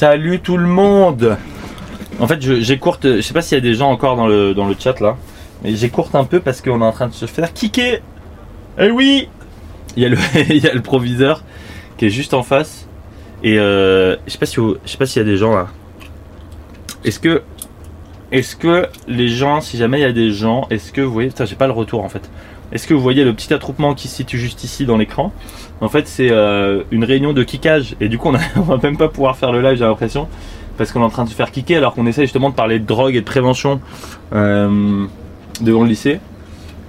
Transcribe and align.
Salut 0.00 0.40
tout 0.40 0.56
le 0.56 0.66
monde 0.66 1.36
En 2.20 2.26
fait, 2.26 2.40
j'écourte, 2.40 3.06
je 3.06 3.20
sais 3.20 3.34
pas 3.34 3.42
s'il 3.42 3.56
y 3.56 3.58
a 3.58 3.60
des 3.60 3.74
gens 3.74 3.90
encore 3.90 4.16
dans 4.16 4.26
le, 4.26 4.54
dans 4.54 4.66
le 4.66 4.74
chat 4.78 4.98
là, 4.98 5.18
mais 5.62 5.76
j'écourte 5.76 6.14
un 6.14 6.24
peu 6.24 6.40
parce 6.40 6.62
qu'on 6.62 6.80
est 6.80 6.84
en 6.86 6.92
train 6.92 7.08
de 7.08 7.12
se 7.12 7.26
faire 7.26 7.52
kicker 7.52 8.00
Eh 8.78 8.90
oui 8.90 9.28
il 9.98 10.02
y, 10.02 10.06
a 10.06 10.08
le, 10.08 10.16
il 10.48 10.56
y 10.56 10.66
a 10.66 10.72
le 10.72 10.80
proviseur 10.80 11.44
qui 11.98 12.06
est 12.06 12.08
juste 12.08 12.32
en 12.32 12.42
face. 12.42 12.88
Et 13.42 13.58
euh, 13.58 14.16
je 14.26 14.32
sais 14.32 14.38
pas 14.38 14.46
si 14.46 14.56
je 14.56 14.90
sais 14.90 14.96
pas 14.96 15.04
s'il 15.04 15.20
y 15.20 15.22
a 15.22 15.28
des 15.28 15.36
gens 15.36 15.54
là. 15.54 15.66
Est-ce 17.04 17.20
que 17.20 17.42
est-ce 18.32 18.56
que 18.56 18.88
les 19.06 19.28
gens, 19.28 19.60
si 19.60 19.76
jamais 19.76 19.98
il 19.98 20.02
y 20.02 20.06
a 20.06 20.12
des 20.12 20.32
gens, 20.32 20.66
est-ce 20.70 20.94
que 20.94 21.02
vous 21.02 21.12
voyez, 21.12 21.28
putain, 21.28 21.44
j'ai 21.44 21.56
pas 21.56 21.66
le 21.66 21.74
retour 21.74 22.02
en 22.02 22.08
fait. 22.08 22.30
Est-ce 22.72 22.86
que 22.86 22.94
vous 22.94 23.00
voyez 23.00 23.24
le 23.24 23.32
petit 23.34 23.52
attroupement 23.52 23.94
qui 23.94 24.06
se 24.08 24.16
situe 24.16 24.38
juste 24.38 24.62
ici 24.64 24.86
dans 24.86 24.96
l'écran? 24.96 25.32
En 25.80 25.88
fait, 25.88 26.06
c'est 26.06 26.30
euh, 26.30 26.82
une 26.90 27.04
réunion 27.04 27.32
de 27.32 27.42
kickage 27.42 27.96
et 28.00 28.08
du 28.08 28.16
coup, 28.18 28.28
on, 28.28 28.34
a- 28.34 28.40
on 28.56 28.60
va 28.62 28.76
même 28.82 28.96
pas 28.96 29.08
pouvoir 29.08 29.36
faire 29.36 29.50
le 29.52 29.60
live, 29.60 29.76
j'ai 29.78 29.84
l'impression, 29.84 30.28
parce 30.78 30.92
qu'on 30.92 31.00
est 31.00 31.04
en 31.04 31.10
train 31.10 31.24
de 31.24 31.28
se 31.30 31.34
faire 31.34 31.50
kicker 31.50 31.76
alors 31.76 31.94
qu'on 31.94 32.06
essaie 32.06 32.22
justement 32.22 32.50
de 32.50 32.54
parler 32.54 32.78
de 32.78 32.86
drogue 32.86 33.16
et 33.16 33.20
de 33.20 33.24
prévention 33.26 33.80
euh, 34.32 35.06
devant 35.60 35.82
le 35.82 35.88
lycée. 35.88 36.20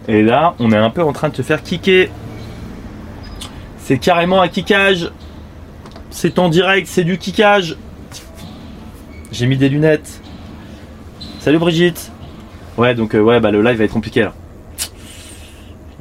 Et 0.08 0.22
là, 0.24 0.56
on 0.60 0.72
est 0.72 0.78
un 0.78 0.90
peu 0.90 1.04
en 1.04 1.14
train 1.14 1.30
de 1.30 1.36
se 1.36 1.42
faire 1.42 1.64
kicker. 1.64 2.10
C'est 3.78 3.98
carrément 3.98 4.42
un 4.42 4.48
kickage. 4.48 5.12
C'est 6.10 6.38
en 6.40 6.50
direct, 6.50 6.88
c'est 6.88 7.04
du 7.04 7.18
kickage. 7.18 7.78
J'ai 9.32 9.46
mis 9.48 9.58
des 9.58 9.70
lunettes. 9.70 10.22
Salut 11.40 11.58
Brigitte. 11.58 12.12
Ouais, 12.78 12.94
donc 12.96 13.16
euh, 13.16 13.22
ouais, 13.22 13.40
bah 13.40 13.50
le 13.52 13.62
live 13.62 13.78
va 13.78 13.84
être 13.86 13.94
compliqué 13.94 14.22
là. 14.22 14.34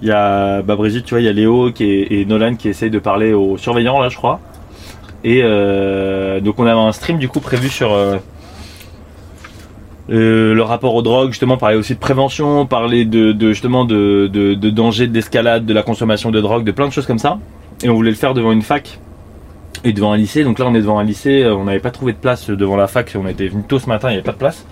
Il 0.02 0.09
y 0.09 0.12
a 0.12 0.62
bah 0.62 0.77
Brigitte, 0.77 1.04
tu 1.04 1.14
vois, 1.14 1.20
il 1.20 1.27
y 1.27 1.28
a 1.28 1.32
Léo 1.32 1.72
qui 1.72 1.84
est- 1.84 2.06
et 2.12 2.24
Nolan 2.24 2.54
qui 2.56 2.68
essayent 2.68 2.91
de 2.91 2.98
parler 2.98 3.32
aux 3.34 3.58
surveillants 3.58 4.00
là, 4.00 4.08
je 4.08 4.16
crois. 4.16 4.41
Et 5.25 5.41
euh, 5.44 6.41
donc 6.41 6.58
on 6.58 6.66
a 6.66 6.72
un 6.75 6.92
stream 6.92 7.19
du 7.19 7.28
coup 7.28 7.41
prévu 7.41 7.69
sur 7.69 7.92
euh, 7.92 8.16
euh, 10.10 10.55
le 10.55 10.62
rapport 10.62 10.94
aux 10.94 11.02
drogues, 11.02 11.30
justement 11.30 11.56
parler 11.56 11.77
aussi 11.77 11.94
de 11.94 11.98
prévention, 12.00 12.66
parler 12.66 13.05
de, 13.05 13.33
de 13.33 13.48
justement 13.50 13.84
de, 13.84 14.28
de, 14.33 14.70
danger 14.70 15.06
d'escalade, 15.06 15.66
de 15.66 15.75
la 15.75 15.83
consommation 15.83 16.30
de 16.30 16.41
drogue, 16.41 16.64
de 16.64 16.72
plein 16.72 16.88
de 16.88 16.92
choses 16.92 17.06
comme 17.06 17.19
ça. 17.19 17.38
Et 17.82 17.88
on 17.88 17.94
voulait 17.94 18.10
le 18.10 18.16
faire 18.16 18.34
devant 18.34 18.53
une 18.53 18.62
fac 18.62 18.98
et 19.84 19.92
devant 19.92 20.12
un 20.12 20.16
lycée. 20.16 20.42
Donc 20.44 20.58
là 20.58 20.64
on 20.69 20.75
est 20.75 20.80
devant 20.80 20.98
un 20.98 21.05
lycée, 21.05 21.47
on 21.47 21.64
n'avait 21.64 21.78
pas 21.80 21.91
trouvé 21.91 22.12
de 22.12 22.19
place 22.19 22.48
devant 22.48 22.77
la 22.77 22.86
fac, 22.86 23.12
on 23.22 23.27
était 23.28 23.48
venu 23.48 23.62
tôt 23.62 23.78
ce 23.78 23.86
matin, 23.88 24.08
il 24.08 24.12
n'y 24.12 24.16
avait 24.16 24.25
pas 24.27 24.32
de 24.32 24.38
place. 24.38 24.64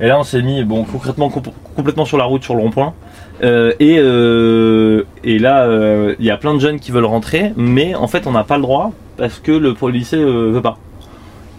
Et 0.00 0.06
là 0.06 0.18
on 0.18 0.22
s'est 0.22 0.42
mis 0.42 0.62
bon 0.64 0.84
concrètement 0.84 1.28
comp- 1.30 1.52
complètement 1.74 2.04
sur 2.04 2.18
la 2.18 2.24
route 2.24 2.44
sur 2.44 2.54
le 2.54 2.60
rond-point. 2.60 2.92
Euh, 3.42 3.72
et, 3.78 3.98
euh, 3.98 5.04
et 5.22 5.38
là 5.38 5.62
euh, 5.62 6.16
il 6.18 6.24
y 6.24 6.30
a 6.30 6.36
plein 6.36 6.54
de 6.54 6.58
jeunes 6.58 6.80
qui 6.80 6.90
veulent 6.90 7.04
rentrer, 7.04 7.52
mais 7.56 7.94
en 7.94 8.08
fait 8.08 8.26
on 8.26 8.32
n'a 8.32 8.42
pas 8.44 8.56
le 8.56 8.62
droit 8.62 8.92
parce 9.16 9.38
que 9.38 9.52
le 9.52 9.76
lycée 9.90 10.16
euh, 10.16 10.50
veut 10.50 10.62
pas. 10.62 10.78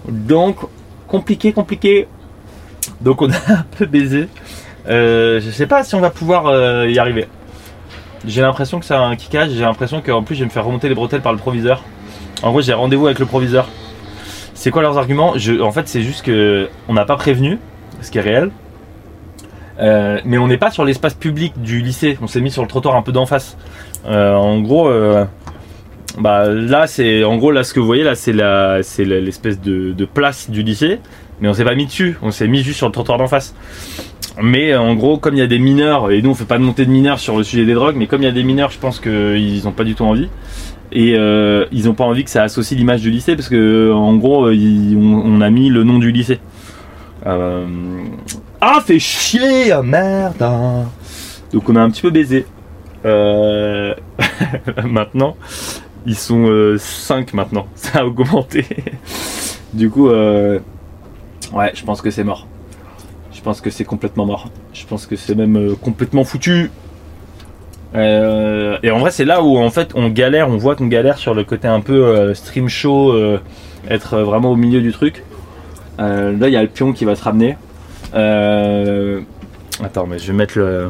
Donc 0.07 0.57
compliqué, 1.07 1.53
compliqué. 1.53 2.07
Donc 3.01 3.21
on 3.21 3.31
a 3.31 3.35
un 3.49 3.65
peu 3.77 3.85
baisé. 3.85 4.27
Euh, 4.87 5.39
je 5.41 5.49
sais 5.51 5.67
pas 5.67 5.83
si 5.83 5.95
on 5.95 6.01
va 6.01 6.09
pouvoir 6.09 6.47
euh, 6.47 6.89
y 6.89 6.99
arriver. 6.99 7.27
J'ai 8.25 8.41
l'impression 8.41 8.79
que 8.79 8.85
c'est 8.85 8.95
un 8.95 9.15
kickage, 9.15 9.51
j'ai 9.51 9.61
l'impression 9.61 10.01
qu'en 10.01 10.23
plus 10.23 10.35
je 10.35 10.41
vais 10.41 10.45
me 10.45 10.51
faire 10.51 10.65
remonter 10.65 10.89
les 10.89 10.95
bretelles 10.95 11.21
par 11.21 11.31
le 11.31 11.39
proviseur. 11.39 11.83
En 12.43 12.51
gros 12.51 12.61
j'ai 12.61 12.73
rendez-vous 12.73 13.05
avec 13.05 13.19
le 13.19 13.25
proviseur. 13.25 13.69
C'est 14.53 14.71
quoi 14.71 14.81
leurs 14.81 14.97
arguments? 14.97 15.35
En 15.61 15.71
fait 15.71 15.87
c'est 15.87 16.01
juste 16.01 16.25
que 16.25 16.67
on 16.89 16.93
n'a 16.93 17.05
pas 17.05 17.15
prévenu, 17.15 17.57
ce 18.01 18.11
qui 18.11 18.17
est 18.17 18.21
réel. 18.21 18.51
Euh, 19.79 20.19
mais 20.25 20.37
on 20.37 20.47
n'est 20.47 20.57
pas 20.57 20.71
sur 20.71 20.83
l'espace 20.83 21.13
public 21.13 21.53
du 21.61 21.81
lycée, 21.81 22.17
on 22.21 22.27
s'est 22.27 22.41
mis 22.41 22.51
sur 22.51 22.61
le 22.61 22.67
trottoir 22.67 22.95
un 22.95 23.01
peu 23.01 23.11
d'en 23.11 23.25
face. 23.25 23.57
Euh, 24.07 24.33
en 24.33 24.59
gros, 24.59 24.89
euh, 24.89 25.25
bah 26.17 26.49
là 26.49 26.87
c'est 26.87 27.23
en 27.23 27.37
gros 27.37 27.51
là 27.51 27.63
ce 27.63 27.73
que 27.73 27.79
vous 27.79 27.85
voyez 27.85 28.03
là 28.03 28.15
c'est 28.15 28.33
l'espèce 28.33 29.61
de, 29.61 30.05
place 30.05 30.49
du 30.49 30.63
lycée, 30.63 30.99
mais 31.39 31.47
on 31.47 31.53
s'est 31.53 31.63
pas 31.63 31.75
mis 31.75 31.85
dessus, 31.85 32.17
on 32.21 32.31
s'est 32.31 32.47
mis 32.47 32.61
juste 32.63 32.77
sur 32.77 32.87
le 32.87 32.93
trottoir 32.93 33.17
d'en 33.17 33.27
face. 33.27 33.55
Mais 34.41 34.75
en 34.75 34.95
gros, 34.95 35.17
comme 35.17 35.35
il 35.35 35.39
y 35.39 35.43
a 35.43 35.47
des 35.47 35.59
mineurs, 35.59 36.11
et 36.11 36.21
nous 36.21 36.29
on 36.29 36.35
fait 36.35 36.45
pas 36.45 36.57
de 36.57 36.63
montée 36.63 36.85
de 36.85 36.91
mineurs 36.91 37.19
sur 37.19 37.37
le 37.37 37.43
sujet 37.43 37.65
des 37.65 37.73
drogues, 37.73 37.95
mais 37.97 38.07
comme 38.07 38.21
il 38.21 38.25
y 38.25 38.29
a 38.29 38.33
des 38.33 38.43
mineurs, 38.43 38.71
je 38.71 38.79
pense 38.79 38.99
qu'ils 38.99 39.67
ont 39.67 39.71
pas 39.71 39.83
du 39.83 39.95
tout 39.95 40.05
envie. 40.05 40.29
Et 40.91 41.11
ils 41.71 41.89
ont 41.89 41.93
pas 41.93 42.05
envie 42.05 42.23
que 42.23 42.31
ça 42.31 42.43
associe 42.43 42.77
l'image 42.77 43.01
du 43.01 43.11
lycée 43.11 43.35
parce 43.35 43.47
que 43.49 43.91
en 43.93 44.15
gros, 44.15 44.49
on, 44.49 45.41
a 45.41 45.49
mis 45.49 45.69
le 45.69 45.83
nom 45.83 45.99
du 45.99 46.11
lycée. 46.11 46.39
Ah, 48.61 48.81
fait 48.85 48.99
chier, 48.99 49.71
ah, 49.71 49.81
merde. 49.81 50.43
Donc 51.53 51.69
on 51.69 51.75
a 51.75 51.81
un 51.81 51.89
petit 51.89 52.01
peu 52.01 52.09
baisé. 52.09 52.45
Euh, 53.05 53.93
maintenant, 54.83 55.37
ils 56.05 56.17
sont 56.17 56.75
5 56.77 57.33
maintenant. 57.33 57.67
Ça 57.75 57.99
a 57.99 58.05
augmenté. 58.05 58.65
du 59.73 59.89
coup, 59.89 60.09
euh, 60.09 60.59
ouais, 61.53 61.71
je 61.73 61.83
pense 61.83 62.01
que 62.01 62.11
c'est 62.11 62.23
mort. 62.23 62.47
Je 63.31 63.41
pense 63.41 63.61
que 63.61 63.69
c'est 63.69 63.85
complètement 63.85 64.25
mort. 64.25 64.49
Je 64.73 64.85
pense 64.85 65.05
que 65.05 65.15
c'est 65.15 65.35
même 65.35 65.55
euh, 65.55 65.75
complètement 65.75 66.25
foutu. 66.25 66.71
Euh, 67.95 68.77
et 68.83 68.91
en 68.91 68.99
vrai, 68.99 69.11
c'est 69.11 69.25
là 69.25 69.41
où 69.41 69.57
en 69.57 69.69
fait 69.69 69.91
on 69.95 70.09
galère, 70.09 70.49
on 70.49 70.57
voit 70.57 70.75
qu'on 70.75 70.87
galère 70.87 71.17
sur 71.17 71.33
le 71.33 71.43
côté 71.43 71.67
un 71.67 71.81
peu 71.81 72.05
euh, 72.05 72.33
stream 72.33 72.67
show, 72.67 73.13
euh, 73.13 73.39
être 73.89 74.17
vraiment 74.19 74.51
au 74.51 74.55
milieu 74.55 74.81
du 74.81 74.91
truc. 74.91 75.23
Euh, 75.99 76.37
là, 76.37 76.47
il 76.49 76.53
y 76.53 76.57
a 76.57 76.61
le 76.61 76.67
pion 76.67 76.93
qui 76.93 77.05
va 77.05 77.15
se 77.15 77.23
ramener. 77.23 77.55
Euh, 78.13 79.21
Attends, 79.83 80.07
mais 80.07 80.19
je 80.19 80.27
vais 80.27 80.33
mettre 80.37 80.57
le. 80.57 80.89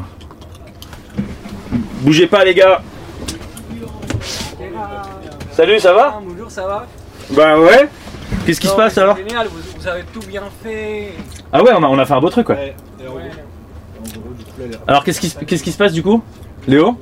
Bougez 2.00 2.26
pas, 2.26 2.44
les 2.44 2.54
gars! 2.54 2.80
Salut, 5.52 5.78
ça 5.78 5.92
va? 5.92 6.20
Bonjour, 6.26 6.50
ça 6.50 6.66
va? 6.66 6.86
Bah 7.30 7.58
ouais! 7.60 7.88
Qu'est-ce 8.46 8.60
qui 8.60 8.66
se 8.66 8.74
passe 8.74 8.96
alors? 8.98 9.16
Génial, 9.16 9.46
vous, 9.48 9.58
vous 9.78 9.86
avez 9.86 10.02
tout 10.12 10.20
bien 10.26 10.42
fait. 10.62 11.12
Ah 11.52 11.62
ouais, 11.62 11.70
on 11.76 11.82
a, 11.82 11.86
on 11.86 11.98
a 11.98 12.04
fait 12.06 12.14
un 12.14 12.20
beau 12.20 12.30
truc. 12.30 12.48
Ouais. 12.48 12.74
Alors, 14.88 15.04
qu'est-ce 15.04 15.20
qui, 15.20 15.28
se- 15.28 15.38
qu'est-ce 15.44 15.62
qui 15.62 15.72
se 15.72 15.78
passe 15.78 15.92
du 15.92 16.02
coup? 16.02 16.22
Léo? 16.66 16.98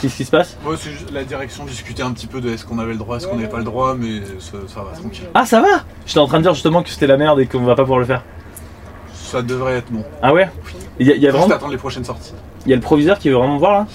Qu'est-ce 0.00 0.16
qui 0.16 0.24
se 0.24 0.30
passe? 0.30 0.56
Ouais, 0.64 0.76
c'est 0.78 0.90
juste 0.90 1.10
la 1.10 1.24
direction 1.24 1.64
discuter 1.64 2.02
un 2.02 2.12
petit 2.12 2.26
peu 2.26 2.40
de 2.40 2.50
est-ce 2.50 2.64
qu'on 2.64 2.78
avait 2.78 2.92
le 2.92 2.98
droit, 2.98 3.16
est-ce 3.16 3.26
qu'on 3.26 3.36
n'avait 3.36 3.48
pas 3.48 3.58
le 3.58 3.64
droit, 3.64 3.94
mais 3.98 4.20
ça, 4.38 4.58
ça 4.68 4.80
va, 4.82 4.92
tranquille. 4.98 5.24
Ah, 5.34 5.44
ça 5.44 5.60
va? 5.60 5.84
J'étais 6.06 6.20
en 6.20 6.26
train 6.26 6.38
de 6.38 6.42
dire 6.44 6.54
justement 6.54 6.82
que 6.82 6.90
c'était 6.90 7.06
la 7.06 7.16
merde 7.16 7.40
et 7.40 7.46
qu'on 7.46 7.60
va 7.64 7.74
pas 7.74 7.82
pouvoir 7.82 7.98
le 8.00 8.04
faire. 8.06 8.22
Ça 9.26 9.42
devrait 9.42 9.78
être 9.78 9.90
bon. 9.90 10.04
Ah 10.22 10.32
ouais? 10.32 10.48
Il 10.98 11.06
y 11.06 11.12
a, 11.12 11.14
il 11.14 11.20
y 11.20 11.26
a 11.26 11.30
Juste 11.30 11.40
vraiment. 11.40 11.54
attendre 11.56 11.72
les 11.72 11.78
prochaines 11.78 12.04
sorties. 12.04 12.32
Il 12.64 12.70
y 12.70 12.72
a 12.72 12.76
le 12.76 12.82
proviseur 12.82 13.18
qui 13.18 13.28
veut 13.28 13.34
vraiment 13.36 13.54
me 13.54 13.58
voir 13.58 13.72
là? 13.72 13.86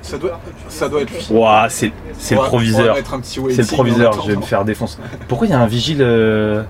Ça 0.00 0.18
doit, 0.18 0.40
ça 0.68 0.88
doit 0.88 1.02
être 1.02 1.10
lui. 1.10 1.26
Ouah, 1.30 1.66
c'est 1.68 1.92
c'est 2.18 2.34
le 2.34 2.40
proviseur. 2.40 2.96
C'est 3.24 3.40
le 3.62 3.66
proviseur, 3.66 4.22
je 4.22 4.30
vais 4.30 4.36
me 4.36 4.42
faire 4.42 4.64
défoncer. 4.64 4.98
Pourquoi 5.28 5.46
il 5.46 5.50
y 5.50 5.52
a 5.54 5.60
un 5.60 5.66
vigile 5.66 5.98
euh, 6.00 6.62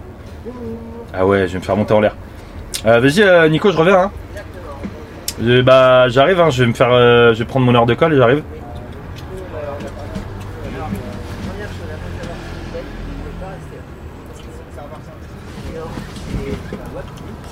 Ah 1.14 1.24
ouais, 1.26 1.46
je 1.48 1.52
vais 1.54 1.58
me 1.58 1.64
faire 1.64 1.76
monter 1.76 1.94
en 1.94 2.00
l'air. 2.00 2.14
Euh, 2.84 3.00
Vas-y, 3.00 3.22
euh, 3.22 3.48
Nico, 3.48 3.70
je 3.70 3.76
reviens. 3.76 3.98
Hein. 3.98 4.10
Je- 5.42 5.62
bah, 5.62 6.08
j'arrive, 6.08 6.40
hein, 6.40 6.50
je 6.50 6.62
vais 6.62 6.68
me 6.68 6.74
faire. 6.74 6.90
euh, 6.92 7.32
je 7.32 7.38
vais 7.38 7.44
prendre 7.44 7.64
mon 7.64 7.74
heure 7.74 7.86
de 7.86 7.94
colle 7.94 8.12
et 8.14 8.16
j'arrive. 8.16 8.42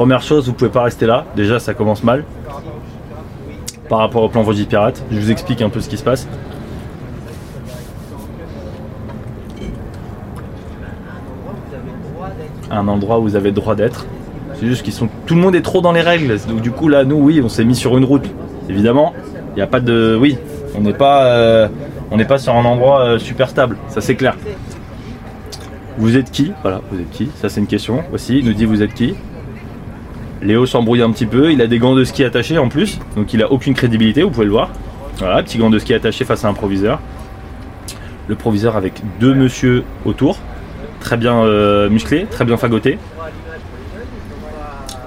Première 0.01 0.23
chose, 0.23 0.47
vous 0.47 0.55
pouvez 0.55 0.71
pas 0.71 0.85
rester 0.85 1.05
là. 1.05 1.27
Déjà, 1.37 1.59
ça 1.59 1.75
commence 1.75 2.03
mal. 2.03 2.25
Par 3.91 3.99
rapport 3.99 4.23
au 4.23 4.31
plan 4.31 4.43
Vosy 4.43 4.65
Pirate. 4.65 5.05
Je 5.13 5.21
vous 5.21 5.31
explique 5.31 5.61
un 5.61 5.69
peu 5.69 5.83
ce 5.83 5.91
qui 5.91 5.99
se 5.99 6.03
passe. 6.03 6.27
un 12.71 12.89
endroit 12.89 13.19
où 13.19 13.25
vous 13.25 13.37
avez 13.37 13.51
le 13.51 13.55
droit 13.55 13.75
d'être. 13.75 14.07
C'est 14.55 14.67
juste 14.67 14.85
qu'ils 14.85 14.95
sont. 14.95 15.11
Tout 15.27 15.35
le 15.35 15.43
monde 15.43 15.55
est 15.55 15.61
trop 15.61 15.83
dans 15.83 15.93
les 15.93 16.01
règles. 16.01 16.35
Donc 16.49 16.63
du 16.63 16.71
coup 16.71 16.89
là, 16.89 17.05
nous, 17.05 17.17
oui, 17.17 17.43
on 17.45 17.51
s'est 17.51 17.67
mis 17.67 17.77
sur 17.77 17.99
une 17.99 18.07
route. 18.07 18.25
Évidemment, 18.71 19.13
il 19.51 19.57
n'y 19.57 19.63
a 19.63 19.67
pas 19.67 19.81
de. 19.81 20.17
Oui, 20.19 20.39
on 20.79 20.81
n'est 20.81 20.95
pas. 20.95 21.27
euh, 21.27 21.69
sur 22.39 22.57
un 22.57 22.65
endroit 22.65 23.03
euh, 23.03 23.19
super 23.19 23.51
stable. 23.51 23.77
Ça 23.89 24.01
c'est 24.01 24.15
clair. 24.15 24.35
Vous 25.99 26.17
êtes 26.17 26.31
qui? 26.31 26.53
Voilà, 26.63 26.81
vous 26.91 26.99
êtes 26.99 27.11
qui? 27.11 27.29
Ça 27.35 27.51
c'est 27.51 27.61
une 27.61 27.67
question 27.67 28.03
aussi. 28.15 28.39
Il 28.39 28.47
nous 28.47 28.55
dit 28.55 28.65
vous 28.65 28.83
êtes 28.83 28.95
qui? 28.95 29.15
Léo 30.43 30.67
s'embrouille 30.67 31.03
un 31.03 31.11
petit 31.11 31.27
peu. 31.27 31.53
Il 31.53 31.61
a 31.63 31.67
des 31.67 31.79
gants 31.79 31.95
de 31.95 32.05
ski 32.05 32.25
attachés 32.25 32.59
en 32.59 32.69
plus, 32.69 32.99
donc 33.17 33.33
il 33.35 33.43
a 33.43 33.51
aucune 33.51 33.75
crédibilité. 33.75 34.23
Vous 34.23 34.31
pouvez 34.31 34.47
le 34.47 34.53
voir. 34.53 34.71
Voilà, 35.19 35.43
petit 35.43 35.59
gant 35.59 35.71
de 35.71 35.79
ski 35.79 35.95
attaché 35.95 36.25
face 36.25 36.45
à 36.45 36.49
un 36.49 36.55
proviseur. 36.55 37.01
Le 38.29 38.35
proviseur 38.37 38.77
avec 38.77 39.03
deux 39.19 39.35
monsieur 39.35 39.85
autour 40.05 40.39
très 41.01 41.17
bien 41.17 41.43
euh, 41.43 41.91
musclé, 41.91 42.27
très 42.31 42.45
bien 42.45 42.57
fagoté. 42.57 42.99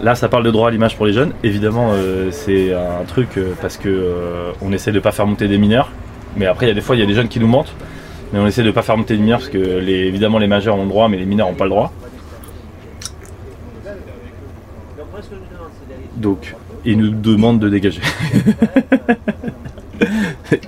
Là, 0.02 0.16
ça 0.16 0.28
parle 0.28 0.44
de 0.44 0.52
droit 0.52 0.68
à 0.68 0.72
l'image 0.72 0.98
pour 0.98 1.06
les 1.06 1.14
jeunes. 1.14 1.32
Évidemment, 1.44 1.92
euh, 1.94 2.30
c'est 2.32 2.74
un 2.74 3.06
truc 3.08 3.38
euh, 3.38 3.54
parce 3.62 3.78
que 3.78 4.52
on 4.62 4.74
essaie 4.74 4.92
de 4.92 5.00
pas 5.00 5.14
faire 5.14 5.26
monter 5.26 5.48
des 5.48 5.58
mineurs. 5.58 5.92
Mais 6.36 6.46
après, 6.46 6.66
il 6.66 6.70
y 6.70 6.72
a 6.72 6.76
des 6.76 6.82
fois, 6.82 6.98
il 6.98 7.00
y 7.00 7.04
a 7.04 7.06
des 7.06 7.14
jeunes 7.14 7.30
qui 7.30 7.40
nous 7.40 7.48
mentent. 7.48 7.74
Mais 8.34 8.40
on 8.40 8.48
essaie 8.48 8.64
de 8.64 8.72
pas 8.72 8.82
faire 8.82 8.98
monter 8.98 9.16
des 9.16 9.22
mineurs 9.22 9.40
parce 9.40 9.52
que 9.52 9.58
évidemment, 9.88 10.40
les 10.40 10.48
majeurs 10.48 10.76
ont 10.76 10.84
le 10.84 10.90
droit, 10.90 11.08
mais 11.08 11.18
les 11.18 11.26
mineurs 11.26 11.48
n'ont 11.48 11.56
pas 11.56 11.66
le 11.66 11.70
droit. 11.70 11.94
Donc, 16.16 16.56
ils 16.86 16.98
nous 16.98 17.10
demandent 17.10 17.60
de 17.60 17.70
dégager. 17.70 18.02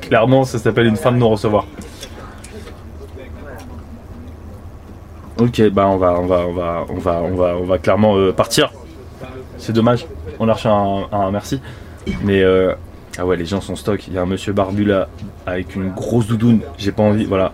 Clairement, 0.01 0.43
ça 0.45 0.57
s'appelle 0.59 0.87
une 0.87 0.95
fin 0.95 1.11
de 1.11 1.17
non-recevoir. 1.17 1.65
Ok, 5.37 5.61
bah 5.69 5.87
on 5.87 5.97
va, 5.97 6.17
on 6.19 6.25
va, 6.25 6.45
on 6.47 6.53
va, 6.53 6.85
on 6.89 6.97
va, 6.97 7.21
on 7.21 7.35
va, 7.35 7.57
on 7.57 7.65
va 7.65 7.77
clairement 7.77 8.15
euh, 8.15 8.31
partir. 8.31 8.71
C'est 9.57 9.73
dommage. 9.73 10.07
On 10.39 10.45
reçu 10.45 10.67
un, 10.67 11.07
un 11.11 11.31
merci. 11.31 11.59
Mais 12.23 12.41
euh, 12.41 12.73
ah 13.17 13.25
ouais, 13.25 13.35
les 13.35 13.45
gens 13.45 13.59
sont 13.59 13.75
stock. 13.75 14.07
Il 14.07 14.13
y 14.13 14.17
a 14.17 14.21
un 14.21 14.25
monsieur 14.25 14.53
barbu 14.53 14.85
là 14.85 15.09
avec 15.45 15.75
une 15.75 15.89
grosse 15.89 16.27
doudoune. 16.27 16.61
J'ai 16.77 16.93
pas 16.93 17.03
envie. 17.03 17.25
Voilà. 17.25 17.51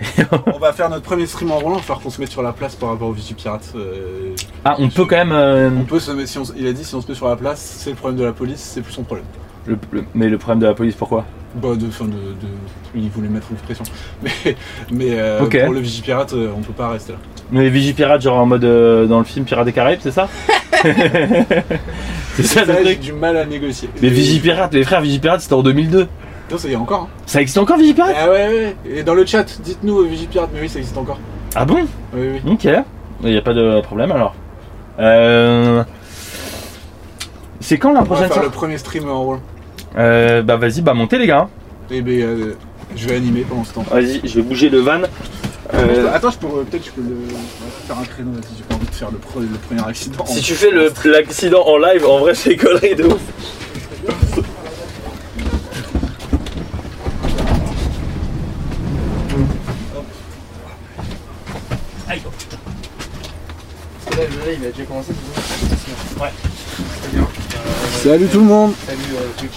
On 0.54 0.58
va 0.58 0.72
faire 0.72 0.90
notre 0.90 1.02
premier 1.04 1.26
stream 1.26 1.50
en 1.52 1.58
roulant, 1.58 1.76
il 1.76 1.78
va 1.78 1.82
falloir 1.82 2.00
qu'on 2.02 2.10
se 2.10 2.20
mette 2.20 2.30
sur 2.30 2.42
la 2.42 2.52
place 2.52 2.74
par 2.74 2.90
rapport 2.90 3.08
au 3.08 3.12
Vigipirate. 3.12 3.72
Euh, 3.76 4.34
Ah, 4.64 4.76
on 4.78 4.88
peut 4.88 5.04
quand 5.06 5.16
même. 5.16 5.32
euh, 5.32 5.70
on 5.78 5.84
peut 5.84 6.00
se 6.00 6.10
mettre, 6.12 6.28
si 6.28 6.38
on 6.38 6.44
il 6.56 6.66
a 6.66 6.72
dit 6.72 6.84
si 6.84 6.94
on 6.94 7.00
se 7.00 7.08
met 7.08 7.14
sur 7.14 7.28
la 7.28 7.36
place, 7.36 7.76
c'est 7.78 7.90
le 7.90 7.96
problème 7.96 8.18
de 8.20 8.24
la 8.24 8.32
police, 8.32 8.60
c'est 8.60 8.82
plus 8.82 8.92
son 8.92 9.02
problème. 9.04 9.26
le- 9.66 9.78
le- 9.92 10.04
mais 10.14 10.28
le 10.28 10.38
problème 10.38 10.60
de 10.60 10.66
la 10.66 10.74
police, 10.74 10.94
pourquoi? 10.94 11.24
Bah, 11.56 11.68
de, 11.74 11.88
fin 11.90 12.04
de, 12.04 12.10
de- 12.10 12.94
il 12.94 13.08
voulait 13.08 13.28
mettre 13.28 13.46
une 13.50 13.56
pression. 13.56 13.84
Mais, 14.22 14.56
mais 14.92 15.08
euh, 15.18 15.38
pour 15.38 15.72
le 15.72 15.80
Vigipirate, 15.80 16.32
euh, 16.34 16.50
on 16.56 16.60
peut 16.60 16.72
pas 16.74 16.90
rester 16.90 17.12
là. 17.12 17.18
Mais 17.50 17.68
Vigipirate, 17.70 18.20
genre 18.22 18.38
en 18.38 18.46
mode 18.46 18.64
euh, 18.64 19.06
dans 19.06 19.18
le 19.18 19.24
film 19.24 19.44
Pirates 19.46 19.64
des 19.66 19.72
Caraïbes, 19.72 20.00
c'est 20.02 20.10
ça? 20.10 20.28
C'est 22.34 22.42
ça 22.42 22.60
le 22.64 22.66
Ça, 22.66 22.78
j'ai 22.78 22.84
truc 22.84 23.00
du 23.00 23.12
mal 23.12 23.36
à 23.36 23.44
négocier. 23.46 23.88
Mais 24.02 24.08
Vigipirate, 24.08 24.74
les 24.74 24.84
frères 24.84 25.00
Vigipirate, 25.00 25.40
c'était 25.40 25.54
en 25.54 25.62
2002. 25.62 26.06
Non, 26.50 26.58
ça 26.58 26.68
y 26.68 26.72
est 26.72 26.76
encore. 26.76 27.02
Hein. 27.02 27.08
Ça 27.26 27.40
existe 27.40 27.58
encore 27.58 27.76
Vigipirate 27.76 28.14
Ah 28.18 28.30
ouais, 28.30 28.46
ouais. 28.48 28.76
Et 28.88 29.02
dans 29.02 29.14
le 29.14 29.26
chat, 29.26 29.44
dites-nous 29.60 30.00
euh, 30.00 30.06
Vigipirate, 30.06 30.50
mais 30.54 30.60
oui, 30.60 30.68
ça 30.68 30.78
existe 30.78 30.96
encore. 30.96 31.18
Ah 31.54 31.64
bon? 31.64 31.86
Oui, 32.14 32.40
oui. 32.44 32.52
Ok. 32.52 32.68
Il 33.22 33.30
n'y 33.30 33.36
a 33.36 33.42
pas 33.42 33.54
de 33.54 33.80
problème 33.80 34.12
alors. 34.12 34.34
Euh... 34.98 35.82
C'est 37.60 37.78
quand 37.78 37.92
la 37.92 38.00
On 38.00 38.02
va 38.02 38.06
prochaine 38.06 38.28
faire 38.28 38.36
le 38.38 38.42
sortie 38.44 38.58
premier 38.58 38.78
stream 38.78 39.08
en 39.08 39.22
roulant. 39.24 39.40
euh, 39.98 40.42
Bah 40.42 40.56
vas-y, 40.56 40.82
bah 40.82 40.94
montez 40.94 41.18
les 41.18 41.26
gars. 41.26 41.48
Et 41.90 42.00
ben, 42.02 42.20
euh, 42.22 42.54
je 42.94 43.08
vais 43.08 43.16
animer 43.16 43.40
pendant 43.40 43.64
ce 43.64 43.72
temps. 43.72 43.84
Vas-y, 43.90 44.20
je 44.24 44.36
vais 44.36 44.42
bouger 44.42 44.68
le 44.68 44.78
van. 44.78 45.00
Euh, 45.74 46.12
Attends, 46.14 46.30
je 46.30 46.38
pourrais 46.38 46.62
peut-être 46.64 46.86
je 46.86 46.90
peux 46.92 47.00
le 47.00 47.16
faire 47.88 47.98
un 47.98 48.04
créneau 48.04 48.32
là, 48.34 48.40
si 48.48 48.54
j'ai 48.58 48.62
pas 48.64 48.74
envie 48.76 48.86
de 48.86 48.94
faire 48.94 49.10
le, 49.10 49.18
pre- 49.18 49.40
le 49.50 49.58
premier 49.66 49.88
accident. 49.88 50.24
si 50.26 50.40
tu 50.42 50.54
fais 50.54 50.70
le- 50.70 50.92
l'accident 51.06 51.66
en 51.66 51.76
live, 51.78 52.06
en 52.06 52.18
vrai 52.18 52.34
c'est 52.34 52.54
connerie 52.56 52.94
de 52.94 53.04
ouf. 53.04 53.20
Aïe. 62.08 62.22
Là, 64.10 64.16
le 64.16 64.20
live, 64.22 64.44
il 64.58 64.66
a 64.66 64.70
déjà 64.70 64.84
commencé. 64.84 65.12
Ouais. 66.20 66.28
Très 67.02 67.16
bien. 67.16 67.28
Salut 68.02 68.26
tout 68.26 68.40
le 68.40 68.44
monde 68.44 68.72
Salut 68.86 68.98
euh, 69.14 69.28
Twitch. 69.36 69.52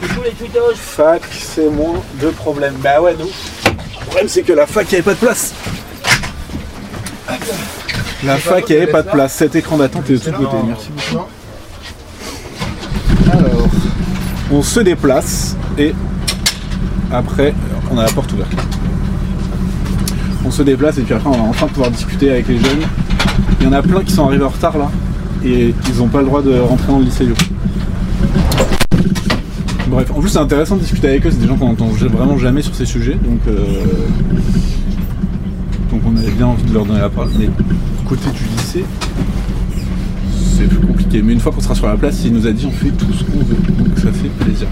Coucou 0.00 0.22
les. 0.24 0.32
Fac, 0.74 1.22
c'est 1.30 1.68
moins 1.68 2.02
de 2.20 2.28
problèmes. 2.30 2.74
Bah 2.82 3.00
ouais, 3.00 3.14
nous. 3.18 3.26
Le 3.26 4.04
problème, 4.06 4.28
c'est 4.28 4.42
que 4.42 4.52
la 4.52 4.66
fac, 4.66 4.86
il 4.90 4.96
avait 4.96 5.02
pas 5.02 5.14
de 5.14 5.18
place. 5.18 5.52
La 8.24 8.36
fac, 8.36 8.68
il 8.68 8.76
avait 8.76 8.86
pas 8.86 9.02
de 9.02 9.10
place. 9.10 9.34
Cet 9.34 9.54
écran 9.54 9.78
d'attente 9.78 10.08
est 10.10 10.14
de 10.14 10.18
tous 10.18 10.32
côtés. 10.32 10.56
Merci 10.66 10.90
beaucoup. 10.90 11.24
Alors, 13.32 13.68
on 14.50 14.62
se 14.62 14.80
déplace 14.80 15.56
et 15.78 15.94
après, 17.12 17.54
on 17.90 17.98
a 17.98 18.04
la 18.04 18.12
porte 18.12 18.32
ouverte. 18.32 18.52
On 20.44 20.50
se 20.50 20.62
déplace 20.62 20.98
et 20.98 21.02
puis 21.02 21.14
après, 21.14 21.28
on 21.28 21.32
va 21.32 21.48
enfin 21.48 21.68
pouvoir 21.68 21.90
discuter 21.90 22.30
avec 22.30 22.48
les 22.48 22.58
jeunes. 22.58 22.82
Il 23.62 23.66
y 23.66 23.68
en 23.68 23.72
a 23.74 23.80
plein 23.82 24.02
qui 24.02 24.12
sont 24.12 24.24
arrivés 24.26 24.44
en 24.44 24.48
retard 24.48 24.76
là 24.76 24.90
et 25.44 25.72
ils 25.88 25.98
n'ont 25.98 26.08
pas 26.08 26.18
le 26.18 26.26
droit 26.26 26.42
de 26.42 26.58
rentrer 26.58 26.88
dans 26.88 26.98
le 26.98 27.04
lycée 27.04 27.24
du 27.24 27.32
coup. 27.32 27.44
Bref, 29.88 30.10
en 30.10 30.20
plus 30.20 30.30
c'est 30.30 30.40
intéressant 30.40 30.74
de 30.74 30.80
discuter 30.80 31.06
avec 31.10 31.24
eux, 31.24 31.30
c'est 31.30 31.38
des 31.38 31.46
gens 31.46 31.56
qu'on 31.56 31.68
entend 31.68 31.86
vraiment 31.86 32.36
jamais 32.38 32.62
sur 32.62 32.74
ces 32.74 32.86
sujets, 32.86 33.14
donc 33.14 33.38
euh, 33.46 33.62
donc 35.92 36.00
on 36.04 36.16
avait 36.16 36.32
bien 36.32 36.48
envie 36.48 36.64
de 36.64 36.74
leur 36.74 36.84
donner 36.84 36.98
la 36.98 37.08
parole. 37.08 37.30
Mais 37.38 37.48
côté 38.08 38.30
du 38.30 38.44
lycée, 38.56 38.84
c'est 40.56 40.64
plus 40.64 40.84
compliqué. 40.84 41.22
Mais 41.22 41.32
une 41.32 41.40
fois 41.40 41.52
qu'on 41.52 41.60
sera 41.60 41.76
sur 41.76 41.86
la 41.86 41.96
place, 41.96 42.20
il 42.24 42.32
nous 42.32 42.48
a 42.48 42.50
dit 42.50 42.66
on 42.66 42.72
fait 42.72 42.90
tout 42.90 43.12
ce 43.12 43.22
qu'on 43.22 43.44
veut, 43.44 43.54
donc 43.78 43.96
ça 43.96 44.10
fait 44.10 44.28
plaisir. 44.44 44.66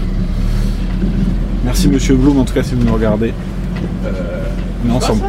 Merci 1.63 1.87
Monsieur 1.87 2.17
Bloom 2.17 2.39
en 2.39 2.43
tout 2.43 2.53
cas 2.53 2.63
si 2.63 2.75
vous 2.75 2.83
nous 2.83 2.93
regardez. 2.93 3.33
Euh, 4.03 4.09
on 4.85 4.89
est 4.89 4.95
ensemble. 4.95 5.21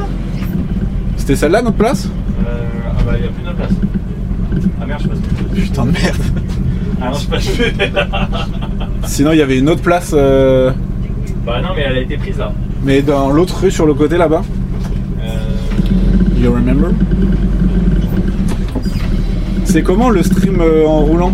C'était 1.16 1.36
celle-là 1.36 1.62
notre 1.62 1.76
place? 1.76 2.08
Euh, 2.44 2.64
ah 3.02 3.10
bah 3.10 3.16
il 3.16 3.22
n'y 3.22 3.28
a 3.28 3.30
plus 3.30 3.42
de 3.42 3.52
place. 3.56 3.72
Ah 4.80 4.86
merde, 4.86 5.02
je 5.02 5.08
passe 5.08 5.18
plus. 5.52 5.62
Putain 5.62 5.86
de 5.86 5.90
merde. 5.90 6.22
Ah 7.00 7.10
non, 7.10 7.18
je 7.18 7.26
passe 7.26 7.46
plus. 7.48 7.72
Sinon 9.04 9.32
il 9.32 9.38
y 9.38 9.42
avait 9.42 9.58
une 9.58 9.68
autre 9.68 9.82
place, 9.82 10.12
euh, 10.14 10.70
bah 11.44 11.60
non, 11.60 11.70
mais 11.74 11.82
elle 11.82 11.96
a 11.96 12.00
été 12.00 12.16
prise 12.16 12.38
là. 12.38 12.52
mais 12.84 13.02
dans 13.02 13.30
l'autre 13.30 13.60
rue 13.60 13.70
sur 13.70 13.86
le 13.86 13.94
côté 13.94 14.16
là-bas. 14.16 14.42
Euh... 15.20 16.40
You 16.40 16.52
remember? 16.52 16.90
C'est 19.64 19.82
comment 19.82 20.10
le 20.10 20.22
stream 20.22 20.60
euh, 20.60 20.86
en 20.86 21.00
roulant? 21.00 21.32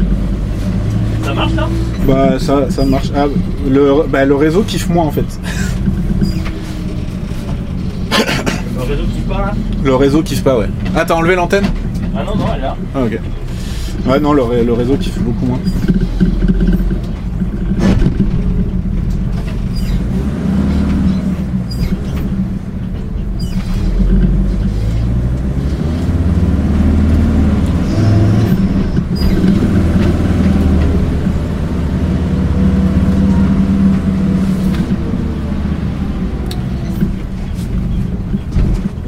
Ça 1.24 1.34
marche 1.34 1.54
là? 1.54 1.68
Bah 2.06 2.38
ça, 2.38 2.70
ça 2.70 2.84
marche. 2.86 3.10
Ah, 3.14 3.26
le, 3.68 4.06
bah, 4.08 4.24
le 4.24 4.34
réseau 4.34 4.62
kiffe 4.62 4.88
moins 4.88 5.04
en 5.04 5.10
fait. 5.10 5.38
Le 8.88 8.94
réseau 8.94 9.06
qui 9.14 9.20
part 9.20 9.40
là 9.46 9.52
Le 9.84 9.94
réseau 9.94 10.22
kiffe 10.22 10.42
pas 10.42 10.58
ouais. 10.58 10.68
Ah 10.96 11.04
t'as 11.04 11.14
enlevé 11.14 11.34
l'antenne 11.34 11.64
Ah 12.16 12.24
non, 12.24 12.34
non, 12.36 12.44
elle 12.54 12.60
est 12.60 12.62
là. 12.62 12.76
Ah 12.94 13.02
ok. 13.02 13.18
Ouais 14.06 14.20
non 14.20 14.32
le, 14.32 14.42
ré- 14.42 14.64
le 14.64 14.72
réseau 14.72 14.96
kiffe 14.96 15.18
beaucoup 15.20 15.44
moins. 15.46 15.58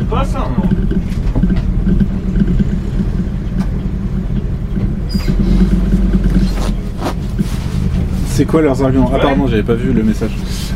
On 0.00 0.04
passe 0.04 0.34
hein 0.34 0.48
non 0.56 0.68
C'est 8.28 8.39
quoi 8.50 8.62
leurs 8.62 8.82
arguments 8.82 9.10
Ah 9.12 9.16
Ouais. 9.16 9.22
pardon 9.22 9.46
j'avais 9.46 9.62
pas 9.62 9.74
vu 9.74 9.92
le 9.92 10.02
message. 10.02 10.30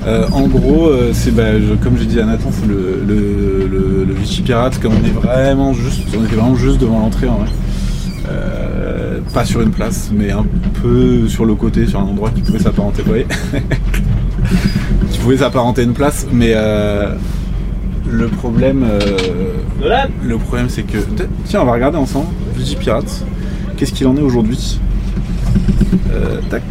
Euh, 0.06 0.26
en 0.32 0.46
gros 0.46 0.86
euh, 0.88 1.10
c'est 1.12 1.34
bah, 1.34 1.58
je- 1.58 1.74
comme 1.74 1.96
j'ai 1.98 2.06
dit 2.06 2.20
à 2.20 2.24
Nathan 2.24 2.50
c'est 2.52 2.66
le, 2.66 3.02
le, 3.06 3.66
le, 3.70 4.04
le 4.04 4.14
Vichy 4.14 4.42
Pirate 4.42 4.78
comme 4.80 4.92
on 4.92 5.04
est 5.06 5.10
vraiment 5.10 5.72
juste 5.72 6.02
on 6.18 6.24
était 6.24 6.36
vraiment 6.36 6.54
juste 6.56 6.80
devant 6.80 7.00
l'entrée 7.00 7.28
en 7.28 7.36
vrai. 7.38 7.48
Euh, 8.30 9.18
pas 9.34 9.44
sur 9.44 9.60
une 9.60 9.70
place 9.70 10.10
mais 10.14 10.30
un 10.30 10.46
peu 10.82 11.28
sur 11.28 11.44
le 11.44 11.54
côté 11.54 11.86
sur 11.86 12.00
un 12.00 12.04
endroit 12.04 12.30
qui 12.30 12.40
pouvait 12.42 12.58
s'apparenter 12.58 13.02
vous 13.02 13.08
voyez 13.08 13.26
qui 15.10 15.18
pouvait 15.18 15.36
s'apparenter 15.38 15.82
à 15.82 15.84
une 15.84 15.92
place 15.92 16.26
mais 16.32 16.52
euh, 16.54 17.14
le 18.10 18.28
problème 18.28 18.84
euh, 18.88 19.16
Nolan 19.80 20.04
le 20.22 20.38
problème 20.38 20.68
c'est 20.68 20.82
que 20.84 20.98
tiens 21.44 21.62
on 21.62 21.64
va 21.66 21.72
regarder 21.72 21.98
ensemble 21.98 22.28
Vichy 22.56 22.76
Pirate 22.76 23.24
qu'est-ce 23.76 23.92
qu'il 23.92 24.06
en 24.06 24.16
est 24.16 24.22
aujourd'hui? 24.22 24.78
Euh, 26.12 26.38
tac 26.48 26.62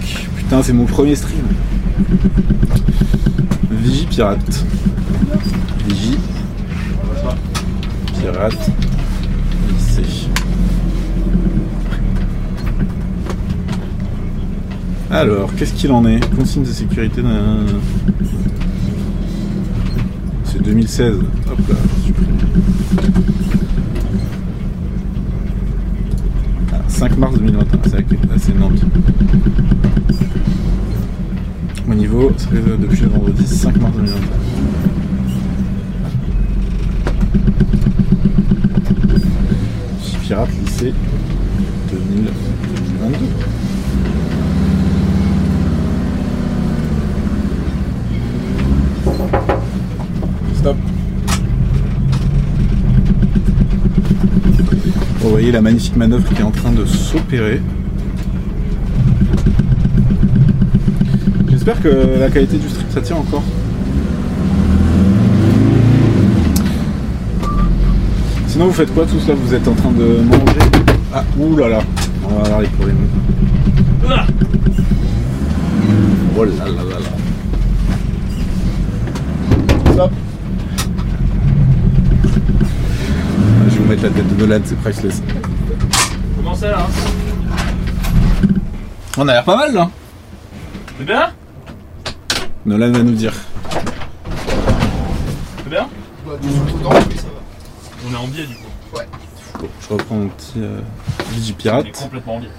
c'est 0.62 0.74
mon 0.74 0.86
premier 0.86 1.16
stream 1.16 1.46
Vigie 3.72 4.06
Pirate. 4.06 4.66
Vigie 5.88 6.18
Pirate. 8.22 8.72
Alors, 15.12 15.54
qu'est-ce 15.56 15.74
qu'il 15.74 15.92
en 15.92 16.06
est? 16.06 16.20
Consigne 16.36 16.64
de 16.64 16.70
sécurité. 16.70 17.22
C'est 20.46 20.62
2016. 20.64 21.18
Hop 21.52 21.60
là. 21.70 21.76
Ah, 26.74 26.78
5 26.88 27.18
mars 27.18 27.36
2021, 27.36 27.80
c'est 27.86 27.94
avec- 27.94 28.08
ah, 28.34 28.38
Au 31.90 31.94
niveau, 31.94 32.32
ça 32.38 32.48
fait 32.48 32.56
euh, 32.58 32.78
depuis 32.78 33.02
le 33.02 33.10
vendredi 33.10 33.46
5 33.46 33.78
mars 33.78 33.94
2021. 33.96 34.20
Pirate 40.22 40.50
lycée 40.66 40.94
2022. 41.92 43.18
Stop. 50.56 50.78
Vous 55.20 55.30
voyez 55.30 55.52
la 55.52 55.62
magnifique 55.62 55.98
manœuvre 55.98 56.28
qui 56.34 56.42
est 56.42 56.46
en 56.46 56.52
train 56.52 56.72
de 56.72 56.86
s'opérer. 56.86 57.62
J'espère 61.66 61.82
que 61.82 62.20
la 62.20 62.30
qualité 62.30 62.58
du 62.58 62.68
stream 62.68 62.88
ça 62.90 63.00
tient 63.00 63.16
encore. 63.16 63.42
Sinon, 68.48 68.66
vous 68.66 68.74
faites 68.74 68.94
quoi 68.94 69.06
tous 69.06 69.26
là? 69.30 69.34
Vous 69.34 69.54
êtes 69.54 69.66
en 69.66 69.74
train 69.74 69.92
de 69.92 70.20
manger? 70.24 70.60
Ah, 71.14 71.24
là 71.58 71.70
là. 71.70 71.80
On 72.26 72.36
va 72.36 72.42
avoir 72.42 72.60
les 72.60 72.68
problèmes. 72.68 72.98
Oh 76.38 76.44
là 76.44 76.52
là 76.66 76.66
là 76.66 77.00
là. 77.00 77.10
Stop. 79.94 80.12
Je 83.70 83.70
vais 83.70 83.78
vous 83.78 83.90
mettre 83.90 84.04
la 84.04 84.10
tête 84.10 84.36
de 84.36 84.46
Nolan, 84.46 84.62
c'est 84.66 84.78
priceless. 84.80 85.24
Comment 86.36 86.56
ça 86.56 86.72
là? 86.72 86.88
On 89.18 89.26
a 89.30 89.32
l'air 89.32 89.46
pas 89.46 89.56
mal 89.56 89.74
là. 89.74 89.90
C'est 90.98 91.06
bien? 91.06 91.30
Nolan 92.66 92.92
va 92.92 93.00
nous 93.04 93.12
dire. 93.12 93.34
C'est 95.64 95.70
bien 95.70 95.88
Bah, 96.26 96.34
du 96.42 96.48
tout 96.48 96.78
dedans, 96.78 96.90
oui, 97.10 97.16
ça 97.18 97.24
va. 97.24 98.10
On 98.10 98.14
est 98.14 98.18
en 98.18 98.28
biais 98.28 98.46
du 98.46 98.56
coup. 98.56 98.62
Bon, 99.60 99.68
je 99.82 99.94
reprends 99.94 100.16
mon 100.16 100.28
petit 100.30 100.54
euh, 100.58 100.80
On 101.32 101.80
est 101.86 101.92
complètement 101.92 102.36
en 102.36 102.40
biais. 102.40 102.50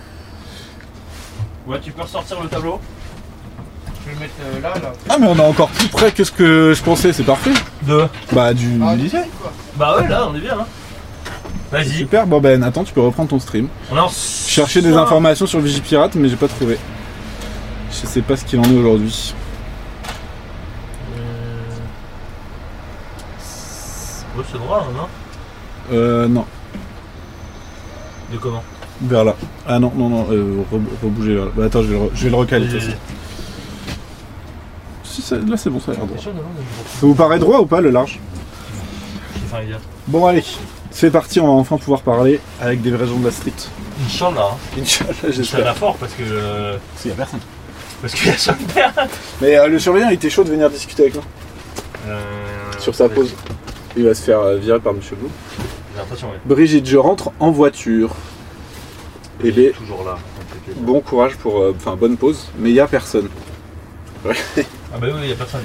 Ouais, 1.66 1.80
tu 1.80 1.90
peux 1.92 2.02
ressortir 2.02 2.42
le 2.42 2.48
tableau 2.48 2.80
Je 4.04 4.08
vais 4.10 4.14
le 4.14 4.20
mettre 4.20 4.34
euh, 4.42 4.60
là, 4.60 4.74
là. 4.80 4.92
Ah 5.08 5.16
mais 5.18 5.26
on 5.26 5.36
est 5.36 5.40
encore 5.40 5.68
plus 5.70 5.88
près 5.88 6.12
que 6.12 6.24
ce 6.24 6.30
que 6.32 6.74
je 6.76 6.82
pensais, 6.82 7.12
c'est 7.12 7.24
parfait. 7.24 7.52
De 7.82 8.06
Bah 8.32 8.52
du 8.54 8.78
Ah, 8.82 8.94
lycée. 8.94 9.18
quoi. 9.40 9.52
Bah 9.76 9.96
ouais, 9.98 10.08
là, 10.08 10.28
on 10.30 10.34
est 10.36 10.40
bien. 10.40 10.58
Hein. 10.60 10.66
Vas-y. 11.72 11.88
Super, 11.90 12.26
bon 12.26 12.40
ben 12.40 12.60
Nathan, 12.60 12.84
tu 12.84 12.92
peux 12.92 13.00
reprendre 13.00 13.30
ton 13.30 13.38
stream. 13.40 13.68
On 13.90 13.96
en 13.98 14.08
Chercher 14.08 14.82
des 14.82 14.94
informations 14.94 15.46
sur 15.46 15.60
Vigipirate, 15.60 16.14
mais 16.14 16.28
j'ai 16.28 16.36
pas 16.36 16.48
trouvé. 16.48 16.78
Je 17.90 18.06
sais 18.06 18.22
pas 18.22 18.36
ce 18.36 18.44
qu'il 18.44 18.58
en 18.60 18.64
est 18.64 18.76
aujourd'hui. 18.76 19.34
Droit, 24.54 24.86
non 24.94 25.06
Euh 25.92 26.26
non, 26.28 26.44
De 28.32 28.38
comment 28.38 28.62
vers 29.02 29.24
là. 29.24 29.34
Ah 29.66 29.78
non, 29.80 29.92
non, 29.96 30.08
non, 30.08 30.26
euh, 30.30 30.62
re- 30.72 30.80
rebouger 31.04 31.34
vers 31.34 31.44
là. 31.46 31.50
Bah 31.56 31.64
attends, 31.66 31.82
je 31.82 31.88
vais 31.88 31.94
le, 31.98 32.04
re- 32.04 32.10
je 32.14 32.24
vais 32.24 32.30
le 32.30 32.36
recaler. 32.36 32.66
de 32.66 32.72
toute 32.72 32.80
façon. 32.80 32.96
Si, 35.02 35.20
ça- 35.22 35.36
là 35.36 35.56
c'est 35.56 35.68
bon, 35.70 35.80
ça 35.80 35.92
a 35.92 35.94
l'air 35.94 36.04
droit. 36.06 36.16
T'es 36.16 36.22
sûr, 36.22 36.32
non, 36.34 36.40
non, 36.42 36.48
Ça 37.00 37.06
vous 37.06 37.14
paraît 37.14 37.38
droit 37.38 37.58
ou 37.60 37.66
pas 37.66 37.80
le 37.80 37.90
large. 37.90 38.18
Bon 40.08 40.26
allez, 40.26 40.44
c'est 40.90 41.10
parti, 41.10 41.38
on 41.40 41.46
va 41.46 41.52
enfin 41.52 41.76
pouvoir 41.76 42.00
parler 42.02 42.40
avec 42.60 42.82
des 42.82 42.90
vrais 42.90 43.06
gens 43.06 43.16
de 43.18 43.24
la 43.24 43.30
street. 43.30 43.52
Inch'Allah. 44.04 44.50
hein. 44.52 44.80
Inch'Allah, 44.80 45.10
Inch'Allah 45.12 45.32
j'espère. 45.32 45.76
fort 45.76 45.96
parce 45.96 46.12
que. 46.14 46.22
euh, 46.24 46.76
S'il 46.96 47.10
y 47.10 47.14
a 47.14 47.16
personne. 47.16 47.40
Parce 48.02 48.14
qu'il 48.14 48.26
y 48.26 48.30
a 48.30 48.38
son 48.38 48.54
père. 48.74 48.92
Mais 49.40 49.56
euh, 49.56 49.68
le 49.68 49.78
surveillant, 49.78 50.08
il 50.08 50.14
était 50.14 50.30
chaud 50.30 50.42
de 50.44 50.50
venir 50.50 50.68
discuter 50.70 51.02
avec 51.04 51.14
moi. 51.14 51.24
Euh, 52.08 52.20
Sur 52.78 52.94
sa 52.94 53.08
pause. 53.08 53.32
Il 53.96 54.04
va 54.04 54.14
se 54.14 54.22
faire 54.22 54.40
euh, 54.40 54.56
virer 54.56 54.80
par 54.80 54.92
Monsieur 54.94 55.16
Blou. 55.16 55.30
J'ai 55.92 55.98
l'impression. 56.00 56.28
Brigitte, 56.44 56.86
je 56.86 56.96
rentre 56.96 57.30
en 57.40 57.50
voiture. 57.50 58.10
Eh 59.42 59.48
Il 59.48 59.58
est 59.58 59.62
bien, 59.70 59.72
toujours 59.72 60.04
là. 60.04 60.18
bon 60.78 61.00
courage 61.00 61.36
pour. 61.36 61.60
euh, 61.60 61.74
Enfin, 61.76 61.94
bonne 61.96 62.16
pause, 62.16 62.48
mais 62.58 62.70
il 62.70 62.74
y 62.74 62.80
a 62.80 62.86
personne. 62.86 63.28
Ah 64.96 64.98
bah 65.00 65.08
oui, 65.12 65.20
il 65.24 65.28
y 65.30 65.32
a 65.32 65.34
personne. 65.34 65.60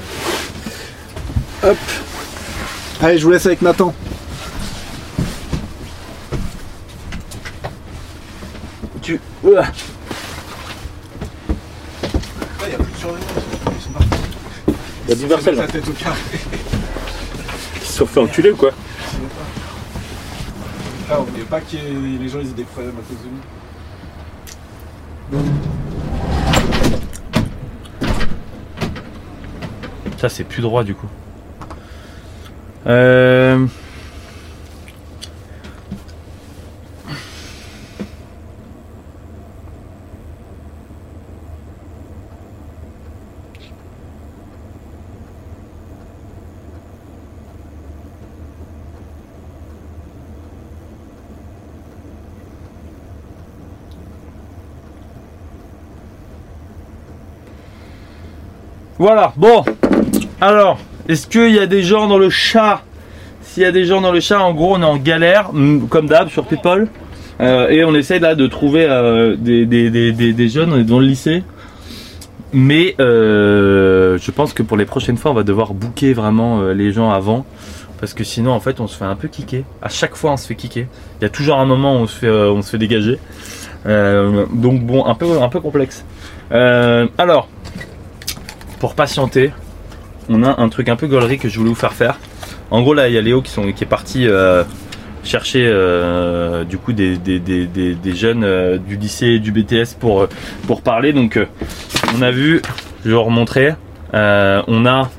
Hop 1.63 1.77
Allez, 3.01 3.17
je 3.19 3.23
vous 3.23 3.29
laisse 3.31 3.45
avec 3.45 3.61
Nathan. 3.61 3.93
Tu. 9.03 9.19
Ouah. 9.43 9.65
il 12.65 12.71
y 12.71 12.73
a 12.73 12.77
plus 12.77 12.91
de 12.91 12.97
surveillants, 12.97 13.19
ils 13.77 13.83
sont 13.83 13.89
partis. 13.91 14.07
Il 15.07 15.09
y 15.27 15.33
a 15.33 15.51
là. 15.51 15.67
Tête 15.67 15.87
au 15.87 15.91
carré. 15.91 16.19
Sont 17.99 18.05
fait 18.05 18.21
enculer 18.21 18.51
ou 18.51 18.55
quoi 18.55 18.71
Ah, 21.11 21.17
on 21.19 21.25
pas 21.49 21.59
que 21.59 21.75
les 21.75 22.29
gens 22.29 22.39
ils 22.39 22.47
aient 22.47 22.53
des 22.53 22.63
problèmes 22.63 22.95
à 22.95 23.01
cause 23.01 23.17
de 25.33 25.37
nous. 25.37 25.41
Ça, 30.17 30.29
c'est 30.29 30.45
plus 30.45 30.61
droit 30.61 30.85
du 30.85 30.95
coup. 30.95 31.09
Euh... 32.87 33.67
Voilà, 58.99 59.31
bon. 59.37 59.63
Alors, 60.41 60.77
est-ce 61.07 61.25
qu'il 61.25 61.55
y 61.55 61.59
a 61.59 61.67
des 61.67 61.83
gens 61.83 62.07
dans 62.07 62.17
le 62.17 62.29
chat? 62.29 62.81
S'il 63.41 63.63
y 63.63 63.65
a 63.65 63.71
des 63.71 63.85
gens 63.85 64.01
dans 64.01 64.11
le 64.11 64.19
chat, 64.19 64.41
en 64.41 64.53
gros, 64.53 64.75
on 64.75 64.81
est 64.81 64.85
en 64.85 64.97
galère, 64.97 65.53
mm, 65.53 65.87
comme 65.87 66.07
d'hab, 66.07 66.27
sur 66.27 66.45
People. 66.45 66.89
Euh, 67.39 67.69
et 67.69 67.85
on 67.85 67.95
essaie 67.95 68.19
là 68.19 68.35
de 68.35 68.45
trouver 68.47 68.85
euh, 68.89 69.37
des, 69.37 70.49
jeunes, 70.49 70.73
on 70.73 70.81
dans 70.81 70.99
le 70.99 71.05
lycée. 71.05 71.43
Mais 72.51 72.95
euh, 72.99 74.17
je 74.17 74.31
pense 74.31 74.51
que 74.51 74.63
pour 74.63 74.75
les 74.75 74.85
prochaines 74.85 75.15
fois, 75.15 75.31
on 75.31 75.33
va 75.33 75.43
devoir 75.43 75.73
booker 75.73 76.11
vraiment 76.11 76.61
les 76.73 76.91
gens 76.91 77.09
avant. 77.09 77.45
Parce 78.01 78.13
que 78.13 78.25
sinon, 78.25 78.51
en 78.51 78.59
fait, 78.59 78.81
on 78.81 78.87
se 78.87 78.97
fait 78.97 79.05
un 79.05 79.15
peu 79.15 79.29
kicker. 79.29 79.63
À 79.81 79.87
chaque 79.87 80.15
fois, 80.17 80.33
on 80.33 80.37
se 80.37 80.45
fait 80.45 80.55
kicker. 80.55 80.87
Il 81.21 81.23
y 81.23 81.25
a 81.25 81.29
toujours 81.29 81.57
un 81.57 81.65
moment 81.65 82.01
où 82.01 82.03
on 82.03 82.61
se 82.61 82.69
fait, 82.69 82.77
dégager. 82.77 83.17
Donc 83.85 84.83
bon, 84.83 85.05
un 85.05 85.15
peu, 85.15 85.41
un 85.41 85.47
peu 85.47 85.61
complexe. 85.61 86.03
Alors, 86.51 87.47
pour 88.79 88.95
patienter, 88.95 89.51
on 90.29 90.43
a 90.43 90.61
un 90.61 90.69
truc 90.69 90.89
un 90.89 90.95
peu 90.95 91.07
gaulerie 91.07 91.37
que 91.37 91.49
je 91.49 91.57
voulais 91.57 91.69
vous 91.69 91.75
faire 91.75 91.93
faire. 91.93 92.17
En 92.71 92.81
gros, 92.81 92.93
là, 92.93 93.07
il 93.07 93.13
y 93.13 93.17
a 93.17 93.21
Léo 93.21 93.41
qui, 93.41 93.59
est 93.59 93.85
parti 93.85 94.27
euh, 94.27 94.63
chercher 95.23 95.67
euh, 95.67 96.63
du 96.63 96.77
coup 96.77 96.93
des, 96.93 97.17
jeunes 98.15 98.43
euh, 98.43 98.77
du 98.77 98.95
lycée 98.95 99.27
et 99.27 99.39
du 99.39 99.51
BTS 99.51 99.95
pour, 99.99 100.27
pour 100.67 100.81
parler. 100.81 101.13
Donc, 101.13 101.39
on 102.15 102.21
a 102.21 102.31
vu, 102.31 102.61
je 103.03 103.09
vais 103.09 103.15
vous 103.15 103.23
remontrer, 103.23 103.73
on 104.13 104.85
a 104.85 105.09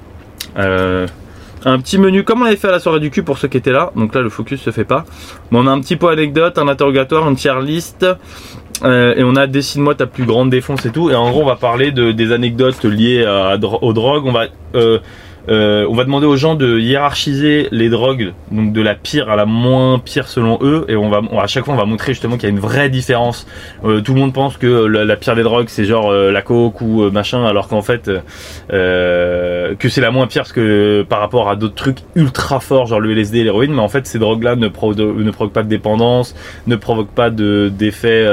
un 1.65 1.79
petit 1.79 1.99
menu 1.99 2.25
comme 2.25 2.43
on 2.43 2.47
avait 2.47 2.57
fait 2.57 2.69
à 2.69 2.73
la 2.73 2.81
soirée 2.81 3.01
du 3.01 3.11
cul 3.11 3.23
pour 3.23 3.39
ceux 3.39 3.49
qui 3.49 3.59
étaient 3.59 3.73
là. 3.73 3.91
Donc 3.97 4.15
là, 4.15 4.23
le 4.23 4.31
focus 4.31 4.63
se 4.63 4.71
fait 4.71 4.85
pas. 4.85 5.05
Mais 5.51 5.59
on 5.59 5.67
a 5.67 5.71
un 5.71 5.81
petit 5.81 5.97
pot 5.97 6.09
anecdote, 6.09 6.57
un 6.57 6.69
interrogatoire, 6.69 7.29
une 7.29 7.37
tier 7.37 7.61
list. 7.63 8.07
Euh, 8.83 9.15
et 9.17 9.25
on 9.25 9.37
a 9.37 9.47
dessine-moi 9.47 9.95
ta 9.95 10.07
plus 10.07 10.25
grande 10.25 10.51
défonce 10.51 10.87
et 10.87 10.91
tout. 10.91 11.11
Et 11.11 11.15
en 11.15 11.31
gros, 11.31 11.43
on 11.43 11.47
va 11.47 11.57
parler 11.57 11.93
de, 11.93 12.13
des 12.13 12.33
anecdotes 12.33 12.85
liées 12.85 13.25
à, 13.25 13.59
aux 13.83 13.93
drogues. 13.93 14.27
On 14.27 14.33
va, 14.33 14.47
euh, 14.75 14.99
euh, 15.49 15.87
on 15.89 15.95
va 15.95 16.05
demander 16.05 16.27
aux 16.27 16.37
gens 16.37 16.55
de 16.55 16.79
hiérarchiser 16.79 17.69
les 17.73 17.89
drogues, 17.89 18.33
donc 18.51 18.73
de 18.73 18.83
la 18.83 18.95
pire 18.95 19.31
à 19.31 19.37
la 19.37 19.47
moins 19.47 19.99
pire 19.99 20.29
selon 20.29 20.59
eux. 20.63 20.85
Et 20.89 20.97
on 20.97 21.09
va, 21.09 21.23
à 21.41 21.47
chaque 21.47 21.65
fois, 21.65 21.75
on 21.75 21.77
va 21.77 21.85
montrer 21.87 22.13
justement 22.13 22.37
qu'il 22.37 22.45
y 22.45 22.53
a 22.53 22.55
une 22.55 22.61
vraie 22.61 22.89
différence. 22.91 23.47
Euh, 23.85 24.01
tout 24.01 24.15
le 24.15 24.21
monde 24.21 24.33
pense 24.33 24.57
que 24.57 24.67
la, 24.67 25.17
pire 25.17 25.35
des 25.35 25.43
drogues, 25.43 25.69
c'est 25.69 25.85
genre 25.85 26.11
euh, 26.11 26.31
la 26.31 26.43
coke 26.43 26.81
ou 26.81 27.11
machin, 27.11 27.45
alors 27.45 27.69
qu'en 27.69 27.83
fait, 27.83 28.11
que 28.69 29.89
c'est 29.89 30.01
la 30.01 30.11
moins 30.11 30.27
pire 30.27 30.53
que 30.53 31.05
par 31.09 31.21
rapport 31.21 31.49
à 31.49 31.57
d'autres 31.57 31.75
trucs 31.75 31.99
ultra 32.15 32.61
forts, 32.61 32.87
genre 32.87 33.01
le 33.01 33.13
LSD, 33.13 33.45
l'héroïne. 33.45 33.73
Mais 33.73 33.81
en 33.83 33.89
fait, 33.89 34.07
ces 34.07 34.19
drogues-là 34.19 34.57
ne, 34.57 34.69
pro- 34.69 34.95
ne 34.95 35.31
provoquent 35.31 35.53
pas 35.55 35.63
de 35.63 35.69
dépendance, 35.69 36.35
ne 36.67 36.77
provoquent 36.77 37.15
pas 37.15 37.31
de 37.31 37.71
d'effets 37.73 38.27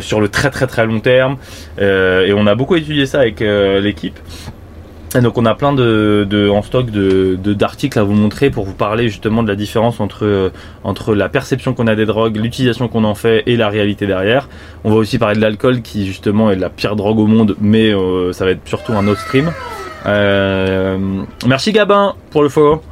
sur 0.00 0.20
le 0.20 0.28
très 0.28 0.50
très 0.50 0.66
très 0.66 0.86
long 0.86 1.00
terme. 1.00 1.36
Et 1.78 2.32
on 2.34 2.46
a 2.46 2.54
beaucoup 2.54 2.76
étudié 2.76 3.06
ça 3.06 3.20
avec 3.20 3.40
l'équipe. 3.40 4.18
Et 5.14 5.20
donc 5.20 5.38
on 5.38 5.46
a 5.46 5.54
plein 5.54 5.72
de, 5.72 6.48
en 6.50 6.62
stock 6.62 6.90
de 6.90 7.36
d'articles 7.54 7.98
à 7.98 8.02
vous 8.02 8.12
montrer 8.12 8.50
pour 8.50 8.64
vous 8.64 8.72
parler 8.72 9.08
justement 9.08 9.42
de 9.42 9.48
la 9.48 9.54
différence 9.54 10.00
entre 10.00 10.24
euh, 10.24 10.50
entre 10.84 11.14
la 11.14 11.28
perception 11.28 11.74
qu'on 11.74 11.86
a 11.86 11.94
des 11.94 12.06
drogues, 12.06 12.36
l'utilisation 12.36 12.88
qu'on 12.88 13.04
en 13.04 13.14
fait 13.14 13.44
et 13.46 13.56
la 13.56 13.68
réalité 13.68 14.06
derrière. 14.06 14.48
On 14.84 14.90
va 14.90 14.96
aussi 14.96 15.18
parler 15.18 15.36
de 15.36 15.40
l'alcool 15.40 15.80
qui 15.80 16.06
justement 16.06 16.50
est 16.50 16.56
la 16.56 16.70
pire 16.70 16.96
drogue 16.96 17.18
au 17.18 17.26
monde, 17.26 17.56
mais 17.60 17.94
euh, 17.94 18.32
ça 18.32 18.44
va 18.44 18.50
être 18.50 18.66
surtout 18.66 18.92
un 18.92 19.06
autre 19.06 19.20
stream. 19.20 19.52
Euh, 20.06 20.98
merci 21.46 21.72
Gabin 21.72 22.14
pour 22.30 22.42
le 22.42 22.48
follow. 22.48 22.82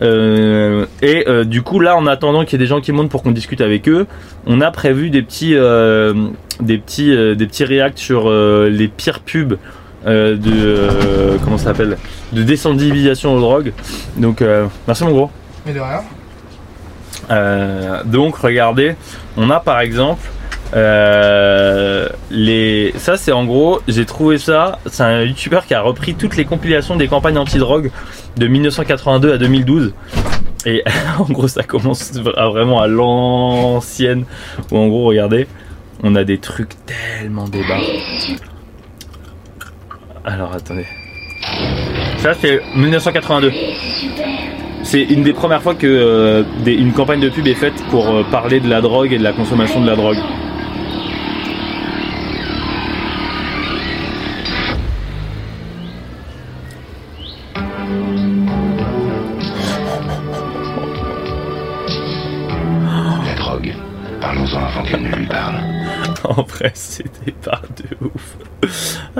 Et 0.00 1.24
du 1.44 1.62
coup 1.62 1.78
là 1.78 1.94
en 1.94 2.06
attendant 2.06 2.44
qu'il 2.44 2.52
y 2.52 2.54
ait 2.62 2.64
des 2.64 2.68
gens 2.68 2.80
qui 2.80 2.90
montent 2.90 3.10
pour 3.10 3.22
qu'on 3.22 3.32
discute 3.32 3.60
avec 3.60 3.86
eux, 3.88 4.06
on 4.46 4.60
a 4.62 4.70
prévu 4.70 5.10
des 5.10 5.20
petits 5.20 5.54
euh, 5.54 6.14
des 6.60 6.78
petits 6.78 7.10
des 7.10 7.46
petits 7.46 7.64
reacts 7.64 7.98
sur 7.98 8.30
les 8.30 8.88
pires 8.88 9.20
pubs 9.20 9.58
euh, 10.06 10.36
de 10.36 10.50
euh, 10.54 11.36
comment 11.44 11.58
ça 11.58 11.64
s'appelle? 11.64 11.98
De 12.32 12.42
désensibilisation 12.42 13.34
aux 13.34 13.40
drogues. 13.40 13.72
Donc 14.16 14.40
euh, 14.42 14.66
merci 14.86 15.04
mon 15.04 15.10
gros. 15.10 15.30
Mais 15.66 15.72
de 15.72 15.80
rien. 15.80 16.02
Donc 18.04 18.36
regardez, 18.36 18.96
on 19.36 19.50
a 19.50 19.60
par 19.60 19.80
exemple 19.80 20.22
les. 22.30 22.94
Ça 22.96 23.16
c'est 23.16 23.32
en 23.32 23.44
gros, 23.44 23.80
j'ai 23.88 24.06
trouvé 24.06 24.38
ça. 24.38 24.78
C'est 24.86 25.02
un 25.02 25.22
youtubeur 25.22 25.66
qui 25.66 25.74
a 25.74 25.82
repris 25.82 26.14
toutes 26.14 26.36
les 26.36 26.44
compilations 26.44 26.96
des 26.96 27.08
campagnes 27.08 27.38
anti-drogue 27.38 27.90
de 28.36 28.46
1982 28.46 29.34
à 29.34 29.38
2012. 29.38 29.92
Et 30.66 30.82
en 31.18 31.24
gros, 31.24 31.48
ça 31.48 31.62
commence 31.62 32.12
à 32.36 32.48
vraiment 32.48 32.80
à 32.80 32.86
l'ancienne. 32.86 34.24
Où 34.70 34.78
en 34.78 34.88
gros, 34.88 35.04
regardez, 35.04 35.46
on 36.02 36.14
a 36.14 36.24
des 36.24 36.38
trucs 36.38 36.72
tellement 36.86 37.48
débats. 37.48 37.78
Alors 40.24 40.52
attendez. 40.54 40.86
Ça, 42.18 42.34
c'est 42.34 42.60
1982. 42.76 43.52
C'est 44.82 45.02
une 45.02 45.22
des 45.22 45.32
premières 45.32 45.62
fois 45.62 45.74
que 45.74 45.86
euh, 45.86 46.42
des- 46.64 46.74
une 46.74 46.92
campagne 46.92 47.20
de 47.20 47.28
pub 47.28 47.46
est 47.46 47.54
faite 47.54 47.74
pour 47.90 48.08
euh, 48.08 48.22
parler 48.30 48.60
de 48.60 48.68
la 48.68 48.80
drogue 48.80 49.12
et 49.12 49.18
de 49.18 49.22
la 49.24 49.32
consommation 49.32 49.80
de 49.80 49.86
la 49.86 49.96
drogue. 49.96 50.18
La 63.26 63.34
drogue. 63.34 63.74
Parlons-en 64.20 64.58
avant 64.64 64.82
qu'elle 64.84 65.02
ne 65.02 65.14
lui 65.14 65.26
parle. 65.26 65.56
En 66.24 66.42
vrai, 66.42 66.72
des 67.24 67.34
barres 67.44 67.62
de 67.76 68.06
ouf. 68.06 68.36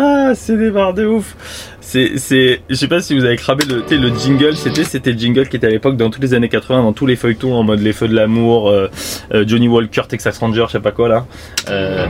Ah, 0.02 0.32
c'est 0.34 0.56
des 0.56 0.70
barres 0.70 0.94
de 0.94 1.04
ouf. 1.04 1.36
C'est, 1.82 2.16
c'est, 2.16 2.62
je 2.70 2.74
sais 2.74 2.88
pas 2.88 3.02
si 3.02 3.14
vous 3.14 3.24
avez 3.26 3.36
cramé 3.36 3.64
le, 3.66 3.82
tu 3.82 3.88
sais, 3.88 3.96
le 3.96 4.08
jingle. 4.16 4.56
C'était, 4.56 4.84
c'était 4.84 5.12
le 5.12 5.18
jingle 5.18 5.46
qui 5.46 5.56
était 5.56 5.66
à 5.66 5.70
l'époque 5.70 5.98
dans 5.98 6.08
toutes 6.08 6.22
les 6.22 6.32
années 6.32 6.48
80, 6.48 6.82
dans 6.84 6.92
tous 6.94 7.04
les 7.04 7.16
feuilletons 7.16 7.52
en 7.54 7.64
mode 7.64 7.80
les 7.80 7.92
feux 7.92 8.08
de 8.08 8.14
l'amour, 8.14 8.70
euh, 8.70 8.88
euh, 9.34 9.44
Johnny 9.46 9.68
Walker, 9.68 10.02
Texas 10.08 10.38
Ranger, 10.38 10.64
je 10.68 10.72
sais 10.72 10.80
pas 10.80 10.92
quoi 10.92 11.08
là. 11.08 11.26
Euh, 11.68 12.06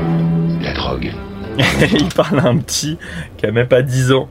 La 0.62 0.73
drogue. 0.73 1.11
il 1.92 2.09
parle 2.14 2.38
à 2.38 2.47
un 2.47 2.59
petit 2.59 2.97
qui 3.37 3.47
a 3.47 3.50
même 3.50 3.66
pas 3.66 3.82
10 3.82 4.12
ans 4.12 4.28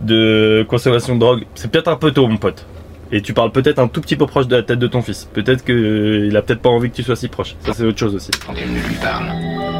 de 0.00 0.64
consommation 0.68 1.16
de 1.16 1.20
drogue. 1.20 1.44
C'est 1.56 1.68
peut-être 1.68 1.88
un 1.88 1.96
peu 1.96 2.12
tôt, 2.12 2.28
mon 2.28 2.36
pote. 2.36 2.64
Et 3.10 3.22
tu 3.22 3.32
parles 3.32 3.50
peut-être 3.50 3.80
un 3.80 3.88
tout 3.88 4.00
petit 4.00 4.14
peu 4.14 4.26
proche 4.26 4.46
de 4.46 4.54
la 4.54 4.62
tête 4.62 4.78
de 4.78 4.86
ton 4.86 5.02
fils. 5.02 5.28
Peut-être 5.32 5.64
que 5.64 5.72
euh, 5.72 6.26
il 6.28 6.36
a 6.36 6.42
peut-être 6.42 6.62
pas 6.62 6.70
envie 6.70 6.90
que 6.90 6.94
tu 6.96 7.02
sois 7.02 7.16
si 7.16 7.26
proche. 7.26 7.56
Ça, 7.66 7.72
c'est 7.74 7.82
autre 7.82 7.98
chose 7.98 8.14
aussi. 8.14 8.30
Quand 8.46 8.52
elle 8.56 8.70
ne 8.72 8.78
lui 8.78 8.94
parle. 9.02 9.26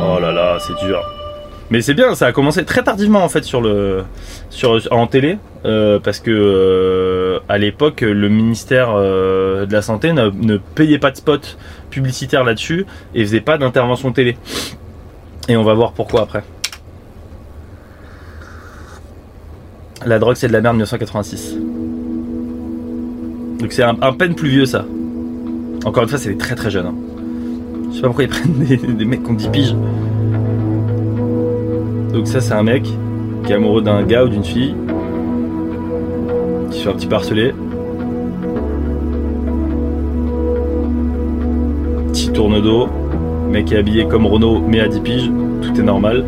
Oh 0.03 0.19
là 0.19 0.33
là, 0.33 0.59
c'est 0.59 0.85
dur. 0.85 1.01
Mais 1.71 1.83
c'est 1.83 1.95
bien, 1.95 2.17
ça 2.17 2.27
a 2.27 2.33
commencé 2.33 2.65
très 2.65 2.83
tardivement 2.83 3.23
en 3.23 3.29
fait 3.29 3.45
sur 3.45 3.61
le 3.61 4.03
sur 4.51 4.81
en 4.91 5.07
télé 5.07 5.39
euh, 5.65 6.01
parce 6.01 6.19
que 6.19 6.31
euh, 6.33 7.39
à 7.49 7.59
l'époque 7.59 8.01
le 8.01 8.29
ministère 8.29 8.91
euh, 8.93 9.67
de 9.67 9.73
la 9.73 9.81
santé 9.81 10.13
ne, 10.13 10.31
ne 10.31 10.57
payait 10.57 10.99
pas 10.99 11.13
de 11.13 11.17
spot 11.17 11.57
publicitaire 11.91 12.43
là-dessus 12.43 12.87
et 13.15 13.25
faisait 13.25 13.41
pas 13.41 13.57
d'intervention 13.57 14.11
télé. 14.11 14.37
Et 15.49 15.57
on 15.57 15.63
va 15.63 15.75
voir 15.75 15.93
pourquoi 15.93 16.23
après. 16.23 16.43
La 20.05 20.19
drogue 20.19 20.35
c'est 20.35 20.49
de 20.49 20.53
la 20.53 20.63
merde 20.63 20.75
1986. 20.75 21.57
Donc 23.61 23.73
c'est 23.73 23.85
un, 23.85 23.95
peine 24.15 24.35
plus 24.35 24.49
vieux 24.49 24.67
ça. 24.67 24.85
Encore 25.85 26.03
une 26.03 26.09
fois 26.09 26.19
c'est 26.19 26.31
des 26.31 26.39
très 26.39 26.57
très 26.57 26.71
jeunes. 26.71 26.87
hein. 26.87 26.95
Je 27.91 27.95
sais 27.97 28.01
pas 28.01 28.09
pourquoi 28.09 28.25
ils 28.25 28.29
prennent 28.31 28.65
des, 28.65 28.77
des 28.77 29.05
mecs 29.05 29.23
qui 29.23 29.31
ont 29.31 29.35
10 29.35 29.49
piges. 29.51 29.75
Donc 32.13 32.27
ça 32.27 32.41
c'est 32.41 32.55
un 32.55 32.63
mec 32.65 32.83
qui 33.45 33.53
est 33.53 33.55
amoureux 33.55 33.83
d'un 33.83 34.03
gars 34.03 34.25
ou 34.25 34.29
d'une 34.29 34.45
fille 34.45 34.75
qui 36.71 36.79
se 36.79 36.83
fait 36.85 36.91
un 36.91 36.95
petit 36.95 37.07
peu 37.07 37.15
harceler. 37.15 37.55
Petit 42.09 42.33
tourne 42.33 42.61
dos, 42.61 42.89
mec 43.51 43.71
est 43.73 43.79
habillé 43.79 44.07
comme 44.07 44.27
Renault 44.27 44.61
mais 44.67 44.81
à 44.81 44.89
10 44.89 45.01
piges, 45.01 45.31
tout 45.63 45.81
est 45.81 45.85
normal. 45.85 46.25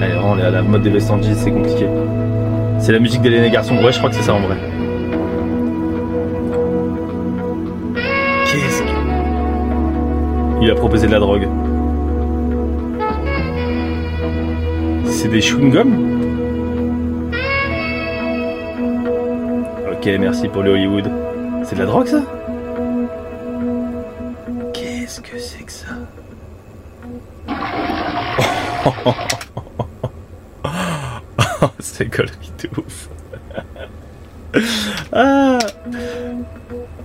Allez, 0.00 0.14
on 0.24 0.38
est 0.38 0.42
à 0.42 0.50
la 0.50 0.62
mode 0.62 0.82
des 0.82 0.90
jeans, 1.00 1.20
c'est 1.22 1.50
compliqué. 1.50 1.86
C'est 2.78 2.92
la 2.92 3.00
musique 3.00 3.22
d'Hélène 3.22 3.50
Garçon, 3.50 3.76
ouais 3.76 3.92
je 3.92 3.98
crois 3.98 4.10
que 4.10 4.16
c'est 4.16 4.22
ça 4.22 4.34
en 4.34 4.40
vrai. 4.40 4.56
Qu'est-ce 8.44 8.82
que... 8.82 8.88
Il 10.62 10.70
a 10.70 10.74
proposé 10.74 11.08
de 11.08 11.12
la 11.12 11.18
drogue. 11.18 11.48
C'est 15.24 15.30
des 15.30 15.40
chewing-gums 15.40 15.96
Ok, 19.90 20.06
merci 20.20 20.48
pour 20.48 20.62
le 20.62 20.72
Hollywood. 20.72 21.10
C'est 21.64 21.76
de 21.76 21.80
la 21.80 21.86
drogue 21.86 22.06
ça? 22.06 22.20
Qu'est-ce 24.74 25.22
que 25.22 25.38
c'est 25.38 25.64
que 25.64 25.72
ça? 25.72 25.86
C'est 31.78 32.14
gaulerie 32.14 32.52
de 32.62 32.68
ouf. 32.78 33.08
ah. 35.14 35.58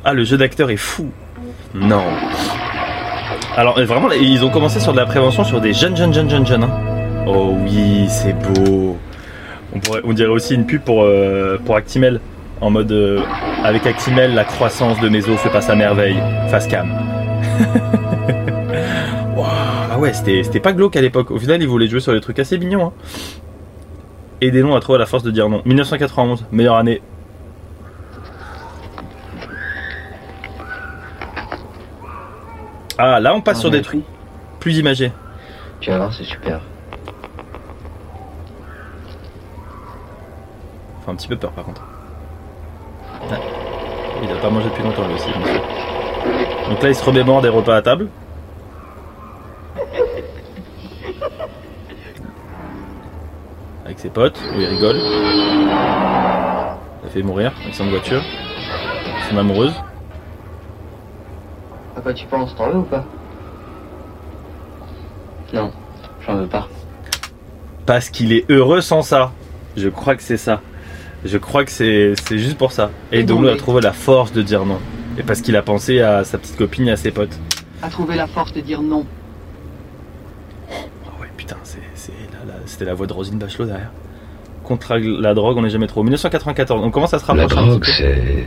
ah, 0.03 0.13
le 0.13 0.25
jeu 0.25 0.35
d'acteur 0.35 0.69
est 0.71 0.75
fou. 0.75 1.09
Non. 1.73 2.03
Alors 3.55 3.77
euh, 3.77 3.85
vraiment, 3.85 4.11
ils 4.11 4.43
ont 4.43 4.49
commencé 4.49 4.81
sur 4.81 4.91
de 4.91 4.97
la 4.97 5.05
prévention 5.05 5.45
sur 5.45 5.61
des 5.61 5.71
jeunes, 5.71 5.95
jeunes, 5.95 6.13
jeunes, 6.13 6.29
jeunes, 6.29 6.45
jeunes. 6.45 6.65
hein. 6.65 6.88
Oh 7.31 7.53
oui, 7.63 8.07
c'est 8.09 8.33
beau. 8.33 8.97
On, 9.75 9.79
pourrait, 9.79 10.01
on 10.03 10.13
dirait 10.13 10.31
aussi 10.31 10.55
une 10.55 10.65
pub 10.65 10.81
pour, 10.81 11.03
euh, 11.03 11.59
pour 11.63 11.75
Actimel. 11.75 12.21
En 12.59 12.71
mode, 12.71 12.91
euh, 12.91 13.21
avec 13.63 13.85
Actimel, 13.85 14.33
la 14.33 14.45
croissance 14.45 14.99
de 14.99 15.09
mes 15.09 15.29
os 15.29 15.39
se 15.39 15.47
passe 15.47 15.69
à 15.69 15.75
merveille. 15.75 16.17
Face 16.49 16.67
cam. 16.67 16.89
Ah 19.91 19.97
ouais, 19.97 20.13
c'était 20.13 20.59
pas 20.59 20.71
glauque 20.71 20.95
à 20.95 21.01
l'époque. 21.01 21.29
Au 21.31 21.39
final, 21.39 21.61
ils 21.61 21.67
voulaient 21.67 21.87
jouer 21.87 21.99
sur 21.99 22.13
des 22.13 22.21
trucs 22.21 22.39
assez 22.39 22.57
mignons. 22.57 22.87
Hein. 22.87 22.93
Aidez-nous 24.39 24.73
à 24.75 24.79
trouver 24.79 24.99
la 24.99 25.05
force 25.05 25.23
de 25.23 25.31
dire 25.31 25.49
non. 25.49 25.61
1991, 25.65 26.45
meilleure 26.51 26.75
année. 26.75 27.01
Ah, 32.97 33.19
là, 33.19 33.33
on 33.33 33.41
passe 33.41 33.59
sur 33.59 33.71
des 33.71 33.81
trucs 33.81 34.03
plus 34.59 34.77
imagés. 34.77 35.11
Tu 35.81 35.89
vas 35.89 35.97
voir, 35.97 36.13
c'est 36.13 36.23
super. 36.23 36.61
Fait 41.09 41.13
un 41.13 41.15
petit 41.15 41.27
peu 41.27 41.37
peur 41.37 41.51
par 41.51 41.65
contre. 41.65 41.81
Il 44.21 44.31
a 44.31 44.35
pas 44.35 44.49
mangé 44.49 44.69
depuis 44.69 44.83
longtemps 44.83 45.07
lui 45.07 45.15
aussi. 45.15 45.29
monsieur. 45.39 45.59
Donc 46.69 46.83
là 46.83 46.89
il 46.89 46.95
se 46.95 47.03
remémore 47.03 47.41
des 47.41 47.49
repas 47.49 47.77
à 47.77 47.81
table. 47.81 48.09
Avec 53.85 53.97
ses 53.97 54.09
potes, 54.09 54.39
où 54.55 54.59
il 54.59 54.67
rigole. 54.67 54.97
Il 54.97 55.69
a 57.07 57.09
fait 57.11 57.23
mourir 57.23 57.53
avec 57.61 57.73
son 57.73 57.89
voiture. 57.89 58.21
Son 59.29 59.37
amoureuse. 59.37 59.73
À 61.97 62.01
quoi 62.01 62.13
tu 62.13 62.27
penses 62.27 62.55
T'en 62.55 62.69
veux 62.69 62.77
ou 62.77 62.83
pas? 62.83 63.03
Non, 65.53 65.71
j'en 66.21 66.35
veux 66.35 66.47
pas. 66.47 66.67
Parce 67.87 68.09
qu'il 68.11 68.31
est 68.31 68.45
heureux 68.51 68.81
sans 68.81 69.01
ça. 69.01 69.31
Je 69.75 69.89
crois 69.89 70.15
que 70.15 70.21
c'est 70.21 70.37
ça. 70.37 70.61
Je 71.25 71.37
crois 71.37 71.65
que 71.65 71.71
c'est 71.71 72.13
c'est 72.27 72.37
juste 72.37 72.57
pour 72.57 72.71
ça. 72.71 72.91
Et 73.11 73.23
donc 73.23 73.41
il 73.43 73.49
a 73.49 73.55
trouvé 73.57 73.81
la 73.81 73.91
force 73.93 74.31
de 74.31 74.41
dire 74.41 74.65
non. 74.65 74.79
Et 75.17 75.23
parce 75.23 75.41
qu'il 75.41 75.55
a 75.57 75.61
pensé 75.61 75.99
à 76.01 76.23
sa 76.23 76.37
petite 76.37 76.55
copine 76.57 76.87
et 76.87 76.91
à 76.91 76.95
ses 76.97 77.11
potes. 77.11 77.37
à 77.81 77.89
trouver 77.89 78.15
la 78.15 78.27
force 78.27 78.53
de 78.53 78.61
dire 78.61 78.81
non. 78.81 79.05
Ah 80.71 81.21
ouais, 81.21 81.27
putain, 81.35 81.57
la- 82.45 82.53
la- 82.53 82.59
c'était 82.65 82.85
la 82.85 82.93
voix 82.93 83.07
de 83.07 83.13
Rosine 83.13 83.37
Bachelot 83.37 83.65
derrière. 83.65 83.91
Contre 84.63 84.95
la 84.97 85.33
drogue, 85.33 85.57
on 85.57 85.61
n'est 85.63 85.69
jamais 85.69 85.87
trop. 85.87 86.03
1994, 86.03 86.81
on 86.83 86.91
commence 86.91 87.13
à 87.13 87.19
se 87.19 87.27
La 87.27 87.33
rapprocher. 87.43 87.57
un 87.63 87.67
drogue, 87.67 87.85
c'est. 87.85 88.45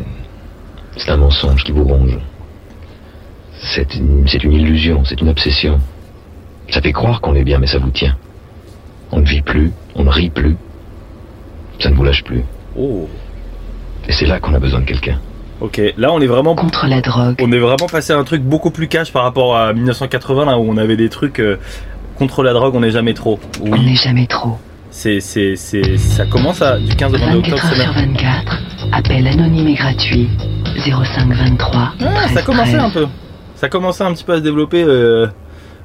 C'est 0.96 1.11
un 1.11 1.16
mensonge 1.16 1.64
qui 1.64 1.72
vous 1.72 1.85
ronge. 1.85 2.18
C'est 3.61 3.94
une, 3.94 4.26
c'est 4.28 4.42
une 4.44 4.52
illusion, 4.52 5.04
c'est 5.04 5.20
une 5.20 5.28
obsession. 5.30 5.78
Ça 6.70 6.80
fait 6.80 6.92
croire 6.92 7.20
qu'on 7.20 7.35
est 7.35 7.44
bien, 7.44 7.58
mais 7.58 7.66
ça 7.66 7.78
vous 7.78 7.90
tient. 7.90 8.16
On 9.11 9.20
ne 9.20 9.26
vit 9.26 9.42
plus, 9.42 9.72
on 9.94 10.04
ne 10.04 10.11
rit 10.11 10.30
plus. 10.30 10.56
Ça 11.80 11.90
ne 11.90 11.94
vous 11.94 12.04
lâche 12.04 12.22
plus. 12.24 12.44
Oh, 12.76 13.08
Et 14.08 14.12
c'est 14.12 14.26
là 14.26 14.40
qu'on 14.40 14.54
a 14.54 14.58
besoin 14.58 14.80
de 14.80 14.85
quelqu'un. 14.87 15.18
ok. 15.61 15.80
Là, 15.96 16.12
on 16.12 16.20
est 16.20 16.26
vraiment, 16.26 16.54
Contre 16.54 16.87
la 16.87 17.00
drogue. 17.00 17.37
on 17.40 17.52
est 17.52 17.58
vraiment 17.58 17.87
passé 17.90 18.12
à 18.12 18.18
un 18.18 18.24
truc 18.24 18.42
beaucoup 18.42 18.70
plus 18.70 18.88
cash 18.88 19.12
par 19.12 19.22
rapport 19.24 19.56
à 19.56 19.72
1980, 19.72 20.44
là 20.46 20.58
où 20.58 20.62
on 20.68 20.76
avait 20.76 20.96
des 20.96 21.08
trucs 21.08 21.38
euh, 21.40 21.56
contre 22.18 22.42
la 22.42 22.52
drogue, 22.52 22.74
on 22.74 22.80
n'est 22.80 22.90
jamais 22.90 23.14
trop. 23.14 23.38
On 23.62 23.76
n'est 23.76 23.94
jamais 23.94 24.26
trop. 24.26 24.58
c'est, 24.90 25.20
c'est, 25.20 25.56
c'est, 25.56 25.96
ça 25.98 26.24
commence 26.26 26.62
à, 26.62 26.78
du 26.78 26.94
15 26.94 27.14
au 27.14 27.18
22 27.18 27.38
octobre, 27.38 27.56
24 27.56 27.64
heures 27.66 27.74
sur 27.74 27.92
semaine. 27.94 28.12
24. 28.16 28.58
Appel 28.92 29.26
anonyme 29.26 29.68
et 29.68 29.74
gratuit. 29.74 30.28
0523. 30.76 31.92
Ah, 32.00 32.28
ça 32.28 32.42
13 32.42 32.44
commençait 32.44 32.72
13. 32.78 32.85
un 32.85 32.90
peu. 32.90 33.06
Ça 33.56 33.68
commençait 33.68 34.04
un 34.04 34.12
petit 34.12 34.24
peu 34.24 34.32
à 34.32 34.37
se 34.38 34.42
développer. 34.42 34.82
euh, 34.82 35.26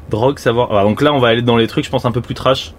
drogue, 0.10 0.40
savoir. 0.40 0.70
Ah, 0.72 0.84
donc 0.84 1.02
là, 1.02 1.14
on 1.14 1.20
va 1.20 1.28
aller 1.30 1.42
dans 1.42 1.58
les 1.58 1.68
trucs, 1.68 1.86
je 1.86 1.90
pense, 1.90 2.06
un 2.06 2.12
peu 2.12 2.22
plus 2.22 2.34
trash. 2.34 2.74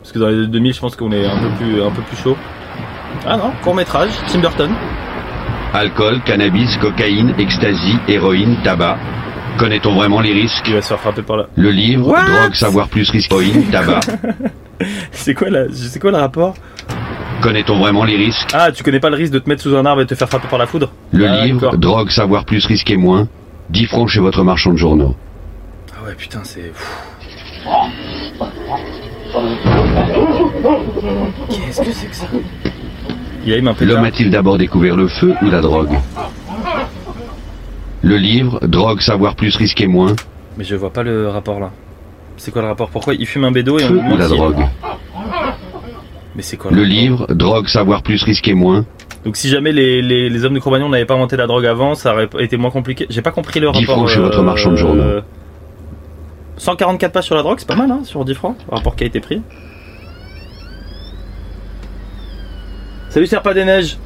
Parce 0.00 0.10
que 0.12 0.18
dans 0.18 0.28
les 0.28 0.46
2000, 0.46 0.74
je 0.74 0.80
pense 0.80 0.96
qu'on 0.96 1.12
est 1.12 1.24
un 1.26 1.36
peu 1.38 1.48
plus, 1.58 1.82
un 1.82 1.90
peu 1.90 2.02
plus 2.02 2.16
chaud. 2.16 2.36
Ah 3.26 3.36
non, 3.36 3.52
court 3.62 3.74
métrage, 3.74 4.10
Tim 4.28 4.40
Burton. 4.40 4.70
Alcool, 5.74 6.20
cannabis, 6.24 6.76
cocaïne, 6.76 7.34
ecstasy, 7.38 7.96
héroïne, 8.08 8.56
tabac. 8.62 8.98
Connaît-on 9.58 9.94
vraiment 9.94 10.20
les 10.20 10.32
risques? 10.32 10.64
Il 10.68 10.74
va 10.74 10.82
se 10.82 10.88
faire 10.88 11.00
frapper 11.00 11.22
par 11.22 11.36
là. 11.36 11.46
Le 11.56 11.70
livre, 11.70 12.08
What? 12.08 12.24
drogue, 12.24 12.54
savoir 12.54 12.88
plus, 12.88 13.08
risque, 13.10 13.30
héroïne, 13.30 13.64
tabac. 13.70 14.00
C'est 15.12 15.34
quoi 15.34 15.48
là 15.50 15.64
C'est 15.72 16.00
quoi 16.00 16.10
le 16.10 16.16
rapport? 16.18 16.54
Connaît-on 17.40 17.78
vraiment 17.78 18.04
les 18.04 18.16
risques? 18.16 18.50
Ah, 18.52 18.70
tu 18.72 18.82
connais 18.82 19.00
pas 19.00 19.10
le 19.10 19.16
risque 19.16 19.32
de 19.32 19.38
te 19.38 19.48
mettre 19.48 19.62
sous 19.62 19.74
un 19.76 19.84
arbre 19.86 20.02
et 20.02 20.04
de 20.04 20.08
te 20.10 20.14
faire 20.14 20.28
frapper 20.28 20.48
par 20.48 20.58
la 20.58 20.66
foudre? 20.66 20.92
Le 21.12 21.26
Ah, 21.28 21.44
livre. 21.44 21.76
Drogue, 21.76 22.10
savoir 22.10 22.44
plus, 22.44 22.64
risquer 22.66 22.96
moins. 22.96 23.28
10 23.70 23.86
francs 23.86 24.08
chez 24.08 24.20
votre 24.20 24.42
marchand 24.44 24.72
de 24.72 24.76
journaux. 24.78 25.16
Ah 25.96 26.04
ouais, 26.06 26.14
putain, 26.14 26.40
c'est. 26.44 26.72
Qu'est-ce 31.50 31.80
que 31.80 31.92
c'est 31.92 32.06
que 32.06 32.14
ça? 32.16 32.26
L'homme 33.46 34.04
a-t-il 34.04 34.30
d'abord 34.30 34.58
découvert 34.58 34.96
le 34.96 35.08
feu 35.08 35.34
ou 35.42 35.50
la 35.50 35.60
drogue 35.60 35.90
Le 38.02 38.16
livre 38.16 38.60
Drogue, 38.66 39.00
savoir 39.00 39.34
plus, 39.34 39.56
risquer 39.56 39.86
moins. 39.86 40.14
Mais 40.56 40.64
je 40.64 40.76
vois 40.76 40.92
pas 40.92 41.02
le 41.02 41.28
rapport 41.28 41.58
là. 41.60 41.70
C'est 42.36 42.50
quoi 42.50 42.62
le 42.62 42.68
rapport? 42.68 42.90
Pourquoi 42.90 43.14
il 43.14 43.26
fume 43.26 43.44
un 43.44 43.52
bédo 43.52 43.78
et 43.78 43.84
on 43.84 43.88
Feu 43.88 44.00
lui 44.00 44.12
ou 44.12 44.16
la 44.16 44.28
drogue 44.28 44.64
Mais 46.36 46.42
c'est 46.42 46.56
quoi 46.56 46.70
Le 46.70 46.78
rapport? 46.82 46.88
livre 46.90 47.26
Drogue, 47.34 47.68
savoir 47.68 48.02
plus, 48.02 48.22
risquer 48.22 48.54
moins. 48.54 48.84
Donc 49.24 49.36
si 49.36 49.48
jamais 49.48 49.72
les, 49.72 50.02
les, 50.02 50.28
les 50.28 50.44
hommes 50.44 50.54
de 50.54 50.58
Cro-Magnon 50.58 50.88
n'avaient 50.88 51.04
pas 51.04 51.14
inventé 51.14 51.36
la 51.36 51.46
drogue 51.46 51.66
avant, 51.66 51.94
ça 51.94 52.12
aurait 52.12 52.28
été 52.40 52.56
moins 52.56 52.70
compliqué. 52.70 53.06
J'ai 53.10 53.22
pas 53.22 53.30
compris 53.30 53.60
le 53.60 53.70
10 53.70 53.78
rapport. 53.80 53.94
francs 53.96 54.08
chez 54.08 54.20
votre 54.20 54.42
marchand 54.42 54.70
de 54.72 54.76
journaux. 54.76 55.20
144 56.56 57.12
pages 57.12 57.24
sur 57.24 57.34
la 57.34 57.42
drogue, 57.42 57.58
c'est 57.58 57.68
pas 57.68 57.76
mal 57.76 57.90
hein, 57.90 58.00
sur 58.04 58.24
10 58.24 58.34
francs, 58.34 58.56
le 58.70 58.76
rapport 58.76 58.94
qui 58.96 59.04
a 59.04 59.06
été 59.06 59.20
pris. 59.20 59.42
Salut 63.12 63.26
Serpa 63.26 63.52
des 63.52 63.66
Neiges 63.66 63.98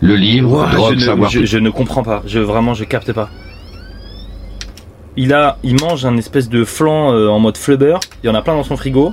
Le 0.00 0.16
livre 0.16 0.58
Ouah, 0.58 0.70
Drogue, 0.70 0.90
je, 0.90 0.94
ne, 0.96 1.00
savoir 1.00 1.30
je- 1.30 1.38
plus. 1.38 1.46
je 1.46 1.56
ne 1.58 1.70
comprends 1.70 2.02
pas, 2.02 2.22
je 2.26 2.40
vraiment 2.40 2.74
je 2.74 2.84
capte 2.84 3.14
pas. 3.14 3.30
Il 5.16 5.32
a, 5.32 5.56
il 5.62 5.80
mange 5.80 6.04
un 6.04 6.18
espèce 6.18 6.50
de 6.50 6.62
flan 6.64 7.14
euh, 7.14 7.28
en 7.28 7.38
mode 7.38 7.56
flubber. 7.56 7.96
Il 8.22 8.26
y 8.26 8.28
en 8.30 8.34
a 8.34 8.42
plein 8.42 8.54
dans 8.54 8.64
son 8.64 8.76
frigo. 8.76 9.12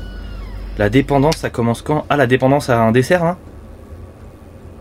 La 0.77 0.89
dépendance, 0.89 1.37
ça 1.37 1.49
commence 1.49 1.81
quand? 1.81 2.05
Ah, 2.09 2.17
la 2.17 2.27
dépendance 2.27 2.69
à 2.69 2.81
un 2.81 2.91
dessert, 2.91 3.23
hein 3.23 3.37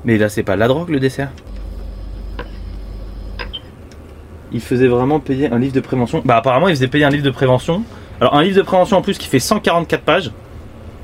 Mais 0.04 0.18
là, 0.18 0.28
c'est 0.28 0.42
pas 0.42 0.56
la 0.56 0.66
drogue 0.66 0.88
le 0.88 0.98
dessert. 0.98 1.30
Il 4.50 4.60
faisait 4.60 4.88
vraiment 4.88 5.20
payer 5.20 5.52
un 5.52 5.60
livre 5.60 5.74
de 5.74 5.80
prévention. 5.80 6.22
Bah, 6.24 6.38
apparemment, 6.38 6.66
il 6.66 6.74
faisait 6.74 6.88
payer 6.88 7.04
un 7.04 7.10
livre 7.10 7.24
de 7.24 7.30
prévention. 7.30 7.84
Alors, 8.20 8.34
un 8.34 8.42
livre 8.42 8.56
de 8.56 8.62
prévention 8.62 8.96
en 8.96 9.02
plus 9.02 9.16
qui 9.16 9.28
fait 9.28 9.38
144 9.38 10.02
pages. 10.02 10.32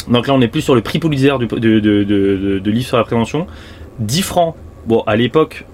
Donc 0.08 0.26
là, 0.26 0.34
on 0.34 0.40
est 0.40 0.48
plus 0.48 0.62
sur 0.62 0.74
le 0.74 0.82
prix 0.82 0.98
Pulitzer 0.98 1.38
de, 1.38 1.46
de, 1.46 2.60
de, 2.60 2.80
sur 2.80 2.96
la 2.96 3.04
prévention. 3.04 3.46
10 3.98 4.22
francs. 4.22 4.54
Bon, 4.86 5.02
à 5.06 5.16
l'époque, 5.16 5.64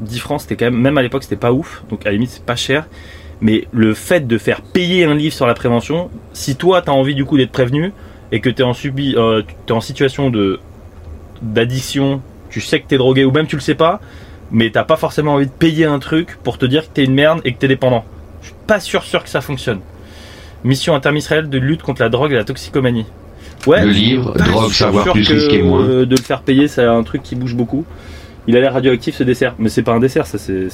10 0.00 0.18
francs, 0.20 0.40
c'était 0.42 0.56
quand 0.56 0.66
même, 0.66 0.80
même 0.80 0.98
à 0.98 1.02
l'époque, 1.02 1.22
c'était 1.24 1.36
pas 1.36 1.52
ouf. 1.52 1.82
Donc, 1.90 2.06
à 2.06 2.10
la 2.10 2.12
limite, 2.12 2.30
c'est 2.30 2.44
pas 2.44 2.56
cher. 2.56 2.86
Mais 3.40 3.66
le 3.72 3.94
fait 3.94 4.26
de 4.26 4.38
faire 4.38 4.60
payer 4.60 5.04
un 5.04 5.14
livre 5.14 5.34
sur 5.34 5.46
la 5.46 5.54
prévention, 5.54 6.10
si 6.32 6.56
toi, 6.56 6.82
t'as 6.82 6.92
envie 6.92 7.14
du 7.14 7.24
coup 7.24 7.38
d'être 7.38 7.52
prévenu 7.52 7.92
et 8.32 8.40
que 8.40 8.50
t'es 8.50 8.62
en 8.62 8.72
euh, 8.74 9.42
en 9.70 9.80
situation 9.80 10.30
d'addiction, 11.42 12.20
tu 12.50 12.60
sais 12.60 12.80
que 12.80 12.86
t'es 12.86 12.98
drogué 12.98 13.24
ou 13.24 13.30
même 13.30 13.46
tu 13.46 13.56
le 13.56 13.62
sais 13.62 13.74
pas, 13.74 14.00
mais 14.50 14.70
t'as 14.70 14.84
pas 14.84 14.96
forcément 14.96 15.34
envie 15.34 15.46
de 15.46 15.52
payer 15.52 15.86
un 15.86 15.98
truc 15.98 16.36
pour 16.42 16.58
te 16.58 16.66
dire 16.66 16.86
que 16.86 16.92
t'es 16.92 17.04
une 17.04 17.14
merde 17.14 17.40
et 17.44 17.52
que 17.52 17.58
t'es 17.58 17.68
dépendant. 17.68 18.04
Je 18.42 18.48
suis 18.48 18.56
pas 18.66 18.78
sûr 18.78 19.04
sûr 19.04 19.22
que 19.24 19.30
ça 19.30 19.40
fonctionne. 19.40 19.80
Mission 20.62 20.94
interministérielle 20.94 21.48
de 21.48 21.58
lutte 21.58 21.82
contre 21.82 22.02
la 22.02 22.10
drogue 22.10 22.32
et 22.32 22.36
la 22.36 22.44
toxicomanie. 22.44 23.06
Ouais. 23.66 23.84
Le 23.84 23.90
livre 23.90 24.32
pas 24.32 24.44
Drogue, 24.44 24.72
savoir 24.72 25.12
plus, 25.12 25.28
que, 25.28 25.34
risquer 25.34 25.62
moins. 25.62 25.82
euh, 25.82 26.06
de 26.06 26.16
le 26.16 26.22
faire 26.22 26.42
payer, 26.42 26.66
c'est 26.68 26.84
un 26.84 27.02
truc 27.02 27.22
qui 27.22 27.34
bouge 27.36 27.54
beaucoup. 27.54 27.84
Il 28.46 28.56
a 28.56 28.60
l'air 28.60 28.72
radioactif 28.72 29.16
ce 29.16 29.22
dessert, 29.22 29.54
mais 29.58 29.68
c'est 29.68 29.82
pas 29.82 29.92
un 29.92 30.00
dessert, 30.00 30.26
ça 30.26 30.38
c'est 30.38 30.68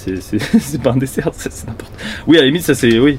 pas 0.82 0.90
un 0.92 0.96
dessert, 0.96 1.30
c'est 1.32 1.66
n'importe. 1.66 1.92
Oui, 2.26 2.36
à 2.38 2.40
la 2.40 2.46
limite 2.46 2.62
ça 2.62 2.74
c'est 2.74 2.98
oui, 2.98 3.18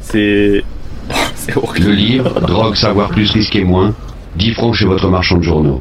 c'est 0.00 0.62
c'est 1.34 1.56
horrible. 1.56 1.86
Le 1.88 1.92
livre 1.94 2.40
Drogue, 2.40 2.74
savoir 2.76 3.08
plus, 3.08 3.30
risquer 3.32 3.64
moins. 3.64 3.94
10 4.36 4.52
francs 4.52 4.74
chez 4.74 4.84
votre 4.84 5.08
marchand 5.08 5.38
de 5.38 5.42
journaux. 5.42 5.80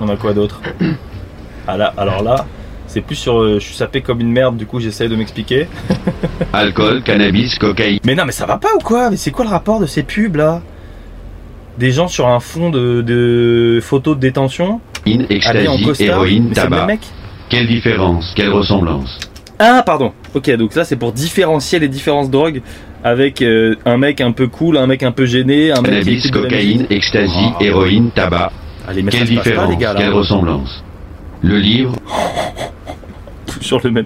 On 0.00 0.08
a 0.08 0.16
quoi 0.16 0.32
d'autre? 0.34 0.60
Ah 1.68 1.76
là, 1.76 1.94
alors 1.96 2.22
là, 2.24 2.46
c'est 2.88 3.00
plus 3.00 3.14
sur. 3.14 3.40
euh, 3.40 3.60
je 3.60 3.64
suis 3.66 3.76
sapé 3.76 4.00
comme 4.00 4.20
une 4.20 4.32
merde, 4.32 4.56
du 4.56 4.66
coup 4.66 4.80
j'essaye 4.80 5.08
de 5.08 5.14
m'expliquer. 5.16 5.68
Alcool, 6.52 7.02
cannabis, 7.02 7.58
cocaïne. 7.60 8.00
Mais 8.04 8.16
non, 8.16 8.24
mais 8.26 8.32
ça 8.32 8.44
va 8.44 8.56
pas 8.58 8.74
ou 8.74 8.80
quoi? 8.80 9.08
Mais 9.10 9.16
c'est 9.16 9.30
quoi 9.30 9.44
le 9.44 9.50
rapport 9.52 9.78
de 9.78 9.86
ces 9.86 10.02
pubs 10.02 10.34
là? 10.36 10.62
Des 11.78 11.90
gens 11.90 12.08
sur 12.08 12.28
un 12.28 12.40
fond 12.40 12.70
de, 12.70 13.02
de 13.02 13.80
photos 13.82 14.16
de 14.16 14.20
détention, 14.20 14.80
en 15.06 15.10
ecstasy, 15.28 15.82
costard. 15.84 16.06
héroïne, 16.08 16.48
le 16.50 16.54
tabac. 16.54 16.86
mec 16.86 17.00
Quelle 17.48 17.66
différence 17.66 18.32
Quelle 18.36 18.50
ressemblance 18.50 19.18
Ah, 19.58 19.82
pardon. 19.84 20.12
Ok, 20.34 20.50
donc 20.56 20.74
là 20.74 20.84
c'est 20.84 20.96
pour 20.96 21.12
différencier 21.12 21.78
les 21.78 21.88
différentes 21.88 22.30
drogues 22.30 22.62
avec 23.02 23.42
euh, 23.42 23.74
un 23.84 23.96
mec 23.98 24.20
un 24.20 24.32
peu 24.32 24.46
cool, 24.46 24.76
un 24.78 24.86
mec 24.86 25.02
un 25.02 25.12
peu 25.12 25.26
gêné, 25.26 25.72
un 25.72 25.82
mec 25.82 25.90
Cannabis, 25.90 26.30
cocaïne, 26.30 26.86
ecstasy, 26.90 27.46
héroïne, 27.60 28.10
tabac. 28.14 28.50
Ah, 28.86 28.92
les 28.92 29.02
Quelle 29.02 29.20
pas, 29.20 29.26
différence 29.26 29.70
les 29.70 29.76
gars, 29.76 29.92
là. 29.92 30.00
Quelle 30.00 30.12
ressemblance 30.12 30.84
Le 31.42 31.58
livre 31.58 31.94
toujours 33.64 33.80
le 33.84 33.90
même. 33.90 34.04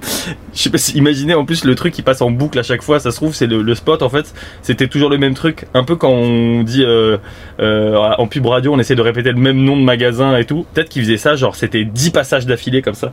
Je 0.54 0.62
sais 0.62 0.70
pas 0.70 0.78
si 0.78 0.96
imaginez 0.96 1.34
en 1.34 1.44
plus 1.44 1.64
le 1.64 1.74
truc 1.74 1.92
qui 1.92 2.02
passe 2.02 2.22
en 2.22 2.30
boucle 2.30 2.58
à 2.58 2.62
chaque 2.62 2.82
fois. 2.82 2.98
Ça 3.00 3.10
se 3.10 3.16
trouve 3.16 3.34
c'est 3.34 3.46
le, 3.46 3.60
le 3.62 3.74
spot 3.74 4.02
en 4.02 4.08
fait. 4.08 4.32
C'était 4.62 4.88
toujours 4.88 5.10
le 5.10 5.18
même 5.18 5.34
truc. 5.34 5.66
Un 5.74 5.84
peu 5.84 5.96
quand 5.96 6.10
on 6.10 6.62
dit 6.62 6.82
euh, 6.84 7.18
euh, 7.60 7.96
en 8.18 8.26
pub 8.26 8.46
radio, 8.46 8.72
on 8.72 8.78
essaie 8.78 8.94
de 8.94 9.02
répéter 9.02 9.30
le 9.32 9.38
même 9.38 9.58
nom 9.58 9.76
de 9.76 9.82
magasin 9.82 10.36
et 10.36 10.44
tout. 10.44 10.64
Peut-être 10.74 10.88
qu'ils 10.88 11.02
faisaient 11.02 11.16
ça. 11.18 11.36
Genre 11.36 11.54
c'était 11.54 11.84
10 11.84 12.10
passages 12.10 12.46
d'affilée 12.46 12.80
comme 12.82 12.94
ça. 12.94 13.12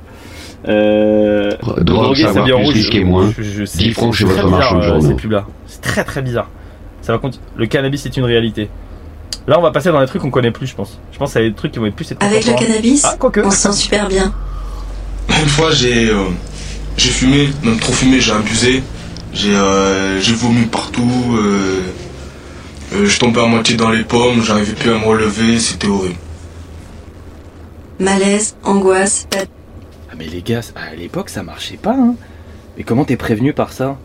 Euh, 0.68 1.52
Drogue, 1.82 2.16
c'est 2.16 2.42
bien 2.44 2.56
plus, 2.58 2.66
rouge. 2.66 3.04
moins. 3.04 3.32
Je- 3.38 3.44
je- 3.44 3.66
c'est- 3.66 3.78
10 3.80 3.92
francs 3.92 4.14
c'est 4.16 4.20
chez 4.20 4.26
très 4.26 4.42
votre 4.42 4.50
marchand 4.50 4.76
de 4.76 4.80
bizarre, 4.82 4.96
euh, 4.96 5.00
journaux. 5.02 5.16
Ces 5.18 5.22
pubs 5.22 5.32
là. 5.32 5.46
C'est 5.68 5.82
très 5.82 6.04
très 6.04 6.22
bizarre. 6.22 6.50
Ça 7.02 7.12
va 7.14 7.20
continuer. 7.20 7.46
Le 7.56 7.66
cannabis 7.68 8.06
est 8.06 8.18
une 8.18 8.24
réalité. 8.24 8.70
Là, 9.48 9.60
on 9.60 9.62
va 9.62 9.70
passer 9.70 9.92
dans 9.92 10.00
des 10.02 10.08
trucs 10.08 10.24
qu'on 10.24 10.32
connaît 10.32 10.50
plus, 10.50 10.66
je 10.66 10.74
pense. 10.76 11.00
Je 11.12 11.20
pense 11.20 11.36
être 11.36 11.44
des 11.44 11.54
trucs 11.54 11.72
qui 11.72 11.78
vont 11.78 11.86
être 11.86 11.96
plus. 11.96 12.12
Avec 12.20 12.48
le 12.48 12.54
cannabis, 12.54 13.04
Ah, 13.06 13.16
quoique. 13.20 13.42
on 13.42 13.52
se 13.52 13.58
sent 13.58 13.74
super 13.74 14.08
bien. 14.08 14.34
Une 15.30 15.50
fois, 15.50 15.72
j'ai 15.72 16.10
euh, 16.10 16.26
j'ai 16.98 17.10
fumé, 17.10 17.50
même 17.64 17.78
trop 17.80 17.94
fumé, 17.94 18.20
j'ai 18.20 18.32
abusé. 18.32 18.84
J'ai 19.34 19.56
euh, 19.56 20.20
j'ai 20.22 20.34
vomi 20.34 20.66
partout. 20.66 21.36
Euh, 21.38 21.82
euh, 22.94 23.06
je 23.08 23.20
tombais 23.20 23.42
à 23.42 23.48
moitié 23.48 23.76
dans 23.76 23.90
les 23.90 24.04
pommes, 24.04 24.44
j'arrivais 24.44 24.74
plus 24.74 24.92
à 24.92 24.98
me 24.98 25.06
relever, 25.06 25.60
c'était 25.60 25.88
horrible. 25.88 26.16
Malaise, 28.00 28.56
angoisse, 28.64 29.26
pas 29.30 29.46
Ah 30.10 30.14
mais 30.18 30.28
les 30.28 30.42
gars, 30.42 30.62
à 30.76 30.96
l'époque 30.96 31.30
ça 31.30 31.44
marchait 31.44 31.78
pas 31.78 31.96
hein. 31.98 32.16
Mais 32.78 32.84
comment 32.84 33.04
t'es 33.06 33.18
prévenu 33.18 33.54
par 33.54 33.74
ça? 33.74 33.98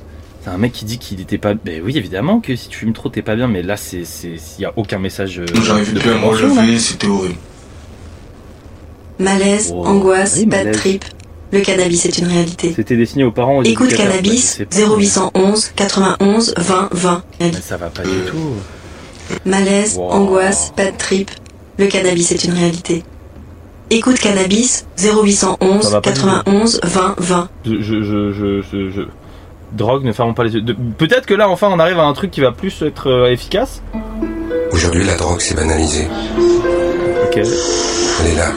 C'est 0.42 0.50
un 0.50 0.56
mec 0.56 0.72
qui 0.72 0.84
dit 0.86 0.98
qu'il 0.98 1.20
était 1.20 1.38
pas. 1.38 1.54
Ben 1.54 1.82
oui 1.84 1.96
évidemment 1.98 2.40
que 2.40 2.56
si 2.56 2.68
tu 2.68 2.78
fumes 2.78 2.92
trop 2.94 3.10
t'es 3.10 3.22
pas 3.22 3.36
bien, 3.36 3.46
mais 3.48 3.62
là 3.62 3.76
c'est 3.76 4.04
c'est 4.04 4.36
y 4.58 4.64
a 4.64 4.72
aucun 4.76 4.98
message. 4.98 5.42
J'arrivais 5.64 5.92
de 5.92 5.98
plus 6.00 6.10
à 6.10 6.14
me 6.14 6.24
relever, 6.24 6.78
c'était 6.78 7.06
horrible. 7.06 7.36
Malaise, 9.20 9.72
angoisse, 9.72 10.34
oui, 10.38 10.46
pas 10.46 10.58
de 10.58 10.64
malaise. 10.64 10.76
trip. 10.78 11.04
Le 11.52 11.60
cannabis 11.60 12.04
est 12.06 12.18
une 12.18 12.26
réalité. 12.28 12.72
C'était 12.76 12.96
destiné 12.96 13.24
aux 13.24 13.32
parents. 13.32 13.58
Aux 13.58 13.62
Écoute. 13.64 13.90
Bah, 13.90 13.96
cannabis, 13.96 14.52
je 14.52 14.74
sais 14.74 14.84
pas, 14.86 14.94
0811 14.96 15.72
91 15.74 16.54
20 16.56 16.88
20. 16.92 17.22
mais 17.40 17.52
Ça 17.60 17.76
va 17.76 17.88
pas 17.90 18.02
du 18.02 18.08
tout. 18.30 18.54
Malaise, 19.44 19.96
Wow. 19.98 20.10
angoisse, 20.10 20.72
pas 20.76 20.90
de 20.90 20.96
trip. 20.96 21.30
Le 21.78 21.86
cannabis 21.86 22.30
est 22.32 22.44
une 22.44 22.52
réalité. 22.52 23.02
Écoute 23.90 24.18
cannabis, 24.20 24.86
Ça 24.96 25.08
0811 25.12 25.90
va 25.90 26.00
pas 26.00 26.10
du 26.12 26.20
tout. 26.20 26.26
91 26.26 26.80
20 26.84 27.14
20. 27.18 27.48
Je, 27.66 27.70
je, 27.80 28.02
je, 28.02 28.32
je, 28.32 28.62
je- 28.62 28.90
je- 28.90 29.08
Drogue, 29.72 30.04
ne 30.04 30.12
fermons 30.12 30.34
pas 30.34 30.44
les 30.44 30.54
yeux. 30.54 30.62
De- 30.62 30.76
Peut-être 30.98 31.26
que 31.26 31.34
là 31.34 31.48
enfin 31.48 31.68
on 31.72 31.78
arrive 31.78 31.98
à 31.98 32.04
un 32.04 32.12
truc 32.12 32.30
qui 32.32 32.40
va 32.40 32.50
plus 32.52 32.82
être 32.82 33.08
euh, 33.08 33.30
efficace. 33.32 33.82
Aujourd'hui, 34.72 35.04
la 35.04 35.16
drogue 35.16 35.40
s'est 35.40 35.54
banalisée. 35.54 36.06
Ok. 37.24 37.36
Elle 37.36 37.46
est 37.46 38.36
là. 38.36 38.52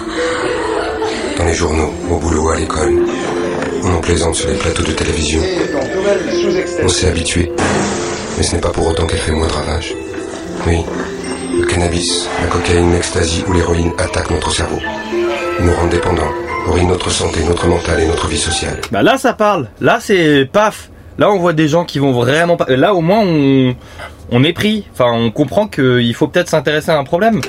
Dans 1.37 1.45
les 1.45 1.53
journaux, 1.53 1.93
au 2.09 2.17
boulot, 2.17 2.49
à 2.49 2.57
l'école. 2.57 2.93
On 3.83 3.95
en 3.95 4.01
plaisante 4.01 4.35
sur 4.35 4.49
les 4.49 4.55
plateaux 4.55 4.83
de 4.83 4.91
télévision. 4.91 5.41
On 6.83 6.87
s'est 6.87 7.07
habitué. 7.07 7.51
Mais 8.37 8.43
ce 8.43 8.55
n'est 8.55 8.61
pas 8.61 8.69
pour 8.69 8.87
autant 8.87 9.05
qu'elle 9.05 9.19
fait 9.19 9.31
moins 9.31 9.47
de 9.47 9.53
ravages. 9.53 9.93
Oui, 10.67 10.77
le 11.59 11.65
cannabis, 11.65 12.27
la 12.41 12.47
cocaïne, 12.47 12.91
l'ecstasy 12.93 13.43
ou 13.47 13.53
l'héroïne 13.53 13.91
attaquent 13.97 14.31
notre 14.31 14.51
cerveau. 14.51 14.79
Nous 15.59 15.73
rendent 15.73 15.89
dépendants, 15.89 16.31
ruinent 16.67 16.89
notre 16.89 17.09
santé, 17.09 17.41
notre 17.47 17.67
mental 17.67 17.99
et 17.99 18.07
notre 18.07 18.27
vie 18.27 18.37
sociale. 18.37 18.79
Bah 18.91 19.03
là 19.03 19.17
ça 19.17 19.33
parle. 19.33 19.67
Là 19.81 19.99
c'est 20.01 20.47
paf. 20.51 20.89
Là 21.17 21.29
on 21.31 21.37
voit 21.37 21.53
des 21.53 21.67
gens 21.67 21.85
qui 21.85 21.99
vont 21.99 22.11
vraiment 22.11 22.57
pas. 22.57 22.65
Là 22.69 22.93
au 22.93 23.01
moins 23.01 23.19
on 23.19 23.75
on 24.31 24.43
est 24.43 24.53
pris. 24.53 24.85
Enfin 24.93 25.11
on 25.13 25.29
comprend 25.29 25.67
qu'il 25.67 26.13
faut 26.15 26.27
peut-être 26.27 26.49
s'intéresser 26.49 26.91
à 26.91 26.97
un 26.97 27.03
problème. 27.03 27.41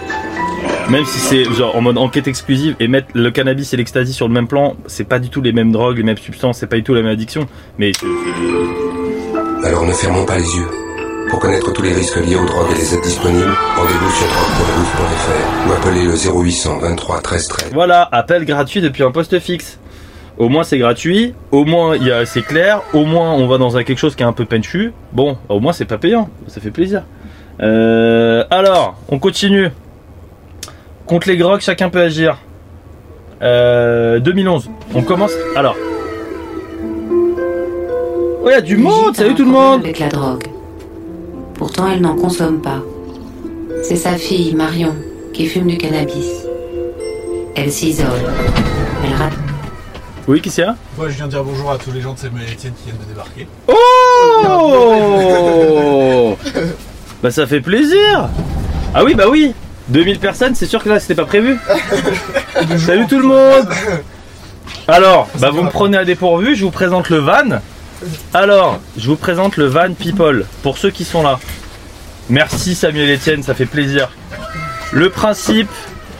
Même 0.90 1.04
si 1.06 1.18
c'est 1.18 1.44
genre 1.44 1.74
en 1.76 1.80
mode 1.80 1.98
enquête 1.98 2.28
exclusive 2.28 2.76
et 2.78 2.88
mettre 2.88 3.08
le 3.14 3.30
cannabis 3.30 3.72
et 3.72 3.76
l'ecstasy 3.76 4.12
sur 4.12 4.28
le 4.28 4.34
même 4.34 4.46
plan, 4.46 4.76
c'est 4.86 5.04
pas 5.08 5.18
du 5.18 5.30
tout 5.30 5.40
les 5.40 5.52
mêmes 5.52 5.72
drogues, 5.72 5.96
les 5.96 6.02
mêmes 6.02 6.18
substances, 6.18 6.58
c'est 6.58 6.66
pas 6.66 6.76
du 6.76 6.82
tout 6.82 6.94
la 6.94 7.02
même 7.02 7.12
addiction. 7.12 7.46
Mais 7.78 7.92
Alors 9.64 9.86
ne 9.86 9.92
fermons 9.92 10.24
pas 10.26 10.36
les 10.36 10.56
yeux. 10.56 10.68
Pour 11.30 11.38
connaître 11.40 11.72
tous 11.72 11.82
les 11.82 11.92
risques 11.94 12.16
liés 12.16 12.36
aux 12.36 12.44
drogues 12.46 12.70
et 12.72 12.78
les 12.78 12.94
aides 12.94 13.02
disponibles, 13.02 13.56
rendez-vous 13.76 14.10
sur 14.10 14.26
drogue.gouv.fr 14.26 15.68
ou 15.68 15.72
appelez 15.72 16.04
le 16.04 16.14
0800 16.14 16.78
23 16.80 17.20
13 17.22 17.48
13. 17.48 17.70
voilà, 17.72 18.06
appel 18.12 18.44
gratuit 18.44 18.82
depuis 18.82 19.02
un 19.02 19.10
poste 19.10 19.38
fixe. 19.40 19.78
Au 20.36 20.48
moins 20.48 20.64
c'est 20.64 20.78
gratuit, 20.78 21.34
au 21.50 21.64
moins 21.64 21.96
il 21.96 22.04
y 22.04 22.12
a 22.12 22.26
c'est 22.26 22.42
clair, 22.42 22.82
au 22.92 23.04
moins 23.04 23.32
on 23.32 23.46
va 23.46 23.56
dans 23.56 23.76
un 23.76 23.84
quelque 23.84 23.98
chose 23.98 24.14
qui 24.14 24.22
est 24.22 24.26
un 24.26 24.32
peu 24.32 24.44
penchu. 24.44 24.92
Bon, 25.12 25.38
au 25.48 25.60
moins 25.60 25.72
c'est 25.72 25.84
pas 25.86 25.98
payant, 25.98 26.28
ça 26.46 26.60
fait 26.60 26.70
plaisir. 26.70 27.04
Euh, 27.60 28.44
alors, 28.50 28.96
on 29.08 29.18
continue. 29.18 29.70
Contre 31.06 31.28
les 31.28 31.36
grogs, 31.36 31.60
chacun 31.60 31.90
peut 31.90 32.00
agir. 32.00 32.38
Euh, 33.42 34.20
2011. 34.20 34.70
On 34.94 35.02
commence. 35.02 35.32
Alors. 35.54 35.76
Oh, 38.42 38.46
il 38.48 38.52
y 38.52 38.54
a 38.54 38.60
du 38.60 38.76
monde. 38.76 39.14
Salut 39.14 39.34
tout 39.34 39.44
le 39.44 39.50
monde. 39.50 39.82
Avec 39.84 39.98
la 39.98 40.08
drogue. 40.08 40.44
Pourtant, 41.54 41.88
elle 41.92 42.00
n'en 42.00 42.16
consomme 42.16 42.62
pas. 42.62 42.80
C'est 43.82 43.96
sa 43.96 44.16
fille, 44.16 44.54
Marion, 44.54 44.94
qui 45.34 45.46
fume 45.46 45.66
du 45.66 45.76
cannabis. 45.76 46.46
Elle 47.54 47.70
s'isole. 47.70 48.06
Elle 49.04 49.14
rate. 49.14 49.34
Oui, 50.26 50.40
qui 50.40 50.48
c'est 50.48 50.64
Moi, 50.96 51.10
je 51.10 51.16
viens 51.16 51.28
dire 51.28 51.44
bonjour 51.44 51.70
à 51.70 51.76
tous 51.76 51.92
les 51.92 52.00
gens 52.00 52.14
de 52.14 52.18
Samuel 52.18 52.46
Etienne 52.50 52.72
qui 52.72 52.84
viennent 52.86 52.96
de 52.96 53.04
débarquer. 53.04 53.46
Oh 53.68 53.74
Bah 57.22 57.30
ça 57.30 57.46
fait 57.46 57.60
plaisir 57.60 58.28
Ah 58.94 59.04
oui 59.04 59.14
bah 59.14 59.26
oui 59.30 59.54
2000 59.88 60.18
personnes, 60.18 60.54
c'est 60.54 60.66
sûr 60.66 60.82
que 60.82 60.88
là 60.88 60.98
c'était 60.98 61.14
pas 61.14 61.26
prévu. 61.26 61.58
Salut 62.78 63.06
tout 63.06 63.18
le 63.18 63.28
monde 63.28 63.68
Alors, 64.88 65.28
bah 65.38 65.50
vous 65.50 65.62
me 65.62 65.70
prenez 65.70 65.96
à 65.96 66.04
dépourvu, 66.04 66.56
je 66.56 66.64
vous 66.64 66.70
présente 66.70 67.10
le 67.10 67.18
van. 67.18 67.60
Alors, 68.32 68.80
je 68.96 69.06
vous 69.08 69.16
présente 69.16 69.56
le 69.56 69.66
van 69.66 69.92
People, 69.92 70.46
pour 70.62 70.78
ceux 70.78 70.90
qui 70.90 71.04
sont 71.04 71.22
là. 71.22 71.38
Merci 72.30 72.74
Samuel 72.74 73.14
Etienne, 73.14 73.42
ça 73.42 73.54
fait 73.54 73.66
plaisir. 73.66 74.10
Le 74.92 75.10
principe... 75.10 75.70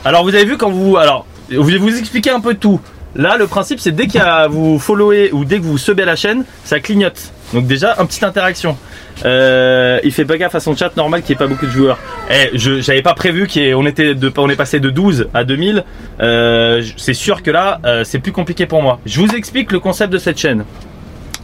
Alors 0.05 0.25
vous 0.25 0.35
avez 0.35 0.45
vu 0.45 0.59
quand 0.59 0.71
vous... 0.71 0.97
Alors, 0.97 1.27
je 1.51 1.59
vais 1.59 1.79
vous 1.79 1.97
expliquer 1.97 2.31
un 2.31 2.41
peu 2.41 2.55
tout. 2.55 2.81
Là, 3.17 3.37
le 3.37 3.47
principe, 3.47 3.79
c'est 3.79 3.93
dès 3.93 4.09
qu'il 4.09 4.23
vous 4.51 4.79
followez 4.79 5.31
ou 5.33 5.45
dès 5.45 5.59
que 5.59 5.65
vous 5.65 5.79
subez 5.79 6.05
la 6.05 6.17
chaîne, 6.17 6.45
ça 6.65 6.81
clignote. 6.81 7.33
Donc 7.53 7.67
déjà, 7.67 7.97
une 7.99 8.07
petite 8.07 8.25
interaction. 8.25 8.77
Euh, 9.25 10.01
il 10.03 10.13
fait 10.13 10.25
pas 10.25 10.37
gaffe 10.37 10.55
à 10.55 10.61
son 10.61 10.77
chat 10.77 10.97
normal 10.97 11.23
qu'il 11.23 11.35
n'y 11.35 11.37
ait 11.37 11.45
pas 11.45 11.47
beaucoup 11.47 11.67
de 11.67 11.71
joueurs. 11.71 11.99
Eh, 12.31 12.51
je 12.55 12.81
j'avais 12.81 13.03
pas 13.03 13.15
prévu 13.15 13.47
qu'on 13.47 13.85
on 13.85 14.49
est 14.51 14.57
passé 14.57 14.81
de 14.81 14.91
12 14.91 15.29
à 15.35 15.45
2000. 15.45 15.85
Euh, 16.21 16.83
c'est 16.97 17.15
sûr 17.15 17.43
que 17.43 17.51
là, 17.51 17.81
euh, 17.85 18.05
c'est 18.05 18.19
plus 18.19 18.33
compliqué 18.33 18.67
pour 18.67 18.83
moi. 18.83 18.99
Je 19.07 19.21
vous 19.21 19.35
explique 19.35 19.73
le 19.73 19.81
concept 19.81 20.13
de 20.13 20.19
cette 20.19 20.39
chaîne. 20.39 20.65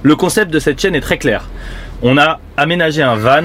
Le 0.02 0.16
concept 0.16 0.50
de 0.50 0.58
cette 0.58 0.80
chaîne 0.80 0.94
est 0.94 1.00
très 1.00 1.18
clair. 1.18 1.48
On 2.02 2.16
a 2.16 2.40
aménagé 2.56 3.02
un 3.02 3.16
van 3.16 3.44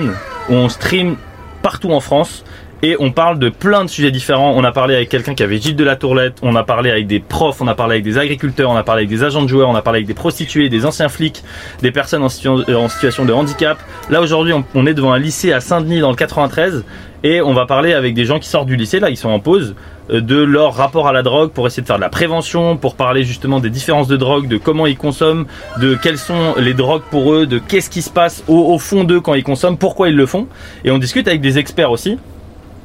où 0.50 0.54
on 0.54 0.70
stream 0.70 1.18
partout 1.62 1.92
en 1.92 2.00
France 2.00 2.44
et 2.84 2.96
on 3.00 3.12
parle 3.12 3.40
de 3.40 3.50
plein 3.50 3.84
de 3.84 3.90
sujets 3.90 4.12
différents. 4.12 4.54
On 4.56 4.64
a 4.64 4.72
parlé 4.72 4.96
avec 4.96 5.10
quelqu'un 5.10 5.34
qui 5.34 5.44
avait 5.44 5.60
Gilles 5.60 5.76
de 5.76 5.84
la 5.84 5.96
Tourlette, 5.96 6.38
on 6.42 6.56
a 6.56 6.64
parlé 6.64 6.92
avec 6.92 7.08
des 7.08 7.20
profs, 7.20 7.62
on 7.62 7.68
a 7.68 7.76
parlé 7.76 7.96
avec 7.96 8.04
des 8.04 8.18
agriculteurs, 8.18 8.70
on 8.70 8.76
a 8.76 8.84
parlé 8.84 9.02
avec 9.02 9.10
des 9.10 9.24
agents 9.24 9.44
de 9.44 9.48
joueurs, 9.48 9.70
on 9.70 9.76
a 9.76 9.82
parlé 9.82 9.98
avec 9.98 10.08
des 10.08 10.14
prostituées, 10.14 10.70
des 10.70 10.86
anciens 10.86 11.10
flics, 11.10 11.44
des 11.82 11.92
personnes 11.92 12.24
en, 12.24 12.28
euh, 12.28 12.88
situation 12.90 13.26
de 13.26 13.34
handicap. 13.34 13.78
Là 14.10 14.22
aujourd'hui, 14.22 14.54
on, 14.74 14.86
est 14.86 14.94
devant 14.94 15.14
un 15.14 15.20
lycée 15.20 15.54
à 15.54 15.62
Saint-Denis 15.62 16.00
dans 16.00 16.10
le 16.10 16.16
93 16.16 16.84
et 17.24 17.42
on 17.42 17.54
va 17.54 17.66
parler 17.66 17.94
avec 17.94 18.14
des 18.14 18.26
gens 18.26 18.40
qui 18.40 18.50
sortent 18.50 18.68
du 18.68 18.76
lycée, 18.76 19.00
là 19.00 19.10
ils 19.10 19.18
sont 19.18 19.30
en 19.30 19.40
pause, 19.40 19.76
euh, 20.12 20.22
de 20.22 20.36
leur 20.36 20.76
rapport 20.76 21.08
à 21.08 21.14
la 21.14 21.24
drogue 21.24 21.52
pour 21.52 21.66
essayer 21.66 21.82
de 21.82 21.88
faire 21.88 21.96
de 21.96 22.02
la 22.02 22.10
prévention, 22.10 22.78
pour 22.78 22.96
parler 22.96 23.24
justement 23.24 23.60
des 23.60 23.70
différences 23.70 24.08
de 24.08 24.18
drogue, 24.18 24.48
de 24.48 24.58
comment 24.58 24.86
ils 24.86 24.98
consomment, 24.98 25.46
de 25.80 25.96
quelles 25.96 26.20
sont 26.20 26.56
les 26.58 26.74
drogues 26.74 27.04
pour 27.10 27.34
eux, 27.34 27.48
de 27.48 27.58
qu'est-ce 27.58 27.90
qui 27.90 28.02
se 28.02 28.12
passe 28.12 28.44
au 28.48 28.78
fond 28.78 29.06
d'eux 29.06 29.22
quand 29.22 29.34
ils 29.34 29.44
consomment, 29.44 29.78
pourquoi 29.78 30.10
ils 30.10 30.16
le 30.16 30.26
font. 30.26 30.48
Et 30.84 30.92
on 30.92 30.98
discute 30.98 31.28
avec 31.28 31.42
des 31.42 31.58
experts 31.58 31.90
aussi. 31.90 32.20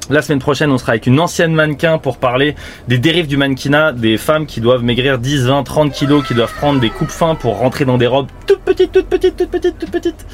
La 0.08 0.22
semaine 0.22 0.38
prochaine, 0.38 0.70
on 0.72 0.78
sera 0.78 0.92
avec 0.92 1.06
une 1.06 1.20
ancienne 1.20 1.52
mannequin 1.52 1.98
pour 1.98 2.16
parler 2.16 2.56
des 2.88 2.98
dérives 2.98 3.26
du 3.28 3.36
mannequinat, 3.36 3.92
des 3.92 4.16
femmes 4.16 4.46
qui 4.46 4.60
doivent 4.60 4.82
maigrir 4.82 5.18
10, 5.18 5.46
20, 5.46 5.62
30 5.62 5.92
kilos, 5.92 6.26
qui 6.26 6.34
doivent 6.34 6.54
prendre 6.54 6.80
des 6.80 6.90
coupes 6.90 7.10
fins 7.10 7.34
pour 7.34 7.58
rentrer 7.58 7.84
dans 7.84 7.98
des 7.98 8.06
robes 8.08 8.26
toutes 8.46 8.60
petites, 8.60 8.92
toutes 8.92 9.06
petites, 9.06 9.36
toutes 9.36 9.50
petites, 9.50 9.78
toutes 9.78 9.90
petites. 9.90 10.26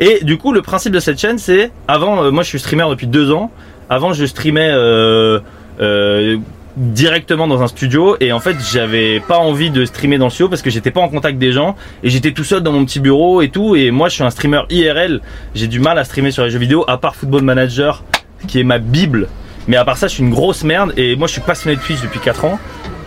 Et 0.00 0.24
du 0.24 0.36
coup, 0.36 0.52
le 0.52 0.60
principe 0.60 0.92
de 0.92 1.00
cette 1.00 1.18
chaîne, 1.18 1.38
c'est 1.38 1.70
avant, 1.88 2.24
euh, 2.24 2.30
moi 2.30 2.42
je 2.42 2.48
suis 2.48 2.58
streamer 2.58 2.86
depuis 2.90 3.06
deux 3.06 3.32
ans. 3.32 3.50
Avant, 3.88 4.12
je 4.12 4.24
streamais 4.24 4.70
euh, 4.70 5.40
euh, 5.80 6.38
directement 6.76 7.46
dans 7.46 7.62
un 7.62 7.66
studio. 7.66 8.16
Et 8.20 8.32
en 8.32 8.40
fait 8.40 8.56
j'avais 8.72 9.20
pas 9.20 9.38
envie 9.38 9.70
de 9.70 9.84
streamer 9.84 10.18
dans 10.18 10.26
le 10.26 10.30
studio 10.30 10.48
parce 10.48 10.62
que 10.62 10.70
j'étais 10.70 10.90
pas 10.90 11.00
en 11.00 11.08
contact 11.08 11.38
des 11.38 11.52
gens. 11.52 11.76
Et 12.02 12.10
j'étais 12.10 12.32
tout 12.32 12.44
seul 12.44 12.62
dans 12.62 12.72
mon 12.72 12.84
petit 12.84 13.00
bureau 13.00 13.42
et 13.42 13.48
tout. 13.48 13.76
Et 13.76 13.90
moi 13.90 14.08
je 14.08 14.14
suis 14.14 14.24
un 14.24 14.30
streamer 14.30 14.62
IRL 14.70 15.20
j'ai 15.54 15.66
du 15.66 15.80
mal 15.80 15.98
à 15.98 16.04
streamer 16.04 16.30
sur 16.30 16.44
les 16.44 16.50
jeux 16.50 16.58
vidéo 16.58 16.84
à 16.88 16.98
part 16.98 17.14
Football 17.16 17.42
Manager 17.42 18.02
qui 18.46 18.60
est 18.60 18.64
ma 18.64 18.78
bible. 18.78 19.28
Mais 19.68 19.76
à 19.76 19.84
part 19.84 19.96
ça 19.96 20.08
je 20.08 20.14
suis 20.14 20.22
une 20.22 20.30
grosse 20.30 20.64
merde 20.64 20.92
et 20.96 21.16
moi 21.16 21.28
je 21.28 21.32
suis 21.32 21.40
passionné 21.40 21.76
de 21.76 21.80
Twitch 21.80 22.02
depuis 22.02 22.20
4 22.20 22.44
ans. 22.44 22.58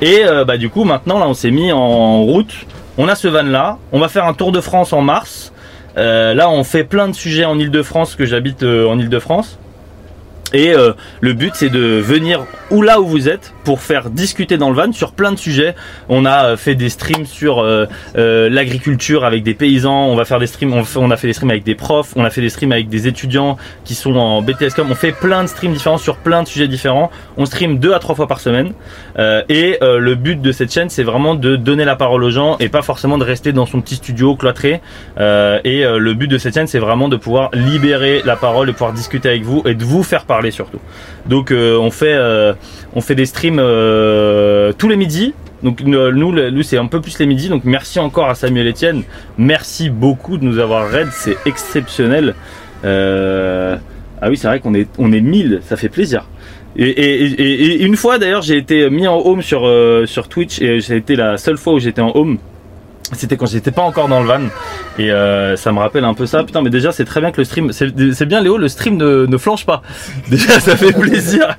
Et 0.02 0.24
euh, 0.26 0.46
bah 0.46 0.58
du 0.58 0.70
coup 0.70 0.84
maintenant 0.84 1.20
là 1.20 1.28
on 1.28 1.34
s'est 1.34 1.52
mis 1.52 1.72
en 1.72 2.24
route. 2.24 2.54
On 2.98 3.08
a 3.08 3.16
ce 3.16 3.28
van 3.28 3.44
là 3.44 3.78
on 3.92 4.00
va 4.00 4.08
faire 4.08 4.26
un 4.26 4.34
tour 4.34 4.52
de 4.52 4.62
France 4.62 4.94
en 4.94 5.02
mars. 5.02 5.52
Euh, 5.98 6.34
là 6.34 6.50
on 6.50 6.64
fait 6.64 6.84
plein 6.84 7.08
de 7.08 7.16
sujets 7.16 7.46
en 7.46 7.58
Ile-de-France 7.58 8.16
que 8.16 8.26
j'habite 8.26 8.64
euh, 8.64 8.88
en 8.88 9.00
Ile-de-France 9.00 9.60
et 10.54 10.74
euh, 10.74 10.94
le 11.22 11.34
but 11.34 11.54
c'est 11.56 11.70
de 11.70 11.80
venir 11.80 12.46
où 12.70 12.82
là 12.82 13.02
où 13.02 13.08
vous 13.08 13.28
êtes 13.28 13.54
pour 13.64 13.82
faire 13.82 14.12
discuter 14.12 14.58
dans 14.58 14.70
le 14.70 14.76
van 14.76 14.92
sur 14.92 15.12
plein 15.12 15.32
de 15.32 15.38
sujets. 15.38 15.76
On 16.08 16.24
a 16.26 16.46
euh, 16.46 16.58
fait 16.58 16.76
des 16.76 16.90
streams 16.90 17.26
sur 17.26 17.60
euh, 17.60 17.88
l'agriculture 18.16 19.26
avec 19.26 19.42
des 19.42 19.56
paysans. 19.56 20.06
On 20.06 20.16
va 20.16 20.24
faire 20.24 20.40
des 20.40 20.48
streams. 20.48 20.74
On, 20.96 21.12
a 21.12 21.18
fait 21.18 21.28
des 21.28 21.34
streams 21.34 21.50
avec 21.50 21.64
des 21.64 21.74
profs. 21.74 22.14
On 22.16 22.24
a 22.24 22.30
fait 22.30 22.42
des 22.42 22.50
streams 22.50 22.72
avec 22.72 22.90
des 22.90 23.08
étudiants 23.08 23.58
qui 23.86 23.96
sont 23.96 24.16
en 24.16 24.42
BTScom. 24.44 24.88
On 24.90 24.96
fait 24.96 25.14
plein 25.14 25.44
de 25.44 25.48
streams 25.48 25.74
différents 25.74 25.98
sur 25.98 26.18
plein 26.18 26.44
de 26.44 26.48
sujets 26.48 26.68
différents. 26.68 27.10
On 27.38 27.46
stream 27.46 27.80
deux 27.80 27.94
à 27.94 28.00
trois 28.00 28.14
fois 28.14 28.28
par 28.28 28.40
semaine. 28.40 28.74
Et 29.50 29.78
le 29.82 30.16
but 30.16 30.42
de 30.42 30.52
cette 30.52 30.72
chaîne 30.72 30.90
c'est 30.90 31.04
vraiment 31.04 31.36
de 31.36 31.56
donner 31.56 31.86
la 31.86 31.96
parole 31.96 32.24
aux 32.24 32.30
gens 32.30 32.58
et 32.60 32.70
pas 32.70 32.82
forcément 32.82 33.18
de 33.18 33.24
rester 33.24 33.52
dans 33.54 33.66
son 33.66 33.82
petit 33.82 33.96
studio 33.96 34.36
cloîtré. 34.36 34.82
Et 35.18 35.84
le 35.84 36.14
but 36.14 36.28
de 36.28 36.38
cette 36.38 36.54
chaîne 36.54 36.68
c'est 36.68 36.80
vraiment 36.80 37.10
de 37.10 37.16
pouvoir 37.16 37.50
libérer 37.54 38.22
la 38.26 38.36
parole, 38.36 38.68
de 38.68 38.72
pouvoir 38.74 38.94
discuter 38.94 39.30
avec 39.30 39.44
vous 39.44 39.64
et 39.66 39.74
de 39.74 39.84
vous 39.84 40.04
faire 40.04 40.26
parler 40.26 40.35
surtout. 40.52 40.80
Donc 41.26 41.52
euh, 41.52 41.78
on 41.78 41.92
fait 41.92 42.14
euh, 42.14 42.54
on 42.94 43.02
fait 43.02 43.16
des 43.16 43.26
streams 43.26 43.60
euh, 43.60 44.74
tous 44.78 44.90
les 44.90 44.98
midis. 44.98 45.34
Donc 45.64 45.82
nous, 45.82 46.12
nous, 46.12 46.64
c'est 46.64 46.78
un 46.78 46.86
peu 46.86 47.02
plus 47.02 47.18
les 47.18 47.26
midis. 47.26 47.50
Donc 47.50 47.64
merci 47.64 48.00
encore 48.00 48.30
à 48.30 48.36
Samuel 48.36 48.68
Etienne. 48.68 49.04
Merci 49.38 49.90
beaucoup 49.90 50.38
de 50.38 50.44
nous 50.44 50.60
avoir 50.60 50.88
raid, 50.88 51.08
c'est 51.12 51.38
exceptionnel. 51.46 52.36
Ah 52.84 54.30
oui, 54.30 54.38
c'est 54.38 54.48
vrai 54.48 54.60
qu'on 54.60 54.74
est 54.74 54.88
on 54.98 55.12
est 55.12 55.22
1000, 55.22 55.62
ça 55.64 55.76
fait 55.76 55.90
plaisir. 55.90 56.28
Et, 56.78 57.84
une 57.84 57.96
fois 57.96 58.20
d'ailleurs, 58.20 58.42
j'ai 58.42 58.58
été 58.58 58.90
mis 58.90 59.08
en 59.08 59.18
home 59.18 59.42
sur 59.42 59.62
sur 60.06 60.28
Twitch 60.28 60.62
et 60.62 60.82
ça 60.82 60.94
a 60.94 60.98
été 60.98 61.16
la 61.16 61.38
seule 61.38 61.58
fois 61.58 61.74
où 61.74 61.80
j'étais 61.80 62.02
en 62.02 62.12
home. 62.16 62.38
C'était 63.14 63.38
quand 63.38 63.46
j'étais 63.46 63.72
pas 63.72 63.82
encore 63.82 64.08
dans 64.08 64.22
le 64.22 64.28
van 64.28 64.42
et 64.98 65.12
euh, 65.12 65.56
ça 65.56 65.72
me 65.72 65.80
rappelle 65.80 66.04
un 66.06 66.14
peu 66.14 66.26
ça. 66.26 66.44
Putain, 66.44 66.62
mais 66.62 66.70
déjà 66.70 66.92
c'est 66.92 67.06
très 67.06 67.22
bien 67.22 67.32
que 67.32 67.40
le 67.40 67.46
stream, 67.46 67.72
c'est 67.72 68.26
bien 68.26 68.42
Léo, 68.42 68.58
le 68.58 68.68
stream 68.68 68.98
ne, 68.98 69.26
ne 69.26 69.38
flanche 69.38 69.66
pas. 69.66 69.82
Déjà 70.30 70.60
ça 70.60 70.76
fait 70.76 70.92
plaisir. 70.92 71.58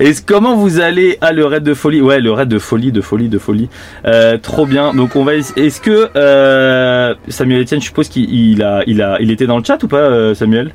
Et 0.00 0.12
comment 0.26 0.56
vous 0.56 0.80
allez? 0.80 1.18
À 1.20 1.32
le 1.32 1.44
raid 1.44 1.62
de 1.62 1.74
folie 1.74 2.00
Ouais, 2.00 2.20
le 2.20 2.32
raid 2.32 2.48
de 2.48 2.58
folie, 2.58 2.92
de 2.92 3.00
folie, 3.00 3.28
de 3.28 3.38
folie. 3.38 3.68
Euh, 4.06 4.38
trop 4.38 4.66
bien. 4.66 4.94
Donc 4.94 5.16
on 5.16 5.24
va. 5.24 5.34
Est-ce 5.34 5.80
que 5.80 6.10
euh, 6.16 7.14
Samuel 7.28 7.62
Etienne, 7.62 7.80
je 7.80 7.86
suppose 7.86 8.08
qu'il 8.08 8.32
il 8.32 8.62
a, 8.62 8.82
il 8.86 9.02
a, 9.02 9.18
il 9.20 9.30
était 9.30 9.46
dans 9.46 9.58
le 9.58 9.64
chat 9.64 9.82
ou 9.82 9.88
pas, 9.88 10.34
Samuel? 10.34 10.72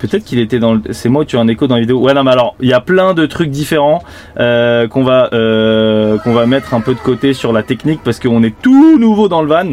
Peut-être 0.00 0.24
qu'il 0.24 0.38
était 0.38 0.58
dans 0.58 0.74
le... 0.74 0.80
C'est 0.92 1.10
moi 1.10 1.24
tu 1.24 1.36
as 1.36 1.40
un 1.40 1.48
écho 1.48 1.66
dans 1.66 1.74
la 1.74 1.82
vidéo 1.82 2.00
Ouais 2.00 2.14
non 2.14 2.24
mais 2.24 2.30
alors 2.32 2.56
il 2.60 2.68
y 2.68 2.72
a 2.72 2.80
plein 2.80 3.12
de 3.12 3.26
trucs 3.26 3.50
différents 3.50 4.02
euh, 4.38 4.88
qu'on 4.88 5.04
va 5.04 5.28
euh, 5.34 6.16
qu'on 6.18 6.32
va 6.32 6.46
mettre 6.46 6.72
un 6.72 6.80
peu 6.80 6.94
de 6.94 7.00
côté 7.00 7.34
sur 7.34 7.52
la 7.52 7.62
technique 7.62 8.00
parce 8.02 8.18
qu'on 8.18 8.42
est 8.42 8.54
tout 8.62 8.98
nouveau 8.98 9.28
dans 9.28 9.42
le 9.42 9.48
van. 9.48 9.72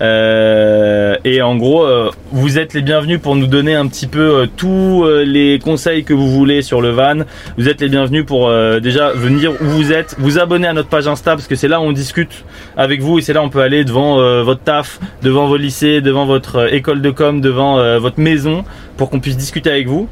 Euh, 0.00 1.16
et 1.24 1.40
en 1.42 1.56
gros 1.56 1.84
euh, 1.84 2.10
vous 2.32 2.58
êtes 2.58 2.74
les 2.74 2.82
bienvenus 2.82 3.20
pour 3.20 3.34
nous 3.34 3.46
donner 3.46 3.74
un 3.74 3.86
petit 3.86 4.06
peu 4.06 4.20
euh, 4.20 4.46
tous 4.56 5.04
euh, 5.04 5.24
les 5.24 5.58
conseils 5.58 6.04
que 6.04 6.12
vous 6.12 6.30
voulez 6.30 6.60
sur 6.60 6.82
le 6.82 6.90
van. 6.90 7.24
Vous 7.56 7.68
êtes 7.68 7.80
les 7.80 7.88
bienvenus 7.88 8.26
pour 8.26 8.50
déjà 8.80 9.12
venir 9.12 9.52
où 9.60 9.64
vous 9.64 9.92
êtes 9.92 10.16
vous 10.18 10.38
abonner 10.38 10.68
à 10.68 10.74
notre 10.74 10.88
page 10.88 11.06
Insta 11.06 11.32
parce 11.32 11.46
que 11.46 11.54
c'est 11.54 11.68
là 11.68 11.80
où 11.80 11.84
on 11.84 11.92
discute 11.92 12.44
avec 12.76 13.00
vous 13.00 13.18
et 13.18 13.22
c'est 13.22 13.32
là 13.32 13.40
où 13.40 13.46
on 13.46 13.48
peut 13.48 13.60
aller 13.60 13.84
devant 13.84 14.16
votre 14.42 14.60
taf 14.60 15.00
devant 15.22 15.46
vos 15.46 15.56
lycées 15.56 16.00
devant 16.00 16.26
votre 16.26 16.72
école 16.74 17.00
de 17.00 17.10
com 17.10 17.40
devant 17.40 17.98
votre 17.98 18.20
maison 18.20 18.64
pour 18.96 19.10
qu'on 19.10 19.20
puisse 19.20 19.36
discuter 19.36 19.61
avec 19.66 19.86
vous. 19.86 20.08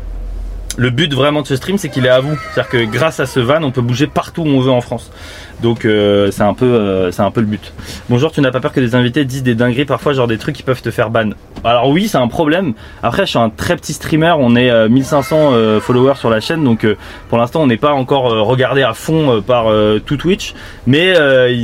Le 0.77 0.91
but 0.91 1.13
vraiment 1.13 1.43
de 1.43 1.47
ce 1.47 1.57
stream, 1.57 1.79
c'est 1.79 1.89
qu'il 1.89 2.07
est 2.07 2.11
à 2.11 2.21
vous. 2.21 2.39
C'est-à-dire 2.53 2.71
que 2.71 2.85
grâce 2.85 3.21
à 3.21 3.27
ce 3.27 3.41
van, 3.41 3.63
on 3.63 3.71
peut 3.71 3.83
bouger 3.83 4.07
partout 4.07 4.43
où 4.43 4.47
on 4.47 4.61
veut 4.61 4.71
en 4.71 4.81
France. 4.81 5.11
Donc 5.63 5.85
euh, 5.85 6.31
c'est 6.31 6.43
un 6.43 6.55
peu, 6.55 6.67
euh, 6.67 7.11
un 7.19 7.31
peu 7.31 7.41
le 7.41 7.47
but. 7.47 7.73
Bonjour, 8.09 8.33
tu 8.33 8.41
n'as 8.41 8.51
pas 8.51 8.61
peur 8.61 8.73
que 8.73 8.81
des 8.81 8.95
invités 8.95 9.25
disent 9.25 9.43
des 9.43 9.55
dingueries 9.55 9.85
parfois, 9.85 10.13
genre 10.13 10.27
des 10.27 10.39
trucs 10.39 10.57
qui 10.57 10.63
peuvent 10.63 10.81
te 10.81 10.91
faire 10.91 11.11
ban. 11.11 11.31
Alors 11.65 11.91
oui, 11.91 12.09
c'est 12.09 12.19
un 12.19 12.29
problème. 12.29 12.73
Après, 13.03 13.27
je 13.27 13.31
suis 13.31 13.39
un 13.39 13.51
très 13.51 13.77
petit 13.77 13.93
streamer. 13.93 14.35
On 14.39 14.57
est 14.57 14.71
euh, 14.71 14.89
1500 14.89 15.37
euh, 15.53 15.81
followers 15.81 16.15
sur 16.17 16.31
la 16.31 16.41
chaîne, 16.41 16.65
donc 16.65 16.87
pour 17.29 17.39
l'instant, 17.39 17.63
on 17.63 17.67
n'est 17.67 17.77
pas 17.77 17.93
encore 17.93 18.31
regardé 18.47 18.83
à 18.83 18.95
fond 18.95 19.43
par 19.47 19.67
tout 20.07 20.17
Twitch. 20.17 20.55
Mais 20.87 21.15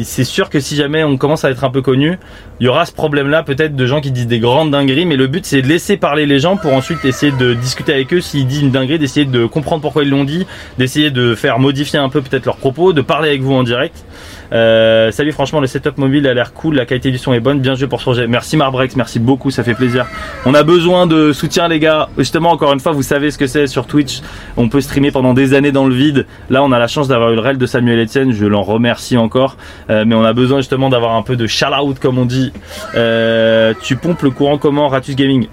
c'est 0.05 0.25
sûr 0.25 0.51
que 0.51 0.61
si 0.61 0.77
jamais 0.77 1.05
on 1.05 1.17
commence 1.17 1.45
à 1.45 1.51
être 1.51 1.65
un 1.65 1.71
peu 1.71 1.81
connu, 1.83 2.19
il 2.59 2.65
y 2.67 2.69
aura 2.69 2.87
ce 2.87 2.93
problème-là 2.93 3.43
peut-être 3.43 3.77
de 3.77 3.87
gens 3.87 4.01
qui 4.01 4.11
disent 4.11 4.27
des 4.27 4.39
grandes 4.39 4.71
dingueries. 4.71 5.07
Mais 5.07 5.17
le 5.17 5.27
but, 5.27 5.45
c'est 5.45 5.63
de 5.63 5.69
laisser 5.69 5.97
parler 5.97 6.27
les 6.27 6.39
gens 6.39 6.57
pour 6.57 6.73
ensuite 6.73 7.05
essayer 7.05 7.33
de 7.33 7.55
discuter 7.55 7.93
avec 7.93 8.13
eux. 8.13 8.21
S'ils 8.21 8.47
disent 8.47 8.63
une 8.63 8.71
dinguerie, 8.71 8.99
d'essayer 9.07 9.27
de 9.27 9.47
comprendre 9.47 9.83
pourquoi 9.83 10.03
ils 10.03 10.11
l'ont 10.11 10.25
dit, 10.25 10.47
d'essayer 10.79 11.11
de 11.11 11.35
faire 11.35 11.59
modifier 11.59 11.99
un 11.99 12.09
peu 12.09 12.21
peut-être 12.21 12.45
leurs 12.45 12.57
propos, 12.57 12.93
de 12.93 13.03
parler 13.03 13.29
avec 13.29 13.41
vous 13.41 13.55
en 13.55 13.63
direct. 13.63 14.05
Euh, 14.53 15.11
salut, 15.11 15.33
franchement, 15.33 15.61
le 15.61 15.67
setup 15.67 15.99
mobile 15.99 16.27
a 16.27 16.35
l'air 16.35 16.53
cool, 16.53 16.75
la 16.75 16.87
qualité 16.87 17.11
du 17.11 17.19
son 17.19 17.33
est 17.33 17.41
bonne, 17.41 17.61
bien 17.61 17.75
joué 17.75 17.87
pour 17.87 18.01
ce 18.01 18.05
projet. 18.05 18.27
Merci 18.27 18.57
Marbrex, 18.57 18.97
merci 18.97 19.19
beaucoup, 19.19 19.51
ça 19.51 19.63
fait 19.63 19.75
plaisir. 19.75 20.07
On 20.45 20.55
a 20.55 20.63
besoin 20.63 21.07
de 21.07 21.33
soutien, 21.33 21.69
les 21.69 21.79
gars. 21.79 22.09
Justement, 22.19 22.51
encore 22.51 22.73
une 22.73 22.81
fois, 22.81 22.93
vous 22.93 23.03
savez 23.03 23.31
ce 23.31 23.39
que 23.39 23.47
c'est 23.47 23.67
sur 23.67 23.87
Twitch. 23.87 24.21
On 24.57 24.69
peut 24.69 24.81
streamer 24.81 25.11
pendant 25.13 25.35
des 25.35 25.55
années 25.55 25.73
dans 25.73 25.87
le 25.87 25.95
vide. 25.95 26.27
Là, 26.51 26.65
on 26.65 26.73
a 26.73 26.79
la 26.79 26.89
chance 26.89 27.09
d'avoir 27.09 27.31
eu 27.31 27.35
le 27.37 27.41
rel 27.41 27.59
de 27.59 27.67
Samuel 27.67 28.01
Etienne, 28.01 28.33
je 28.33 28.47
l'en 28.47 28.63
remercie 28.63 29.17
encore. 29.17 29.57
Euh, 29.91 30.05
mais 30.07 30.15
on 30.15 30.25
a 30.25 30.33
besoin 30.33 30.59
justement 30.59 30.89
d'avoir 30.89 31.15
un 31.15 31.23
peu 31.23 31.37
de 31.37 31.47
shout-out, 31.47 31.99
comme 32.01 32.19
on 32.19 32.25
dit. 32.25 32.53
Euh, 32.97 33.73
tu 33.83 33.97
pompes 33.97 34.23
le 34.23 34.31
courant 34.31 34.59
comment, 34.59 34.89
Ratus 34.89 35.15
Gaming? 35.15 35.47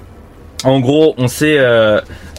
En 0.63 0.79
gros, 0.79 1.13
on 1.17 1.27
sait 1.27 1.57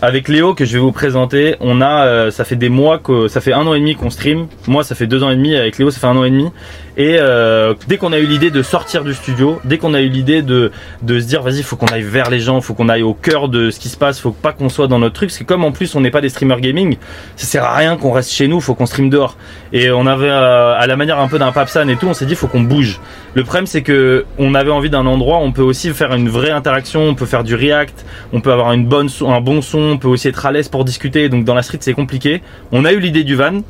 avec 0.05 0.29
Léo 0.29 0.55
que 0.55 0.64
je 0.64 0.75
vais 0.75 0.79
vous 0.79 0.93
présenter, 0.93 1.57
on 1.61 1.81
a, 1.81 2.07
euh, 2.07 2.31
ça 2.31 2.45
fait 2.45 2.57
des 2.57 2.69
mois 2.69 2.99
que, 2.99 3.27
ça 3.29 3.40
fait 3.40 3.53
un 3.53 3.67
an 3.67 3.75
et 3.75 3.81
demi 3.81 3.95
qu'on 3.95 4.11
stream. 4.11 4.49
Moi, 4.67 4.85
ça 4.85 4.95
fait 4.95 5.07
deux 5.07 5.23
ans 5.23 5.31
et 5.31 5.37
demi. 5.37 5.57
Avec 5.57 5.79
Léo, 5.79 5.90
ça 5.90 5.99
fait 5.99 6.07
un 6.07 6.17
an 6.17 6.25
et 6.25 6.31
demi. 6.31 6.51
Et 6.96 7.16
euh, 7.18 7.74
dès 7.88 7.96
qu'on 7.96 8.12
a 8.12 8.18
eu 8.18 8.26
l'idée 8.26 8.50
de 8.50 8.62
sortir 8.62 9.02
du 9.02 9.14
studio, 9.14 9.61
dès 9.64 9.78
qu'on 9.78 9.94
a 9.94 10.00
eu 10.00 10.09
l'idée 10.09 10.42
de, 10.42 10.70
de 11.02 11.18
se 11.18 11.26
dire, 11.26 11.42
vas-y, 11.42 11.62
faut 11.62 11.76
qu'on 11.76 11.87
aille 11.87 12.02
vers 12.02 12.30
les 12.30 12.38
gens, 12.38 12.61
faut 12.61 12.74
qu'on 12.74 12.88
aille 12.88 13.02
au 13.02 13.14
cœur 13.14 13.48
de 13.48 13.70
ce 13.70 13.80
qui 13.80 13.88
se 13.88 13.96
passe, 13.96 14.20
faut 14.20 14.30
pas 14.30 14.52
qu'on 14.52 14.68
soit 14.68 14.87
dans 14.87 14.98
notre 14.98 15.14
truc. 15.14 15.30
Parce 15.30 15.38
que 15.38 15.44
comme 15.44 15.64
en 15.64 15.72
plus 15.72 15.94
on 15.96 16.00
n'est 16.00 16.12
pas 16.12 16.20
des 16.20 16.28
streamers 16.28 16.61
gaming, 16.61 16.96
ça 17.37 17.46
sert 17.46 17.64
à 17.64 17.74
rien 17.74 17.96
qu'on 17.96 18.12
reste 18.12 18.30
chez 18.30 18.46
nous, 18.46 18.61
faut 18.61 18.74
qu'on 18.74 18.87
stream 18.87 19.11
dehors. 19.11 19.37
Et 19.72 19.90
on 19.90 20.07
avait, 20.07 20.30
euh, 20.30 20.74
à 20.78 20.87
la 20.87 20.96
manière 20.96 21.18
un 21.18 21.28
peu 21.28 21.38
d'un 21.38 21.50
Papsan 21.50 21.88
et 21.88 21.96
tout, 21.96 22.07
on 22.07 22.14
s'est 22.14 22.26
dit, 22.26 22.37
faut 22.37 22.46
qu'on 22.46 22.62
bouge. 22.62 23.00
Le 23.35 23.42
problème, 23.42 23.66
c'est 23.66 23.83
que 23.83 24.24
on 24.38 24.54
avait 24.54 24.70
envie 24.70 24.90
d'un 24.90 25.07
endroit 25.07 25.38
où 25.38 25.42
on 25.42 25.52
peut 25.52 25.62
aussi 25.62 25.90
faire 25.90 26.14
une 26.14 26.28
vraie 26.28 26.50
interaction, 26.50 27.02
on 27.02 27.14
peut 27.16 27.26
faire 27.26 27.42
du 27.42 27.57
React, 27.57 28.04
on 28.33 28.40
peut 28.40 28.52
avoir 28.52 28.72
une 28.72 28.87
bonne 28.87 29.09
un 29.26 29.40
bon 29.40 29.62
son, 29.62 29.80
on 29.80 29.98
peut 29.98 30.09
aussi 30.09 30.28
être 30.28 30.46
à 30.46 30.52
l'aise 30.52 30.68
pour 30.68 30.85
discuter. 30.85 31.28
Donc 31.28 31.44
dans 31.44 31.54
la 31.54 31.62
street, 31.62 31.78
c'est 31.80 31.94
compliqué. 31.94 32.42
On 32.70 32.85
a 32.85 32.92
eu 32.92 33.00
l'idée 33.00 33.24
du 33.24 33.35
van. 33.35 33.62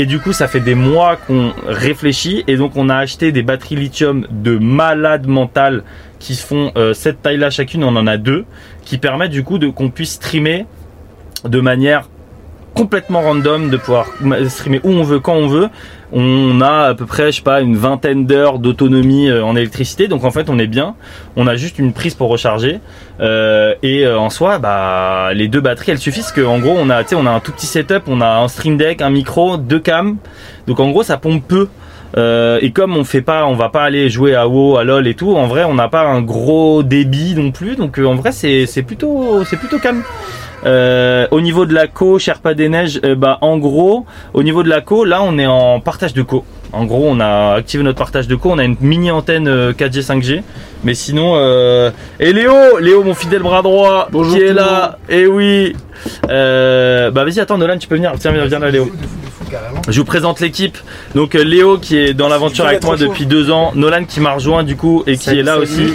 Et 0.00 0.06
du 0.06 0.20
coup, 0.20 0.32
ça 0.32 0.46
fait 0.46 0.60
des 0.60 0.76
mois 0.76 1.16
qu'on 1.16 1.52
réfléchit 1.66 2.44
et 2.46 2.56
donc 2.56 2.76
on 2.76 2.88
a 2.88 2.96
acheté 2.96 3.32
des 3.32 3.42
batteries 3.42 3.74
lithium 3.74 4.28
de 4.30 4.56
malade 4.56 5.26
mental 5.26 5.82
qui 6.20 6.36
font 6.36 6.70
euh, 6.76 6.94
cette 6.94 7.20
taille-là 7.20 7.50
chacune, 7.50 7.82
on 7.82 7.96
en 7.96 8.06
a 8.06 8.16
deux, 8.16 8.44
qui 8.84 8.98
permettent 8.98 9.32
du 9.32 9.42
coup 9.42 9.58
qu'on 9.72 9.90
puisse 9.90 10.12
streamer 10.12 10.66
de 11.44 11.60
manière 11.60 12.08
complètement 12.74 13.22
random, 13.22 13.70
de 13.70 13.76
pouvoir 13.76 14.06
streamer 14.48 14.80
où 14.84 14.90
on 14.90 15.02
veut, 15.02 15.20
quand 15.20 15.34
on 15.34 15.48
veut. 15.48 15.68
On 16.10 16.62
a 16.62 16.88
à 16.88 16.94
peu 16.94 17.04
près, 17.04 17.30
je 17.32 17.36
sais 17.36 17.42
pas, 17.42 17.60
une 17.60 17.76
vingtaine 17.76 18.24
d'heures 18.24 18.58
d'autonomie 18.58 19.28
euh, 19.28 19.44
en 19.44 19.56
électricité, 19.56 20.08
donc 20.08 20.24
en 20.24 20.30
fait 20.30 20.48
on 20.48 20.58
est 20.58 20.66
bien. 20.66 20.94
On 21.36 21.46
a 21.46 21.56
juste 21.56 21.78
une 21.78 21.92
prise 21.92 22.14
pour 22.14 22.30
recharger 22.30 22.80
euh, 23.20 23.74
et 23.82 24.06
euh, 24.06 24.18
en 24.18 24.30
soi, 24.30 24.58
bah 24.58 25.34
les 25.34 25.48
deux 25.48 25.60
batteries 25.60 25.92
elles 25.92 25.98
suffisent. 25.98 26.32
Que 26.32 26.40
en 26.40 26.60
gros 26.60 26.74
on 26.78 26.88
a, 26.88 27.02
on 27.14 27.26
a 27.26 27.30
un 27.30 27.40
tout 27.40 27.52
petit 27.52 27.66
setup, 27.66 28.04
on 28.06 28.22
a 28.22 28.38
un 28.38 28.48
stream 28.48 28.78
deck, 28.78 29.02
un 29.02 29.10
micro, 29.10 29.58
deux 29.58 29.80
cams, 29.80 30.16
donc 30.66 30.80
en 30.80 30.90
gros 30.90 31.02
ça 31.02 31.18
pompe 31.18 31.46
peu. 31.46 31.68
Et 32.16 32.72
comme 32.72 32.96
on 32.96 33.04
fait 33.04 33.20
pas, 33.20 33.44
on 33.44 33.54
va 33.54 33.68
pas 33.68 33.84
aller 33.84 34.08
jouer 34.08 34.34
à 34.34 34.48
WoW, 34.48 34.78
à 34.78 34.84
LoL 34.84 35.06
et 35.06 35.14
tout. 35.14 35.36
En 35.36 35.46
vrai, 35.46 35.64
on 35.64 35.74
n'a 35.74 35.88
pas 35.88 36.04
un 36.04 36.22
gros 36.22 36.82
débit 36.82 37.34
non 37.36 37.52
plus, 37.52 37.76
donc 37.76 37.98
en 37.98 38.14
vrai 38.14 38.32
c'est 38.32 38.82
plutôt 38.82 39.44
c'est 39.44 39.58
plutôt 39.58 39.78
calme. 39.78 40.02
Euh, 40.68 41.26
au 41.30 41.40
niveau 41.40 41.64
de 41.64 41.72
la 41.72 41.86
co, 41.86 42.18
Sherpa 42.18 42.52
des 42.52 42.68
Neiges, 42.68 43.00
euh, 43.04 43.14
bah 43.14 43.38
en 43.40 43.56
gros, 43.56 44.04
au 44.34 44.42
niveau 44.42 44.62
de 44.62 44.68
la 44.68 44.82
co, 44.82 45.04
là 45.04 45.22
on 45.22 45.38
est 45.38 45.46
en 45.46 45.80
partage 45.80 46.12
de 46.12 46.22
co. 46.22 46.44
En 46.72 46.84
gros, 46.84 47.06
on 47.08 47.20
a 47.20 47.54
activé 47.54 47.82
notre 47.82 47.96
partage 47.96 48.28
de 48.28 48.34
co, 48.34 48.50
on 48.50 48.58
a 48.58 48.64
une 48.64 48.76
mini 48.82 49.10
antenne 49.10 49.48
euh, 49.48 49.72
4G 49.72 50.04
5G, 50.04 50.42
mais 50.84 50.92
sinon 50.92 51.32
euh... 51.36 51.90
et 52.20 52.34
Léo, 52.34 52.78
Léo 52.80 53.02
mon 53.02 53.14
fidèle 53.14 53.42
bras 53.42 53.62
droit 53.62 54.08
Bonjour 54.12 54.36
qui 54.36 54.42
est 54.42 54.52
là. 54.52 54.98
Et 55.08 55.26
oui. 55.26 55.74
Euh... 56.28 57.10
Bah 57.10 57.24
vas-y, 57.24 57.40
attends 57.40 57.56
Nolan, 57.56 57.78
tu 57.78 57.88
peux 57.88 57.96
venir. 57.96 58.12
Tiens, 58.18 58.32
viens, 58.32 58.44
viens 58.44 58.58
là 58.58 58.70
Léo. 58.70 58.90
Je 59.88 59.98
vous 59.98 60.04
présente 60.04 60.40
l'équipe. 60.40 60.76
Donc 61.14 61.34
euh, 61.34 61.42
Léo 61.42 61.78
qui 61.78 61.96
est 61.96 62.12
dans 62.12 62.28
l'aventure 62.28 62.66
avec 62.66 62.84
moi 62.84 62.96
depuis 62.96 63.24
deux 63.24 63.50
ans, 63.50 63.72
Nolan 63.74 64.04
qui 64.04 64.20
m'a 64.20 64.34
rejoint 64.34 64.62
du 64.62 64.76
coup 64.76 65.02
et 65.06 65.16
qui 65.16 65.30
est 65.30 65.42
là 65.42 65.58
aussi. 65.58 65.94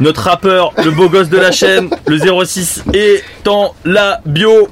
Notre 0.00 0.22
rappeur, 0.22 0.72
le 0.84 0.92
beau 0.92 1.08
gosse 1.08 1.28
de 1.28 1.38
la 1.38 1.50
chaîne, 1.50 1.90
le 2.06 2.18
06 2.18 2.84
est 2.94 3.24
dans 3.42 3.74
la 3.84 4.20
bio. 4.24 4.68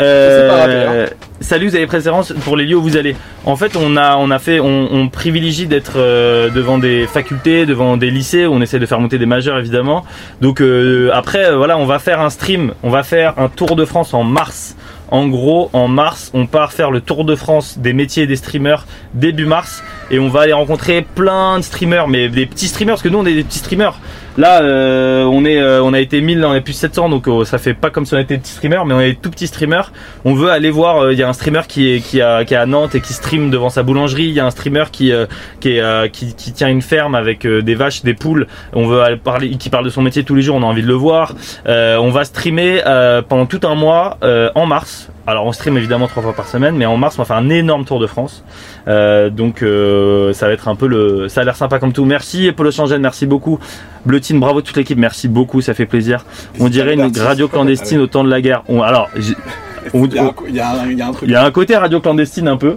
Euh, 0.00 1.06
hein. 1.06 1.10
salut, 1.40 1.68
vous 1.68 1.74
avez 1.74 1.88
préférence 1.88 2.32
pour 2.44 2.56
les 2.56 2.64
lieux 2.64 2.76
où 2.76 2.82
vous 2.82 2.96
allez. 2.96 3.16
En 3.44 3.56
fait, 3.56 3.74
on 3.74 3.96
a, 3.96 4.16
on 4.16 4.30
a 4.30 4.38
fait, 4.38 4.60
on, 4.60 4.92
on 4.92 5.08
privilégie 5.08 5.66
d'être 5.66 5.94
euh, 5.96 6.50
devant 6.50 6.78
des 6.78 7.06
facultés, 7.06 7.66
devant 7.66 7.96
des 7.96 8.10
lycées. 8.10 8.46
On 8.46 8.60
essaie 8.60 8.78
de 8.78 8.86
faire 8.86 9.00
monter 9.00 9.18
des 9.18 9.26
majeurs 9.26 9.58
évidemment. 9.58 10.04
Donc 10.40 10.60
euh, 10.60 11.10
après, 11.12 11.46
euh, 11.46 11.56
voilà, 11.56 11.78
on 11.78 11.86
va 11.86 11.98
faire 11.98 12.20
un 12.20 12.30
stream. 12.30 12.74
On 12.82 12.90
va 12.90 13.02
faire 13.02 13.34
un 13.38 13.48
tour 13.48 13.74
de 13.74 13.84
France 13.84 14.14
en 14.14 14.22
mars. 14.22 14.76
En 15.10 15.26
gros, 15.26 15.70
en 15.72 15.88
mars, 15.88 16.30
on 16.34 16.46
part 16.46 16.72
faire 16.72 16.90
le 16.90 17.00
tour 17.00 17.24
de 17.24 17.34
France 17.34 17.78
des 17.78 17.94
métiers 17.94 18.24
et 18.24 18.26
des 18.26 18.36
streamers 18.36 18.86
début 19.14 19.46
mars 19.46 19.82
et 20.10 20.18
on 20.18 20.28
va 20.28 20.42
aller 20.42 20.52
rencontrer 20.52 21.00
plein 21.00 21.58
de 21.58 21.64
streamers, 21.64 22.08
mais 22.08 22.28
des 22.28 22.44
petits 22.44 22.68
streamers 22.68 22.96
parce 22.96 23.02
que 23.02 23.08
nous 23.08 23.18
on 23.18 23.24
est 23.24 23.34
des 23.34 23.44
petits 23.44 23.58
streamers. 23.58 23.98
Là, 24.38 24.62
euh, 24.62 25.24
on 25.24 25.44
est, 25.44 25.60
euh, 25.60 25.82
on 25.82 25.92
a 25.92 25.98
été 25.98 26.20
1000, 26.20 26.44
on 26.44 26.54
est 26.54 26.60
plus 26.60 26.72
700, 26.72 27.08
donc 27.08 27.26
euh, 27.26 27.44
ça 27.44 27.58
fait 27.58 27.74
pas 27.74 27.90
comme 27.90 28.06
si 28.06 28.14
on 28.14 28.18
était 28.18 28.36
des 28.36 28.40
petits 28.40 28.52
streamers, 28.52 28.86
mais 28.86 28.94
on 28.94 29.00
est 29.00 29.20
tout 29.20 29.30
petits 29.30 29.48
streamers. 29.48 29.90
On 30.24 30.32
veut 30.32 30.48
aller 30.50 30.70
voir. 30.70 30.98
euh, 30.98 31.12
Il 31.12 31.18
y 31.18 31.24
a 31.24 31.28
un 31.28 31.32
streamer 31.32 31.62
qui 31.66 31.92
est, 31.92 31.98
qui, 32.00 32.22
a, 32.22 32.44
qui 32.44 32.54
est 32.54 32.56
à 32.56 32.64
Nantes 32.64 32.94
et 32.94 33.00
qui 33.00 33.14
stream 33.14 33.50
devant 33.50 33.68
sa 33.68 33.82
boulangerie. 33.82 34.26
Il 34.26 34.34
y 34.34 34.38
a 34.38 34.46
un 34.46 34.52
streamer 34.52 34.84
qui, 34.92 35.12
qui, 35.58 35.80
qui, 36.12 36.52
tient 36.52 36.68
une 36.68 36.82
ferme 36.82 37.16
avec 37.16 37.44
des 37.48 37.74
vaches, 37.74 38.04
des 38.04 38.14
poules. 38.14 38.46
On 38.74 38.86
veut 38.86 39.00
aller 39.00 39.16
parler, 39.16 39.50
qui 39.56 39.70
parle 39.70 39.84
de 39.84 39.90
son 39.90 40.02
métier 40.02 40.22
tous 40.22 40.36
les 40.36 40.42
jours. 40.42 40.54
On 40.54 40.62
a 40.62 40.66
envie 40.66 40.82
de 40.82 40.86
le 40.86 40.94
voir. 40.94 41.34
On 41.66 42.10
va 42.10 42.22
streamer 42.24 42.80
pendant 43.28 43.46
tout 43.46 43.60
un 43.64 43.74
mois 43.74 44.18
en 44.54 44.66
mars. 44.66 45.10
Alors 45.28 45.44
on 45.44 45.52
stream 45.52 45.76
évidemment 45.76 46.08
trois 46.08 46.22
fois 46.22 46.32
par 46.32 46.48
semaine, 46.48 46.74
mais 46.76 46.86
en 46.86 46.96
mars 46.96 47.16
on 47.18 47.22
va 47.22 47.26
faire 47.26 47.36
un 47.36 47.50
énorme 47.50 47.84
tour 47.84 48.00
de 48.00 48.06
France. 48.06 48.42
Euh, 48.88 49.28
donc 49.28 49.62
euh, 49.62 50.32
ça 50.32 50.46
va 50.46 50.52
être 50.54 50.68
un 50.68 50.74
peu 50.74 50.86
le, 50.86 51.28
ça 51.28 51.42
a 51.42 51.44
l'air 51.44 51.54
sympa 51.54 51.78
comme 51.78 51.92
tout. 51.92 52.06
Merci 52.06 52.50
Polo 52.52 52.70
Changène, 52.70 53.02
merci 53.02 53.26
beaucoup. 53.26 53.58
Bleutine, 54.06 54.40
bravo 54.40 54.62
toute 54.62 54.76
l'équipe, 54.76 54.96
merci 54.98 55.28
beaucoup, 55.28 55.60
ça 55.60 55.74
fait 55.74 55.84
plaisir. 55.84 56.24
On 56.60 56.68
dirait 56.70 56.94
une 56.94 57.12
radio 57.18 57.46
clandestine 57.46 57.98
au 58.00 58.06
temps 58.06 58.24
de 58.24 58.30
la 58.30 58.40
guerre. 58.40 58.62
On- 58.68 58.80
alors, 58.80 59.10
on- 59.92 60.06
Il 60.06 60.14
y 60.14 60.18
a 60.18 60.24
un, 60.24 60.32
il 60.48 60.54
y 60.56 60.60
a 60.60 60.70
un- 60.70 60.86
il 60.90 60.98
y 60.98 61.02
a 61.02 61.06
un 61.08 61.12
truc. 61.12 61.28
il 61.28 61.32
y 61.32 61.34
a 61.36 61.44
un 61.44 61.50
côté 61.50 61.76
radio 61.76 62.00
clandestine 62.00 62.48
un 62.48 62.56
peu. 62.56 62.76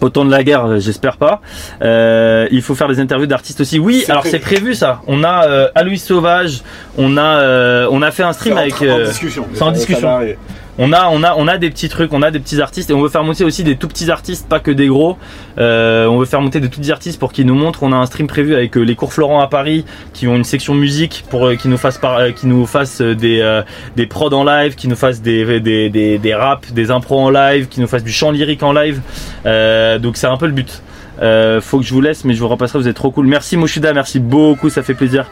Au 0.00 0.10
temps 0.10 0.24
de 0.24 0.30
la 0.30 0.42
guerre, 0.44 0.66
euh, 0.66 0.78
j'espère 0.80 1.16
pas. 1.16 1.40
Euh, 1.82 2.46
il 2.50 2.62
faut 2.62 2.74
faire 2.74 2.88
des 2.88 3.00
interviews 3.00 3.26
d'artistes 3.26 3.60
aussi. 3.62 3.78
Oui, 3.78 4.04
alors 4.08 4.26
c'est 4.26 4.38
prévu 4.38 4.74
ça. 4.74 5.00
On 5.06 5.24
a 5.24 5.46
euh, 5.48 5.68
Aloïs 5.74 6.02
Sauvage, 6.04 6.62
on 6.98 7.16
a 7.16 7.22
euh, 7.22 7.88
on 7.90 8.02
a 8.02 8.10
fait 8.10 8.22
un 8.24 8.32
stream 8.32 8.58
avec 8.58 8.74
en 8.82 8.98
discussion. 9.06 9.46
c'est 9.54 9.62
en 9.62 9.72
discussion. 9.72 10.08
On 10.78 10.92
a, 10.92 11.58
des 11.58 11.70
petits 11.70 11.88
trucs, 11.88 12.12
on 12.12 12.22
a 12.22 12.30
des 12.30 12.40
petits 12.40 12.60
artistes 12.60 12.90
et 12.90 12.94
on 12.94 13.00
veut 13.00 13.08
faire 13.08 13.24
monter 13.24 13.44
aussi 13.44 13.64
des 13.64 13.76
tout 13.76 13.88
petits 13.88 14.10
artistes, 14.10 14.48
pas 14.48 14.60
que 14.60 14.70
des 14.70 14.88
gros. 14.88 15.16
Euh, 15.58 16.06
on 16.06 16.18
veut 16.18 16.26
faire 16.26 16.40
monter 16.40 16.60
des 16.60 16.68
tout 16.68 16.80
petits 16.80 16.92
artistes 16.92 17.18
pour 17.18 17.32
qu'ils 17.32 17.46
nous 17.46 17.54
montrent. 17.54 17.82
On 17.82 17.92
a 17.92 17.96
un 17.96 18.06
stream 18.06 18.26
prévu 18.26 18.54
avec 18.54 18.76
euh, 18.76 18.82
les 18.82 18.94
cours 18.94 19.12
Florent 19.12 19.40
à 19.40 19.46
Paris 19.46 19.84
qui 20.12 20.26
ont 20.26 20.34
une 20.34 20.44
section 20.44 20.74
musique 20.74 21.24
pour 21.30 21.46
euh, 21.46 21.56
qui 21.56 21.68
nous 21.68 21.78
fassent 21.78 22.00
nous 22.42 22.66
fassent 22.66 23.00
des 23.00 24.06
prods 24.08 24.32
en 24.32 24.44
live, 24.44 24.74
qui 24.74 24.88
nous 24.88 24.96
fassent 24.96 25.22
des 25.22 26.34
raps, 26.36 26.72
des 26.72 26.90
impros 26.90 27.20
en 27.20 27.30
live, 27.30 27.68
qui 27.68 27.80
nous 27.80 27.86
fassent 27.86 28.04
du 28.04 28.12
chant 28.12 28.30
lyrique 28.30 28.62
en 28.62 28.72
live. 28.72 29.00
Donc 30.00 30.16
c'est 30.16 30.26
un 30.26 30.36
peu 30.36 30.46
le 30.46 30.52
but. 30.52 30.82
Euh, 31.22 31.60
faut 31.60 31.78
que 31.78 31.84
je 31.84 31.92
vous 31.94 32.00
laisse, 32.00 32.24
mais 32.24 32.34
je 32.34 32.40
vous 32.40 32.48
repasserai. 32.48 32.78
Vous 32.78 32.88
êtes 32.88 32.96
trop 32.96 33.10
cool. 33.10 33.26
Merci 33.26 33.56
Moshuda, 33.56 33.92
merci 33.92 34.18
beaucoup, 34.20 34.68
ça 34.70 34.82
fait 34.82 34.94
plaisir. 34.94 35.30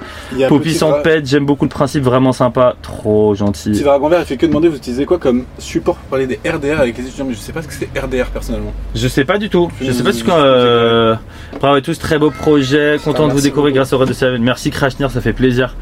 Poppy 0.48 0.74
sans 0.74 0.90
dra- 0.90 1.02
pète, 1.02 1.26
j'aime 1.26 1.44
beaucoup 1.46 1.64
le 1.64 1.70
principe, 1.70 2.02
vraiment 2.04 2.32
sympa, 2.32 2.74
trop 2.82 3.34
gentil. 3.34 3.70
Petit 3.72 3.82
Dragon 3.82 4.08
Vert, 4.08 4.20
il 4.20 4.26
fait 4.26 4.36
que 4.36 4.46
demander, 4.46 4.68
vous 4.68 4.76
utilisez 4.76 5.04
quoi 5.06 5.18
comme 5.18 5.44
support 5.58 5.96
pour 5.96 6.04
parler 6.08 6.26
des 6.26 6.38
RDR 6.48 6.80
avec 6.80 6.96
les 6.98 7.04
étudiants? 7.06 7.24
Mais 7.28 7.34
je 7.34 7.38
sais 7.40 7.52
pas 7.52 7.62
ce 7.62 7.68
que 7.68 7.74
c'est 7.74 7.88
RDR 7.98 8.26
personnellement. 8.32 8.72
Je 8.94 9.08
sais 9.08 9.24
pas 9.24 9.38
du 9.38 9.48
tout. 9.48 9.70
Je 9.80 9.86
Je- 9.86 9.92
sais 9.92 10.02
pas 10.04 10.12
ce 10.12 10.20
je- 10.20 10.24
que. 10.24 10.30
Euh... 10.32 11.14
Bravo 11.60 11.76
à 11.76 11.80
tous, 11.80 11.98
très 11.98 12.18
beau 12.18 12.30
projet. 12.30 12.96
Content 13.04 13.28
de 13.28 13.32
vous 13.32 13.40
découvrir 13.40 13.72
beaucoup. 13.72 13.76
grâce 13.76 13.92
au 13.92 13.98
Red 13.98 14.08
de 14.08 14.12
Seven. 14.14 14.42
Merci 14.42 14.70
Crashnir, 14.70 15.10
ça 15.10 15.20
fait 15.20 15.32
plaisir. 15.34 15.74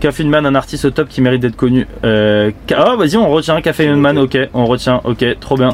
Café 0.00 0.24
Man, 0.24 0.44
un 0.46 0.54
artiste 0.56 0.84
au 0.84 0.90
top 0.90 1.08
qui 1.08 1.20
mérite 1.20 1.40
d'être 1.42 1.56
connu. 1.56 1.86
Euh... 2.04 2.50
Ah, 2.74 2.96
vas-y, 2.98 3.16
on 3.16 3.30
retient 3.30 3.60
Café 3.60 3.86
Man, 3.88 4.18
ok, 4.18 4.36
on 4.54 4.66
retient, 4.66 5.00
ok, 5.04 5.24
trop 5.40 5.56
bien. 5.56 5.70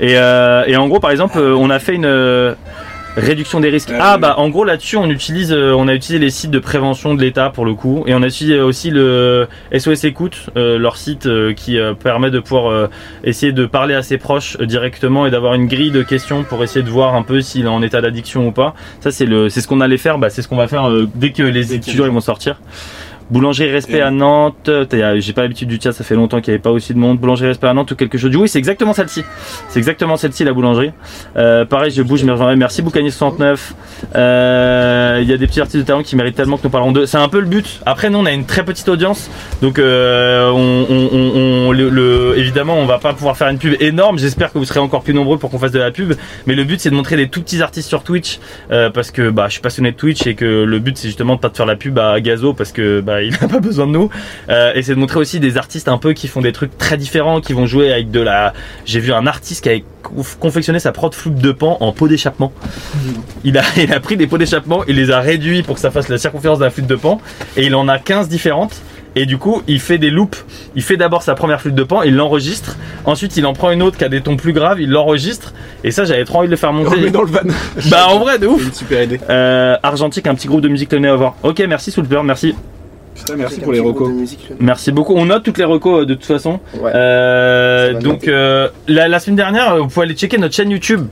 Et, 0.00 0.16
euh, 0.16 0.64
et 0.66 0.76
en 0.76 0.88
gros, 0.88 0.98
par 1.00 1.10
exemple, 1.10 1.38
on 1.38 1.68
a 1.70 1.78
fait 1.78 1.94
une 1.94 2.06
réduction 3.16 3.60
des 3.60 3.70
risques. 3.70 3.90
Ah, 3.92 4.12
Ah 4.12 4.18
bah, 4.18 4.34
en 4.38 4.48
gros, 4.48 4.64
là-dessus, 4.64 4.96
on 4.96 5.10
utilise, 5.10 5.52
euh, 5.52 5.72
on 5.76 5.88
a 5.88 5.94
utilisé 5.94 6.18
les 6.18 6.30
sites 6.30 6.50
de 6.50 6.58
prévention 6.58 7.14
de 7.14 7.20
l'État 7.20 7.50
pour 7.50 7.64
le 7.64 7.74
coup, 7.74 8.04
et 8.06 8.14
on 8.14 8.22
a 8.22 8.26
utilisé 8.26 8.60
aussi 8.60 8.90
le 8.90 9.48
SOS 9.76 10.04
Écoute, 10.04 10.46
euh, 10.56 10.78
leur 10.78 10.96
site 10.96 11.26
euh, 11.26 11.52
qui 11.52 11.78
euh, 11.78 11.94
permet 11.94 12.30
de 12.30 12.40
pouvoir 12.40 12.70
euh, 12.70 12.86
essayer 13.24 13.52
de 13.52 13.66
parler 13.66 13.94
à 13.94 14.02
ses 14.02 14.18
proches 14.18 14.56
euh, 14.60 14.66
directement 14.66 15.26
et 15.26 15.30
d'avoir 15.30 15.54
une 15.54 15.66
grille 15.66 15.90
de 15.90 16.02
questions 16.02 16.44
pour 16.44 16.62
essayer 16.62 16.84
de 16.84 16.90
voir 16.90 17.14
un 17.14 17.22
peu 17.22 17.40
s'il 17.40 17.64
est 17.64 17.68
en 17.68 17.82
état 17.82 18.00
d'addiction 18.00 18.46
ou 18.46 18.52
pas. 18.52 18.74
Ça, 19.00 19.10
c'est 19.10 19.26
le, 19.26 19.48
c'est 19.48 19.60
ce 19.60 19.68
qu'on 19.68 19.80
allait 19.80 19.96
faire. 19.96 20.18
Bah, 20.18 20.30
c'est 20.30 20.42
ce 20.42 20.48
qu'on 20.48 20.56
va 20.56 20.68
faire 20.68 20.88
euh, 20.88 21.08
dès 21.14 21.32
que 21.32 21.42
les 21.42 21.74
étudiants 21.74 22.04
ils 22.04 22.12
vont 22.12 22.20
sortir. 22.20 22.60
Boulangerie 23.30 23.70
Respect 23.70 24.00
à 24.00 24.10
Nantes. 24.10 24.70
t'as- 24.88 25.18
J'ai 25.18 25.32
pas 25.32 25.42
l'habitude 25.42 25.68
du 25.68 25.78
chat, 25.80 25.92
ça 25.92 26.04
fait 26.04 26.14
longtemps 26.14 26.40
qu'il 26.40 26.52
n'y 26.52 26.56
avait 26.56 26.62
pas 26.62 26.70
aussi 26.70 26.94
de 26.94 26.98
monde. 26.98 27.18
Boulangerie 27.18 27.48
Respect 27.48 27.66
à 27.66 27.74
Nantes 27.74 27.90
ou 27.90 27.96
quelque 27.96 28.18
chose. 28.18 28.34
Oui, 28.36 28.48
c'est 28.48 28.58
exactement 28.58 28.92
celle-ci. 28.92 29.22
C'est 29.68 29.78
exactement 29.78 30.16
celle-ci 30.16 30.44
la 30.44 30.52
boulangerie. 30.52 30.92
Euh, 31.36 31.64
pareil, 31.64 31.90
je 31.90 32.02
bouge, 32.02 32.22
mais 32.24 32.32
reviendrai. 32.32 32.56
Merci 32.56 32.82
Boucanier69. 32.82 33.74
Euh, 34.14 35.18
Il 35.22 35.28
y 35.28 35.32
a 35.32 35.36
des 35.36 35.46
petits 35.46 35.60
artistes 35.60 35.78
de 35.78 35.82
talent 35.86 36.02
qui 36.02 36.14
méritent 36.16 36.36
tellement 36.36 36.56
que 36.56 36.64
nous 36.64 36.70
parlons 36.70 36.92
d'eux. 36.92 37.06
C'est 37.06 37.16
un 37.18 37.28
peu 37.28 37.40
le 37.40 37.46
but. 37.46 37.80
Après, 37.86 38.10
nous, 38.10 38.18
on 38.18 38.26
a 38.26 38.32
une 38.32 38.44
très 38.44 38.64
petite 38.64 38.88
audience, 38.88 39.30
donc 39.62 39.78
euh, 39.78 40.50
on, 40.50 40.86
on- 40.88 41.08
on- 41.12 41.68
on- 41.68 41.72
le, 41.72 41.88
le- 41.88 42.34
évidemment, 42.38 42.74
on 42.78 42.86
va 42.86 42.98
pas 42.98 43.12
pouvoir 43.12 43.36
faire 43.36 43.48
une 43.48 43.58
pub 43.58 43.74
énorme. 43.80 44.18
J'espère 44.18 44.52
que 44.52 44.58
vous 44.58 44.64
serez 44.64 44.80
encore 44.80 45.02
plus 45.02 45.14
nombreux 45.14 45.38
pour 45.38 45.50
qu'on 45.50 45.58
fasse 45.58 45.72
de 45.72 45.78
la 45.78 45.90
pub. 45.90 46.12
Mais 46.46 46.54
le 46.54 46.64
but, 46.64 46.80
c'est 46.80 46.90
de 46.90 46.94
montrer 46.94 47.16
des 47.16 47.28
tout 47.28 47.40
petits 47.42 47.62
artistes 47.62 47.88
sur 47.88 48.02
Twitch, 48.02 48.38
euh, 48.70 48.90
parce 48.90 49.10
que 49.10 49.30
bah, 49.30 49.46
je 49.48 49.52
suis 49.52 49.60
passionné 49.62 49.92
de 49.92 49.96
Twitch 49.96 50.26
et 50.26 50.34
que 50.34 50.64
le 50.64 50.78
but, 50.78 50.96
c'est 50.98 51.08
justement 51.08 51.34
de 51.36 51.40
pas 51.40 51.48
de 51.48 51.56
faire 51.56 51.66
la 51.66 51.76
pub 51.76 51.98
à 51.98 52.20
Gazo, 52.20 52.52
parce 52.52 52.72
que 52.72 53.00
bah, 53.00 53.15
il 53.22 53.34
a 53.40 53.48
pas 53.48 53.60
besoin 53.60 53.86
de 53.86 53.92
nous. 53.92 54.10
Euh, 54.48 54.72
et 54.74 54.82
c'est 54.82 54.94
de 54.94 54.98
montrer 55.00 55.18
aussi 55.18 55.40
des 55.40 55.56
artistes 55.56 55.88
un 55.88 55.98
peu 55.98 56.12
qui 56.12 56.28
font 56.28 56.40
des 56.40 56.52
trucs 56.52 56.76
très 56.78 56.96
différents, 56.96 57.40
qui 57.40 57.52
vont 57.52 57.66
jouer 57.66 57.92
avec 57.92 58.10
de 58.10 58.20
la. 58.20 58.52
J'ai 58.84 59.00
vu 59.00 59.12
un 59.12 59.26
artiste 59.26 59.62
qui 59.62 59.68
avait 59.68 59.84
conf- 60.04 60.36
confectionné 60.38 60.78
sa 60.78 60.92
propre 60.92 61.16
flûte 61.16 61.36
de 61.36 61.52
pan 61.52 61.76
en 61.80 61.92
pot 61.92 62.08
d'échappement. 62.08 62.52
Il 63.44 63.58
a, 63.58 63.62
il 63.76 63.92
a 63.92 64.00
pris 64.00 64.16
des 64.16 64.26
pots 64.26 64.38
d'échappement, 64.38 64.82
il 64.88 64.96
les 64.96 65.10
a 65.10 65.20
réduits 65.20 65.62
pour 65.62 65.74
que 65.76 65.80
ça 65.80 65.90
fasse 65.90 66.08
la 66.08 66.18
circonférence 66.18 66.58
d'un 66.58 66.70
flûte 66.70 66.86
de 66.86 66.96
pan, 66.96 67.20
et 67.56 67.66
il 67.66 67.74
en 67.74 67.88
a 67.88 67.98
15 67.98 68.28
différentes. 68.28 68.80
Et 69.18 69.24
du 69.24 69.38
coup, 69.38 69.62
il 69.66 69.80
fait 69.80 69.96
des 69.96 70.10
loops. 70.10 70.44
Il 70.74 70.82
fait 70.82 70.98
d'abord 70.98 71.22
sa 71.22 71.34
première 71.34 71.58
flûte 71.62 71.74
de 71.74 71.82
pan, 71.84 72.02
il 72.02 72.14
l'enregistre. 72.16 72.76
Ensuite, 73.06 73.34
il 73.38 73.46
en 73.46 73.54
prend 73.54 73.70
une 73.70 73.82
autre 73.82 73.96
qui 73.96 74.04
a 74.04 74.10
des 74.10 74.20
tons 74.20 74.36
plus 74.36 74.52
graves, 74.52 74.78
il 74.78 74.90
l'enregistre. 74.90 75.54
Et 75.84 75.90
ça, 75.90 76.04
j'avais 76.04 76.26
trop 76.26 76.40
envie 76.40 76.48
de 76.48 76.50
le 76.50 76.58
faire 76.58 76.68
On 76.68 76.74
monter. 76.74 77.08
dans 77.10 77.22
le 77.22 77.28
van. 77.30 77.38
Bah, 77.90 78.08
en 78.10 78.18
vrai, 78.18 78.38
de 78.38 78.46
ouf. 78.46 78.62
Une 78.66 78.74
super 78.74 79.02
idée. 79.04 79.18
Euh, 79.30 79.74
Argentique, 79.82 80.26
un 80.26 80.34
petit 80.34 80.48
groupe 80.48 80.60
de 80.60 80.68
musique 80.68 80.92
Lyonnais 80.92 81.08
à 81.08 81.14
voir. 81.16 81.34
Ok, 81.44 81.64
merci 81.66 81.90
Soulper, 81.90 82.20
merci. 82.24 82.54
Putain, 83.16 83.36
merci 83.36 83.60
pour 83.60 83.72
les 83.72 83.80
recos. 83.80 84.10
Merci 84.60 84.92
beaucoup. 84.92 85.14
On 85.14 85.26
note 85.26 85.42
toutes 85.42 85.58
les 85.58 85.64
recos 85.64 86.02
euh, 86.02 86.06
de 86.06 86.14
toute 86.14 86.24
façon. 86.24 86.60
Ouais. 86.80 86.92
Euh, 86.94 87.98
donc 88.00 88.28
euh, 88.28 88.68
la, 88.88 89.08
la 89.08 89.18
semaine 89.18 89.36
dernière, 89.36 89.76
vous 89.78 89.88
pouvez 89.88 90.04
aller 90.04 90.14
checker 90.14 90.38
notre 90.38 90.54
chaîne 90.54 90.70
YouTube. 90.70 91.06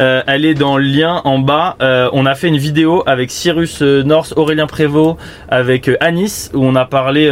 Euh, 0.00 0.22
elle 0.26 0.44
est 0.44 0.54
dans 0.54 0.78
le 0.78 0.84
lien 0.84 1.20
en 1.24 1.38
bas. 1.38 1.76
Euh, 1.82 2.08
on 2.12 2.26
a 2.26 2.34
fait 2.34 2.48
une 2.48 2.56
vidéo 2.56 3.02
avec 3.06 3.30
Cyrus 3.30 3.82
euh, 3.82 4.02
North, 4.02 4.32
Aurélien 4.36 4.66
Prévost, 4.66 5.16
avec 5.48 5.88
euh, 5.88 5.96
Anis, 6.00 6.50
où 6.54 6.64
on 6.64 6.74
a 6.74 6.84
parlé 6.84 7.30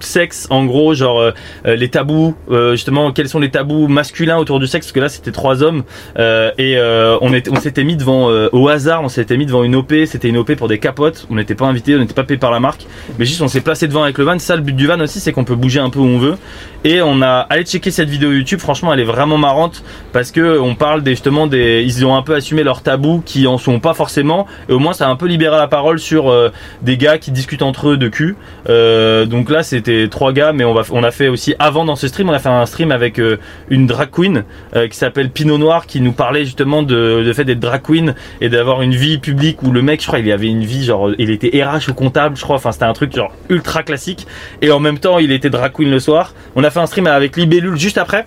sexe, 0.00 0.46
en 0.50 0.64
gros, 0.64 0.94
genre 0.94 1.32
les 1.64 1.88
tabous, 1.88 2.34
justement 2.72 3.12
quels 3.12 3.28
sont 3.28 3.38
les 3.38 3.50
tabous 3.50 3.88
masculins 3.88 4.38
autour 4.38 4.60
du 4.60 4.66
sexe, 4.66 4.86
parce 4.86 4.92
que 4.92 5.00
là 5.00 5.08
c'était 5.08 5.32
trois 5.32 5.62
hommes 5.62 5.84
et 6.16 6.78
on 7.20 7.32
était, 7.32 7.50
on 7.50 7.56
s'était 7.56 7.84
mis 7.84 7.96
devant 7.96 8.28
au 8.52 8.68
hasard, 8.68 9.02
on 9.02 9.08
s'était 9.08 9.36
mis 9.36 9.46
devant 9.46 9.64
une 9.64 9.76
OP, 9.76 9.92
c'était 10.06 10.28
une 10.28 10.36
OP 10.36 10.54
pour 10.54 10.68
des 10.68 10.78
capotes, 10.78 11.26
on 11.30 11.36
n'était 11.36 11.54
pas 11.54 11.66
invité, 11.66 11.96
on 11.96 12.00
n'était 12.00 12.14
pas 12.14 12.24
payé 12.24 12.38
par 12.38 12.50
la 12.50 12.60
marque, 12.60 12.86
mais 13.18 13.24
juste 13.24 13.42
on 13.42 13.48
s'est 13.48 13.60
placé 13.60 13.88
devant 13.88 14.02
avec 14.02 14.18
le 14.18 14.24
van. 14.24 14.38
Ça, 14.38 14.56
le 14.56 14.62
but 14.62 14.76
du 14.76 14.86
van 14.86 15.00
aussi, 15.00 15.20
c'est 15.20 15.32
qu'on 15.32 15.44
peut 15.44 15.56
bouger 15.56 15.80
un 15.80 15.90
peu 15.90 16.00
où 16.00 16.06
on 16.06 16.18
veut. 16.18 16.36
Et 16.84 17.00
on 17.00 17.22
a 17.22 17.46
allé 17.48 17.64
checker 17.64 17.90
cette 17.90 18.10
vidéo 18.10 18.32
YouTube. 18.32 18.60
Franchement, 18.60 18.92
elle 18.92 19.00
est 19.00 19.04
vraiment 19.04 19.38
marrante 19.38 19.82
parce 20.12 20.30
que 20.30 20.58
on 20.58 20.74
parle 20.74 21.02
des, 21.02 21.12
justement 21.12 21.43
ils 21.52 22.06
ont 22.06 22.16
un 22.16 22.22
peu 22.22 22.34
assumé 22.34 22.62
leurs 22.62 22.82
tabous 22.82 23.22
qui 23.24 23.46
en 23.46 23.58
sont 23.58 23.80
pas 23.80 23.94
forcément. 23.94 24.46
Et 24.68 24.72
au 24.72 24.78
moins, 24.78 24.92
ça 24.92 25.06
a 25.06 25.10
un 25.10 25.16
peu 25.16 25.26
libéré 25.26 25.56
la 25.56 25.68
parole 25.68 25.98
sur 25.98 26.30
euh, 26.30 26.50
des 26.82 26.96
gars 26.96 27.18
qui 27.18 27.30
discutent 27.30 27.62
entre 27.62 27.90
eux 27.90 27.96
de 27.96 28.08
cul. 28.08 28.36
Euh, 28.68 29.26
donc 29.26 29.50
là, 29.50 29.62
c'était 29.62 30.08
trois 30.08 30.32
gars, 30.32 30.52
mais 30.52 30.64
on 30.64 31.02
a 31.02 31.10
fait 31.10 31.28
aussi 31.28 31.54
avant 31.58 31.84
dans 31.84 31.96
ce 31.96 32.08
stream, 32.08 32.28
on 32.30 32.32
a 32.32 32.38
fait 32.38 32.48
un 32.48 32.66
stream 32.66 32.92
avec 32.92 33.18
euh, 33.18 33.38
une 33.68 33.86
drag 33.86 34.10
queen 34.10 34.44
qui 34.90 34.96
s'appelle 34.96 35.30
Pinot 35.30 35.58
Noir 35.58 35.86
qui 35.86 36.00
nous 36.00 36.12
parlait 36.12 36.44
justement 36.44 36.82
de, 36.82 37.22
de 37.24 37.32
fait 37.32 37.44
d'être 37.44 37.60
drag 37.60 37.82
queen 37.82 38.14
et 38.40 38.48
d'avoir 38.48 38.82
une 38.82 38.94
vie 38.94 39.18
publique 39.18 39.62
où 39.62 39.70
le 39.70 39.82
mec, 39.82 40.00
je 40.00 40.06
crois, 40.06 40.18
il 40.18 40.30
avait 40.30 40.48
une 40.48 40.64
vie 40.64 40.84
genre, 40.84 41.10
il 41.18 41.30
était 41.30 41.62
RH 41.62 41.90
ou 41.90 41.94
comptable, 41.94 42.36
je 42.36 42.42
crois. 42.42 42.56
Enfin, 42.56 42.72
c'était 42.72 42.84
un 42.84 42.92
truc 42.92 43.14
genre 43.14 43.32
ultra 43.48 43.82
classique. 43.82 44.26
Et 44.62 44.70
en 44.70 44.80
même 44.80 44.98
temps, 44.98 45.18
il 45.18 45.32
était 45.32 45.50
drag 45.50 45.72
queen 45.72 45.90
le 45.90 46.00
soir. 46.00 46.34
On 46.56 46.64
a 46.64 46.70
fait 46.70 46.80
un 46.80 46.86
stream 46.86 47.06
avec 47.06 47.36
Libellule 47.36 47.76
juste 47.76 47.98
après. 47.98 48.26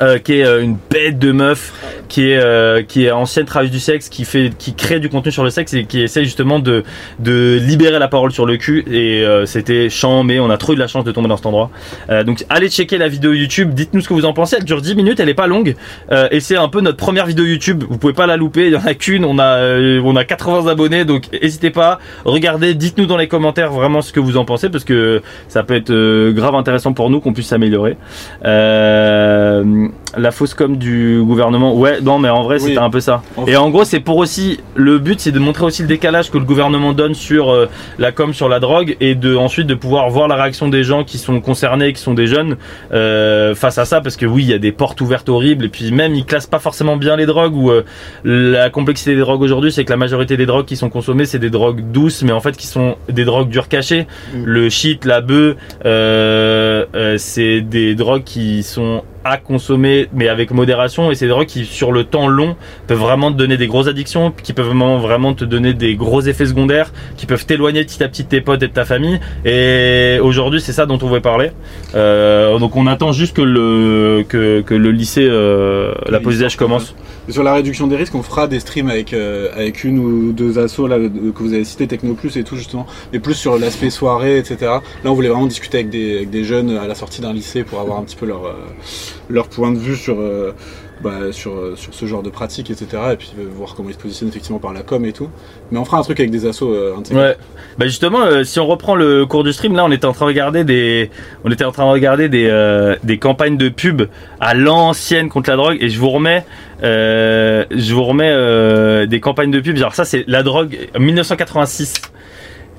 Euh, 0.00 0.18
qui 0.18 0.34
est 0.34 0.44
euh, 0.44 0.62
une 0.62 0.76
bête 0.90 1.18
de 1.18 1.32
meuf, 1.32 1.72
qui 2.08 2.30
est 2.30 2.38
euh, 2.38 2.82
qui 2.82 3.04
est 3.04 3.10
ancienne 3.10 3.46
travailleuse 3.46 3.72
du 3.72 3.80
sexe, 3.80 4.08
qui 4.08 4.24
fait 4.24 4.52
qui 4.58 4.74
crée 4.74 5.00
du 5.00 5.08
contenu 5.08 5.32
sur 5.32 5.44
le 5.44 5.50
sexe 5.50 5.74
et 5.74 5.84
qui 5.84 6.00
essaie 6.00 6.24
justement 6.24 6.58
de 6.58 6.84
de 7.18 7.58
libérer 7.62 7.98
la 7.98 8.08
parole 8.08 8.32
sur 8.32 8.46
le 8.46 8.56
cul. 8.56 8.84
Et 8.90 9.24
euh, 9.24 9.46
c'était 9.46 9.88
chiant, 9.88 10.24
mais 10.24 10.38
on 10.40 10.50
a 10.50 10.56
trop 10.56 10.72
eu 10.72 10.76
de 10.76 10.80
la 10.80 10.86
chance 10.86 11.04
de 11.04 11.12
tomber 11.12 11.28
dans 11.28 11.36
cet 11.36 11.46
endroit. 11.46 11.70
Euh, 12.10 12.24
donc 12.24 12.44
allez 12.48 12.68
checker 12.68 12.98
la 12.98 13.08
vidéo 13.08 13.32
YouTube, 13.32 13.74
dites-nous 13.74 14.00
ce 14.00 14.08
que 14.08 14.14
vous 14.14 14.24
en 14.24 14.32
pensez. 14.32 14.56
Elle 14.58 14.64
dure 14.64 14.82
10 14.82 14.94
minutes, 14.96 15.20
elle 15.20 15.28
est 15.28 15.34
pas 15.34 15.46
longue 15.46 15.74
euh, 16.12 16.28
et 16.30 16.40
c'est 16.40 16.56
un 16.56 16.68
peu 16.68 16.80
notre 16.80 16.98
première 16.98 17.26
vidéo 17.26 17.44
YouTube. 17.44 17.84
Vous 17.88 17.98
pouvez 17.98 18.12
pas 18.12 18.26
la 18.26 18.36
louper, 18.36 18.66
il 18.66 18.72
y 18.72 18.76
en 18.76 18.86
a 18.86 18.94
qu'une. 18.94 19.24
On 19.24 19.38
a 19.38 19.56
on 20.02 20.16
a 20.16 20.24
80 20.24 20.66
abonnés, 20.70 21.04
donc 21.04 21.24
n'hésitez 21.32 21.70
pas, 21.70 21.98
regardez, 22.24 22.74
dites-nous 22.74 23.06
dans 23.06 23.16
les 23.16 23.28
commentaires 23.28 23.72
vraiment 23.72 24.02
ce 24.02 24.12
que 24.12 24.20
vous 24.20 24.36
en 24.36 24.44
pensez 24.44 24.68
parce 24.68 24.84
que 24.84 25.22
ça 25.48 25.62
peut 25.62 25.74
être 25.74 26.30
grave 26.32 26.54
intéressant 26.54 26.92
pour 26.92 27.10
nous 27.10 27.20
qu'on 27.20 27.32
puisse 27.32 27.48
s'améliorer. 27.48 27.96
Euh, 28.44 29.85
la 30.16 30.30
fausse 30.30 30.54
com 30.54 30.76
du 30.76 31.20
gouvernement, 31.22 31.74
ouais, 31.74 32.00
non 32.00 32.18
mais 32.18 32.28
en 32.30 32.42
vrai 32.42 32.56
Oui. 32.56 32.68
c'était 32.68 32.78
un 32.78 32.90
peu 32.90 33.00
ça. 33.00 33.22
Et 33.46 33.56
en 33.56 33.68
gros 33.70 33.84
c'est 33.84 34.00
pour 34.00 34.16
aussi 34.16 34.60
le 34.74 34.98
but 34.98 35.20
c'est 35.20 35.32
de 35.32 35.38
montrer 35.38 35.64
aussi 35.64 35.82
le 35.82 35.88
décalage 35.88 36.30
que 36.30 36.38
le 36.38 36.44
gouvernement 36.44 36.92
donne 36.92 37.14
sur 37.14 37.50
euh, 37.50 37.66
la 37.98 38.12
com 38.12 38.32
sur 38.32 38.48
la 38.48 38.60
drogue 38.60 38.96
et 39.00 39.14
de 39.14 39.36
ensuite 39.36 39.66
de 39.66 39.74
pouvoir 39.74 40.08
voir 40.10 40.28
la 40.28 40.36
réaction 40.36 40.68
des 40.68 40.84
gens 40.84 41.04
qui 41.04 41.18
sont 41.18 41.40
concernés, 41.40 41.92
qui 41.92 42.00
sont 42.00 42.14
des 42.14 42.26
jeunes 42.26 42.56
euh, 42.92 43.54
face 43.54 43.78
à 43.78 43.84
ça 43.84 44.00
parce 44.00 44.16
que 44.16 44.24
oui 44.26 44.44
il 44.44 44.50
y 44.50 44.54
a 44.54 44.58
des 44.58 44.72
portes 44.72 45.00
ouvertes 45.00 45.28
horribles 45.28 45.66
et 45.66 45.68
puis 45.68 45.92
même 45.92 46.14
ils 46.14 46.24
classent 46.24 46.46
pas 46.46 46.58
forcément 46.58 46.96
bien 46.96 47.16
les 47.16 47.26
drogues 47.26 47.54
ou 47.54 47.70
euh, 47.70 47.82
la 48.24 48.70
complexité 48.70 49.14
des 49.14 49.20
drogues 49.20 49.42
aujourd'hui 49.42 49.70
c'est 49.72 49.84
que 49.84 49.90
la 49.90 49.96
majorité 49.96 50.36
des 50.36 50.46
drogues 50.46 50.66
qui 50.66 50.76
sont 50.76 50.88
consommées 50.88 51.26
c'est 51.26 51.38
des 51.38 51.50
drogues 51.50 51.82
douces 51.92 52.22
mais 52.22 52.32
en 52.32 52.40
fait 52.40 52.56
qui 52.56 52.66
sont 52.66 52.96
des 53.08 53.24
drogues 53.24 53.48
dures 53.48 53.68
cachées 53.68 54.06
le 54.44 54.70
shit 54.70 55.04
la 55.04 55.20
bœuf 55.20 55.56
euh, 55.84 56.86
euh, 56.94 57.16
c'est 57.18 57.60
des 57.60 57.94
drogues 57.94 58.24
qui 58.24 58.62
sont 58.62 59.02
à 59.30 59.36
consommer 59.38 60.08
mais 60.12 60.28
avec 60.28 60.50
modération. 60.50 61.10
Et 61.10 61.14
c'est 61.14 61.26
des 61.26 61.30
drogues 61.30 61.46
qui 61.46 61.64
sur 61.64 61.92
le 61.92 62.04
temps 62.04 62.28
long 62.28 62.56
peuvent 62.86 62.98
vraiment 62.98 63.32
te 63.32 63.36
donner 63.36 63.56
des 63.56 63.66
grosses 63.66 63.88
addictions 63.88 64.32
qui 64.42 64.52
peuvent 64.52 64.66
vraiment, 64.68 65.34
te 65.34 65.44
donner 65.44 65.74
des 65.74 65.94
gros 65.96 66.20
effets 66.22 66.46
secondaires 66.46 66.92
qui 67.16 67.26
peuvent 67.26 67.44
t'éloigner 67.46 67.84
petit 67.84 68.02
à 68.02 68.08
petit 68.08 68.24
de 68.24 68.28
tes 68.28 68.40
potes 68.40 68.62
et 68.62 68.68
de 68.68 68.72
ta 68.72 68.84
famille. 68.84 69.20
Et 69.44 70.18
aujourd'hui 70.22 70.60
c'est 70.60 70.72
ça 70.72 70.86
dont 70.86 70.98
on 71.02 71.08
veut 71.08 71.20
parler. 71.20 71.50
Euh, 71.94 72.58
donc 72.58 72.76
on 72.76 72.86
attend 72.86 73.12
juste 73.12 73.36
que 73.36 73.42
le 73.42 74.24
que, 74.28 74.60
que 74.60 74.74
le 74.74 74.90
lycée 74.90 75.26
euh, 75.28 75.94
la 76.08 76.20
pause 76.20 76.40
d'âge 76.40 76.56
commence 76.56 76.94
Sur 77.28 77.42
la 77.42 77.54
réduction 77.54 77.88
des 77.88 77.96
risques, 77.96 78.14
on 78.14 78.22
fera 78.22 78.46
des 78.46 78.60
streams 78.60 78.88
avec, 78.88 79.12
euh, 79.12 79.70
une 79.82 79.98
ou 79.98 80.32
deux 80.32 80.58
assos 80.60 80.86
que 80.86 81.42
vous 81.42 81.54
avez 81.54 81.64
cité, 81.64 81.88
Technoplus 81.88 82.36
et 82.36 82.44
tout 82.44 82.56
justement, 82.56 82.86
mais 83.12 83.18
plus 83.18 83.34
sur 83.34 83.58
l'aspect 83.58 83.90
soirée, 83.90 84.38
etc. 84.38 84.56
Là, 84.60 84.80
on 85.06 85.14
voulait 85.14 85.28
vraiment 85.28 85.46
discuter 85.46 85.78
avec 85.78 85.90
des, 85.90 86.44
jeunes 86.44 86.76
à 86.76 86.86
la 86.86 86.94
sortie 86.94 87.20
d'un 87.20 87.32
lycée 87.32 87.64
pour 87.64 87.80
avoir 87.80 87.98
un 87.98 88.02
petit 88.02 88.16
peu 88.16 88.26
leur, 88.26 88.46
euh, 88.46 89.42
point 89.50 89.72
de 89.72 89.78
vue 89.78 89.96
sur, 89.96 90.20
euh, 90.20 90.54
bah, 91.02 91.32
sur, 91.32 91.52
ce 91.76 92.06
genre 92.06 92.22
de 92.22 92.30
pratique, 92.30 92.70
etc. 92.70 93.02
Et 93.12 93.16
puis 93.16 93.32
voir 93.54 93.74
comment 93.74 93.88
ils 93.88 93.94
se 93.94 93.98
positionnent 93.98 94.28
effectivement 94.28 94.60
par 94.60 94.72
la 94.72 94.82
com 94.82 95.04
et 95.04 95.12
tout. 95.12 95.28
Mais 95.72 95.78
on 95.78 95.84
fera 95.84 95.98
un 95.98 96.02
truc 96.02 96.20
avec 96.20 96.30
des 96.30 96.46
assos. 96.46 96.74
Ces 97.04 97.14
Ouais. 97.14 97.36
Bah 97.78 97.86
justement, 97.86 98.44
si 98.44 98.60
on 98.60 98.66
reprend 98.66 98.94
le 98.94 99.26
cours 99.26 99.42
du 99.42 99.52
stream, 99.52 99.74
là, 99.74 99.84
on 99.84 99.90
était 99.90 100.06
en 100.06 100.12
train 100.12 100.26
de 100.26 100.30
regarder 100.30 100.64
des, 100.64 101.10
on 101.44 101.50
était 101.50 101.64
en 101.64 101.72
train 101.72 101.84
de 101.84 101.90
regarder 101.90 102.28
des 102.28 103.18
campagnes 103.18 103.56
de 103.56 103.68
pub 103.68 104.02
à 104.40 104.54
l'ancienne 104.54 105.28
contre 105.28 105.50
la 105.50 105.56
drogue, 105.56 105.76
et 105.80 105.88
je 105.88 105.98
vous 105.98 106.10
remets, 106.10 106.44
euh, 106.82 107.64
je 107.70 107.94
vous 107.94 108.04
remets 108.04 108.30
euh, 108.30 109.06
des 109.06 109.20
campagnes 109.20 109.50
de 109.50 109.60
pub. 109.60 109.76
Genre 109.76 109.94
ça, 109.94 110.04
c'est 110.04 110.24
la 110.26 110.42
drogue 110.42 110.88
1986. 110.98 111.94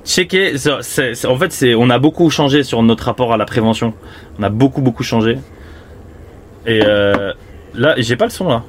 Checker, 0.05 0.57
c'est- 0.57 0.81
c'est- 0.81 1.13
c'est- 1.15 1.27
en 1.27 1.37
fait, 1.37 1.75
on 1.77 1.89
a 1.89 1.99
beaucoup 1.99 2.29
changé 2.29 2.63
sur 2.63 2.81
notre 2.83 3.05
rapport 3.05 3.33
à 3.33 3.37
la 3.37 3.45
prévention. 3.45 3.93
On 4.39 4.43
a 4.43 4.49
beaucoup 4.49 4.81
beaucoup 4.81 5.03
changé. 5.03 5.37
Et 6.65 6.81
euh, 6.85 7.33
là, 7.73 7.95
j'ai 7.97 8.15
pas 8.15 8.25
le 8.25 8.31
son 8.31 8.47
là. 8.49 8.63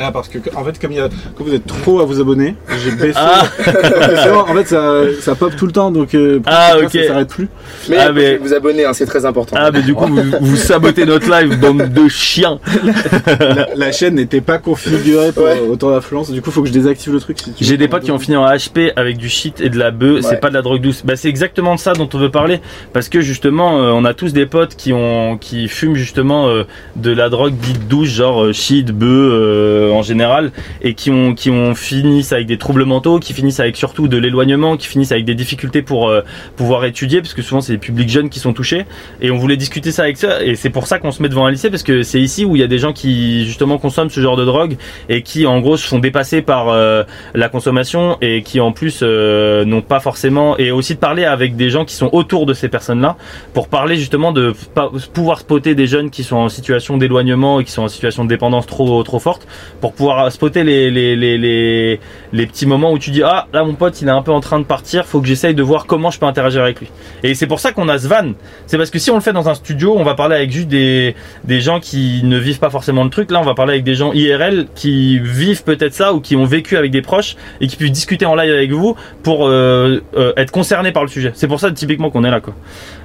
Ah, 0.00 0.12
parce 0.12 0.28
que, 0.28 0.38
en 0.54 0.64
fait, 0.64 0.78
comme, 0.80 0.92
il 0.92 0.98
y 0.98 1.00
a, 1.00 1.08
comme 1.36 1.46
vous 1.48 1.54
êtes 1.54 1.66
trop 1.66 2.00
à 2.00 2.04
vous 2.04 2.20
abonner, 2.20 2.54
j'ai 2.84 2.92
baissé. 2.92 3.18
Ah. 3.18 3.42
En 4.48 4.54
fait, 4.54 4.66
ça, 4.66 5.02
ça 5.20 5.34
pop 5.34 5.54
tout 5.56 5.66
le 5.66 5.72
temps, 5.72 5.90
donc 5.90 6.14
euh, 6.14 6.40
Ah, 6.46 6.74
ok. 6.82 6.90
ça 6.92 7.06
s'arrête 7.08 7.28
plus. 7.28 7.48
Mais, 7.88 7.96
Ah, 7.98 8.12
mais- 8.12 8.36
vous 8.36 8.54
abonner, 8.54 8.84
hein, 8.84 8.92
c'est 8.92 9.06
très 9.06 9.24
important. 9.26 9.56
Ah, 9.58 9.70
mais 9.72 9.82
du 9.82 9.94
coup, 9.94 10.06
vous, 10.06 10.22
vous 10.40 10.56
sabotez 10.56 11.04
notre 11.04 11.28
live, 11.30 11.58
bande 11.58 11.92
de 11.92 12.08
chiens. 12.08 12.58
la, 13.40 13.68
la 13.74 13.92
chaîne 13.92 14.14
n'était 14.14 14.40
pas 14.40 14.58
configurée 14.58 15.32
pour 15.32 15.46
autant 15.70 15.90
d'affluence, 15.90 16.30
du 16.30 16.40
coup, 16.42 16.50
faut 16.50 16.62
que 16.62 16.68
je 16.68 16.72
désactive 16.72 17.12
le 17.12 17.20
truc. 17.20 17.38
si 17.38 17.52
tu 17.52 17.64
J'ai 17.64 17.76
des 17.76 17.88
potes 17.88 18.02
qui 18.04 18.10
ont 18.10 18.18
fini 18.18 18.36
en 18.36 18.46
HP 18.46 18.92
avec 18.96 19.16
du 19.18 19.28
shit 19.28 19.60
et 19.60 19.68
de 19.70 19.78
la 19.78 19.90
bœuf, 19.90 20.20
c'est 20.22 20.28
Ouais. 20.30 20.36
pas 20.36 20.48
de 20.50 20.54
la 20.54 20.62
drogue 20.62 20.80
douce. 20.80 21.02
Bah 21.04 21.16
c'est 21.16 21.28
exactement 21.28 21.74
de 21.74 21.80
ça 21.80 21.92
dont 21.94 22.08
on 22.12 22.18
veut 22.18 22.30
parler 22.30 22.60
parce 22.92 23.08
que 23.08 23.20
justement 23.20 23.80
euh, 23.80 23.90
on 23.92 24.04
a 24.04 24.14
tous 24.14 24.32
des 24.32 24.46
potes 24.46 24.74
qui 24.76 24.92
ont 24.92 25.36
qui 25.38 25.68
fument 25.68 25.94
justement 25.94 26.48
euh, 26.48 26.64
de 26.96 27.10
la 27.12 27.28
drogue 27.28 27.54
dite 27.56 27.88
douce 27.88 28.08
genre 28.08 28.44
euh, 28.44 28.52
shit, 28.52 28.92
bœuf, 28.92 29.87
en 29.90 30.02
général 30.02 30.52
et 30.82 30.94
qui 30.94 31.10
ont 31.10 31.34
qui 31.34 31.50
ont 31.50 31.74
finissent 31.74 32.32
avec 32.32 32.46
des 32.46 32.58
troubles 32.58 32.84
mentaux, 32.84 33.18
qui 33.18 33.32
finissent 33.32 33.60
avec 33.60 33.76
surtout 33.76 34.08
de 34.08 34.16
l'éloignement, 34.16 34.76
qui 34.76 34.86
finissent 34.86 35.12
avec 35.12 35.24
des 35.24 35.34
difficultés 35.34 35.82
pour 35.82 36.08
euh, 36.08 36.22
pouvoir 36.56 36.84
étudier 36.84 37.20
parce 37.20 37.34
que 37.34 37.42
souvent 37.42 37.60
c'est 37.60 37.72
les 37.72 37.78
publics 37.78 38.08
jeunes 38.08 38.28
qui 38.28 38.38
sont 38.38 38.52
touchés. 38.52 38.86
Et 39.20 39.30
on 39.30 39.36
voulait 39.36 39.56
discuter 39.56 39.92
ça 39.92 40.02
avec 40.02 40.16
ça 40.16 40.42
et 40.42 40.54
c'est 40.54 40.70
pour 40.70 40.86
ça 40.86 40.98
qu'on 40.98 41.12
se 41.12 41.22
met 41.22 41.28
devant 41.28 41.46
un 41.46 41.50
lycée 41.50 41.70
parce 41.70 41.82
que 41.82 42.02
c'est 42.02 42.20
ici 42.20 42.44
où 42.44 42.56
il 42.56 42.60
y 42.60 42.64
a 42.64 42.68
des 42.68 42.78
gens 42.78 42.92
qui 42.92 43.46
justement 43.46 43.78
consomment 43.78 44.10
ce 44.10 44.20
genre 44.20 44.36
de 44.36 44.44
drogue 44.44 44.76
et 45.08 45.22
qui 45.22 45.46
en 45.46 45.60
gros 45.60 45.76
se 45.76 45.86
font 45.86 45.98
dépasser 45.98 46.42
par 46.42 46.68
euh, 46.68 47.04
la 47.34 47.48
consommation 47.48 48.18
et 48.20 48.42
qui 48.42 48.60
en 48.60 48.72
plus 48.72 49.00
euh, 49.02 49.64
n'ont 49.64 49.82
pas 49.82 50.00
forcément 50.00 50.56
et 50.58 50.70
aussi 50.70 50.94
de 50.94 51.00
parler 51.00 51.24
avec 51.24 51.56
des 51.56 51.70
gens 51.70 51.84
qui 51.84 51.94
sont 51.94 52.10
autour 52.12 52.46
de 52.46 52.54
ces 52.54 52.68
personnes-là 52.68 53.16
pour 53.54 53.68
parler 53.68 53.96
justement 53.96 54.32
de 54.32 54.54
pouvoir 55.12 55.40
spotter 55.40 55.74
des 55.74 55.86
jeunes 55.86 56.10
qui 56.10 56.24
sont 56.24 56.36
en 56.36 56.48
situation 56.48 56.96
d'éloignement 56.96 57.60
et 57.60 57.64
qui 57.64 57.72
sont 57.72 57.82
en 57.82 57.88
situation 57.88 58.24
de 58.24 58.28
dépendance 58.28 58.66
trop 58.66 59.02
trop 59.02 59.18
forte 59.18 59.46
pour 59.80 59.92
pouvoir 59.92 60.30
spotter 60.32 60.64
les 60.64 60.90
les, 60.90 61.16
les, 61.16 62.00
les, 62.32 62.46
petits 62.46 62.66
moments 62.66 62.92
où 62.92 62.98
tu 62.98 63.10
dis 63.10 63.22
ah 63.22 63.46
là 63.52 63.64
mon 63.64 63.74
pote 63.74 64.00
il 64.00 64.08
est 64.08 64.12
un 64.12 64.22
peu 64.22 64.32
en 64.32 64.40
train 64.40 64.58
de 64.58 64.64
partir 64.64 65.06
faut 65.06 65.20
que 65.20 65.26
j'essaye 65.26 65.54
de 65.54 65.62
voir 65.62 65.86
comment 65.86 66.10
je 66.10 66.18
peux 66.18 66.26
interagir 66.26 66.62
avec 66.62 66.80
lui. 66.80 66.90
Et 67.22 67.34
c'est 67.34 67.46
pour 67.46 67.60
ça 67.60 67.72
qu'on 67.72 67.88
a 67.88 67.98
ce 67.98 68.08
van 68.08 68.32
c'est 68.66 68.76
parce 68.76 68.90
que 68.90 68.98
si 68.98 69.10
on 69.10 69.14
le 69.14 69.20
fait 69.20 69.32
dans 69.32 69.48
un 69.48 69.54
studio 69.54 69.94
on 69.96 70.04
va 70.04 70.14
parler 70.14 70.36
avec 70.36 70.50
juste 70.50 70.68
des 70.68 71.14
des 71.44 71.60
gens 71.60 71.80
qui 71.80 72.22
ne 72.24 72.38
vivent 72.38 72.58
pas 72.58 72.70
forcément 72.70 73.04
le 73.04 73.10
truc. 73.10 73.30
Là 73.30 73.40
on 73.40 73.44
va 73.44 73.54
parler 73.54 73.72
avec 73.74 73.84
des 73.84 73.94
gens 73.94 74.12
IRL 74.12 74.66
qui 74.74 75.18
vivent 75.18 75.64
peut-être 75.64 75.94
ça 75.94 76.12
ou 76.12 76.20
qui 76.20 76.36
ont 76.36 76.44
vécu 76.44 76.76
avec 76.76 76.90
des 76.90 77.02
proches 77.02 77.36
et 77.60 77.66
qui 77.66 77.76
puissent 77.76 77.92
discuter 77.92 78.26
en 78.26 78.34
live 78.34 78.52
avec 78.52 78.70
vous 78.72 78.96
pour 79.22 79.46
euh, 79.46 80.02
euh, 80.16 80.32
être 80.36 80.50
concernés 80.50 80.92
par 80.92 81.02
le 81.02 81.08
sujet. 81.08 81.32
C'est 81.34 81.48
pour 81.48 81.60
ça 81.60 81.70
typiquement 81.70 82.10
qu'on 82.10 82.24
est 82.24 82.30
là 82.30 82.40
quoi. 82.40 82.54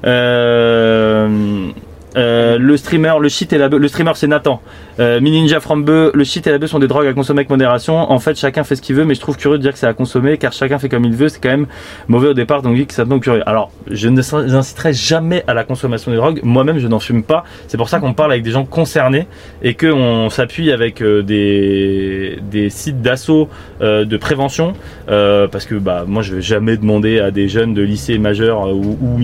Euh, 0.05 1.71
euh, 2.16 2.57
le 2.57 2.78
streamer, 2.78 3.14
le 3.20 3.30
shit 3.30 3.51
et 3.53 3.57
la 3.57 3.70
bœuf. 3.70 3.80
Le 3.80 3.88
streamer, 3.88 4.11
c'est 4.16 4.28
Nathan. 4.28 4.61
Euh, 4.99 5.20
Mini 5.20 5.41
Ninja 5.41 5.59
from 5.59 5.84
Beu, 5.84 6.11
le 6.14 6.24
shit 6.24 6.45
et 6.47 6.51
la 6.51 6.57
bœuf 6.57 6.70
sont 6.70 6.80
des 6.80 6.88
drogues 6.88 7.07
à 7.07 7.14
consommer 7.14 7.39
avec 7.39 7.49
modération. 7.49 8.11
En 8.11 8.20
fait, 8.20 8.38
chacun 8.38 8.64
fait 8.64 8.76
ce 8.76 8.82
qu'il 8.82 8.95
veut, 8.95 9.05
mais 9.05 9.16
je 9.16 9.20
trouve 9.22 9.38
curieux 9.38 9.57
de 9.57 9.64
dire 9.64 9.74
que 9.74 9.80
c'est 9.80 9.88
à 9.88 9.93
consommer, 9.93 10.38
car 10.38 10.53
chacun 10.53 10.80
fait 10.80 10.89
comme 10.89 11.05
il 11.05 11.16
veut. 11.16 11.30
C'est 11.30 11.41
quand 11.41 11.49
même 11.49 11.68
mauvais 12.07 12.28
au 12.30 12.34
départ, 12.34 12.61
donc 12.61 12.74
oui, 12.74 12.86
que 12.86 12.93
ça 12.93 13.05
donc 13.05 13.24
curieux. 13.24 13.47
Alors, 13.47 13.72
je 13.89 14.07
ne 14.07 14.22
n'inciterai 14.47 14.93
jamais 14.93 15.43
à 15.47 15.53
la 15.53 15.64
consommation 15.64 16.11
des 16.11 16.18
drogues. 16.18 16.39
Moi-même, 16.43 16.80
je 16.80 16.88
n'en 16.88 16.99
fume 16.99 17.24
pas. 17.24 17.43
C'est 17.68 17.78
pour 17.78 17.89
ça 17.89 17.99
qu'on 17.99 18.14
parle 18.14 18.32
avec 18.32 18.43
des 18.43 18.51
gens 18.51 18.66
concernés 18.66 19.28
et 19.61 19.74
qu'on 19.74 20.30
s'appuie 20.30 20.72
avec 20.72 21.01
euh, 21.01 21.22
des, 21.24 22.70
sites 22.70 23.01
d'assaut 23.01 23.49
euh, 23.82 24.05
de 24.05 24.18
prévention, 24.18 24.74
parce 25.07 25.66
que 25.66 25.76
bah 25.76 26.05
moi, 26.07 26.22
je 26.22 26.36
vais 26.36 26.41
jamais 26.41 26.78
demander 26.78 27.20
à 27.20 27.32
des 27.32 27.47
jeunes 27.47 27.74
de 27.74 27.82
lycée 27.82 28.18
majeurs 28.18 28.68
euh, 28.68 28.74
ou, 28.74 28.97
ou 29.01 29.18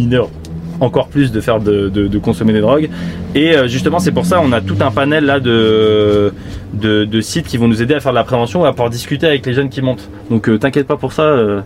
encore 0.80 1.08
plus 1.08 1.32
de 1.32 1.42
faire 1.42 1.60
de, 1.60 2.18
consommer 2.20 2.54
des 2.54 2.62
drogues. 2.62 2.90
Et 3.36 3.56
euh, 3.56 3.68
justement, 3.68 4.00
c'est 4.00 4.12
pour 4.12 4.26
ça 4.26 4.42
on 4.44 4.52
a 4.52 4.62
tout 4.62 4.78
un 4.82 4.92
panel 4.92 5.26
là 5.26 5.40
de, 5.40 6.34
de, 6.74 7.22
sites 7.22 7.48
qui 7.48 7.58
vont 7.58 7.68
nous 7.68 7.82
aider 7.82 7.94
à 7.94 8.00
faire 8.00 8.12
de 8.12 8.18
la 8.18 8.24
prévention 8.24 8.66
et 8.66 8.68
à 8.68 8.72
pouvoir 8.72 8.90
discuter 8.90 9.28
avec 9.28 9.46
les 9.46 9.54
jeunes 9.54 9.70
qui 9.70 9.82
montent. 9.82 10.10
Donc 10.30 10.50
euh, 10.50 10.58
t'inquiète 10.58 10.88
pas 10.88 10.98
pour 10.98 11.14
ça. 11.14 11.64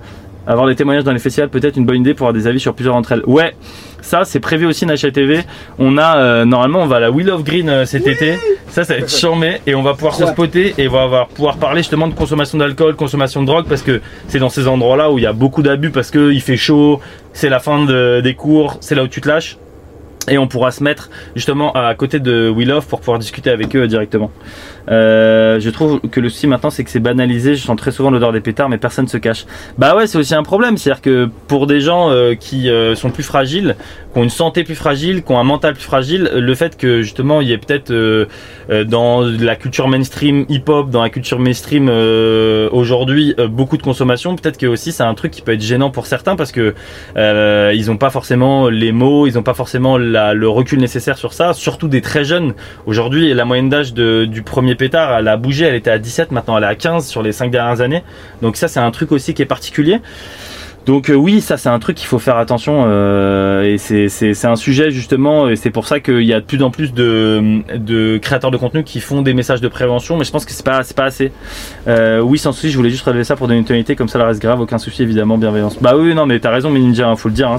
Avoir 0.47 0.67
des 0.67 0.75
témoignages 0.75 1.03
dans 1.03 1.11
les 1.13 1.19
festivals 1.19 1.49
peut-être 1.49 1.77
une 1.77 1.85
bonne 1.85 2.01
idée 2.01 2.13
pour 2.13 2.27
avoir 2.27 2.39
des 2.41 2.47
avis 2.47 2.59
sur 2.59 2.73
plusieurs 2.73 2.95
d'entre 2.95 3.13
elles. 3.13 3.23
Ouais, 3.25 3.55
ça 4.01 4.23
c'est 4.25 4.39
prévu 4.39 4.65
aussi 4.65 4.85
Nacha 4.85 5.09
TV. 5.11 5.41
On 5.79 5.97
a 5.97 6.17
euh, 6.17 6.45
normalement 6.45 6.81
on 6.81 6.85
va 6.87 6.97
à 6.97 6.99
la 6.99 7.11
Wheel 7.11 7.29
of 7.31 7.43
Green 7.43 7.69
euh, 7.69 7.85
cet 7.85 8.07
été. 8.07 8.37
Ça 8.67 8.83
ça 8.83 8.93
va 8.95 8.99
être 9.01 9.09
charmé 9.15 9.61
et 9.67 9.75
on 9.75 9.83
va 9.83 9.93
pouvoir 9.93 10.15
se 10.15 10.25
spotter 10.25 10.73
et 10.77 10.87
on 10.87 10.91
va 10.91 11.03
avoir- 11.03 11.27
pouvoir 11.27 11.57
parler 11.57 11.81
justement 11.81 12.07
de 12.07 12.13
consommation 12.15 12.57
d'alcool, 12.57 12.95
consommation 12.95 13.41
de 13.41 13.47
drogue 13.47 13.65
parce 13.69 13.81
que 13.83 14.01
c'est 14.27 14.39
dans 14.39 14.49
ces 14.49 14.67
endroits-là 14.67 15.11
où 15.11 15.17
il 15.19 15.23
y 15.23 15.27
a 15.27 15.33
beaucoup 15.33 15.61
d'abus 15.61 15.91
parce 15.91 16.09
que 16.11 16.31
il 16.31 16.41
fait 16.41 16.57
chaud, 16.57 16.99
c'est 17.33 17.49
la 17.49 17.59
fin 17.59 17.85
de- 17.85 18.21
des 18.21 18.33
cours, 18.33 18.77
c'est 18.81 18.95
là 18.95 19.03
où 19.03 19.07
tu 19.07 19.21
te 19.21 19.27
lâches. 19.29 19.57
Et 20.29 20.37
on 20.37 20.47
pourra 20.47 20.71
se 20.71 20.83
mettre 20.83 21.09
justement 21.35 21.73
à 21.73 21.93
côté 21.95 22.19
de 22.19 22.49
Will 22.49 22.71
Off 22.71 22.87
pour 22.87 22.99
pouvoir 22.99 23.19
discuter 23.19 23.49
avec 23.49 23.75
eux 23.75 23.87
directement. 23.87 24.31
Euh, 24.89 25.59
je 25.59 25.69
trouve 25.69 26.01
que 26.01 26.19
le 26.19 26.29
souci 26.29 26.47
maintenant 26.47 26.69
c'est 26.69 26.83
que 26.83 26.89
c'est 26.89 26.99
banalisé. 26.99 27.55
Je 27.55 27.63
sens 27.63 27.75
très 27.77 27.91
souvent 27.91 28.09
l'odeur 28.09 28.31
des 28.31 28.41
pétards, 28.41 28.69
mais 28.69 28.77
personne 28.77 29.07
se 29.07 29.17
cache. 29.17 29.45
Bah 29.77 29.95
ouais, 29.95 30.07
c'est 30.07 30.17
aussi 30.17 30.35
un 30.35 30.43
problème. 30.43 30.77
C'est-à-dire 30.77 31.01
que 31.01 31.29
pour 31.47 31.67
des 31.67 31.81
gens 31.81 32.09
euh, 32.09 32.35
qui 32.35 32.69
euh, 32.69 32.95
sont 32.95 33.09
plus 33.09 33.23
fragiles, 33.23 33.75
qui 34.13 34.19
ont 34.19 34.23
une 34.23 34.29
santé 34.29 34.63
plus 34.63 34.75
fragile, 34.75 35.23
qui 35.23 35.31
ont 35.31 35.39
un 35.39 35.43
mental 35.43 35.73
plus 35.73 35.83
fragile, 35.83 36.29
le 36.33 36.55
fait 36.55 36.77
que 36.77 37.01
justement 37.01 37.41
il 37.41 37.47
y 37.47 37.53
ait 37.53 37.57
peut-être 37.57 37.91
dans 38.83 39.21
la 39.21 39.55
culture 39.55 39.87
mainstream 39.87 40.45
hip-hop, 40.49 40.89
dans 40.89 41.01
la 41.01 41.09
culture 41.09 41.39
mainstream 41.39 41.89
aujourd'hui 42.71 43.35
beaucoup 43.49 43.77
de 43.77 43.81
consommation, 43.81 44.35
peut-être 44.35 44.57
que 44.57 44.67
aussi 44.67 44.91
c'est 44.91 45.03
un 45.03 45.13
truc 45.15 45.31
qui 45.31 45.41
peut 45.41 45.53
être 45.53 45.61
gênant 45.61 45.89
pour 45.89 46.05
certains 46.05 46.35
parce 46.35 46.51
que 46.51 46.75
ils 47.15 47.85
n'ont 47.87 47.97
pas 47.97 48.11
forcément 48.11 48.69
les 48.69 48.91
mots, 48.91 49.25
ils 49.25 49.33
n'ont 49.33 49.43
pas 49.43 49.55
forcément 49.55 49.97
le 50.13 50.47
recul 50.47 50.79
nécessaire 50.79 51.17
sur 51.17 51.33
ça, 51.33 51.53
surtout 51.53 51.87
des 51.87 52.01
très 52.01 52.23
jeunes. 52.23 52.53
Aujourd'hui, 52.85 53.33
la 53.33 53.45
moyenne 53.45 53.69
d'âge 53.69 53.93
du 53.93 54.41
premier 54.43 54.75
pétard, 54.75 55.17
elle 55.17 55.27
a 55.27 55.37
bougé, 55.37 55.65
elle 55.65 55.75
était 55.75 55.91
à 55.91 55.99
17, 55.99 56.31
maintenant 56.31 56.57
elle 56.57 56.63
est 56.63 56.67
à 56.67 56.75
15 56.75 57.07
sur 57.07 57.21
les 57.21 57.31
5 57.31 57.51
dernières 57.51 57.81
années. 57.81 58.03
Donc 58.41 58.55
ça, 58.55 58.67
c'est 58.67 58.79
un 58.79 58.91
truc 58.91 59.11
aussi 59.11 59.33
qui 59.33 59.41
est 59.41 59.47
particulier. 59.47 59.99
Donc 60.85 61.09
euh, 61.09 61.13
oui, 61.13 61.39
ça 61.39 61.55
c'est 61.57 61.69
un 61.69 61.79
truc 61.79 61.95
qu'il 61.95 62.07
faut 62.07 62.19
faire 62.19 62.37
attention 62.37 62.83
euh, 62.87 63.63
et 63.63 63.77
c'est 63.77 64.45
un 64.45 64.55
sujet 64.55 64.91
justement 64.91 65.47
et 65.47 65.55
c'est 65.55 65.69
pour 65.69 65.87
ça 65.87 65.99
qu'il 66.01 66.23
y 66.23 66.33
a 66.33 66.41
de 66.41 66.45
plus 66.45 66.61
en 66.61 66.71
plus 66.71 66.93
de 66.93 68.17
créateurs 68.21 68.51
de 68.51 68.57
contenu 68.57 68.83
qui 68.83 68.99
font 68.99 69.21
des 69.21 69.33
messages 69.33 69.61
de 69.61 69.67
prévention, 69.69 70.17
mais 70.17 70.25
je 70.25 70.31
pense 70.31 70.45
que 70.45 70.51
c'est 70.51 70.65
pas 70.65 70.81
pas 70.95 71.05
assez. 71.05 71.31
Euh, 71.87 72.19
oui, 72.19 72.37
sans 72.37 72.51
souci, 72.51 72.69
je 72.69 72.77
voulais 72.77 72.89
juste 72.89 73.05
relever 73.05 73.23
ça 73.23 73.35
pour 73.35 73.47
donner 73.47 73.59
une 73.59 73.65
tonalité 73.65 73.95
comme 73.95 74.09
ça, 74.09 74.19
la 74.19 74.25
reste 74.25 74.41
grave, 74.41 74.59
aucun 74.59 74.77
souci 74.77 75.03
évidemment, 75.03 75.37
bienveillance. 75.37 75.77
Bah 75.81 75.93
oui, 75.95 76.13
non 76.13 76.25
mais 76.25 76.39
t'as 76.39 76.51
raison, 76.51 76.69
mais 76.69 76.79
Ninja, 76.79 77.07
hein, 77.07 77.15
faut 77.15 77.29
le 77.29 77.35
dire, 77.35 77.49
hein, 77.49 77.57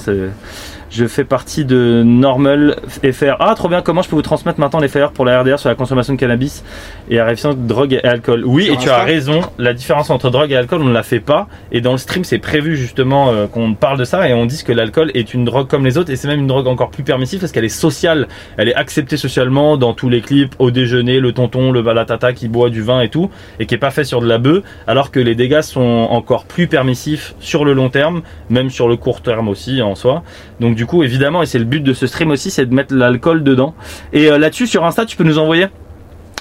je 0.95 1.07
fais 1.07 1.25
partie 1.25 1.65
de 1.65 2.05
Normal 2.05 2.77
FR. 2.87 3.35
Ah, 3.41 3.55
trop 3.57 3.69
bien. 3.69 3.83
Comment 3.83 4.03
je 4.03 4.09
peux 4.09 4.15
vous 4.15 4.23
transmettre 4.23 4.61
maintenant 4.61 4.79
les 4.79 4.87
flyers 4.87 5.11
pour 5.11 5.25
la 5.25 5.41
RDR 5.41 5.59
sur 5.59 5.69
la 5.69 5.75
consommation 5.75 6.15
de 6.15 6.19
cannabis 6.19 6.63
et 7.11 7.17
la 7.17 7.25
réflexion 7.25 7.53
de 7.53 7.67
drogue 7.67 7.95
et 7.95 8.05
alcool? 8.05 8.45
Oui, 8.47 8.71
et 8.73 8.77
tu 8.77 8.89
as 8.91 9.03
raison. 9.03 9.41
La 9.59 9.73
différence 9.73 10.11
entre 10.11 10.31
drogue 10.31 10.53
et 10.53 10.57
alcool, 10.57 10.83
on 10.83 10.85
ne 10.85 10.93
la 10.93 11.03
fait 11.03 11.19
pas. 11.19 11.49
Et 11.73 11.81
dans 11.81 11.91
le 11.91 11.99
stream, 11.99 12.23
c'est 12.23 12.39
prévu 12.39 12.77
justement 12.77 13.31
euh, 13.31 13.49
qu'on 13.49 13.75
parle 13.75 13.99
de 13.99 14.05
ça 14.05 14.29
et 14.29 14.35
on 14.35 14.47
dise 14.47 14.63
que 14.63 14.73
l'alcool 14.73 15.11
est 15.15 15.35
une 15.35 15.45
drogue 15.45 15.67
comme 15.67 15.85
les 15.85 15.99
autres 15.99 16.13
et 16.13 16.17
c'est 16.17 16.29
même 16.29 16.41
une 16.41 16.47
drogue 16.47 16.69
encore 16.69 16.91
plus 16.91 17.03
permissive 17.03 17.41
parce 17.41 17.51
qu'elle 17.51 17.65
est 17.65 17.69
sociale. 17.69 18.29
Elle 18.57 18.69
est 18.69 18.75
acceptée 18.77 19.17
socialement 19.17 19.77
dans 19.77 19.95
tous 19.95 20.09
les 20.09 20.21
clips, 20.21 20.55
au 20.61 20.71
déjeuner, 20.71 21.19
le 21.19 21.33
tonton, 21.33 21.73
le 21.73 21.83
balatata 21.83 22.33
qui 22.33 22.47
boit 22.47 22.71
du 22.71 22.83
vin 22.83 23.01
et 23.01 23.09
tout 23.09 23.31
et 23.59 23.67
qui 23.67 23.75
est 23.75 23.79
pas 23.79 23.91
fait 23.91 24.05
sur 24.05 24.21
de 24.21 24.29
la 24.29 24.39
bœuf, 24.39 24.63
alors 24.87 25.11
que 25.11 25.19
les 25.19 25.35
dégâts 25.35 25.63
sont 25.63 26.07
encore 26.11 26.45
plus 26.45 26.69
permissifs 26.69 27.35
sur 27.41 27.65
le 27.65 27.73
long 27.73 27.89
terme, 27.89 28.23
même 28.49 28.71
sur 28.71 28.89
le 28.89 28.97
court 28.97 29.23
terme 29.23 29.49
aussi 29.49 29.83
en 29.83 29.97
soi. 29.97 30.23
Donc 30.61 30.77
du 30.77 30.84
coup, 30.87 31.03
évidemment, 31.03 31.43
et 31.43 31.47
c'est 31.47 31.59
le 31.59 31.64
but 31.64 31.80
de 31.80 31.93
ce 31.93 32.07
stream 32.07 32.30
aussi, 32.30 32.51
c'est 32.51 32.66
de 32.66 32.74
mettre 32.74 32.95
l'alcool 32.95 33.43
dedans. 33.43 33.74
Et 34.12 34.30
euh, 34.30 34.39
là-dessus, 34.39 34.66
sur 34.66 34.85
Insta, 34.85 35.05
tu 35.07 35.16
peux 35.16 35.24
nous 35.24 35.39
envoyer 35.39 35.66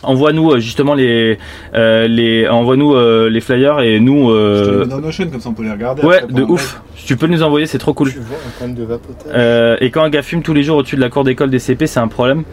Envoie-nous 0.06 0.52
euh, 0.52 0.60
justement 0.60 0.96
les, 0.96 1.38
euh, 1.76 2.08
les 2.10 2.46
envoie-nous 2.50 2.94
euh, 2.94 3.30
les 3.30 3.40
flyers 3.40 3.80
et 3.80 4.02
nous. 4.02 4.32
Je 4.32 4.34
te 4.34 4.70
euh, 4.70 4.72
le 4.72 4.80
mets 4.80 4.86
dans 4.88 5.00
Notion, 5.00 5.28
comme 5.30 5.40
ça 5.40 5.48
on 5.48 5.54
peut 5.54 5.64
les 5.64 5.72
regarder. 5.72 6.04
ouais, 6.04 6.24
de 6.30 6.44
ouf. 6.44 6.82
Tu 7.06 7.16
peux 7.16 7.28
nous 7.28 7.42
envoyer, 7.42 7.68
c'est 7.68 7.78
trop 7.78 7.94
cool. 7.94 8.12
Tu 8.12 8.20
vois 8.20 8.38
un 8.38 8.66
compte 8.66 8.76
de 8.76 8.84
vapotage. 8.84 9.32
Euh, 9.34 9.78
et 9.80 9.92
quand 9.92 10.04
un 10.04 10.10
gars 10.10 10.22
fume 10.22 10.42
tous 10.42 10.54
les 10.54 10.64
jours 10.64 10.76
au-dessus 10.78 10.98
de 10.98 11.02
la 11.02 11.10
cour 11.10 11.24
d'école 11.24 11.50
des 11.50 11.60
CP, 11.60 11.88
c'est 11.88 12.02
un 12.02 12.10
problème. 12.10 12.44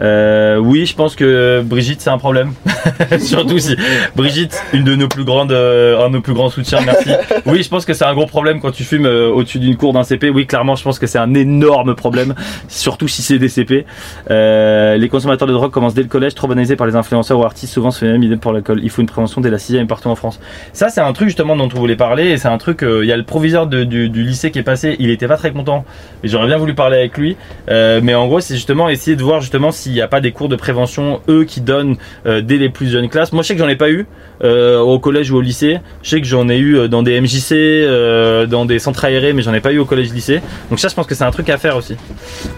Euh, 0.00 0.58
oui, 0.58 0.86
je 0.86 0.94
pense 0.94 1.16
que 1.16 1.62
Brigitte, 1.62 2.00
c'est 2.00 2.10
un 2.10 2.18
problème. 2.18 2.52
Surtout 3.18 3.58
si 3.58 3.76
Brigitte, 4.14 4.60
une 4.72 4.84
de 4.84 4.94
nos 4.94 5.08
plus 5.08 5.24
grandes, 5.24 5.52
euh, 5.52 6.04
un 6.04 6.08
de 6.08 6.14
nos 6.14 6.20
plus 6.20 6.34
grands 6.34 6.50
soutiens, 6.50 6.80
merci. 6.84 7.10
Oui, 7.46 7.62
je 7.62 7.68
pense 7.68 7.84
que 7.84 7.94
c'est 7.94 8.04
un 8.04 8.14
gros 8.14 8.26
problème 8.26 8.60
quand 8.60 8.70
tu 8.70 8.84
fumes 8.84 9.06
euh, 9.06 9.28
au-dessus 9.28 9.58
d'une 9.58 9.76
cour 9.76 9.92
d'un 9.92 10.04
CP. 10.04 10.30
Oui, 10.30 10.46
clairement, 10.46 10.76
je 10.76 10.84
pense 10.84 10.98
que 10.98 11.06
c'est 11.06 11.18
un 11.18 11.34
énorme 11.34 11.94
problème, 11.94 12.34
surtout 12.68 13.08
si 13.08 13.22
c'est 13.22 13.38
des 13.38 13.48
CP. 13.48 13.86
Les 14.28 15.08
consommateurs 15.10 15.48
de 15.48 15.52
drogue 15.52 15.70
commencent 15.70 15.94
dès 15.94 16.02
le 16.02 16.08
collège, 16.08 16.34
trop 16.34 16.48
banalisés 16.48 16.76
par 16.76 16.86
les 16.86 16.96
influenceurs 16.96 17.38
ou 17.38 17.44
artistes, 17.44 17.72
souvent 17.72 17.90
se 17.90 18.00
fait 18.00 18.06
même 18.06 18.22
idée 18.22 18.36
pour 18.36 18.52
l'alcool. 18.52 18.80
Il 18.82 18.90
faut 18.90 19.02
une 19.02 19.08
prévention 19.08 19.40
dès 19.40 19.50
la 19.50 19.58
sixième 19.58 19.86
partout 19.86 20.08
en 20.08 20.14
France. 20.14 20.40
Ça, 20.72 20.88
c'est 20.88 21.00
un 21.00 21.12
truc 21.12 21.28
justement 21.28 21.56
dont 21.56 21.68
on 21.74 21.78
voulait 21.78 21.96
parler, 21.96 22.28
et 22.28 22.36
c'est 22.36 22.48
un 22.48 22.58
truc. 22.58 22.82
Il 22.82 23.06
y 23.06 23.12
a 23.12 23.16
le 23.16 23.24
proviseur 23.24 23.66
du, 23.66 24.08
lycée 24.08 24.50
qui 24.50 24.58
est 24.58 24.64
passé, 24.64 24.96
il 24.98 25.10
était 25.10 25.28
pas 25.28 25.36
très 25.36 25.52
content, 25.52 25.84
et 26.22 26.28
j'aurais 26.28 26.46
bien 26.46 26.58
voulu 26.58 26.74
parler 26.74 26.98
avec 26.98 27.18
lui. 27.18 27.36
Mais 27.68 28.14
en 28.14 28.26
gros, 28.26 28.40
c'est 28.40 28.54
justement 28.54 28.88
essayer 28.88 29.16
de 29.16 29.22
voir 29.22 29.40
justement 29.40 29.70
s'il 29.88 29.94
n'y 29.94 30.02
a 30.02 30.08
pas 30.08 30.20
des 30.20 30.32
cours 30.32 30.50
de 30.50 30.56
prévention, 30.56 31.22
eux 31.30 31.44
qui 31.44 31.62
donnent 31.62 31.96
euh, 32.26 32.42
dès 32.42 32.58
les 32.58 32.68
plus 32.68 32.88
jeunes 32.88 33.08
classes. 33.08 33.32
Moi, 33.32 33.42
je 33.42 33.48
sais 33.48 33.54
que 33.54 33.60
j'en 33.60 33.68
ai 33.68 33.76
pas 33.76 33.90
eu 33.90 34.06
euh, 34.44 34.78
au 34.78 34.98
collège 34.98 35.30
ou 35.30 35.36
au 35.36 35.40
lycée. 35.40 35.78
Je 36.02 36.10
sais 36.10 36.20
que 36.20 36.26
j'en 36.26 36.48
ai 36.48 36.58
eu 36.58 36.76
euh, 36.76 36.88
dans 36.88 37.02
des 37.02 37.20
MJC, 37.20 37.52
euh, 37.52 38.46
dans 38.46 38.64
des 38.64 38.78
centres 38.78 39.04
aérés, 39.04 39.32
mais 39.32 39.42
j'en 39.42 39.54
ai 39.54 39.60
pas 39.60 39.72
eu 39.72 39.78
au 39.78 39.84
collège-lycée. 39.84 40.40
Donc 40.70 40.78
ça, 40.78 40.88
je 40.88 40.94
pense 40.94 41.06
que 41.06 41.14
c'est 41.14 41.24
un 41.24 41.30
truc 41.30 41.48
à 41.48 41.58
faire 41.58 41.76
aussi. 41.76 41.96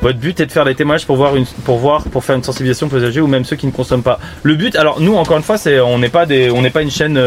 Votre 0.03 0.19
but 0.19 0.39
est 0.41 0.47
de 0.47 0.53
faire 0.53 0.65
des 0.65 0.75
témoignages 0.75 1.07
pour 1.07 1.17
voir, 1.17 1.37
une, 1.37 1.47
pour 1.65 1.79
voir, 1.79 2.05
pour 2.05 2.25
faire 2.25 2.37
une 2.37 2.43
sensibilisation 2.43 2.89
pour 2.89 2.99
les 2.99 3.05
âgés 3.05 3.21
ou 3.21 3.27
même 3.27 3.45
ceux 3.45 3.57
qui 3.57 3.67
ne 3.67 3.73
consomment 3.73 4.03
pas. 4.03 4.19
Le 4.43 4.55
but, 4.55 4.77
alors 4.77 5.01
nous, 5.01 5.15
encore 5.17 5.37
une 5.37 5.43
fois, 5.43 5.57
c'est 5.57 5.81
on 5.81 5.99
n'est 5.99 6.09
pas 6.09 6.27
des, 6.27 6.51
on 6.51 6.63
n'est 6.63 6.71
pas 6.71 6.83
une 6.83 6.91
chaîne 6.91 7.19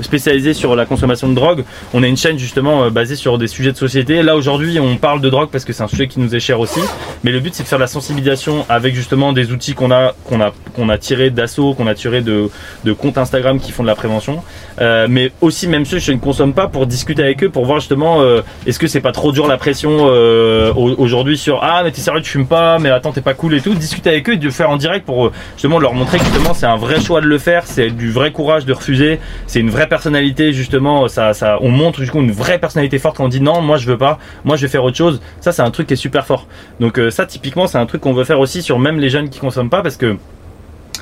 spécialisée 0.00 0.54
sur 0.54 0.74
la 0.74 0.84
consommation 0.84 1.28
de 1.28 1.34
drogue. 1.34 1.64
On 1.94 2.02
est 2.02 2.08
une 2.08 2.16
chaîne 2.16 2.38
justement 2.38 2.90
basée 2.90 3.16
sur 3.16 3.38
des 3.38 3.46
sujets 3.46 3.72
de 3.72 3.76
société. 3.76 4.22
Là 4.22 4.36
aujourd'hui, 4.36 4.78
on 4.80 4.96
parle 4.96 5.20
de 5.20 5.30
drogue 5.30 5.48
parce 5.50 5.64
que 5.64 5.72
c'est 5.72 5.82
un 5.82 5.88
sujet 5.88 6.08
qui 6.08 6.20
nous 6.20 6.34
est 6.34 6.40
cher 6.40 6.60
aussi. 6.60 6.80
Mais 7.24 7.30
le 7.30 7.40
but, 7.40 7.54
c'est 7.54 7.62
de 7.62 7.68
faire 7.68 7.78
de 7.78 7.82
la 7.82 7.88
sensibilisation 7.88 8.64
avec 8.68 8.94
justement 8.94 9.32
des 9.32 9.52
outils 9.52 9.74
qu'on 9.74 9.90
a, 9.90 10.14
qu'on 10.24 10.40
a, 10.40 10.52
qu'on 10.74 10.88
a 10.88 10.98
tiré 10.98 11.30
d'assaut, 11.30 11.74
qu'on 11.74 11.86
a 11.86 11.94
tiré 11.94 12.20
de, 12.20 12.48
de 12.84 12.92
comptes 12.92 13.18
Instagram 13.18 13.60
qui 13.60 13.72
font 13.72 13.82
de 13.82 13.88
la 13.88 13.91
prévention. 13.94 14.42
Euh, 14.80 15.06
mais 15.08 15.32
aussi 15.40 15.68
même 15.68 15.84
ceux 15.84 15.98
qui 15.98 16.10
ne 16.12 16.16
consomment 16.18 16.54
pas 16.54 16.66
pour 16.66 16.86
discuter 16.86 17.22
avec 17.22 17.42
eux, 17.44 17.50
pour 17.50 17.64
voir 17.66 17.80
justement 17.80 18.20
euh, 18.20 18.40
est-ce 18.66 18.78
que 18.78 18.86
c'est 18.86 19.00
pas 19.00 19.12
trop 19.12 19.32
dur 19.32 19.46
la 19.46 19.56
pression 19.58 19.90
euh, 20.08 20.72
au- 20.74 20.94
aujourd'hui 20.98 21.36
sur 21.36 21.60
ah 21.62 21.82
mais 21.84 21.90
t'es 21.90 22.00
sérieux 22.00 22.22
tu 22.22 22.30
fumes 22.30 22.46
pas 22.46 22.78
mais 22.78 22.90
attends 22.90 23.12
t'es 23.12 23.20
pas 23.20 23.34
cool 23.34 23.54
et 23.54 23.60
tout 23.60 23.74
discuter 23.74 24.10
avec 24.10 24.28
eux 24.28 24.36
de 24.36 24.50
faire 24.50 24.70
en 24.70 24.76
direct 24.76 25.04
pour 25.04 25.30
justement 25.54 25.78
leur 25.78 25.92
montrer 25.94 26.18
que 26.18 26.24
justement 26.24 26.54
c'est 26.54 26.66
un 26.66 26.76
vrai 26.76 27.00
choix 27.00 27.20
de 27.20 27.26
le 27.26 27.38
faire, 27.38 27.66
c'est 27.66 27.90
du 27.90 28.10
vrai 28.10 28.32
courage 28.32 28.64
de 28.64 28.72
refuser, 28.72 29.20
c'est 29.46 29.60
une 29.60 29.70
vraie 29.70 29.86
personnalité 29.88 30.52
justement, 30.52 31.08
ça, 31.08 31.34
ça, 31.34 31.58
on 31.60 31.68
montre 31.70 32.00
du 32.00 32.10
coup 32.10 32.20
une 32.20 32.32
vraie 32.32 32.58
personnalité 32.58 32.98
forte 32.98 33.16
quand 33.16 33.24
on 33.24 33.28
dit 33.28 33.40
non, 33.40 33.60
moi 33.60 33.76
je 33.76 33.86
veux 33.86 33.98
pas, 33.98 34.18
moi 34.44 34.56
je 34.56 34.62
vais 34.62 34.68
faire 34.68 34.84
autre 34.84 34.96
chose. 34.96 35.20
Ça 35.40 35.52
c'est 35.52 35.62
un 35.62 35.70
truc 35.70 35.86
qui 35.88 35.94
est 35.94 35.96
super 35.96 36.26
fort. 36.26 36.46
Donc 36.80 36.98
ça 37.10 37.26
typiquement 37.26 37.66
c'est 37.66 37.78
un 37.78 37.86
truc 37.86 38.00
qu'on 38.00 38.12
veut 38.14 38.24
faire 38.24 38.40
aussi 38.40 38.62
sur 38.62 38.78
même 38.78 38.98
les 38.98 39.10
jeunes 39.10 39.28
qui 39.28 39.38
consomment 39.38 39.70
pas 39.70 39.82
parce 39.82 39.96
que 39.96 40.16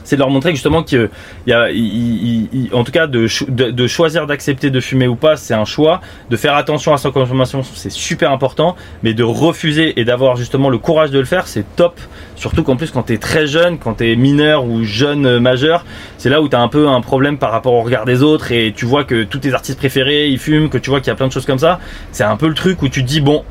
c'est 0.05 0.16
de 0.16 0.20
leur 0.20 0.30
montrer 0.30 0.51
justement 0.53 0.82
qu'il 0.82 1.09
en 2.72 2.84
tout 2.84 2.92
cas, 2.92 3.07
de, 3.07 3.26
cho- 3.26 3.46
de, 3.48 3.70
de 3.70 3.86
choisir 3.86 4.26
d'accepter 4.26 4.70
de 4.70 4.80
fumer 4.80 5.07
ou 5.07 5.16
pas, 5.16 5.36
c'est 5.36 5.55
un 5.55 5.64
choix. 5.64 6.01
De 6.30 6.36
faire 6.36 6.55
attention 6.55 6.92
à 6.92 6.98
sa 6.98 7.11
consommation, 7.11 7.62
c'est 7.62 7.90
super 7.90 8.30
important. 8.32 8.76
Mais 9.03 9.14
de 9.14 9.22
refuser 9.22 9.98
et 10.01 10.05
d'avoir 10.05 10.36
justement 10.36 10.68
le 10.68 10.78
courage 10.78 11.11
de 11.11 11.18
le 11.18 11.24
faire, 11.24 11.46
c'est 11.46 11.64
top. 11.76 11.98
Surtout 12.36 12.62
qu'en 12.62 12.76
plus, 12.76 12.90
quand 12.90 13.03
t'es 13.03 13.18
très 13.18 13.46
jeune, 13.46 13.78
quand 13.78 13.94
t'es 13.94 14.16
mineur 14.16 14.64
ou 14.64 14.84
jeune 14.84 15.26
euh, 15.26 15.40
majeur, 15.40 15.84
c'est 16.18 16.30
là 16.30 16.40
où 16.40 16.48
t'as 16.48 16.61
un 16.61 16.68
peu 16.68 16.88
un 16.88 17.01
problème 17.01 17.38
par 17.38 17.51
rapport 17.51 17.74
au 17.74 17.82
regard 17.82 18.05
des 18.05 18.22
autres 18.22 18.53
et 18.53 18.72
tu 18.74 18.86
vois 18.86 19.05
que 19.05 19.24
tous 19.24 19.38
tes 19.38 19.53
artistes 19.53 19.78
préférés, 19.78 20.28
ils 20.28 20.38
fument, 20.38 20.68
que 20.68 20.78
tu 20.78 20.90
vois 20.90 21.01
qu'il 21.01 21.09
y 21.09 21.12
a 21.12 21.16
plein 21.16 21.26
de 21.28 21.32
choses 21.32 21.46
comme 21.46 21.59
ça. 21.59 21.80
C'est 22.12 22.24
un 22.24 22.36
peu 22.36 22.48
le 22.48 22.55
truc 22.55 22.82
où 22.82 22.88
tu 22.88 23.03
te 23.03 23.09
dis 23.09 23.20
bon. 23.20 23.44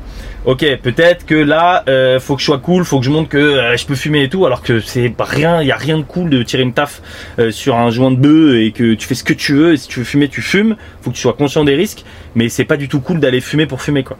Ok, 0.46 0.64
peut-être 0.82 1.26
que 1.26 1.34
là, 1.34 1.84
euh, 1.86 2.18
faut 2.18 2.34
que 2.34 2.40
je 2.40 2.46
sois 2.46 2.58
cool, 2.58 2.84
faut 2.84 2.98
que 2.98 3.04
je 3.04 3.10
montre 3.10 3.28
que 3.28 3.36
euh, 3.36 3.76
je 3.76 3.84
peux 3.84 3.94
fumer 3.94 4.22
et 4.22 4.28
tout, 4.30 4.46
alors 4.46 4.62
que 4.62 4.80
c'est 4.80 5.12
rien, 5.18 5.60
il 5.60 5.68
y 5.68 5.70
a 5.70 5.76
rien 5.76 5.98
de 5.98 6.02
cool 6.02 6.30
de 6.30 6.42
tirer 6.42 6.62
une 6.62 6.72
taf 6.72 7.02
euh, 7.38 7.50
sur 7.50 7.76
un 7.76 7.90
joint 7.90 8.10
de 8.10 8.16
bœuf 8.16 8.54
et 8.54 8.72
que 8.72 8.94
tu 8.94 9.06
fais 9.06 9.14
ce 9.14 9.22
que 9.22 9.34
tu 9.34 9.54
veux. 9.54 9.74
Et 9.74 9.76
si 9.76 9.86
tu 9.88 9.98
veux 9.98 10.04
fumer, 10.06 10.28
tu 10.28 10.40
fumes. 10.40 10.76
Faut 11.02 11.10
que 11.10 11.16
tu 11.16 11.20
sois 11.20 11.34
conscient 11.34 11.62
des 11.62 11.74
risques, 11.74 12.04
mais 12.34 12.48
c'est 12.48 12.64
pas 12.64 12.78
du 12.78 12.88
tout 12.88 13.00
cool 13.00 13.20
d'aller 13.20 13.42
fumer 13.42 13.66
pour 13.66 13.82
fumer 13.82 14.02
quoi. 14.02 14.16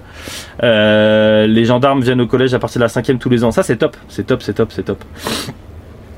Les 0.63 1.65
gendarmes 1.65 2.03
viennent 2.03 2.21
au 2.21 2.27
collège 2.27 2.53
à 2.53 2.59
partir 2.59 2.81
de 2.81 2.85
la 2.85 2.91
cinquième 2.91 3.19
tous 3.19 3.31
les 3.31 3.43
ans. 3.43 3.51
Ça 3.51 3.63
c'est 3.63 3.77
top, 3.77 3.97
c'est 4.09 4.27
top, 4.27 4.43
c'est 4.43 4.55
top, 4.55 4.73
c'est 4.73 4.83
top. 4.83 5.03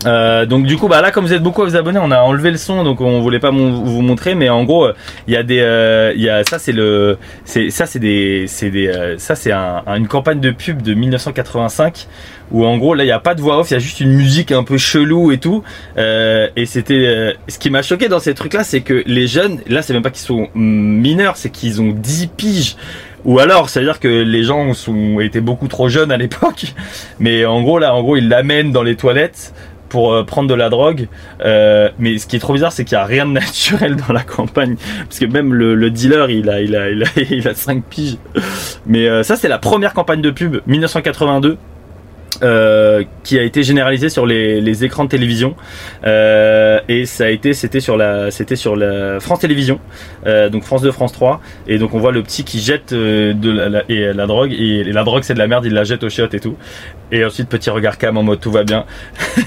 Euh, 0.05 0.47
donc 0.47 0.67
du 0.67 0.77
coup 0.77 0.89
bah 0.89 1.01
là 1.01 1.13
comme 1.13 1.25
vous 1.25 1.33
êtes 1.33 1.43
beaucoup 1.43 1.63
à 1.63 1.65
vous 1.65 1.77
abonner 1.77 2.01
on 2.03 2.11
a 2.11 2.21
enlevé 2.23 2.51
le 2.51 2.57
son 2.57 2.83
donc 2.83 3.01
on 3.01 3.21
voulait 3.21 3.39
pas 3.39 3.51
vous 3.53 4.03
montrer 4.03 4.35
mais 4.35 4.49
en 4.49 4.65
gros 4.65 4.87
euh, 4.87 4.95
il 5.29 5.35
y 5.35 5.37
a 5.37 5.45
des 5.45 5.61
euh, 5.61 6.13
il 6.17 6.23
y 6.23 6.29
a 6.29 6.43
ça 6.45 6.59
c'est 6.59 6.73
le 6.73 7.19
c'est 7.45 7.71
ça 7.71 7.87
c'est 7.87 8.01
des 8.01 8.47
c'est 8.49 8.71
des 8.71 8.89
euh, 8.89 9.17
ça 9.19 9.37
c'est 9.37 9.53
un- 9.53 9.83
un- 9.87 9.97
une 9.97 10.09
campagne 10.09 10.41
de 10.41 10.51
pub 10.51 10.83
de 10.83 10.95
1985 10.95 12.09
où 12.51 12.65
en 12.67 12.79
gros 12.79 12.95
là 12.95 13.05
il 13.05 13.09
y 13.09 13.13
a 13.13 13.21
pas 13.21 13.35
de 13.37 13.41
voix 13.41 13.59
off 13.61 13.71
il 13.71 13.75
y 13.75 13.77
a 13.77 13.81
juste 13.81 14.01
une 14.01 14.13
musique 14.13 14.51
un 14.51 14.65
peu 14.65 14.77
chelou 14.77 15.31
et 15.31 15.39
tout. 15.39 15.63
Euh, 15.97 16.49
et 16.57 16.67
c'était 16.67 16.95
euh, 17.07 17.33
ce 17.49 17.59
qui 17.59 17.71
m'a 17.71 17.83
choqué 17.83 18.09
dans 18.09 18.19
ces 18.19 18.35
trucs 18.35 18.55
là 18.55 18.65
c'est 18.65 18.81
que 18.81 19.03
les 19.07 19.27
jeunes 19.29 19.61
là 19.69 19.83
c'est 19.83 19.93
même 19.93 20.03
pas 20.03 20.11
qu'ils 20.11 20.27
sont 20.27 20.49
mineurs 20.55 21.37
c'est 21.37 21.51
qu'ils 21.51 21.81
ont 21.81 21.93
10 21.93 22.27
piges. 22.37 22.77
Ou 23.25 23.39
alors, 23.39 23.69
c'est-à-dire 23.71 24.01
que 24.01 24.09
les 24.09 24.43
gens 24.43 24.75
sont, 24.75 25.21
étaient 25.21 25.41
beaucoup 25.41 25.69
trop 25.69 25.89
jeunes 25.89 26.11
à 26.11 26.17
l'époque. 26.17 26.75
Mais 27.21 27.45
en 27.45 27.63
gros, 27.63 27.79
là, 27.79 27.95
en 27.95 28.03
gros, 28.03 28.17
ils 28.17 28.29
l'amènent 28.29 28.73
dans 28.73 28.83
les 28.83 28.97
toilettes 28.97 29.55
pour 29.93 30.15
euh, 30.15 30.25
prendre 30.25 30.49
de 30.49 30.55
la 30.55 30.71
drogue. 30.71 31.07
Euh, 31.45 31.91
mais 31.99 32.17
ce 32.17 32.27
qui 32.27 32.37
est 32.37 32.39
trop 32.39 32.55
bizarre, 32.55 32.73
c'est 32.73 32.83
qu'il 32.87 32.97
n'y 32.97 33.03
a 33.03 33.05
rien 33.05 33.27
de 33.27 33.33
naturel 33.33 33.97
dans 33.97 34.15
la 34.15 34.23
campagne. 34.23 34.77
Parce 35.07 35.19
que 35.19 35.27
même 35.27 35.53
le, 35.53 35.75
le 35.75 35.91
dealer, 35.91 36.31
il 36.31 36.49
a, 36.49 36.63
il 36.63 36.75
a, 36.75 36.89
il 36.89 37.05
a, 37.05 37.07
il 37.31 37.47
a 37.47 37.55
5 37.55 37.85
piges. 37.85 38.17
Mais 38.87 39.07
euh, 39.07 39.23
ça, 39.23 39.37
c'est 39.37 39.49
la 39.49 39.59
première 39.59 39.93
campagne 39.93 40.23
de 40.23 40.31
pub, 40.31 40.63
1982. 40.67 41.59
Euh, 42.43 43.05
qui 43.23 43.39
a 43.39 43.43
été 43.43 43.63
généralisée 43.63 44.09
sur 44.09 44.27
les, 44.27 44.85
écrans 44.85 45.05
de 45.05 45.09
télévision. 45.09 45.55
Euh, 46.05 46.81
et 46.89 47.07
ça 47.07 47.27
a 47.27 47.29
été 47.29 47.55
c'était 47.55 47.79
sur 47.79 47.97
la 47.97 48.33
c'était 48.33 48.57
sur 48.57 48.75
la 48.75 49.21
France 49.21 49.41
Télévisions 49.41 49.79
euh, 50.27 50.49
donc 50.49 50.65
France 50.65 50.83
2 50.83 50.91
France 50.91 51.13
3 51.13 51.41
et 51.69 51.79
donc 51.79 51.95
on 51.95 52.01
voit 52.01 52.11
le 52.11 52.23
petit 52.23 52.43
qui 52.43 52.59
jette 52.59 52.93
de 52.93 53.51
la, 53.51 53.85
et 53.89 54.13
la 54.13 54.27
drogue. 54.27 54.53
Et, 54.53 54.83
la 54.83 55.05
drogue 55.05 55.23
c'est 55.23 55.35
de 55.35 55.39
la 55.39 55.47
merde 55.47 55.67
il 55.67 55.73
la 55.73 55.85
jette 55.85 56.03
au 56.03 56.09
chiottes 56.09 56.35
et 56.35 56.41
tout. 56.41 56.57
Et 57.13 57.25
ensuite 57.25 57.49
petit 57.49 57.71
regard 57.71 57.97
cam 57.97 58.17
en 58.17 58.25
mode 58.25 58.41
tout 58.41 58.51
va 58.51 58.65
bien. 58.65 58.87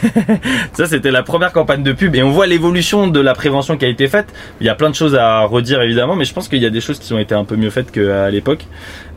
Ça 0.73 0.85
c'était 0.85 1.11
la 1.11 1.23
première 1.23 1.51
campagne 1.51 1.83
de 1.83 1.91
pub. 1.91 2.15
Et 2.15 2.23
on 2.23 2.31
voit 2.31 2.47
l'évolution 2.47 3.07
de 3.07 3.19
la 3.19 3.33
prévention 3.33 3.75
qui 3.75 3.83
a 3.83 3.89
été 3.89 4.07
faite. 4.07 4.27
Il 4.61 4.67
y 4.67 4.69
a 4.69 4.75
plein 4.75 4.89
de 4.89 4.95
choses 4.95 5.15
à 5.15 5.41
redire 5.41 5.81
évidemment 5.81 6.15
mais 6.15 6.23
je 6.23 6.33
pense 6.33 6.47
qu'il 6.47 6.61
y 6.61 6.65
a 6.65 6.69
des 6.69 6.81
choses 6.81 6.99
qui 6.99 7.11
ont 7.11 7.19
été 7.19 7.35
un 7.35 7.43
peu 7.43 7.57
mieux 7.57 7.71
faites 7.71 7.91
qu'à 7.91 8.29
l'époque. 8.29 8.67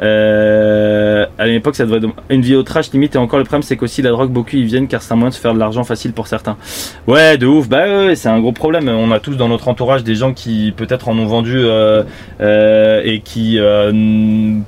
À 0.01 1.47
l'époque 1.47 1.76
ça 1.76 1.85
devrait 1.85 2.01
une 2.29 2.43
vie 2.43 2.57
au 2.57 2.64
trash 2.64 2.91
limite 2.91 3.14
et 3.14 3.18
encore 3.18 3.39
le 3.39 3.45
problème 3.45 3.68
c'est 3.69 3.77
qu'aussi 3.77 4.01
la 4.01 4.11
drogue 4.11 4.31
beaucoup 4.31 4.57
ils 4.57 4.64
viennent 4.64 4.89
car 4.89 5.03
c'est 5.03 5.12
un 5.12 5.16
moyen 5.16 5.29
de 5.29 5.35
se 5.35 5.41
faire 5.41 5.53
de 5.53 5.59
l'argent 5.59 5.85
facile 5.85 6.12
pour 6.12 6.27
certains. 6.27 6.57
Ouais 7.07 7.37
de 7.37 7.47
ouf. 7.47 7.69
Bah 7.69 7.85
ouais, 7.87 8.16
c'est 8.16 8.31
un 8.31 8.41
gros 8.41 8.53
problème. 8.53 8.89
On 8.89 9.11
a 9.12 9.21
tous 9.21 9.37
dans 9.37 9.49
notre 9.49 9.69
entourage 9.69 10.05
des 10.05 10.14
gens 10.14 10.33
qui 10.33 10.73
peut-être 10.75 11.09
en 11.09 11.19
ont 11.19 11.27
vendu 11.27 11.57
euh, 11.59 12.03
euh, 12.41 13.03
et 13.05 13.21
qui 13.21 13.59
euh, 13.59 13.93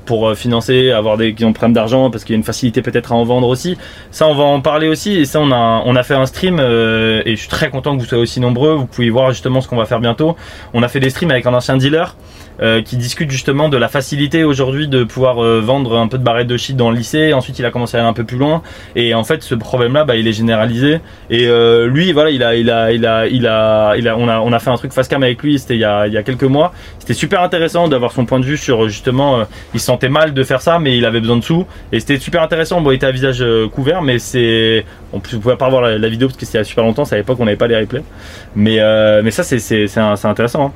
pour 0.05 0.35
financer 0.35 0.91
avoir 0.91 1.17
des 1.17 1.33
qui 1.35 1.45
ont 1.45 1.53
problème 1.55 1.73
d'argent 1.73 2.11
parce 2.11 2.25
qu'il 2.25 2.35
y 2.35 2.37
a 2.37 2.39
une 2.39 2.45
facilité 2.45 2.83
peut-être 2.83 3.13
à 3.13 3.15
en 3.15 3.25
vendre 3.25 3.49
aussi. 3.49 3.79
Ça 4.11 4.27
on 4.29 4.35
va 4.35 4.45
en 4.45 4.61
parler 4.61 4.89
aussi. 4.89 5.13
Et 5.13 5.25
ça 5.25 5.41
on 5.41 5.51
a 5.51 5.83
on 5.87 5.97
a 5.97 6.03
fait 6.03 6.15
un 6.15 6.27
stream 6.27 6.61
et 6.61 7.33
je 7.35 7.37
suis 7.37 7.49
très 7.49 7.71
content 7.71 7.97
que 7.97 8.03
vous 8.03 8.07
soyez 8.07 8.23
aussi 8.23 8.41
nombreux. 8.41 8.75
Vous 8.75 8.87
pouvez 8.87 9.09
voir 9.09 9.31
justement 9.31 9.63
ce 9.63 9.69
qu'on 9.69 9.77
va 9.77 9.87
faire 9.87 10.01
bientôt. 10.01 10.37
On 10.75 10.83
a 10.83 10.89
fait 10.89 11.01
des 11.01 11.11
streams 11.11 11.31
avec 11.31 11.47
un 11.47 11.55
ancien 11.55 11.79
dealer 11.79 12.15
euh, 12.63 12.83
qui 12.83 12.97
discute 12.97 13.31
justement 13.31 13.71
de 13.71 13.79
la 13.79 13.89
facilité 13.89 14.45
aujourd'hui 14.45 14.87
de 14.87 15.05
pouvoir 15.05 15.43
euh, 15.43 15.61
vendre 15.61 15.97
un 15.97 16.09
peu 16.09 16.19
de 16.19 16.23
barrettes 16.23 16.47
de 16.47 16.59
shit 16.59 16.77
dans 16.77 16.91
le 16.91 16.97
lycée. 16.97 17.33
Ensuite, 17.33 17.59
il 17.59 17.65
a 17.65 17.71
commencé 17.71 17.97
à 17.97 18.01
aller 18.01 18.09
un 18.09 18.13
peu 18.13 18.25
plus 18.25 18.37
loin. 18.37 18.63
Et 18.97 19.15
en 19.15 19.25
fait, 19.25 19.43
ce 19.43 19.55
problème-là, 19.55 20.05
bah, 20.05 20.17
il 20.17 20.29
est 20.29 20.33
généralisé. 20.33 21.01
Et 21.31 21.47
euh, 21.47 21.87
lui, 21.87 22.13
voilà, 22.13 22.31
il 22.31 22.43
a, 22.43 22.55
il 22.55 22.71
a, 22.71 22.93
il 22.93 23.07
a, 23.07 23.27
il 23.27 23.47
a, 23.47 23.95
il 23.97 24.09
a, 24.09 24.17
on 24.19 24.29
a, 24.29 24.41
on 24.41 24.53
a 24.53 24.59
fait 24.59 24.69
un 24.69 24.77
truc 24.77 24.93
face 24.93 25.09
cam 25.09 25.23
avec 25.23 25.43
lui. 25.43 25.59
C'était 25.59 25.75
il 25.75 25.81
y 25.81 25.85
a, 25.85 26.07
il 26.07 26.13
y 26.13 26.19
a 26.19 26.23
quelques 26.23 26.45
mois. 26.45 26.73
C'était 26.99 27.15
super 27.15 27.43
intéressant 27.43 27.89
d'avoir 27.89 28.13
son 28.13 28.27
point 28.27 28.41
de 28.41 28.45
vue 28.45 28.59
sur 28.59 28.89
justement, 28.89 29.41
euh, 29.41 29.45
il 29.73 29.81
se 29.81 29.87
sentait 29.87 30.11
mal 30.11 30.35
de 30.35 30.43
faire 30.43 30.61
ça, 30.61 30.79
mais 30.79 30.99
il 30.99 31.07
avait 31.07 31.21
besoin 31.21 31.39
de 31.39 31.45
sous. 31.45 31.67
Et 31.93 32.01
c'était 32.01 32.19
super 32.19 32.43
intéressant. 32.43 32.83
Bon, 32.83 32.91
il 32.91 32.97
était 32.97 33.07
à 33.07 33.11
visage 33.11 33.43
couvert, 33.73 34.03
mais 34.03 34.19
c'est, 34.19 34.85
on 35.15 35.21
pouvait 35.21 35.57
pas 35.57 35.71
voir 35.71 35.81
la, 35.83 36.09
vidéo 36.11 36.29
parce 36.29 36.37
que 36.37 36.45
c'était 36.45 36.59
il 36.59 36.61
y 36.61 36.63
a 36.63 36.65
super 36.65 36.85
longtemps. 36.85 37.07
C'est 37.07 37.15
à 37.15 37.19
l'époque 37.19 37.39
on 37.41 37.47
n'avait 37.47 37.57
pas 37.57 37.69
les 37.69 37.79
replays. 37.79 38.03
Mais, 38.55 38.81
mais 39.23 39.31
ça, 39.31 39.45
c'est, 39.45 39.59
c'est, 39.59 39.87
c'est 39.87 40.01
intéressant. 40.01 40.67
hein. 40.67 40.73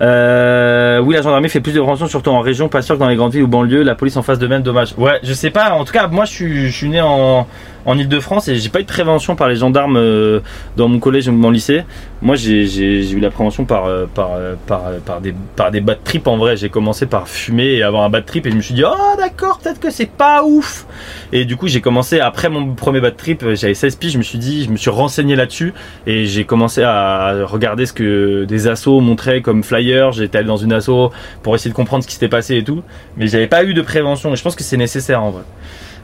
Euh, 0.00 1.00
oui, 1.00 1.14
la 1.14 1.22
gendarmerie 1.22 1.48
fait 1.48 1.60
plus 1.60 1.72
de 1.72 1.80
prévention, 1.80 2.06
surtout 2.06 2.30
en 2.30 2.40
région. 2.40 2.68
Pas 2.68 2.82
sûr 2.82 2.94
que 2.94 3.00
dans 3.00 3.08
les 3.08 3.16
grandes 3.16 3.32
villes 3.32 3.42
ou 3.42 3.48
banlieues, 3.48 3.82
la 3.82 3.94
police 3.94 4.16
en 4.16 4.22
fasse 4.22 4.38
de 4.38 4.46
même. 4.46 4.62
Dommage. 4.62 4.94
Ouais, 4.96 5.18
je 5.22 5.32
sais 5.32 5.50
pas. 5.50 5.72
En 5.72 5.84
tout 5.84 5.92
cas, 5.92 6.06
moi, 6.08 6.24
je 6.24 6.32
suis, 6.32 6.66
je 6.68 6.76
suis 6.76 6.88
né 6.88 7.00
en, 7.00 7.46
en 7.88 7.96
Ile-de-France 7.96 8.48
et 8.48 8.56
j'ai 8.56 8.68
pas 8.68 8.80
eu 8.80 8.82
de 8.82 8.88
prévention 8.88 9.34
par 9.34 9.48
les 9.48 9.56
gendarmes 9.56 9.96
euh, 9.96 10.40
dans 10.76 10.88
mon 10.88 10.98
collège 10.98 11.26
ou 11.26 11.32
mon 11.32 11.50
lycée. 11.50 11.84
Moi, 12.20 12.36
j'ai 12.36 13.10
eu 13.10 13.18
la 13.18 13.30
prévention 13.30 13.64
par, 13.64 13.86
euh, 13.86 14.04
par, 14.14 14.32
euh, 14.34 14.56
par, 14.66 15.22
des, 15.22 15.34
par 15.56 15.70
des 15.70 15.80
bad 15.80 16.04
trips 16.04 16.26
en 16.26 16.36
vrai. 16.36 16.58
J'ai 16.58 16.68
commencé 16.68 17.06
par 17.06 17.28
fumer 17.28 17.76
et 17.76 17.82
avoir 17.82 18.02
un 18.02 18.10
bad 18.10 18.26
trip 18.26 18.46
et 18.46 18.50
je 18.50 18.56
me 18.56 18.60
suis 18.60 18.74
dit, 18.74 18.84
oh 18.84 19.16
d'accord, 19.16 19.58
peut-être 19.58 19.80
que 19.80 19.88
c'est 19.90 20.10
pas 20.10 20.44
ouf. 20.44 20.84
Et 21.32 21.46
du 21.46 21.56
coup, 21.56 21.66
j'ai 21.66 21.80
commencé 21.80 22.20
après 22.20 22.50
mon 22.50 22.74
premier 22.74 23.00
bad 23.00 23.16
trip, 23.16 23.42
j'avais 23.54 23.72
16 23.72 23.96
piges, 23.96 24.12
je 24.12 24.18
me 24.18 24.22
suis 24.22 24.38
dit, 24.38 24.64
je 24.64 24.70
me 24.70 24.76
suis 24.76 24.90
renseigné 24.90 25.34
là-dessus 25.34 25.72
et 26.06 26.26
j'ai 26.26 26.44
commencé 26.44 26.82
à 26.82 27.46
regarder 27.46 27.86
ce 27.86 27.94
que 27.94 28.44
des 28.44 28.68
assos 28.68 29.00
montraient 29.00 29.40
comme 29.40 29.62
flyers. 29.62 30.12
J'étais 30.12 30.38
allé 30.38 30.46
dans 30.46 30.58
une 30.58 30.74
asso 30.74 31.10
pour 31.42 31.54
essayer 31.54 31.70
de 31.70 31.76
comprendre 31.76 32.02
ce 32.02 32.08
qui 32.08 32.14
s'était 32.14 32.28
passé 32.28 32.56
et 32.56 32.64
tout, 32.64 32.82
mais 33.16 33.28
j'avais 33.28 33.46
pas 33.46 33.64
eu 33.64 33.72
de 33.72 33.80
prévention 33.80 34.30
et 34.34 34.36
je 34.36 34.42
pense 34.42 34.56
que 34.56 34.62
c'est 34.62 34.76
nécessaire 34.76 35.22
en 35.22 35.30
vrai. 35.30 35.42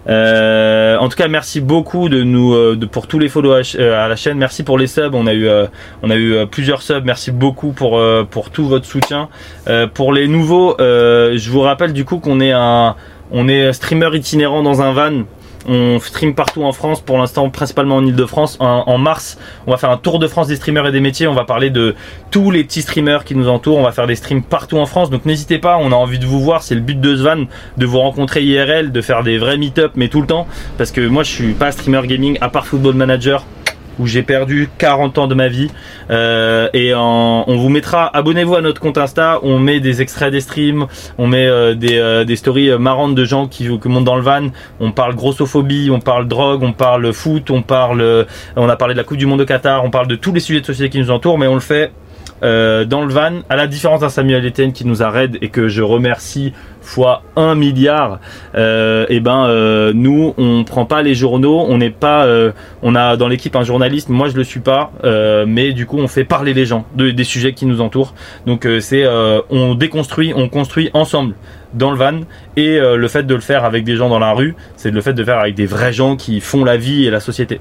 Euh, 0.07 0.97
en 0.99 1.09
tout 1.09 1.17
cas, 1.17 1.29
merci 1.29 1.61
beaucoup 1.61 2.09
de 2.09 2.23
nous 2.23 2.53
euh, 2.53 2.77
de, 2.77 2.87
pour 2.87 3.07
tous 3.07 3.19
les 3.19 3.29
follow 3.29 3.53
à, 3.53 3.63
euh, 3.77 4.05
à 4.05 4.09
la 4.09 4.17
chaîne. 4.17 4.37
Merci 4.39 4.63
pour 4.63 4.79
les 4.79 4.87
subs. 4.87 5.15
On 5.15 5.27
a 5.27 5.33
eu 5.33 5.49
euh, 5.49 5.67
on 6.03 6.11
a 6.11 6.17
eu 6.17 6.47
plusieurs 6.47 6.83
subs. 6.83 7.05
Merci 7.05 7.31
beaucoup 7.31 7.73
pour 7.73 8.01
pour 8.31 8.51
tout 8.51 8.67
votre 8.67 8.87
soutien. 8.87 9.29
Pour 9.95 10.13
les 10.13 10.29
nouveaux, 10.29 10.77
je 10.79 11.51
vous 11.51 11.61
rappelle 11.61 11.93
du 11.93 12.05
coup 12.05 12.19
qu'on 12.19 12.41
est 12.41 12.53
un 12.53 12.97
on 13.33 13.49
est 13.49 13.73
streamer 13.73 14.15
itinérant 14.15 14.63
dans 14.63 14.83
un 14.83 14.93
van. 14.93 15.23
On 15.67 15.99
stream 15.99 16.35
partout 16.35 16.63
en 16.65 16.73
France, 16.73 17.01
pour 17.01 17.19
l'instant 17.19 17.49
principalement 17.51 17.97
en 17.97 18.07
Ile-de-France. 18.07 18.57
En, 18.61 18.99
mars, 18.99 19.39
on 19.67 19.71
va 19.71 19.77
faire 19.77 19.91
un 19.91 19.97
tour 19.97 20.19
de 20.19 20.27
France 20.27 20.49
des 20.49 20.57
streamers 20.57 20.87
et 20.87 20.93
des 20.93 21.01
métiers. 21.01 21.27
On 21.27 21.35
va 21.35 21.45
parler 21.45 21.71
de 21.71 21.95
tous 22.31 22.51
les 22.51 22.65
petits 22.65 22.83
streamers 22.83 23.25
qui 23.25 23.35
nous 23.35 23.49
entourent. 23.49 23.79
On 23.79 23.83
va 23.83 23.93
faire 23.93 24.07
des 24.07 24.17
streams 24.17 24.43
partout 24.43 24.79
en 24.79 24.87
France. 24.87 25.11
Donc 25.11 25.25
n'hésitez 25.25 25.59
pas, 25.59 25.79
on 25.81 25.93
a 25.93 25.97
envie 25.97 26.19
de 26.19 26.27
vous 26.27 26.41
voir. 26.41 26.63
C'est 26.63 26.75
le 26.75 26.81
but 26.81 27.01
de 27.01 27.17
ce 27.17 27.25
de 27.25 27.87
vous 27.87 27.99
rencontrer 27.99 28.45
IRL, 28.45 28.93
de 28.93 29.01
faire 29.01 29.23
des 29.23 29.39
vrais 29.39 29.57
meet-up, 29.57 29.93
mais 29.97 30.09
tout 30.09 30.21
le 30.21 30.27
temps. 30.27 30.47
Parce 30.77 30.91
que 30.91 31.07
moi 31.07 31.23
je 31.23 31.31
suis 31.31 31.53
pas 31.55 31.73
streamer 31.73 32.07
gaming, 32.07 32.39
à 32.41 32.49
part 32.49 32.67
Football 32.67 32.95
Manager 32.95 33.45
où 33.99 34.07
j'ai 34.07 34.23
perdu 34.23 34.69
40 34.79 35.19
ans 35.19 35.27
de 35.27 35.35
ma 35.35 35.49
vie. 35.49 35.71
Euh, 36.11 36.69
et 36.73 36.95
on 36.95 37.45
vous 37.47 37.69
mettra, 37.69 38.15
abonnez-vous 38.17 38.57
à 38.57 38.61
notre 38.61 38.81
compte 38.81 38.99
Insta, 38.99 39.41
on 39.43 39.59
met 39.59 39.81
des 39.81 40.03
extraits 40.03 40.33
des 40.33 40.41
streams, 40.41 40.87
on 41.19 41.27
met 41.27 41.47
euh, 41.47 41.75
des, 41.75 41.99
euh, 41.99 42.25
des 42.25 42.37
stories 42.37 42.77
marrantes 42.79 43.15
de 43.15 43.25
gens 43.25 43.47
qui, 43.47 43.69
qui 43.79 43.89
montent 43.89 44.05
dans 44.05 44.17
le 44.17 44.23
van. 44.23 44.49
On 44.81 44.93
parle 44.93 45.15
grossophobie, 45.15 45.91
on 45.91 46.01
parle 46.01 46.29
drogue, 46.29 46.63
on 46.63 46.73
parle 46.73 47.13
foot, 47.13 47.51
on 47.51 47.63
parle, 47.63 48.27
on 48.57 48.69
a 48.69 48.77
parlé 48.77 48.95
de 48.95 48.99
la 48.99 49.05
Coupe 49.05 49.19
du 49.19 49.27
Monde 49.27 49.41
au 49.41 49.47
Qatar, 49.47 49.85
on 49.85 49.91
parle 49.91 50.09
de 50.09 50.17
tous 50.17 50.33
les 50.33 50.41
sujets 50.41 50.61
de 50.61 50.67
société 50.67 50.91
qui 50.91 50.99
nous 50.99 51.11
entourent, 51.11 51.39
mais 51.39 51.47
on 51.47 51.55
le 51.55 51.61
fait 51.61 51.93
euh, 52.43 52.85
dans 52.85 53.05
le 53.05 53.13
van, 53.13 53.41
à 53.49 53.57
la 53.57 53.67
différence 53.67 54.01
d'un 54.01 54.09
Samuel 54.09 54.45
Etienne 54.45 54.73
qui 54.73 54.85
nous 54.87 55.03
a 55.03 55.11
raid 55.11 55.39
et 55.41 55.49
que 55.49 55.69
je 55.69 55.83
remercie 55.83 56.53
fois 56.83 57.23
un 57.37 57.55
milliard, 57.55 58.19
euh, 58.55 59.07
et 59.09 59.21
ben 59.21 59.47
euh, 59.47 59.93
nous 59.95 60.35
on 60.37 60.65
prend 60.65 60.85
pas 60.85 61.01
les 61.01 61.15
journaux, 61.15 61.65
on 61.67 61.79
n'est 61.79 61.89
pas, 61.91 62.27
on 62.83 62.95
a 62.95 63.17
dans 63.17 63.29
l'équipe 63.29 63.57
un 63.57 63.65
journaliste, 63.65 64.11
moi 64.11 64.29
je 64.29 64.37
le 64.37 64.45
suis 64.45 64.61
pas, 64.61 64.93
mais 65.47 65.73
du 65.73 65.87
coup 65.87 65.99
on 65.99 66.09
fait 66.09 66.25
parler 66.25 66.53
les 66.53 66.67
gens 66.67 66.85
de- 66.95 67.11
des 67.11 67.25
sujets 67.25 67.55
qui 67.55 67.65
nous 67.67 67.81
entourent. 67.81 68.15
Donc 68.47 68.69
c'est 68.81 69.07
on 69.51 69.75
déconstruit, 69.75 70.33
on 70.37 70.49
construit 70.49 70.91
ensemble 70.93 71.35
dans 71.73 71.91
le 71.91 71.97
van 71.97 72.21
et 72.57 72.79
le 72.79 73.09
fait 73.09 73.23
de 73.25 73.35
le 73.35 73.41
faire 73.41 73.65
avec 73.65 73.85
des 73.85 73.97
gens 73.97 74.11
dans 74.11 74.19
la 74.19 74.33
rue, 74.33 74.55
c'est 74.77 74.91
le 74.91 75.01
fait 75.01 75.15
de 75.15 75.21
le 75.21 75.25
faire 75.25 75.39
avec 75.39 75.55
des 75.55 75.67
vrais 75.67 75.93
gens 75.93 76.17
qui 76.17 76.41
font 76.41 76.65
la 76.65 76.77
vie 76.77 77.07
et 77.07 77.11
la 77.11 77.21
société. 77.21 77.61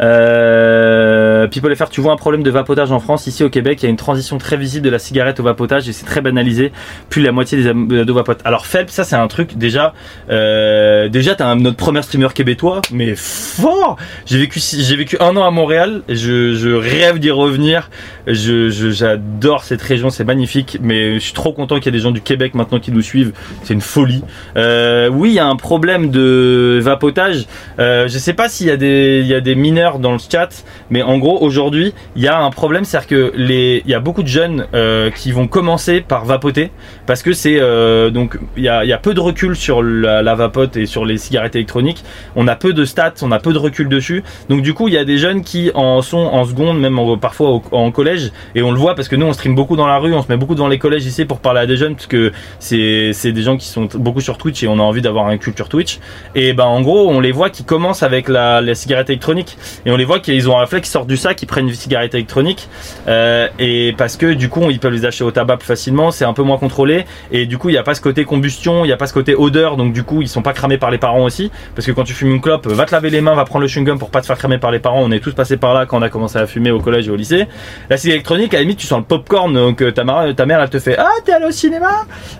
Euh, 0.00 1.46
People 1.48 1.74
FR, 1.74 1.88
tu 1.88 2.00
vois 2.00 2.12
un 2.12 2.16
problème 2.16 2.42
de 2.42 2.50
vapotage 2.50 2.92
en 2.92 2.98
France. 2.98 3.26
Ici 3.26 3.44
au 3.44 3.50
Québec, 3.50 3.78
il 3.82 3.84
y 3.84 3.86
a 3.86 3.90
une 3.90 3.96
transition 3.96 4.38
très 4.38 4.56
visible 4.56 4.84
de 4.84 4.90
la 4.90 4.98
cigarette 4.98 5.40
au 5.40 5.42
vapotage 5.42 5.88
et 5.88 5.92
c'est 5.92 6.04
très 6.06 6.20
banalisé. 6.20 6.72
Plus 7.08 7.22
la 7.22 7.32
moitié 7.32 7.58
des 7.62 7.68
ados 7.68 8.16
vapotent. 8.16 8.40
Alors 8.44 8.66
Phelps, 8.66 8.92
ça 8.92 9.04
c'est 9.04 9.16
un 9.16 9.28
truc 9.28 9.56
déjà. 9.56 9.94
Euh, 10.30 11.08
déjà, 11.08 11.34
t'as 11.34 11.54
notre 11.54 11.76
premier 11.76 12.02
streamer 12.02 12.28
québécois, 12.34 12.82
mais 12.92 13.14
fort. 13.16 13.96
J'ai 14.26 14.38
vécu 14.38 14.60
j'ai 14.60 14.96
vécu 14.96 15.16
un 15.20 15.36
an 15.36 15.44
à 15.44 15.50
Montréal. 15.50 16.02
Je, 16.08 16.74
rêve 16.74 17.18
d'y 17.18 17.30
revenir. 17.30 17.90
Je- 18.26 18.70
j'adore 18.70 19.64
cette 19.64 19.82
région, 19.82 20.10
c'est 20.10 20.24
magnifique. 20.24 20.78
Mais 20.82 21.14
je 21.14 21.20
suis 21.20 21.32
trop 21.32 21.52
content 21.52 21.76
qu'il 21.76 21.86
y 21.86 21.88
ait 21.88 21.98
des 21.98 22.02
gens 22.02 22.10
du 22.10 22.20
Québec 22.20 22.54
maintenant 22.54 22.80
qui 22.80 22.92
nous 22.92 23.02
suivent. 23.02 23.32
C'est 23.62 23.74
une 23.74 23.80
folie. 23.80 24.22
Euh, 24.56 25.08
oui, 25.08 25.30
il 25.30 25.34
y 25.34 25.38
a 25.38 25.46
un 25.46 25.56
problème 25.56 26.10
de 26.10 26.78
vapotage. 26.82 27.46
Euh, 27.78 28.08
je 28.08 28.18
sais 28.18 28.32
pas 28.32 28.48
s'il 28.48 28.66
y 28.66 28.70
a 28.70 28.76
des 28.76 29.20
il 29.20 29.26
y 29.26 29.34
a 29.34 29.40
des 29.40 29.54
mineurs 29.54 29.85
dans 29.98 30.12
le 30.12 30.18
chat, 30.18 30.48
mais 30.90 31.02
en 31.02 31.18
gros 31.18 31.38
aujourd'hui 31.40 31.94
il 32.16 32.22
y 32.22 32.28
a 32.28 32.38
un 32.38 32.50
problème, 32.50 32.84
c'est-à-dire 32.84 33.08
que 33.08 33.32
les 33.36 33.82
il 33.84 33.90
y 33.90 33.94
a 33.94 34.00
beaucoup 34.00 34.22
de 34.22 34.28
jeunes 34.28 34.66
euh, 34.74 35.10
qui 35.10 35.32
vont 35.32 35.46
commencer 35.46 36.00
par 36.00 36.24
vapoter 36.24 36.70
parce 37.06 37.22
que 37.22 37.32
c'est 37.32 37.58
euh, 37.60 38.10
donc 38.10 38.38
il 38.56 38.62
y 38.64 38.68
a, 38.68 38.84
il 38.84 38.88
y 38.88 38.92
a 38.92 38.98
peu 38.98 39.14
de 39.14 39.20
recul 39.20 39.56
sur 39.56 39.82
la, 39.82 40.22
la 40.22 40.34
vapote 40.34 40.76
et 40.76 40.86
sur 40.86 41.04
les 41.04 41.16
cigarettes 41.18 41.54
électroniques. 41.56 42.02
On 42.34 42.46
a 42.48 42.56
peu 42.56 42.72
de 42.72 42.84
stats, 42.84 43.14
on 43.22 43.32
a 43.32 43.38
peu 43.38 43.52
de 43.52 43.58
recul 43.58 43.88
dessus. 43.88 44.22
Donc 44.48 44.62
du 44.62 44.74
coup 44.74 44.88
il 44.88 44.94
y 44.94 44.98
a 44.98 45.04
des 45.04 45.18
jeunes 45.18 45.42
qui 45.42 45.70
en 45.74 46.02
sont 46.02 46.18
en 46.18 46.44
seconde, 46.44 46.78
même 46.80 46.98
en- 46.98 47.16
parfois 47.16 47.60
en 47.72 47.90
collège, 47.90 48.32
et 48.54 48.62
on 48.62 48.72
le 48.72 48.78
voit 48.78 48.94
parce 48.94 49.08
que 49.08 49.16
nous 49.16 49.26
on 49.26 49.32
stream 49.32 49.54
beaucoup 49.54 49.76
dans 49.76 49.86
la 49.86 49.98
rue, 49.98 50.12
on 50.14 50.22
se 50.22 50.28
met 50.28 50.36
beaucoup 50.36 50.54
devant 50.54 50.68
les 50.68 50.78
collèges 50.78 51.06
ici 51.06 51.24
pour 51.24 51.38
parler 51.38 51.60
à 51.60 51.66
des 51.66 51.76
jeunes 51.76 51.94
parce 51.94 52.06
que 52.06 52.32
c'est 52.58 53.32
des 53.32 53.42
gens 53.42 53.56
qui 53.56 53.66
sont 53.68 53.88
beaucoup 53.94 54.20
sur 54.20 54.38
Twitch 54.38 54.62
et 54.62 54.68
on 54.68 54.78
a 54.78 54.82
envie 54.82 55.02
d'avoir 55.02 55.30
une 55.30 55.38
culture 55.38 55.68
Twitch. 55.68 55.98
Et 56.34 56.52
ben 56.52 56.64
en 56.64 56.80
gros 56.80 57.08
on 57.10 57.20
les 57.20 57.32
voit 57.32 57.50
qui 57.50 57.64
commencent 57.64 58.02
avec 58.02 58.28
la, 58.28 58.60
la 58.60 58.74
cigarette 58.74 59.10
électronique 59.10 59.56
et 59.84 59.90
on 59.90 59.96
les 59.96 60.04
voit 60.04 60.20
qu'ils 60.20 60.48
ont 60.48 60.56
un 60.56 60.60
réflexe, 60.60 60.88
ils 60.88 60.92
sortent 60.92 61.08
du 61.08 61.16
sac, 61.16 61.40
ils 61.42 61.46
prennent 61.46 61.68
une 61.68 61.74
cigarette 61.74 62.14
électronique 62.14 62.68
euh, 63.08 63.48
et 63.58 63.94
parce 63.96 64.16
que 64.16 64.32
du 64.32 64.48
coup 64.48 64.70
ils 64.70 64.78
peuvent 64.78 64.92
les 64.92 65.04
acheter 65.04 65.24
au 65.24 65.30
tabac 65.30 65.58
plus 65.58 65.66
facilement, 65.66 66.10
c'est 66.10 66.24
un 66.24 66.32
peu 66.32 66.42
moins 66.42 66.58
contrôlé 66.58 67.04
et 67.32 67.46
du 67.46 67.58
coup 67.58 67.68
il 67.68 67.72
n'y 67.72 67.78
a 67.78 67.82
pas 67.82 67.94
ce 67.94 68.00
côté 68.00 68.24
combustion, 68.24 68.84
il 68.84 68.88
n'y 68.88 68.92
a 68.92 68.96
pas 68.96 69.06
ce 69.06 69.14
côté 69.14 69.34
odeur 69.34 69.76
donc 69.76 69.92
du 69.92 70.02
coup 70.02 70.22
ils 70.22 70.28
sont 70.28 70.42
pas 70.42 70.52
cramés 70.52 70.78
par 70.78 70.90
les 70.90 70.98
parents 70.98 71.24
aussi 71.24 71.50
parce 71.74 71.86
que 71.86 71.92
quand 71.92 72.04
tu 72.04 72.12
fumes 72.12 72.32
une 72.32 72.40
clope, 72.40 72.66
va 72.66 72.84
te 72.86 72.92
laver 72.92 73.10
les 73.10 73.20
mains, 73.20 73.34
va 73.34 73.44
prendre 73.44 73.62
le 73.62 73.68
chewing 73.68 73.86
gum 73.86 73.98
pour 73.98 74.10
pas 74.10 74.20
te 74.20 74.26
faire 74.26 74.38
cramer 74.38 74.58
par 74.58 74.70
les 74.70 74.78
parents. 74.78 75.02
On 75.02 75.10
est 75.10 75.20
tous 75.20 75.34
passés 75.34 75.56
par 75.56 75.74
là 75.74 75.86
quand 75.86 75.98
on 75.98 76.02
a 76.02 76.08
commencé 76.08 76.38
à 76.38 76.46
fumer 76.46 76.70
au 76.70 76.80
collège 76.80 77.08
et 77.08 77.10
au 77.10 77.16
lycée. 77.16 77.46
La 77.90 77.96
cigarette 77.96 78.16
électronique 78.16 78.54
à 78.54 78.58
la 78.58 78.62
limite 78.62 78.78
tu 78.78 78.86
sens 78.86 78.98
le 78.98 79.04
popcorn 79.04 79.52
donc 79.52 79.82
euh, 79.82 79.92
ta, 79.92 80.04
mère, 80.04 80.34
ta 80.34 80.46
mère 80.46 80.60
elle 80.60 80.70
te 80.70 80.78
fait 80.78 80.96
ah 80.98 81.10
t'es 81.24 81.32
allé 81.32 81.46
au 81.46 81.50
cinéma? 81.50 81.90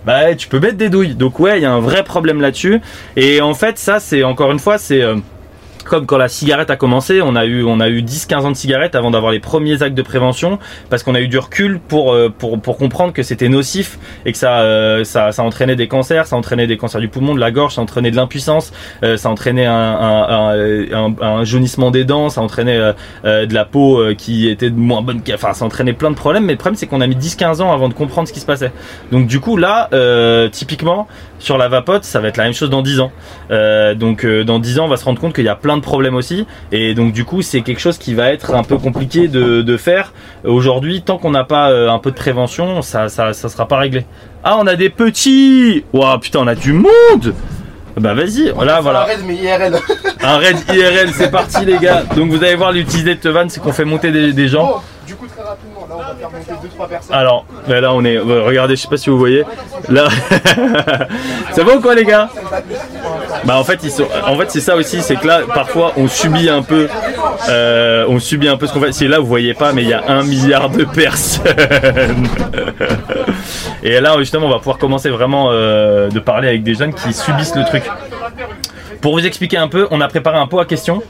Bah 0.04 0.34
tu 0.34 0.48
peux 0.48 0.58
mettre 0.58 0.76
des 0.76 0.88
douilles 0.88 1.14
donc 1.14 1.38
ouais 1.40 1.58
il 1.58 1.62
y 1.62 1.66
a 1.66 1.72
un 1.72 1.80
vrai 1.80 2.02
problème 2.02 2.40
là-dessus 2.40 2.80
et 3.16 3.40
en 3.40 3.54
fait 3.54 3.78
ça 3.78 4.00
c'est 4.00 4.24
encore 4.24 4.52
une 4.52 4.58
fois 4.58 4.78
c'est 4.78 5.02
euh, 5.02 5.16
comme 5.88 6.06
quand 6.06 6.18
la 6.18 6.28
cigarette 6.28 6.70
a 6.70 6.76
commencé, 6.76 7.22
on 7.22 7.36
a 7.36 7.44
eu 7.46 7.64
on 7.64 7.80
a 7.80 7.88
eu 7.88 8.02
10-15 8.02 8.34
ans 8.40 8.50
de 8.50 8.56
cigarette 8.56 8.94
avant 8.94 9.10
d'avoir 9.10 9.32
les 9.32 9.40
premiers 9.40 9.82
actes 9.82 9.96
de 9.96 10.02
prévention 10.02 10.58
parce 10.90 11.02
qu'on 11.02 11.14
a 11.14 11.20
eu 11.20 11.28
du 11.28 11.38
recul 11.38 11.78
pour 11.78 12.12
euh, 12.12 12.28
pour 12.36 12.60
pour 12.60 12.76
comprendre 12.76 13.12
que 13.12 13.22
c'était 13.22 13.48
nocif 13.48 13.98
et 14.24 14.32
que 14.32 14.38
ça 14.38 14.60
euh, 14.60 15.04
ça 15.04 15.32
ça 15.32 15.42
entraînait 15.42 15.76
des 15.76 15.88
cancers, 15.88 16.26
ça 16.26 16.36
entraînait 16.36 16.66
des 16.66 16.76
cancers 16.76 17.00
du 17.00 17.08
poumon, 17.08 17.34
de 17.34 17.40
la 17.40 17.50
gorge, 17.50 17.74
ça 17.74 17.80
entraînait 17.80 18.10
de 18.10 18.16
l'impuissance, 18.16 18.72
euh, 19.02 19.16
ça 19.16 19.30
entraînait 19.30 19.66
un 19.66 19.72
un, 19.74 20.50
un, 20.50 21.04
un- 21.08 21.14
un 21.22 21.44
jaunissement 21.44 21.90
des 21.90 22.04
dents, 22.04 22.28
ça 22.30 22.40
entraînait 22.42 22.78
de 23.24 23.54
la 23.54 23.64
peau 23.64 24.02
qui 24.18 24.48
était 24.48 24.70
de 24.70 24.76
moins 24.78 25.02
bonne, 25.02 25.20
enfin 25.34 25.52
ça 25.52 25.64
entraînait 25.64 25.92
plein 25.92 26.10
de 26.10 26.16
problèmes. 26.16 26.44
Mais 26.44 26.52
le 26.52 26.58
problème 26.58 26.76
c'est 26.76 26.86
qu'on 26.86 27.00
a 27.00 27.06
mis 27.06 27.16
10-15 27.16 27.62
ans 27.62 27.72
avant 27.72 27.88
de 27.88 27.94
comprendre 27.94 28.28
ce 28.28 28.32
qui 28.32 28.40
se 28.40 28.46
passait. 28.46 28.72
Donc 29.12 29.26
du 29.26 29.40
coup 29.40 29.56
là, 29.56 29.88
typiquement 30.50 31.06
sur 31.38 31.58
la 31.58 31.68
vapote, 31.68 32.04
ça 32.04 32.20
va 32.20 32.28
être 32.28 32.36
la 32.36 32.44
même 32.44 32.54
chose 32.54 32.70
dans 32.70 32.82
10 32.82 33.00
ans. 33.00 33.12
Euh, 33.50 33.94
donc 33.94 34.24
euh, 34.24 34.44
dans 34.44 34.58
10 34.58 34.80
ans, 34.80 34.84
on 34.86 34.88
va 34.88 34.96
se 34.96 35.04
rendre 35.04 35.20
compte 35.20 35.34
qu'il 35.34 35.44
y 35.44 35.48
a 35.48 35.54
plein 35.56 35.76
de 35.76 35.82
problèmes 35.82 36.14
aussi. 36.14 36.46
Et 36.72 36.94
donc 36.94 37.12
du 37.12 37.24
coup, 37.24 37.42
c'est 37.42 37.60
quelque 37.62 37.80
chose 37.80 37.98
qui 37.98 38.14
va 38.14 38.30
être 38.30 38.54
un 38.54 38.62
peu 38.62 38.78
compliqué 38.78 39.28
de, 39.28 39.62
de 39.62 39.76
faire. 39.76 40.12
Aujourd'hui, 40.44 41.02
tant 41.02 41.18
qu'on 41.18 41.30
n'a 41.30 41.44
pas 41.44 41.70
euh, 41.70 41.90
un 41.90 41.98
peu 41.98 42.10
de 42.10 42.16
prévention, 42.16 42.82
ça, 42.82 43.08
ça, 43.08 43.32
ça 43.32 43.48
sera 43.48 43.68
pas 43.68 43.78
réglé. 43.78 44.06
Ah, 44.44 44.56
on 44.60 44.66
a 44.66 44.76
des 44.76 44.90
petits 44.90 45.84
Waouh, 45.92 46.18
putain, 46.18 46.40
on 46.40 46.46
a 46.46 46.54
du 46.54 46.72
monde 46.72 47.34
Bah 47.96 48.14
vas-y, 48.14 48.50
voilà, 48.50 48.80
voilà. 48.80 49.00
Arrête, 49.00 49.24
mais 49.26 49.34
IRL. 49.34 49.76
Un 50.22 50.38
raid 50.38 50.56
IRL, 50.72 51.10
c'est 51.12 51.30
parti 51.30 51.64
les 51.64 51.78
gars. 51.78 52.04
Donc 52.16 52.30
vous 52.30 52.42
allez 52.42 52.54
voir 52.54 52.72
l'utilité 52.72 53.14
de 53.14 53.20
Tevan, 53.20 53.48
c'est 53.48 53.60
qu'on 53.60 53.72
fait 53.72 53.84
monter 53.84 54.10
des, 54.12 54.32
des 54.32 54.48
gens. 54.48 54.70
Oh, 54.76 54.80
du 55.06 55.14
coup, 55.14 55.26
Alors, 57.10 57.46
là 57.68 57.92
on 57.92 58.04
est, 58.04 58.18
ouais, 58.18 58.40
regardez, 58.40 58.76
je 58.76 58.82
sais 58.82 58.88
pas 58.88 58.96
si 58.96 59.10
vous 59.10 59.18
voyez. 59.18 59.44
Là, 59.88 60.08
ça 61.52 61.64
va 61.64 61.76
ou 61.76 61.80
quoi 61.80 61.94
les 61.94 62.04
gars? 62.04 62.28
Bah 63.44 63.56
en 63.58 63.64
fait 63.64 63.80
ils 63.82 63.90
sont, 63.90 64.06
en 64.26 64.36
fait 64.36 64.50
c'est 64.50 64.60
ça 64.60 64.76
aussi, 64.76 65.02
c'est 65.02 65.16
que 65.16 65.26
là 65.26 65.42
parfois 65.54 65.92
on 65.96 66.08
subit 66.08 66.48
un 66.48 66.62
peu, 66.62 66.88
euh, 67.48 68.04
on 68.08 68.18
subit 68.18 68.48
un 68.48 68.56
peu 68.56 68.66
ce 68.66 68.72
qu'on 68.72 68.80
fait. 68.80 68.92
C'est 68.92 69.08
là 69.08 69.18
vous 69.18 69.26
voyez 69.26 69.54
pas, 69.54 69.72
mais 69.72 69.82
il 69.82 69.88
y 69.88 69.94
a 69.94 70.02
un 70.08 70.22
milliard 70.22 70.70
de 70.70 70.84
personnes. 70.84 71.52
Et 73.82 74.00
là 74.00 74.16
justement 74.18 74.46
on 74.46 74.50
va 74.50 74.58
pouvoir 74.58 74.78
commencer 74.78 75.10
vraiment 75.10 75.48
euh, 75.50 76.08
de 76.08 76.18
parler 76.18 76.48
avec 76.48 76.62
des 76.62 76.74
jeunes 76.74 76.94
qui 76.94 77.12
subissent 77.12 77.54
le 77.54 77.64
truc. 77.64 77.84
Pour 79.00 79.12
vous 79.12 79.24
expliquer 79.24 79.58
un 79.58 79.68
peu, 79.68 79.86
on 79.90 80.00
a 80.00 80.08
préparé 80.08 80.38
un 80.38 80.46
pot 80.46 80.58
à 80.58 80.64
questions. 80.64 81.02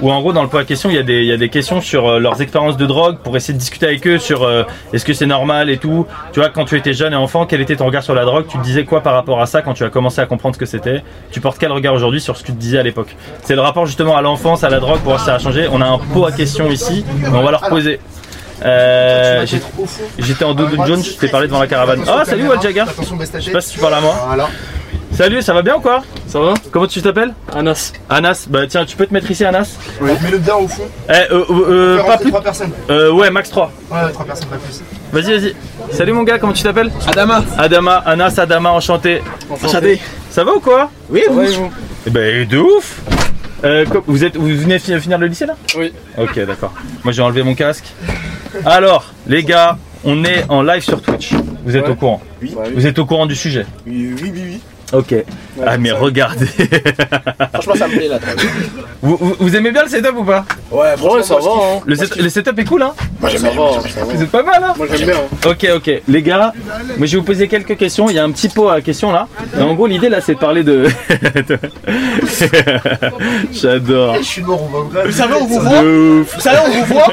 Où 0.00 0.10
en 0.10 0.20
gros 0.20 0.32
dans 0.32 0.42
le 0.42 0.48
pot 0.48 0.58
à 0.58 0.64
questions 0.64 0.90
il 0.90 0.96
y 0.96 1.32
a 1.32 1.36
des, 1.36 1.48
questions 1.48 1.80
sur 1.80 2.08
euh, 2.08 2.18
leurs 2.18 2.40
expériences 2.40 2.76
de 2.76 2.86
drogue 2.86 3.18
pour 3.18 3.36
essayer 3.36 3.54
de 3.54 3.58
discuter 3.58 3.86
avec 3.86 4.06
eux 4.06 4.18
sur 4.18 4.42
euh, 4.42 4.64
est-ce 4.92 5.04
que 5.04 5.12
c'est 5.12 5.26
normal 5.26 5.70
et 5.70 5.76
tout. 5.76 6.06
Tu 6.32 6.40
vois 6.40 6.48
quand 6.48 6.64
tu 6.64 6.76
étais 6.76 6.92
jeune 6.92 7.12
et 7.12 7.16
enfant 7.16 7.46
quel 7.46 7.60
était 7.60 7.76
ton 7.76 7.86
regard 7.86 8.02
sur 8.02 8.14
la 8.14 8.24
drogue? 8.24 8.46
Tu 8.48 8.58
te 8.58 8.62
disais 8.62 8.84
quoi 8.84 9.02
par 9.02 9.14
rapport 9.14 9.40
à 9.40 9.46
ça 9.46 9.62
quand 9.62 9.74
tu 9.74 9.84
as 9.84 9.90
commencé 9.90 10.20
à 10.20 10.26
comprendre 10.26 10.54
ce 10.54 10.60
que 10.60 10.66
c'était? 10.66 11.02
Tu 11.30 11.40
portes 11.40 11.58
quel 11.58 11.72
regard 11.72 11.94
aujourd'hui 11.94 12.20
sur 12.20 12.36
ce 12.36 12.42
que 12.42 12.46
tu 12.48 12.52
te 12.54 12.60
disais 12.60 12.78
à 12.78 12.82
l'époque? 12.82 13.14
C'est 13.42 13.54
le 13.54 13.60
rapport 13.60 13.86
justement 13.86 14.16
à 14.16 14.22
l'enfance, 14.22 14.64
à 14.64 14.70
la 14.70 14.80
drogue 14.80 14.98
pour 14.98 15.12
voir 15.12 15.20
si 15.20 15.26
ça 15.26 15.34
a 15.34 15.38
changé. 15.38 15.68
On 15.70 15.80
a 15.80 15.86
un 15.86 15.98
pot 15.98 16.26
à 16.26 16.32
questions 16.32 16.70
ici, 16.70 17.04
on 17.26 17.42
va 17.42 17.50
leur 17.50 17.68
poser. 17.68 18.00
Euh, 18.62 19.46
J'étais 20.18 20.44
en 20.44 20.54
doudou 20.54 20.84
jaune, 20.86 21.02
je 21.02 21.12
t'ai 21.12 21.28
parlé 21.28 21.46
devant 21.46 21.60
la 21.60 21.66
caravane. 21.66 22.02
Oh 22.06 22.20
salut 22.24 22.48
Waljaga 22.48 22.86
ta 22.86 23.38
Je 23.38 23.44
sais 23.44 23.50
pas 23.50 23.60
si 23.60 23.72
tu 23.74 23.78
parles 23.78 23.94
à 23.94 24.00
moi. 24.00 24.14
Salut, 25.12 25.42
ça 25.42 25.54
va 25.54 25.62
bien 25.62 25.76
ou 25.76 25.80
quoi? 25.80 26.02
Ça 26.26 26.40
va 26.40 26.54
Comment 26.72 26.88
tu 26.88 27.00
t'appelles? 27.00 27.34
Anas. 27.54 27.92
Anas, 28.10 28.46
bah 28.48 28.66
tiens, 28.66 28.84
tu 28.84 28.96
peux 28.96 29.06
te 29.06 29.14
mettre 29.14 29.30
ici 29.30 29.44
Anas? 29.44 29.76
Mets-le 30.00 30.38
bien 30.38 30.56
au 30.56 30.66
fond. 30.66 30.82
Eh, 31.08 31.12
euh, 31.12 31.44
euh, 31.50 31.98
euh, 32.00 32.02
pas 32.02 32.16
plus. 32.18 32.30
trois 32.30 32.42
personnes. 32.42 32.72
Euh, 32.90 33.12
ouais, 33.12 33.30
max 33.30 33.48
3. 33.48 33.70
Ouais, 33.92 34.10
3 34.12 34.26
personnes, 34.26 34.48
pas 34.48 34.56
plus. 34.56 34.82
Vas-y, 35.12 35.38
vas-y. 35.38 35.54
Salut 35.94 36.12
mon 36.14 36.24
gars, 36.24 36.40
comment 36.40 36.52
tu 36.52 36.64
t'appelles? 36.64 36.90
Adama. 37.06 37.44
Adama, 37.56 38.02
Anas, 38.04 38.34
Adama, 38.38 38.72
enchanté. 38.72 39.22
Enchanté. 39.48 40.00
Ça 40.30 40.42
va 40.42 40.54
ou 40.56 40.60
quoi? 40.60 40.90
Oui, 41.08 41.22
oui. 41.30 41.54
vous? 41.54 41.70
Eh 42.08 42.10
ben, 42.10 42.48
de 42.48 42.58
ouf 42.58 43.00
Euh, 43.64 43.84
vous, 44.06 44.24
êtes, 44.24 44.36
vous 44.36 44.46
venez 44.48 44.78
fi- 44.78 44.98
finir 45.00 45.18
le 45.18 45.26
lycée 45.26 45.46
là? 45.46 45.56
Oui. 45.76 45.92
Ok, 46.18 46.38
d'accord. 46.46 46.72
Moi 47.02 47.12
j'ai 47.12 47.22
enlevé 47.22 47.42
mon 47.42 47.54
casque. 47.54 47.86
Alors, 48.64 49.12
les 49.26 49.42
gars, 49.42 49.78
on 50.04 50.22
est 50.24 50.44
en 50.50 50.62
live 50.62 50.82
sur 50.82 51.00
Twitch. 51.00 51.32
Vous 51.64 51.76
êtes 51.76 51.84
Ouais. 51.84 51.90
au 51.90 51.94
courant 51.94 52.20
Oui. 52.42 52.54
Vous 52.74 52.86
êtes 52.86 52.98
au 52.98 53.06
courant 53.06 53.26
du 53.26 53.34
sujet 53.34 53.64
Oui, 53.86 54.14
oui, 54.22 54.30
oui. 54.34 54.42
oui. 54.44 54.60
Ok. 54.94 55.14
ah 55.66 55.76
mais 55.78 55.92
regardez. 55.92 56.46
Franchement, 57.52 57.74
ça 57.76 57.88
me 57.88 57.96
plaît 57.96 58.08
là. 58.08 58.18
vous, 59.02 59.16
vous- 59.20 59.36
vous 59.38 59.56
aimez 59.56 59.70
bien 59.72 59.82
le 59.82 59.88
setup 59.88 60.14
ou 60.16 60.24
pas? 60.24 60.44
Ouais, 60.70 60.96
franchement, 60.96 61.22
ça 61.22 61.34
va. 61.36 61.40
Hein. 61.50 61.80
le, 61.86 61.94
set- 61.96 62.16
le 62.16 62.28
setup 62.28 62.58
est 62.58 62.64
cool 62.64 62.82
hein? 62.82 62.94
Moi, 63.20 63.30
j'aime 63.30 63.42
bien. 63.42 63.50
Vous 63.52 64.22
êtes 64.22 64.30
pas 64.30 64.42
mal 64.42 64.62
hein? 64.62 64.74
Moi, 64.76 64.86
j'aime 64.94 65.08
bien. 65.08 65.16
hein. 65.16 65.48
Ok, 65.50 65.66
ok. 65.76 65.90
Les 66.08 66.22
gars, 66.22 66.52
moi 66.96 67.06
je 67.06 67.12
vais 67.12 67.18
vous 67.18 67.24
poser 67.24 67.48
quelques 67.48 67.76
questions. 67.76 68.08
Il 68.08 68.16
y 68.16 68.18
a 68.18 68.24
un 68.24 68.30
petit 68.30 68.48
pot 68.48 68.68
à 68.68 68.80
questions 68.80 69.12
là. 69.12 69.28
Et 69.58 69.62
en 69.62 69.74
gros, 69.74 69.86
l'idée 69.86 70.08
là, 70.08 70.20
c'est 70.20 70.34
de 70.34 70.38
parler 70.38 70.62
de. 70.62 70.84
J'adore. 73.52 74.16
Je 74.16 74.22
suis 74.22 74.42
mort, 74.42 74.62
on 74.62 74.68
va 74.68 75.02
vraiment. 75.02 75.06
Vous 75.06 75.12
savez, 75.16 75.34
on 75.40 75.46
vous 75.46 75.60
voit? 75.60 75.82
Vous 75.82 76.40
savez, 76.40 76.58
on 76.66 76.70
vous 76.70 76.84
voit? 76.94 77.06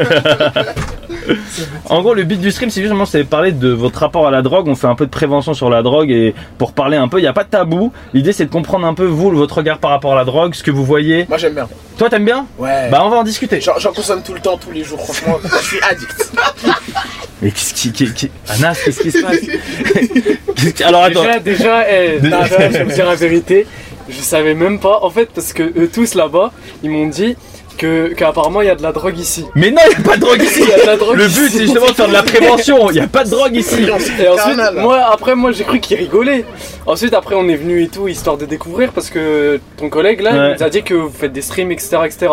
En 1.85 2.01
gros, 2.01 2.13
le 2.13 2.23
but 2.23 2.39
du 2.39 2.51
stream, 2.51 2.69
c'est 2.69 2.81
justement 2.81 3.05
c'est 3.05 3.19
de 3.19 3.23
parler 3.27 3.51
de 3.51 3.69
votre 3.69 3.99
rapport 3.99 4.27
à 4.27 4.31
la 4.31 4.41
drogue. 4.41 4.67
On 4.67 4.75
fait 4.75 4.87
un 4.87 4.95
peu 4.95 5.05
de 5.05 5.11
prévention 5.11 5.53
sur 5.53 5.69
la 5.69 5.81
drogue 5.83 6.09
et 6.11 6.33
pour 6.57 6.73
parler 6.73 6.97
un 6.97 7.07
peu, 7.07 7.19
il 7.19 7.21
n'y 7.23 7.27
a 7.27 7.33
pas 7.33 7.43
de 7.43 7.49
tabou. 7.49 7.91
L'idée, 8.13 8.33
c'est 8.33 8.45
de 8.45 8.51
comprendre 8.51 8.85
un 8.87 8.93
peu 8.93 9.05
vous, 9.05 9.31
votre 9.31 9.57
regard 9.57 9.79
par 9.79 9.91
rapport 9.91 10.13
à 10.13 10.15
la 10.15 10.25
drogue, 10.25 10.53
ce 10.55 10.63
que 10.63 10.71
vous 10.71 10.85
voyez. 10.85 11.25
Moi, 11.29 11.37
j'aime 11.37 11.53
bien. 11.53 11.67
Toi, 11.97 12.09
t'aimes 12.09 12.25
bien 12.25 12.45
Ouais. 12.57 12.89
Bah, 12.89 13.01
on 13.03 13.09
va 13.09 13.17
en 13.17 13.23
discuter. 13.23 13.59
J'en 13.61 13.91
consomme 13.93 14.23
tout 14.23 14.33
le 14.33 14.39
temps, 14.39 14.57
tous 14.57 14.71
les 14.71 14.83
jours, 14.83 15.01
franchement. 15.03 15.37
Je 15.43 15.65
suis 15.67 15.79
addict. 15.81 16.31
Mais 17.41 17.51
qu'est-ce 17.51 17.73
qui, 17.73 17.91
qui, 17.91 18.13
qui- 18.13 18.31
Anas, 18.49 18.77
qu'est-ce 18.85 18.99
qui 19.01 19.11
se 19.11 19.21
passe 19.21 20.81
Alors 20.85 21.03
attends. 21.03 21.23
Déjà, 21.23 21.39
déjà, 21.39 21.91
eh, 21.91 22.19
Déjà. 22.19 22.43
déjà, 22.43 22.57
je 22.71 22.77
vais 22.77 22.83
vous 22.83 22.91
dire 22.91 23.05
la 23.07 23.15
vérité. 23.15 23.65
Je 24.09 24.19
savais 24.19 24.53
même 24.53 24.79
pas, 24.79 24.99
en 25.03 25.09
fait, 25.09 25.29
parce 25.33 25.53
que 25.53 25.63
eux 25.63 25.89
tous 25.91 26.13
là-bas, 26.15 26.51
ils 26.83 26.89
m'ont 26.89 27.07
dit 27.07 27.35
que 27.77 28.07
qu'apparemment 28.13 28.61
il 28.61 28.67
y 28.67 28.69
a 28.69 28.75
de 28.75 28.83
la 28.83 28.91
drogue 28.91 29.17
ici. 29.17 29.45
Mais 29.55 29.71
non, 29.71 29.81
il 29.91 29.97
n'y 29.97 30.03
a 30.05 30.07
pas 30.09 30.15
de 30.15 30.21
drogue 30.21 30.41
ici 30.41 30.61
Il 30.63 30.69
y 30.69 30.73
a 30.73 30.77
de 30.81 30.85
la 30.87 30.97
drogue 30.97 31.17
Le 31.17 31.25
but, 31.27 31.49
c'est 31.49 31.61
justement 31.61 31.87
de 31.87 31.91
faire 31.93 32.07
de 32.07 32.13
la 32.13 32.23
prévention. 32.23 32.89
Il 32.89 32.93
n'y 32.93 32.99
a 32.99 33.07
pas 33.07 33.23
de 33.23 33.29
drogue 33.29 33.55
ici. 33.55 33.83
Et 34.19 34.27
ensuite, 34.27 34.57
moi, 34.77 34.99
après, 35.11 35.35
moi, 35.35 35.51
j'ai 35.51 35.63
cru 35.63 35.79
qu'ils 35.79 35.97
rigolaient. 35.97 36.45
Ensuite, 36.85 37.13
après, 37.13 37.35
on 37.35 37.47
est 37.47 37.55
venu 37.55 37.83
et 37.83 37.87
tout, 37.87 38.07
histoire 38.07 38.37
de 38.37 38.45
découvrir, 38.45 38.91
parce 38.91 39.09
que 39.09 39.59
ton 39.77 39.89
collègue 39.89 40.21
là, 40.21 40.31
Ouais. 40.31 40.51
il 40.51 40.57
nous 40.57 40.63
a 40.63 40.69
dit 40.69 40.83
que 40.83 40.93
vous 40.93 41.09
faites 41.09 41.33
des 41.33 41.41
streams, 41.41 41.71
etc., 41.71 41.97
etc. 42.05 42.27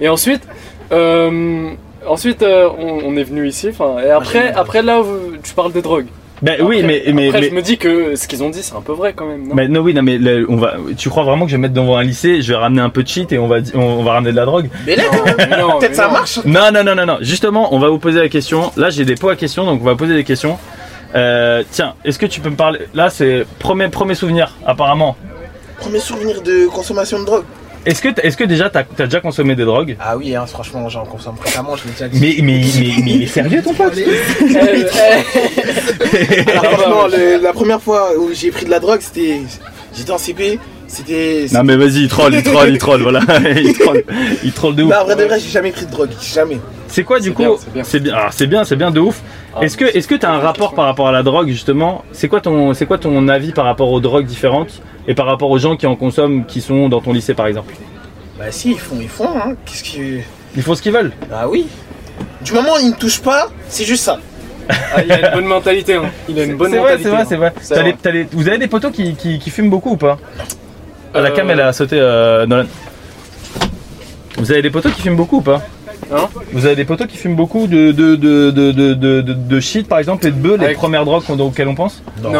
Et 0.00 0.08
ensuite, 0.08 0.42
euh, 0.92 1.70
ensuite, 2.06 2.42
euh, 2.42 2.68
on, 2.78 3.00
on 3.04 3.16
est 3.16 3.24
venu 3.24 3.46
ici. 3.48 3.68
Enfin, 3.70 3.96
et 4.04 4.10
après, 4.10 4.52
après 4.54 4.82
là, 4.82 5.02
tu 5.42 5.54
parles 5.54 5.72
de 5.72 5.80
drogue. 5.80 6.06
Ben 6.42 6.56
oui, 6.60 6.80
Après- 6.80 6.86
mais 7.06 7.12
mais 7.12 7.28
Après, 7.28 7.40
mais, 7.40 7.48
je 7.50 7.54
me 7.54 7.62
dis 7.62 7.78
que 7.78 8.16
ce 8.16 8.26
qu'ils 8.26 8.42
ont 8.42 8.50
dit, 8.50 8.62
c'est 8.62 8.74
un 8.74 8.80
peu 8.80 8.92
vrai 8.92 9.12
quand 9.14 9.26
même. 9.26 9.46
Non? 9.46 9.54
Mais 9.54 9.68
non, 9.68 9.80
oui, 9.80 9.94
non, 9.94 10.02
mais 10.02 10.18
on 10.48 10.56
va. 10.56 10.74
Tu 10.96 11.08
crois 11.08 11.22
vraiment 11.22 11.44
que 11.44 11.50
je 11.52 11.56
vais 11.56 11.60
mettre 11.62 11.74
devant 11.74 11.96
un 11.96 12.02
lycée, 12.02 12.42
je 12.42 12.52
vais 12.52 12.58
ramener 12.58 12.80
un 12.82 12.90
peu 12.90 13.04
de 13.04 13.08
shit 13.08 13.30
et 13.32 13.38
on 13.38 13.46
va 13.46 13.58
on, 13.74 13.80
on 13.80 14.02
va 14.02 14.12
ramener 14.14 14.32
de 14.32 14.36
la 14.36 14.44
drogue? 14.44 14.68
Mais 14.86 14.96
là, 14.96 15.04
peut-être 15.38 15.80
mais 15.90 15.94
ça 15.94 16.06
non. 16.08 16.12
marche. 16.12 16.40
Non, 16.44 16.72
non, 16.74 16.82
non, 16.82 16.94
non, 16.96 17.06
non. 17.06 17.18
Justement, 17.20 17.72
on 17.74 17.78
va 17.78 17.88
vous 17.88 17.98
poser 17.98 18.18
la 18.18 18.28
question. 18.28 18.72
Là, 18.76 18.90
j'ai 18.90 19.04
des 19.04 19.14
pots 19.14 19.28
à 19.28 19.36
questions, 19.36 19.64
donc 19.64 19.80
on 19.82 19.84
va 19.84 19.94
poser 19.94 20.14
des 20.14 20.24
questions. 20.24 20.58
Euh, 21.14 21.62
tiens, 21.70 21.94
est-ce 22.04 22.18
que 22.18 22.26
tu 22.26 22.40
peux 22.40 22.50
me 22.50 22.56
parler? 22.56 22.80
Là, 22.92 23.08
c'est 23.08 23.46
premier 23.60 23.88
premier 23.88 24.14
souvenir, 24.16 24.52
apparemment. 24.66 25.16
Premier 25.78 26.00
souvenir 26.00 26.42
de 26.42 26.66
consommation 26.66 27.20
de 27.20 27.24
drogue. 27.24 27.44
Est-ce 27.84 28.00
que 28.00 28.08
est-ce 28.22 28.36
que 28.36 28.44
déjà 28.44 28.70
t'as 28.70 28.84
as 28.98 29.04
déjà 29.04 29.20
consommé 29.20 29.54
des 29.56 29.64
drogues? 29.64 29.96
Ah 30.00 30.16
oui, 30.16 30.34
hein, 30.36 30.46
franchement, 30.46 30.88
j'en 30.88 31.04
consomme 31.04 31.36
fréquemment, 31.36 31.74
je 31.76 31.84
l'ai 31.86 31.90
déjà 31.92 32.08
dit. 32.08 32.20
mais, 32.20 32.36
mais, 32.42 32.60
mais, 32.78 33.02
mais 33.04 33.10
il 33.12 33.22
est 33.24 33.26
sérieux 33.26 33.62
ton 33.62 33.74
pote? 33.74 33.94
Alors, 36.48 36.64
franchement, 36.64 37.06
le- 37.08 37.42
la 37.42 37.52
première 37.52 37.80
fois 37.82 38.10
où 38.18 38.30
j'ai 38.32 38.50
pris 38.50 38.64
de 38.66 38.70
la 38.70 38.80
drogue, 38.80 39.00
c'était. 39.00 39.40
J'étais 39.94 40.10
en 40.10 40.16
CP, 40.18 40.58
c'était. 40.92 41.46
Non 41.52 41.64
mais 41.64 41.76
vas-y, 41.76 42.02
il 42.02 42.08
troll, 42.08 42.34
il 42.34 42.42
troll, 42.42 42.68
il 42.70 42.78
troll, 42.78 43.02
voilà. 43.02 43.20
il 43.56 43.72
troll, 43.78 44.04
il 44.44 44.52
troll 44.52 44.74
de 44.74 44.82
ouf. 44.84 44.90
Non, 44.90 44.96
en 45.00 45.04
vrai 45.04 45.16
de 45.16 45.24
vrai, 45.24 45.40
j'ai 45.40 45.48
jamais 45.50 45.70
pris 45.72 45.86
de 45.86 45.90
drogue, 45.90 46.10
jamais. 46.20 46.58
C'est 46.88 47.04
quoi 47.04 47.18
du 47.20 47.28
C'est 47.28 47.34
coup 47.34 47.56
c'est 47.58 47.72
bien. 47.72 47.84
C'est 47.84 48.00
bien, 48.00 48.16
c'est 48.30 48.46
bien, 48.46 48.64
c'est 48.64 48.76
bien 48.76 48.90
de 48.90 49.00
ouf. 49.00 49.20
Ah, 49.54 49.60
Est-ce 49.62 49.76
que 49.76 49.84
est-ce 49.84 50.06
que 50.08 50.14
t'as 50.14 50.30
un 50.30 50.38
rapport 50.38 50.74
par 50.74 50.84
rapport 50.86 51.08
à 51.08 51.12
la 51.12 51.22
drogue 51.22 51.48
justement 51.48 52.04
C'est 52.12 52.28
quoi 52.28 52.40
ton 52.40 52.74
c'est 52.74 52.86
quoi 52.86 52.98
ton 52.98 53.28
avis 53.28 53.52
par 53.52 53.64
rapport 53.64 53.90
aux 53.90 54.00
drogues 54.00 54.26
différentes 54.26 54.82
et 55.08 55.14
par 55.14 55.26
rapport 55.26 55.50
aux 55.50 55.58
gens 55.58 55.76
qui 55.76 55.86
en 55.86 55.96
consomment 55.96 56.44
qui 56.46 56.60
sont 56.60 56.88
dans 56.88 57.00
ton 57.00 57.12
lycée 57.12 57.34
par 57.34 57.46
exemple 57.46 57.74
Bah 58.38 58.46
si, 58.50 58.72
ils 58.72 58.78
font, 58.78 58.96
ils 59.00 59.08
font, 59.08 59.28
hein. 59.28 59.54
Qu'est-ce 59.64 59.82
qui. 59.84 60.18
Ils 60.56 60.62
font 60.62 60.74
ce 60.74 60.82
qu'ils 60.82 60.92
veulent. 60.92 61.12
Ah 61.32 61.48
oui. 61.48 61.66
Du 62.44 62.52
moment 62.52 62.74
où 62.76 62.80
ils 62.80 62.90
ne 62.90 62.94
touchent 62.94 63.22
pas, 63.22 63.48
c'est 63.68 63.84
juste 63.84 64.04
ça. 64.04 64.18
ah, 64.68 65.02
il 65.02 65.10
a 65.10 65.28
une 65.28 65.34
bonne 65.34 65.46
mentalité. 65.46 65.94
Hein. 65.94 66.04
Il 66.28 66.38
a 66.38 66.44
une 66.44 66.56
bonne 66.56 66.70
C'est 66.70 66.76
vrai, 66.78 66.96
mentalité. 66.98 67.04
c'est 67.04 67.10
vrai, 67.10 67.22
hein. 67.22 67.26
c'est 67.28 67.36
vrai. 67.36 67.52
C'est 67.62 67.74
T'as 67.74 67.80
vrai. 67.80 67.90
les- 67.92 67.96
t'as 67.96 68.10
les- 68.10 68.26
vous 68.32 68.48
avez 68.48 68.58
des 68.58 68.68
potos 68.68 68.92
qui, 68.92 69.14
qui, 69.16 69.38
qui 69.38 69.50
fument 69.50 69.70
beaucoup 69.70 69.92
ou 69.92 69.96
pas? 69.96 70.18
Ah, 71.14 71.20
La 71.20 71.30
cam 71.30 71.50
elle 71.50 71.60
a 71.60 71.72
sauté 71.72 71.96
euh, 71.98 72.46
Nolan. 72.46 72.66
Vous 74.38 74.50
avez 74.50 74.62
des 74.62 74.70
potos 74.70 74.92
qui 74.92 75.02
fument 75.02 75.16
beaucoup 75.16 75.38
ou 75.38 75.42
pas 75.42 75.62
Hein 76.12 76.28
Vous 76.52 76.66
avez 76.66 76.74
des 76.74 76.84
potos 76.84 77.06
qui 77.06 77.16
fument 77.16 77.36
beaucoup 77.36 77.66
de, 77.66 77.92
de, 77.92 78.16
de, 78.16 78.50
de, 78.50 78.72
de, 78.72 78.94
de, 78.94 79.20
de- 79.20 79.32
de 79.32 79.60
shit 79.60 79.86
par 79.88 79.98
exemple 79.98 80.26
et 80.26 80.30
de 80.30 80.36
bœufs, 80.36 80.56
les 80.56 80.64
Avec- 80.66 80.76
premières 80.78 81.04
drogues 81.04 81.22
qu'on- 81.24 81.38
auxquelles 81.38 81.68
on 81.68 81.74
pense 81.74 82.02
Non. 82.22 82.32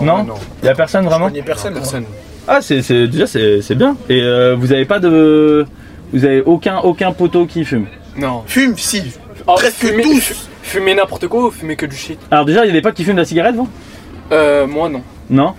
Non 0.00 0.24
non. 0.24 0.34
Y'a 0.62 0.74
personne 0.74 1.04
vraiment 1.06 1.28
connais 1.28 1.42
personne. 1.42 1.74
Personne. 1.74 2.04
Ah 2.48 2.58
c'est 2.60 2.82
c'est- 2.82 3.06
déjà 3.08 3.26
c'est 3.26 3.60
c'est 3.62 3.74
bien. 3.74 3.96
Et 4.08 4.20
euh, 4.22 4.54
vous 4.58 4.72
avez 4.72 4.84
pas 4.84 4.98
de. 4.98 5.66
Vous 6.12 6.24
avez 6.24 6.42
aucun, 6.42 6.78
aucun 6.78 7.12
poteau 7.12 7.46
qui 7.46 7.64
fume 7.64 7.86
Non. 8.16 8.42
Fume, 8.46 8.74
si. 8.76 9.02
Oh, 9.46 9.54
Presque 9.56 9.84
fumer- 9.86 10.02
tous. 10.02 10.20
fu- 10.20 10.34
Fumer 10.62 10.94
n'importe 10.94 11.28
quoi 11.28 11.46
ou 11.46 11.50
fumer 11.50 11.76
que 11.76 11.86
du 11.86 11.96
shit 11.96 12.18
Alors 12.30 12.44
déjà 12.44 12.64
il 12.64 12.68
y 12.68 12.70
a 12.70 12.72
des 12.72 12.82
potes 12.82 12.94
qui 12.94 13.04
fument 13.04 13.14
de 13.16 13.20
la 13.20 13.24
cigarette 13.26 13.54
vous? 13.54 13.68
Euh, 14.32 14.66
moi 14.66 14.88
non. 14.88 15.02
Non 15.30 15.54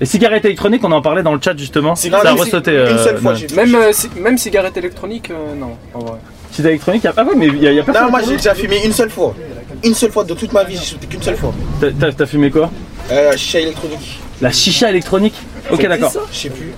Les 0.00 0.06
cigarettes 0.06 0.44
électroniques 0.44 0.82
on 0.84 0.92
en 0.92 1.00
parlait 1.00 1.22
dans 1.22 1.32
le 1.34 1.40
chat 1.42 1.56
justement. 1.56 1.94
C'est- 1.94 2.10
ça 2.10 2.20
a 2.24 2.32
ressauté. 2.32 2.72
Une 2.72 2.76
euh, 2.78 3.04
seule 3.04 3.18
fois, 3.18 3.34
j'ai 3.34 3.46
Même, 3.54 3.74
euh, 3.74 3.92
même 4.20 4.36
cigarette 4.38 4.76
électronique, 4.76 5.30
euh, 5.30 5.54
non, 5.54 5.76
en 5.94 5.98
vrai. 6.00 6.18
Cigarette 6.52 6.72
électronique, 6.74 7.04
y 7.04 7.08
a- 7.08 7.14
ah 7.16 7.24
ouais, 7.24 7.34
mais 7.36 7.46
il 7.46 7.62
y, 7.62 7.66
a- 7.68 7.72
y 7.72 7.80
a 7.80 7.82
personne. 7.82 8.04
Non, 8.04 8.10
moi 8.10 8.20
j'ai 8.26 8.36
déjà 8.36 8.54
fumé 8.54 8.80
une 8.84 8.92
seule 8.92 9.10
fois. 9.10 9.34
Une 9.82 9.94
seule 9.94 10.10
fois 10.12 10.24
de 10.24 10.34
toute 10.34 10.52
ma 10.52 10.64
vie, 10.64 10.76
j'ai 10.76 10.84
sauté 10.84 11.06
qu'une 11.06 11.22
seule 11.22 11.36
fois. 11.36 11.52
T'as- 11.80 11.90
T'as 11.92 12.12
t'as 12.12 12.26
fumé 12.26 12.50
quoi 12.50 12.70
Euh, 13.10 13.36
chicha 13.36 13.60
électronique. 13.60 14.20
La 14.40 14.50
chicha 14.50 14.90
électronique 14.90 15.34
Ok, 15.70 15.86
d'accord. 15.88 16.12
Je 16.30 16.36
sais 16.36 16.50
plus. 16.50 16.72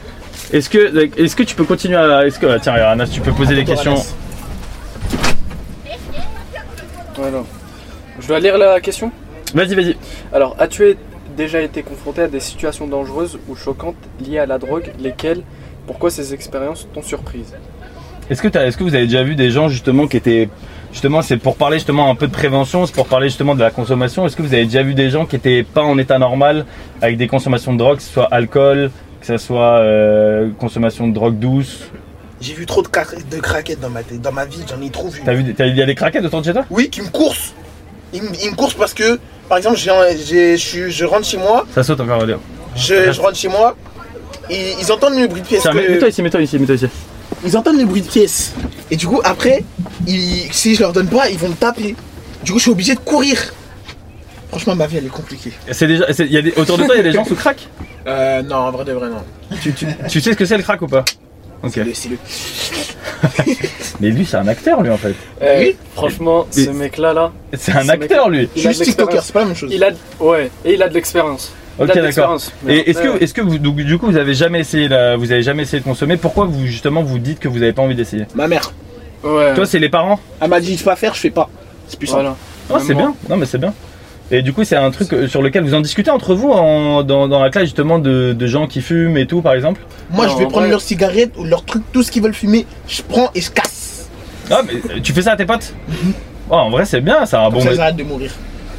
Est-ce 0.53 0.71
que, 0.71 1.11
est-ce 1.21 1.37
que 1.37 1.43
tu 1.43 1.55
peux 1.55 1.64
continuer 1.64 1.97
à. 1.97 2.27
Est-ce 2.27 2.39
que, 2.39 2.47
ah, 2.47 2.59
tiens, 2.61 2.75
Anas, 2.75 3.07
tu 3.09 3.21
peux 3.21 3.33
poser 3.33 3.55
des 3.55 3.64
questions 3.64 3.93
Anas. 3.95 4.14
Voilà. 7.16 7.43
Je 8.21 8.29
dois 8.29 8.41
lire 8.41 8.57
la 8.59 8.81
question 8.81 9.11
Vas-y, 9.55 9.75
vas-y. 9.75 9.97
Alors, 10.33 10.55
as-tu 10.59 10.97
déjà 11.39 11.62
été 11.62 11.82
confronté 11.82 12.20
à 12.22 12.28
des 12.28 12.41
situations 12.41 12.86
dangereuses 12.86 13.39
ou 13.49 13.55
choquantes 13.57 13.95
liées 14.20 14.39
à 14.41 14.45
la 14.47 14.59
drogue 14.59 14.93
Lesquelles 15.01 15.43
Pourquoi 15.86 16.11
ces 16.11 16.34
expériences 16.34 16.86
t'ont 16.93 17.01
surprise? 17.03 17.55
Est-ce 18.28 18.43
que, 18.43 18.49
est-ce 18.59 18.76
que 18.76 18.82
vous 18.84 18.95
avez 18.95 19.07
déjà 19.07 19.22
vu 19.22 19.36
des 19.36 19.51
gens 19.51 19.68
justement 19.70 20.07
qui 20.07 20.18
étaient. 20.18 20.51
Justement, 20.93 21.22
c'est 21.22 21.36
pour 21.39 21.57
parler 21.57 21.76
justement 21.78 22.11
un 22.11 22.14
peu 22.14 22.26
de 22.26 22.32
prévention, 22.32 22.84
c'est 22.84 22.95
pour 22.95 23.07
parler 23.07 23.28
justement 23.28 23.55
de 23.55 23.61
la 23.61 23.70
consommation. 23.70 24.26
Est-ce 24.26 24.36
que 24.36 24.43
vous 24.43 24.53
avez 24.53 24.64
déjà 24.64 24.82
vu 24.82 24.93
des 24.95 25.09
gens 25.11 25.24
qui 25.24 25.36
étaient 25.36 25.62
pas 25.62 25.82
en 25.82 25.97
état 25.97 26.18
normal 26.18 26.66
avec 27.01 27.16
des 27.16 27.26
consommations 27.26 27.72
de 27.72 27.78
drogue, 27.78 27.97
que 27.99 28.03
ce 28.03 28.12
soit 28.12 28.28
alcool, 28.30 28.91
que 29.20 29.26
ce 29.26 29.39
soit 29.39 29.78
euh, 29.78 30.51
consommation 30.59 31.07
de 31.09 31.14
drogue 31.14 31.39
douce? 31.39 31.84
J'ai 32.41 32.55
vu 32.55 32.66
trop 32.66 32.82
de, 32.82 32.89
cra- 32.89 33.16
de 33.30 33.39
craquettes 33.41 33.80
dans 33.80 33.91
ma, 33.91 34.01
dans 34.03 34.32
ma 34.32 34.45
vie, 34.45 34.62
j'en 34.68 34.80
ai 34.82 34.91
trop 34.91 35.09
vu. 35.09 35.22
T'as 35.24 35.34
vu, 35.34 35.55
t'as- 35.55 35.66
il 35.66 35.76
y 35.76 35.82
a 35.82 35.86
des 35.86 35.95
craquettes 35.95 36.24
autour 36.24 36.41
de 36.41 36.47
chez 36.47 36.53
toi? 36.53 36.64
Oui, 36.70 36.89
qui 36.91 37.01
me 37.03 37.09
coursent. 37.09 37.55
Ils, 38.13 38.23
me- 38.23 38.29
ils 38.43 38.51
me 38.51 38.57
coursent 38.57 38.75
parce 38.75 38.95
que, 38.95 39.19
par 39.49 39.59
exemple, 39.59 39.77
j'ai- 39.77 39.93
j'ai- 40.25 40.57
je 40.57 40.89
je 40.89 41.05
rentre 41.05 41.27
chez 41.27 41.37
moi, 41.39 41.67
Ça 41.75 41.83
saute 41.83 42.01
encore, 42.01 42.25
Léo. 42.25 42.39
je, 42.77 43.13
je 43.13 43.21
rentre 43.21 43.37
chez 43.37 43.49
moi, 43.49 43.77
ils 44.51 44.91
entendent 44.93 45.19
le 45.19 45.27
bruit 45.27 45.43
de 45.43 45.47
pièces. 45.47 45.63
Tiens, 45.63 45.73
que- 45.73 45.79
mets- 45.79 45.89
mets-toi 45.89 46.09
ici, 46.09 46.23
mets-toi 46.23 46.41
ici, 46.43 46.59
mets-toi 46.59 46.75
ici. 46.77 46.87
ils 47.45 47.57
entendent 47.57 47.79
le 47.79 47.85
bruit 47.85 48.03
de 48.03 48.09
pièces. 48.09 48.53
Et 48.91 48.97
du 48.97 49.07
coup, 49.07 49.21
après, 49.25 49.63
ils- 50.07 50.49
si 50.53 50.75
je 50.75 50.81
leur 50.81 50.93
donne 50.93 51.09
pas, 51.09 51.29
ils 51.29 51.39
vont 51.39 51.49
me 51.49 51.55
taper. 51.55 51.95
Du 52.45 52.53
coup, 52.53 52.59
je 52.59 52.63
suis 52.63 52.71
obligé 52.71 52.95
de 52.95 53.01
courir. 53.01 53.39
Franchement, 54.51 54.75
ma 54.75 54.87
vie, 54.87 54.97
elle 54.97 55.07
est 55.07 55.11
compliquée. 55.11 55.53
C'est 55.73 55.87
déjà, 55.87 56.11
c'est- 56.13 56.27
y 56.27 56.37
a 56.39 56.43
des, 56.43 56.53
autour 56.57 56.79
de 56.79 56.85
toi, 56.85 56.95
il 56.95 56.99
y 56.99 57.01
a 57.01 57.03
des 57.05 57.13
gens 57.13 57.25
sous 57.25 57.35
crack? 57.35 57.69
Euh, 58.07 58.43
non, 58.43 58.57
en 58.57 58.71
vrai 58.71 58.85
de 58.87 58.93
vrai, 58.93 59.09
non. 59.11 59.23
tu, 59.63 59.73
tu, 59.75 59.87
tu 60.09 60.21
sais 60.23 60.33
ce 60.33 60.37
que 60.37 60.47
c'est 60.47 60.57
le 60.57 60.63
crack 60.63 60.81
ou 60.81 60.87
pas? 60.87 61.05
Ok. 61.63 61.73
C'est 61.75 61.85
le- 61.85 61.93
c'est 61.95 62.09
le- 62.11 62.19
Mais 64.01 64.11
lui, 64.11 64.25
c'est 64.25 64.37
un 64.37 64.47
acteur, 64.47 64.83
lui, 64.83 64.91
en 64.91 64.97
fait. 64.97 65.15
Euh, 65.43 65.61
Oui. 65.61 65.77
Franchement, 65.95 66.47
Et- 66.57 66.65
ce 66.67 66.71
mec-là, 66.71 67.13
là, 67.13 67.33
C'est 67.57 67.73
un 67.73 67.85
Ce 67.85 67.91
acteur, 67.91 68.29
lui. 68.31 68.49
Juste 68.55 68.85
TikToker, 68.85 69.23
c'est 69.23 69.33
pas 69.33 69.41
la 69.41 69.47
même 69.47 69.55
chose. 69.57 69.71
il 69.73 69.83
a, 69.83 69.91
ouais, 70.21 70.51
et 70.65 70.75
il 70.75 70.83
a 70.83 70.89
de 70.89 70.95
l'expérience. 70.95 71.53
Il 71.81 71.85
Ok, 71.85 71.91
a 71.91 71.95
de 71.97 72.01
d'accord. 72.03 72.39
Et 72.69 72.91
est-ce 72.91 73.01
que, 73.01 73.23
est-ce 73.23 73.35
que 73.35 73.41
vous, 73.41 73.59
donc, 73.59 73.77
du 73.77 73.99
coup, 73.99 74.07
vous 74.07 74.17
avez 74.17 74.35
jamais 74.35 74.61
essayé, 74.61 74.89
la- 74.89 75.17
vous 75.17 75.31
avez 75.33 75.43
jamais 75.43 75.63
essayé 75.63 75.81
de 75.81 75.85
consommer 75.85 76.17
Pourquoi 76.17 76.45
vous, 76.47 76.67
justement, 76.67 77.03
vous 77.03 77.19
dites 77.19 77.39
que 77.41 77.49
vous 77.49 77.63
avez 77.63 77.73
pas 77.73 77.83
envie 77.83 77.95
d'essayer? 77.95 78.27
Ma 78.35 78.47
mère, 78.49 78.73
Ouais. 79.25 79.53
Toi, 79.55 79.67
c'est 79.67 79.81
les 79.81 79.89
parents? 79.89 80.21
Elle 80.41 80.49
m'a 80.49 80.61
dit 80.61 80.77
de 80.77 80.83
pas 80.83 80.95
faire, 80.95 81.13
je 81.15 81.21
fais 81.21 81.31
pas. 81.31 81.49
C'est 81.89 81.99
plus 81.99 82.07
simple. 82.07 82.21
Voilà. 82.23 82.37
Ah, 82.73 82.79
c'est 82.87 82.95
bien. 82.95 83.15
Non, 83.29 83.37
mais 83.37 83.47
c'est 83.47 83.59
bien. 83.59 83.75
Et 84.31 84.43
du 84.43 84.53
coup, 84.53 84.62
c'est 84.64 84.76
un 84.76 84.91
truc 84.91 85.12
euh, 85.14 85.26
sur 85.26 85.41
lequel 85.41 85.64
vous 85.64 85.72
en 85.74 85.81
discutez 85.81 86.11
entre 86.11 86.35
vous 86.35 86.51
en- 86.51 87.03
dans, 87.03 87.29
dans 87.29 87.43
la 87.43 87.49
classe, 87.51 87.64
justement, 87.64 87.99
de, 87.99 88.33
de 88.35 88.47
gens 88.47 88.66
qui 88.66 88.83
fument 88.83 89.16
et 89.16 89.26
tout, 89.26 89.41
par 89.41 89.55
exemple 89.55 89.81
Moi, 90.11 90.26
Non, 90.26 90.33
je 90.33 90.39
vais 90.39 90.45
en 90.45 90.49
prendre 90.49 90.62
vrai- 90.64 90.70
leurs 90.70 90.81
cigarettes 90.83 91.33
ou 91.39 91.45
leurs 91.45 91.64
trucs, 91.64 91.91
tout 91.93 92.03
ce 92.03 92.11
qu'ils 92.11 92.22
veulent 92.22 92.35
fumer, 92.35 92.66
je 92.87 93.01
prends 93.03 93.31
et 93.35 93.41
je 93.41 93.51
casse. 93.51 94.11
Ah, 94.51 94.61
mais 94.66 94.74
euh, 94.97 95.01
tu 95.03 95.12
fais 95.12 95.22
ça 95.22 95.33
à 95.33 95.37
tes 95.37 95.47
potes 95.47 95.72
Oh, 96.51 96.55
en 96.55 96.70
vrai, 96.70 96.85
c'est 96.85 97.01
bien, 97.01 97.22
un 97.22 97.26
Comme 97.26 97.53
bon. 97.55 97.61
ça, 97.61 97.83
arrêtent 97.83 97.97
de 97.97 98.03
mourir. 98.05 98.31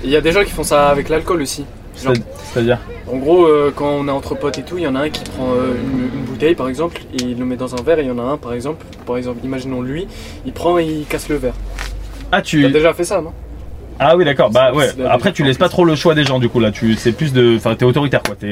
Il 0.04 0.10
y 0.12 0.16
a 0.16 0.22
des 0.22 0.32
gens 0.32 0.44
qui 0.44 0.52
font 0.52 0.64
ça 0.64 0.90
avec 0.90 1.10
l'alcool 1.10 1.42
aussi. 1.42 1.66
C'est-à-dire 1.96 2.78
en 3.12 3.18
gros, 3.18 3.46
euh, 3.48 3.74
quand 3.76 3.90
on 3.90 4.08
est 4.08 4.12
entre 4.12 4.36
potes 4.36 4.60
et 4.60 4.62
tout, 4.64 4.78
il 4.78 4.84
y 4.84 4.88
en 4.88 4.96
a 4.96 5.00
un 5.02 5.10
qui 5.10 5.24
prend 5.24 5.48
euh, 5.52 5.74
une, 5.82 6.20
une 6.20 6.26
bouteille 6.26 6.54
par 6.54 6.70
exemple, 6.70 7.02
et 7.14 7.24
il 7.24 7.38
le 7.40 7.44
met 7.46 7.56
dans 7.56 7.74
un 7.74 7.82
verre, 7.82 7.98
et 8.00 8.04
il 8.04 8.08
y 8.08 8.12
en 8.12 8.20
a 8.20 8.22
un 8.22 8.38
par 8.38 8.54
exemple, 8.54 8.86
par 9.06 9.18
exemple, 9.18 9.40
imaginons 9.44 9.82
lui, 9.82 10.08
il 10.46 10.54
prend 10.54 10.78
et 10.78 10.86
il 10.86 11.06
casse 11.06 11.28
le 11.28 11.36
verre. 11.38 11.56
Ah, 12.32 12.42
Tu 12.44 12.64
as 12.64 12.68
tu. 12.68 12.74
déjà 12.74 12.94
fait 12.94 13.04
ça, 13.04 13.20
non? 13.20 13.32
Ah 14.00 14.16
oui, 14.16 14.24
d'accord. 14.26 14.50
Bah 14.50 14.72
ouais. 14.74 14.88
Après, 15.10 15.32
tu 15.34 15.44
laisses 15.44 15.58
pas 15.58 15.70
trop 15.70 15.84
le 15.86 15.96
choix 15.96 16.16
des 16.16 16.24
gens, 16.24 16.40
du 16.40 16.48
coup, 16.50 16.60
là. 16.60 16.72
Tu, 16.72 16.96
c'est 16.96 17.12
plus 17.12 17.34
de. 17.34 17.56
Enfin, 17.58 17.76
t'es 17.76 17.86
autoritaire, 17.86 18.22
quoi. 18.24 18.36
T'es. 18.36 18.52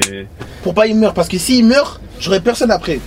Pour 0.64 0.74
pas 0.74 0.86
qu'ils 0.88 0.98
meurent, 0.98 1.14
parce 1.14 1.28
que 1.30 1.38
s'ils 1.38 1.66
meurent, 1.66 2.02
j'aurai 2.20 2.42
personne 2.42 2.72
après. 2.72 3.00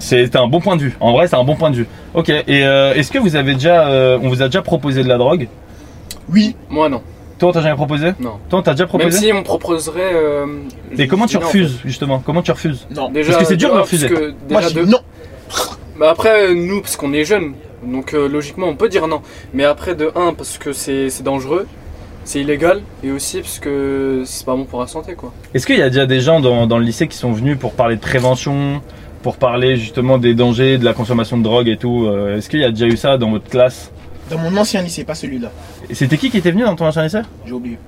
C'est 0.00 0.34
un 0.36 0.48
bon 0.48 0.60
point 0.60 0.76
de 0.76 0.82
vue. 0.82 0.96
En 1.00 1.12
vrai, 1.12 1.28
c'est 1.28 1.36
un 1.36 1.44
bon 1.44 1.54
point 1.56 1.70
de 1.70 1.76
vue. 1.76 1.86
Ok. 2.12 2.28
Et 2.28 2.44
euh, 2.66 2.92
est-ce 2.94 3.10
que 3.10 3.18
vous 3.18 3.36
avez 3.36 3.54
déjà, 3.54 3.86
euh, 3.88 4.18
on 4.22 4.28
vous 4.28 4.42
a 4.42 4.46
déjà 4.46 4.60
proposé 4.62 5.02
de 5.04 5.08
la 5.08 5.16
drogue? 5.16 5.48
Oui, 6.28 6.56
Moi 6.68 6.88
non. 6.88 7.00
Toi, 7.38 7.48
on 7.48 7.52
t'a 7.52 7.60
jamais 7.62 7.74
proposé? 7.74 8.12
Non. 8.20 8.34
Toi, 8.48 8.58
on 8.60 8.62
t'a 8.62 8.72
déjà 8.72 8.84
Même 8.84 8.88
proposé 8.88 9.18
si 9.18 9.32
on 9.32 9.42
proposerait. 9.42 10.12
euh, 10.14 10.46
Et 10.96 11.08
comment 11.08 11.26
tu 11.26 11.36
refuses, 11.36 11.78
justement? 11.84 12.20
Comment 12.24 12.42
tu 12.42 12.50
refuses? 12.52 12.86
Non. 12.94 13.10
Déjà, 13.10 13.32
Parce 13.32 13.42
que 13.44 13.48
c'est 13.48 13.56
dur 13.56 13.70
de 13.72 13.78
un, 13.78 13.80
refuser. 13.82 14.08
parce 14.08 14.20
que 14.20 14.34
Moi, 14.50 14.60
je 14.62 14.68
dis 14.68 14.90
non. 14.90 15.00
Bah 15.98 16.10
après, 16.10 16.48
euh, 16.50 16.54
nous, 16.54 16.80
parce 16.80 16.96
qu'on 16.96 17.12
est 17.12 17.24
jeunes, 17.24 17.54
donc 17.86 18.14
euh, 18.14 18.28
logiquement 18.28 18.66
on 18.68 18.76
peut 18.76 18.88
dire 18.88 19.06
non. 19.06 19.22
Mais 19.52 19.64
après, 19.64 19.94
de 19.94 20.10
un, 20.16 20.34
parce 20.34 20.58
que 20.58 20.72
c'est 20.72 21.10
c'est 21.10 21.22
dangereux, 21.22 21.66
c'est 22.24 22.40
illégal, 22.40 22.82
et 23.02 23.10
aussi 23.10 23.40
parce 23.40 23.58
que 23.58 24.22
c'est 24.24 24.44
pas 24.46 24.56
bon 24.56 24.64
pour 24.64 24.80
la 24.80 24.86
santé 24.86 25.14
quoi. 25.14 25.32
Est-ce 25.54 25.66
qu'il 25.66 25.78
y 25.78 25.82
a 25.82 25.90
déjà 25.90 26.06
des 26.06 26.20
gens 26.20 26.40
dans, 26.40 26.66
dans 26.66 26.78
le 26.78 26.84
lycée 26.84 27.08
qui 27.08 27.16
sont 27.16 27.32
venus 27.32 27.58
pour 27.58 27.72
parler 27.72 27.96
de 27.96 28.00
prévention, 28.00 28.80
pour 29.22 29.36
parler 29.36 29.76
justement 29.76 30.18
des 30.18 30.34
dangers 30.34 30.78
de 30.78 30.84
la 30.84 30.92
consommation 30.94 31.38
de 31.38 31.42
drogue 31.42 31.68
et 31.68 31.76
tout 31.76 32.06
euh, 32.06 32.36
Est-ce 32.36 32.48
qu'il 32.48 32.60
y 32.60 32.64
a 32.64 32.70
déjà 32.70 32.86
eu 32.86 32.96
ça 32.96 33.16
dans 33.18 33.30
votre 33.30 33.48
classe? 33.48 33.90
Dans 34.30 34.38
mon 34.38 34.56
ancien 34.56 34.82
lycée, 34.82 35.04
pas 35.04 35.14
celui-là. 35.14 35.50
Et 35.90 35.94
C'était 35.94 36.16
qui 36.16 36.30
qui 36.30 36.38
était 36.38 36.50
venu 36.50 36.62
dans 36.62 36.76
ton 36.76 36.86
ancien 36.86 37.02
lycée? 37.02 37.20
J'ai 37.46 37.52
oublié. 37.52 37.78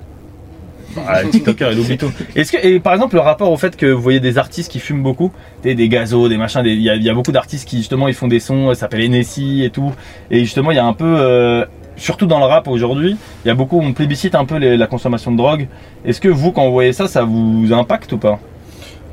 Ah, 1.07 1.23
le 1.23 1.29
TikToker, 1.29 1.71
il 1.71 1.79
oublie 1.79 1.97
tout. 1.97 2.11
Et 2.35 2.79
par 2.79 2.93
exemple, 2.93 3.15
le 3.15 3.21
rapport 3.21 3.51
au 3.51 3.57
fait 3.57 3.75
que 3.75 3.85
vous 3.85 4.01
voyez 4.01 4.19
des 4.19 4.37
artistes 4.37 4.71
qui 4.71 4.79
fument 4.79 5.03
beaucoup, 5.03 5.31
des, 5.63 5.75
gazos, 5.89 6.29
des 6.29 6.37
machins, 6.37 6.61
il 6.65 6.81
y, 6.81 7.09
a, 7.09 7.13
beaucoup 7.13 7.31
d'artistes 7.31 7.67
qui 7.67 7.77
justement 7.77 8.07
ils 8.07 8.13
font 8.13 8.27
des 8.27 8.39
sons, 8.39 8.69
ça 8.69 8.81
s'appelle 8.81 9.01
Hennessy 9.01 9.63
et 9.63 9.69
tout, 9.69 9.93
et 10.31 10.39
justement 10.39 10.71
il 10.71 10.75
y 10.75 10.79
a 10.79 10.85
un 10.85 10.93
peu, 10.93 11.05
euh, 11.05 11.65
surtout 11.95 12.25
dans 12.25 12.39
le 12.39 12.45
rap 12.45 12.67
aujourd'hui, 12.67 13.17
il 13.43 13.47
y 13.47 13.51
a 13.51 13.55
beaucoup, 13.55 13.79
on 13.79 13.93
plébiscite 13.93 14.35
un 14.35 14.45
peu 14.45 14.57
la 14.57 14.87
consommation 14.87 15.31
de 15.31 15.37
drogue. 15.37 15.67
Est-ce 16.05 16.21
que 16.21 16.29
vous, 16.29 16.51
quand 16.51 16.65
vous 16.65 16.71
voyez 16.73 16.93
ça, 16.93 17.07
ça 17.07 17.23
vous 17.23 17.67
impacte 17.71 18.11
ou 18.13 18.17
pas? 18.17 18.39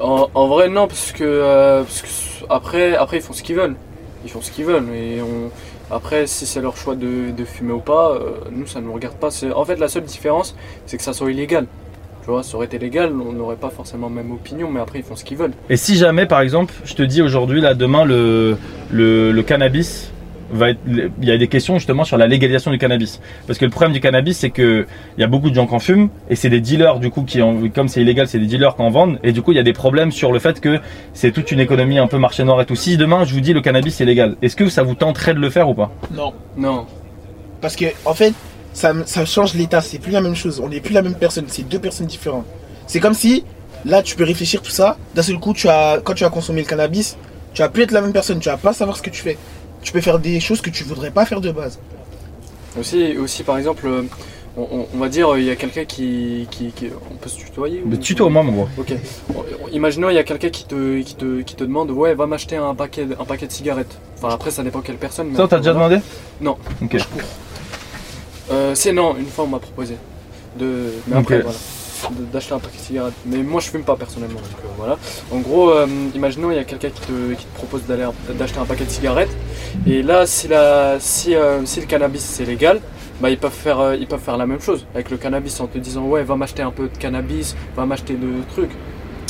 En, 0.01 0.29
en 0.35 0.47
vrai, 0.49 0.69
non, 0.69 0.87
parce 0.87 1.13
que, 1.13 1.25
euh, 1.25 1.83
parce 1.83 2.03
que 2.03 2.09
après, 2.51 2.97
après, 2.97 3.19
ils 3.19 3.23
font 3.23 3.33
ce 3.33 3.43
qu'ils 3.43 3.57
veulent. 3.57 3.77
Ils 4.25 4.31
font 4.31 4.41
ce 4.41 4.51
qu'ils 4.51 4.65
veulent. 4.65 4.89
Et 4.95 5.21
on... 5.23 5.51
Après, 5.95 6.27
si 6.27 6.45
c'est 6.45 6.61
leur 6.61 6.77
choix 6.77 6.97
de, 6.97 7.33
fumer 7.45 7.73
ou 7.73 7.79
pas, 7.79 8.11
euh, 8.11 8.33
nous 8.51 8.67
ça 8.67 8.81
ne 8.81 8.87
nous 8.87 8.93
regarde 8.93 9.15
pas. 9.15 9.29
En 9.55 9.65
fait, 9.65 9.77
la 9.77 9.87
seule 9.87 10.03
différence, 10.03 10.57
c'est 10.87 10.97
que 10.97 11.05
ça 11.05 11.13
soit 11.13 11.31
illégal. 11.31 11.67
Tu 12.25 12.31
vois, 12.31 12.43
ça 12.43 12.57
aurait 12.57 12.67
été 12.67 12.81
légal, 12.81 13.13
on 13.13 13.33
n'aurait 13.33 13.55
pas 13.55 13.71
forcément 13.71 14.09
la 14.09 14.15
même 14.15 14.33
opinion, 14.33 14.69
mais 14.73 14.81
après 14.81 14.99
ils 14.99 15.05
font 15.05 15.15
ce 15.15 15.25
qu'ils 15.25 15.37
veulent. 15.37 15.53
Et 15.71 15.77
si 15.77 15.95
jamais, 15.95 16.27
par 16.27 16.41
exemple, 16.41 16.75
je 16.85 16.95
te 16.95 17.03
dis 17.03 17.23
aujourd'hui, 17.23 17.61
là, 17.61 17.75
demain, 17.75 18.05
le 18.05 19.43
cannabis 19.47 20.11
va 20.55 20.71
être. 20.71 20.81
Il 20.87 21.29
y 21.29 21.31
a 21.31 21.37
des 21.37 21.49
questions 21.49 21.75
justement 21.75 22.05
sur 22.05 22.17
la 22.17 22.27
légalisation 22.27 22.71
du 22.71 22.79
cannabis. 22.79 23.21
Parce 23.47 23.59
que 23.59 23.65
le 23.65 23.71
problème 23.71 23.93
du 23.93 24.01
cannabis, 24.01 24.39
c'est 24.39 24.51
que 24.51 24.87
il 25.17 25.21
y 25.21 25.25
a 25.25 25.27
beaucoup 25.27 25.51
de 25.51 25.55
gens 25.55 25.67
qui 25.67 25.75
en 25.75 25.79
fument 25.79 26.09
et 26.31 26.37
c'est 26.37 26.51
des 26.51 26.61
dealers, 26.61 26.99
du 26.99 27.11
coup, 27.11 27.23
qui 27.23 27.43
en, 27.43 27.69
comme 27.69 27.89
c'est 27.89 28.01
illégal, 28.01 28.29
c'est 28.29 28.39
des 28.39 28.47
dealers 28.47 28.77
qui 28.77 28.83
en 28.83 28.91
vendent. 28.91 29.19
Et 29.23 29.33
du 29.33 29.43
coup, 29.43 29.53
il 29.53 29.57
y 29.57 29.61
a 29.61 29.65
des 29.65 29.73
problèmes 29.73 30.13
sur 30.13 30.33
le 30.33 30.39
fait 30.39 30.61
que 30.61 30.81
c'est 31.13 31.33
toute 31.33 31.51
une 31.51 31.61
économie 31.61 31.99
un 31.99 32.07
peu 32.07 32.19
marché 32.19 32.45
noir 32.45 32.61
et 32.61 32.67
tout. 32.67 32.77
Si 32.77 32.97
demain, 32.97 33.25
je 33.25 33.35
vous 33.35 33.41
dis 33.41 33.53
le 33.53 33.61
cannabis 33.61 34.01
est 34.01 34.05
légal, 34.05 34.37
est-ce 34.43 34.57
que 34.57 34.69
ça 34.69 34.83
vous 34.83 34.95
tenterait 34.95 35.35
de 35.35 35.41
le 35.41 35.51
faire 35.51 35.69
ou 35.69 35.75
pas? 35.75 35.91
Non. 36.13 36.33
Non. 36.57 36.87
Parce 37.61 37.77
que, 37.77 37.87
en 38.05 38.15
fait, 38.15 38.35
ça, 38.73 38.93
ça 39.07 39.25
change 39.25 39.55
l'état, 39.55 39.81
c'est 39.81 39.99
plus 39.99 40.13
la 40.13 40.21
même 40.21 40.35
chose. 40.35 40.61
On 40.61 40.69
n'est 40.69 40.81
plus 40.81 40.93
la 40.93 41.03
même 41.03 41.15
personne, 41.15 41.45
c'est 41.49 41.67
deux 41.69 41.79
personnes 41.79 42.07
différentes. 42.07 42.45
C'est 42.87 43.01
comme 43.01 43.15
si, 43.15 43.45
là, 43.85 44.03
tu 44.03 44.17
peux 44.17 44.25
réfléchir 44.25 44.61
tout 44.61 44.71
ça. 44.71 44.99
D'un 45.15 45.23
seul 45.23 45.39
coup, 45.39 45.55
tu 45.55 45.69
as, 45.69 46.01
quand 46.05 46.15
tu 46.15 46.25
as 46.25 46.31
consommé 46.31 46.61
le 46.61 46.67
cannabis, 46.67 47.17
tu 47.55 47.63
vas 47.63 47.69
plus 47.69 47.85
être 47.85 47.93
la 47.93 48.01
même 48.01 48.13
personne, 48.13 48.39
tu 48.41 48.49
vas 48.49 48.57
pas 48.57 48.73
savoir 48.73 48.97
ce 48.97 49.03
que 49.03 49.11
tu 49.11 49.23
fais. 49.23 49.39
Tu 49.85 49.93
peux 49.93 50.01
faire 50.01 50.19
des 50.19 50.41
choses 50.41 50.61
que 50.61 50.71
tu 50.71 50.83
voudrais 50.83 51.11
pas 51.13 51.25
faire 51.27 51.41
de 51.41 51.53
base. 51.53 51.79
Aussi, 52.79 53.17
aussi 53.19 53.45
par 53.45 53.57
exemple, 53.59 53.87
euh, 53.87 54.03
on, 54.57 54.63
on- 54.63 54.87
on 54.95 54.99
va 54.99 55.09
dire, 55.09 55.33
euh, 55.33 55.39
il 55.39 55.45
y 55.47 55.51
a 55.51 55.57
quelqu'un 55.57 55.85
qui, 55.85 56.49
qui, 56.51 56.73
qui- 56.73 56.89
On 57.13 57.15
peut 57.15 57.29
se 57.29 57.37
tutoyer 57.37 57.83
ou- 57.85 57.89
Mais 57.89 57.99
tuto-moi, 57.99 58.43
mon 58.43 58.53
gros. 58.53 58.69
Ok. 58.79 58.95
Imaginons, 59.73 60.09
il 60.09 60.15
y 60.17 60.19
a 60.19 60.25
quelqu'un 60.25 60.49
qui 60.49 60.65
te, 60.67 61.01
qui, 61.03 61.15
te, 61.15 61.43
qui 61.43 61.55
te 61.55 61.63
demande 61.65 61.91
Ouais, 61.93 62.15
va 62.15 62.27
m'acheter 62.27 62.57
un 62.57 62.75
paquet, 62.75 63.07
un 63.21 63.25
paquet 63.25 63.47
de 63.47 63.53
cigarettes. 63.53 63.97
Enfin, 64.17 64.31
après, 64.35 64.51
ça 64.51 64.63
dépend 64.65 64.81
quelle 64.81 64.97
personne. 64.97 65.29
mais 65.31 65.37
Ça, 65.37 65.45
on 65.45 65.49
t'a 65.49 65.59
déjà 65.59 65.73
voilà. 65.73 65.89
demandé 65.99 66.05
Non. 66.41 66.57
Ok. 66.83 66.97
Euh, 68.51 68.75
c'est 68.75 68.93
non, 68.93 69.17
une 69.17 69.27
fois 69.27 69.45
on 69.45 69.49
m'a 69.49 69.59
proposé. 69.59 69.97
De, 70.59 70.93
mais 71.09 71.17
Ok. 71.17 71.23
après, 71.23 71.41
voilà. 71.43 71.59
D'acheter 72.33 72.55
un 72.55 72.59
paquet 72.59 72.77
de 72.79 72.83
cigarettes. 72.83 73.15
Mais 73.27 73.39
moi 73.39 73.61
je 73.61 73.69
fume 73.71 73.83
pas 73.83 73.97
personnellement. 73.97 74.41
Donc 74.41 74.59
euh, 74.65 74.69
voilà. 74.77 74.99
En 75.33 75.39
gros, 75.39 75.71
euh, 75.71 75.87
imaginons 76.15 76.51
il 76.51 76.57
y 76.57 76.61
a 76.61 76.65
quelqu'un 76.65 76.91
qui 76.91 77.01
te, 77.01 77.33
qui 77.35 77.45
te 77.47 77.55
propose 77.55 77.85
d'aller 77.87 78.07
d'acheter 78.39 78.59
un 78.59 78.65
paquet 78.65 78.85
de 78.85 78.91
cigarettes. 78.91 79.35
Et 79.87 80.03
là, 80.03 80.27
si, 80.27 80.49
la, 80.49 80.97
si, 81.01 81.35
euh, 81.35 81.65
si 81.65 81.81
le 81.81 81.87
cannabis 81.87 82.23
c'est 82.23 82.45
légal, 82.45 82.81
bah, 83.21 83.31
ils, 83.31 83.39
peuvent 83.39 83.53
faire, 83.53 83.95
ils 83.95 84.07
peuvent 84.07 84.21
faire 84.21 84.37
la 84.37 84.47
même 84.47 84.61
chose 84.61 84.85
avec 84.95 85.11
le 85.11 85.17
cannabis 85.17 85.59
en 85.61 85.67
te 85.67 85.79
disant 85.79 86.03
Ouais, 86.05 86.23
va 86.23 86.37
m'acheter 86.37 86.63
un 86.63 86.71
peu 86.71 86.85
de 86.89 86.97
cannabis, 86.99 87.57
va 87.77 87.87
m'acheter 87.87 88.15
de 88.15 88.29
trucs. 88.53 88.73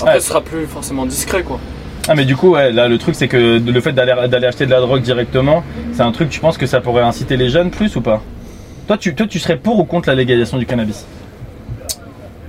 Après, 0.00 0.14
Ouais. 0.14 0.20
ce 0.20 0.26
sera 0.28 0.40
plus 0.40 0.66
forcément 0.66 1.06
discret 1.06 1.42
quoi. 1.44 1.60
Ah 2.08 2.14
mais 2.14 2.24
du 2.26 2.36
coup 2.36 2.50
ouais 2.50 2.70
là 2.72 2.86
le 2.88 2.98
truc 2.98 3.14
c'est 3.14 3.28
que 3.28 3.58
le 3.64 3.80
fait 3.80 3.92
d'aller 3.92 4.12
d'aller 4.28 4.46
acheter 4.46 4.66
de 4.66 4.70
la 4.70 4.80
drogue 4.80 5.00
directement 5.00 5.62
c'est 5.94 6.02
un 6.02 6.12
truc 6.12 6.28
tu 6.28 6.38
penses 6.40 6.58
que 6.58 6.66
ça 6.66 6.82
pourrait 6.82 7.02
inciter 7.02 7.36
les 7.38 7.48
jeunes 7.48 7.70
plus 7.70 7.96
ou 7.96 8.02
pas? 8.02 8.20
Toi 8.88 8.98
tu 8.98 9.14
toi 9.14 9.26
tu 9.26 9.38
serais 9.38 9.56
pour 9.56 9.78
ou 9.78 9.84
contre 9.84 10.08
la 10.10 10.14
légalisation 10.14 10.58
du 10.58 10.66
cannabis? 10.66 11.06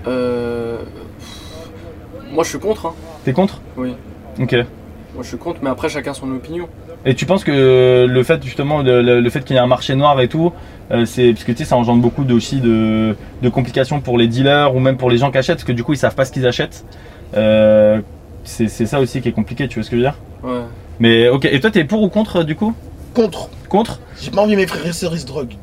Euh, 0.08 0.78
Moi 2.32 2.44
je 2.44 2.50
suis 2.50 2.60
contre. 2.60 2.88
Hein. 2.88 2.94
T'es 3.24 3.34
contre? 3.34 3.62
Oui. 3.78 3.94
Ok. 4.40 4.54
Moi 4.54 5.24
je 5.24 5.28
suis 5.30 5.38
contre, 5.38 5.60
mais 5.64 5.70
après 5.70 5.90
chacun 5.90 6.14
son 6.14 6.30
opinion. 6.32 6.68
Et 7.06 7.14
tu 7.16 7.26
penses 7.26 7.44
que 7.44 8.06
le 8.10 8.24
fait 8.24 8.44
justement 8.44 8.82
de- 8.84 8.92
le, 8.92 9.22
le 9.22 9.30
fait 9.30 9.44
qu'il 9.46 9.56
y 9.56 9.60
ait 9.60 9.62
un 9.62 9.68
marché 9.68 9.96
noir 9.96 10.20
et 10.22 10.28
tout 10.28 10.52
euh, 10.92 11.06
c'est 11.06 11.34
parce 11.34 11.44
que 11.44 11.52
tu 11.52 11.60
sais 11.60 11.66
ça 11.66 11.78
engendre 11.78 12.02
beaucoup 12.02 12.24
de, 12.24 12.34
aussi 12.34 12.60
de, 12.62 13.16
de 13.42 13.50
complications 13.50 14.02
pour 14.02 14.18
les 14.18 14.28
dealers 14.28 14.76
ou 14.76 14.80
même 14.80 14.98
pour 14.98 15.10
les 15.12 15.18
gens 15.18 15.30
qui 15.32 15.38
achètent 15.38 15.58
parce 15.58 15.66
que 15.68 15.72
du 15.72 15.84
coup 15.84 15.94
ils 15.94 15.98
savent 15.98 16.16
pas 16.16 16.26
ce 16.26 16.32
qu'ils 16.32 16.48
achètent. 16.48 16.84
Euh, 17.36 18.02
c'est 18.44 18.68
c'est 18.68 18.86
ça 18.86 19.00
aussi 19.00 19.22
qui 19.22 19.30
est 19.30 19.34
compliqué 19.34 19.68
tu 19.68 19.76
vois 19.80 19.84
ce 19.84 19.90
que 19.90 19.96
je 19.98 20.02
veux 20.02 20.08
dire? 20.08 20.18
Ouais. 20.44 20.62
Mais 21.00 21.30
ok 21.30 21.46
et 21.46 21.60
toi 21.60 21.70
t'es 21.72 21.84
pour 21.86 22.02
ou 22.02 22.10
contre 22.10 22.44
du 22.44 22.56
coup? 22.56 22.74
Contre. 23.14 23.50
Contre? 23.70 24.00
J'ai 24.20 24.32
pas 24.32 24.42
envie 24.42 24.56
mes 24.56 24.68
frères 24.68 24.86
et 24.86 24.92
sœurs 24.94 25.14
ils 25.14 25.20
se 25.20 25.26
droguent. 25.26 25.56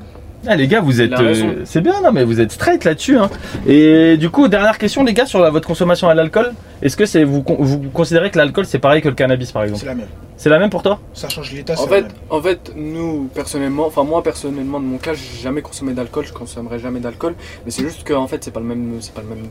Ah 0.46 0.56
les 0.56 0.66
gars, 0.66 0.80
vous 0.80 1.00
êtes, 1.00 1.12
euh, 1.12 1.62
c'est 1.64 1.80
bien, 1.80 2.00
non 2.02 2.10
mais 2.10 2.24
vous 2.24 2.40
êtes 2.40 2.50
straight 2.50 2.84
là-dessus. 2.84 3.16
Hein. 3.16 3.30
Et 3.66 4.16
du 4.16 4.28
coup, 4.28 4.48
dernière 4.48 4.76
question 4.76 5.04
les 5.04 5.14
gars 5.14 5.26
sur 5.26 5.38
la- 5.40 5.50
votre 5.50 5.68
consommation 5.68 6.08
à 6.08 6.14
l'alcool. 6.14 6.52
Est-ce 6.82 6.96
que 6.96 7.06
c'est 7.06 7.22
vous, 7.22 7.42
con- 7.44 7.58
vous 7.60 7.78
considérez 7.92 8.30
que 8.30 8.38
l'alcool 8.38 8.66
c'est 8.66 8.80
pareil 8.80 9.02
que 9.02 9.08
le 9.08 9.14
cannabis 9.14 9.52
par 9.52 9.62
exemple? 9.62 9.80
C'est 9.80 9.86
la 9.86 9.94
même. 9.94 10.08
C'est 10.36 10.48
la 10.48 10.58
même 10.58 10.70
pour 10.70 10.82
toi? 10.82 10.98
Ça 11.14 11.28
change 11.28 11.52
l'état, 11.52 11.74
En 11.74 11.76
c'est 11.76 11.82
la 11.84 11.88
fait, 11.96 12.02
même. 12.02 12.10
en 12.30 12.42
fait, 12.42 12.72
nous 12.74 13.28
personnellement, 13.32 13.86
enfin 13.86 14.02
moi 14.02 14.22
personnellement 14.24 14.80
de 14.80 14.84
mon 14.86 14.98
cas, 14.98 15.14
j'ai 15.14 15.40
jamais 15.42 15.62
consommé 15.62 15.92
d'alcool, 15.92 16.24
je 16.26 16.32
consommerai 16.32 16.80
jamais 16.80 16.98
d'alcool, 16.98 17.34
mais 17.64 17.70
c'est 17.70 17.84
juste 17.84 18.02
que 18.02 18.12
en 18.12 18.26
fait 18.26 18.42
c'est 18.42 18.50
pas 18.50 18.58
le 18.58 18.66
même, 18.66 18.96
c'est 19.00 19.14
pas 19.14 19.20
le 19.22 19.28
même, 19.28 19.44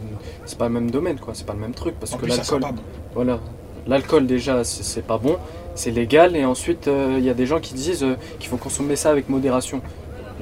c'est 0.46 0.58
pas 0.58 0.68
le 0.68 0.74
même 0.74 0.92
domaine 0.92 1.18
quoi, 1.20 1.34
c'est 1.34 1.46
pas 1.46 1.54
le 1.54 1.60
même 1.60 1.74
truc 1.74 1.96
parce 2.02 2.14
En 2.14 2.18
que 2.18 2.26
l'alcool, 2.26 2.60
pas 2.60 2.72
bon. 2.74 2.82
voilà, 3.16 3.40
l'alcool 3.88 4.26
déjà 4.28 4.66
c'est 4.66 4.84
c'est 4.84 5.06
pas 5.08 5.18
bon, 5.18 5.38
c'est 5.76 5.92
légal 5.92 6.36
et 6.36 6.44
ensuite 6.44 6.90
euh, 6.90 7.16
il 7.18 7.24
y 7.24 7.30
a 7.30 7.34
des 7.34 7.46
gens 7.46 7.62
qui 7.62 7.74
disent 7.74 8.04
euh, 8.04 8.16
qu'il 8.40 8.50
faut 8.50 8.58
consommer 8.58 8.98
ça 8.98 9.10
avec 9.12 9.30
modération. 9.30 9.80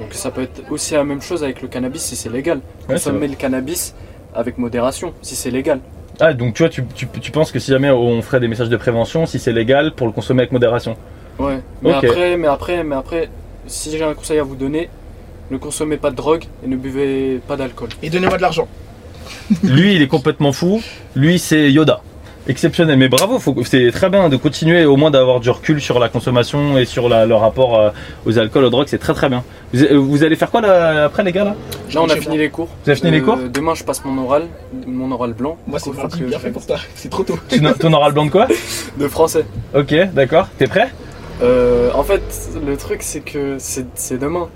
Donc 0.00 0.14
ça 0.14 0.30
peut 0.30 0.42
être 0.42 0.62
aussi 0.70 0.94
la 0.94 1.04
même 1.04 1.20
chose 1.20 1.44
avec 1.44 1.60
le 1.62 1.68
cannabis 1.68 2.02
si 2.02 2.16
c'est 2.16 2.30
légal. 2.30 2.58
Ouais, 2.88 2.94
Consommer 2.94 3.28
le 3.28 3.36
cannabis 3.36 3.94
avec 4.34 4.58
modération 4.58 5.12
si 5.22 5.36
c'est 5.36 5.50
légal. 5.50 5.80
Ah 6.18 6.32
donc 6.32 6.54
tu 6.54 6.62
vois, 6.62 6.70
tu, 6.70 6.84
tu, 6.94 7.06
tu 7.06 7.30
penses 7.30 7.52
que 7.52 7.58
si 7.58 7.70
jamais 7.70 7.90
on 7.90 8.20
ferait 8.22 8.40
des 8.40 8.48
messages 8.48 8.68
de 8.68 8.76
prévention, 8.76 9.26
si 9.26 9.38
c'est 9.38 9.52
légal, 9.52 9.92
pour 9.92 10.06
le 10.06 10.12
consommer 10.12 10.42
avec 10.42 10.52
modération 10.52 10.96
Ouais. 11.38 11.60
Mais 11.80 11.92
après, 11.92 12.36
mais 12.36 12.48
après, 12.48 12.84
mais 12.84 12.96
après, 12.96 13.30
si 13.66 13.90
j'ai 13.90 14.02
un 14.04 14.12
conseil 14.12 14.38
à 14.38 14.42
vous 14.42 14.56
donner, 14.56 14.90
ne 15.50 15.56
consommez 15.56 15.96
pas 15.96 16.10
de 16.10 16.16
drogue 16.16 16.44
et 16.62 16.68
ne 16.68 16.76
buvez 16.76 17.40
pas 17.48 17.56
d'alcool. 17.56 17.88
Et 18.02 18.10
donnez-moi 18.10 18.36
de 18.36 18.42
l'argent. 18.42 18.68
Lui 19.62 19.94
il 19.94 20.02
est 20.02 20.08
complètement 20.08 20.52
fou, 20.52 20.82
lui 21.16 21.38
c'est 21.38 21.72
Yoda. 21.72 22.02
Exceptionnel, 22.48 22.98
mais 22.98 23.08
bravo, 23.08 23.38
c'est 23.64 23.90
très 23.92 24.08
bien 24.08 24.28
de 24.28 24.36
continuer 24.36 24.84
au 24.84 24.96
moins 24.96 25.10
d'avoir 25.10 25.40
du 25.40 25.50
recul 25.50 25.80
sur 25.80 25.98
la 25.98 26.08
consommation 26.08 26.78
et 26.78 26.84
sur 26.86 27.08
la- 27.08 27.26
le 27.26 27.34
rapport 27.34 27.78
euh, 27.78 27.90
aux 28.26 28.38
alcools, 28.38 28.64
aux 28.64 28.70
drogues, 28.70 28.86
c'est 28.88 28.98
très 28.98 29.12
très 29.14 29.28
bien. 29.28 29.44
Vous, 29.72 29.84
euh, 29.84 29.96
vous 29.98 30.24
allez 30.24 30.36
faire 30.36 30.50
quoi 30.50 30.60
là, 30.62 31.04
après 31.04 31.22
les 31.22 31.32
gars 31.32 31.44
là? 31.44 31.54
Là, 31.92 32.02
on 32.02 32.08
a 32.08 32.16
fini 32.16 32.36
pas. 32.36 32.42
les 32.42 32.48
cours. 32.50 32.68
Vous 32.84 32.90
avez 32.90 32.98
fini 32.98 33.12
les 33.12 33.20
Euh, 33.20 33.24
cours? 33.24 33.38
Demain, 33.52 33.74
je 33.74 33.84
passe 33.84 34.02
mon 34.04 34.22
oral, 34.24 34.44
mon 34.86 35.12
oral 35.12 35.34
blanc. 35.34 35.58
Moi 35.66 35.78
c'est 35.78 35.92
mardi, 35.94 36.22
bien 36.22 36.38
fait 36.38 36.50
pour 36.50 36.62
ça. 36.62 36.76
C'est 36.94 37.10
trop 37.10 37.22
tôt. 37.24 37.38
Tu 37.48 37.60
n'as- 37.60 37.74
Ton 37.74 37.92
oral 37.92 38.12
blanc 38.12 38.24
de 38.26 38.30
quoi? 38.30 38.46
De 38.98 39.06
français. 39.06 39.44
Ok, 39.74 39.94
d'accord, 40.14 40.48
t'es 40.58 40.66
prêt? 40.66 40.88
Euh, 41.42 41.90
en 41.94 42.02
fait, 42.02 42.22
le 42.66 42.76
truc, 42.76 43.02
c'est 43.02 43.20
que 43.20 43.56
c'est 43.58 44.18
demain. 44.18 44.48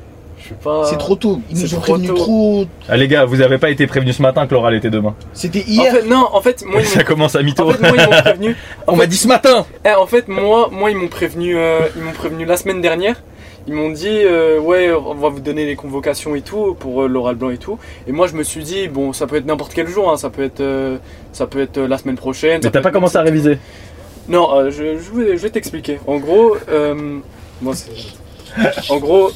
Je 0.44 0.48
suis 0.48 0.56
pas. 0.62 0.84
C'est 0.84 0.98
trop 0.98 1.16
tôt. 1.16 1.40
Ils 1.50 1.56
nous 1.58 1.64
ont 1.74 1.80
trop 1.80 1.92
prévenus 1.94 2.08
tôt. 2.10 2.14
trop. 2.16 2.64
Ah 2.86 2.98
les 2.98 3.08
gars, 3.08 3.24
vous 3.24 3.40
avez 3.40 3.56
pas 3.56 3.70
été 3.70 3.86
prévenus 3.86 4.16
ce 4.18 4.20
matin 4.22 4.46
que 4.46 4.52
l'oral 4.52 4.74
était 4.74 4.90
demain. 4.90 5.14
C'était 5.32 5.62
En 5.62 5.66
hier. 5.70 5.92
fait, 5.94 6.02
non, 6.06 6.28
en 6.32 6.40
fait, 6.42 6.62
moi, 6.66 6.80
ils 6.82 6.86
Ça 6.86 6.98
m'ont- 6.98 7.04
commence 7.06 7.34
à 7.34 7.42
mytho. 7.42 7.66
en 7.66 7.72
fait, 7.72 7.80
moi, 7.80 7.92
ils 7.96 8.04
m'ont 8.10 8.20
prévenu. 8.22 8.56
On 8.86 8.92
en 8.92 8.96
m'a 8.96 9.06
dit 9.06 9.16
ce 9.16 9.26
matin 9.26 9.64
Eh, 9.86 9.92
en 9.94 10.06
fait, 10.06 10.28
moi, 10.28 10.68
moi, 10.70 10.90
ils 10.90 10.96
m'ont 10.98 11.08
prévenu, 11.08 11.56
euh, 11.56 11.80
ils 11.96 12.02
m'ont 12.02 12.12
prévenu 12.12 12.44
la 12.44 12.56
semaine 12.58 12.80
dernière. 12.82 13.22
Ils 13.66 13.72
m'ont 13.72 13.88
dit, 13.88 14.06
euh, 14.10 14.60
ouais, 14.60 14.92
on 14.92 15.14
va 15.14 15.30
vous 15.30 15.40
donner 15.40 15.64
les 15.64 15.74
convocations 15.76 16.34
et 16.34 16.42
tout 16.42 16.76
pour 16.78 17.04
euh, 17.04 17.08
l'oral 17.08 17.36
blanc 17.36 17.48
et 17.48 17.56
tout. 17.56 17.78
Et 18.06 18.12
moi, 18.12 18.26
je 18.26 18.34
me 18.34 18.42
suis 18.42 18.62
dit, 18.62 18.88
bon, 18.88 19.14
ça 19.14 19.26
peut 19.26 19.36
être 19.36 19.46
n'importe 19.46 19.72
quel 19.72 19.88
jour, 19.88 20.10
hein, 20.12 20.18
ça 20.18 20.28
peut 20.28 20.42
être, 20.44 20.60
euh, 20.60 20.98
ça 21.32 21.46
peut 21.46 21.62
être 21.62 21.78
euh, 21.78 21.88
la 21.88 21.96
semaine 21.96 22.16
prochaine. 22.16 22.60
Mais 22.62 22.70
t'as 22.70 22.82
pas 22.82 22.90
commencé 22.90 23.16
à 23.16 23.22
réviser 23.22 23.56
Non, 24.28 24.54
euh, 24.54 24.70
je, 24.70 24.98
je 24.98 25.10
vais, 25.18 25.36
je 25.38 25.42
vais 25.42 25.48
t'expliquer. 25.48 25.98
En 26.06 26.18
gros, 26.18 26.56
euh, 26.68 27.20
moi, 27.62 27.72
c'est- 27.74 27.90
en 28.90 28.98
gros, 28.98 29.30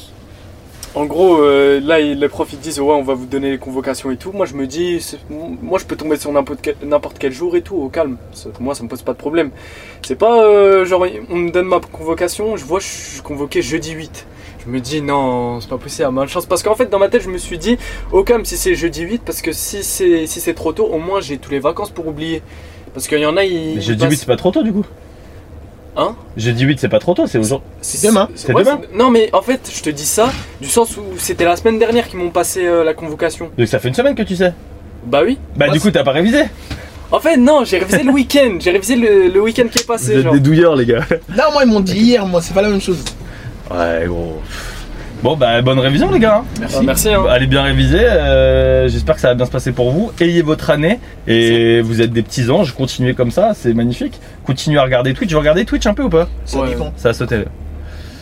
en 0.95 1.05
gros, 1.05 1.37
euh, 1.41 1.79
là, 1.79 1.99
les 1.99 2.27
profs 2.29 2.53
ils 2.53 2.59
disent, 2.59 2.79
ouais, 2.79 2.93
on 2.93 3.03
va 3.03 3.13
vous 3.13 3.25
donner 3.25 3.51
les 3.51 3.57
convocations 3.57 4.09
et 4.11 4.17
tout. 4.17 4.31
Moi, 4.31 4.45
je 4.45 4.55
me 4.55 4.65
dis, 4.67 4.99
moi, 5.29 5.77
je 5.79 5.85
peux 5.85 5.95
tomber 5.95 6.17
sur 6.17 6.31
n'importe 6.31 6.59
quel, 6.61 6.75
n'importe 6.83 7.17
quel 7.19 7.31
jour 7.31 7.55
et 7.55 7.61
tout, 7.61 7.75
au 7.75 7.89
calme. 7.89 8.17
Moi, 8.59 8.73
ça 8.75 8.83
me 8.83 8.89
pose 8.89 9.01
pas 9.03 9.13
de 9.13 9.17
problème. 9.17 9.51
C'est 10.01 10.15
pas 10.15 10.43
euh, 10.43 10.85
genre, 10.85 11.05
on 11.29 11.35
me 11.35 11.51
donne 11.51 11.67
ma 11.67 11.79
convocation, 11.79 12.57
je 12.57 12.65
vois, 12.65 12.79
je 12.79 12.87
suis 12.87 13.21
convoqué 13.21 13.61
jeudi 13.61 13.91
8. 13.91 14.25
Je 14.65 14.71
me 14.71 14.79
dis, 14.79 15.01
non, 15.01 15.61
c'est 15.61 15.69
pas 15.69 15.77
possible, 15.77 16.09
malchance. 16.11 16.45
Parce 16.45 16.63
qu'en 16.63 16.75
fait, 16.75 16.89
dans 16.89 16.99
ma 16.99 17.07
tête, 17.07 17.21
je 17.23 17.29
me 17.29 17.37
suis 17.37 17.57
dit, 17.57 17.77
au 18.11 18.23
calme 18.23 18.43
si 18.43 18.57
c'est 18.57 18.75
jeudi 18.75 19.01
8, 19.03 19.21
parce 19.25 19.41
que 19.41 19.51
si 19.51 19.83
c'est 19.83 20.25
si 20.27 20.41
c'est 20.41 20.53
trop 20.53 20.73
tôt, 20.73 20.85
au 20.85 20.97
moins, 20.99 21.21
j'ai 21.21 21.37
tous 21.37 21.51
les 21.51 21.59
vacances 21.59 21.91
pour 21.91 22.07
oublier. 22.07 22.41
Parce 22.93 23.07
qu'il 23.07 23.19
y 23.19 23.25
en 23.25 23.37
a, 23.37 23.45
ils. 23.45 23.75
Mais 23.75 23.81
Jeudi 23.81 24.01
passent- 24.01 24.11
8 24.11 24.17
c'est 24.17 24.25
pas 24.25 24.35
trop 24.35 24.51
tôt 24.51 24.63
du 24.63 24.73
coup 24.73 24.85
Hein 26.01 26.15
Jeudi 26.37 26.63
8 26.63 26.79
c'est 26.79 26.87
pas 26.87 26.99
trop 26.99 27.13
tôt, 27.13 27.27
c'est 27.27 27.37
aujourd'hui. 27.37 27.67
C'est 27.81 28.07
demain. 28.07 28.29
C'est 28.35 28.53
ouais, 28.53 28.63
demain 28.63 28.79
Non, 28.95 29.09
mais 29.11 29.29
en 29.33 29.41
fait, 29.41 29.69
je 29.75 29.81
te 29.83 29.89
dis 29.89 30.05
ça 30.05 30.29
du 30.61 30.67
sens 30.69 30.95
où 30.95 31.01
c'était 31.17 31.43
la 31.45 31.55
semaine 31.57 31.77
dernière 31.77 32.07
qu'ils 32.07 32.19
m'ont 32.19 32.29
passé 32.29 32.65
euh, 32.65 32.83
la 32.85 32.93
convocation. 32.93 33.49
Donc 33.57 33.67
ça 33.67 33.79
fait 33.79 33.89
une 33.89 33.93
semaine 33.93 34.15
que 34.15 34.23
tu 34.23 34.35
sais 34.37 34.53
Bah 35.05 35.21
oui. 35.25 35.37
Bah 35.57 35.67
du 35.69 35.79
coup 35.79 35.91
t'as 35.91 36.03
pas 36.03 36.11
révisé 36.13 36.43
En 37.11 37.19
fait, 37.19 37.35
non, 37.37 37.65
j'ai 37.65 37.79
révisé 37.79 38.03
le 38.03 38.11
week-end. 38.11 38.57
J'ai 38.59 38.71
révisé 38.71 38.95
le, 38.95 39.27
le 39.27 39.41
week-end 39.41 39.67
qui 39.69 39.79
est 39.79 39.81
Vous 39.81 39.87
passé. 39.87 40.13
êtes 40.17 40.23
Genre. 40.23 40.33
des 40.33 40.39
douilleurs 40.39 40.75
les 40.77 40.85
gars 40.85 41.03
Non, 41.29 41.45
moi 41.51 41.63
ils 41.65 41.69
m'ont 41.69 41.79
dit 41.81 41.97
hier, 41.97 42.25
moi 42.25 42.41
c'est 42.41 42.53
pas 42.53 42.61
la 42.61 42.69
même 42.69 42.81
chose. 42.81 43.03
Ouais 43.69 44.05
gros. 44.07 44.39
Bon 45.21 45.35
bah 45.35 45.61
bonne 45.61 45.79
révision 45.79 46.09
les 46.11 46.19
gars 46.19 46.37
hein. 46.37 46.45
Merci. 46.61 46.85
merci 46.85 47.09
hein. 47.09 47.21
Bah, 47.25 47.33
Allez 47.33 47.47
bien 47.47 47.61
réviser, 47.63 47.99
euh, 47.99 48.87
j'espère 48.87 49.15
que 49.15 49.21
ça 49.21 49.27
va 49.29 49.35
bien 49.35 49.45
se 49.45 49.51
passer 49.51 49.73
pour 49.73 49.91
vous. 49.91 50.11
Ayez 50.21 50.41
votre 50.41 50.69
année 50.69 50.99
et 51.27 51.81
vous 51.81 52.01
êtes 52.01 52.13
des 52.13 52.23
petits 52.23 52.49
anges, 52.49 52.73
continuez 52.73 53.13
comme 53.15 53.31
ça, 53.31 53.51
c'est 53.53 53.73
magnifique. 53.73 54.19
Continuez 54.45 54.79
à 54.79 54.83
regarder 54.83 55.13
Twitch, 55.13 55.33
vous 55.33 55.39
regardez 55.39 55.65
Twitch 55.65 55.85
un 55.87 55.93
peu 55.93 56.03
ou 56.03 56.09
pas? 56.09 56.29
Ça 56.45 56.59
Ouais. 56.59 56.69
dépend. 56.69 56.93
Ça 56.95 57.09
a 57.09 57.13
sauté. 57.13 57.43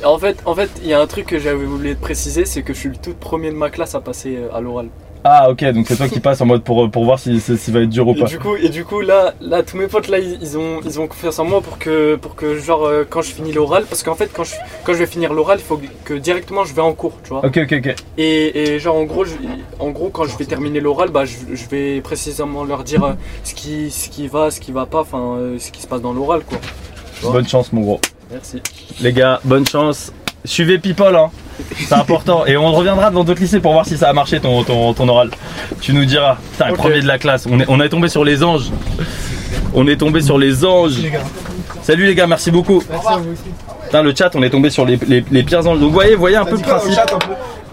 En 0.04 0.18
fait, 0.18 0.38
en 0.46 0.56
fait, 0.56 0.70
il 0.84 0.90
y 0.90 0.94
a 0.94 1.00
un 1.00 1.08
truc 1.08 1.28
que 1.28 1.40
j'avais 1.40 1.66
voulu 1.66 1.96
te 1.96 2.02
préciser, 2.02 2.46
c'est 2.46 2.62
que 2.64 2.74
je 2.74 2.80
suis 2.80 2.90
le 2.90 2.96
tout 2.96 3.14
premier 3.14 3.50
de 3.52 3.56
ma 3.56 3.70
classe 3.70 3.94
à 3.96 4.00
passer 4.02 4.36
euh, 4.38 4.56
à 4.56 4.62
l'oral. 4.62 4.88
Ah 5.30 5.50
ok, 5.50 5.62
donc 5.74 5.86
c'est 5.90 5.98
toi 5.98 6.08
qui 6.08 6.22
passes 6.22 6.40
en 6.40 6.46
mode 6.46 6.64
pour, 6.64 6.90
pour 6.90 7.04
voir 7.04 7.20
si 7.20 7.42
si- 7.42 7.58
s'il 7.58 7.74
va 7.74 7.82
être 7.82 7.90
dur 7.90 8.08
ou 8.08 8.16
Et 8.16 8.20
pas. 8.22 8.28
du 8.28 8.40
coup, 8.40 8.56
et 8.56 8.70
du 8.70 8.86
coup 8.86 9.02
là, 9.02 9.34
là, 9.42 9.62
tous 9.62 9.76
mes 9.76 9.88
potes 9.88 10.08
là, 10.08 10.20
ils, 10.20 10.38
ils 10.42 10.58
ont, 10.58 10.80
ils 10.86 11.02
ont 11.02 11.08
confiance 11.08 11.38
en 11.40 11.44
moi 11.44 11.60
pour 11.60 11.78
que, 11.78 12.16
pour 12.16 12.36
que 12.36 12.58
genre 12.58 12.86
euh, 12.86 13.04
quand 13.10 13.22
je 13.22 13.32
finis 13.32 13.52
l'oral, 13.52 13.84
parce 13.90 14.04
qu'en 14.04 14.16
fait 14.16 14.32
quand 14.34 14.46
je, 14.46 14.54
quand 14.86 14.94
je 14.94 15.00
vais 15.00 15.06
finir 15.06 15.34
l'oral, 15.34 15.58
il 15.60 15.66
faut 15.66 15.82
que 16.06 16.14
directement 16.14 16.64
je 16.64 16.74
vais 16.74 16.82
en 16.82 16.94
cours, 16.94 17.12
tu 17.24 17.30
vois. 17.32 17.44
Ok 17.46 17.58
ok 17.58 17.74
ok. 17.86 17.96
Et, 18.18 18.76
et 18.76 18.80
genre 18.80 18.96
en 18.96 19.04
gros, 19.04 19.26
je, 19.26 19.34
en 19.80 19.90
gros 19.90 20.08
quand 20.10 20.24
je 20.24 20.38
vais 20.38 20.46
terminer 20.46 20.80
l'oral, 20.80 21.10
bah 21.10 21.26
je, 21.26 21.36
je 21.56 21.68
vais 21.68 22.00
précisément 22.00 22.64
leur 22.64 22.86
dire 22.86 23.04
euh, 23.04 23.14
ce 23.44 23.54
qui, 23.54 23.92
ce 23.92 24.08
qui 24.08 24.30
va, 24.30 24.50
ce 24.50 24.62
qui 24.62 24.72
va 24.72 24.86
pas, 24.86 25.02
enfin 25.02 25.36
euh, 25.40 25.60
ce 25.60 25.72
qui 25.74 25.82
se 25.82 25.88
passe 25.88 26.02
dans 26.02 26.14
l'oral 26.14 26.44
quoi. 26.48 26.58
Bonne 27.34 27.48
chance 27.48 27.74
mon 27.74 27.82
gros. 27.82 28.00
Merci. 28.32 28.62
Les 29.02 29.12
gars, 29.12 29.42
bonne 29.44 29.68
chance. 29.68 30.14
Suivez 30.46 30.78
People, 30.80 31.16
hein. 31.18 31.32
C'est 31.78 31.94
important. 31.96 32.46
Et 32.46 32.58
on 32.58 32.72
reviendra 32.72 33.10
devant 33.10 33.24
d'autres 33.24 33.42
lycées 33.42 33.60
pour 33.60 33.74
voir 33.74 33.86
si 33.86 33.98
ça 33.98 34.10
a 34.10 34.14
marché 34.14 34.40
ton, 34.40 34.64
ton, 34.64 34.94
ton 34.94 35.08
oral. 35.08 35.30
Tu 35.82 35.94
nous 35.94 36.06
diras. 36.06 36.38
Putain, 36.52 36.70
le 36.70 36.76
premier 36.76 37.02
de 37.02 37.08
la 37.08 37.18
classe. 37.18 37.48
On 37.50 37.60
est, 37.60 37.66
on 37.68 37.80
est 37.80 37.90
tombé 37.90 38.08
sur 38.10 38.24
les 38.24 38.44
anges. 38.44 38.72
On 39.74 39.88
est 39.88 39.98
tombé 39.98 40.22
sur 40.22 40.38
les 40.38 40.64
anges. 40.66 40.98
Salut 41.82 42.06
les 42.06 42.16
gars, 42.16 42.28
merci 42.28 42.52
beaucoup. 42.52 42.82
Putain, 43.86 44.02
le 44.04 44.14
chat, 44.16 44.32
on 44.36 44.44
est 44.44 44.50
tombé 44.50 44.70
sur 44.70 44.86
les, 44.86 45.00
les, 45.08 45.24
les 45.32 45.44
pires 45.44 45.66
anges. 45.66 45.80
Donc, 45.80 45.90
vous 45.90 45.94
voyez, 45.94 46.16
vous 46.16 46.20
voyez 46.20 46.36
un 46.36 46.46
peu 46.46 46.58
le 46.58 46.62
principe. 46.62 47.00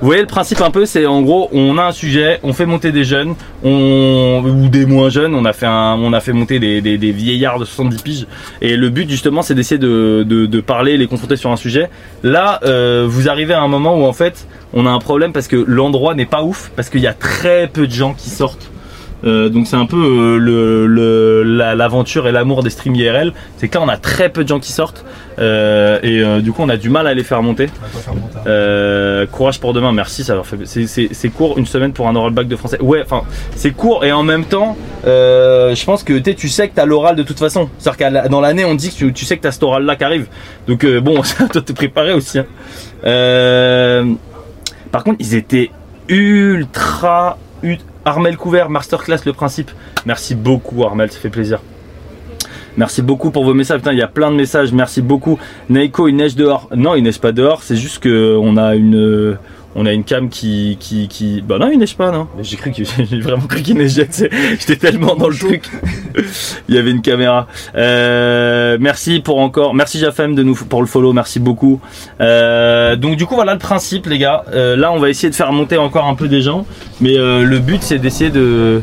Vous 0.05 0.09
voyez 0.09 0.21
le 0.21 0.29
principe 0.29 0.61
un 0.61 0.71
peu, 0.71 0.85
c'est 0.85 1.07
en 1.07 1.23
gros, 1.23 1.49
on 1.55 1.79
a 1.79 1.85
un 1.85 1.93
sujet, 1.93 2.39
on 2.43 2.53
fait 2.53 2.67
monter 2.67 2.93
des 2.93 3.05
jeunes, 3.05 3.37
on, 3.63 4.43
ou 4.45 4.69
des 4.69 4.85
moins 4.85 5.09
jeunes, 5.09 5.35
on 5.35 5.47
a 5.47 5.55
fait 5.55 6.33
monter 6.35 6.59
des, 6.59 7.13
vieillards 7.13 7.59
de 7.59 7.65
70 7.65 8.03
piges. 8.03 8.27
Et 8.61 8.77
le 8.77 8.91
but 8.91 9.09
justement, 9.09 9.41
c'est 9.41 9.55
d'essayer 9.55 9.79
de, 9.79 10.23
de, 10.29 10.45
de 10.45 10.61
parler, 10.61 10.99
les 10.99 11.07
confronter 11.07 11.37
sur 11.37 11.51
un 11.51 11.57
sujet. 11.57 11.89
Là, 12.23 12.61
euh, 12.65 13.07
vous 13.09 13.31
arrivez 13.31 13.55
à 13.55 13.63
un 13.63 13.69
moment 13.69 13.99
où 13.99 14.05
en 14.05 14.13
fait, 14.13 14.47
on 14.75 14.85
a 14.85 14.91
un 14.91 14.99
problème 14.99 15.33
parce 15.33 15.49
que 15.49 15.57
l'endroit 15.57 16.15
n'est 16.15 16.27
pas 16.27 16.43
ouf, 16.43 16.71
parce 16.77 16.91
qu'il 16.91 17.01
y 17.01 17.07
a 17.07 17.15
très 17.15 17.67
peu 17.67 17.87
de 17.87 17.93
gens 17.93 18.13
qui 18.13 18.29
sortent. 18.29 18.74
Euh, 19.25 19.49
donc 19.49 19.67
c'est 19.67 19.77
un 19.77 19.87
peu 19.87 19.97
euh, 19.97 20.39
le, 20.39 20.87
le- 20.87 21.43
la- 21.43 21.75
l'aventure 21.75 22.29
et 22.29 22.33
l'amour 22.33 22.63
des 22.63 22.71
streams 22.71 22.95
IRL. 22.95 23.33
C'est 23.57 23.69
que 23.69 23.79
là 23.79 23.83
on 23.85 23.89
a 23.89 23.97
très 23.97 24.29
peu 24.29 24.43
de 24.45 24.49
gens 24.49 24.61
qui 24.61 24.71
sortent 24.73 25.05
euh, 25.39 25.99
et 26.03 26.43
du 26.43 26.53
coup 26.53 26.63
on 26.63 26.69
a 26.69 26.77
du 26.77 26.91
mal 26.91 27.07
à 27.07 27.15
les 27.15 27.25
faire 27.25 27.43
monter. 27.43 27.69
Euh, 28.47 29.27
courage 29.27 29.59
pour 29.61 29.73
demain, 29.73 29.93
merci. 29.93 30.25
Ça 30.25 30.35
leur 30.35 30.47
fait. 30.47 30.59
C'est, 30.65 30.87
c'est, 30.87 31.09
c'est 31.13 31.29
court, 31.31 31.59
une 31.59 31.67
semaine 31.67 31.93
pour 31.93 32.07
un 32.09 32.15
oral 32.17 32.33
bac 32.33 32.47
de 32.49 32.57
français. 32.57 32.81
Ouais, 32.83 33.03
enfin 33.03 33.23
c'est 33.57 33.71
court 33.71 34.05
et 34.05 34.13
en 34.13 34.23
même 34.23 34.45
temps, 34.45 34.77
je 35.05 35.85
pense 35.85 36.03
que 36.05 36.13
tu 36.15 36.23
sais, 36.31 36.35
tu 36.35 36.49
sais 36.49 36.69
que 36.69 36.75
t'as 36.75 36.85
l'oral 36.85 37.17
de 37.17 37.23
toute 37.23 37.39
façon. 37.39 37.69
C'est-à-dire 37.79 38.25
que 38.25 38.29
dans 38.29 38.41
l'année 38.41 38.65
on 38.65 38.75
dit 38.75 38.91
que 38.91 38.95
tu, 38.97 39.13
tu 39.13 39.25
sais 39.25 39.37
que 39.37 39.43
t'as 39.43 39.53
cet 39.53 39.63
oral 39.63 39.85
là 39.85 39.97
qui 39.97 40.05
arrive. 40.05 40.27
Donc 40.69 40.85
bon, 41.03 41.23
ça 41.25 41.47
doit 41.47 41.63
te 41.63 41.73
préparer 41.73 42.13
aussi. 42.13 42.39
hein. 42.39 42.47
Par 44.93 45.03
contre, 45.03 45.17
ils 45.21 45.35
étaient 45.35 45.71
ultra. 46.09 47.39
Armel 48.05 48.37
Couvert, 48.37 48.71
Masterclass, 48.71 49.21
le 49.25 49.33
principe. 49.33 49.71
Merci 50.07 50.35
beaucoup, 50.35 50.85
Armel, 50.85 51.11
ça 51.11 51.19
fait 51.19 51.31
plaisir. 51.31 51.61
Merci 52.77 53.03
beaucoup 53.03 53.31
pour 53.31 53.45
vos 53.45 53.55
messages. 53.55 53.79
Putain, 53.79 53.93
il 53.93 53.99
y 53.99 54.03
a 54.03 54.09
plein 54.09 54.31
de 54.31 54.37
messages. 54.37 54.73
Merci 54.73 55.01
beaucoup. 55.01 55.39
Naiko, 55.69 56.09
il 56.09 56.17
neige 56.17 56.35
dehors. 56.35 56.69
Non, 56.75 56.97
il 56.97 57.03
neige 57.03 57.21
pas 57.21 57.31
dehors. 57.31 57.63
C'est 57.63 57.77
juste 57.77 58.01
que 58.01 58.37
on 58.37 58.57
a 58.57 58.75
une, 58.75 59.39
on 59.77 59.87
a 59.87 59.93
une 59.93 60.05
cam 60.05 60.29
qui, 60.29 60.77
qui, 60.81 61.09
qui. 61.09 61.43
Bah 61.43 61.59
non, 61.59 61.69
il 61.71 61.79
neige 61.79 61.97
pas, 61.97 62.11
non. 62.13 62.29
J'ai 62.41 62.57
cru 62.57 62.71
que 62.73 62.83
j'ai 63.11 63.21
vraiment 63.21 63.47
cru 63.47 63.61
qu'il 63.63 63.77
neigeait. 63.77 64.09
J'étais 64.59 64.77
tellement 64.77 65.15
dans 65.17 65.29
le 65.29 65.37
truc. 65.37 65.69
il 66.69 66.75
y 66.75 66.79
avait 66.79 66.91
une 66.93 67.03
caméra. 67.03 67.47
Euh, 67.75 68.77
merci 68.81 69.21
pour 69.21 69.39
encore. 69.39 69.75
Merci 69.75 69.99
Jafem 69.99 70.35
de 70.35 70.43
nous 70.43 70.55
pour 70.55 70.81
le 70.81 70.87
follow. 70.87 71.13
Merci 71.13 71.41
beaucoup. 71.41 71.81
Euh, 72.21 72.97
donc 72.97 73.17
du 73.17 73.27
coup 73.27 73.35
voilà 73.35 73.53
le 73.53 73.59
principe, 73.59 74.07
les 74.07 74.19
gars. 74.19 74.45
Euh, 74.53 74.77
là, 74.77 74.93
on 74.93 74.99
va 74.99 75.09
essayer 75.11 75.31
de 75.31 75.35
faire 75.35 75.53
monter 75.53 75.77
encore 75.77 76.07
un 76.07 76.15
peu 76.15 76.29
des 76.29 76.43
gens, 76.43 76.67
mais 77.01 77.15
le 77.17 77.59
but 77.59 77.83
c'est 77.83 77.99
d'essayer 77.99 78.31
de. 78.31 78.83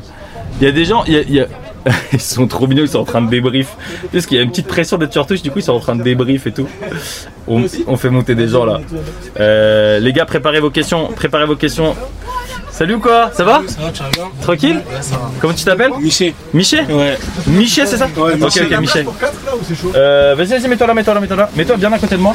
Il 0.60 0.66
y 0.66 0.68
a 0.68 0.72
des 0.74 0.86
gens. 0.86 1.04
Il 1.08 1.14
y 1.14 1.18
a- 1.18 1.22
il 1.22 1.34
y 1.34 1.40
a- 1.40 1.48
Ils 2.14 2.20
sont 2.22 2.48
trop 2.48 2.68
mignons, 2.68 2.84
ils 2.84 2.90
sont 2.90 3.00
en 3.00 3.06
train 3.06 3.22
de 3.22 3.30
débrief. 3.30 3.76
Parce 4.12 4.26
qu'il 4.26 4.38
y 4.38 4.40
a 4.40 4.44
une 4.44 4.50
petite 4.50 4.68
pression 4.68 4.98
d'être 4.98 5.12
sur 5.14 5.26
Twitch, 5.26 5.42
du 5.42 5.50
coup 5.52 5.60
ils 5.60 5.64
sont 5.64 5.74
en 5.74 5.80
train 5.80 5.96
de 5.96 6.04
débrief 6.04 6.46
et 6.48 6.52
tout. 6.52 6.68
On, 7.48 7.64
on 7.88 7.98
fait 7.98 8.10
monter 8.10 8.36
des 8.36 8.48
gens 8.48 8.66
là. 8.66 8.80
Euh, 9.40 10.00
les 10.00 10.14
gars, 10.14 10.26
préparez 10.26 10.60
vos 10.60 10.70
questions. 10.70 11.08
Préparez 11.16 11.46
vos 11.46 11.56
questions. 11.56 11.96
Salut 12.72 12.96
ou 12.96 13.00
quoi? 13.00 13.32
Ça 13.34 13.44
va? 13.44 13.62
Ça 13.68 13.82
va, 13.82 13.92
tu 13.92 14.02
vas 14.02 14.10
bien? 14.10 14.24
Tranquille? 14.42 14.82
Comment 15.40 15.54
tu 15.54 15.64
t'appelles? 15.66 15.92
Miché. 16.00 16.34
Miché? 16.54 16.82
Ouais. 16.90 17.18
Miché, 17.48 17.86
c'est 17.86 17.98
ça? 17.98 18.08
Ouais, 18.18 18.34
Ok, 18.34 18.40
Miché. 18.42 18.62
ok, 18.62 18.80
Miché. 18.80 19.06
Euh, 19.96 20.36
vas-y, 20.38 20.48
vas-y, 20.48 20.68
mets-toi 20.68 20.88
là, 20.88 20.94
mets-toi 20.94 21.14
là, 21.14 21.20
mets-toi 21.20 21.36
là. 21.38 21.50
Mets-toi 21.56 21.78
bien 21.78 21.92
à 21.92 22.00
côté 22.00 22.16
de 22.16 22.22
moi. 22.22 22.34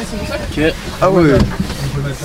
Ah 1.00 1.10
ouais. 1.10 1.38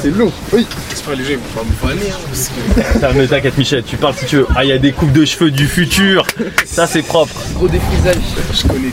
C'est 0.01 0.09
lourd. 0.09 0.31
Oui. 0.53 0.65
C'est 0.89 1.05
pas 1.05 1.15
léger, 1.15 1.37
faut 1.53 1.59
pas 1.59 1.65
me 1.65 1.89
faner. 1.89 2.11
Hein, 2.11 3.13
que... 3.13 3.25
T'inquiète, 3.27 3.57
Michel, 3.57 3.83
tu 3.83 3.97
parles 3.97 4.15
si 4.15 4.25
tu 4.25 4.37
veux. 4.37 4.47
Ah, 4.55 4.63
il 4.63 4.69
y 4.69 4.73
a 4.73 4.77
des 4.77 4.91
coupes 4.91 5.11
de 5.11 5.25
cheveux 5.25 5.51
du 5.51 5.67
futur. 5.67 6.25
Ça, 6.65 6.87
c'est 6.87 7.01
propre. 7.01 7.33
Gros 7.55 7.67
défrisage. 7.67 8.15
Je 8.53 8.67
connais 8.67 8.91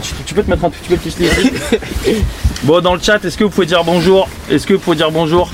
tu, 0.00 0.14
tu 0.24 0.34
peux 0.34 0.42
te 0.42 0.50
mettre 0.50 0.64
un 0.64 0.70
te 0.70 0.96
ficeler 0.96 1.26
ici 1.26 1.52
Bon, 2.64 2.80
dans 2.80 2.94
le 2.94 3.00
chat, 3.00 3.24
est-ce 3.24 3.36
que 3.36 3.44
vous 3.44 3.50
pouvez 3.50 3.66
dire 3.66 3.84
bonjour? 3.84 4.28
Est-ce 4.50 4.66
que 4.66 4.74
vous 4.74 4.80
pouvez 4.80 4.96
dire 4.96 5.10
bonjour? 5.10 5.50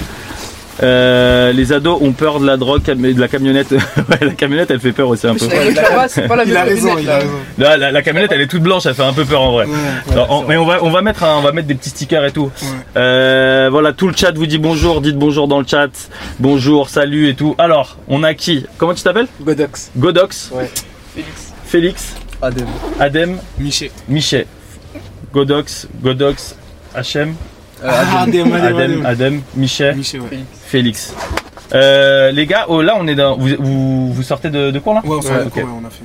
Euh, 0.82 1.52
les 1.52 1.72
ados 1.72 1.98
ont 2.00 2.12
peur 2.12 2.38
de 2.40 2.46
la 2.46 2.56
drogue, 2.56 2.82
de 2.82 3.20
la 3.20 3.28
camionnette. 3.28 3.70
ouais, 3.72 3.78
la 4.20 4.30
camionnette, 4.32 4.70
elle 4.70 4.78
fait 4.80 4.92
peur 4.92 5.08
aussi 5.08 5.26
un 5.26 5.34
peu. 5.34 5.46
pas 5.46 6.36
la 6.36 6.44
Il 6.44 6.56
a 6.56 6.62
raison, 6.62 6.96
il 6.98 7.10
a 7.10 7.16
raison. 7.18 7.30
La, 7.58 7.76
la- 7.76 7.90
la 7.90 8.02
camionnette, 8.02 8.30
elle 8.32 8.42
est 8.42 8.46
toute 8.46 8.62
blanche, 8.62 8.86
elle 8.86 8.94
fait 8.94 9.02
un 9.02 9.12
peu 9.12 9.24
peur 9.24 9.42
en 9.42 9.52
vrai. 9.52 9.66
Alors, 10.12 10.30
on- 10.30 10.46
mais 10.46 10.56
on 10.56 10.64
va, 10.66 10.78
on 10.82 10.90
va 10.90 11.02
mettre, 11.02 11.24
un- 11.24 11.36
on 11.36 11.40
va 11.42 11.50
mettre 11.52 11.66
des 11.68 11.74
petits 11.74 11.90
stickers 11.90 12.24
et 12.24 12.30
tout. 12.32 12.50
Euh, 12.96 13.68
voilà, 13.70 13.92
tout 13.92 14.06
le 14.08 14.14
chat 14.14 14.32
vous 14.32 14.46
dit 14.46 14.58
bonjour, 14.58 15.00
dites 15.00 15.16
bonjour 15.18 15.48
dans 15.48 15.58
le 15.58 15.66
chat, 15.66 15.88
bonjour, 16.38 16.88
salut 16.88 17.28
et 17.28 17.34
tout. 17.34 17.54
Alors, 17.58 17.96
on 18.06 18.22
a 18.22 18.34
qui? 18.34 18.64
Comment 18.76 18.94
tu 18.94 19.02
t'appelles? 19.02 19.28
Godox. 19.40 19.90
Godox. 19.96 20.50
Ouais. 20.52 20.70
Félix. 21.14 21.52
Félix. 21.64 22.14
Adem. 22.40 22.66
Adem. 23.00 23.38
Miché. 23.58 23.90
Miché. 24.08 24.46
Godox. 25.32 25.88
Godox. 26.02 26.54
HM. 26.94 27.34
Adem, 27.82 28.52
Adem, 28.52 28.52
Adem. 28.54 28.62
Adem. 28.76 29.06
Adem. 29.06 29.42
Miché. 29.56 29.92
Miché, 29.94 30.18
ouais. 30.20 30.38
Félix. 30.68 31.14
Euh, 31.74 32.30
les 32.30 32.46
gars, 32.46 32.66
oh, 32.68 32.82
là 32.82 32.94
on 32.98 33.06
est 33.06 33.14
dans. 33.14 33.36
Vous, 33.36 33.48
vous, 33.58 34.12
vous 34.12 34.22
sortez 34.22 34.50
de, 34.50 34.70
de 34.70 34.78
cours 34.78 34.94
là 34.94 35.00
Ouais, 35.04 35.16
on 35.18 35.22
sort 35.22 35.36
de 35.38 35.42
ok. 35.44 35.50
cours, 35.52 35.62
ouais, 35.62 35.68
on 35.82 35.86
a 35.86 35.90
fait. 35.90 36.02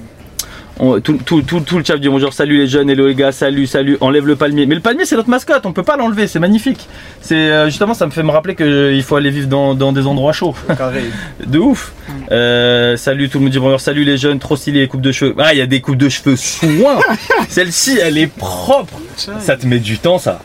On- 0.80 1.00
tout, 1.00 1.20
tout, 1.24 1.42
tout, 1.44 1.60
tout 1.60 1.78
le 1.78 1.84
chat 1.84 1.98
dit 1.98 2.10
bonjour, 2.10 2.34
salut 2.34 2.58
les 2.58 2.68
jeunes, 2.68 2.90
hello 2.90 3.06
les 3.08 3.14
gars, 3.14 3.32
salut, 3.32 3.68
salut, 3.68 3.96
enlève 4.02 4.26
le 4.26 4.36
palmier. 4.36 4.66
Mais 4.66 4.74
le 4.76 4.82
palmier 4.82 5.06
c'est 5.06 5.16
notre 5.16 5.30
mascotte, 5.30 5.66
on 5.68 5.72
peut 5.72 5.84
pas 5.84 5.98
l'enlever, 5.98 6.26
c'est 6.28 6.40
magnifique. 6.40 6.88
C'est 7.22 7.36
euh, 7.36 7.66
justement 7.68 7.94
ça 7.94 8.06
me 8.08 8.12
fait 8.12 8.24
me 8.24 8.32
rappeler 8.32 8.56
qu'il 8.56 9.04
faut 9.04 9.16
aller 9.16 9.30
vivre 9.30 9.48
dans, 9.48 9.76
dans 9.76 9.92
des 9.92 10.08
endroits 10.08 10.34
chauds. 10.34 10.56
de 11.46 11.60
ouf. 11.60 11.94
Euh, 12.32 12.98
salut 12.98 13.30
tout 13.30 13.38
le 13.38 13.44
monde 13.44 13.52
dit 13.54 13.60
bonjour, 13.60 13.80
salut 13.80 14.04
les 14.04 14.18
jeunes, 14.18 14.40
trop 14.40 14.56
stylé 14.56 14.80
les 14.82 14.88
coupes 14.88 15.02
de 15.02 15.12
cheveux. 15.12 15.36
Ah 15.38 15.54
il 15.54 15.60
y 15.60 15.62
a 15.62 15.68
des 15.68 15.80
coupes 15.82 15.98
de 15.98 16.10
cheveux 16.10 16.36
soin. 16.38 17.00
Celle-ci 17.50 18.00
elle 18.02 18.18
est 18.18 18.28
propre. 18.28 18.96
Ça 19.16 19.56
te 19.56 19.68
met 19.68 19.80
du 19.80 20.00
temps 20.00 20.18
ça. 20.18 20.42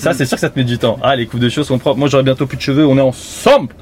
Ça, 0.00 0.14
c'est 0.14 0.24
sûr 0.24 0.36
que 0.36 0.40
ça 0.40 0.48
te 0.48 0.58
met 0.58 0.64
du 0.64 0.78
temps. 0.78 0.98
Ah, 1.02 1.14
les 1.14 1.26
coupes 1.26 1.40
de 1.40 1.50
cheveux 1.50 1.62
sont 1.62 1.78
propres. 1.78 1.98
Moi, 1.98 2.08
j'aurai 2.08 2.22
bientôt 2.22 2.46
plus 2.46 2.56
de 2.56 2.62
cheveux. 2.62 2.86
On 2.86 2.96
est 2.96 3.02
ensemble. 3.02 3.74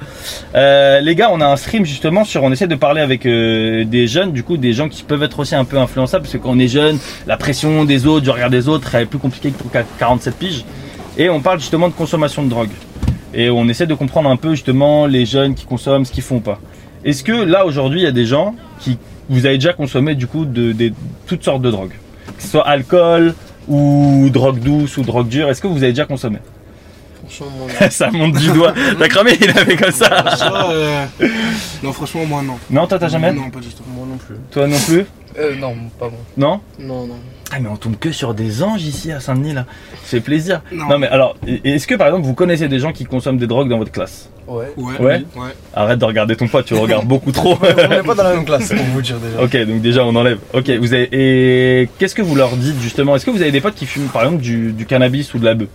Euh, 0.57 0.99
les 0.99 1.15
gars, 1.15 1.31
on 1.33 1.41
a 1.41 1.47
un 1.47 1.55
stream 1.55 1.87
justement 1.87 2.25
sur. 2.25 2.43
On 2.43 2.51
essaie 2.51 2.67
de 2.67 2.75
parler 2.75 3.01
avec 3.01 3.25
euh, 3.25 3.85
des 3.85 4.09
jeunes, 4.09 4.33
du 4.33 4.43
coup, 4.43 4.57
des 4.57 4.73
gens 4.73 4.89
qui 4.89 5.05
peuvent 5.05 5.23
être 5.23 5.39
aussi 5.39 5.55
un 5.55 5.65
peu 5.65 5.79
influençables, 5.79 6.25
parce 6.25 6.33
que 6.33 6.39
quand 6.39 6.51
on 6.51 6.59
est 6.59 6.67
jeune, 6.67 6.99
la 7.29 7.37
pression 7.37 7.85
des 7.85 8.05
autres, 8.09 8.25
du 8.25 8.31
regard 8.31 8.51
des 8.51 8.69
autres, 8.69 8.97
est 8.97 9.07
plus 9.07 9.21
compliquée 9.21 9.53
que 9.53 9.59
pour 9.59 9.71
47 9.71 10.35
piges. 10.35 10.65
Et 11.17 11.31
on 11.31 11.41
parle 11.41 11.61
justement 11.61 11.89
de 11.89 11.95
consommation 11.95 12.43
de 12.43 12.49
drogue. 12.49 12.71
Et 13.33 13.49
on 13.49 13.69
essaie 13.69 13.87
de 13.87 13.95
comprendre 13.95 14.29
un 14.29 14.37
peu 14.37 14.51
justement 14.57 15.07
les 15.07 15.25
jeunes 15.25 15.55
qui 15.55 15.67
consomment, 15.67 16.05
ce 16.05 16.11
qu'ils 16.11 16.25
font 16.25 16.41
pas. 16.41 16.59
Est-ce 17.05 17.23
que 17.23 17.33
là 17.33 17.65
aujourd'hui, 17.65 18.01
il 18.01 18.05
y 18.05 18.09
a 18.09 18.13
des 18.13 18.27
gens 18.27 18.57
qui 18.81 18.99
vous 19.29 19.47
avez 19.47 19.59
déjà 19.59 19.73
consommé 19.73 20.17
du 20.17 20.27
coup 20.27 20.45
de, 20.45 20.73
de 20.73 20.91
toutes 21.29 21.45
sortes 21.45 21.63
de 21.63 21.71
drogues, 21.71 21.95
que 22.37 22.43
ce 22.43 22.49
soit 22.49 22.67
alcool 22.67 23.35
ou 23.69 24.29
drogue 24.31 24.61
douce 24.61 24.97
ou 24.97 25.03
drogue 25.03 25.29
dure, 25.29 25.49
est-ce 25.49 25.61
que 25.61 25.67
vous 25.67 25.83
avez 25.83 25.93
déjà 25.93 26.05
consommé? 26.07 26.39
Franchement, 27.29 27.57
moi. 27.59 27.69
Ça 27.91 28.11
monte 28.11 28.35
du 28.37 28.49
doigt. 28.49 28.73
T'as 28.99 29.09
cramé, 29.09 29.33
il 29.41 29.51
avait 29.51 29.77
comme 29.77 29.91
ça. 29.91 30.37
Ça, 30.37 30.71
euh, 30.71 31.05
Non, 31.83 31.93
franchement, 31.93 32.25
moi, 32.25 32.43
non. 32.43 32.59
Non, 32.71 32.87
toi 32.87 32.99
t'as 32.99 33.09
jamais? 33.09 33.33
Non, 33.33 33.51
pas 33.51 33.61
du 33.61 33.69
tout. 33.69 33.83
Moi 33.95 34.07
non 34.09 34.17
plus. 34.17 34.37
Toi 34.51 34.67
non 34.67 34.79
plus? 34.79 35.05
Euh, 35.39 35.55
non, 35.57 35.75
pas 35.99 36.07
moi. 36.07 36.19
Non? 36.37 36.61
Non, 36.79 37.07
non. 37.07 37.19
Ah 37.51 37.61
mais 37.61 37.69
on 37.69 37.77
tombe 37.77 37.97
que 37.97 38.13
sur 38.13 38.35
des 38.35 38.63
anges 38.63 38.83
ici 38.83 39.11
à 39.11 39.21
Saint-Denis 39.21 39.55
là. 39.55 39.65
Ça 40.03 40.09
fait 40.11 40.21
plaisir. 40.21 40.61
Non. 40.71 40.99
mais 40.99 41.07
alors, 41.07 41.37
est-ce 41.65 41.87
que 41.87 41.95
par 41.95 42.07
exemple 42.09 42.27
vous 42.27 42.35
connaissez 42.35 42.69
des 42.69 42.79
gens 42.79 42.93
qui 42.93 43.05
consomment 43.05 43.39
des 43.39 43.47
drogues 43.47 43.69
dans 43.71 43.79
votre 43.79 43.91
classe? 43.93 44.29
Ouais. 44.47 44.67
Ouais. 44.77 44.99
Ouais 44.99 45.25
Ouais. 45.37 45.49
Arrête 45.75 45.99
de 45.99 46.05
regarder 46.05 46.37
ton 46.37 46.47
pote, 46.49 46.67
tu 46.67 46.75
le 46.75 46.81
regardes 46.81 47.07
beaucoup 47.07 47.33
trop. 47.33 47.59
on 47.61 47.89
n'est 47.89 48.03
pas 48.03 48.15
dans 48.15 48.23
la 48.23 48.35
même 48.35 48.45
classe, 48.45 48.69
pour 48.69 48.85
vous 48.85 49.01
dire 49.03 49.17
déjà. 49.19 49.43
Ok, 49.43 49.57
donc 49.67 49.81
déjà 49.81 50.05
on 50.05 50.15
enlève. 50.15 50.39
Ok, 50.53 50.69
vous 50.71 50.93
avez 50.93 51.09
et 51.13 51.89
qu'est-ce 51.99 52.15
que 52.15 52.23
vous 52.23 52.35
leur 52.35 52.57
dites 52.57 52.81
justement? 52.81 53.17
Est-ce 53.17 53.25
que 53.25 53.31
vous 53.31 53.43
avez 53.43 53.53
des 53.53 53.61
potes 53.63 53.75
qui 53.75 53.87
fument 53.87 54.09
par 54.09 54.25
exemple 54.25 54.43
du, 54.43 54.73
du 54.73 54.85
cannabis 54.85 55.33
ou 55.35 55.39
de 55.39 55.45
la 55.45 55.55
bœuf? 55.55 55.69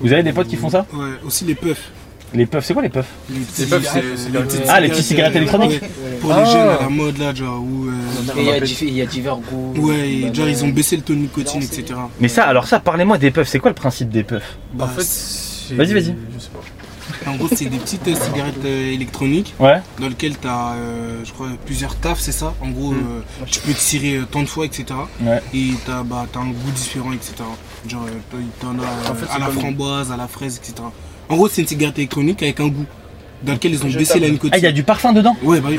Vous 0.00 0.12
avez 0.12 0.22
des 0.24 0.32
potes 0.32 0.48
qui 0.48 0.56
font 0.56 0.70
ça? 0.70 0.86
Ouais, 0.92 1.06
aussi 1.24 1.44
les 1.44 1.54
puffs. 1.54 1.90
Les 2.34 2.44
puffs, 2.46 2.64
c'est 2.64 2.74
quoi 2.74 2.82
les 2.82 2.88
puffs 2.88 3.06
Les 3.30 3.40
petits 3.40 3.66
puffs, 3.66 3.88
c'est- 3.92 4.30
petites 4.30 4.62
Ah, 4.68 4.80
les 4.80 4.88
petites 4.88 5.04
cigarettes 5.04 5.36
électroniques 5.36 5.80
Pour 6.20 6.32
Ah. 6.32 6.40
les 6.44 6.50
jeunes 6.50 6.68
à 6.68 6.80
la 6.82 6.88
mode 6.88 7.18
là, 7.18 7.34
genre, 7.34 7.60
où. 7.62 7.86
euh, 7.88 7.92
il 8.82 8.94
y 8.94 9.00
a 9.02 9.06
divers 9.06 9.36
goûts. 9.36 9.74
Ouais, 9.78 10.08
et 10.10 10.34
genre, 10.34 10.48
ils 10.48 10.64
ont 10.64 10.68
baissé 10.68 10.96
le 10.96 11.02
taux 11.02 11.14
de 11.14 11.20
nicotine, 11.20 11.62
etc. 11.62 11.84
Mais 12.20 12.28
ça, 12.28 12.44
alors 12.44 12.66
ça, 12.66 12.80
parlez-moi 12.80 13.16
des 13.18 13.30
puffs. 13.30 13.48
C'est 13.48 13.58
quoi 13.60 13.70
le 13.70 13.74
principe 13.76 14.10
des 14.10 14.24
puffs 14.24 14.56
Bah, 14.74 14.84
En 14.84 14.88
fait, 14.88 15.74
Vas-y, 15.74 15.92
vas-y. 15.94 16.14
Je 16.34 16.40
sais 16.40 16.48
pas. 16.52 17.30
En 17.30 17.36
gros, 17.36 17.48
c'est 17.48 17.64
des 17.66 17.78
petites 17.78 18.06
euh, 18.08 18.14
cigarettes 18.24 18.64
euh, 18.64 18.92
électroniques 18.92 19.54
Ouais. 19.58 19.80
dans 20.00 20.08
lesquelles 20.08 20.38
tu 20.38 20.46
as, 20.48 20.74
je 21.24 21.32
crois, 21.32 21.48
plusieurs 21.64 21.94
tafs, 21.96 22.20
c'est 22.20 22.32
ça 22.32 22.54
En 22.60 22.68
gros, 22.70 22.92
Mm. 22.92 22.96
euh, 23.42 23.44
tu 23.46 23.60
peux 23.60 23.72
tirer 23.72 24.16
euh, 24.16 24.24
tant 24.30 24.42
de 24.42 24.46
fois, 24.46 24.64
etc. 24.66 24.84
Ouais. 25.20 25.40
Et 25.54 25.70
tu 25.84 25.90
as, 25.90 26.02
bah, 26.02 26.26
t'as 26.32 26.40
un 26.40 26.46
goût 26.46 26.70
différent, 26.74 27.12
etc. 27.12 27.32
Genre, 27.88 28.04
euh, 28.06 28.38
t'en 28.60 28.78
as 28.78 28.82
euh, 28.82 29.10
En 29.12 29.14
fait, 29.14 29.26
à 29.32 29.38
la 29.38 29.46
framboise, 29.46 30.10
à 30.12 30.16
la 30.16 30.28
fraise, 30.28 30.56
etc. 30.62 30.74
En 31.28 31.36
gros, 31.36 31.48
c'est 31.48 31.62
une 31.62 31.68
cigarette 31.68 31.98
électronique 31.98 32.42
avec 32.42 32.60
un 32.60 32.68
goût 32.68 32.86
dans 33.42 33.52
lequel 33.52 33.72
ils 33.72 33.84
ont 33.84 33.88
baissé 33.90 34.18
la 34.20 34.28
nicotine. 34.28 34.50
Ah, 34.54 34.58
il 34.58 34.64
y 34.64 34.66
a 34.66 34.72
du 34.72 34.82
parfum 34.82 35.12
dedans? 35.12 35.36
Ouais, 35.42 35.60
bah 35.60 35.68
oui. 35.70 35.78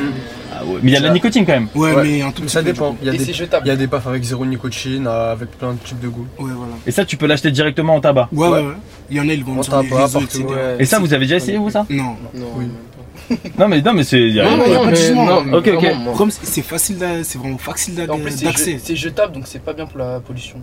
Ah 0.59 0.65
ouais, 0.65 0.79
Mais 0.81 0.91
il 0.91 0.93
y 0.93 0.97
a 0.97 0.99
de 0.99 1.05
la 1.05 1.13
nicotine 1.13 1.45
quand 1.45 1.53
même. 1.53 1.67
Ouais, 1.75 1.93
Ouais. 1.93 2.03
mais 2.03 2.21
un 2.21 2.31
tout 2.31 2.41
petit 2.41 2.51
Ça 2.53 2.59
peu, 2.61 2.65
dépend. 2.71 2.95
Il 3.01 3.05
y 3.07 3.09
a 3.09 3.13
des, 3.13 3.23
il 3.31 3.67
y 3.67 3.71
a 3.71 3.75
des 3.75 3.87
puffs 3.87 4.07
avec 4.07 4.23
zéro 4.23 4.45
nicotine, 4.45 5.05
euh, 5.07 5.31
avec 5.31 5.51
plein 5.51 5.73
de 5.73 5.77
types 5.79 5.99
de 5.99 6.07
goûts. 6.07 6.27
Ouais, 6.39 6.51
voilà. 6.55 6.73
Et 6.85 6.91
ça, 6.91 7.05
tu 7.05 7.15
peux 7.17 7.27
l'acheter 7.27 7.51
directement 7.51 7.95
en 7.95 8.01
tabac? 8.01 8.27
Ouais, 8.31 8.47
ouais, 8.47 8.59
ouais. 8.61 8.73
Il 9.09 9.17
y 9.17 9.19
en 9.21 9.29
a, 9.29 9.33
ils 9.33 9.43
vendent 9.43 9.59
En 9.59 9.63
sur 9.63 9.79
les 9.81 9.87
tabac, 9.89 10.03
réseaux, 10.03 10.19
partout. 10.19 10.47
Et 10.79 10.85
ça, 10.85 10.99
vous 10.99 11.13
avez 11.13 11.25
déjà 11.25 11.35
essayé 11.37 11.57
vous 11.57 11.69
ça? 11.69 11.85
Non. 11.89 12.15
Non, 12.33 12.47
Oui. 12.57 12.65
Non 13.59 13.67
mais 13.67 13.81
non 13.81 13.93
mais 13.93 14.03
c'est. 14.03 14.29
Non, 14.29 14.43
Non, 14.43 14.57
non, 14.57 14.85
mais 14.85 15.11
non, 15.13 15.41
mais 15.43 15.57
Ok, 15.57 15.67
ok. 15.67 15.85
problème, 16.13 16.31
c'est- 16.43 16.61
facile, 16.61 16.97
c'est 17.23 17.37
vraiment 17.37 17.57
facile 17.57 17.95
d'accès. 17.95 18.79
c'est 18.81 18.95
jetable, 18.95 19.33
donc 19.33 19.43
c'est 19.47 19.61
pas 19.61 19.73
bien 19.73 19.85
pour 19.85 19.97
la 19.99 20.19
pollution. 20.21 20.55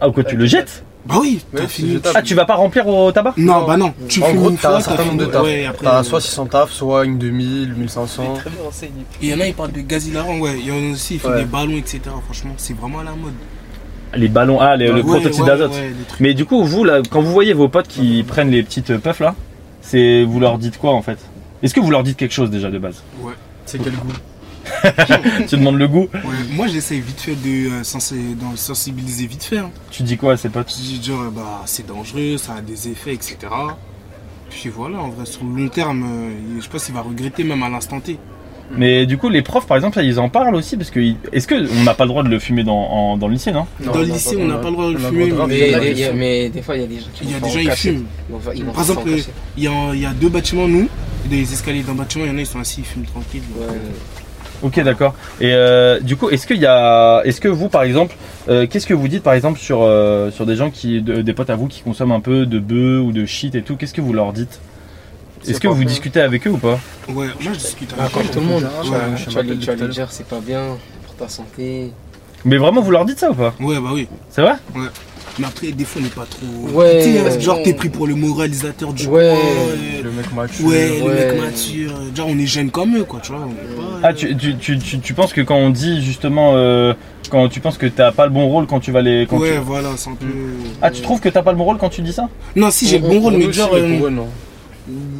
Ah 0.00 0.08
ou 0.08 0.12
quoi 0.12 0.24
tu 0.24 0.36
le 0.36 0.46
jettes? 0.46 0.82
Bah 1.08 1.14
oui, 1.20 1.40
t'as 1.54 1.66
fini. 1.66 1.98
Ah 2.14 2.20
tu 2.22 2.34
vas 2.34 2.44
pas 2.44 2.54
remplir 2.56 2.86
au 2.86 3.10
tabac 3.12 3.32
Non, 3.38 3.66
bah 3.66 3.76
non. 3.76 3.94
Tu 4.08 4.22
En 4.22 4.32
gros, 4.34 4.50
une 4.50 4.56
t'as 4.58 4.68
fois, 4.68 4.76
un 4.76 4.80
certain 4.80 5.04
nombre 5.06 5.18
de 5.18 5.24
tafs. 5.26 5.42
Ouais, 5.42 5.64
après, 5.66 5.84
T'as 5.86 6.00
euh, 6.00 6.02
soit 6.02 6.20
600 6.20 6.46
tafs, 6.46 6.70
soit 6.72 7.04
une 7.06 7.16
2000, 7.18 7.72
1500. 7.74 8.34
Très 8.34 8.50
bien 8.50 8.62
renseigné. 8.62 8.92
Et 9.22 9.26
il 9.26 9.28
y 9.30 9.34
en 9.34 9.40
a, 9.40 9.46
ils 9.46 9.54
parlent 9.54 9.72
de 9.72 9.80
gaz 9.80 10.06
hilarant, 10.06 10.38
ouais. 10.38 10.58
Il 10.60 10.66
y 10.66 10.70
en 10.70 10.90
a 10.90 10.92
aussi, 10.92 11.14
ils 11.14 11.20
font 11.20 11.30
Ouais. 11.30 11.38
des 11.38 11.44
ballons, 11.46 11.76
etc. 11.78 12.00
Franchement, 12.24 12.52
c'est 12.58 12.76
vraiment 12.76 12.98
à 13.00 13.04
la 13.04 13.12
mode. 13.12 13.32
Les 14.14 14.28
ballons 14.28 14.58
ah 14.60 14.74
les- 14.76 14.86
le 14.88 14.94
Ouais, 15.02 15.02
protoxyde 15.02 15.44
d'azote. 15.44 15.72
Mais 16.18 16.32
du 16.32 16.46
coup 16.46 16.64
vous 16.64 16.82
là 16.82 17.02
quand 17.10 17.20
vous 17.20 17.30
voyez 17.30 17.52
vos 17.52 17.68
potes 17.68 17.88
qui 17.88 18.22
prennent 18.26 18.50
les 18.50 18.62
petites 18.62 18.96
puffs 18.96 19.20
là, 19.20 19.34
c'est 19.82 20.24
vous 20.24 20.40
leur 20.40 20.56
dites 20.56 20.78
quoi 20.78 20.92
en 20.94 21.02
fait? 21.02 21.18
Est-ce 21.62 21.74
que 21.74 21.80
vous 21.80 21.90
leur 21.90 22.02
dites 22.04 22.16
quelque 22.16 22.32
chose 22.32 22.48
déjà 22.50 22.70
de 22.70 22.78
base? 22.78 23.02
Ouais. 23.20 23.34
C'est 23.66 23.76
quel 23.82 23.92
goût? 23.92 24.08
Tu 25.48 25.56
demandes 25.56 25.78
le 25.78 25.88
goût 25.88 26.08
Ouais, 26.14 26.20
moi 26.52 26.66
j'essaye 26.66 27.00
vite 27.00 27.20
fait 27.20 27.34
de 27.34 27.70
euh, 27.70 27.82
sensibiliser 28.56 29.26
vite 29.26 29.44
fait. 29.44 29.58
hein. 29.58 29.70
Tu 29.90 30.02
dis 30.02 30.16
quoi 30.16 30.32
à 30.32 30.36
ces 30.36 30.48
potes? 30.48 30.70
Je 30.70 30.82
dis 30.82 31.02
genre 31.02 31.30
bah 31.30 31.62
c'est 31.66 31.86
dangereux, 31.86 32.36
ça 32.38 32.54
a 32.54 32.60
des 32.60 32.88
effets, 32.88 33.14
etc. 33.14 33.36
Puis 34.50 34.70
voilà, 34.70 34.98
en 35.00 35.08
vrai 35.10 35.26
sur 35.26 35.44
le 35.44 35.62
long 35.62 35.68
terme, 35.68 36.02
euh, 36.04 36.30
je 36.58 36.62
sais 36.64 36.68
pas 36.70 36.78
s'il 36.78 36.94
va 36.94 37.02
regretter 37.02 37.44
même 37.44 37.62
à 37.62 37.68
l'instant 37.68 38.00
T. 38.00 38.18
Mais 38.70 39.06
du 39.06 39.16
coup 39.16 39.30
les 39.30 39.40
profs 39.40 39.66
par 39.66 39.76
exemple 39.78 39.96
là, 39.96 40.02
ils 40.04 40.20
en 40.20 40.28
parlent 40.28 40.54
aussi 40.54 40.76
parce 40.76 40.90
que 40.90 41.00
est-ce 41.32 41.46
que 41.46 41.54
on 41.80 41.84
n'a 41.84 41.94
pas 41.94 42.04
le 42.04 42.08
droit 42.10 42.22
de 42.22 42.28
le 42.28 42.38
fumer 42.38 42.64
dans, 42.64 42.76
en- 42.76 43.16
dans 43.16 43.26
le 43.26 43.32
lycée 43.34 43.50
non? 43.52 43.66
Non, 43.80 43.92
Dans 43.92 43.98
le 44.00 44.04
lycée, 44.04 44.36
on 44.38 44.44
n'a 44.46 44.56
pas 44.58 44.66
le 44.68 44.72
droit 44.72 44.86
de 44.88 44.92
le 44.92 44.98
fumer. 44.98 45.32
mais- 45.32 45.46
des- 45.48 45.58
le 45.58 45.66
il 45.66 45.70
y 45.70 45.74
a- 45.74 45.80
lycée. 46.10 46.12
mais 46.14 46.48
des 46.50 46.60
fois, 46.62 46.76
il 46.76 46.82
y 46.82 46.84
a 46.84 46.86
des 46.86 46.98
gens 46.98 47.06
qui 47.14 47.24
Il 47.24 47.30
y 47.30 47.34
a 47.34 47.40
des 47.40 47.48
gens, 47.50 47.64
casser. 47.64 47.92
fument. 47.92 48.04
Ils 48.54 48.64
Par 48.66 48.80
exemple, 48.80 49.08
il 49.56 49.64
y, 49.64 49.68
a, 49.68 49.94
il 49.94 50.00
y 50.00 50.04
a 50.06 50.10
deux 50.12 50.28
bâtiments, 50.28 50.68
nous, 50.68 50.86
des 51.30 51.50
escaliers 51.50 51.82
d'un 51.82 51.94
bâtiment, 51.94 52.24
il 52.26 52.30
y 52.30 52.34
en 52.34 52.36
a, 52.36 52.40
ils 52.40 52.46
sont 52.46 52.60
assis, 52.60 52.80
ils 52.80 52.84
fument 52.84 53.06
tranquille. 53.06 53.40
Ouais. 53.58 53.66
Ok 54.62 54.80
d'accord. 54.80 55.14
Et 55.40 55.52
euh, 55.52 56.00
du 56.00 56.16
coup 56.16 56.30
est-ce 56.30 56.46
qu'il 56.46 56.58
y 56.58 56.66
a 56.66 57.22
est-ce 57.24 57.40
que 57.40 57.48
vous 57.48 57.68
par 57.68 57.82
exemple 57.84 58.16
euh, 58.48 58.66
qu'est-ce 58.66 58.86
que 58.86 58.94
vous 58.94 59.06
dites 59.08 59.22
par 59.22 59.34
exemple 59.34 59.58
sur 59.58 59.82
euh, 59.82 60.30
sur 60.32 60.46
des 60.46 60.56
gens 60.56 60.70
qui 60.70 61.00
de- 61.00 61.22
des 61.22 61.32
potes 61.32 61.50
à 61.50 61.56
vous 61.56 61.68
qui 61.68 61.82
consomment 61.82 62.12
un 62.12 62.20
peu 62.20 62.44
de 62.46 62.58
bœuf 62.58 63.04
ou 63.04 63.12
de 63.12 63.24
shit 63.24 63.54
et 63.54 63.62
tout 63.62 63.76
qu'est-ce 63.76 63.94
que 63.94 64.00
vous 64.00 64.12
leur 64.12 64.32
dites? 64.32 64.60
Est-ce 65.46 65.60
que 65.60 65.68
vous 65.68 65.84
discutez 65.84 66.20
avec 66.20 66.46
eux 66.46 66.50
ou 66.50 66.58
pas? 66.58 66.78
Ouais, 67.08 67.26
moi 67.40 67.52
je 67.52 67.58
discute 67.58 67.94
Ah, 67.96 68.08
avec 68.12 68.30
tout 68.32 68.40
le 68.40 68.46
monde, 68.46 68.64
Ouais, 68.64 69.14
tu 69.16 69.30
vas 69.30 69.42
tu 69.42 69.66
vas 69.66 69.74
lui 69.76 69.88
dire 69.88 70.10
c'est 70.10 70.26
pas 70.26 70.40
bien 70.40 70.76
pour 71.06 71.14
ta 71.14 71.28
santé. 71.28 71.92
Mais 72.44 72.56
vraiment 72.56 72.80
vous 72.80 72.90
leur 72.90 73.04
dites 73.04 73.18
ça 73.18 73.30
ou 73.30 73.34
pas? 73.34 73.54
Ouais, 73.60 73.80
bah 73.80 73.90
oui. 73.92 74.08
C'est 74.30 74.42
vrai? 74.42 74.54
Mais 75.38 75.46
après, 75.46 75.70
des 75.72 75.84
fois, 75.84 76.00
on 76.00 76.04
n'est 76.04 76.10
pas 76.10 76.26
trop. 76.26 76.46
Ouais. 76.78 77.02
Tu 77.04 77.12
sais, 77.12 77.22
parce 77.22 77.36
que 77.36 77.42
genre, 77.42 77.56
Ouais. 77.58 77.62
t'es 77.62 77.74
pris 77.74 77.88
pour 77.88 78.06
le 78.06 78.14
moralisateur 78.14 78.92
du 78.92 79.06
Ouais. 79.06 79.34
coin, 79.34 80.02
Le 80.04 80.10
mec 80.10 80.32
mature. 80.34 80.66
Ouais, 80.66 80.98
le 80.98 81.04
Ouais. 81.04 81.32
mec 81.32 81.40
mature. 81.40 81.92
Genre, 82.14 82.28
on 82.28 82.38
est 82.38 82.46
jeunes 82.46 82.70
comme 82.70 82.96
eux, 82.96 83.04
quoi, 83.04 83.20
tu 83.20 83.32
vois. 83.32 83.42
on 83.46 83.50
est 83.50 83.76
pas, 83.76 84.00
Ah, 84.08 84.12
tu, 84.12 84.36
tu, 84.36 84.56
tu, 84.56 84.78
tu, 84.78 84.98
tu 85.00 85.14
penses 85.14 85.32
que 85.32 85.40
quand 85.40 85.56
on 85.56 85.70
dit 85.70 86.02
justement, 86.04 86.52
euh, 86.54 86.94
quand 87.30 87.48
tu 87.48 87.60
penses 87.60 87.78
que 87.78 87.86
t'as 87.86 88.10
pas 88.12 88.26
le 88.26 88.32
bon 88.32 88.46
rôle 88.48 88.66
quand 88.66 88.80
tu 88.80 88.90
vas 88.92 89.02
les. 89.02 89.26
Quand 89.28 89.38
Ouais, 89.38 89.54
tu- 89.54 89.58
voilà, 89.58 89.90
c'est 89.96 90.10
un 90.10 90.14
peu. 90.14 90.26
Ah, 90.82 90.90
tu 90.90 91.02
trouves 91.02 91.20
que 91.20 91.28
t'as 91.28 91.42
pas 91.42 91.52
le 91.52 91.58
bon 91.58 91.64
rôle 91.64 91.78
quand 91.78 91.88
tu 91.90 92.02
dis 92.02 92.12
ça? 92.12 92.28
Non, 92.56 92.70
si 92.70 92.86
j'ai 92.88 92.98
le 92.98 93.06
bon 93.08 93.20
rôle, 93.20 93.34
mais 93.36 93.52
genre. 93.52 93.72
aussi, 93.72 93.82
mais 93.82 94.00
euh. 94.02 94.10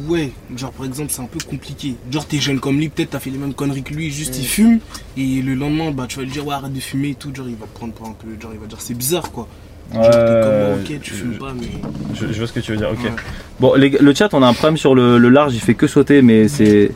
Ouais, 0.07 0.31
genre 0.57 0.71
par 0.71 0.85
exemple, 0.87 1.09
c'est 1.11 1.21
un 1.21 1.25
peu 1.27 1.37
compliqué. 1.47 1.93
Genre, 2.11 2.25
t'es 2.25 2.39
jeune 2.39 2.59
comme 2.59 2.77
lui, 2.79 2.89
peut-être 2.89 3.11
t'as 3.11 3.19
fait 3.19 3.29
les 3.29 3.37
mêmes 3.37 3.53
conneries 3.53 3.83
que 3.83 3.93
lui, 3.93 4.09
juste 4.09 4.35
il 4.39 4.45
fume, 4.45 4.79
et 5.15 5.41
le 5.43 5.53
lendemain, 5.53 5.91
bah 5.91 6.05
tu 6.09 6.17
vas 6.17 6.23
lui 6.23 6.31
dire, 6.31 6.45
ouais, 6.47 6.55
arrête 6.55 6.73
de 6.73 6.79
fumer 6.79 7.09
et 7.09 7.13
tout. 7.15 7.29
Genre, 7.35 7.45
il 7.47 7.55
va 7.55 7.67
te 7.67 7.77
prendre 7.77 7.93
pour 7.93 8.07
un 8.07 8.13
peu. 8.13 8.27
Genre, 8.41 8.51
il 8.53 8.59
va 8.59 8.65
dire, 8.65 8.79
c'est 8.81 8.95
bizarre, 8.95 9.31
quoi. 9.31 9.47
Euh, 9.95 10.75
ouais, 10.75 10.81
ok, 10.95 10.99
tu 11.01 11.13
fumes 11.13 11.37
pas, 11.37 11.53
mais. 11.59 11.67
je, 12.13 12.27
je 12.31 12.37
vois 12.37 12.47
ce 12.47 12.53
que 12.53 12.59
tu 12.59 12.71
veux 12.71 12.77
dire, 12.77 12.89
ok. 12.91 13.03
Ouais. 13.03 13.11
Bon, 13.59 13.73
les- 13.75 13.89
le 13.89 14.13
chat, 14.13 14.33
on 14.33 14.43
a 14.43 14.47
un 14.47 14.53
problème 14.53 14.77
sur 14.77 14.93
le, 14.95 15.17
le 15.17 15.29
large, 15.29 15.53
il 15.55 15.59
fait 15.61 15.73
que 15.73 15.87
sauter, 15.87 16.21
mais 16.21 16.47
c'est. 16.47 16.91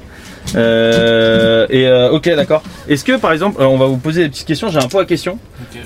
Euh, 0.56 1.66
et 1.70 1.88
euh, 1.88 2.12
ok, 2.12 2.30
d'accord. 2.36 2.62
Est-ce 2.88 3.04
que 3.04 3.18
par 3.18 3.32
exemple, 3.32 3.62
on 3.62 3.78
va 3.78 3.86
vous 3.86 3.98
poser 3.98 4.24
des 4.24 4.30
petites 4.30 4.48
questions, 4.48 4.68
j'ai 4.70 4.80
un 4.80 4.88
peu 4.88 5.00
à 5.00 5.06
question. 5.06 5.40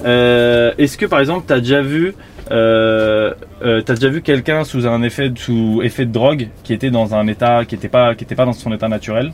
Est-ce 0.04 0.98
que 0.98 1.06
par 1.06 1.20
exemple, 1.20 1.46
t'as 1.48 1.60
déjà 1.60 1.82
vu. 1.82 2.14
T'as 2.50 3.94
déjà 3.96 4.10
vu 4.10 4.22
quelqu'un 4.22 4.64
sous 4.64 4.86
un 4.88 5.02
effet 5.04 5.30
de, 5.30 5.38
sous 5.40 5.82
effet 5.84 6.06
de 6.06 6.12
drogue 6.12 6.48
qui 6.64 6.74
était 6.74 6.90
dans 6.92 7.14
un 7.16 7.28
état 7.28 7.66
qui 7.66 7.76
était 7.76 7.88
pas 7.90 8.16
qui 8.16 8.24
était 8.24 8.36
pas 8.36 8.46
dans 8.46 8.54
son 8.54 8.74
état 8.74 8.88
naturel 8.88 9.32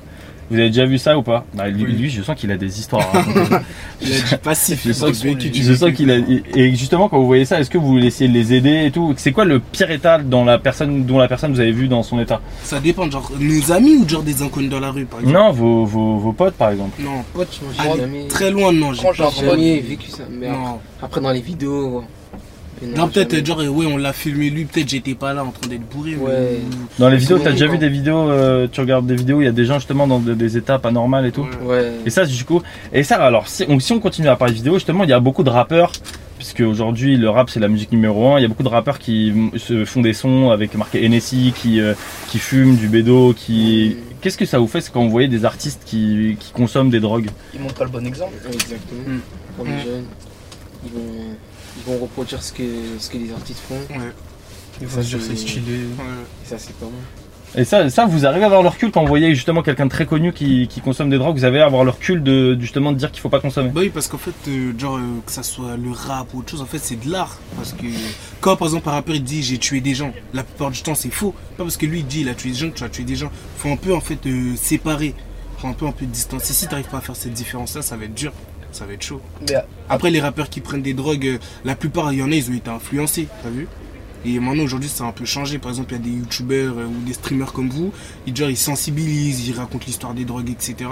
vous 0.50 0.58
avez 0.58 0.68
déjà 0.70 0.86
vu 0.86 0.98
ça 0.98 1.18
ou 1.18 1.24
pas? 1.24 1.46
Bah, 1.54 1.68
lui, 1.68 1.84
lui, 1.92 2.10
je 2.10 2.22
sens 2.22 2.36
qu'il 2.36 2.52
a 2.52 2.58
des 2.58 2.80
histoires. 2.80 3.12
raconter. 3.12 3.56
Il 4.02 4.12
a 4.14 4.20
dit 4.20 4.36
passif, 4.44 4.82
Je 4.86 4.92
sens, 4.92 5.22
qu'il 5.94 6.12
a. 6.12 6.16
Et 6.56 6.76
justement, 6.76 7.08
quand 7.08 7.18
vous 7.18 7.26
voyez 7.28 7.46
ça, 7.46 7.60
est-ce 7.60 7.70
que 7.70 7.78
vous 7.78 7.98
essayez 8.00 8.30
de 8.30 8.34
les 8.34 8.54
aider 8.54 8.86
et 8.86 8.92
tout? 8.92 9.14
C'est 9.18 9.32
quoi 9.32 9.46
le 9.46 9.60
pire 9.60 9.90
état 9.92 10.18
dans 10.18 10.44
la 10.44 10.58
personne, 10.60 11.06
dont 11.06 11.18
la 11.20 11.28
personne 11.30 11.54
vous 11.54 11.60
avez 11.62 11.72
vu 11.72 11.88
dans 11.88 12.04
son 12.04 12.20
état? 12.20 12.42
Ça 12.64 12.80
dépend, 12.80 13.10
genre 13.10 13.32
nos 13.40 13.72
amis 13.72 13.96
ou 13.96 14.08
genre 14.10 14.24
des 14.24 14.42
inconnus 14.42 14.70
dans 14.70 14.80
la 14.82 14.92
rue, 14.92 15.06
par 15.06 15.20
exemple? 15.22 15.38
Non, 15.38 15.52
vos, 15.52 15.86
vos, 15.86 16.18
vos 16.18 16.34
potes 16.34 16.56
par 16.56 16.72
exemple. 16.72 17.02
Non, 17.02 17.24
Pote, 17.34 17.60
moi, 17.64 17.96
jamais- 17.98 18.28
très 18.28 18.52
loin, 18.52 18.72
non. 18.74 18.92
j'ai 18.94 19.02
jamais 19.46 19.80
vécu 19.80 20.10
ça. 20.12 20.24
Mais 20.30 20.50
Non. 20.50 20.80
après, 21.02 21.22
dans 21.22 21.32
les 21.32 21.42
vidéos. 21.42 22.00
ouais. 22.00 22.06
Non, 22.82 23.08
peut-être, 23.08 23.46
genre 23.46 23.60
ouais, 23.60 23.86
on 23.86 23.98
l'a 23.98 24.12
filmé 24.14 24.50
lui, 24.50 24.66
peut-être 24.66 24.90
j'étais 24.90 25.14
pas 25.16 25.34
là 25.34 25.44
en 25.46 25.52
train 25.52 25.68
d'être 25.68 25.88
bourré. 25.90 26.16
mais- 26.18 26.24
Ouais. 26.26 26.60
Dans 27.00 27.10
les 27.10 27.18
vidéos, 27.18 27.40
t'as 27.40 27.52
déjà 27.52 27.68
vu 27.68 27.78
des 27.78 27.90
vidéos, 27.90 28.30
euh, 28.30 28.68
tu 28.72 28.82
regardes 28.82 29.06
des 29.06 29.16
vidéos, 29.16 29.42
il 29.42 29.46
y 29.46 29.48
a 29.48 29.52
des 29.54 29.66
gens 29.66 29.76
justement 29.80 30.08
dans 30.08 30.20
des, 30.20 30.36
des 30.36 30.58
états 30.58 30.80
pas 30.80 30.92
normaux 30.92 31.24
et 31.24 31.32
tout. 31.32 31.46
Ouais. 31.64 31.92
Et 32.06 32.10
ça, 32.10 32.26
du 32.26 32.44
coup, 32.46 32.62
et 32.92 33.04
ça, 33.04 33.24
alors, 33.24 33.48
si 33.48 33.64
on, 33.70 33.80
si 33.80 33.94
on 33.94 34.00
continue 34.00 34.28
à 34.28 34.36
parler 34.36 34.54
vidéo, 34.54 34.74
justement, 34.76 35.04
il 35.04 35.10
y 35.10 35.14
a 35.14 35.20
beaucoup 35.20 35.44
de 35.44 35.50
rappeurs, 35.50 35.92
puisque 36.38 36.60
aujourd'hui 36.62 37.16
le 37.16 37.30
rap 37.30 37.50
c'est 37.50 37.62
la 37.62 37.70
musique 37.70 37.92
numéro 37.94 38.34
un. 38.34 38.40
Il 38.40 38.42
y 38.42 38.46
a 38.46 38.50
beaucoup 38.50 38.64
de 38.64 38.68
rappeurs 38.70 39.00
qui 39.00 39.34
se 39.56 39.86
font 39.86 40.02
des 40.02 40.14
sons 40.14 40.50
avec 40.52 40.76
marqué 40.76 41.08
NSI, 41.08 41.54
qui 41.56 41.80
euh, 41.80 41.94
qui 42.30 42.40
fument 42.40 42.76
du 42.76 42.90
bédo, 42.90 43.34
qui. 43.34 43.96
Qu'est-ce 44.20 44.38
que 44.38 44.46
ça 44.46 44.58
vous 44.60 44.68
fait 44.68 44.80
c'est 44.82 44.92
quand 44.92 45.04
vous 45.04 45.10
voyez 45.10 45.28
des 45.28 45.44
artistes 45.46 45.82
qui, 45.86 46.38
qui 46.40 46.52
consomment 46.54 46.90
des 46.90 47.00
drogues? 47.02 47.30
Ils 47.54 47.60
montrent 47.62 47.76
pas 47.76 47.84
le 47.86 47.90
bon 47.92 48.06
exemple. 48.06 48.34
Exactement. 48.52 49.02
Mm. 49.08 49.20
Pour 49.58 49.66
les 49.66 49.72
jeunes, 49.72 50.06
ils 50.86 50.92
vont, 50.94 51.02
ils 51.86 51.94
vont 51.94 52.00
reproduire 52.00 52.42
ce 52.42 52.54
que, 52.54 52.64
ce 53.00 53.10
que 53.10 53.18
les 53.18 53.32
artistes 53.32 53.62
font. 53.68 53.80
Ils 54.82 54.88
vont 54.88 55.02
se 55.02 55.08
dire 55.08 55.20
c'est 55.22 55.36
stylé. 55.36 55.76
Et 55.76 56.50
ça, 56.50 56.58
c'est 56.58 56.76
pas 56.76 56.86
bon. 56.86 56.92
Et 57.56 57.66
ça, 57.66 57.88
ça, 57.90 58.08
vous 58.08 58.26
arrivez 58.26 58.44
à 58.44 58.48
avoir 58.48 58.64
le 58.64 58.70
recul 58.70 58.90
quand 58.90 59.02
vous 59.02 59.08
voyez 59.08 59.36
justement 59.36 59.62
quelqu'un 59.62 59.86
de 59.86 59.92
très 59.92 60.08
connu 60.08 60.34
qui, 60.34 60.68
qui 60.68 60.82
consomme 60.82 61.12
des 61.12 61.20
drogues, 61.20 61.38
vous 61.38 61.46
avez 61.46 61.62
à 61.62 61.66
avoir 61.66 61.84
le 61.84 61.92
recul 61.92 62.24
de 62.24 62.58
justement 62.60 62.92
de 62.92 62.98
dire 62.98 63.12
qu'il 63.12 63.22
faut 63.22 63.30
pas 63.30 63.40
consommer. 63.40 63.70
Bah 63.70 63.82
oui, 63.82 63.92
parce 63.94 64.08
qu'en 64.08 64.18
fait, 64.18 64.34
euh, 64.48 64.74
genre, 64.78 64.98
euh, 64.98 65.22
que 65.24 65.32
ça 65.32 65.44
soit 65.44 65.78
le 65.78 65.92
rap 65.92 66.34
ou 66.34 66.40
autre 66.40 66.50
chose, 66.50 66.62
en 66.62 66.66
fait, 66.66 66.80
c'est 66.80 67.00
de 67.00 67.12
l'art. 67.12 67.38
Parce 67.56 67.74
que 67.74 67.86
quand 68.42 68.56
par 68.56 68.70
exemple 68.70 68.90
un 68.90 68.94
rappeur 68.94 69.16
il 69.16 69.24
dit 69.24 69.44
j'ai 69.44 69.60
tué 69.60 69.82
des 69.82 69.94
gens, 69.94 70.12
la 70.34 70.44
plupart 70.44 70.72
du 70.72 70.82
temps 70.82 70.96
c'est 70.96 71.12
faux. 71.12 71.36
Pas 71.56 71.64
parce 71.64 71.78
que 71.78 71.86
lui 71.86 72.00
il 72.00 72.08
dit 72.08 72.22
il 72.22 72.30
a 72.30 72.34
tué 72.34 72.50
des 72.50 72.56
gens 72.56 72.70
que 72.72 72.78
tu 72.78 72.84
as 72.84 72.90
tué 72.90 73.04
des 73.04 73.16
gens. 73.16 73.30
Faut 73.58 73.70
un 73.70 73.78
peu 73.78 73.94
en 73.94 74.02
fait 74.02 74.26
euh, 74.26 74.56
séparer, 74.56 75.14
faut 75.60 75.68
un 75.68 75.74
peu 75.74 75.86
un 75.86 75.92
peu 75.92 76.08
distancer. 76.08 76.54
Si 76.54 76.68
t'arrives 76.68 76.90
pas 76.90 76.98
à 76.98 77.02
faire 77.02 77.16
cette 77.16 77.34
différence 77.34 77.76
là, 77.76 77.84
ça 77.84 77.96
va 77.98 78.06
être 78.06 78.16
dur, 78.16 78.34
ça 78.74 78.86
va 78.86 78.94
être 78.94 79.04
chaud. 79.04 79.22
Après 79.90 80.10
les 80.12 80.20
rappeurs 80.22 80.50
qui 80.50 80.62
prennent 80.62 80.82
des 80.82 80.94
drogues, 80.94 81.28
euh, 81.28 81.38
la 81.64 81.76
plupart 81.76 82.12
il 82.12 82.20
y 82.20 82.24
en 82.24 82.32
a 82.32 82.36
ils 82.36 82.50
ont 82.50 82.54
été 82.54 82.70
influencés, 82.70 83.28
t'as 83.44 83.50
vu? 83.50 83.68
Et 84.26 84.40
maintenant 84.40 84.64
aujourd'hui 84.64 84.90
ça 84.90 85.04
a 85.04 85.08
un 85.08 85.12
peu 85.12 85.26
changé. 85.26 85.60
Par 85.60 85.72
exemple 85.72 85.94
il 85.94 85.98
y 85.98 86.02
a 86.02 86.04
des 86.04 86.18
youtubeurs 86.20 86.78
euh, 86.78 86.86
ou 86.86 87.06
des 87.06 87.14
streamers 87.14 87.54
comme 87.54 87.70
vous, 87.70 87.92
ils, 88.26 88.36
genre, 88.36 88.50
ils 88.50 88.58
sensibilisent, 88.58 89.48
ils 89.48 89.54
racontent 89.56 89.86
l'histoire 89.86 90.14
des 90.14 90.26
drogues, 90.26 90.50
etc. 90.50 90.90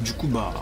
Du 0.00 0.12
coup 0.12 0.28
bah 0.28 0.52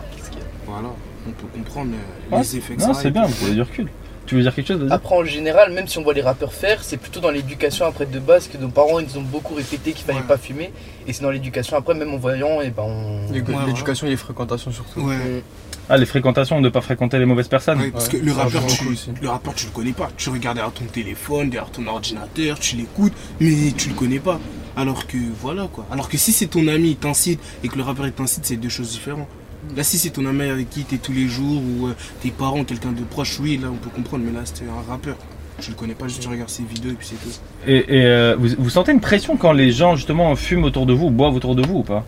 voilà, 0.65 0.89
on 1.27 1.31
peut 1.31 1.47
comprendre 1.53 1.91
euh, 1.93 2.35
Ouais, 2.35 2.41
les 2.41 2.57
effets 2.57 2.75
que 2.75 2.81
non, 2.81 2.93
ça 2.93 2.99
a 2.99 3.01
c'est 3.03 3.11
bien, 3.11 3.25
vous 3.25 3.45
avez 3.45 3.55
du 3.55 3.61
recul. 3.61 3.89
Tu 4.25 4.35
veux 4.35 4.41
dire 4.41 4.55
quelque 4.55 4.67
chose 4.67 4.79
vas-y 4.79 4.91
Après, 4.91 5.15
en 5.15 5.25
général, 5.25 5.73
même 5.73 5.85
si 5.87 5.97
on 5.97 6.03
voit 6.03 6.13
les 6.13 6.21
rappeurs 6.21 6.53
faire, 6.53 6.81
c'est 6.81 6.95
plutôt 6.95 7.19
dans 7.19 7.29
l'éducation 7.29 7.85
après 7.85 8.05
de 8.05 8.19
base 8.19 8.47
que 8.47 8.57
nos 8.57 8.69
parents 8.69 8.99
ils 8.99 9.07
nous 9.07 9.17
ont 9.17 9.23
beaucoup 9.23 9.53
répété 9.53 9.91
qu'il 9.91 10.05
fallait 10.05 10.21
pas 10.21 10.37
fumer. 10.37 10.71
Et 11.07 11.11
c'est 11.13 11.23
dans 11.23 11.29
l'éducation 11.29 11.75
après, 11.75 11.93
même 11.93 12.13
en 12.13 12.17
voyant, 12.17 12.61
et 12.61 12.69
ben 12.69 12.83
on. 12.83 13.31
L'éducation 13.65 14.07
et 14.07 14.11
les 14.11 14.17
fréquentations 14.17 14.71
surtout. 14.71 15.01
Ouais. 15.01 15.43
Ah, 15.89 15.97
les 15.97 16.05
fréquentations, 16.05 16.61
de 16.61 16.69
pas 16.69 16.81
fréquenter 16.81 17.19
les 17.19 17.25
mauvaises 17.25 17.49
personnes. 17.49 17.79
Ouais, 17.79 17.91
parce 17.91 18.07
que 18.07 18.17
le 18.17 18.31
rappeur, 18.31 18.65
tu, 18.67 18.85
le 19.21 19.29
rappeur, 19.29 19.53
tu 19.53 19.65
le 19.65 19.71
connais 19.71 19.91
pas. 19.91 20.09
Tu 20.15 20.29
regardes 20.29 20.55
derrière 20.55 20.73
ton 20.73 20.85
téléphone, 20.85 21.49
derrière 21.49 21.71
ton 21.71 21.85
ordinateur, 21.87 22.57
tu 22.59 22.77
l'écoutes, 22.77 23.13
mais 23.41 23.73
tu 23.77 23.89
le 23.89 23.95
connais 23.95 24.19
pas. 24.19 24.39
Alors 24.75 25.05
que 25.05 25.17
voilà 25.41 25.67
quoi. 25.71 25.85
Alors 25.91 26.09
que 26.09 26.17
si 26.17 26.31
c'est 26.31 26.47
ton 26.47 26.67
ami, 26.67 26.91
il 26.91 26.95
t'incite 26.95 27.39
et 27.63 27.67
que 27.67 27.77
le 27.77 27.83
rappeur 27.83 28.07
il 28.07 28.13
t'incite, 28.13 28.45
c'est 28.45 28.55
deux 28.55 28.69
choses 28.69 28.91
différentes. 28.91 29.27
Là, 29.75 29.83
si 29.83 29.97
c'est 29.97 30.09
ton 30.09 30.25
ami 30.25 30.43
avec 30.43 30.69
qui 30.69 30.83
t'es 30.83 30.97
tous 30.97 31.13
les 31.13 31.27
jours 31.27 31.61
ou 31.61 31.87
euh, 31.87 31.95
tes 32.21 32.31
parents, 32.31 32.63
quelqu'un 32.63 32.91
de 32.91 33.01
proche, 33.01 33.39
oui, 33.39 33.57
là 33.61 33.69
on 33.71 33.75
peut 33.77 33.89
comprendre, 33.89 34.23
mais 34.25 34.31
là 34.31 34.41
c'était 34.45 34.65
un 34.69 34.89
rappeur. 34.89 35.15
Je 35.59 35.69
le 35.69 35.75
connais 35.75 35.93
pas, 35.93 36.07
juste 36.07 36.23
je 36.23 36.29
regarde 36.29 36.49
ses 36.49 36.63
vidéos 36.63 36.91
et 36.91 36.95
puis 36.95 37.07
c'est 37.07 37.15
tout. 37.15 37.35
Et, 37.67 37.99
et, 37.99 38.05
euh, 38.05 38.35
vous, 38.37 38.49
vous 38.57 38.69
sentez 38.69 38.91
une 38.91 38.99
pression 38.99 39.37
quand 39.37 39.53
les 39.53 39.71
gens 39.71 39.95
justement 39.95 40.35
fument 40.35 40.63
autour 40.63 40.85
de 40.85 40.93
vous 40.93 41.05
ou 41.05 41.11
boivent 41.11 41.35
autour 41.35 41.55
de 41.55 41.65
vous 41.65 41.79
ou 41.79 41.83
pas? 41.83 42.05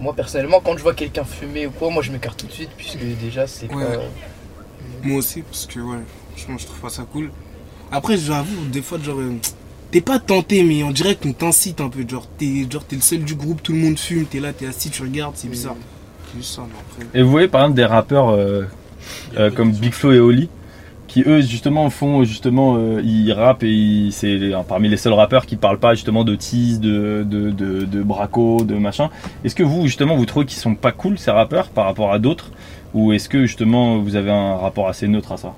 Moi 0.00 0.12
personnellement, 0.14 0.60
quand 0.60 0.76
je 0.76 0.82
vois 0.82 0.94
quelqu'un 0.94 1.24
fumer 1.24 1.66
ou 1.66 1.70
quoi, 1.70 1.90
moi 1.90 2.02
je 2.02 2.12
m'écarte 2.12 2.38
tout 2.38 2.46
de 2.46 2.52
suite 2.52 2.70
puisque 2.76 2.98
déjà 3.20 3.46
c'est 3.46 3.72
Ouais. 3.72 3.84
pas. 3.84 4.02
Moi 5.02 5.18
aussi, 5.18 5.42
parce 5.42 5.66
que 5.66 5.80
ouais, 5.80 5.98
franchement, 6.36 6.58
je 6.58 6.66
trouve 6.66 6.80
pas 6.80 6.88
ça 6.90 7.06
cool. 7.10 7.30
Après, 7.92 8.16
j'avoue, 8.16 8.64
des 8.66 8.82
fois, 8.82 8.98
genre, 8.98 9.18
euh, 9.20 9.32
t'es 9.92 10.00
pas 10.00 10.18
tenté, 10.18 10.62
mais 10.64 10.82
on 10.82 10.90
dirait 10.90 11.14
qu'on 11.14 11.32
t'incite 11.32 11.80
un 11.80 11.88
peu. 11.88 12.06
Genre, 12.08 12.26
t'es 12.38 12.66
genre, 12.70 12.84
t'es 12.84 12.96
le 12.96 13.02
seul 13.02 13.20
du 13.20 13.34
groupe, 13.36 13.62
tout 13.62 13.72
le 13.72 13.78
monde 13.78 13.98
fume, 13.98 14.26
t'es 14.26 14.40
là, 14.40 14.52
t'es 14.52 14.66
assis, 14.66 14.90
tu 14.90 15.02
regardes, 15.02 15.36
c'est 15.36 15.48
bizarre. 15.48 15.76
C'est 16.32 16.38
juste 16.38 16.54
ça, 16.54 16.62
mais 16.68 16.74
après. 17.04 17.18
Et 17.18 17.22
vous 17.22 17.30
voyez 17.30 17.46
par 17.48 17.62
exemple 17.62 17.76
des 17.76 17.84
rappeurs 17.84 18.30
euh, 18.30 18.64
euh, 19.36 19.50
comme 19.52 19.70
Big 19.72 19.92
Flo 19.92 20.12
et 20.12 20.18
Oli 20.18 20.48
qui 21.16 21.22
eux 21.26 21.40
justement 21.40 21.88
font 21.88 22.24
justement 22.24 22.76
euh, 22.76 23.00
ils 23.02 23.32
rappent 23.32 23.62
et 23.62 24.08
c'est 24.10 24.38
parmi 24.68 24.90
les 24.90 24.98
seuls 24.98 25.14
rappeurs 25.14 25.46
qui 25.46 25.56
parlent 25.56 25.78
pas 25.78 25.94
justement 25.94 26.24
de 26.24 26.34
tease, 26.34 26.78
de, 26.78 27.24
de, 27.26 27.50
de, 27.50 27.86
de 27.86 28.02
braco, 28.02 28.64
de 28.64 28.74
machin. 28.74 29.08
Est-ce 29.42 29.54
que 29.54 29.62
vous 29.62 29.86
justement 29.86 30.14
vous 30.14 30.26
trouvez 30.26 30.44
qu'ils 30.44 30.58
sont 30.58 30.74
pas 30.74 30.92
cool 30.92 31.18
ces 31.18 31.30
rappeurs 31.30 31.68
par 31.70 31.86
rapport 31.86 32.12
à 32.12 32.18
d'autres? 32.18 32.50
Ou 32.92 33.12
est-ce 33.14 33.30
que 33.30 33.46
justement 33.46 33.96
vous 33.98 34.14
avez 34.14 34.30
un 34.30 34.56
rapport 34.56 34.88
assez 34.88 35.08
neutre 35.08 35.32
à 35.32 35.38
ça? 35.38 35.54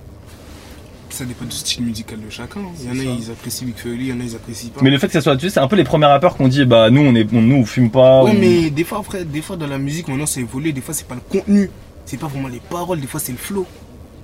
Ça 1.10 1.24
dépend 1.24 1.44
du 1.46 1.50
style 1.56 1.82
musical 1.84 2.18
de 2.24 2.30
chacun. 2.30 2.60
hein. 2.60 2.72
Il 2.80 2.86
y 2.86 3.08
en 3.08 3.12
a, 3.12 3.16
ils 3.18 3.30
apprécient 3.32 3.66
Big 3.66 3.74
Oli, 3.84 3.96
il 4.04 4.06
y 4.10 4.12
en 4.12 4.20
a, 4.20 4.22
ils 4.22 4.36
apprécient 4.36 4.70
pas. 4.70 4.80
Mais 4.84 4.90
le 4.90 4.98
fait 4.98 5.08
que 5.08 5.12
ça 5.14 5.20
soit 5.22 5.36
tu 5.36 5.46
sais, 5.48 5.54
c'est 5.54 5.60
un 5.60 5.66
peu 5.66 5.74
les 5.74 5.82
premiers 5.82 6.06
rappeurs 6.06 6.36
qu'on 6.36 6.46
dit 6.46 6.64
bah 6.66 6.88
nous 6.90 7.00
on 7.00 7.14
est 7.16 7.26
on, 7.32 7.40
nous 7.42 7.56
on 7.56 7.64
fume 7.64 7.90
pas. 7.90 8.22
Ouais, 8.22 8.30
on- 8.32 8.38
mais 8.38 8.70
des 8.70 8.84
fois, 8.84 8.98
après, 8.98 9.24
des 9.24 9.42
fois, 9.42 9.56
dans 9.56 9.66
la 9.66 9.78
musique, 9.78 10.06
maintenant, 10.06 10.26
c'est 10.26 10.40
évolué. 10.42 10.70
Des 10.72 10.82
fois, 10.82 10.94
c'est 10.94 11.08
pas 11.08 11.16
le 11.16 11.20
contenu. 11.28 11.68
C'est 12.04 12.16
pas 12.20 12.28
vraiment 12.28 12.46
les 12.48 12.60
paroles, 12.60 13.00
des 13.00 13.06
fois, 13.08 13.18
c'est 13.18 13.32
le 13.32 13.38
flow. 13.38 13.66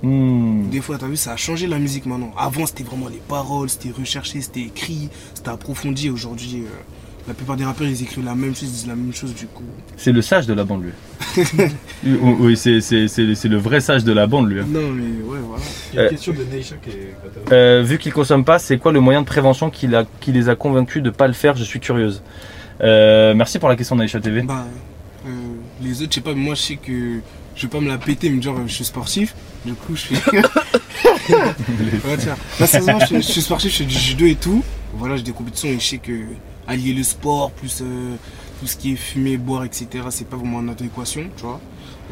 Hmm. 0.03 0.69
Des 0.69 0.81
fois, 0.81 0.97
t'as 0.97 1.07
vu, 1.07 1.15
ça 1.15 1.33
a 1.33 1.37
changé 1.37 1.67
la 1.67 1.79
musique 1.79 2.05
maintenant. 2.05 2.31
Avant, 2.37 2.65
c'était 2.65 2.83
vraiment 2.83 3.07
les 3.07 3.21
paroles, 3.27 3.69
c'était 3.69 3.91
recherché, 3.97 4.41
c'était 4.41 4.61
écrit, 4.61 5.09
c'était 5.33 5.49
approfondi. 5.49 6.09
Aujourd'hui, 6.09 6.63
euh, 6.65 6.69
la 7.27 7.33
plupart 7.33 7.55
des 7.55 7.65
rappeurs, 7.65 7.87
ils 7.87 8.03
écrivent 8.03 8.23
la 8.25 8.35
même 8.35 8.53
chose, 8.53 8.63
ils 8.69 8.71
disent 8.71 8.87
la 8.87 8.95
même 8.95 9.13
chose, 9.13 9.33
du 9.33 9.47
coup. 9.47 9.63
C'est 9.97 10.11
le 10.11 10.21
sage 10.21 10.45
de 10.45 10.53
la 10.53 10.63
bande 10.63 10.83
lui. 10.83 10.91
oui, 12.05 12.35
oui, 12.39 12.57
c'est 12.57 12.81
c'est- 12.81 13.07
c'est- 13.07 13.33
c'est 13.33 13.47
le 13.47 13.57
vrai 13.57 13.79
sage 13.79 14.03
de 14.03 14.11
la 14.13 14.27
bande 14.27 14.47
lui. 14.49 14.61
Non, 14.61 14.89
mais 14.91 15.23
ouais, 15.23 15.39
voilà. 15.47 15.63
Il 15.91 15.95
y 15.95 15.99
a 15.99 16.01
une 16.03 16.07
Euh, 16.07 16.09
question 16.11 16.33
de 16.33 16.43
Neisha 16.55 16.75
qui 16.75 16.89
est. 16.91 17.15
Euh, 17.51 17.81
vu 17.83 17.97
qu'ils 17.97 18.13
consomment 18.13 18.45
pas, 18.45 18.59
c'est 18.59 18.77
quoi 18.77 18.91
le 18.91 18.99
moyen 18.99 19.21
de 19.21 19.25
prévention 19.25 19.69
qui, 19.71 19.87
l'a- 19.87 20.05
qui 20.19 20.31
les 20.31 20.49
a 20.49 20.55
convaincus 20.55 21.01
de 21.01 21.09
pas 21.09 21.25
le 21.27 21.33
faire? 21.33 21.55
Je 21.55 21.63
suis 21.63 21.79
curieuse. 21.79 22.21
Euh, 22.81 23.33
merci 23.33 23.57
pour 23.57 23.69
la 23.69 23.75
question 23.75 23.95
d'Aïcha 23.95 24.19
TV. 24.19 24.41
Bah, 24.43 24.65
euh, 25.25 25.29
les 25.81 26.01
autres, 26.01 26.11
je 26.11 26.15
sais 26.15 26.21
pas, 26.21 26.33
mais 26.35 26.41
moi, 26.41 26.53
je 26.55 26.61
sais 26.61 26.75
que 26.75 27.19
je 27.55 27.61
vais 27.63 27.67
pas 27.67 27.79
me 27.79 27.87
la 27.87 27.97
péter, 27.97 28.29
mais 28.29 28.41
genre, 28.41 28.57
je 28.65 28.73
suis 28.73 28.85
sportif. 28.85 29.35
Du 29.65 29.73
coup, 29.73 29.95
je 29.95 30.07
fais. 30.07 30.37
ouais, 31.29 32.17
tiens. 32.17 32.35
Là, 32.59 32.67
sérieusement, 32.67 32.99
je, 32.99 33.15
je 33.15 33.21
suis 33.21 33.41
sportif, 33.41 33.71
je 33.71 33.77
fais 33.77 33.85
du 33.85 33.97
judo 33.97 34.25
et 34.25 34.35
tout. 34.35 34.63
Voilà, 34.93 35.17
j'ai 35.17 35.23
des 35.23 35.31
compétitions 35.31 35.69
et 35.69 35.79
je 35.79 35.85
sais 35.85 35.97
que 35.97 36.11
allier 36.67 36.93
le 36.93 37.03
sport 37.03 37.51
plus 37.51 37.81
euh, 37.81 38.15
tout 38.59 38.67
ce 38.67 38.75
qui 38.75 38.93
est 38.93 38.95
fumer, 38.95 39.37
boire, 39.37 39.63
etc., 39.63 39.87
c'est 40.09 40.27
pas 40.27 40.37
vraiment 40.37 40.57
en 40.57 40.67
adéquation, 40.67 41.23
tu 41.35 41.43
vois. 41.43 41.59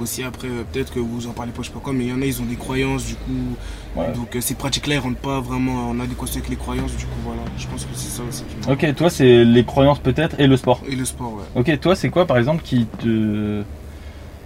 Aussi, 0.02 0.24
après, 0.24 0.48
euh, 0.48 0.64
peut-être 0.72 0.92
que 0.92 1.00
vous 1.00 1.28
en 1.28 1.32
parlez 1.32 1.52
pas, 1.52 1.62
je 1.62 1.68
sais 1.68 1.74
pas 1.74 1.80
quoi, 1.80 1.94
mais 1.94 2.06
il 2.06 2.10
y 2.10 2.14
en 2.14 2.22
a, 2.22 2.26
ils 2.26 2.42
ont 2.42 2.46
des 2.46 2.56
croyances, 2.56 3.06
du 3.06 3.16
coup. 3.16 3.56
Donc, 4.16 4.36
euh, 4.36 4.42
ces 4.42 4.56
pratiques-là, 4.56 4.96
elles 4.96 5.02
rentrent 5.02 5.20
pas 5.20 5.40
vraiment 5.40 5.90
en 5.90 6.00
adéquation 6.00 6.38
avec 6.38 6.50
les 6.50 6.56
croyances, 6.56 6.96
du 6.96 7.06
coup, 7.06 7.20
voilà. 7.24 7.42
Je 7.58 7.68
pense 7.68 7.86
que 7.86 7.92
c'est 7.94 8.10
ça 8.10 8.24
aussi 8.28 8.44
qui 8.44 8.70
Ok, 8.70 8.96
toi 8.96 9.10
c'est 9.10 9.46
les 9.46 9.64
croyances 9.64 10.00
peut-être 10.00 10.40
et 10.40 10.48
le 10.48 10.58
sport. 10.58 10.82
Et 10.88 10.96
le 10.96 11.06
sport, 11.06 11.34
ouais. 11.34 11.44
Ok, 11.56 11.80
toi 11.80 11.96
c'est 11.96 12.10
quoi 12.10 12.26
par 12.26 12.38
exemple 12.38 12.64
qui 12.64 12.88
te. 13.00 13.64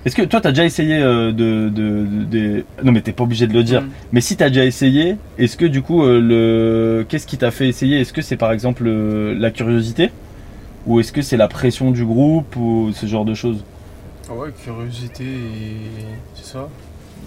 Est-ce 0.06 0.15
que 0.15 0.22
toi 0.22 0.40
t'as 0.40 0.49
déjà 0.52 0.64
essayé 0.65 0.95
euh, 0.95 1.32
de, 1.32 1.69
de, 1.69 2.64
Non 2.84 2.91
mais 2.91 3.02
t'es 3.02 3.11
pas 3.11 3.24
obligé 3.24 3.48
de 3.48 3.53
le 3.53 3.64
dire. 3.64 3.82
Mm. 3.82 3.90
Mais 4.14 4.22
si 4.22 4.38
t'as 4.38 4.49
déjà 4.49 4.64
essayé, 4.65 5.18
est-ce 5.38 5.57
que 5.57 5.65
du 5.65 5.82
coup 5.82 6.03
euh, 6.03 6.19
le. 6.22 7.06
Qu'est-ce 7.10 7.28
qui 7.28 7.38
t'a 7.38 7.52
fait 7.52 7.68
essayer? 7.68 7.99
Est-ce 7.99 8.14
que 8.14 8.22
c'est 8.22 8.38
par 8.38 8.52
exemple 8.52 8.84
euh, 8.86 9.36
la 9.38 9.52
curiosité? 9.52 10.11
Ou 10.86 10.99
est-ce 11.02 11.11
que 11.11 11.22
c'est 11.22 11.36
la 11.36 11.49
pression 11.49 11.91
du 11.91 12.06
groupe 12.06 12.56
ou 12.56 12.91
ce 12.94 13.06
genre 13.06 13.26
de 13.26 13.34
choses? 13.34 13.65
Ah 14.30 14.34
ouais, 14.34 14.49
curiosité 14.64 15.26
et. 15.26 15.78
C'est 16.36 16.45
ça 16.53 16.69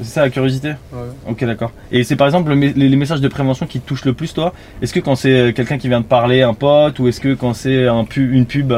C'est 0.01 0.07
ça 0.07 0.23
la 0.23 0.31
curiosité? 0.31 0.71
Ouais. 0.93 1.09
Ok 1.29 1.45
d'accord. 1.45 1.73
Et 1.93 2.05
c'est 2.05 2.17
par 2.17 2.27
exemple 2.29 2.55
le 2.55 2.57
les, 2.69 2.97
messages 2.97 3.21
de 3.21 3.29
prévention 3.29 3.67
qui 3.67 3.81
te 3.81 3.87
touchent 3.87 4.07
le 4.07 4.15
plus 4.15 4.33
toi? 4.33 4.55
Est-ce 4.81 4.95
que 4.95 5.01
quand 5.01 5.17
c'est 5.17 5.53
quelqu'un 5.55 5.77
qui 5.77 5.89
vient 5.89 6.01
de 6.01 6.07
parler, 6.07 6.41
un 6.41 6.55
pote, 6.55 6.99
ou 7.01 7.09
est-ce 7.09 7.21
que 7.21 7.35
quand 7.35 7.53
c'est 7.53 7.87
un 7.87 8.05
pu- 8.05 8.33
une 8.33 8.47
pub, 8.47 8.73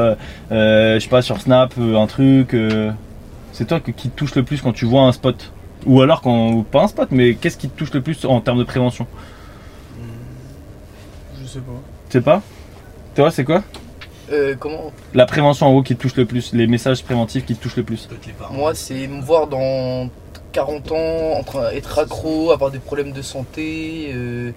je 0.51 0.97
sais 0.99 1.09
pas, 1.09 1.21
sur 1.21 1.39
Snap, 1.39 1.73
un 1.77 2.07
truc, 2.07 2.53
euh, 2.53 2.91
c'est 3.53 3.65
toi 3.65 3.79
que- 3.79 3.91
qui 3.91 4.09
te 4.09 4.15
touche 4.17 4.35
le 4.35 4.43
plus 4.43 4.61
quand 4.61 4.73
tu 4.73 4.85
vois 4.85 5.03
un 5.03 5.11
spot 5.13 5.51
Ou 5.85 6.01
alors 6.01 6.21
quand, 6.21 6.63
pas 6.63 6.83
un 6.83 6.87
spot, 6.87 7.09
mais 7.11 7.35
qu'est-ce 7.35 7.57
qui 7.57 7.69
te 7.69 7.77
touche 7.77 7.93
le 7.93 8.01
plus 8.01 8.23
en 8.25 8.41
termes 8.41 8.59
de 8.59 8.63
prévention 8.65 9.07
Je 11.41 11.47
sais 11.47 11.59
pas. 11.59 11.71
Tu 12.09 12.17
sais 12.17 12.21
pas 12.21 12.41
Toi 13.15 13.31
c'est 13.31 13.43
quoi 13.43 13.63
Euh, 14.31 14.55
comment 14.59 14.91
La 15.13 15.25
prévention 15.25 15.67
en 15.67 15.71
gros 15.71 15.83
qui 15.83 15.95
te 15.95 16.01
touche 16.01 16.15
le 16.15 16.25
plus, 16.25 16.53
les 16.53 16.67
messages 16.67 17.03
préventifs 17.03 17.45
qui 17.45 17.55
te 17.55 17.61
touchent 17.63 17.75
le 17.77 17.83
plus 17.83 18.07
Moi, 18.51 18.73
c'est 18.75 19.07
me 19.07 19.21
voir 19.21 19.47
dans 19.47 20.09
40 20.53 20.91
ans, 20.91 21.33
en 21.39 21.43
train 21.43 21.71
d'être 21.71 21.99
accro, 21.99 22.51
avoir 22.51 22.71
des 22.71 22.79
problèmes 22.79 23.11
de 23.11 23.21
santé. 23.21 24.11
Euh, 24.13 24.51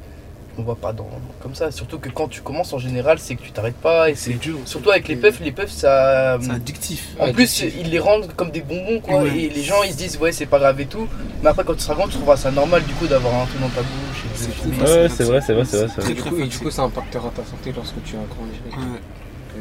me 0.58 0.64
vois 0.64 0.76
pas 0.76 0.92
dans, 0.92 1.08
comme 1.40 1.54
ça. 1.54 1.70
Surtout 1.70 1.98
que 1.98 2.08
quand 2.08 2.28
tu 2.28 2.40
commences 2.40 2.72
en 2.72 2.78
général, 2.78 3.18
c'est 3.18 3.36
que 3.36 3.42
tu 3.42 3.52
t'arrêtes 3.52 3.76
pas. 3.76 4.10
Et 4.10 4.14
c'est 4.14 4.34
dur. 4.34 4.58
Surtout 4.64 4.90
avec 4.90 5.08
les 5.08 5.16
puffs, 5.16 5.40
les 5.40 5.52
puffs, 5.52 5.70
ça. 5.70 6.38
C'est 6.40 6.50
addictif. 6.50 7.16
En 7.18 7.32
plus, 7.32 7.60
ils 7.60 7.90
les 7.90 7.98
rendent 7.98 8.28
comme 8.36 8.50
des 8.50 8.62
bonbons, 8.62 9.00
quoi. 9.00 9.22
Ouais. 9.22 9.38
Et 9.38 9.48
les 9.48 9.62
gens, 9.62 9.82
ils 9.84 9.92
se 9.92 9.96
disent, 9.96 10.18
ouais, 10.18 10.32
c'est 10.32 10.46
pas 10.46 10.58
grave 10.58 10.80
et 10.80 10.86
tout. 10.86 11.06
Mais 11.42 11.48
après, 11.48 11.64
quand 11.64 11.74
tu 11.74 11.80
seras 11.80 11.94
grand, 11.94 12.08
tu 12.08 12.14
trouveras 12.14 12.36
ça 12.36 12.50
normal, 12.50 12.82
du 12.84 12.94
coup, 12.94 13.06
d'avoir 13.06 13.34
un 13.34 13.46
truc 13.46 13.60
dans 13.60 13.68
ta 13.68 13.82
bouche. 13.82 14.24
Et 14.24 14.68
de. 14.68 14.80
Ouais, 14.82 15.08
c'est 15.08 15.24
vrai, 15.24 15.40
c'est 15.40 15.54
vrai, 15.54 15.64
c'est 15.64 15.76
vrai. 15.78 15.88
c'est 15.94 16.00
vrai. 16.00 16.10
Et 16.10 16.14
du, 16.14 16.22
coup, 16.22 16.38
et 16.38 16.46
du 16.46 16.58
coup, 16.58 16.70
ça 16.70 16.82
impactera 16.82 17.30
ta 17.30 17.44
santé 17.44 17.72
lorsque 17.74 18.02
tu 18.04 18.16
vas 18.16 18.22
grandir. 18.24 18.88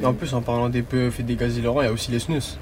Et 0.02 0.06
en 0.06 0.14
plus, 0.14 0.34
en 0.34 0.42
parlant 0.42 0.70
des 0.70 0.82
puffs 0.82 1.20
et 1.20 1.24
des 1.24 1.36
gaz 1.36 1.58
hilarants, 1.58 1.82
il 1.82 1.86
y 1.86 1.88
a 1.88 1.92
aussi 1.92 2.12
les 2.12 2.20
snus. 2.20 2.58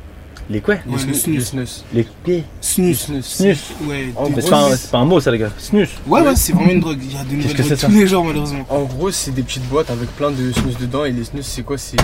Les 0.50 0.60
quoi? 0.62 0.76
Les 0.86 0.92
Ouais, 0.94 0.98
le 1.08 1.14
snus. 1.14 1.22
snus. 1.24 1.36
Les 1.36 1.42
snus. 1.46 1.84
Les 1.94 2.08
quais 2.26 2.44
Snus. 2.62 3.00
Snus. 3.00 3.26
Snus 3.26 3.58
Ouais, 3.88 4.06
des 4.06 4.12
gros, 4.12 4.30
c'est 4.36 4.50
pas, 4.50 4.70
pas 4.92 4.98
un 4.98 5.06
mot 5.06 5.20
ça 5.20 5.32
les 5.32 5.38
gars. 5.38 5.52
Snus 5.58 5.90
Ouais, 6.06 6.22
ouais, 6.22 6.36
c'est 6.36 6.54
vraiment 6.54 6.72
une 6.72 6.80
drogue. 6.82 7.00
Il 7.02 7.14
y 7.14 7.18
a 7.18 7.24
de 7.24 7.36
nouvelles 7.36 7.56
drogues 7.56 7.78
tous 7.80 7.92
les 7.92 8.08
jours, 8.08 8.26
malheureusement. 8.26 8.66
En 8.70 8.84
gros, 8.84 9.10
c'est 9.12 9.32
des 9.32 9.44
petites 9.44 9.68
boîtes 9.70 9.90
avec 9.90 10.10
plein 10.16 10.32
de 10.32 10.52
snus 10.52 10.78
dedans. 10.78 11.06
Et 11.06 11.12
les 11.12 11.24
snus, 11.24 11.46
c'est 11.46 11.64
quoi? 11.64 11.78
C'est 11.78 11.98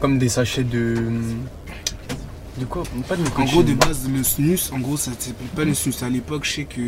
comme 0.00 0.18
des 0.18 0.28
sachets 0.30 0.64
de. 0.64 0.94
De 2.58 2.64
quoi? 2.66 2.84
Pas 3.08 3.16
de 3.16 3.22
En 3.36 3.44
gros, 3.44 3.62
de 3.64 3.74
base, 3.74 4.08
le 4.08 4.22
snus, 4.22 4.70
en 4.72 4.78
gros, 4.78 4.96
ça 4.96 5.10
s'appelle 5.18 5.46
pas 5.56 5.64
le 5.64 5.74
snus. 5.74 6.02
À 6.02 6.08
l'époque, 6.08 6.44
je 6.44 6.52
sais 6.52 6.64
que 6.64 6.80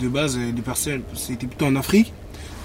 de 0.00 0.08
base, 0.08 0.38
les 0.38 0.62
personnes, 0.62 1.00
c'était 1.14 1.46
plutôt 1.46 1.66
en 1.66 1.76
Afrique. 1.76 2.12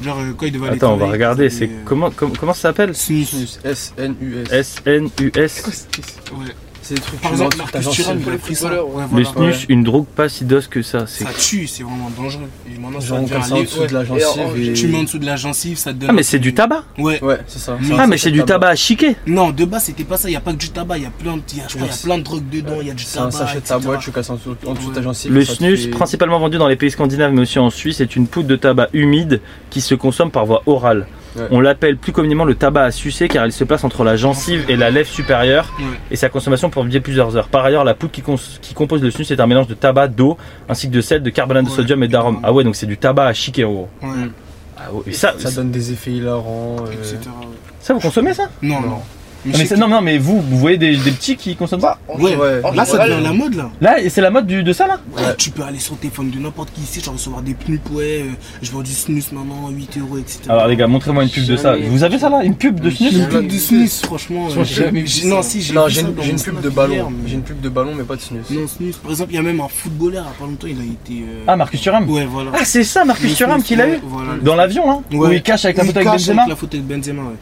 Genre, 0.04 0.18
euh, 0.20 0.34
quand 0.36 0.48
ils 0.48 0.52
devaient 0.52 0.68
aller 0.68 0.78
Attends, 0.78 0.94
on 0.94 0.98
va 0.98 1.08
regarder, 1.10 1.50
c'est 1.50 1.66
euh, 1.66 1.82
comment, 1.86 2.10
comment, 2.12 2.34
comment 2.40 2.54
ça 2.54 2.62
s'appelle? 2.64 2.94
Snus. 2.96 3.60
S-N-U-S. 3.64 4.52
S-N-U-S. 4.52 5.88
Ouais. 6.34 6.46
C'est 6.92 6.96
des 6.96 7.02
trucs 7.02 7.22
Par 7.22 7.32
que 7.32 7.36
exemple, 7.36 7.58
Marcus 7.58 7.90
Thuram, 7.90 8.20
il 8.20 8.34
a 8.34 8.38
pris 8.38 8.56
ça. 8.56 8.70
Le 9.16 9.24
snus, 9.24 9.66
une 9.70 9.84
drogue 9.84 10.06
pas 10.06 10.28
si 10.28 10.44
dose 10.44 10.68
que 10.68 10.82
ça. 10.82 11.08
Ça 11.08 11.26
tue, 11.40 11.66
c'est 11.66 11.84
vraiment 11.84 12.12
dangereux. 12.18 12.50
Et 12.68 12.78
maintenant, 12.78 13.00
ça 13.00 13.16
en 13.16 13.22
dessous 13.62 13.88
de 13.88 13.94
la 13.94 14.04
gencive 14.04 14.74
Tu 14.74 14.88
mets 14.88 14.98
en 14.98 15.04
dessous 15.04 15.20
de 15.20 15.26
la 15.26 15.38
gencive, 15.38 15.78
ça 15.78 15.94
te 15.94 15.98
donne. 16.00 16.10
Ah 16.10 16.14
mais 16.14 16.24
c'est 16.24 16.40
du 16.40 16.54
tabac 16.54 16.84
Ouais. 16.98 17.24
Ouais, 17.24 17.40
c'est 17.48 17.60
ça. 17.60 17.78
Ah 17.98 18.08
mais 18.08 18.18
c'est 18.18 18.32
du 18.32 18.44
tabac 18.44 18.70
à 18.70 18.76
chiquer 18.76 19.16
Non, 19.26 19.52
de 19.52 19.64
base, 19.64 19.86
c'était 19.86 20.04
pas 20.04 20.18
ça. 20.18 20.28
Il 20.28 20.32
n'y 20.32 20.38
a 20.38 20.42
pas 20.42 20.52
que 20.52 20.58
du 20.58 20.70
tabac. 20.70 20.98
Il 20.98 21.04
y 21.04 21.08
a 21.08 21.12
plein 21.12 21.38
de, 21.38 22.24
drogues 22.24 22.50
dedans. 22.52 22.78
Il 22.82 22.88
y 22.88 22.92
a 22.92 22.94
du 22.94 23.04
C'est 23.04 23.20
un 23.20 23.30
tabac. 23.30 23.38
sachet 23.38 23.54
de 23.54 23.60
etc. 23.60 23.74
ta 23.76 23.80
boîte, 23.80 24.02
tu 24.02 24.12
casses 24.12 24.30
en 24.30 24.36
dessous, 24.36 24.56
de 24.56 24.94
ta 24.94 25.02
gencive. 25.02 25.32
Le 25.32 25.46
snus, 25.46 25.90
principalement 25.92 26.40
vendu 26.40 26.58
dans 26.58 26.68
les 26.68 26.76
pays 26.76 26.92
scandinaves 26.92 27.32
mais 27.32 27.42
aussi 27.42 27.60
en 27.60 27.70
Suisse, 27.70 28.02
est 28.02 28.16
une 28.16 28.28
poudre 28.28 28.50
de 28.50 28.56
tabac 28.58 28.90
humide 28.94 29.40
qui 29.70 29.80
se 29.80 29.96
consomme 29.96 30.32
par 30.32 30.46
voie 30.46 30.64
orale. 30.66 31.08
Ouais. 31.36 31.44
On 31.52 31.60
l'appelle 31.62 31.98
plus 31.98 32.12
communément 32.12 32.44
le 32.44 32.56
tabac 32.56 32.84
à 32.84 32.92
sucer 32.92 33.28
car 33.30 33.46
il 33.46 33.52
se 33.54 33.64
place 33.64 33.84
entre 33.84 34.04
la 34.04 34.18
gencive 34.18 34.66
et 34.70 34.76
la 34.76 34.90
lèvre 34.92 35.08
supérieure 35.10 35.72
Ouais. 35.80 35.86
et 36.12 36.16
sa 36.16 36.28
consommation 36.30 36.70
peut 36.70 36.82
durer 36.84 37.00
plusieurs 37.00 37.38
heures. 37.38 37.48
Par 37.48 37.64
ailleurs, 37.64 37.84
la 37.86 37.94
poudre 37.94 38.12
qui, 38.12 38.22
cons- 38.22 38.36
qui 38.62 38.74
compose 38.74 39.02
le 39.02 39.12
snus 39.12 39.32
est 39.32 39.40
un 39.40 39.48
mélange 39.48 39.68
de 39.68 39.74
tabac, 39.74 40.10
d'eau 40.10 40.38
ainsi 40.68 40.90
que 40.90 40.94
de 40.96 41.02
sel, 41.02 41.24
de 41.24 41.30
carbonate 41.30 41.66
de 41.66 41.70
sodium 41.70 42.04
et 42.04 42.08
d'arôme. 42.08 42.40
Ah 42.44 42.52
ouais, 42.52 42.64
donc 42.64 42.76
c'est 42.76 42.86
du 42.86 42.98
tabac 42.98 43.26
à 43.28 43.34
chiquer 43.34 43.64
en 43.66 43.72
gros. 43.72 43.90
Ouais. 44.04 44.10
Ah 44.78 44.92
ouais, 44.92 45.04
et 45.08 45.14
ça, 45.14 45.34
Ça 45.38 45.52
donne 45.52 45.72
des 45.72 45.92
effets 45.94 46.12
hilarants. 46.12 46.78
euh, 46.88 46.92
Etc. 46.92 47.18
ouais. 47.26 47.48
ça 47.80 47.94
vous 47.94 48.00
consommez 48.00 48.34
ça? 48.34 48.50
Non, 48.62 48.82
non. 48.82 49.00
Mais 49.46 49.54
mais 49.58 49.78
non, 49.78 49.88
non, 49.88 50.02
mais 50.02 50.18
vous, 50.18 50.40
vous 50.40 50.58
voyez 50.58 50.78
des, 50.78 50.96
des 50.98 51.12
petits 51.12 51.36
qui 51.36 51.56
consomment 51.56 51.82
ça 51.82 51.98
Ouais, 52.20 52.36
en 52.64 52.72
Là, 52.74 52.86
ça 52.86 53.04
devient 53.08 53.24
la 53.24 53.34
mode, 53.34 53.56
là. 53.56 53.72
Là, 53.82 53.96
c'est 54.10 54.22
la 54.22 54.30
mode 54.30 54.46
du, 54.46 54.64
de 54.64 54.72
ça 54.74 54.86
là 54.88 55.00
Ouais, 55.18 55.24
Tu 55.38 55.50
peux 55.50 55.64
aller 55.64 55.80
sur 55.80 55.94
le 55.96 56.00
téléphone 56.00 56.30
de 56.30 56.38
n'importe 56.40 56.72
qui 56.74 56.82
ici, 56.82 57.02
genre 57.02 57.16
recevoir 57.16 57.42
des 57.42 57.54
pubs, 57.56 57.80
ouais, 57.92 58.22
euh, 58.24 58.30
je 58.62 58.72
vends 58.72 58.82
du 58.82 58.92
snus 58.92 59.32
maintenant, 59.32 59.70
8 59.70 59.98
euros, 60.00 60.18
etc. 60.20 60.40
Alors 60.50 60.68
les 60.68 60.76
gars, 60.76 60.88
montrez-moi 60.88 61.24
une 61.24 61.30
pub 61.30 61.46
de 61.46 61.56
ça. 61.56 61.76
Vous 61.76 62.04
avez 62.04 62.20
ça 62.20 62.30
là 62.30 62.44
Une 62.44 62.56
pub 62.56 62.80
de 62.80 62.90
snus 62.92 63.14
Une 63.14 63.28
pub 63.28 63.48
de 63.48 63.58
snus, 63.58 64.02
franchement. 64.04 64.48
Euh, 64.56 64.64
jamais 64.64 65.02
vu 65.02 65.08
j'ai- 65.08 65.24
ça. 65.24 65.28
Non, 65.30 65.42
si, 65.42 65.62
j'ai 65.62 65.74
une, 65.74 66.40
pub 66.40 66.62
de 66.62 66.70
ballon. 66.70 67.12
J'ai 67.26 67.34
une 67.36 67.42
pub 67.42 67.60
de 67.62 67.70
ballon, 67.70 67.94
mais 67.98 68.04
pas 68.04 68.16
de 68.16 68.22
snus. 68.22 68.44
Non, 68.52 68.68
snus. 68.68 68.98
Par 68.98 69.12
exemple, 69.12 69.32
il 69.32 69.36
y 69.36 69.40
a 69.40 69.42
même 69.44 69.60
un 69.60 69.68
footballeur, 69.68 70.26
il 70.36 70.40
pas 70.40 70.46
longtemps, 70.50 70.68
il 70.68 70.80
a 70.80 70.84
été. 70.84 71.24
euh, 71.24 71.44
Ah, 71.48 71.56
Marcus 71.56 71.82
Thuram 71.82 72.08
Ouais, 72.10 72.26
voilà. 72.26 72.52
Ah, 72.54 72.64
c'est 72.64 72.84
ça, 72.84 73.06
Marcus 73.06 73.34
Thuram 73.36 73.64
qu'il 73.64 73.82
a 73.82 73.86
ouais, 73.88 73.98
eu. 73.98 74.44
Dans 74.44 74.56
l'avion, 74.56 74.90
hein 74.92 75.02
Où 75.14 75.18
Ouais. 75.18 75.38
il 75.38 75.42
cache 75.42 75.66
avec 75.66 75.78
la 75.78 75.86
photo 75.86 75.98
avec 76.00 76.08
cache 76.12 76.28
Benzema 76.28 76.46
la 76.48 76.56
photo 76.56 76.78
avec 76.78 76.88
Benzema, 76.88 77.22
ouais. 77.24 77.36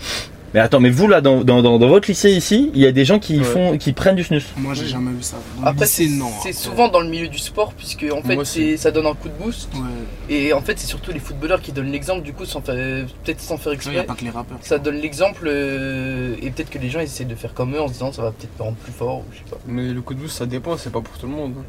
Mais 0.53 0.59
attends, 0.59 0.79
mais 0.79 0.89
vous 0.89 1.07
là, 1.07 1.21
dans, 1.21 1.43
dans, 1.43 1.61
dans, 1.61 1.77
dans 1.77 1.87
votre 1.87 2.07
lycée 2.09 2.31
ici, 2.31 2.71
il 2.73 2.79
y 2.81 2.85
a 2.87 2.91
des 2.91 3.05
gens 3.05 3.19
qui 3.19 3.37
Ouais. 3.37 3.43
font, 3.43 3.77
qui 3.77 3.93
prennent 3.93 4.15
du 4.15 4.23
snus. 4.23 4.45
Moi, 4.57 4.73
j'ai 4.73 4.87
jamais 4.87 5.11
vu 5.11 5.21
ça. 5.21 5.37
Dans 5.59 5.67
Après, 5.67 5.85
c'est 5.85 6.07
non. 6.07 6.29
c'est 6.43 6.53
souvent 6.53 6.87
dans 6.87 7.01
le 7.01 7.09
milieu 7.09 7.27
du 7.27 7.37
sport, 7.37 7.73
puisque 7.73 8.05
en 8.11 8.21
fait, 8.21 8.37
c'est- 8.45 8.77
ça 8.77 8.91
donne 8.91 9.05
un 9.05 9.13
coup 9.13 9.29
de 9.29 9.33
boost. 9.43 9.69
Ouais. 9.75 10.35
Et 10.35 10.53
en 10.53 10.61
fait, 10.61 10.79
c'est 10.79 10.87
surtout 10.87 11.11
les 11.11 11.19
footballeurs 11.19 11.61
qui 11.61 11.71
donnent 11.71 11.91
l'exemple, 11.91 12.23
du 12.23 12.33
coup, 12.33 12.45
sans 12.45 12.61
faire- 12.61 12.75
peut-être 13.23 13.41
sans 13.41 13.57
faire 13.57 13.67
Ouais, 13.71 13.75
exprès. 13.75 13.95
y 13.95 13.99
a 13.99 14.03
pas 14.03 14.15
que 14.15 14.23
les 14.23 14.29
rappeurs. 14.31 14.57
Ça 14.61 14.79
donne 14.79 14.95
l'exemple, 14.97 15.47
euh, 15.47 16.35
et 16.41 16.49
peut-être 16.51 16.69
que 16.69 16.79
les 16.79 16.89
gens 16.89 16.99
essaient 16.99 17.25
de 17.25 17.35
faire 17.35 17.53
comme 17.53 17.75
eux 17.75 17.81
en 17.81 17.87
se 17.87 17.93
disant 17.93 18.11
ça 18.11 18.21
va 18.23 18.31
peut-être 18.31 18.57
me 18.57 18.63
rendre 18.63 18.77
plus 18.77 18.91
fort, 18.93 19.19
ou 19.19 19.23
je 19.31 19.37
sais 19.37 19.43
pas. 19.49 19.57
Mais 19.67 19.87
le 19.93 20.01
coup 20.01 20.13
de 20.13 20.19
boost, 20.19 20.37
ça 20.37 20.45
dépend, 20.45 20.77
c'est 20.77 20.91
pas 20.91 21.01
pour 21.01 21.17
tout 21.17 21.27
le 21.27 21.33
monde. 21.33 21.53
hein. 21.59 21.63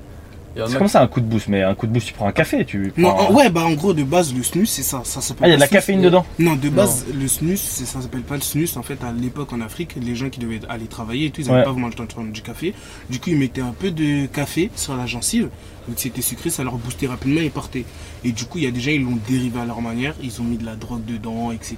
C'est 0.66 0.78
comme 0.78 0.88
ça 0.88 1.00
un 1.02 1.06
coup 1.06 1.20
de 1.20 1.26
boost, 1.26 1.48
mais 1.48 1.62
un 1.62 1.74
coup 1.74 1.86
de 1.86 1.92
boost, 1.92 2.08
tu 2.08 2.12
prends 2.12 2.26
un 2.26 2.32
café, 2.32 2.64
tu. 2.64 2.92
Non, 2.96 3.14
prends- 3.14 3.32
ouais, 3.34 3.50
bah 3.50 3.64
en 3.64 3.72
gros, 3.72 3.92
de 3.94 4.02
base, 4.02 4.34
le 4.34 4.42
snus, 4.42 4.68
c'est 4.70 4.82
ça. 4.82 5.02
ça 5.04 5.20
s'appelle 5.20 5.44
Ah, 5.44 5.48
il 5.48 5.50
y 5.50 5.54
a 5.54 5.56
de 5.56 5.60
la 5.60 5.66
snus, 5.68 5.78
caféine 5.78 6.02
dedans 6.02 6.26
Non, 6.38 6.56
de 6.56 6.68
base, 6.68 7.06
le 7.14 7.28
snus, 7.28 7.60
c'est- 7.60 7.84
ça 7.86 8.00
s'appelle 8.02 8.22
pas 8.22 8.34
le 8.34 8.40
snus. 8.42 8.76
En 8.76 8.82
fait, 8.82 8.98
à 9.04 9.12
l'époque 9.12 9.52
en 9.52 9.60
Afrique, 9.60 9.94
les 10.00 10.14
gens 10.16 10.28
qui 10.28 10.40
devaient 10.40 10.60
aller 10.68 10.86
travailler 10.86 11.26
et 11.26 11.30
tout, 11.30 11.40
ils 11.40 11.46
Ouais. 11.46 11.52
n'avaient 11.52 11.64
pas 11.64 11.70
vraiment 11.72 11.86
le 11.86 11.94
temps 11.94 12.02
de 12.04 12.08
prendre 12.08 12.32
du 12.32 12.42
café. 12.42 12.74
Du 13.08 13.20
coup, 13.20 13.30
ils 13.30 13.36
mettaient 13.38 13.60
un 13.60 13.72
peu 13.78 13.90
de 13.90 14.26
café 14.26 14.70
sur 14.74 14.96
la 14.96 15.06
gencive. 15.06 15.48
Donc, 15.88 15.98
c'était 15.98 16.20
sucré, 16.22 16.50
ça 16.50 16.62
leur 16.62 16.74
boostait 16.76 17.06
rapidement 17.06 17.40
et 17.40 17.44
ils 17.46 17.50
partaient. 17.50 17.84
Et 18.22 18.32
du 18.32 18.44
coup, 18.44 18.58
il 18.58 18.64
y 18.64 18.66
a 18.66 18.70
des 18.70 18.80
gens, 18.80 18.90
ils 18.90 19.02
l'ont 19.02 19.18
dérivé 19.28 19.60
à 19.60 19.64
leur 19.64 19.80
manière. 19.80 20.14
Ils 20.22 20.40
ont 20.40 20.44
mis 20.44 20.58
de 20.58 20.66
la 20.66 20.74
drogue 20.76 21.04
dedans, 21.06 21.52
etc. 21.52 21.76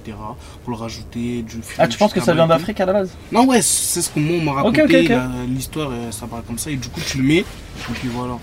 Pour 0.63 0.71
le 0.71 0.75
rajouter, 0.75 1.41
du 1.43 1.57
Ah, 1.77 1.87
tu 1.87 1.97
penses 1.97 2.11
que 2.13 2.19
ça 2.21 2.33
vient 2.33 2.47
d'Afrique 2.47 2.79
à 2.81 2.85
la 2.85 2.93
base? 2.93 3.11
Non, 3.31 3.45
ouais, 3.45 3.61
c'est 3.61 4.01
ce 4.01 4.09
que 4.09 4.19
moi, 4.19 4.37
on 4.39 4.43
m'a 4.43 4.51
raconté. 4.53 4.81
ok, 4.83 4.89
ok. 5.03 5.09
la- 5.09 5.29
L'histoire, 5.47 5.89
euh, 5.91 6.11
ça 6.11 6.25
paraît 6.27 6.41
comme 6.45 6.57
ça. 6.57 6.69
Et 6.71 6.75
du 6.75 6.89
coup, 6.89 6.99
tu 7.05 7.17
le 7.19 7.23
mets. 7.23 7.39
Et 7.39 7.93
puis 7.93 8.09
voilà. 8.09 8.37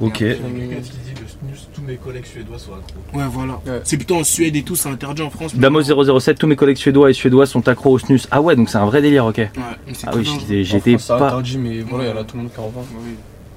Ok. 0.00 0.18
Quelqu'un 0.18 0.40
qui 0.42 0.90
dit 0.90 1.20
le 1.20 1.28
snus, 1.28 1.68
tous 1.74 1.82
mes 1.82 1.96
collègues 1.96 2.24
suédois 2.24 2.58
sont 2.58 2.72
accros. 2.72 3.18
Ouais, 3.18 3.24
voilà. 3.30 3.60
C'est 3.84 3.96
plutôt 3.96 4.16
en 4.16 4.24
Suède 4.24 4.56
et 4.56 4.62
tout, 4.62 4.76
c'est 4.76 4.88
interdit 4.88 5.22
en 5.22 5.30
France. 5.30 5.52
mais- 5.54 5.60
Damo007, 5.60 6.34
tous 6.38 6.46
mes 6.46 6.56
collègues 6.56 6.76
suédois 6.78 7.10
et 7.10 7.12
suédois 7.12 7.46
sont 7.46 7.66
accros 7.68 7.92
au 7.92 7.98
snus. 7.98 8.26
Ah 8.30 8.40
ouais, 8.40 8.56
donc 8.56 8.68
c'est 8.70 8.78
un 8.78 8.86
vrai 8.86 9.02
délire, 9.02 9.26
ok. 9.26 9.40
ah 9.40 10.10
oui, 10.16 10.24
j'étais- 10.64 10.92
France, 10.92 11.02
c'est 11.02 11.18
pas. 11.18 11.26
interdit, 11.26 11.58
mais 11.58 11.80
voilà, 11.80 12.04
il 12.06 12.10
y 12.10 12.12
en 12.18 12.20
a 12.20 12.24
tout 12.24 12.36
le 12.36 12.42
monde 12.44 12.52
qui 12.52 12.60
en 12.60 12.68
vend. 12.68 12.84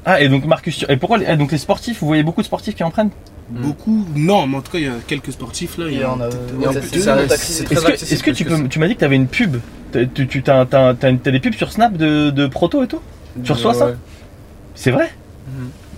Ah, 0.06 0.22
et 0.22 0.28
donc 0.28 0.46
Marcus, 0.46 0.86
et 0.90 0.98
pourquoi 0.98 1.18
les, 1.18 1.26
ah, 1.28 1.38
donc 1.38 1.54
les 1.54 1.58
sportifs, 1.58 2.02
vous 2.02 2.08
voyez 2.08 2.24
beaucoup 2.24 2.42
de 2.42 2.46
sportifs 2.46 2.76
qui 2.76 2.84
en 2.84 2.92
prennent 2.92 3.12
Beaucoup, 3.50 4.06
non, 4.16 4.48
mais 4.48 4.58
en 4.58 4.62
tout 4.62 4.72
cas, 4.72 4.78
il 4.80 4.86
y 4.86 4.88
a 4.88 4.94
quelques 5.08 5.32
sportifs 5.34 5.78
là. 5.78 5.86
Il 5.90 6.00
y 6.00 6.04
en 6.06 6.20
a- 6.20 6.26
euh, 6.26 6.30
ça, 6.74 6.82
ça, 6.82 7.24
Est-ce 7.24 7.64
que, 7.64 7.74
est-ce 8.14 8.24
que 8.24 8.32
tu, 8.32 8.44
peux, 8.46 8.68
tu 8.68 8.80
m'as 8.80 8.88
dit 8.88 8.96
que 8.96 9.00
tu 9.00 9.06
avais 9.06 9.16
une 9.16 9.28
pub 9.28 9.58
T'as- 9.92 10.06
Tu, 10.06 10.28
tu 10.28 10.42
t'as, 10.44 10.66
t'as- 10.66 10.94
t'as 10.94 11.10
une- 11.10 11.20
t'as 11.20 11.32
des 11.32 11.40
pubs 11.40 11.54
sur 11.54 11.72
Snap 11.72 11.96
de, 11.96 12.32
de 12.32 12.48
proto 12.48 12.84
et 12.84 12.88
tout? 12.88 13.00
Tu 13.44 13.52
Euh, 13.52 13.56
reçois 13.56 13.74
ça? 13.74 13.86
ouais. 13.88 13.96
C'est 14.76 14.92
vrai? 14.92 15.12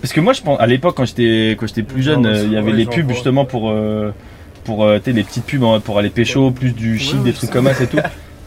Parce 0.06 0.14
que 0.14 0.20
moi, 0.20 0.32
je 0.34 0.40
pense, 0.40 0.60
à 0.60 0.68
l'époque, 0.68 0.94
quand 0.96 1.04
j'étais, 1.04 1.56
quand 1.58 1.66
j'étais 1.66 1.82
plus 1.82 2.00
jeune, 2.00 2.22
Non, 2.22 2.28
euh, 2.28 2.42
il 2.44 2.52
y 2.52 2.56
avait 2.56 2.70
les 2.70 2.86
pubs 2.86 3.10
justement 3.10 3.44
pour, 3.44 3.72
euh, 3.72 4.14
pour 4.62 4.84
euh, 4.84 5.00
les 5.04 5.24
petites 5.24 5.44
pubs 5.44 5.64
hein, 5.64 5.80
pour 5.80 5.98
aller 5.98 6.10
pécho, 6.10 6.52
plus 6.52 6.70
du 6.70 6.96
shit, 6.96 7.14
Ouais, 7.16 7.24
des 7.24 7.32
trucs 7.32 7.50
comme 7.50 7.66
ça 7.72 7.82
et 7.82 7.88
tout. 7.88 7.98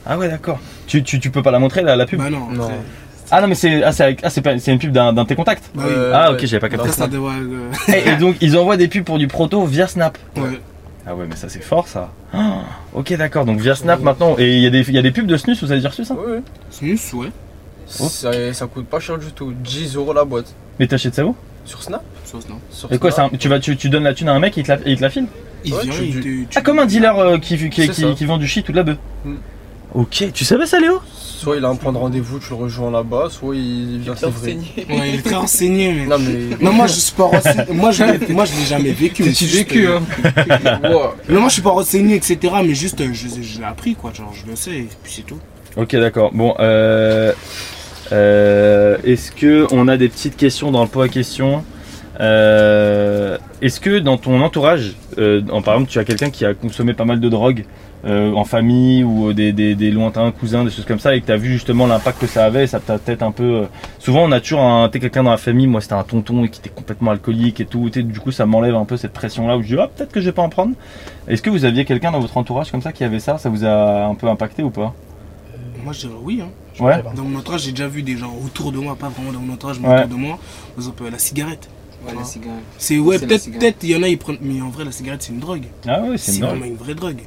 Ah 0.05 0.17
ouais, 0.17 0.29
d'accord. 0.29 0.57
Tu, 0.87 1.03
tu, 1.03 1.19
tu 1.19 1.29
peux 1.31 1.43
pas 1.43 1.51
la 1.51 1.59
montrer 1.59 1.81
la, 1.81 1.97
la 1.97 2.05
pub 2.05 2.17
Bah 2.19 2.29
non, 2.29 2.47
après- 2.49 2.75
Ah 3.29 3.41
non, 3.41 3.49
mais 3.49 3.55
c'est, 3.55 3.83
ah, 3.83 3.89
ah, 4.23 4.29
c'est, 4.29 4.41
pas- 4.41 4.57
c'est 4.57 4.71
une 4.71 4.79
pub 4.79 4.93
d'un, 4.93 5.11
d'un 5.11 5.23
de 5.23 5.27
tes 5.27 5.35
contacts 5.35 5.69
Bah 5.75 5.83
oui. 5.85 5.93
Ah 6.13 6.31
ok, 6.31 6.45
j'avais 6.45 6.61
pas 6.61 6.69
capté. 6.69 6.91
Ça, 6.93 7.09
et, 7.93 8.09
et 8.09 8.15
donc, 8.15 8.37
ils 8.39 8.57
envoient 8.57 8.77
des 8.77 8.87
pubs 8.87 9.03
pour 9.03 9.17
du 9.17 9.27
proto 9.27 9.65
via 9.65 9.85
Snap. 9.87 10.17
Ouais. 10.37 10.61
Ah 11.05 11.13
ouais, 11.13 11.25
mais 11.29 11.35
ça 11.35 11.49
c'est 11.49 11.61
fort 11.61 11.89
ça. 11.89 12.13
Ah, 12.33 12.61
ok, 12.93 13.17
d'accord. 13.17 13.43
Donc 13.43 13.59
via 13.59 13.75
Snap 13.75 13.99
maintenant. 14.01 14.35
Et 14.37 14.55
il 14.55 14.63
y, 14.63 14.67
a 14.67 14.69
des- 14.69 14.87
il 14.87 14.95
y 14.95 14.97
a 14.97 15.01
des 15.01 15.11
pubs 15.11 15.27
de 15.27 15.35
snus, 15.35 15.61
vous 15.61 15.69
avez 15.73 15.79
déjà 15.81 15.89
reçu 15.89 16.05
ça? 16.05 16.13
Ouais, 16.13 16.35
ouais. 16.35 16.41
Snus, 16.71 17.11
ouais. 17.15 17.27
Ça, 17.85 18.53
ça 18.53 18.65
coûte 18.67 18.85
pas 18.85 19.01
cher 19.01 19.17
du 19.17 19.25
tout, 19.33 19.51
10 19.51 19.97
euros 19.97 20.13
la 20.13 20.23
boîte. 20.23 20.53
Mais 20.79 20.87
t'achètes 20.87 21.15
ça 21.15 21.25
où? 21.25 21.35
Sur 21.69 21.83
Snap 21.83 22.03
Sur 22.25 22.41
Snap. 22.41 22.57
Sur 22.71 22.91
Et 22.91 22.97
quoi, 22.97 23.11
c'est 23.11 23.15
Snap. 23.21 23.33
un- 23.33 23.37
tu, 23.37 23.47
vas, 23.47 23.59
tu, 23.59 23.77
tu 23.77 23.89
donnes 23.89 24.03
la 24.03 24.13
thune 24.13 24.27
à 24.29 24.33
un 24.33 24.39
mec 24.39 24.57
et 24.57 24.61
il 24.61 24.63
te 24.65 24.71
la, 24.71 24.77
et 24.79 24.91
il 24.91 24.97
te 24.97 25.01
la 25.01 25.09
file 25.09 25.27
Il 25.63 25.73
Ouais, 25.73 25.83
vient, 25.83 25.93
tu- 25.93 26.03
il 26.05 26.21
tu-. 26.21 26.47
Ah, 26.55 26.61
comme 26.61 26.79
un 26.79 26.85
dealer 26.85 27.17
euh, 27.19 27.37
qui, 27.37 27.69
qui, 27.69 28.25
vend 28.25 28.37
du 28.37 28.47
shit 28.47 28.67
ou 28.69 28.71
de 28.71 28.77
la 28.77 28.83
bœuf. 28.83 28.97
Mm. 29.25 29.35
Ok, 29.95 30.25
tu 30.33 30.45
savais 30.45 30.65
ça 30.67 30.79
Léo? 30.79 31.01
Soit 31.15 31.57
il 31.57 31.65
a 31.65 31.67
un 31.69 31.75
point 31.75 31.91
de 31.91 31.97
rendez-vous, 31.97 32.37
tu 32.39 32.49
le 32.49 32.55
rejoins 32.55 32.91
là-bas, 32.91 33.27
soit 33.31 33.55
il 33.55 33.99
vient 33.99 34.13
te 34.13 34.25
livrer. 34.25 34.57
Ouais, 34.89 35.09
il 35.09 35.15
est 35.15 35.21
très 35.23 35.35
renseigné, 35.35 35.93
mais. 35.93 36.05
Non, 36.05 36.17
mais- 36.19 36.57
Non, 36.63 36.71
moi 36.73 36.85
je 36.87 36.93
suis 36.93 37.13
pas 37.13 37.23
renseigné. 37.25 37.63
Moi 37.73 37.91
je, 37.91 38.03
l'ai- 38.03 38.33
moi 38.33 38.45
je 38.45 38.53
l'ai 38.55 38.65
jamais 38.65 38.91
vécu. 38.91 39.23
C'est 39.33 39.45
vécu, 39.45 39.87
hein. 39.87 40.01
Wow. 40.83 41.13
Non, 41.29 41.39
moi 41.39 41.49
je 41.49 41.53
suis 41.53 41.61
pas 41.61 41.71
renseigné, 41.71 42.15
etc. 42.15 42.37
Mais 42.63 42.75
juste, 42.75 43.01
euh, 43.01 43.09
je, 43.13 43.27
je 43.41 43.59
l'ai 43.59 43.65
appris, 43.65 43.95
quoi. 43.95 44.11
Genre, 44.13 44.31
je 44.33 44.49
le 44.49 44.55
sais, 44.55 44.71
et 44.71 44.87
puis 45.03 45.11
c'est 45.15 45.25
tout. 45.25 45.39
Ok, 45.77 45.95
d'accord. 45.95 46.31
Bon, 46.33 46.53
euh, 46.59 47.33
euh, 48.11 48.97
est-ce 49.03 49.31
que 49.31 49.67
on 49.71 49.87
a 49.87 49.97
des 49.97 50.09
petites 50.09 50.35
questions 50.37 50.71
dans 50.71 50.81
le 50.83 50.89
pot 50.89 51.01
à 51.01 51.09
questions 51.09 51.63
Euh, 52.21 53.37
Est-ce 53.61 53.79
que 53.79 53.99
dans 53.99 54.17
ton 54.17 54.41
entourage, 54.41 54.95
euh, 55.17 55.41
en, 55.51 55.61
par 55.61 55.75
exemple, 55.75 55.91
tu 55.91 55.99
as 55.99 56.03
quelqu'un 56.03 56.29
qui 56.29 56.45
a 56.45 56.53
consommé 56.53 56.93
pas 56.93 57.05
mal 57.05 57.19
de 57.19 57.29
drogue 57.29 57.65
en 58.05 58.45
famille 58.45 59.03
ou 59.03 59.33
des, 59.33 59.51
des- 59.51 59.91
lointains 59.91 60.31
cousins, 60.31 60.63
des 60.63 60.69
choses 60.71 60.85
comme 60.85 60.99
ça, 60.99 61.13
et 61.15 61.19
que 61.21 61.25
tu 61.25 61.31
as 61.33 61.37
vu 61.37 61.51
justement 61.51 61.85
l'impact 61.85 62.21
que 62.21 62.27
ça 62.27 62.45
avait, 62.45 62.63
et 62.63 62.67
ça 62.67 62.79
t'a 62.79 62.97
peut-être 62.97 63.23
un 63.23 63.31
peu. 63.31 63.63
Souvent, 63.99 64.23
on 64.23 64.31
a 64.31 64.39
toujours 64.39 64.61
un, 64.61 64.87
quelqu'un 64.89 65.23
dans 65.23 65.31
la 65.31 65.37
famille. 65.37 65.67
Moi, 65.67 65.81
c'était 65.81 65.95
un 65.95 66.03
tonton 66.03 66.45
et 66.45 66.49
qui 66.49 66.61
était 66.61 66.69
complètement 66.69 67.11
alcoolique 67.11 67.59
et 67.59 67.65
tout. 67.65 67.89
t'sais, 67.89 68.03
Du 68.03 68.21
coup, 68.21 68.31
ça 68.31 68.45
m'enlève 68.45 68.73
un 68.75 68.85
peu 68.85 68.95
cette 68.95 69.11
pression-là 69.11 69.57
où 69.57 69.61
je 69.63 69.67
dis, 69.67 69.75
ah, 69.77 69.89
peut-être 69.93 70.13
que 70.13 70.21
je 70.21 70.27
vais 70.27 70.31
pas 70.31 70.41
en 70.41 70.47
prendre. 70.49 70.75
Est-ce 71.27 71.41
que 71.41 71.49
vous 71.49 71.65
aviez 71.65 71.83
quelqu'un 71.83 72.11
dans 72.11 72.21
votre 72.21 72.37
entourage 72.37 72.71
comme 72.71 72.81
ça 72.81 72.93
qui 72.93 73.03
avait 73.03 73.19
ça 73.19 73.37
Ça 73.37 73.49
vous 73.49 73.65
a 73.65 74.05
un 74.05 74.15
peu 74.15 74.27
impacté 74.29 74.63
ou 74.63 74.69
pas? 74.69 74.93
Moi 75.83 75.91
je 75.91 75.99
dirais 76.07 76.13
oui, 76.23 76.39
hein. 76.41 76.49
Ouais. 76.79 77.03
Dans 77.15 77.23
mon 77.23 77.37
entourage, 77.39 77.63
j'ai 77.63 77.71
déjà 77.71 77.87
vu 77.87 78.03
des 78.03 78.17
gens 78.17 78.33
autour 78.45 78.71
de 78.71 78.77
moi, 78.77 78.95
pas 78.95 79.09
vraiment 79.09 79.31
dans 79.33 79.39
mon 79.39 79.53
entourage, 79.53 79.79
mais 79.79 79.87
Ouais. 79.87 79.97
autour 79.99 80.09
de 80.09 80.15
moi. 80.15 80.37
Par 80.75 80.77
exemple, 80.83 81.03
euh, 81.03 81.09
la 81.11 81.19
cigarette. 81.19 81.67
Ouais, 82.07 82.13
la 82.17 82.23
cigarette. 82.23 82.59
C'est 82.77 82.97
ouais, 82.97 83.17
C'est 83.17 83.27
peut-être, 83.27 83.51
peut-être, 83.51 83.77
il 83.83 83.89
y 83.89 83.95
en 83.95 84.03
a, 84.03 84.07
ils 84.07 84.17
prennent. 84.17 84.37
Mais 84.41 84.61
en 84.61 84.69
vrai, 84.69 84.85
la 84.85 84.91
cigarette, 84.91 85.21
c'est 85.21 85.33
une 85.33 85.39
drogue. 85.39 85.63
Ah 85.87 86.01
ouais, 86.03 86.17
c'est 86.17 86.33
une 86.33 86.39
drogue. 86.39 86.51
vraiment 86.51 86.65
une 86.65 86.77
vraie 86.77 86.95
drogue. 86.95 87.19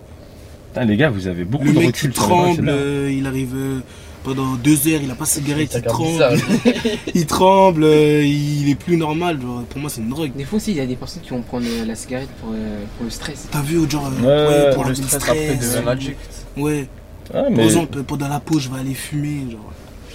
Putain, 0.72 0.84
les 0.86 0.96
gars, 0.96 1.10
vous 1.10 1.26
avez 1.26 1.44
beaucoup 1.44 1.64
Le 1.64 1.72
de 1.72 1.78
mec 1.78 1.86
recul 1.88 2.10
il 2.10 2.14
sur 2.16 2.22
les 2.22 2.28
drogues, 2.30 2.46
c'est 2.48 2.54
tremble, 2.56 2.68
euh, 2.70 3.12
il 3.12 3.26
arrive 3.26 3.52
euh, 3.54 3.80
pendant 4.24 4.54
deux 4.54 4.88
heures, 4.88 5.00
il 5.02 5.10
a 5.10 5.14
pas 5.14 5.24
de 5.24 5.28
cigarette, 5.28 5.72
il, 5.74 5.82
tremble. 5.82 6.24
il 7.14 7.26
tremble, 7.26 7.84
euh, 7.84 8.24
il 8.24 8.70
est 8.70 8.74
plus 8.74 8.96
normal. 8.96 9.38
genre, 9.42 9.64
pour 9.64 9.80
moi, 9.80 9.90
c'est 9.90 10.00
une 10.00 10.08
drogue. 10.08 10.30
Des 10.34 10.44
fois 10.44 10.56
aussi, 10.56 10.70
il 10.70 10.78
y 10.78 10.80
a 10.80 10.86
des 10.86 10.96
personnes 10.96 11.20
qui 11.22 11.28
vont 11.30 11.42
prendre 11.42 11.66
euh, 11.68 11.84
la 11.84 11.94
cigarette 11.94 12.30
pour, 12.40 12.52
euh, 12.54 12.84
pour 12.96 13.04
le 13.04 13.10
stress. 13.10 13.48
T'as 13.50 13.60
vu, 13.60 13.78
genre, 13.90 14.10
euh, 14.22 14.22
Ouais, 14.62 14.68
ouais, 14.68 14.74
pour 14.74 14.84
le 14.84 14.88
le 14.90 14.94
stress 14.94 15.20
stress. 15.20 15.76
après 15.76 15.96
de. 15.96 16.60
Ouais. 16.62 16.88
Ah, 17.34 17.44
mais 17.50 17.56
Par 17.56 17.64
exemple, 17.64 18.02
pendant 18.02 18.28
la 18.28 18.40
pause, 18.40 18.62
je 18.62 18.70
vais 18.70 18.80
aller 18.80 18.94
fumer. 18.94 19.50
Genre. 19.50 19.60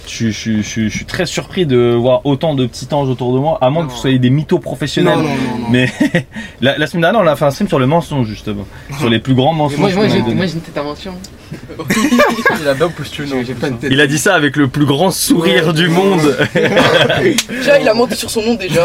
je, 0.06 0.30
je- 0.30 0.62
je- 0.62 0.82
je 0.88 0.88
suis 0.88 1.04
très 1.04 1.26
surpris 1.26 1.66
de 1.66 1.94
voir 1.94 2.24
autant 2.24 2.54
de 2.54 2.64
petits 2.66 2.88
anges 2.92 3.08
autour 3.08 3.34
de 3.34 3.38
moi, 3.40 3.58
à 3.60 3.68
moins 3.70 3.86
que 3.86 3.90
vous 3.92 3.96
soyez 3.98 4.18
des 4.18 4.30
mythos 4.30 4.58
professionnels. 4.58 5.16
Non, 5.18 5.22
non, 5.22 5.28
non, 5.28 5.58
non. 5.62 5.66
Mais 5.70 5.90
la, 6.60 6.78
la 6.78 6.86
semaine 6.86 7.02
dernière, 7.02 7.20
on 7.20 7.26
a 7.26 7.36
fait 7.36 7.44
un 7.44 7.50
stream 7.50 7.68
sur 7.68 7.78
le 7.78 7.86
mensonge, 7.86 8.26
justement. 8.26 8.64
sur 8.98 9.08
les 9.10 9.18
plus 9.18 9.34
grands 9.34 9.52
mensonges. 9.52 9.78
moi, 9.78 9.92
moi, 9.92 10.08
j'ai 10.08 10.22
moi, 10.22 10.46
invention. 10.76 11.14
Il 12.60 12.68
a 12.68 12.74
bien 12.74 12.88
postulé. 12.88 13.28
J'ai 13.28 13.44
j'ai 13.46 13.54
pas 13.54 13.68
une 13.68 13.78
tête. 13.78 13.90
Il 13.92 14.00
a 14.00 14.06
dit 14.06 14.18
ça 14.18 14.34
avec 14.34 14.56
le 14.56 14.68
plus 14.68 14.84
grand 14.86 15.10
sourire 15.10 15.72
du 15.72 15.88
monde. 15.88 16.36
Déjà, 17.48 17.78
il 17.80 17.88
a 17.88 17.94
menti 17.94 18.16
sur 18.16 18.30
son 18.30 18.42
nom 18.42 18.54
déjà. 18.54 18.84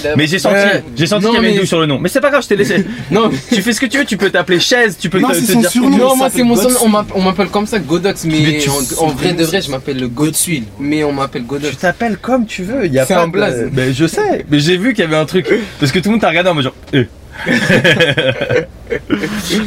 Il 0.00 0.06
a- 0.08 0.16
Mais 0.16 0.26
j'ai 0.26 0.38
senti, 0.38 0.54
Ouais. 0.56 0.84
j'ai 0.96 1.06
senti 1.06 1.24
Non, 1.24 1.30
qu'il 1.30 1.36
y 1.36 1.38
avait 1.38 1.46
mais- 1.48 1.52
une 1.52 1.58
douille 1.58 1.66
sur 1.66 1.80
le 1.80 1.86
nom. 1.86 1.98
Mais 1.98 2.08
c'est 2.08 2.20
pas 2.20 2.30
grave, 2.30 2.42
je 2.42 2.48
t'ai 2.48 2.56
laissé. 2.56 2.84
Non, 3.10 3.30
tu 3.52 3.62
fais 3.62 3.72
ce 3.72 3.80
que 3.80 3.86
tu 3.86 3.98
veux, 3.98 4.04
tu 4.04 4.16
peux 4.16 4.30
t'appeler 4.30 4.60
chaise, 4.60 4.96
tu 5.00 5.08
peux 5.10 5.20
Non, 5.20 5.28
te, 5.28 5.34
c'est 5.34 5.46
te 5.46 5.52
son 5.52 5.60
dire. 5.60 5.70
surnom. 5.70 5.96
non, 5.98 6.16
moi 6.16 6.28
c'est 6.30 6.42
mon 6.42 6.56
surnom, 6.56 6.76
on 6.82 6.88
m'appelle- 6.88 7.12
on 7.16 7.22
m'appelle 7.22 7.48
comme 7.48 7.66
ça 7.66 7.78
Godox, 7.78 8.24
mais 8.24 8.40
Mais 8.42 8.58
tu- 8.58 8.68
en, 8.70 9.04
en 9.04 9.08
vrai 9.08 9.32
de 9.32 9.44
vrai 9.44 9.60
je 9.62 9.70
m'appelle 9.70 9.98
le 10.00 10.08
Godswill, 10.08 10.64
mais 10.78 11.04
on 11.04 11.12
m'appelle 11.12 11.42
Tu 11.42 11.48
Godox. 11.48 11.78
t'appelles 11.78 12.16
comme 12.18 12.46
tu 12.46 12.62
veux, 12.64 12.86
il 12.86 12.92
y 12.92 12.98
a 12.98 13.06
C'est 13.06 13.14
pas 13.14 13.22
un 13.22 13.26
de- 13.28 13.32
blaze. 13.32 13.68
Mais 13.72 13.92
je 13.92 14.06
sais, 14.06 14.44
mais 14.50 14.60
j'ai 14.60 14.76
vu 14.76 14.94
qu'il 14.94 15.04
y 15.04 15.06
avait 15.06 15.16
un 15.16 15.26
truc. 15.26 15.46
Parce 15.80 15.92
que 15.92 15.98
tout 15.98 16.08
le 16.08 16.12
monde 16.12 16.20
t'a 16.20 16.28
regardé 16.28 16.50
en 16.50 16.54
mode 16.54 16.64
genre. 16.64 16.74
euh. 16.94 17.04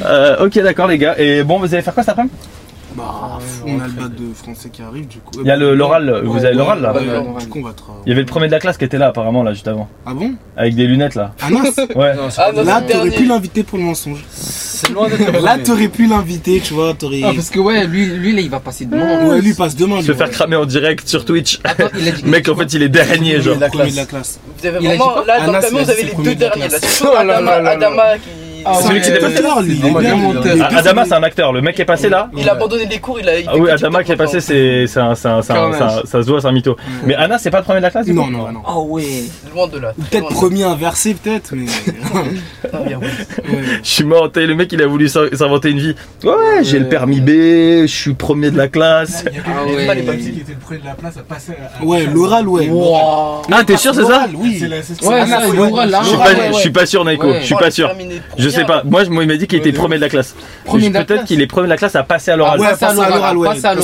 Euh, 0.06 0.46
ok, 0.46 0.60
d'accord, 0.62 0.88
les 0.88 1.00
gars. 1.00 1.16
Et 1.18 1.44
bon, 1.44 1.58
vous 1.60 1.74
allez 1.74 1.82
faire 1.82 1.94
quoi 1.94 2.04
cet 2.04 2.12
après-midi? 2.12 2.36
Bah, 2.98 3.40
on 3.66 3.80
a 3.80 3.88
le 3.88 3.92
bac 3.92 4.16
de 4.16 4.34
français 4.34 4.70
qui 4.70 4.82
arrive, 4.82 5.08
du 5.08 5.18
coup. 5.18 5.32
Il 5.42 5.48
y 5.48 5.52
a 5.52 5.56
le- 5.58 5.76
l'oral, 5.76 6.22
vous 6.24 6.46
avez 6.46 6.56
l'oral 6.56 6.82
là 6.82 6.94
tra- 6.94 7.02
Il 8.06 8.10
y 8.10 8.12
avait 8.12 8.22
le 8.22 8.26
premier 8.26 8.48
de 8.48 8.52
la 8.52 8.60
classe 8.60 8.78
qui 8.78 8.86
était 8.86 8.98
là 8.98 9.08
apparemment 9.08 9.44
là 9.44 9.54
juste 9.54 9.68
avant. 9.68 9.88
Ah 10.06 10.14
bon? 10.14 10.34
Avec 10.56 10.76
des 10.76 10.86
lunettes 10.88 11.16
là. 11.16 11.34
Ah 11.42 11.50
mince 11.50 11.76
Ouais. 11.96 12.16
Non, 12.16 12.30
c'est 12.30 12.42
Ah, 12.42 12.52
Là, 12.52 12.82
t'aurais 12.82 13.12
pu 13.12 13.26
l'inviter 13.26 13.64
pour 13.64 13.78
le 13.78 13.84
mensonge. 13.84 14.24
C'est 14.30 14.90
loin 14.92 15.08
d'être 15.10 15.42
Là, 15.42 15.58
t'aurais 15.58 15.88
pu 15.88 16.06
l'inviter, 16.08 16.62
tu 16.64 16.74
vois. 16.74 16.94
T'aurais. 16.94 17.22
Ah, 17.24 17.32
parce 17.36 17.50
que 17.50 17.60
ouais, 17.60 17.86
lui, 17.88 18.06
lui 18.06 18.34
là 18.34 18.42
il 18.42 18.50
va 18.50 18.60
passer 18.60 18.86
demain. 18.86 19.26
Ouais, 19.28 19.42
lui 19.42 19.54
passe 19.54 19.76
demain. 19.76 20.02
Se 20.02 20.14
faire 20.14 20.30
cramer 20.30 20.56
en 20.56 20.66
direct 20.66 21.08
sur 21.08 21.26
Twitch. 21.26 21.60
Attends, 21.64 21.86
il 21.98 22.08
a 22.08 22.12
dit. 22.12 22.26
Mec 22.26 22.48
en 22.50 22.56
fait 22.56 22.74
il 22.74 22.84
est 22.84 22.90
dernier 22.90 23.42
genre. 23.42 23.58
Le 23.60 23.68
premier 23.70 23.92
de 23.92 23.96
la 23.96 24.06
classe. 24.06 24.40
Vous 24.58 24.66
avez 24.68 24.78
Il 24.80 24.88
vraiment, 24.88 25.16
là, 25.26 25.46
dans 25.46 25.52
le 25.54 25.60
camion, 25.62 25.80
il 25.80 25.86
vous 25.86 25.92
avez 25.92 26.04
les 26.04 26.14
deux 26.24 26.36
derniers. 26.36 26.68
Là, 26.70 26.78
Oh 27.04 27.24
là. 27.24 27.70
Adama 27.72 28.18
qui. 28.18 28.30
Ah 28.66 28.74
Celui 28.82 29.02
qui 29.02 29.10
était 29.10 29.20
pas 29.20 29.28
Ah, 30.62 30.78
Adama 30.78 31.06
c'est 31.06 31.14
un 31.14 31.24
acteur, 31.24 31.54
le 31.54 31.62
mec 31.62 31.80
est 31.80 31.86
passé 31.86 32.10
là. 32.10 32.30
Il 32.38 32.48
a 32.50 32.54
abandonné 32.54 32.86
les 32.86 33.00
cours, 33.00 33.20
il 33.20 33.30
a. 33.30 33.34
Ah 33.48 33.58
oui, 33.58 33.70
Adama 33.70 34.04
qui 34.04 34.12
est 34.12 34.16
passé, 34.16 34.40
c'est 34.42 34.88
ça 34.88 35.16
se 35.16 36.30
voit, 36.30 36.42
c'est 36.42 36.48
un 36.48 36.52
mytho. 36.52 36.76
Mais 37.06 37.16
Anna, 37.16 37.38
c'est 37.38 37.52
pas 37.52 37.60
le 37.60 37.64
premier 37.64 37.80
de 37.80 37.84
la 37.84 37.92
classe 37.92 38.06
du 38.06 38.14
Non, 38.14 38.26
coup 38.26 38.32
non, 38.32 38.52
non. 38.52 38.62
Oh 38.68 38.86
ouais. 38.90 39.04
Loin 39.54 39.68
de 39.68 39.78
là. 39.80 39.94
Peut-être 40.10 40.30
premier 40.30 40.64
inversé, 40.64 41.14
peut-être. 41.14 41.54
Ah. 42.74 42.80
Je 43.84 43.88
suis 43.88 44.04
mort, 44.04 44.30
le 44.36 44.54
mec 44.56 44.72
il 44.74 44.82
a 44.82 44.88
voulu 44.88 45.08
s'in- 45.08 45.30
s'inventer 45.34 45.70
une 45.70 45.80
vie. 45.80 45.96
Ouais, 46.24 46.64
j'ai 46.64 46.80
le 46.80 46.90
permis 46.90 47.22
B, 47.22 47.30
je 47.30 47.86
suis 47.88 48.14
premier 48.14 48.50
de 48.52 48.58
la 48.58 48.68
classe. 48.68 49.24
Il 49.30 49.36
y 49.36 49.40
a 49.40 49.42
Ah 49.46 49.66
quelqu'un 49.66 50.12
ouais. 50.12 50.18
qui 50.18 50.30
était 50.42 50.54
le 50.54 50.58
premier 50.60 50.80
de 50.82 50.86
la 50.86 50.94
place 50.96 51.18
à 51.18 51.22
passer 51.22 51.54
à. 51.80 51.86
Ouais, 51.86 52.06
l'oral, 52.06 52.48
ouais. 52.48 52.70
Ah, 53.52 53.64
t'es 53.66 53.78
sûr, 53.78 53.94
c'est 53.94 54.04
ça 54.04 54.26
oui. 54.36 54.58
C'est 54.60 54.68
la- 54.68 54.82
c'est- 54.82 55.06
Ouais, 55.06 55.22
c'est- 55.26 55.30
ça, 55.32 55.42
c'est- 55.50 55.56
l'oral, 55.56 55.90
là. 55.90 56.00
Je 56.04 56.08
suis 56.60 56.70
pas, 56.72 56.80
pas 56.82 56.86
sûr, 56.86 57.06
Naiko. 57.06 57.34
Je 57.40 57.46
suis 57.46 57.56
pas 57.56 57.72
sûr. 57.72 57.92
Je 58.38 58.50
sais 58.56 58.62
sais 58.62 58.66
pas. 58.66 58.82
Moi, 58.86 59.04
je- 59.04 59.10
moi, 59.10 59.24
il 59.24 59.28
m'a 59.28 59.36
dit 59.38 59.48
qu'il 59.48 59.60
était 59.60 59.72
premier 59.72 59.96
de 59.98 60.02
la 60.02 60.10
classe. 60.10 60.36
Premier 60.66 60.90
de 60.90 60.94
la 60.94 61.00
Peut-être 61.04 61.20
classe. 61.20 61.28
qu'il 61.28 61.42
est 61.42 61.48
premier 61.48 61.68
de 61.68 61.72
la 61.72 61.78
classe 61.78 61.96
à 61.96 62.04
passer 62.04 62.32
à 62.32 62.36
l'oral. 62.36 62.60
Ah, 62.64 62.70
passe 62.78 62.84
à 62.84 63.10
l'oral, 63.10 63.38
ouais, 63.38 63.48
passe 63.50 63.66
à 63.66 63.76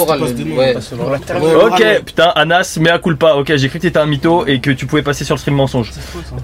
Ok, 1.66 1.84
putain, 2.06 2.32
Anas, 2.36 2.78
mea 2.80 3.00
culpa. 3.00 3.36
Ok, 3.36 3.56
j'ai 3.56 3.70
cru 3.70 3.78
que 3.80 3.84
t'étais 3.84 4.00
un 4.00 4.06
mytho 4.06 4.46
et 4.48 4.60
que 4.60 4.72
tu 4.72 4.86
pouvais 4.86 5.02
passer 5.02 5.24
sur 5.24 5.36
le 5.36 5.40
stream 5.40 5.56
mensonge. 5.56 5.92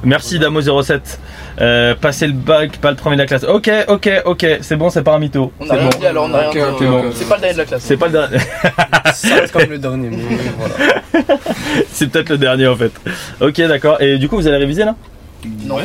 Merci 0.04 0.40
Damo07. 0.40 0.99
Euh, 1.60 1.95
passer 1.95 2.28
le 2.28 2.34
bac, 2.34 2.78
pas 2.78 2.91
le 2.91 2.95
premier 2.98 3.16
de 3.16 3.22
la 3.22 3.28
classe. 3.28 3.44
Ok, 3.44 3.70
ok, 3.88 4.10
ok, 4.26 4.45
c'est 4.62 4.76
bon, 4.76 4.90
c'est 4.90 5.02
pas 5.02 5.14
un 5.16 5.20
mytho. 5.20 5.52
On 5.60 5.66
C'est 5.66 5.72
a 5.72 5.76
rien 5.76 5.90
bon. 5.90 5.98
dit 5.99 6.06
alors 6.06 6.26
on 6.30 6.34
a 6.34 6.38
rien 6.49 6.52
dit. 6.52 6.86
ok. 6.86 7.04
C'est 7.16 7.28
pas 7.28 7.36
le 7.36 7.41
dernier 7.41 7.54
de 7.54 7.58
la 7.60 7.66
classe. 7.66 7.82
C'est 7.84 7.98
pas 7.98 8.06
le 8.08 8.12
dernier. 8.12 8.38
Ça 9.14 9.36
reste 9.36 9.52
comme 9.54 9.70
le 9.70 9.78
dernier, 9.80 10.10
mais 10.12 10.18
voilà. 10.58 11.40
c'est 11.91 12.08
peut-être 12.12 12.30
le 12.30 12.38
dernier 12.38 12.68
en 12.68 12.76
fait. 12.76 12.91
Ok, 13.41 13.56
d'accord. 13.68 13.99
Et 14.02 14.18
du 14.18 14.30
coup, 14.30 14.36
vous 14.36 14.48
allez 14.48 14.58
réviser 14.58 14.86
là? 14.86 14.95
Non, 15.66 15.78
euh, 15.80 15.84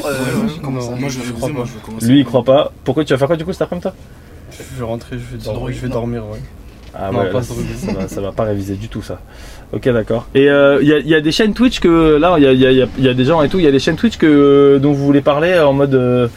Non, 0.63 0.71
Moi, 0.71 1.09
je 1.09 1.33
crois 1.33 1.49
moi, 1.51 1.65
pas. 1.65 1.71
je. 2.01 2.07
Lui, 2.07 2.21
il 2.21 2.25
croit 2.25 2.45
pas. 2.45 2.73
Pourquoi 2.85 3.05
tu 3.05 3.13
vas 3.13 3.19
faire 3.19 3.27
quoi 3.29 3.37
du 3.37 3.45
coup 3.45 3.53
cet 3.53 3.63
après-midi 3.63 3.83
toi 3.83 3.95
Je 4.51 4.79
vais 4.79 4.85
rentrer, 4.85 5.17
je 5.19 5.37
vais, 5.37 5.45
dormir, 5.45 5.75
je 5.77 5.81
vais 5.83 5.89
dormir, 5.89 6.23
ouais. 6.27 6.41
Ah 6.95 7.11
Non, 7.11 7.21
ouais, 7.21 7.31
pas 7.31 7.39
là, 7.41 7.45
trop. 7.45 7.55
ça, 7.87 7.93
va, 7.93 8.09
ça 8.09 8.21
va 8.21 8.33
pas 8.33 8.45
réviser 8.45 8.75
du 8.75 8.89
tout 8.89 9.01
ça. 9.03 9.19
Ok 9.73 9.89
d'accord. 9.89 10.27
Et 10.35 10.43
il 10.45 10.87
y, 10.87 10.93
a, 10.93 10.99
y 10.99 11.15
a 11.15 11.21
des 11.23 11.33
chaînes 11.33 11.55
Twitch 11.55 11.81
que 11.81 12.17
là 12.17 12.35
il 12.37 12.45
y 12.45 12.47
a, 12.47 12.53
y 12.53 12.67
a- 12.67 12.71
y 12.73 12.83
a- 12.83 12.87
y 12.99 13.09
a 13.09 13.15
des 13.15 13.25
gens 13.25 13.41
et 13.43 13.49
tout, 13.49 13.59
il 13.59 13.65
y 13.65 13.69
a 13.69 13.71
des 13.71 13.79
chaînes 13.79 13.97
Twitch 13.97 14.19
que 14.19 14.79
dont 14.83 14.93
vous 14.93 15.03
voulez 15.07 15.23
parler 15.23 15.59
en 15.59 15.73
mode 15.73 15.95
euh, 15.95 16.29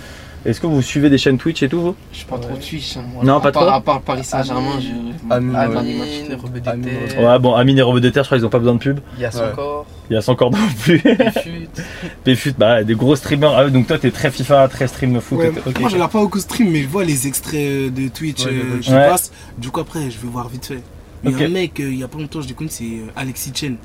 est-ce 0.46 0.62
que 0.62 0.68
vous 0.68 0.82
suivez 0.82 1.10
des 1.10 1.18
chaînes 1.18 1.38
Twitch 1.38 1.64
et 1.64 1.70
tout 1.70 1.82
vous? 1.82 1.96
Je 2.12 2.18
suis 2.18 2.26
pas 2.26 2.38
trop 2.38 2.56
Twitch. 2.56 2.98
hein. 2.98 3.04
Non, 3.24 3.38
À 3.38 3.42
pas 3.42 3.52
part- 3.52 3.64
trop? 3.64 3.72
À 3.74 3.82
part 3.82 4.02
Paris 4.02 4.24
Saint-Germain, 4.24 4.80
je. 4.80 4.88
Amine, 5.34 5.54
Ah, 5.56 5.68
match. 5.68 5.78
Amine, 5.80 6.38
Rebeu 6.42 6.60
d'été. 6.60 7.18
Ouais 7.20 7.40
bon 7.40 7.54
Amine 7.56 7.80
et 7.80 7.82
Robert 7.82 8.02
de 8.02 8.10
Terre 8.10 8.24
je 8.24 8.28
crois 8.28 8.38
qu'ils 8.38 8.46
ont 8.46 8.50
pas 8.50 8.60
besoin 8.60 8.76
de 8.76 8.80
pub. 8.80 9.00
Il 9.18 9.22
y 9.22 9.26
a 9.26 9.32
son 9.32 9.40
Ouais. 9.40 9.52
corps. 9.56 9.86
Il 10.10 10.14
y 10.14 10.18
a 10.18 10.22
son 10.22 10.36
corps 10.36 10.52
non 10.52 10.58
plus. 10.84 11.00
Péfut. 11.02 11.68
Péfut, 12.24 12.54
bah 12.58 12.84
des 12.84 12.94
gros 12.96 13.16
streamers. 13.16 13.56
Ah, 13.56 13.70
donc 13.70 13.88
toi 13.88 13.98
t'es 13.98 14.12
très 14.12 14.30
FIFA, 14.30 14.68
très 14.68 14.88
stream 14.88 15.20
foot. 15.20 15.40
Ouais. 15.40 15.52
Moi, 15.80 15.90
je 15.90 15.96
regarde 15.96 16.12
pas 16.12 16.20
beaucoup 16.20 16.40
stream, 16.40 16.70
mais 16.72 16.84
je 16.84 16.88
vois 16.88 17.04
les 17.04 17.26
extraits 17.28 17.56
euh, 17.60 17.90
de 17.90 18.08
Twitch 18.10 18.46
Ouais, 18.46 18.52
euh, 18.54 18.80
qui 18.80 18.92
Ouais. 18.92 19.08
passent. 19.08 19.32
Du 19.58 19.70
coup, 19.72 19.80
après, 19.80 20.02
je 20.12 20.20
vais 20.20 20.28
voir 20.28 20.48
vite 20.50 20.66
fait. 20.68 20.82
Il 21.24 21.32
y 21.32 21.44
a 21.44 21.48
un 21.48 21.50
mec, 21.50 21.80
euh, 21.80 21.90
il 21.92 21.98
y 22.00 22.04
a 22.04 22.08
pas 22.08 22.20
longtemps, 22.20 22.40
je 22.42 22.48
déconne, 22.48 22.70
c'est 22.70 22.84
euh, 22.84 23.08
Alexis 23.16 23.52
Chen. 23.56 23.78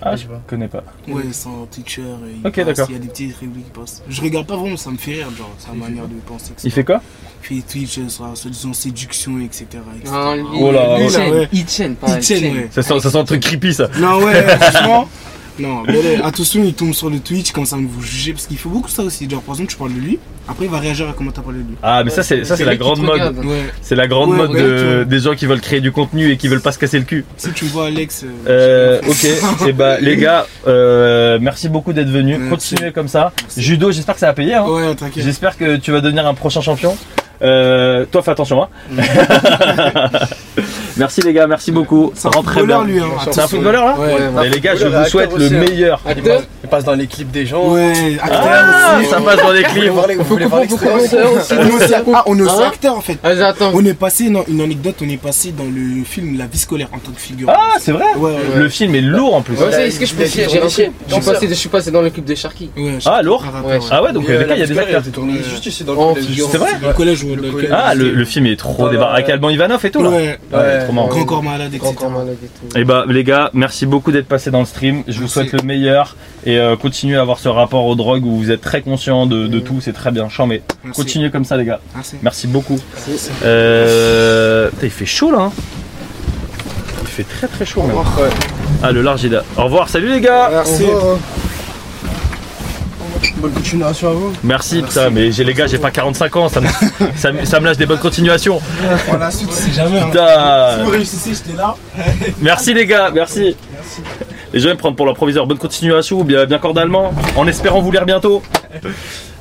Ah 0.00 0.16
je 0.16 0.22
je 0.22 0.28
vois. 0.28 0.40
connais 0.46 0.68
pas. 0.68 0.84
Ouais, 1.08 1.24
c'est 1.32 1.48
un 1.48 1.66
Twitcher. 1.70 2.02
euh, 2.02 2.32
il 2.42 2.46
Ok, 2.46 2.60
d'accord. 2.64 2.86
Il 2.88 2.92
y 2.94 2.96
a 2.96 3.00
des 3.00 3.08
petits 3.08 3.26
répliques 3.40 3.64
qui 3.72 3.80
passent. 3.80 4.02
Je 4.08 4.20
regarde 4.22 4.46
pas 4.46 4.56
vraiment, 4.56 4.76
ça 4.76 4.90
me 4.90 4.96
fait 4.96 5.12
rire, 5.12 5.28
genre, 5.36 5.50
sa 5.58 5.72
manière 5.72 6.06
de 6.06 6.14
penser. 6.26 6.52
etc. 6.52 6.62
Il 6.64 6.70
fait 6.70 6.84
quoi 6.84 7.00
Il 7.50 7.60
fait 7.62 7.66
Twitch 7.66 7.98
euh, 7.98 8.08
sur 8.08 8.26
la 8.26 8.34
soi-disant 8.36 8.72
séduction, 8.72 9.40
etc. 9.40 9.64
etc. 9.96 10.12
Non, 10.12 10.34
lui, 10.34 10.44
Oh 10.60 10.70
là, 10.72 10.98
oh 11.00 11.08
pas 11.08 11.46
Ichen, 11.52 11.96
Chen. 12.22 12.56
ouais. 12.56 12.68
Ça 12.70 12.82
sent, 12.82 13.00
ça 13.00 13.10
sent 13.10 13.18
un 13.18 13.24
truc 13.24 13.40
creepy 13.42 13.74
ça. 13.74 13.88
Non, 13.98 14.22
ouais, 14.24 14.42
franchement. 14.58 15.08
Non, 15.58 15.82
mais 15.86 16.16
là, 16.18 16.26
attention, 16.26 16.62
il 16.64 16.74
tombe 16.74 16.92
sur 16.92 17.10
le 17.10 17.18
Twitch, 17.18 17.50
comme 17.52 17.64
ça 17.66 17.76
vous 17.76 18.02
juger, 18.02 18.32
parce 18.32 18.46
qu'il 18.46 18.58
faut 18.58 18.68
beaucoup 18.68 18.88
ça 18.88 19.02
aussi. 19.02 19.28
Genre, 19.28 19.42
par 19.42 19.54
exemple, 19.56 19.70
tu 19.70 19.76
parles 19.76 19.92
de 19.94 19.98
lui, 20.00 20.18
après 20.48 20.66
il 20.66 20.70
va 20.70 20.78
réagir 20.78 21.08
à 21.08 21.12
comment 21.12 21.30
t'as 21.32 21.42
parlé 21.42 21.58
de 21.58 21.64
lui. 21.68 21.74
Ah 21.82 22.02
mais 22.04 22.10
ça 22.10 22.22
c'est 22.22 22.44
ça 22.44 22.56
c'est 22.56 22.64
la 22.64 22.76
grande 22.76 23.00
mode. 23.00 23.34
C'est 23.82 23.94
la 23.96 24.06
grande 24.06 24.34
mode 24.36 24.52
de- 24.52 25.04
des 25.04 25.18
gens 25.20 25.34
qui 25.34 25.46
veulent 25.46 25.60
créer 25.60 25.80
du 25.80 25.92
contenu 25.92 26.30
et 26.30 26.36
qui 26.36 26.48
veulent 26.48 26.60
pas 26.62 26.72
se 26.72 26.78
casser 26.78 26.98
le 26.98 27.04
cul. 27.04 27.24
Si 27.36 27.50
tu 27.52 27.64
vois 27.66 27.86
Alex. 27.86 28.24
euh, 28.46 29.00
Euh, 29.00 29.00
ok, 29.08 29.68
et 29.68 29.72
bah 29.72 29.98
les 30.00 30.16
gars, 30.16 30.46
euh, 30.66 31.38
merci 31.40 31.68
beaucoup 31.68 31.92
d'être 31.92 32.08
venus. 32.10 32.38
Continuez 32.48 32.92
comme 32.92 33.08
ça. 33.08 33.32
Merci. 33.42 33.62
Judo, 33.62 33.90
j'espère 33.90 34.14
que 34.14 34.20
ça 34.20 34.26
va 34.26 34.32
payer. 34.34 34.54
Hein. 34.54 34.64
Ouais, 34.68 34.94
t'inquiète. 34.94 35.24
J'espère 35.24 35.56
que 35.56 35.76
tu 35.76 35.90
vas 35.92 36.00
devenir 36.00 36.26
un 36.26 36.34
prochain 36.34 36.60
champion. 36.60 36.96
Euh, 37.42 38.04
toi, 38.10 38.22
fais 38.22 38.30
attention. 38.32 38.62
Hein. 38.62 38.68
merci 40.96 41.20
les 41.22 41.32
gars, 41.32 41.46
merci 41.46 41.70
beaucoup. 41.72 42.12
C'est 42.14 42.26
un 42.28 42.30
Rentrez 42.30 42.60
footballeur, 42.60 42.84
bien. 42.84 42.94
lui, 42.94 43.00
hein. 43.00 43.28
C'est 43.30 43.40
un 43.40 43.46
footballeur 43.48 43.84
là 43.84 43.96
Ouais, 43.98 44.14
Ouais, 44.36 44.46
Et 44.46 44.50
les 44.50 44.60
gars, 44.60 44.74
je 44.74 44.86
vous 44.86 45.04
souhaite 45.04 45.32
le 45.36 45.44
aussi, 45.46 45.54
hein. 45.54 45.58
meilleur. 45.60 46.00
Acteur 46.06 46.42
Il 46.64 46.68
passe 46.68 46.84
dans 46.84 46.94
les 46.94 47.06
clips 47.06 47.30
des 47.30 47.46
gens. 47.46 47.72
Ouais, 47.72 48.18
acteur 48.20 48.40
Ah, 48.44 48.98
aussi. 49.00 49.08
ça 49.10 49.20
passe 49.20 49.36
dans 49.42 49.52
les 49.52 49.62
clips. 49.62 49.88
Vous 49.90 50.24
voulez 50.24 50.44
voir 50.46 50.60
l'extrait 50.62 50.88
Pourquoi 50.88 51.02
aussi 51.02 51.14
On 51.16 51.66
est 51.68 51.72
aussi, 51.84 51.94
ah, 52.14 52.22
on 52.26 52.38
est 52.38 52.42
aussi 52.42 52.62
Hein 52.62 52.66
acteur 52.66 52.96
en 52.96 53.00
fait. 53.00 53.18
On 53.72 53.84
est 53.84 53.94
passé, 53.94 54.28
non, 54.30 54.44
une 54.48 54.60
anecdote, 54.60 54.96
on 55.02 55.08
est 55.08 55.16
passé 55.22 55.52
dans 55.56 55.64
le 55.64 56.04
film 56.04 56.36
La 56.38 56.46
vie 56.46 56.58
scolaire 56.58 56.88
en 56.92 56.98
tant 56.98 57.12
que 57.12 57.20
figure. 57.20 57.48
Ah, 57.50 57.76
c'est 57.80 57.92
vrai. 57.92 58.04
Le 58.56 58.68
film 58.68 58.94
est 58.94 59.00
lourd 59.00 59.34
en 59.34 59.42
plus. 59.42 59.56
Ça, 59.56 59.84
Est-ce 59.86 60.00
que 60.00 60.06
je 60.06 60.14
peux 60.14 60.24
j'ai 60.24 60.44
Je 60.44 60.48
suis 60.48 60.58
passé- 60.60 61.48
je 61.48 61.54
suis 61.54 61.68
passé 61.68 61.90
dans 61.90 62.02
le 62.02 62.10
clip 62.10 62.24
de 62.24 62.34
Sharky. 62.34 62.70
Ouais, 62.76 62.98
Ah, 63.06 63.22
lourd. 63.22 63.44
Ah 63.90 64.02
ouais, 64.02 64.12
donc 64.12 64.26
les 64.28 64.36
gars, 64.38 64.54
il 64.54 64.60
y 64.60 64.62
a 64.62 64.66
des 64.66 64.78
acteurs. 64.78 65.00
été 65.00 65.10
tourné 65.10 65.34
juste 65.48 65.66
ici 65.66 65.84
dans 65.84 65.92
le 65.92 66.14
collège. 66.14 66.42
C'est 66.50 66.58
vrai 66.58 66.70
Le 67.36 67.50
collège. 67.50 67.70
Ah, 67.72 67.94
le, 67.94 68.10
le 68.12 68.24
film 68.24 68.46
est 68.46 68.56
trop 68.56 68.88
débarrassé. 68.88 69.22
Avec 69.22 69.30
Alban 69.30 69.50
Ivanov 69.50 69.84
et 69.84 69.90
tout 69.90 70.02
là. 70.02 70.10
Ouais, 70.10 70.38
Ouais, 70.52 70.84
trop 70.84 70.92
marrant. 70.92 71.08
grand 71.08 71.24
corps 71.24 71.42
malade, 71.42 71.68
etc. 71.74 71.80
Grand 71.82 71.92
corps 71.94 72.10
malade 72.10 72.36
et 72.42 72.46
tout. 72.46 72.78
Et 72.78 72.84
bah 72.84 73.04
les 73.08 73.24
gars, 73.24 73.50
merci 73.54 73.86
beaucoup 73.86 74.12
d'être 74.12 74.26
passés 74.28 74.50
dans 74.50 74.60
le 74.60 74.66
stream. 74.66 75.02
Je 75.06 75.14
vous 75.14 75.20
Merci. 75.20 75.32
souhaite 75.34 75.52
le 75.52 75.62
meilleur 75.62 76.16
et 76.46 76.58
euh, 76.58 76.76
continuez 76.76 77.16
à 77.16 77.20
avoir 77.20 77.38
ce 77.38 77.48
rapport 77.48 77.84
aux 77.86 77.94
drogues 77.94 78.24
où 78.24 78.36
vous 78.36 78.50
êtes 78.50 78.60
très 78.60 78.80
conscient 78.82 79.26
de, 79.26 79.46
de 79.46 79.58
tout, 79.60 79.80
c'est 79.80 79.92
très 79.92 80.10
bien. 80.10 80.28
Chambé. 80.28 80.62
Merci. 80.84 81.00
Continuez 81.00 81.30
comme 81.30 81.44
ça 81.44 81.56
les 81.56 81.64
gars. 81.64 81.80
Merci. 81.94 82.16
Merci 82.22 82.46
beaucoup. 82.46 82.78
Euh... 83.44 84.70
il 84.82 84.90
fait 84.90 85.06
chaud 85.06 85.30
là. 85.30 85.38
hein. 85.44 85.52
Il 87.02 87.08
fait 87.08 87.24
très 87.24 87.48
très 87.48 87.64
chaud 87.64 87.82
même. 87.82 87.96
Ah 88.82 88.92
le 88.92 89.02
large 89.02 89.24
est 89.24 89.28
là. 89.28 89.42
Au 89.56 89.64
revoir, 89.64 89.88
salut 89.88 90.08
les 90.08 90.20
gars. 90.20 90.48
Merci. 90.52 90.84
Bonne 93.40 93.52
continuation 93.52 94.08
à 94.08 94.12
vous. 94.12 94.32
Merci, 94.42 94.82
putain, 94.82 95.10
mais 95.10 95.30
j'ai 95.30 95.44
les 95.44 95.54
gars, 95.54 95.66
j'ai 95.66 95.78
pas 95.78 95.90
45 95.90 96.36
ans, 96.36 96.48
ça 96.48 96.60
me, 96.60 96.66
ça, 97.16 97.30
me- 97.32 97.44
ça 97.44 97.60
me 97.60 97.66
lâche 97.66 97.76
des 97.76 97.86
bonnes 97.86 97.98
continuations. 97.98 98.60
Pour 99.06 99.18
la 99.18 99.30
suite, 99.30 99.52
c'est 99.52 99.72
jamais. 99.72 100.00
hein. 100.00 100.76
Si 100.78 100.84
vous 100.84 100.90
réussissez, 100.90 101.30
j'étais 101.34 101.56
là. 101.56 101.74
Merci 102.40 102.74
les 102.74 102.86
gars, 102.86 103.10
merci. 103.12 103.56
Les 104.52 104.60
gens 104.60 104.70
ils 104.70 104.74
me 104.74 104.78
prennent 104.78 104.96
pour 104.96 105.06
leur 105.06 105.14
proviseur. 105.14 105.46
Bonne 105.46 105.58
continuation, 105.58 106.24
bien, 106.24 106.46
bien 106.46 106.58
cordalement, 106.58 107.12
en 107.36 107.46
espérant 107.46 107.80
vous 107.80 107.92
lire 107.92 108.04
bientôt. 108.04 108.42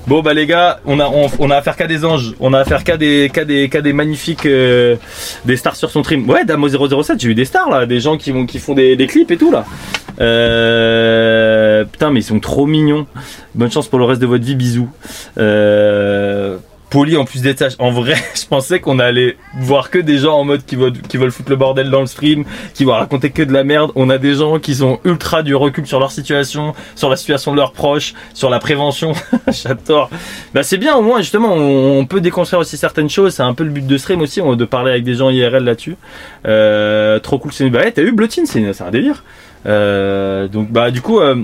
Bon 0.08 0.22
bah 0.22 0.34
les 0.34 0.46
gars, 0.46 0.80
on 0.86 1.02
a, 1.02 1.12
on, 1.40 1.52
a 1.52 1.58
affaire 1.58 1.76
qu'à 1.76 1.86
des 1.86 2.06
anges, 2.06 2.34
on 2.40 2.54
a 2.54 2.60
affaire 2.60 2.86
qu'à 2.86 2.96
des, 2.96 3.30
qu'à 3.34 3.44
des, 3.44 3.68
qu'à 3.68 3.82
des 3.82 3.92
magnifiques 3.92 4.46
euh, 4.46 4.96
des 5.44 5.58
stars 5.58 5.76
sur 5.76 5.90
son 5.90 6.02
stream. 6.02 6.30
Ouais, 6.30 6.46
Damo 6.46 6.70
007, 6.70 7.20
j'ai 7.20 7.28
eu 7.28 7.36
des 7.36 7.44
stars 7.44 7.70
là, 7.70 7.86
des 7.86 8.00
gens 8.00 8.18
qui, 8.18 8.32
vont, 8.32 8.46
qui 8.46 8.60
font 8.60 8.74
des, 8.74 8.96
des 8.96 9.06
clips 9.06 9.32
et 9.32 9.38
tout 9.38 9.52
là. 9.52 9.66
Euh, 10.22 11.84
putain 11.84 12.10
mais 12.10 12.22
ils 12.22 12.24
sont 12.24 12.40
trop 12.40 12.66
mignons. 12.66 13.06
Bonne 13.54 13.70
chance 13.70 13.90
pour 13.90 14.00
le 14.00 14.06
reste 14.06 14.22
de 14.22 14.28
votre 14.28 14.46
vie, 14.46 14.56
bisous. 14.56 14.90
Euh, 15.38 16.58
Poli 16.90 17.18
en 17.18 17.26
plus 17.26 17.42
d'être 17.42 17.60
sage. 17.60 17.74
En 17.80 17.92
vrai, 17.92 18.16
je 18.36 18.46
pensais 18.46 18.80
qu'on 18.80 19.00
allait 19.00 19.38
voir 19.60 19.90
que 19.90 19.98
des 19.98 20.18
gens 20.18 20.38
en 20.38 20.46
mode 20.46 20.66
qui 20.66 20.76
veulent, 20.76 20.94
qui 20.94 21.18
veulent 21.18 21.32
foutre 21.32 21.50
le 21.50 21.56
bordel 21.56 21.90
dans 21.90 22.00
le 22.00 22.08
stream, 22.08 22.46
qui 22.74 22.86
vont 22.86 22.94
raconter 22.94 23.30
que 23.32 23.44
de 23.44 23.52
la 23.52 23.64
merde. 23.64 23.92
On 23.96 24.10
a 24.10 24.18
des 24.18 24.36
gens 24.36 24.60
qui 24.60 24.76
sont 24.76 25.00
ultra 25.04 25.44
du 25.44 25.54
recul 25.56 25.86
sur 25.86 26.00
leur 26.00 26.12
situation, 26.12 26.74
sur 26.96 27.10
la 27.10 27.16
situation 27.16 27.52
de 27.52 27.58
leurs 27.58 27.74
proches, 27.74 28.14
sur 28.34 28.50
la 28.50 28.60
prévention. 28.60 29.14
J'adore. 29.50 30.10
Bah 30.54 30.64
c'est 30.64 30.78
bien 30.78 30.96
au 30.96 31.02
moins 31.02 31.20
justement, 31.20 31.54
on, 31.54 32.06
peut 32.06 32.22
déconstruire 32.22 32.62
aussi 32.62 32.78
certaines 32.78 33.10
choses. 33.10 33.34
C'est 33.36 33.44
un 33.44 33.54
peu 33.54 33.64
le 33.64 33.72
but 33.72 33.86
de 33.86 33.98
stream 33.98 34.22
aussi, 34.22 34.42
de 34.42 34.66
parler 34.66 34.92
avec 34.92 35.04
des 35.04 35.16
gens 35.16 35.30
IRL 35.30 35.64
là-dessus. 35.64 35.98
Euh, 36.46 37.20
trop 37.20 37.38
cool. 37.38 37.52
C'est 37.52 37.70
bah 37.70 37.80
ouais, 37.80 37.92
t'as 37.92 38.04
eu 38.04 38.12
Blotine, 38.14 38.46
c'est 38.46 38.82
un 38.82 38.92
délire. 38.92 39.24
Euh, 39.66 40.48
donc 40.48 40.72
bah 40.72 40.92
du 40.92 41.02
coup. 41.02 41.20
euh, 41.20 41.36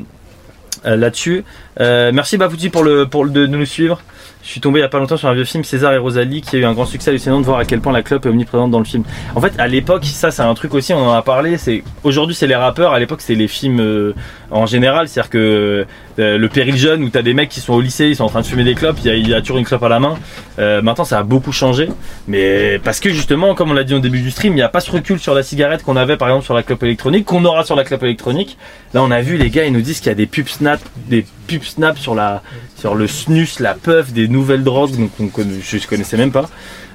là-dessus. 0.86 1.44
Merci 1.80 2.38
Bafouti 2.38 2.70
pour 2.70 2.84
le 2.84 3.06
pour 3.06 3.24
le, 3.26 3.32
de 3.32 3.45
nous 3.48 3.65
suivre. 3.65 4.02
Je 4.44 4.49
suis 4.49 4.60
tombé 4.60 4.80
il 4.80 4.82
y 4.82 4.86
a 4.86 4.90
pas 4.90 4.99
longtemps 4.99 5.15
sur 5.15 5.30
un 5.30 5.34
vieux 5.34 5.45
film 5.45 5.64
César 5.64 5.94
et 5.94 5.98
Rosalie 5.98 6.41
qui 6.41 6.57
a 6.57 6.60
eu 6.60 6.65
un 6.65 6.74
grand 6.74 6.86
succès 6.86 7.11
hallucinant 7.11 7.40
de 7.40 7.45
voir 7.45 7.60
à 7.60 7.65
quel 7.65 7.80
point 7.80 7.94
la 7.94 8.03
clope 8.03 8.26
est 8.26 8.30
omniprésente 8.30 8.72
dans 8.72 8.80
le 8.80 8.86
film. 8.86 9.06
En 9.36 9.41
fait, 9.41 9.53
à 9.57 9.68
l'époque, 9.68 10.03
ça 10.03 10.32
c'est 10.32 10.41
un 10.41 10.53
truc 10.53 10.74
aussi, 10.74 10.94
on 10.94 11.07
en 11.07 11.14
a 11.14 11.22
parlé. 11.22 11.57
C'est 11.57 11.82
aujourd'hui 12.03 12.36
c'est 12.36 12.45
les 12.45 12.56
rappeurs, 12.56 12.91
à 12.91 12.99
l'époque 12.99 13.22
c'est 13.22 13.36
les 13.36 13.48
films 13.48 13.80
euh, 13.80 14.14
en 14.52 14.65
général, 14.65 15.07
c'est-à-dire 15.07 15.30
que 15.30 15.86
le 16.18 16.48
péril 16.48 16.77
jeune 16.77 17.03
où 17.03 17.10
t'as 17.10 17.22
des 17.22 17.34
mecs 17.34 17.49
qui 17.49 17.60
sont 17.60 17.73
au 17.73 17.81
lycée, 17.81 18.07
ils 18.07 18.15
sont 18.15 18.23
en 18.23 18.30
train 18.30 18.41
de 18.41 18.45
fumer 18.45 18.64
des 18.64 18.76
clopes, 18.76 18.98
il 19.03 19.27
y 19.27 19.34
a, 19.34 19.41
toujours 19.41 19.57
une 19.57 19.65
clope 19.65 19.84
à 19.84 19.90
la 19.90 19.99
main. 19.99 20.18
Euh, 20.60 20.81
maintenant 20.81 21.03
ça 21.06 21.19
a 21.19 21.23
beaucoup 21.23 21.52
changé, 21.52 21.90
mais 22.27 22.80
parce 22.84 22.99
que 22.99 23.10
justement, 23.10 23.56
comme 23.56 23.72
on 23.72 23.73
l'a 23.73 23.84
dit 23.84 23.94
au 23.94 23.99
début 23.99 24.22
du 24.22 24.31
stream, 24.31 24.53
il 24.53 24.57
n'y 24.57 24.61
a 24.61 24.69
pas 24.69 24.80
ce 24.80 24.91
recul 24.91 25.19
sur 25.19 25.34
la 25.34 25.44
cigarette 25.44 25.84
qu'on 25.84 25.95
avait 25.95 26.18
par 26.18 26.27
exemple 26.27 26.45
sur 26.45 26.53
la 26.53 26.64
clope 26.64 26.84
électronique, 26.84 27.26
qu'on 27.26 27.44
aura 27.45 27.64
sur 27.64 27.76
la 27.76 27.84
clope 27.84 28.03
électronique. 28.03 28.57
Là, 28.94 29.02
on 29.03 29.11
a 29.11 29.22
vu 29.22 29.38
les 29.38 29.49
gars, 29.49 29.65
ils 29.65 29.73
nous 29.73 29.81
disent 29.81 29.99
qu'il 29.99 30.07
y 30.07 30.11
a 30.11 30.15
des 30.15 30.27
pubs 30.27 30.48
snap, 30.48 30.80
des 31.07 31.26
pubs 31.48 31.64
snap 31.64 31.98
sur 31.98 32.14
la, 32.14 32.44
sur 32.77 32.95
le 32.95 33.07
snus, 33.07 33.60
la 33.60 33.73
puff, 33.73 34.14
des 34.14 34.27
nouvelles 34.27 34.64
drogues, 34.64 34.95
donc 34.95 35.31
je, 35.40 35.77
je 35.77 35.88
connaissais 35.88 36.18
même 36.18 36.31
pas. 36.31 36.49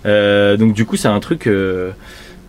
Euh, 0.06 0.56
donc 0.56 0.74
du 0.74 0.84
coup, 0.84 0.96
c'est 0.96 1.08
un 1.08 1.20
truc. 1.20 1.46
euh, 1.46 1.90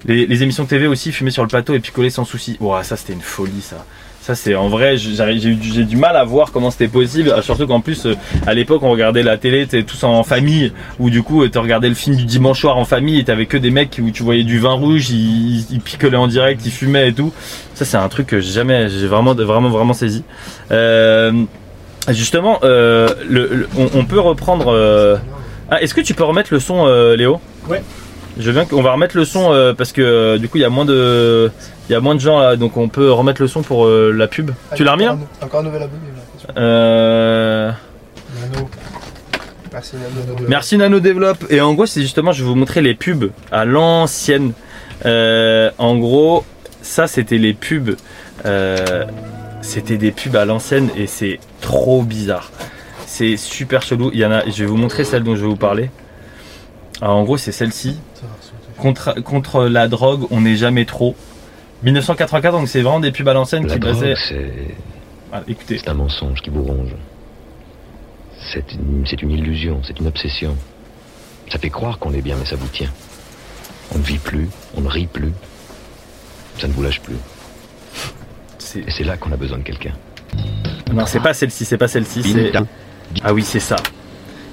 les, 0.05 0.43
émissions 0.43 0.65
TV 0.65 0.87
aussi, 0.87 1.11
fumer 1.11 1.31
sur 1.31 1.43
le 1.43 1.49
plateau 1.49 1.73
et 1.73 1.79
picoler 1.79 2.09
sans 2.09 2.25
souci. 2.25 2.57
Ouah, 2.59 2.83
ça 2.83 2.95
c'était 2.95 3.13
une 3.13 3.21
folie, 3.21 3.61
ça. 3.61 3.85
Ça 4.29 4.35
c'est 4.35 4.53
en 4.53 4.69
vrai, 4.69 4.95
j'ai 4.95 5.55
du- 5.55 5.85
du 5.85 5.97
mal 5.97 6.15
à 6.15 6.23
voir 6.23 6.51
comment 6.51 6.69
c'était 6.69 6.87
possible. 6.87 7.33
Ah, 7.35 7.41
Surtout 7.41 7.65
qu'en 7.65 7.79
plus, 7.81 8.05
euh, 8.05 8.13
à 8.45 8.53
l'époque, 8.53 8.83
on 8.83 8.91
regardait 8.91 9.23
la 9.23 9.37
télé, 9.37 9.65
t'es 9.65 9.81
tous 9.81 10.03
en 10.03 10.21
famille, 10.21 10.71
ou 10.99 11.09
du 11.09 11.23
coup, 11.23 11.47
tu 11.47 11.57
regardais 11.57 11.89
le 11.89 11.95
film 11.95 12.15
du 12.15 12.25
dimanche 12.25 12.61
soir 12.61 12.77
en 12.77 12.85
famille, 12.85 13.17
et 13.17 13.23
t'avais 13.23 13.47
que 13.47 13.57
des 13.57 13.71
mecs 13.71 13.99
où 13.99 14.11
tu 14.11 14.21
voyais 14.21 14.43
du 14.43 14.59
vin 14.59 14.73
rouge, 14.73 15.09
ils, 15.09 15.79
picolaient 15.83 16.15
en 16.15 16.27
direct, 16.27 16.61
ils 16.63 16.71
fumaient 16.71 17.09
et 17.09 17.13
tout. 17.13 17.33
Ça 17.73 17.85
c'est 17.85 17.97
un 17.97 18.07
truc 18.07 18.27
que 18.27 18.39
j'ai 18.39 18.51
jamais, 18.51 18.87
j'ai 18.87 19.07
vraiment, 19.07 19.33
vraiment, 19.33 19.69
vraiment 19.69 19.93
saisi. 19.93 20.23
Euh, 20.69 21.31
justement, 22.09 22.59
euh, 22.61 23.09
on, 23.95 24.05
peut 24.05 24.19
reprendre. 24.19 24.67
euh, 24.67 25.17
Ah, 25.71 25.81
est-ce 25.81 25.95
que 25.95 26.01
tu 26.01 26.13
peux 26.13 26.23
remettre 26.23 26.53
le 26.53 26.59
son, 26.59 26.85
euh, 26.85 27.15
Léo? 27.15 27.41
Ouais. 27.67 27.81
Je 28.39 28.51
bien 28.51 28.63
qu'on 28.63 28.81
va 28.81 28.93
remettre 28.93 29.17
le 29.17 29.25
son 29.25 29.51
euh, 29.51 29.73
parce 29.73 29.91
que 29.91 30.01
euh, 30.01 30.37
du 30.37 30.47
coup 30.47 30.57
il 30.57 30.61
y 30.61 30.65
a 30.65 30.69
moins 30.69 30.85
de 30.85 31.51
il 31.89 31.91
y 31.91 31.95
a 31.95 31.99
moins 31.99 32.15
de 32.15 32.21
gens 32.21 32.39
là 32.39 32.55
donc 32.55 32.77
on 32.77 32.87
peut 32.87 33.11
remettre 33.11 33.41
le 33.41 33.49
son 33.49 33.63
pour 33.63 33.85
euh, 33.85 34.13
la 34.15 34.27
pub. 34.27 34.51
tu 34.75 34.85
l'as 34.85 34.93
remis 34.93 35.03
là 35.03 35.17
Encore 35.41 35.59
un 35.59 35.63
nouvel 35.63 35.83
abonné. 35.83 36.01
là. 36.47 36.53
Euh... 36.61 37.71
Nano. 38.39 38.69
Merci 39.73 39.95
Nano. 39.97 40.47
Merci 40.47 40.77
Nano 40.77 40.99
Développe. 41.01 41.45
Et 41.49 41.59
en 41.59 41.73
gros, 41.73 41.85
c'est 41.85 42.01
justement, 42.01 42.31
je 42.31 42.43
vais 42.43 42.49
vous 42.49 42.55
montrer 42.55 42.81
les 42.81 42.95
pubs 42.95 43.31
à 43.51 43.65
l'ancienne. 43.65 44.53
En 45.05 45.97
gros, 45.97 46.45
ça, 46.81 47.07
c'était 47.07 47.37
les 47.37 47.53
pubs. 47.53 47.95
c'était 49.61 49.97
des 49.97 50.11
pubs 50.11 50.35
à 50.37 50.45
l'ancienne 50.45 50.89
et 50.95 51.07
c'est 51.07 51.39
trop 51.59 52.03
bizarre. 52.03 52.51
C'est 53.05 53.35
super 53.35 53.81
chelou. 53.81 54.11
Il 54.13 54.19
y 54.19 54.25
en 54.25 54.31
a. 54.31 54.45
Je 54.49 54.63
vais 54.63 54.65
vous 54.65 54.77
montrer 54.77 55.03
celle 55.03 55.23
dont 55.23 55.35
je 55.35 55.41
vais 55.41 55.47
vous 55.47 55.55
parler. 55.55 55.91
Alors, 57.01 57.17
en 57.17 57.23
gros, 57.23 57.37
c'est 57.37 57.51
celle-ci. 57.51 57.97
Contre, 58.79 59.21
contre 59.21 59.65
la 59.65 59.87
drogue, 59.87 60.25
on 60.31 60.41
n'est 60.41 60.55
jamais 60.55 60.85
trop. 60.85 61.15
1984, 61.83 62.51
donc 62.53 62.67
c'est 62.67 62.81
vraiment 62.81 62.99
des 62.99 63.11
pubs 63.11 63.27
à 63.27 63.33
l'ancienne 63.33 63.67
La 63.67 63.73
qui 63.73 63.79
drogue, 63.79 63.93
basaient. 63.93 64.15
Ah, 65.31 65.43
écoutez. 65.47 65.77
c'est 65.77 65.89
un 65.89 65.93
mensonge 65.93 66.41
qui 66.41 66.49
vous 66.49 66.63
ronge. 66.63 66.95
C'est 68.51 68.63
une, 68.73 69.31
illusion, 69.31 69.81
c'est 69.85 69.99
une 69.99 70.07
obsession. 70.07 70.55
Ça 71.51 71.59
fait 71.59 71.69
croire 71.69 71.99
qu'on 71.99 72.13
est 72.13 72.21
bien, 72.21 72.35
mais 72.39 72.45
ça 72.45 72.55
vous 72.55 72.67
tient. 72.67 72.89
On 73.93 73.97
ne 73.99 74.03
vit 74.03 74.17
plus, 74.17 74.49
on 74.75 74.81
ne 74.81 74.87
rit 74.87 75.07
plus. 75.07 75.31
Ça 76.57 76.67
ne 76.67 76.73
vous 76.73 76.81
lâche 76.83 77.01
plus. 77.01 77.15
Et 78.75 78.91
c'est 78.91 79.03
là 79.03 79.17
qu'on 79.17 79.31
a 79.31 79.37
besoin 79.37 79.57
de 79.57 79.63
quelqu'un. 79.63 79.93
Non, 80.93 81.05
c'est 81.05 81.19
pas 81.19 81.33
celle-ci, 81.33 81.65
c'est 81.65 81.77
pas 81.77 81.87
celle-ci. 81.87 82.23
c'est-. 82.23 82.51
Ah 83.23 83.33
oui, 83.33 83.43
c'est 83.43 83.59
ça. 83.59 83.75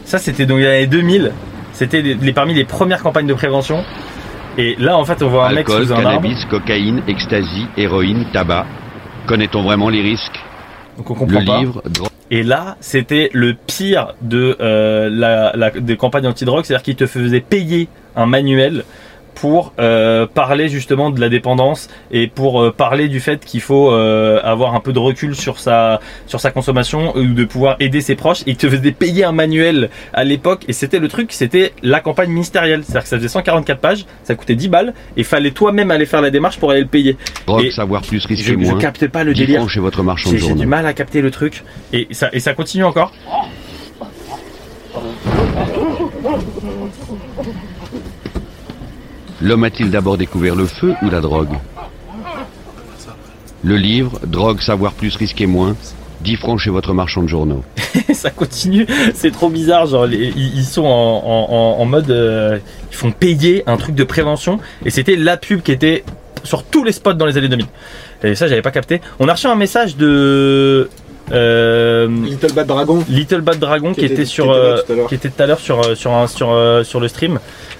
Ça, 0.05 0.19
c'était 0.19 0.47
donc 0.47 0.59
dans 0.59 0.65
les 0.65 0.69
années 0.77 0.87
2000. 0.87 1.33
C'était 1.73 2.01
les, 2.01 2.15
les- 2.15 2.33
parmi 2.33 2.55
les 2.55 2.65
premières 2.65 3.03
campagnes 3.03 3.27
de 3.27 3.35
prévention. 3.35 3.85
Et 4.59 4.75
là, 4.79 4.97
en 4.97 5.05
fait, 5.05 5.23
on 5.23 5.29
voit 5.29 5.47
un 5.49 5.53
mec 5.53 5.69
Alcool, 5.69 5.87
sous 5.87 5.93
un 5.93 5.97
arbre. 5.97 6.09
cannabis, 6.11 6.45
cocaïne, 6.47 7.03
ecstasy, 7.09 7.67
héroïne, 7.77 8.25
tabac. 8.33 8.67
Connaît-on 9.27 9.63
vraiment 9.63 9.89
les 9.89 10.01
risques 10.03 10.41
Donc 10.97 11.11
on 11.11 11.15
comprend 11.15 11.41
Le 11.41 11.45
pas. 11.47 11.59
livre, 11.59 11.83
drogue. 11.91 12.09
Et 12.31 12.43
là, 12.43 12.77
c'était 12.81 13.31
le 13.33 13.55
pire 13.55 14.15
de 14.23 14.57
euh, 14.61 15.09
la, 15.13 15.53
la- 15.55 15.71
des 15.71 15.97
campagnes 15.97 16.27
anti-drogue, 16.27 16.65
c'est-à-dire 16.65 16.83
qu'ils 16.83 16.97
te 16.97 17.07
faisaient 17.07 17.41
payer 17.41 17.89
un 18.17 18.27
manuel 18.27 18.85
pour 19.37 19.75
euh, 19.79 20.27
parler 20.27 20.69
justement 20.69 21.11
de 21.11 21.21
la 21.21 21.29
dépendance 21.29 21.89
et 22.11 22.27
pour 22.27 22.63
euh, 22.63 22.73
parler 22.73 23.09
du 23.09 23.21
fait 23.21 23.45
qu'il 23.45 23.61
faut 23.61 23.93
euh, 23.93 24.41
avoir 24.43 24.75
un 24.75 24.81
peu 24.81 24.93
de 24.93 24.99
recul 24.99 25.37
sur 25.37 25.61
sa 25.61 26.01
sur 26.27 26.41
sa 26.41 26.51
consommation 26.51 27.15
ou 27.17 27.27
de 27.35 27.45
pouvoir 27.45 27.77
aider 27.79 28.01
ses 28.01 28.17
proches. 28.17 28.43
Ils 28.47 28.57
te 28.57 28.69
faisaient 28.69 28.93
payer 28.93 29.25
un 29.25 29.33
manuel 29.33 29.91
à 30.15 30.25
l'époque 30.25 30.65
et 30.69 30.73
c'était 30.73 30.99
le 30.99 31.09
truc, 31.09 31.33
c'était 31.33 31.73
la 31.83 32.01
campagne 32.01 32.31
ministérielle, 32.31 32.83
c'est-à-dire 32.83 33.03
que 33.03 33.09
ça 33.09 33.17
faisait 33.19 33.29
144 33.29 33.79
pages, 33.79 34.07
ça 34.25 34.35
coûtait 34.35 34.55
10 34.55 34.69
balles 34.69 34.95
et 35.17 35.23
fallait 35.23 35.51
toi-même 35.51 35.91
aller 35.91 36.07
faire 36.07 36.23
la 36.23 36.31
démarche 36.31 36.59
pour 36.59 36.71
aller 36.71 36.81
le 36.81 36.87
payer. 36.87 37.17
Drogue, 37.47 37.65
Et 37.65 37.71
savoir 37.71 38.03
plus, 38.03 38.21
je, 38.21 38.29
risquer 38.29 38.53
je 38.53 38.55
moins. 38.55 38.79
captais 38.79 39.09
pas 39.09 39.23
le 39.23 39.35
10 39.35 39.41
délire. 39.41 39.69
chez 39.69 39.81
votre 39.81 40.03
marchand 40.03 40.33
de 40.33 40.39
J'ai 40.39 40.55
du 40.55 40.67
mal 40.67 40.87
à 40.87 40.95
capter 40.95 41.21
le 41.21 41.31
truc. 41.31 41.63
Et 41.93 42.09
ça, 42.13 42.31
et 42.33 42.41
ça 42.41 42.55
continue 42.55 42.85
encore. 42.85 43.13
L'homme 49.43 49.65
a-t-il 49.65 49.91
d'abord 49.91 50.17
découvert 50.17 50.55
le 50.55 50.67
feu 50.67 50.95
ou 51.03 51.11
la 51.11 51.21
drogue 51.21 51.55
Le 53.63 53.77
livre, 53.77 54.19
drogue, 54.27 54.61
savoir 54.61 54.93
plus, 54.93 55.17
risquer 55.17 55.47
moins. 55.47 55.77
10 56.23 56.37
francs 56.37 56.59
chez 56.59 56.71
votre 56.71 56.95
marchand 56.95 57.23
de 57.23 57.29
journaux. 57.29 57.63
ça 58.15 58.31
continue. 58.31 58.87
C'est 59.15 59.31
trop 59.31 59.51
bizarre. 59.51 59.87
Genre, 59.87 60.07
ils, 60.09 60.65
sont 60.65 60.85
en 60.85 61.85
mode. 61.85 62.11
euh, 62.11 62.59
ils 62.91 62.97
font 62.97 63.13
payer 63.13 63.63
un 63.67 63.77
truc 63.77 63.95
de 63.95 64.05
prévention. 64.05 64.59
Et 64.85 64.91
c'était 64.91 65.17
la 65.17 65.37
pub 65.37 65.63
qui 65.63 65.73
était 65.73 66.05
sur 66.43 66.65
tous 66.65 66.85
les 66.85 66.93
spots 66.93 67.15
dans 67.15 67.27
les 67.27 67.37
années 67.37 67.49
2000. 67.49 67.67
Et 68.25 68.35
ça, 68.35 68.49
j'avais 68.49 68.63
pas 68.63 68.71
capté. 68.71 69.01
On 69.19 69.29
a 69.29 69.33
reçu 69.33 69.47
un 69.47 69.55
message 69.57 69.97
de. 69.97 70.89
Euh, 71.33 72.09
Little 72.09 72.53
Bad 72.53 72.67
Dragon. 72.67 73.05
Little 73.09 73.41
Bad 73.41 73.59
Dragon 73.59 73.93
qui, 73.95 74.01
Qui 74.01 74.05
était, 74.07 74.15
était- 74.15 74.25
sur 74.27 74.45
qui 74.45 74.51
était 74.51 74.59
là 74.61 74.67
euh, 74.77 74.83
tout 74.87 74.93
à 74.93 74.97
l'heure. 74.97 75.09
qui 75.09 75.15
était 75.17 75.29
tout 75.31 75.43
à 75.43 75.47
l'heure 75.47 75.59
sur 75.61 75.81
euh, 75.87 75.95
sur 75.95 76.13
un- 76.13 76.27
sur 76.27 76.49
sur 76.85 77.01
le 77.01 77.09
stream 77.09 77.39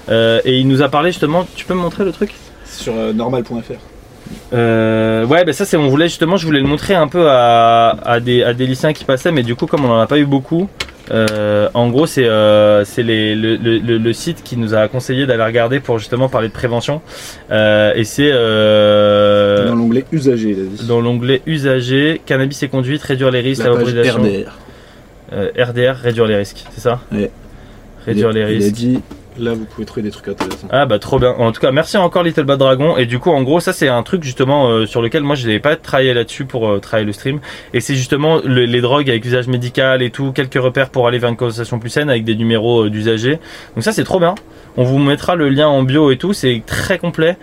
Euh, 0.09 0.39
et 0.45 0.57
il 0.57 0.67
nous 0.67 0.81
a 0.81 0.89
parlé 0.89 1.11
justement 1.11 1.45
tu 1.55 1.65
peux 1.65 1.73
me 1.73 1.81
montrer 1.81 2.05
le 2.05 2.11
truc? 2.11 2.33
Sur 2.65 2.93
normal.fr. 3.13 3.73
Euh, 4.53 5.25
ouais, 5.25 5.43
bah 5.45 5.53
ça 5.53 5.65
c'est 5.65 5.77
on 5.77 5.87
voulait 5.87 6.07
justement, 6.07 6.37
je 6.37 6.45
voulais 6.45 6.59
le 6.61 6.67
montrer 6.67 6.93
un 6.95 7.07
peu 7.07 7.29
à, 7.29 7.97
à 8.05 8.19
des 8.19 8.43
à 8.43 8.53
des 8.53 8.65
lycéens 8.65 8.93
qui 8.93 9.03
passaient, 9.05 9.31
mais 9.31 9.43
du 9.43 9.55
coup 9.55 9.65
comme 9.67 9.85
on 9.85 9.89
en 9.91 9.99
a 9.99 10.07
pas 10.07 10.17
eu 10.17 10.25
beaucoup, 10.25 10.69
euh, 11.11 11.69
en 11.73 11.89
gros 11.89 12.05
c'est 12.05 12.25
euh, 12.25 12.83
le, 12.97 13.33
le, 13.57 13.77
le- 13.79 13.97
le 13.97 14.13
site 14.13 14.43
qui 14.43 14.57
nous 14.57 14.73
a 14.73 14.87
conseillé 14.87 15.25
d'aller 15.25 15.43
regarder 15.43 15.79
pour 15.79 15.99
justement 15.99 16.29
parler 16.29 16.47
de 16.47 16.53
prévention, 16.53 17.01
Euh, 17.51 17.93
et 17.95 18.03
c'est 18.03 18.31
Dans 18.31 19.75
l'onglet 19.75 20.05
usager, 20.11 20.49
il 20.51 20.59
a 20.59 20.63
dit. 20.65 20.87
dans 20.87 21.01
l'onglet 21.01 21.41
usager, 21.45 22.21
cannabis 22.25 22.63
et 22.63 22.67
conduite, 22.69 23.01
réduire 23.03 23.31
les 23.31 23.41
risques, 23.41 23.63
La 23.63 23.71
page. 23.75 23.93
RDR. 23.93 24.51
RDR, 25.31 25.95
réduire 26.01 26.25
les 26.25 26.37
risques, 26.37 26.63
c'est 26.71 26.81
ça? 26.81 27.01
Ouais. 27.11 27.29
Réduire 28.05 28.29
Il 28.31 28.35
les 28.35 28.41
Il 28.41 28.45
a 28.45 28.47
risques. 28.47 28.71
dit, 28.73 28.99
là 29.39 29.53
vous 29.53 29.65
pouvez 29.65 29.85
trouver 29.85 30.01
des 30.03 30.11
trucs 30.11 30.27
intéressants. 30.27 30.67
Ah 30.71 30.85
bah 30.85 30.99
trop 30.99 31.19
bien. 31.19 31.31
En 31.31 31.51
tout 31.51 31.61
cas, 31.61 31.71
merci 31.71 31.97
encore 31.97 32.23
Little 32.23 32.43
Bad 32.43 32.59
Dragon. 32.59 32.97
Et 32.97 33.05
du 33.05 33.19
coup, 33.19 33.31
en 33.31 33.43
gros, 33.43 33.59
ça 33.59 33.73
c'est 33.73 33.87
un 33.87 34.03
truc 34.03 34.23
justement 34.23 34.69
euh, 34.69 34.85
sur 34.85 35.01
lequel 35.01 35.23
moi 35.23 35.35
je 35.35 35.45
n'avais 35.47 35.59
pas 35.59 35.75
travaillé 35.75 36.13
là-dessus 36.13 36.45
pour 36.45 36.67
euh, 36.67 36.79
travailler 36.79 37.05
le 37.05 37.13
stream. 37.13 37.39
Et 37.73 37.79
c'est 37.79 37.95
justement 37.95 38.39
le- 38.43 38.65
les 38.65 38.81
drogues 38.81 39.09
avec 39.09 39.23
usage 39.25 39.47
médical 39.47 40.01
et 40.01 40.09
tout, 40.09 40.31
quelques 40.31 40.61
repères 40.61 40.89
pour 40.89 41.07
aller 41.07 41.17
vers 41.19 41.29
une 41.29 41.37
conversation 41.37 41.79
plus 41.79 41.89
saine 41.89 42.09
avec 42.09 42.23
des 42.23 42.35
numéros 42.35 42.85
euh, 42.85 42.89
d'usagers. 42.89 43.39
Donc 43.75 43.83
ça 43.83 43.91
c'est 43.91 44.03
trop 44.03 44.19
bien. 44.19 44.35
On 44.75 44.83
vous 44.83 44.99
mettra 44.99 45.35
le 45.35 45.49
lien 45.49 45.67
en 45.67 45.81
bio 45.83 46.11
et 46.11 46.17
tout. 46.17 46.33
C'est 46.33 46.61
très 46.65 46.99
complet. 46.99 47.37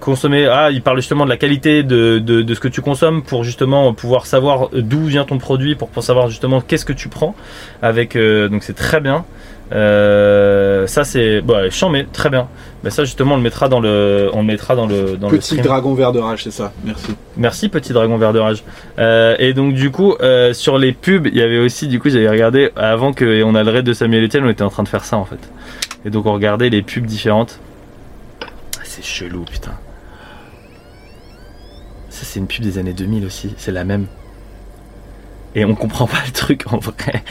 Consommer. 0.00 0.46
Ah, 0.46 0.70
il 0.70 0.82
parle 0.82 0.98
justement 0.98 1.24
de 1.24 1.30
la 1.30 1.36
qualité 1.36 1.82
de, 1.82 2.44
ce 2.54 2.60
que 2.60 2.68
tu 2.68 2.80
consommes 2.80 3.22
pour 3.22 3.44
justement 3.44 3.92
pouvoir 3.92 4.26
savoir 4.26 4.68
d'où 4.72 5.04
vient 5.04 5.24
ton 5.24 5.38
produit, 5.38 5.74
pour, 5.74 5.88
pour 5.88 6.02
savoir 6.02 6.28
justement 6.28 6.60
qu'est-ce 6.60 6.84
que 6.84 6.92
tu 6.92 7.08
prends. 7.08 7.34
Avec 7.82 8.16
donc 8.16 8.62
c'est 8.62 8.74
très 8.76 9.00
bien. 9.00 9.24
Euh, 9.72 10.86
ça 10.86 11.04
c'est 11.04 11.40
bon, 11.40 11.54
allez, 11.54 11.70
chambé, 11.70 12.06
très 12.12 12.28
bien. 12.30 12.48
Mais 12.82 12.90
ça 12.90 13.04
justement 13.04 13.34
on 13.34 13.36
le 13.38 13.42
mettra 13.42 13.68
dans 13.68 13.80
le 13.80 14.28
on 14.34 14.40
le 14.40 14.46
mettra 14.46 14.76
dans 14.76 14.86
le 14.86 15.16
dans 15.16 15.30
le 15.30 15.38
Petit 15.38 15.56
dragon 15.56 15.94
vert 15.94 16.12
de 16.12 16.18
rage, 16.18 16.44
c'est 16.44 16.50
ça. 16.50 16.72
Merci. 16.84 17.16
Merci 17.36 17.68
petit 17.70 17.92
dragon 17.94 18.18
vert 18.18 18.32
de 18.34 18.38
rage. 18.40 18.62
Euh, 18.98 19.36
et 19.38 19.54
donc 19.54 19.72
du 19.74 19.90
coup 19.90 20.14
euh, 20.20 20.52
sur 20.52 20.76
les 20.76 20.92
pubs, 20.92 21.26
il 21.26 21.36
y 21.36 21.42
avait 21.42 21.58
aussi 21.58 21.88
du 21.88 21.98
coup 21.98 22.10
j'avais 22.10 22.28
regardé 22.28 22.70
avant 22.76 23.12
que 23.14 23.42
on 23.42 23.54
a 23.54 23.62
le 23.62 23.70
raid 23.70 23.86
de 23.86 23.94
Samuel 23.94 24.24
Etienne, 24.24 24.44
on 24.44 24.50
était 24.50 24.62
en 24.62 24.70
train 24.70 24.82
de 24.82 24.88
faire 24.88 25.04
ça 25.04 25.16
en 25.16 25.24
fait. 25.24 25.38
Et 26.04 26.10
donc 26.10 26.26
on 26.26 26.34
regardait 26.34 26.68
les 26.68 26.82
pubs 26.82 27.06
différentes. 27.06 27.58
Ah, 28.42 28.82
C'est 28.84 29.02
chelou 29.04 29.44
putain. 29.50 29.72
Ça 32.10 32.24
c'est 32.24 32.38
une 32.38 32.46
pub 32.46 32.62
des 32.62 32.76
années 32.76 32.92
2000 32.92 33.24
aussi, 33.24 33.54
c'est 33.56 33.72
la 33.72 33.84
même. 33.84 34.06
Et 35.54 35.64
on 35.64 35.74
comprend 35.74 36.06
pas 36.06 36.18
le 36.26 36.32
truc 36.32 36.62
en 36.72 36.78
vrai. 36.78 37.22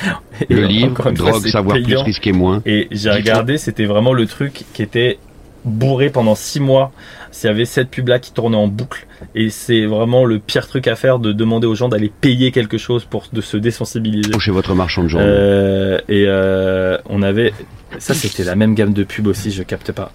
Et 0.50 0.54
Le 0.54 0.66
livre, 0.66 0.96
fois, 1.02 1.12
drogue, 1.12 1.46
savoir 1.48 1.76
plus, 1.76 1.86
payant. 1.86 2.04
risquer 2.04 2.32
moins. 2.32 2.62
Et 2.66 2.88
j'ai 2.92 3.12
regardé, 3.12 3.58
c'était 3.58 3.86
vraiment 3.86 4.14
le 4.14 4.26
truc 4.26 4.64
qui 4.74 4.82
était 4.82 5.18
bourré 5.66 6.10
pendant 6.10 6.36
6 6.36 6.60
mois. 6.60 6.92
S'il 7.32 7.48
y 7.50 7.52
avait 7.52 7.66
cette 7.66 7.90
pub 7.90 8.08
là 8.10 8.20
qui 8.20 8.32
tournait 8.32 8.58
en 8.58 8.68
boucle. 8.68 9.08
Et 9.36 9.50
c'est 9.50 9.86
vraiment 9.86 10.24
le 10.26 10.40
pire 10.40 10.68
truc 10.68 10.88
à 10.88 10.96
faire 10.96 11.20
de 11.20 11.32
demander 11.34 11.66
aux 11.68 11.76
gens 11.76 11.90
d'aller 11.90 12.12
payer 12.22 12.52
quelque 12.52 12.78
chose 12.78 13.06
pour 13.06 13.26
de 13.34 13.42
se 13.42 13.58
désensibiliser. 13.58 14.32
Chez 14.40 14.52
votre 14.52 14.76
marchand 14.76 15.04
de 15.04 15.08
journaux. 15.10 15.26
Euh, 15.26 15.98
et 16.08 16.26
euh, 16.28 16.98
on 17.10 17.22
avait. 17.24 17.54
Ça, 17.98 18.14
c'était 18.14 18.44
la 18.44 18.56
même 18.56 18.76
gamme 18.76 18.94
de 18.94 19.04
pubs 19.04 19.28
aussi, 19.28 19.52
je 19.52 19.64
capte 19.64 19.92
pas. 19.92 20.12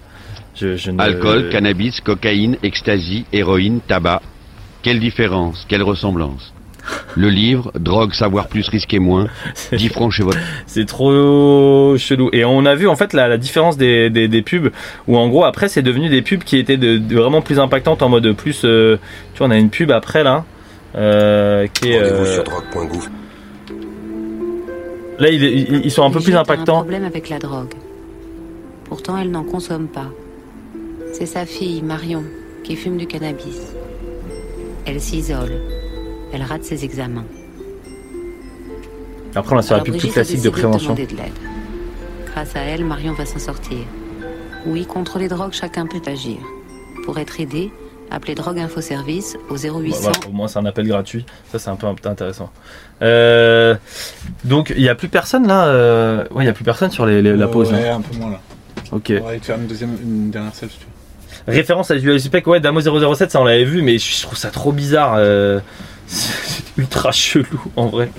Je, 0.55 0.77
je 0.77 0.91
ne- 0.91 1.01
Alcool, 1.01 1.49
cannabis, 1.51 2.01
cocaïne, 2.01 2.57
ecstasy, 2.63 3.25
héroïne, 3.33 3.81
tabac. 3.87 4.23
Quelle 4.83 5.01
différence, 5.01 5.65
quelle 5.69 5.83
ressemblance 5.83 6.53
Le 7.17 7.29
livre, 7.31 7.73
drogue, 7.79 8.13
savoir 8.13 8.49
plus, 8.49 8.69
risquer 8.69 8.99
moins. 8.99 9.27
10 9.73 9.89
francs 9.89 10.13
chez 10.13 10.23
votre... 10.23 10.39
C'est 10.67 10.87
trop 10.87 11.97
chelou. 11.99 12.31
Et 12.33 12.45
on 12.45 12.65
a 12.67 12.75
vu 12.75 12.87
en 12.89 12.97
fait 12.97 13.13
la, 13.13 13.29
la 13.29 13.39
différence 13.39 13.77
des, 13.77 14.11
des, 14.11 14.29
des 14.29 14.43
pubs 14.43 14.71
où 15.07 15.17
en 15.17 15.29
gros 15.29 15.45
après 15.45 15.69
c'est 15.69 15.83
devenu 15.83 16.09
des 16.09 16.23
pubs 16.23 16.45
qui 16.45 16.57
étaient 16.59 16.77
de, 16.77 16.99
de 16.99 17.17
vraiment 17.17 17.43
plus 17.43 17.59
impactantes 17.59 18.03
en 18.03 18.09
mode 18.09 18.33
plus. 18.33 18.63
euh, 18.65 18.97
tu 19.35 19.39
vois, 19.39 19.49
on 19.49 19.51
a 19.51 19.57
une 19.59 19.71
pub 19.71 19.91
après 19.91 20.23
là. 20.23 20.45
euh, 20.97 21.67
qui 21.67 21.91
est, 21.93 21.99
euh, 22.01 22.35
sur 22.35 22.45
drogue.gouv. 22.45 23.09
là 25.19 25.29
ils, 25.31 25.43
ils- 25.43 25.81
ils 25.85 25.91
sont 25.91 26.05
un 26.05 26.11
peu 26.11 26.21
plus 26.21 26.35
a 26.35 26.39
un 26.39 26.43
impactants. 26.43 26.77
problème 26.81 27.05
avec 27.05 27.29
la 27.29 27.39
drogue. 27.39 27.73
Pourtant, 28.85 29.19
elle 29.19 29.31
n'en 29.31 29.43
consomme 29.45 29.87
pas. 29.89 30.09
C'est 31.13 31.27
sa 31.27 31.45
fille, 31.45 31.83
Marion, 31.83 32.23
qui 32.65 32.75
fume 32.77 32.97
du 32.97 33.07
cannabis. 33.07 33.75
Elle 34.87 35.01
s'isole. 35.01 35.61
Elle 36.33 36.43
rate 36.43 36.65
ses 36.65 36.85
examens. 36.85 37.25
Après 39.35 39.55
on 39.55 39.59
a 39.59 39.63
sur 39.63 39.77
la 39.77 39.83
pub 39.83 39.95
a 39.95 39.99
classique 39.99 40.43
de 40.43 40.51
prévention. 40.51 40.95
demander 40.95 41.07
de 41.07 41.17
l'aide. 41.17 41.33
Grâce 42.33 42.57
à 42.57 42.61
elle, 42.61 42.85
Marion 42.85 43.13
va 43.13 43.25
s'en 43.27 43.39
sortir. 43.39 43.79
Oui, 44.67 44.87
contre 44.87 45.19
les 45.19 45.29
drogues, 45.29 45.53
chacun 45.53 45.87
peut 45.87 46.01
agir. 46.11 46.39
Pour 47.05 47.19
être 47.19 47.41
aidé, 47.41 47.71
appelez 48.11 48.35
Drogue 48.35 48.59
Info 48.59 48.81
Service 48.81 49.37
au 49.49 49.57
0800 49.57 49.99
Voilà, 50.03 50.19
au 50.29 50.33
moins 50.33 50.49
c'est 50.49 50.59
un 50.59 50.67
appel 50.67 50.87
gratuit. 50.87 51.25
Ça 51.53 51.59
c'est 51.59 51.71
un 51.71 51.77
peu, 51.77 51.87
un 51.87 51.95
peu 51.95 52.09
intéressant. 52.09 52.51
Euh, 53.03 53.77
donc 54.45 54.73
il 54.77 54.83
y 54.83 54.89
a 54.89 54.95
plus 54.95 55.09
personne 55.09 55.47
là. 55.47 55.67
euh, 55.67 56.25
Ouais, 56.33 56.45
il 56.45 56.47
y 56.47 56.51
a 56.51 56.53
plus 56.53 56.65
personne 56.65 56.91
sur 56.91 57.07
les, 57.07 57.23
les- 57.23 57.37
la 57.37 57.49
pause. 57.49 57.73
Ouais, 57.73 57.89
hein. 57.89 57.97
un 57.97 58.01
peu 58.01 58.17
moins 58.19 58.31
là. 58.31 58.41
Ok. 58.93 59.13
On 59.21 59.25
va 59.25 59.31
aller 59.31 59.39
te 59.41 59.47
faire 59.47 59.57
une, 59.59 59.67
deuxième, 59.67 59.97
une 60.03 60.31
dernière 60.31 60.55
si 60.55 60.61
tu 60.61 60.67
veux. 60.67 61.53
Référence 61.53 61.91
à 61.91 61.97
du 61.97 62.19
spec, 62.19 62.47
ouais, 62.47 62.61
Damo 62.61 62.81
007, 62.81 63.31
ça 63.31 63.41
on 63.41 63.45
l'avait 63.45 63.65
vu, 63.65 63.81
mais 63.83 63.99
je 63.99 64.23
trouve 64.23 64.37
ça 64.37 64.51
trop 64.51 64.73
bizarre. 64.73 65.15
euh, 65.17 65.61
C'est 66.09 66.79
ultra 66.79 67.13
chelou 67.13 67.61
en 67.77 67.87
vrai. 67.87 68.11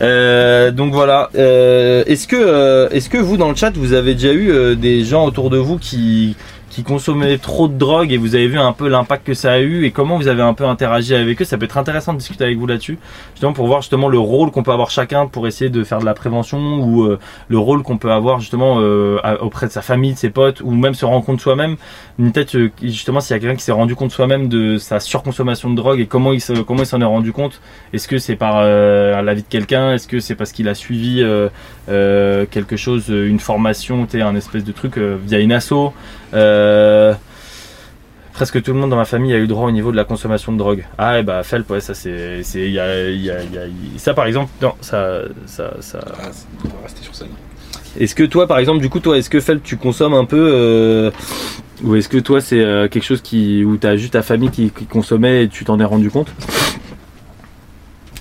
Euh, 0.00 0.70
donc 0.70 0.92
voilà. 0.94 1.28
Euh, 1.34 2.02
est-ce 2.06 2.26
que, 2.26 2.36
euh, 2.36 2.88
est-ce 2.88 3.10
que 3.10 3.18
vous 3.18 3.36
dans 3.36 3.50
le 3.50 3.54
chat 3.54 3.70
vous 3.76 3.92
avez 3.92 4.14
déjà 4.14 4.32
eu 4.32 4.76
des 4.76 5.04
gens 5.04 5.26
autour 5.26 5.50
de 5.50 5.58
vous 5.58 5.78
qui 5.78 6.36
qui 6.72 6.82
consommaient 6.82 7.36
trop 7.36 7.68
de 7.68 7.76
drogue 7.76 8.12
et 8.12 8.16
vous 8.16 8.34
avez 8.34 8.48
vu 8.48 8.58
un 8.58 8.72
peu 8.72 8.88
l'impact 8.88 9.26
que 9.26 9.34
ça 9.34 9.52
a 9.52 9.58
eu 9.58 9.84
et 9.84 9.90
comment 9.90 10.16
vous 10.16 10.26
avez 10.26 10.40
un 10.40 10.54
peu 10.54 10.64
interagi 10.64 11.14
avec 11.14 11.42
eux 11.42 11.44
Ça 11.44 11.58
peut 11.58 11.66
être 11.66 11.76
intéressant 11.76 12.14
de 12.14 12.18
discuter 12.18 12.44
avec 12.44 12.56
vous 12.56 12.66
là-dessus, 12.66 12.98
justement 13.34 13.52
pour 13.52 13.66
voir 13.66 13.82
justement 13.82 14.08
le 14.08 14.18
rôle 14.18 14.50
qu'on 14.50 14.62
peut 14.62 14.72
avoir 14.72 14.88
chacun 14.90 15.26
pour 15.26 15.46
essayer 15.46 15.68
de 15.68 15.84
faire 15.84 15.98
de 15.98 16.06
la 16.06 16.14
prévention 16.14 16.78
ou 16.78 17.04
euh, 17.04 17.18
le 17.48 17.58
rôle 17.58 17.82
qu'on 17.82 17.98
peut 17.98 18.10
avoir 18.10 18.40
justement 18.40 18.76
euh, 18.80 19.18
auprès 19.42 19.66
de 19.66 19.72
sa 19.72 19.82
famille, 19.82 20.14
de 20.14 20.18
ses 20.18 20.30
potes 20.30 20.62
ou 20.62 20.70
même 20.70 20.94
se 20.94 21.04
rendre 21.04 21.22
compte 21.26 21.42
soi-même. 21.42 21.76
Peut-être 22.16 22.56
euh, 22.56 22.70
justement 22.82 23.20
s'il 23.20 23.34
y 23.34 23.36
a 23.36 23.40
quelqu'un 23.40 23.56
qui 23.56 23.64
s'est 23.64 23.72
rendu 23.72 23.94
compte 23.94 24.10
soi-même 24.10 24.48
de 24.48 24.78
sa 24.78 24.98
surconsommation 24.98 25.68
de 25.68 25.76
drogue 25.76 26.00
et 26.00 26.06
comment 26.06 26.32
il 26.32 26.40
comment 26.66 26.84
il 26.84 26.86
s'en 26.86 27.02
est 27.02 27.04
rendu 27.04 27.32
compte. 27.32 27.60
Est-ce 27.92 28.08
que 28.08 28.16
c'est 28.16 28.36
par 28.36 28.62
la 28.62 29.34
vie 29.34 29.42
de 29.42 29.48
quelqu'un? 29.48 29.92
Est-ce 29.92 30.08
que 30.08 30.20
c'est 30.20 30.34
parce 30.34 30.52
qu'il 30.52 30.68
a 30.68 30.74
suivi 30.74 31.22
quelque 31.86 32.76
chose, 32.76 33.08
une 33.08 33.40
formation, 33.40 34.06
un 34.14 34.36
espèce 34.36 34.64
de 34.64 34.72
truc 34.72 34.96
via 34.96 35.38
une 35.38 35.52
asso? 35.52 35.92
Euh, 36.62 37.14
Presque 38.32 38.62
tout 38.62 38.72
le 38.72 38.80
monde 38.80 38.88
dans 38.90 38.96
ma 38.96 39.04
famille 39.04 39.34
a 39.34 39.38
eu 39.38 39.46
droit 39.46 39.68
au 39.68 39.70
niveau 39.70 39.92
de 39.92 39.96
la 39.96 40.04
consommation 40.04 40.52
de 40.52 40.58
drogue. 40.58 40.84
Ah 40.96 41.18
et 41.18 41.22
bah 41.22 41.42
Felp, 41.42 41.68
ouais, 41.70 41.80
ça 41.80 41.92
c'est, 41.92 42.42
c'est, 42.42 42.60
il 42.66 42.72
y 42.72 42.80
a, 42.80 43.10
il 43.10 43.22
y 43.22 43.30
a- 43.30 43.42
il 43.42 43.54
y 43.54 43.58
a- 43.58 43.66
ça 43.98 44.14
par 44.14 44.24
exemple, 44.24 44.50
non, 44.62 44.72
ça, 44.80 45.18
ça, 45.44 45.74
ça. 45.80 46.00
on 46.64 46.68
va 46.68 46.74
rester 46.84 47.02
sur 47.02 47.14
ça. 47.14 47.26
Est-ce 48.00 48.14
que 48.14 48.22
toi, 48.22 48.46
par 48.46 48.56
exemple, 48.58 48.80
du 48.80 48.88
coup, 48.88 49.00
toi, 49.00 49.18
est-ce 49.18 49.28
que 49.28 49.38
Felp, 49.38 49.62
tu 49.62 49.76
consommes 49.76 50.14
un 50.14 50.24
peu, 50.24 50.38
euh, 50.50 51.10
ou 51.84 51.94
est-ce 51.94 52.08
que 52.08 52.16
toi, 52.16 52.40
c'est 52.40 52.60
euh, 52.60 52.88
quelque 52.88 53.04
chose 53.04 53.20
qui, 53.20 53.64
où 53.64 53.76
t'as 53.76 53.96
juste 53.96 54.14
ta 54.14 54.22
famille 54.22 54.50
qui, 54.50 54.70
qui 54.70 54.86
consommait 54.86 55.44
et 55.44 55.48
tu 55.48 55.64
t'en 55.66 55.78
es 55.78 55.84
rendu 55.84 56.10
compte? 56.10 56.32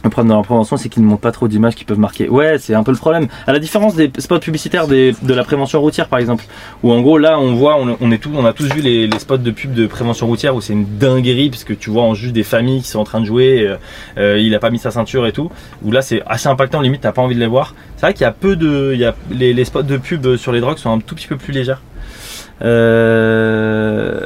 Le 0.04 0.10
problème 0.10 0.30
dans 0.30 0.38
la 0.38 0.44
prévention, 0.44 0.78
c'est 0.78 0.90
qu'ils 0.90 1.04
ne 1.04 1.08
montrent 1.08 1.22
pas 1.22 1.32
trop 1.32 1.48
d'images 1.48 1.76
qui 1.76 1.86
peuvent 1.86 2.00
marquer. 2.00 2.28
Ouais, 2.28 2.58
c'est 2.58 2.74
un 2.74 2.84
peu 2.84 2.92
le 2.92 2.98
problème. 2.98 3.28
À 3.46 3.54
la 3.54 3.60
différence 3.60 3.96
des 3.96 4.12
spots 4.18 4.40
publicitaires 4.40 4.88
de 4.88 5.34
la 5.34 5.44
prévention 5.44 5.80
routière, 5.80 6.08
par 6.08 6.20
exemple, 6.20 6.46
où 6.84 6.92
en 6.92 7.02
gros 7.02 7.18
là, 7.18 7.40
on 7.40 7.54
voit, 7.54 7.78
on, 7.78 8.12
est 8.12 8.28
on 8.28 8.46
a 8.46 8.54
tous 8.54 8.74
vu 8.74 8.82
les, 8.82 9.08
les 9.08 9.20
spots 9.20 9.38
de 9.38 9.52
pub 9.52 9.74
de 9.74 9.88
prévention 9.88 10.28
routière 10.28 10.56
où 10.56 10.62
c'est 10.62 10.74
une 10.74 10.98
dinguerie 10.98 11.50
parce 11.50 11.64
que 11.64 11.74
tu 11.74 11.90
vois 11.90 12.04
en 12.04 12.14
juste 12.14 12.34
des 12.34 12.44
familles 12.44 12.82
qui 12.82 12.88
sont 12.88 13.00
en 13.00 13.04
train 13.04 13.22
de 13.22 13.26
jouer, 13.26 13.68
euh, 13.68 13.76
euh, 14.18 14.40
il 14.40 14.54
a 14.56 14.60
pas 14.60 14.70
mis 14.70 14.80
sa 14.80 14.92
ceinture 14.92 15.28
et 15.28 15.32
tout. 15.32 15.52
Où 15.84 15.92
là, 15.92 16.02
c'est 16.02 16.22
assez 16.26 16.48
impactant, 16.48 16.82
limite, 16.82 17.02
t'as 17.02 17.12
pas 17.12 17.22
envie 17.22 17.36
de 17.36 17.40
les 17.40 17.48
voir. 17.48 17.76
C'est 17.98 18.06
vrai 18.08 18.14
qu'il 18.14 18.24
y 18.24 18.28
a 18.28 18.32
peu 18.32 18.56
de, 18.56 18.92
il 18.94 19.00
y 19.00 19.06
a 19.06 19.16
les, 19.30 19.54
les 19.54 19.66
spots 19.66 19.84
de 19.84 19.98
pub 19.98 20.36
sur 20.36 20.52
les 20.52 20.62
drogues 20.62 20.78
sont 20.78 20.92
un 20.92 21.00
tout 21.00 21.16
petit 21.16 21.28
peu 21.28 21.38
plus 21.38 21.54
légères. 21.54 21.82
Euh, 22.64 24.26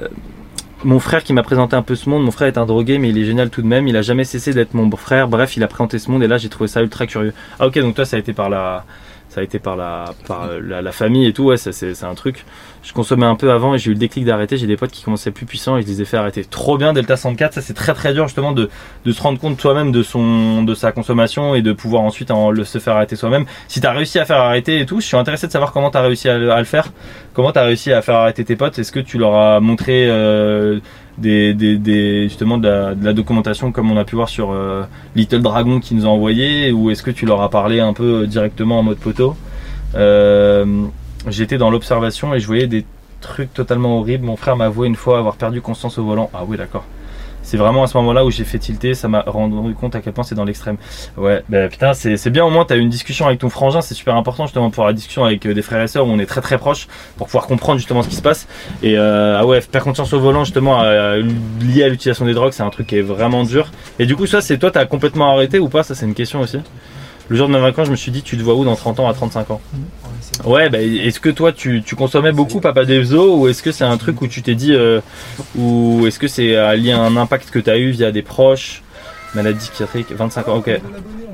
mon 0.85 0.99
frère 0.99 1.23
qui 1.23 1.33
m'a 1.33 1.43
présenté 1.43 1.75
un 1.75 1.81
peu 1.81 1.95
ce 1.95 2.07
monde, 2.09 2.23
mon 2.23 2.31
frère 2.31 2.47
est 2.47 2.57
un 2.57 2.65
drogué 2.65 2.99
mais 2.99 3.09
il 3.09 3.17
est 3.17 3.25
génial 3.25 3.49
tout 3.49 3.61
de 3.61 3.67
même, 3.67 3.87
il 3.87 3.97
a 3.97 4.01
jamais 4.03 4.23
cessé 4.23 4.53
d'être 4.53 4.73
mon 4.73 4.89
frère, 4.95 5.27
bref 5.27 5.57
il 5.57 5.63
a 5.63 5.67
présenté 5.67 5.99
ce 5.99 6.09
monde 6.11 6.23
et 6.23 6.27
là 6.27 6.37
j'ai 6.37 6.49
trouvé 6.49 6.67
ça 6.67 6.81
ultra 6.81 7.07
curieux. 7.07 7.33
Ah 7.59 7.67
ok 7.67 7.79
donc 7.79 7.95
toi 7.95 8.05
ça 8.05 8.17
a 8.17 8.19
été 8.19 8.33
par 8.33 8.49
la 8.49 8.85
ça 9.35 9.41
a 9.41 9.43
été 9.43 9.59
par 9.59 9.75
la 9.75 10.05
par 10.27 10.47
la, 10.61 10.81
la 10.81 10.91
famille 10.93 11.27
et 11.27 11.33
tout, 11.33 11.43
ouais 11.43 11.57
c'est 11.57 12.03
un 12.03 12.15
truc. 12.15 12.45
Je 12.83 12.93
consommais 12.93 13.25
un 13.25 13.35
peu 13.35 13.51
avant 13.51 13.73
et 13.75 13.79
j'ai 13.79 13.89
eu 13.89 13.93
le 13.93 13.99
déclic 13.99 14.23
d'arrêter, 14.25 14.57
j'ai 14.57 14.67
des 14.67 14.77
potes 14.77 14.91
qui 14.91 15.03
commençaient 15.03 15.31
plus 15.31 15.45
puissants 15.45 15.75
et 15.75 15.81
je 15.81 15.87
les 15.87 16.01
ai 16.01 16.05
fait 16.05 16.17
arrêter. 16.17 16.45
Trop 16.45 16.77
bien 16.77 16.93
Delta 16.93 17.17
104, 17.17 17.53
ça 17.53 17.61
c'est 17.61 17.73
très 17.73 17.93
très 17.93 18.13
dur 18.13 18.27
justement 18.27 18.53
de, 18.53 18.69
de 19.05 19.11
se 19.11 19.21
rendre 19.21 19.39
compte 19.39 19.57
toi-même 19.57 19.91
de 19.91 20.03
son 20.03 20.63
de 20.63 20.73
sa 20.73 20.91
consommation 20.93 21.53
et 21.55 21.61
de 21.61 21.73
pouvoir 21.73 22.03
ensuite 22.03 22.31
en, 22.31 22.49
le, 22.51 22.63
se 22.63 22.77
faire 22.77 22.95
arrêter 22.95 23.15
soi-même. 23.15 23.45
Si 23.67 23.81
t'as 23.81 23.91
réussi 23.91 24.19
à 24.19 24.25
faire 24.25 24.37
arrêter 24.37 24.79
et 24.79 24.85
tout, 24.85 25.01
je 25.01 25.05
suis 25.05 25.17
intéressé 25.17 25.47
de 25.47 25.51
savoir 25.51 25.73
comment 25.73 25.89
t'as 25.91 26.01
réussi 26.01 26.29
à, 26.29 26.37
le- 26.37 26.51
à 26.51 26.59
le 26.59 26.65
faire. 26.65 26.91
Comment 27.33 27.51
t'as 27.51 27.63
réussi 27.65 27.91
à 27.91 28.01
faire 28.01 28.15
arrêter 28.15 28.45
tes 28.45 28.55
potes? 28.55 28.79
Est-ce 28.79 28.91
que 28.93 28.99
tu 29.01 29.17
leur 29.17 29.35
as 29.35 29.59
montré 29.59 30.07
euh, 30.07 30.79
des, 31.17 31.53
des, 31.53 32.23
justement 32.23 32.57
de 32.57 32.67
la, 32.67 33.13
documentation 33.13 33.71
comme 33.71 33.91
on 33.91 33.97
a 33.97 34.03
pu 34.03 34.15
voir 34.15 34.29
sur 34.29 34.51
euh, 34.51 34.83
Little 35.15 35.41
Dragon 35.41 35.79
qui 35.79 35.95
nous 35.95 36.05
a 36.05 36.09
envoyé 36.09 36.71
ou 36.71 36.89
est-ce 36.91 37.03
que 37.03 37.11
tu 37.11 37.25
leur 37.25 37.41
as 37.41 37.49
parlé 37.49 37.79
un 37.79 37.93
peu 37.93 38.27
directement 38.27 38.79
en 38.79 38.83
mode 38.83 38.97
poteau? 38.97 39.35
Euh, 39.95 40.85
J'étais 41.27 41.57
dans 41.57 41.71
l'observation 41.71 42.35
et 42.35 42.39
je 42.39 42.45
voyais 42.45 42.67
des 42.67 42.85
trucs 43.19 43.51
totalement 43.53 43.99
horribles. 43.99 44.25
Mon 44.25 44.35
frère 44.35 44.55
m'a 44.55 44.65
avoué 44.65 44.87
une 44.87 44.95
fois 44.95 45.17
avoir 45.17 45.35
perdu 45.37 45.59
conscience 45.59 45.97
au 45.97 46.05
volant. 46.05 46.29
Ah 46.33 46.43
oui 46.47 46.57
d'accord. 46.57 46.85
C'est 47.45 47.57
vraiment 47.57 47.83
à 47.83 47.87
ce 47.87 47.95
moment-là 47.97 48.25
où 48.25 48.31
j'ai 48.31 48.43
fait 48.43 48.59
tilter, 48.59 48.95
ça 48.95 49.07
m'a 49.07 49.21
rendu 49.21 49.73
compte 49.75 49.95
à 49.95 50.01
quel 50.01 50.13
point 50.13 50.23
c'est 50.23 50.35
dans 50.35 50.43
l'extrême. 50.43 50.77
Ouais, 51.15 51.43
bah 51.47 51.69
putain, 51.69 51.93
c'est 51.93 52.29
bien 52.29 52.43
au 52.43 52.49
moins, 52.49 52.65
t'as 52.65 52.75
eu 52.75 52.79
une 52.79 52.89
discussion 52.89 53.27
avec 53.27 53.39
ton 53.39 53.49
frangin, 53.49 53.81
c'est 53.81 53.93
super 53.93 54.15
important 54.15 54.47
justement 54.47 54.71
pour 54.71 54.85
la 54.85 54.93
discussion 54.93 55.23
avec 55.23 55.45
euh, 55.45 55.53
des 55.53 55.61
frères 55.61 55.81
et 55.81 55.87
sœurs 55.87 56.05
où 56.07 56.09
on 56.09 56.19
est 56.19 56.25
très 56.25 56.41
très 56.41 56.57
proches 56.57 56.87
pour 57.17 57.27
pouvoir 57.27 57.47
comprendre 57.47 57.77
justement 57.77 58.01
ce 58.01 58.09
qui 58.09 58.15
se 58.15 58.21
passe. 58.21 58.47
Et 58.83 58.97
euh, 58.97 59.37
ah 59.39 59.45
ouais, 59.45 59.61
perdre 59.61 59.85
conscience 59.85 60.11
au 60.13 60.19
volant 60.19 60.43
justement 60.43 60.83
lié 60.83 61.83
à 61.83 61.89
l'utilisation 61.89 62.25
des 62.25 62.33
drogues, 62.33 62.51
c'est 62.51 62.63
un 62.63 62.69
truc 62.69 62.87
qui 62.87 62.97
est 62.97 63.01
vraiment 63.01 63.43
dur. 63.43 63.71
Et 63.99 64.05
du 64.05 64.15
coup, 64.15 64.25
ça, 64.25 64.41
c'est 64.41 64.57
toi, 64.57 64.71
t'as 64.71 64.85
complètement 64.85 65.31
arrêté 65.31 65.59
ou 65.59 65.69
pas? 65.69 65.83
Ça, 65.83 65.95
c'est 65.95 66.05
une 66.05 66.15
question 66.15 66.41
aussi. 66.41 66.57
Le 67.27 67.37
jour 67.37 67.47
de 67.47 67.53
mes 67.53 67.59
vacances, 67.59 67.87
je 67.87 67.91
me 67.91 67.95
suis 67.95 68.11
dit, 68.11 68.21
tu 68.21 68.37
te 68.37 68.43
vois 68.43 68.53
où 68.55 68.63
dans 68.65 68.75
30 68.75 68.99
ans 68.99 69.07
à 69.09 69.13
35 69.13 69.49
ans 69.51 69.61
Ouais, 70.43 70.69
bah, 70.69 70.79
est-ce 70.81 71.19
que 71.19 71.29
toi 71.29 71.51
tu, 71.51 71.81
tu 71.85 71.95
consommais 71.95 72.31
beaucoup 72.31 72.59
Papa 72.59 72.83
Devzo 72.85 73.37
ou 73.37 73.47
est-ce 73.47 73.63
que 73.63 73.71
c'est 73.71 73.83
un 73.83 73.97
truc 73.97 74.21
où 74.21 74.27
tu 74.27 74.41
t'es 74.41 74.55
dit 74.55 74.73
euh, 74.73 75.01
ou 75.55 76.05
est-ce 76.07 76.19
que 76.19 76.27
c'est 76.27 76.55
euh, 76.55 76.75
lié 76.75 76.91
à 76.91 76.99
un 76.99 77.15
impact 77.15 77.49
que 77.51 77.59
tu 77.59 77.69
as 77.69 77.77
eu 77.77 77.91
via 77.91 78.11
des 78.11 78.21
proches 78.21 78.81
Maladie 79.33 79.67
psychiatrique, 79.67 80.07
25 80.11 80.47
ans, 80.47 80.55
ok. 80.57 80.79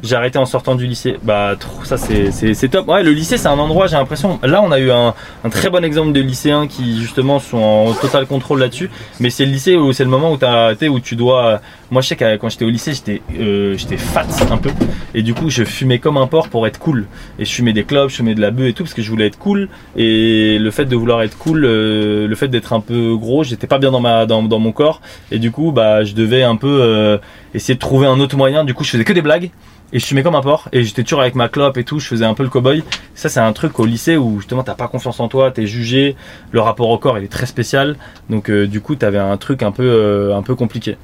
J'ai 0.01 0.15
arrêté 0.15 0.39
en 0.39 0.47
sortant 0.47 0.73
du 0.73 0.87
lycée. 0.87 1.17
Bah, 1.21 1.53
trop, 1.59 1.83
ça 1.83 1.97
c'est- 1.97 2.67
top. 2.69 2.87
Ouais, 2.87 3.03
le 3.03 3.11
lycée 3.11 3.37
c'est 3.37 3.47
un 3.47 3.59
endroit, 3.59 3.85
j'ai 3.85 3.95
l'impression. 3.95 4.39
Là, 4.41 4.63
on 4.63 4.71
a 4.71 4.79
eu 4.79 4.89
un, 4.89 5.13
un 5.43 5.49
très 5.51 5.69
bon 5.69 5.83
exemple 5.85 6.11
de 6.11 6.19
lycéens 6.19 6.65
qui 6.67 6.99
justement 6.99 7.39
sont 7.39 7.59
en 7.59 7.93
total 7.93 8.25
contrôle 8.25 8.59
là-dessus. 8.59 8.89
Mais 9.19 9.29
c'est 9.29 9.45
le 9.45 9.51
lycée 9.51 9.75
où 9.75 9.93
c'est 9.93 10.03
le 10.03 10.09
moment 10.09 10.31
où, 10.31 10.37
t'as- 10.37 10.73
t'sais, 10.75 10.87
où 10.87 10.99
tu 10.99 11.15
dois. 11.15 11.61
Moi, 11.91 12.01
je 12.01 12.07
sais 12.07 12.15
que 12.15 12.37
quand 12.37 12.47
j'étais 12.47 12.63
au 12.63 12.69
lycée, 12.69 12.93
j'étais 12.93 13.21
euh, 13.37 13.75
j'étais 13.77 13.97
fat 13.97 14.25
un 14.49 14.57
peu. 14.57 14.69
Et 15.13 15.23
du 15.23 15.33
coup, 15.33 15.49
je 15.49 15.65
fumais 15.65 15.99
comme 15.99 16.15
un 16.15 16.25
porc 16.25 16.47
pour 16.47 16.65
être 16.65 16.79
cool. 16.79 17.05
Et 17.37 17.43
je 17.43 17.51
fumais 17.51 17.73
des 17.73 17.83
clopes, 17.83 18.09
je 18.09 18.15
fumais 18.15 18.33
de 18.33 18.39
la 18.39 18.49
bœuf 18.49 18.69
et 18.69 18.73
tout 18.73 18.83
parce 18.83 18.93
que 18.93 19.01
je 19.01 19.09
voulais 19.09 19.27
être 19.27 19.37
cool. 19.37 19.67
Et 19.97 20.57
le 20.57 20.71
fait 20.71 20.85
de 20.85 20.95
vouloir 20.95 21.21
être 21.21 21.37
cool, 21.37 21.65
euh, 21.65 22.29
le 22.29 22.35
fait 22.35 22.47
d'être 22.47 22.71
un 22.71 22.79
peu 22.79 23.17
gros, 23.17 23.43
j'étais 23.43 23.67
pas 23.67 23.77
bien 23.77 23.91
dans 23.91 23.99
ma 23.99 24.25
dans, 24.25 24.41
dans 24.41 24.59
mon 24.59 24.71
corps. 24.71 25.01
Et 25.31 25.37
du 25.37 25.51
coup, 25.51 25.73
bah, 25.73 26.05
je 26.05 26.13
devais 26.13 26.43
un 26.43 26.55
peu 26.55 26.79
euh, 26.81 27.17
essayer 27.53 27.73
de 27.73 27.79
trouver 27.79 28.07
un 28.07 28.21
autre 28.21 28.37
moyen. 28.37 28.63
Du 28.63 28.73
coup, 28.73 28.85
je 28.85 28.91
faisais 28.91 29.03
que 29.03 29.11
des 29.11 29.21
blagues. 29.21 29.51
Et 29.93 29.99
je 29.99 30.05
fumais 30.05 30.23
comme 30.23 30.35
un 30.35 30.41
porc 30.41 30.69
et 30.71 30.83
j'étais 30.83 31.03
toujours 31.03 31.19
avec 31.19 31.35
ma 31.35 31.49
clope 31.49 31.77
et 31.77 31.83
tout, 31.83 31.99
je 31.99 32.07
faisais 32.07 32.23
un 32.23 32.33
peu 32.33 32.43
le 32.43 32.49
cowboy. 32.49 32.81
Ça 33.13 33.27
c'est 33.27 33.41
un 33.41 33.51
truc 33.51 33.77
au 33.77 33.85
lycée 33.85 34.15
où 34.15 34.39
justement 34.39 34.63
t'as 34.63 34.73
pas 34.73 34.87
confiance 34.87 35.19
en 35.19 35.27
toi, 35.27 35.51
t'es 35.51 35.67
jugé, 35.67 36.15
le 36.51 36.61
rapport 36.61 36.89
au 36.89 36.97
corps 36.97 37.17
il 37.17 37.25
est 37.25 37.31
très 37.31 37.45
spécial. 37.45 37.97
Donc 38.29 38.49
euh, 38.49 38.67
du 38.67 38.79
coup 38.79 38.95
t'avais 38.95 39.17
un 39.17 39.35
truc 39.35 39.63
un 39.63 39.71
peu 39.71 39.83
euh, 39.83 40.33
un 40.33 40.43
peu 40.43 40.55
compliqué. 40.55 40.95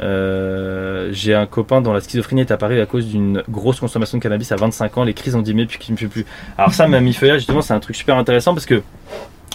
Euh, 0.00 1.08
j'ai 1.12 1.34
un 1.34 1.46
copain 1.46 1.80
dont 1.80 1.92
la 1.92 2.00
schizophrénie 2.00 2.40
est 2.42 2.50
apparue 2.50 2.80
à 2.80 2.86
cause 2.86 3.06
d'une 3.06 3.42
grosse 3.48 3.80
consommation 3.80 4.18
de 4.18 4.22
cannabis 4.22 4.50
à 4.52 4.56
25 4.56 4.98
ans, 4.98 5.04
les 5.04 5.14
crises 5.14 5.34
ont 5.34 5.42
diminué 5.42 5.66
puis 5.66 5.78
qu'il 5.78 5.94
ne 5.94 5.98
fait 5.98 6.08
plus. 6.08 6.24
Alors 6.56 6.72
ça 6.72 6.88
Mamie 6.88 7.12
Feuillage 7.12 7.40
justement 7.40 7.62
c'est 7.62 7.74
un 7.74 7.80
truc 7.80 7.96
super 7.96 8.16
intéressant 8.16 8.54
parce 8.54 8.66
que 8.66 8.82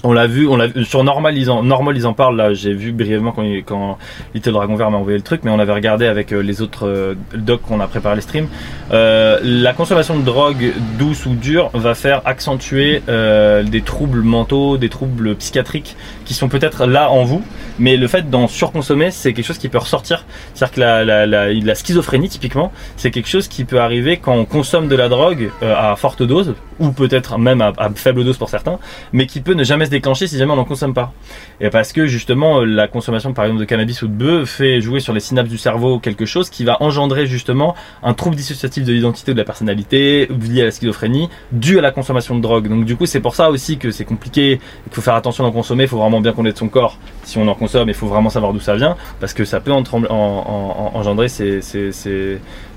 on 0.05 0.13
l'a 0.13 0.27
vu, 0.27 0.47
on 0.47 0.55
l'a 0.55 0.67
sur 0.83 1.03
Normal, 1.03 1.35
ils 1.37 1.49
en, 1.49 2.13
parlent 2.13 2.37
là. 2.37 2.53
J'ai 2.53 2.73
vu 2.73 2.91
brièvement 2.91 3.31
quand, 3.31 3.43
quand 3.65 3.97
Little 4.33 4.53
Dragon 4.53 4.75
Vert 4.75 4.91
m'a 4.91 4.97
envoyé 4.97 5.17
le 5.17 5.23
truc, 5.23 5.41
mais 5.43 5.51
on 5.51 5.59
avait 5.59 5.73
regardé 5.73 6.05
avec 6.05 6.31
euh, 6.31 6.41
les 6.41 6.61
autres 6.61 6.87
euh, 6.87 7.15
docs 7.33 7.61
qu'on 7.63 7.79
a 7.79 7.87
préparé 7.87 8.15
les 8.15 8.21
streams. 8.21 8.47
Euh, 8.91 9.39
la 9.43 9.73
consommation 9.73 10.17
de 10.17 10.23
drogue 10.23 10.73
douce 10.99 11.25
ou 11.25 11.33
dure 11.33 11.69
va 11.73 11.95
faire 11.95 12.21
accentuer 12.25 13.01
des 13.07 13.81
troubles 13.81 14.21
mentaux, 14.21 14.77
des 14.77 14.89
troubles 14.89 15.35
psychiatriques 15.35 15.95
qui 16.25 16.33
sont 16.33 16.49
peut-être 16.49 16.85
là 16.85 17.09
en 17.09 17.23
vous, 17.23 17.43
mais 17.79 17.97
le 17.97 18.07
fait 18.07 18.29
d'en 18.29 18.47
surconsommer, 18.47 19.11
c'est 19.11 19.33
quelque 19.33 19.45
chose 19.45 19.57
qui 19.57 19.69
peut 19.69 19.77
ressortir. 19.77 20.25
C'est-à-dire 20.53 20.75
que 20.75 21.65
la, 21.65 21.75
schizophrénie, 21.75 22.29
typiquement, 22.29 22.71
c'est 22.97 23.11
quelque 23.11 23.29
chose 23.29 23.47
qui 23.47 23.65
peut 23.65 23.79
arriver 23.79 24.17
quand 24.17 24.33
on 24.33 24.45
consomme 24.45 24.87
de 24.87 24.95
la 24.95 25.09
drogue 25.09 25.49
à 25.61 25.95
forte 25.95 26.21
dose, 26.21 26.55
ou 26.79 26.91
peut-être 26.91 27.37
même 27.37 27.61
à, 27.61 27.73
à 27.77 27.89
faible 27.89 28.23
dose 28.23 28.37
pour 28.37 28.49
certains, 28.49 28.77
mais 29.13 29.25
qui 29.25 29.41
peut 29.41 29.53
ne 29.53 29.63
jamais 29.63 29.85
se 29.85 29.91
déclencher 29.95 30.27
si 30.27 30.37
jamais 30.37 30.51
on 30.51 30.55
n'en 30.55 30.65
consomme 30.65 30.93
pas. 30.93 31.13
Et 31.59 31.69
parce 31.69 31.93
que 31.93 32.05
justement, 32.05 32.59
euh, 32.59 32.65
la 32.65 32.87
consommation 32.87 33.33
par 33.33 33.45
exemple 33.45 33.61
de 33.61 33.65
cannabis 33.65 34.01
ou 34.01 34.07
de 34.07 34.13
bœuf 34.13 34.49
fait 34.49 34.81
jouer 34.81 34.99
sur 34.99 35.13
les 35.13 35.19
synapses 35.19 35.49
du 35.49 35.57
cerveau 35.57 35.99
quelque 35.99 36.25
chose 36.25 36.49
qui 36.49 36.63
va 36.63 36.81
engendrer 36.81 37.25
justement 37.25 37.75
un 38.03 38.13
trouble 38.13 38.35
dissociatif 38.35 38.83
de 38.83 38.91
l'identité 38.91 39.31
ou 39.31 39.33
de 39.33 39.39
la 39.39 39.45
personnalité 39.45 40.27
lié 40.27 40.61
à 40.61 40.65
la 40.65 40.71
schizophrénie 40.71 41.29
dû 41.51 41.79
à 41.79 41.81
la 41.81 41.91
consommation 41.91 42.35
de 42.35 42.41
drogue. 42.41 42.67
Donc 42.67 42.85
du 42.85 42.95
coup, 42.95 43.05
c'est 43.05 43.21
pour 43.21 43.35
ça 43.35 43.49
aussi 43.49 43.77
que 43.77 43.91
c'est 43.91 44.05
compliqué, 44.05 44.59
qu'il 44.83 44.93
faut 44.93 45.01
faire 45.01 45.15
attention 45.15 45.43
d'en 45.43 45.51
consommer, 45.51 45.83
il 45.83 45.89
faut 45.89 45.97
vraiment 45.97 46.21
bien 46.21 46.33
connaître 46.33 46.59
son 46.59 46.69
corps 46.69 46.97
si 47.23 47.37
on 47.37 47.47
en 47.47 47.55
consomme, 47.55 47.89
il 47.89 47.95
faut 47.95 48.07
vraiment 48.07 48.29
savoir 48.29 48.53
d'où 48.53 48.59
ça 48.59 48.75
vient 48.75 48.95
parce 49.19 49.33
que 49.33 49.45
ça 49.45 49.59
peut 49.59 49.71
engendrer 49.71 51.29
ces, 51.29 51.61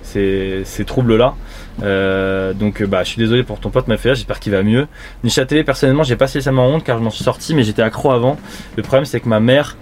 ces, 0.09 0.85
troubles-là. 0.85 1.35
Euh, 1.83 2.53
donc 2.53 2.83
euh, 2.83 2.87
bah 2.87 3.05
je 3.05 3.11
suis 3.11 3.19
désolé 3.19 3.43
pour 3.43 3.61
ton 3.61 3.71
pote 3.71 3.89
Mafia, 3.89 4.15
j'espère 4.15 4.41
qu'il 4.41 4.53
va 4.53 4.63
mieux. 4.63 4.87
Nishaté, 5.25 5.63
personnellement 5.65 6.03
j'ai 6.03 6.17
pas 6.17 6.27
spécialement 6.27 6.67
honte 6.67 6.85
car 6.85 6.99
je 6.99 7.05
m'en 7.05 7.11
suis 7.11 7.25
sorti 7.25 7.55
mais 7.55 7.63
j'étais 7.63 7.83
accro 7.83 8.11
avant. 8.11 8.37
Le 8.77 8.83
problème 8.83 9.05
c'est 9.05 9.21
que 9.21 9.29
ma 9.29 9.41
mère 9.41 9.77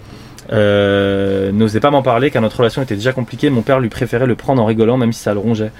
euh, 0.51 1.51
n'osait 1.51 1.79
pas 1.79 1.91
m'en 1.91 2.03
parler 2.03 2.29
car 2.31 2.41
notre 2.41 2.57
relation 2.57 2.81
était 2.81 2.95
déjà 2.95 3.13
compliquée. 3.13 3.49
Mon 3.49 3.61
père 3.61 3.79
lui 3.79 3.89
préférait 3.89 4.27
le 4.27 4.35
prendre 4.35 4.61
en 4.61 4.65
rigolant 4.65 4.97
même 4.97 5.13
si 5.13 5.21
ça 5.21 5.33
le 5.33 5.39
rongeait. 5.39 5.71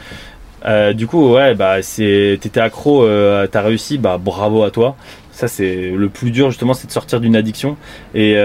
Du 0.95 1.07
coup 1.07 1.33
ouais 1.33 1.55
bah 1.55 1.77
t'étais 1.81 2.59
accro, 2.59 3.07
t'as 3.51 3.61
réussi, 3.61 3.97
bah 3.97 4.17
bravo 4.17 4.63
à 4.63 4.71
toi. 4.71 4.95
Ça 5.31 5.47
c'est 5.47 5.91
le 5.91 6.09
plus 6.09 6.31
dur 6.31 6.49
justement 6.49 6.73
c'est 6.73 6.87
de 6.87 6.91
sortir 6.91 7.21
d'une 7.21 7.35
addiction 7.35 7.77
et 8.15 8.35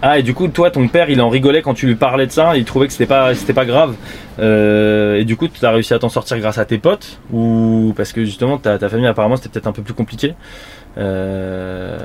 Ah 0.00 0.18
et 0.18 0.22
du 0.22 0.32
coup 0.32 0.46
toi 0.46 0.70
ton 0.70 0.86
père 0.86 1.10
il 1.10 1.20
en 1.20 1.28
rigolait 1.28 1.60
quand 1.60 1.74
tu 1.74 1.86
lui 1.86 1.96
parlais 1.96 2.26
de 2.26 2.30
ça, 2.32 2.56
il 2.56 2.64
trouvait 2.64 2.86
que 2.86 2.92
c'était 2.92 3.06
pas 3.06 3.64
grave. 3.64 3.96
Euh, 4.38 5.16
et 5.16 5.24
du 5.24 5.36
coup 5.36 5.48
tu 5.48 5.64
as 5.64 5.70
réussi 5.70 5.92
à 5.92 5.98
t'en 5.98 6.08
sortir 6.08 6.38
grâce 6.38 6.58
à 6.58 6.64
tes 6.64 6.78
potes 6.78 7.18
ou 7.32 7.92
parce 7.96 8.12
que 8.12 8.24
justement 8.24 8.58
ta, 8.58 8.78
ta 8.78 8.88
famille 8.88 9.06
apparemment 9.06 9.36
c'était 9.36 9.48
peut-être 9.48 9.66
un 9.66 9.72
peu 9.72 9.82
plus 9.82 9.94
compliqué. 9.94 10.34
Euh, 10.98 11.98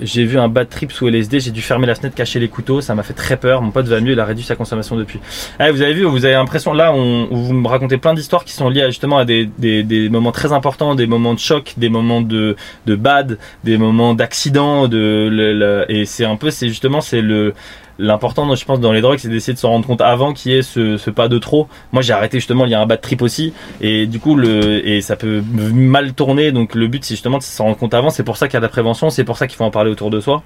j'ai 0.00 0.24
vu 0.24 0.38
un 0.38 0.48
bad 0.48 0.68
trip 0.68 0.92
sous 0.92 1.08
LSD, 1.08 1.40
j'ai 1.40 1.50
dû 1.50 1.60
fermer 1.62 1.86
la 1.86 1.94
fenêtre, 1.94 2.14
cacher 2.14 2.38
les 2.40 2.48
couteaux, 2.48 2.80
ça 2.80 2.94
m'a 2.94 3.02
fait 3.02 3.12
très 3.14 3.36
peur. 3.36 3.62
Mon 3.62 3.70
pote 3.70 3.86
va 3.86 4.00
mieux, 4.00 4.12
il 4.12 4.20
a 4.20 4.24
réduit 4.24 4.44
sa 4.44 4.56
consommation 4.56 4.96
depuis. 4.96 5.20
Ah, 5.58 5.70
vous 5.72 5.82
avez 5.82 5.94
vu, 5.94 6.04
vous 6.04 6.24
avez 6.24 6.34
l'impression 6.34 6.72
là, 6.72 6.92
on, 6.92 7.26
vous 7.30 7.52
me 7.54 7.66
racontez 7.68 7.98
plein 7.98 8.14
d'histoires 8.14 8.44
qui 8.44 8.52
sont 8.52 8.68
liées 8.68 8.84
justement 8.86 9.18
à 9.18 9.24
des, 9.24 9.48
des, 9.58 9.82
des 9.82 10.08
moments 10.08 10.32
très 10.32 10.52
importants, 10.52 10.94
des 10.94 11.06
moments 11.06 11.34
de 11.34 11.38
choc, 11.38 11.74
des 11.76 11.88
moments 11.88 12.20
de, 12.20 12.56
de 12.86 12.94
bad, 12.96 13.38
des 13.64 13.78
moments 13.78 14.14
d'accident, 14.14 14.88
de 14.88 15.28
le- 15.30 15.52
le- 15.54 15.84
et 15.88 16.04
c'est 16.04 16.24
un 16.24 16.36
peu, 16.36 16.50
c'est 16.50 16.68
justement 16.68 17.00
c'est 17.00 17.20
le 17.22 17.54
L'important, 18.00 18.54
je 18.54 18.64
pense, 18.64 18.78
dans 18.78 18.92
les 18.92 19.00
drogues, 19.00 19.18
c'est 19.18 19.28
d'essayer 19.28 19.54
de 19.54 19.58
se 19.58 19.66
rendre 19.66 19.86
compte 19.86 20.00
avant 20.00 20.32
qu'il 20.32 20.52
y 20.52 20.56
ait 20.56 20.62
ce, 20.62 21.10
pas 21.10 21.26
de 21.28 21.38
trop. 21.38 21.66
Moi, 21.92 22.00
j'ai 22.02 22.12
arrêté 22.12 22.38
justement, 22.38 22.64
il 22.64 22.70
y 22.70 22.74
a 22.74 22.80
un 22.80 22.86
bad 22.86 23.00
trip 23.00 23.22
aussi, 23.22 23.52
et 23.80 24.06
du 24.06 24.20
coup, 24.20 24.36
le 24.36 24.86
et 24.86 25.00
ça 25.00 25.16
peut 25.16 25.42
mal 25.74 26.12
tourner. 26.12 26.52
Donc, 26.52 26.74
le 26.76 26.86
but, 26.86 27.04
c'est 27.04 27.14
justement 27.14 27.38
de 27.38 27.42
se 27.42 27.60
rendre 27.60 27.76
compte 27.76 27.94
avant. 27.94 28.10
C'est 28.10 28.22
pour 28.22 28.36
ça 28.36 28.46
qu'il 28.46 28.54
y 28.54 28.58
a 28.58 28.60
de 28.60 28.64
la 28.66 28.68
prévention, 28.68 29.10
c'est 29.10 29.24
pour 29.24 29.36
ça 29.36 29.46
qu'il 29.48 29.56
faut 29.56 29.64
en 29.64 29.70
parler 29.70 29.90
autour 29.90 30.10
de 30.10 30.20
soi. 30.20 30.42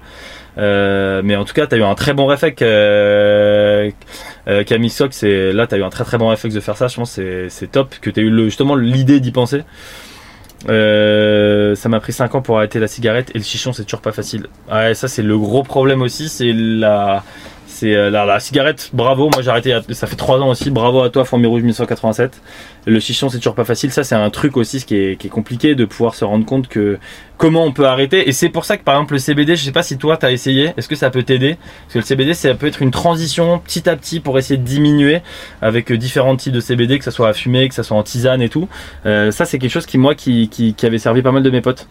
Euh, 0.57 1.21
mais 1.23 1.35
en 1.35 1.45
tout 1.45 1.53
cas, 1.53 1.67
tu 1.67 1.75
as 1.75 1.77
eu 1.77 1.83
un 1.83 1.95
très 1.95 2.13
bon 2.13 2.25
réflexe, 2.25 2.61
euh, 2.61 3.89
euh, 4.47 4.63
Camille 4.63 4.89
Sock. 4.89 5.13
C'est 5.13 5.53
là, 5.53 5.67
tu 5.67 5.75
as 5.75 5.77
eu 5.77 5.83
un 5.83 5.89
très 5.89 6.03
très 6.03 6.17
bon 6.17 6.29
réflexe 6.29 6.55
de 6.55 6.59
faire 6.59 6.77
ça. 6.77 6.87
Je 6.87 6.95
pense 6.95 7.15
que 7.15 7.15
c'est- 7.15 7.49
c'est 7.49 7.71
top 7.71 7.95
que 8.01 8.09
as 8.09 8.23
eu 8.23 8.43
justement 8.45 8.75
l'idée 8.75 9.19
d'y 9.19 9.31
penser. 9.31 9.61
Euh, 10.69 11.75
ça 11.75 11.89
m'a 11.89 11.99
pris 11.99 12.13
5 12.13 12.35
ans 12.35 12.41
pour 12.41 12.57
arrêter 12.57 12.79
la 12.79 12.87
cigarette 12.87 13.31
et 13.33 13.37
le 13.37 13.43
chichon 13.43 13.73
c'est 13.73 13.83
toujours 13.83 14.01
pas 14.01 14.11
facile. 14.11 14.47
Ouais, 14.71 14.93
ça 14.93 15.07
c'est 15.07 15.23
le 15.23 15.37
gros 15.37 15.63
problème 15.63 16.01
aussi, 16.01 16.29
c'est 16.29 16.53
la 16.53 17.23
euh, 17.83 18.09
la, 18.09 18.39
cigarette, 18.39 18.89
bravo, 18.93 19.29
moi 19.31 19.41
j'ai 19.41 19.49
arrêté, 19.49 19.77
ça 19.91 20.07
fait 20.07 20.15
3 20.15 20.39
ans 20.39 20.49
aussi, 20.49 20.71
bravo 20.71 21.01
à 21.01 21.09
toi 21.09 21.25
Fourmi 21.25 21.47
Rouge 21.47 21.61
1987. 21.61 22.41
Le 22.85 22.99
chichon 22.99 23.29
c'est 23.29 23.37
toujours 23.37 23.55
pas 23.55 23.63
facile, 23.65 23.91
ça 23.91 24.03
c'est 24.03 24.15
un 24.15 24.29
truc 24.29 24.57
aussi 24.57 24.79
ce 24.79 24.85
qui 24.85 24.95
est, 24.95 25.29
compliqué 25.29 25.75
de 25.75 25.85
pouvoir 25.85 26.15
se 26.15 26.25
rendre 26.25 26.45
compte 26.45 26.67
que 26.67 26.99
comment 27.37 27.63
on 27.63 27.71
peut 27.71 27.87
arrêter 27.87 28.27
et 28.27 28.31
c'est 28.31 28.49
pour 28.49 28.65
ça 28.65 28.77
que 28.77 28.83
par 28.83 28.95
exemple 28.95 29.13
le 29.13 29.19
CBD, 29.19 29.55
je 29.55 29.63
sais 29.63 29.71
pas 29.71 29.83
si 29.83 29.97
toi 29.97 30.17
t'as 30.17 30.31
essayé, 30.31 30.73
est-ce 30.77 30.87
que 30.87 30.95
ça 30.95 31.09
peut 31.09 31.23
t'aider? 31.23 31.57
Parce 31.83 31.93
que 31.93 31.99
le 31.99 32.05
CBD 32.05 32.33
ça 32.33 32.53
peut 32.53 32.67
être 32.67 32.81
une 32.81 32.91
transition 32.91 33.59
petit 33.59 33.89
à 33.89 33.95
petit 33.95 34.19
pour 34.19 34.37
essayer 34.37 34.57
de 34.57 34.65
diminuer 34.65 35.21
avec 35.61 35.91
euh, 35.91 35.97
différents 35.97 36.35
types 36.35 36.53
de 36.53 36.59
CBD, 36.59 36.99
que 36.99 37.05
ça 37.05 37.11
soit 37.11 37.29
à 37.29 37.33
fumer, 37.33 37.67
que 37.69 37.75
ça 37.75 37.83
soit 37.83 37.97
en 37.97 38.03
tisane 38.03 38.41
et 38.41 38.49
tout. 38.49 38.67
Euh, 39.05 39.31
ça 39.31 39.45
c'est 39.45 39.59
quelque 39.59 39.71
chose 39.71 39.85
qui 39.85 39.97
moi 39.97 40.15
qui, 40.15 40.75
avait 40.83 40.97
servi 40.97 41.21
pas 41.21 41.31
mal 41.31 41.43
de 41.43 41.49
mes 41.49 41.61
potes. 41.61 41.87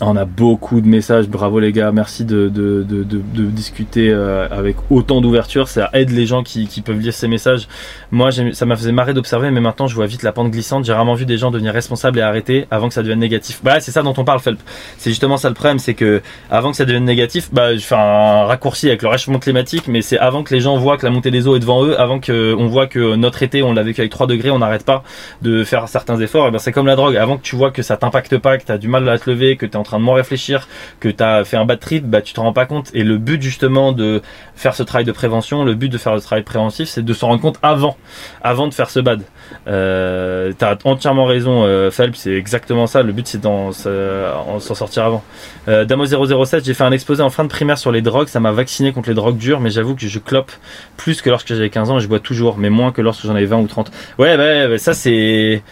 On 0.00 0.16
a 0.16 0.24
beaucoup 0.24 0.80
de 0.80 0.86
messages, 0.86 1.28
bravo 1.28 1.58
les 1.60 1.72
gars, 1.72 1.90
merci 1.92 2.24
de, 2.24 2.48
de, 2.48 2.82
de, 2.82 3.02
de, 3.02 3.44
discuter 3.46 4.10
euh, 4.10 4.46
avec 4.50 4.76
autant 4.90 5.20
d'ouverture, 5.20 5.68
ça 5.68 5.90
aide 5.92 6.10
les 6.10 6.26
gens 6.26 6.42
qui, 6.42 6.68
qui 6.68 6.82
peuvent 6.82 6.98
lire 6.98 7.12
ces 7.12 7.28
messages. 7.28 7.68
Moi, 8.10 8.30
ça 8.52 8.66
m'a 8.66 8.76
fait 8.76 8.92
marrer 8.92 9.14
d'observer, 9.14 9.50
mais 9.50 9.60
maintenant 9.60 9.86
je 9.86 9.94
vois 9.94 10.06
vite 10.06 10.22
la 10.22 10.32
pente 10.32 10.50
glissante. 10.50 10.84
J'ai 10.84 10.92
rarement 10.92 11.14
vu 11.14 11.26
des 11.26 11.36
gens 11.36 11.50
devenir 11.50 11.72
responsables 11.72 12.18
et 12.18 12.22
arrêter 12.22 12.66
avant 12.70 12.88
que 12.88 12.94
ça 12.94 13.02
devienne 13.02 13.18
négatif. 13.18 13.60
Bah, 13.62 13.80
c'est 13.80 13.90
ça 13.90 14.02
dont 14.02 14.14
on 14.16 14.24
parle, 14.24 14.40
Felp. 14.40 14.58
C'est 14.98 15.10
justement 15.10 15.36
ça 15.36 15.48
le 15.48 15.54
problème, 15.54 15.78
c'est 15.78 15.94
que 15.94 16.22
avant 16.50 16.70
que 16.70 16.76
ça 16.76 16.84
devienne 16.84 17.04
négatif, 17.04 17.50
bah, 17.52 17.74
je 17.74 17.80
fais 17.80 17.94
un 17.94 18.44
raccourci 18.44 18.88
avec 18.88 19.02
le 19.02 19.08
réchauffement 19.08 19.38
climatique, 19.38 19.88
mais 19.88 20.02
c'est 20.02 20.18
avant 20.18 20.42
que 20.42 20.54
les 20.54 20.60
gens 20.60 20.76
voient 20.76 20.96
que 20.96 21.06
la 21.06 21.12
montée 21.12 21.30
des 21.30 21.46
eaux 21.48 21.56
est 21.56 21.60
devant 21.60 21.84
eux, 21.84 21.98
avant 22.00 22.20
qu'on 22.20 22.66
voit 22.68 22.86
que 22.86 23.16
notre 23.16 23.42
été, 23.42 23.62
on 23.62 23.72
l'a 23.72 23.82
vécu 23.82 24.00
avec 24.00 24.12
3 24.12 24.26
degrés, 24.26 24.50
on 24.50 24.58
n'arrête 24.58 24.84
pas 24.84 25.02
de 25.42 25.64
faire 25.64 25.88
certains 25.88 26.20
efforts. 26.20 26.48
Et 26.48 26.50
ben, 26.50 26.58
c'est 26.58 26.72
comme 26.72 26.86
la 26.86 26.96
drogue. 26.96 27.16
Avant 27.16 27.36
que 27.36 27.42
tu 27.42 27.56
vois 27.56 27.70
que 27.70 27.82
ça 27.82 27.96
t'impacte 27.96 28.38
pas, 28.38 28.58
que 28.58 28.64
tu 28.64 28.72
as 28.72 28.78
du 28.78 28.88
mal 28.88 29.08
à 29.08 29.18
te 29.18 29.28
lever, 29.28 29.56
que 29.56 29.66
tu 29.66 29.72
es 29.72 29.76
en 29.76 29.82
train 29.88 29.98
de 29.98 30.04
moins 30.04 30.16
réfléchir, 30.16 30.68
que 31.00 31.08
tu 31.08 31.22
as 31.22 31.44
fait 31.44 31.56
un 31.56 31.64
bad 31.64 31.80
trip, 31.80 32.04
bah, 32.04 32.22
tu 32.22 32.32
te 32.34 32.40
rends 32.40 32.52
pas 32.52 32.66
compte. 32.66 32.90
Et 32.94 33.04
le 33.04 33.18
but 33.18 33.42
justement 33.42 33.92
de 33.92 34.22
faire 34.56 34.74
ce 34.74 34.82
travail 34.82 35.04
de 35.04 35.12
prévention, 35.12 35.64
le 35.64 35.74
but 35.74 35.88
de 35.88 35.98
faire 35.98 36.14
le 36.14 36.20
travail 36.20 36.42
préventif, 36.42 36.88
c'est 36.88 37.04
de 37.04 37.12
se 37.12 37.24
rendre 37.24 37.40
compte 37.40 37.58
avant, 37.62 37.96
avant 38.42 38.68
de 38.68 38.74
faire 38.74 38.90
ce 38.90 39.00
bad. 39.00 39.22
Euh, 39.66 40.52
T'as 40.58 40.76
entièrement 40.84 41.24
raison, 41.26 41.64
euh, 41.64 41.90
c'est 42.14 42.32
exactement 42.32 42.86
ça. 42.86 43.02
Le 43.02 43.12
but, 43.12 43.26
c'est 43.26 43.40
d'en 43.40 43.72
s'en 43.72 44.60
s'en 44.60 44.74
sortir 44.74 45.04
avant. 45.04 45.22
Euh, 45.68 45.84
Damo007, 45.84 46.64
j'ai 46.64 46.74
fait 46.74 46.84
un 46.84 46.92
exposé 46.92 47.22
en 47.22 47.30
fin 47.30 47.44
de 47.44 47.48
primaire 47.48 47.78
sur 47.78 47.92
les 47.92 48.02
drogues. 48.02 48.28
Ça 48.28 48.40
m'a 48.40 48.52
vacciné 48.52 48.92
contre 48.92 49.08
les 49.08 49.14
drogues 49.14 49.38
dures, 49.38 49.60
mais 49.60 49.70
j'avoue 49.70 49.94
que 49.94 50.06
je 50.06 50.18
clope 50.18 50.52
plus 50.96 51.22
que 51.22 51.30
lorsque 51.30 51.48
j'avais 51.48 51.70
15 51.70 51.90
ans 51.90 51.98
et 51.98 52.00
je 52.00 52.08
bois 52.08 52.20
toujours, 52.20 52.58
mais 52.58 52.70
moins 52.70 52.92
que 52.92 53.02
lorsque 53.02 53.26
j'en 53.26 53.34
avais 53.34 53.46
20 53.46 53.58
ou 53.58 53.66
30. 53.66 53.90
Ouais, 54.18 54.36
bah, 54.36 54.78
ça, 54.78 54.94
c'est. 54.94 55.62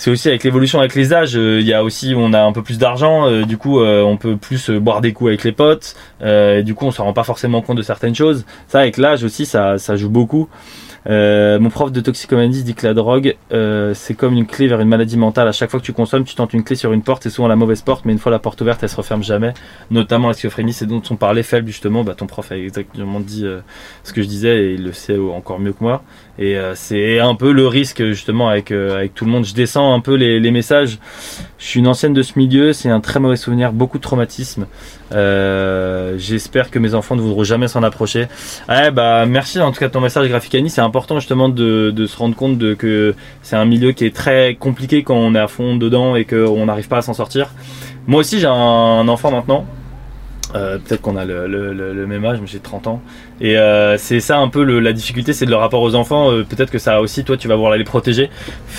C'est 0.00 0.10
aussi 0.10 0.28
avec 0.28 0.44
l'évolution 0.44 0.78
avec 0.78 0.94
les 0.94 1.12
âges, 1.12 1.36
euh, 1.36 1.60
il 1.60 1.66
y 1.66 1.74
a 1.74 1.84
aussi 1.84 2.14
on 2.16 2.32
a 2.32 2.40
un 2.40 2.52
peu 2.52 2.62
plus 2.62 2.78
d'argent, 2.78 3.28
euh, 3.28 3.44
du 3.44 3.58
coup 3.58 3.80
euh, 3.80 4.00
on 4.02 4.16
peut 4.16 4.38
plus 4.38 4.70
boire 4.70 5.02
des 5.02 5.12
coups 5.12 5.28
avec 5.28 5.44
les 5.44 5.52
potes, 5.52 5.94
et 6.24 6.62
du 6.62 6.74
coup 6.74 6.86
on 6.86 6.90
se 6.90 7.02
rend 7.02 7.12
pas 7.12 7.22
forcément 7.22 7.60
compte 7.60 7.76
de 7.76 7.82
certaines 7.82 8.14
choses. 8.14 8.46
Ça 8.66 8.80
avec 8.80 8.96
l'âge 8.96 9.24
aussi 9.24 9.44
ça, 9.44 9.76
ça 9.76 9.96
joue 9.96 10.08
beaucoup. 10.08 10.48
Euh, 11.08 11.58
mon 11.58 11.70
prof 11.70 11.92
de 11.92 12.00
toxicomanie 12.00 12.62
dit 12.62 12.74
que 12.74 12.86
la 12.86 12.94
drogue, 12.94 13.36
euh, 13.52 13.94
c'est 13.94 14.14
comme 14.14 14.34
une 14.34 14.46
clé 14.46 14.68
vers 14.68 14.80
une 14.80 14.88
maladie 14.88 15.16
mentale. 15.16 15.48
À 15.48 15.52
chaque 15.52 15.70
fois 15.70 15.80
que 15.80 15.84
tu 15.84 15.92
consommes, 15.92 16.24
tu 16.24 16.34
tentes 16.34 16.52
une 16.52 16.62
clé 16.62 16.76
sur 16.76 16.92
une 16.92 17.02
porte, 17.02 17.22
c'est 17.22 17.30
souvent 17.30 17.48
la 17.48 17.56
mauvaise 17.56 17.82
porte, 17.82 18.04
mais 18.04 18.12
une 18.12 18.18
fois 18.18 18.30
la 18.30 18.38
porte 18.38 18.60
ouverte, 18.60 18.82
elle 18.82 18.88
se 18.88 18.96
referme 18.96 19.22
jamais. 19.22 19.54
Notamment 19.90 20.28
la 20.28 20.34
schizophrénie, 20.34 20.72
c'est 20.72 20.86
dont 20.86 21.02
on 21.10 21.16
parlait 21.16 21.42
faible 21.42 21.68
justement. 21.68 22.04
Bah, 22.04 22.14
ton 22.14 22.26
prof 22.26 22.52
a 22.52 22.56
exactement 22.56 23.20
dit 23.20 23.46
euh, 23.46 23.60
ce 24.04 24.12
que 24.12 24.22
je 24.22 24.28
disais 24.28 24.64
et 24.64 24.74
il 24.74 24.84
le 24.84 24.92
sait 24.92 25.16
encore 25.18 25.58
mieux 25.58 25.72
que 25.72 25.82
moi. 25.82 26.02
Et 26.38 26.56
c'est 26.74 27.18
un 27.18 27.34
peu 27.34 27.52
le 27.52 27.66
risque 27.66 28.02
justement 28.02 28.48
avec, 28.48 28.70
avec 28.70 29.14
tout 29.14 29.26
le 29.26 29.30
monde. 29.30 29.44
Je 29.44 29.52
descends 29.52 29.92
un 29.92 30.00
peu 30.00 30.14
les, 30.14 30.40
les 30.40 30.50
messages. 30.50 30.98
Je 31.58 31.66
suis 31.66 31.80
une 31.80 31.86
ancienne 31.86 32.14
de 32.14 32.22
ce 32.22 32.38
milieu, 32.38 32.72
c'est 32.72 32.88
un 32.88 33.00
très 33.00 33.20
mauvais 33.20 33.36
souvenir, 33.36 33.74
beaucoup 33.74 33.98
de 33.98 34.02
traumatisme. 34.02 34.66
Euh, 35.12 36.14
J'espère 36.18 36.70
que 36.70 36.78
mes 36.78 36.94
enfants 36.94 37.16
ne 37.16 37.20
voudront 37.20 37.44
jamais 37.44 37.68
s'en 37.68 37.82
approcher. 37.82 38.28
Ouais, 38.68 38.90
bah 38.90 39.26
merci 39.26 39.60
en 39.60 39.72
tout 39.72 39.80
cas 39.80 39.88
de 39.88 39.92
ton 39.92 40.00
message 40.00 40.28
Graphicani. 40.28 40.70
C'est 40.70 40.80
important 40.80 41.18
justement 41.18 41.48
de, 41.48 42.06
se 42.06 42.16
rendre 42.16 42.36
compte 42.36 42.58
que 42.76 43.14
c'est 43.42 43.56
un 43.56 43.64
milieu 43.64 43.92
qui 43.92 44.04
est 44.04 44.14
très 44.14 44.54
compliqué 44.54 45.02
quand 45.02 45.16
on 45.16 45.34
est 45.34 45.38
à 45.38 45.48
fond 45.48 45.76
dedans 45.76 46.16
et 46.16 46.24
qu'on 46.24 46.66
n'arrive 46.66 46.88
pas 46.88 46.98
à 46.98 47.02
s'en 47.02 47.14
sortir. 47.14 47.50
Moi 48.06 48.20
aussi 48.20 48.40
j'ai 48.40 48.46
un 48.46 49.08
enfant 49.08 49.30
maintenant. 49.30 49.66
Euh, 50.54 50.78
Peut-être 50.78 51.00
qu'on 51.02 51.16
a 51.16 51.24
le, 51.24 52.06
même 52.06 52.24
âge, 52.24 52.38
mais 52.40 52.46
j'ai 52.46 52.58
30 52.58 52.86
ans. 52.86 53.02
Et 53.40 53.56
euh, 53.56 53.96
c'est 53.96 54.20
ça 54.20 54.38
un 54.38 54.48
peu 54.48 54.62
la 54.62 54.92
difficulté, 54.92 55.32
c'est 55.32 55.46
le 55.46 55.56
rapport 55.56 55.82
aux 55.82 55.94
enfants. 55.94 56.30
Euh, 56.30 56.44
Peut-être 56.44 56.70
que 56.70 56.78
ça 56.78 57.00
aussi, 57.00 57.24
toi, 57.24 57.36
tu 57.36 57.48
vas 57.48 57.54
vouloir 57.54 57.76
les 57.76 57.84
protéger. 57.84 58.30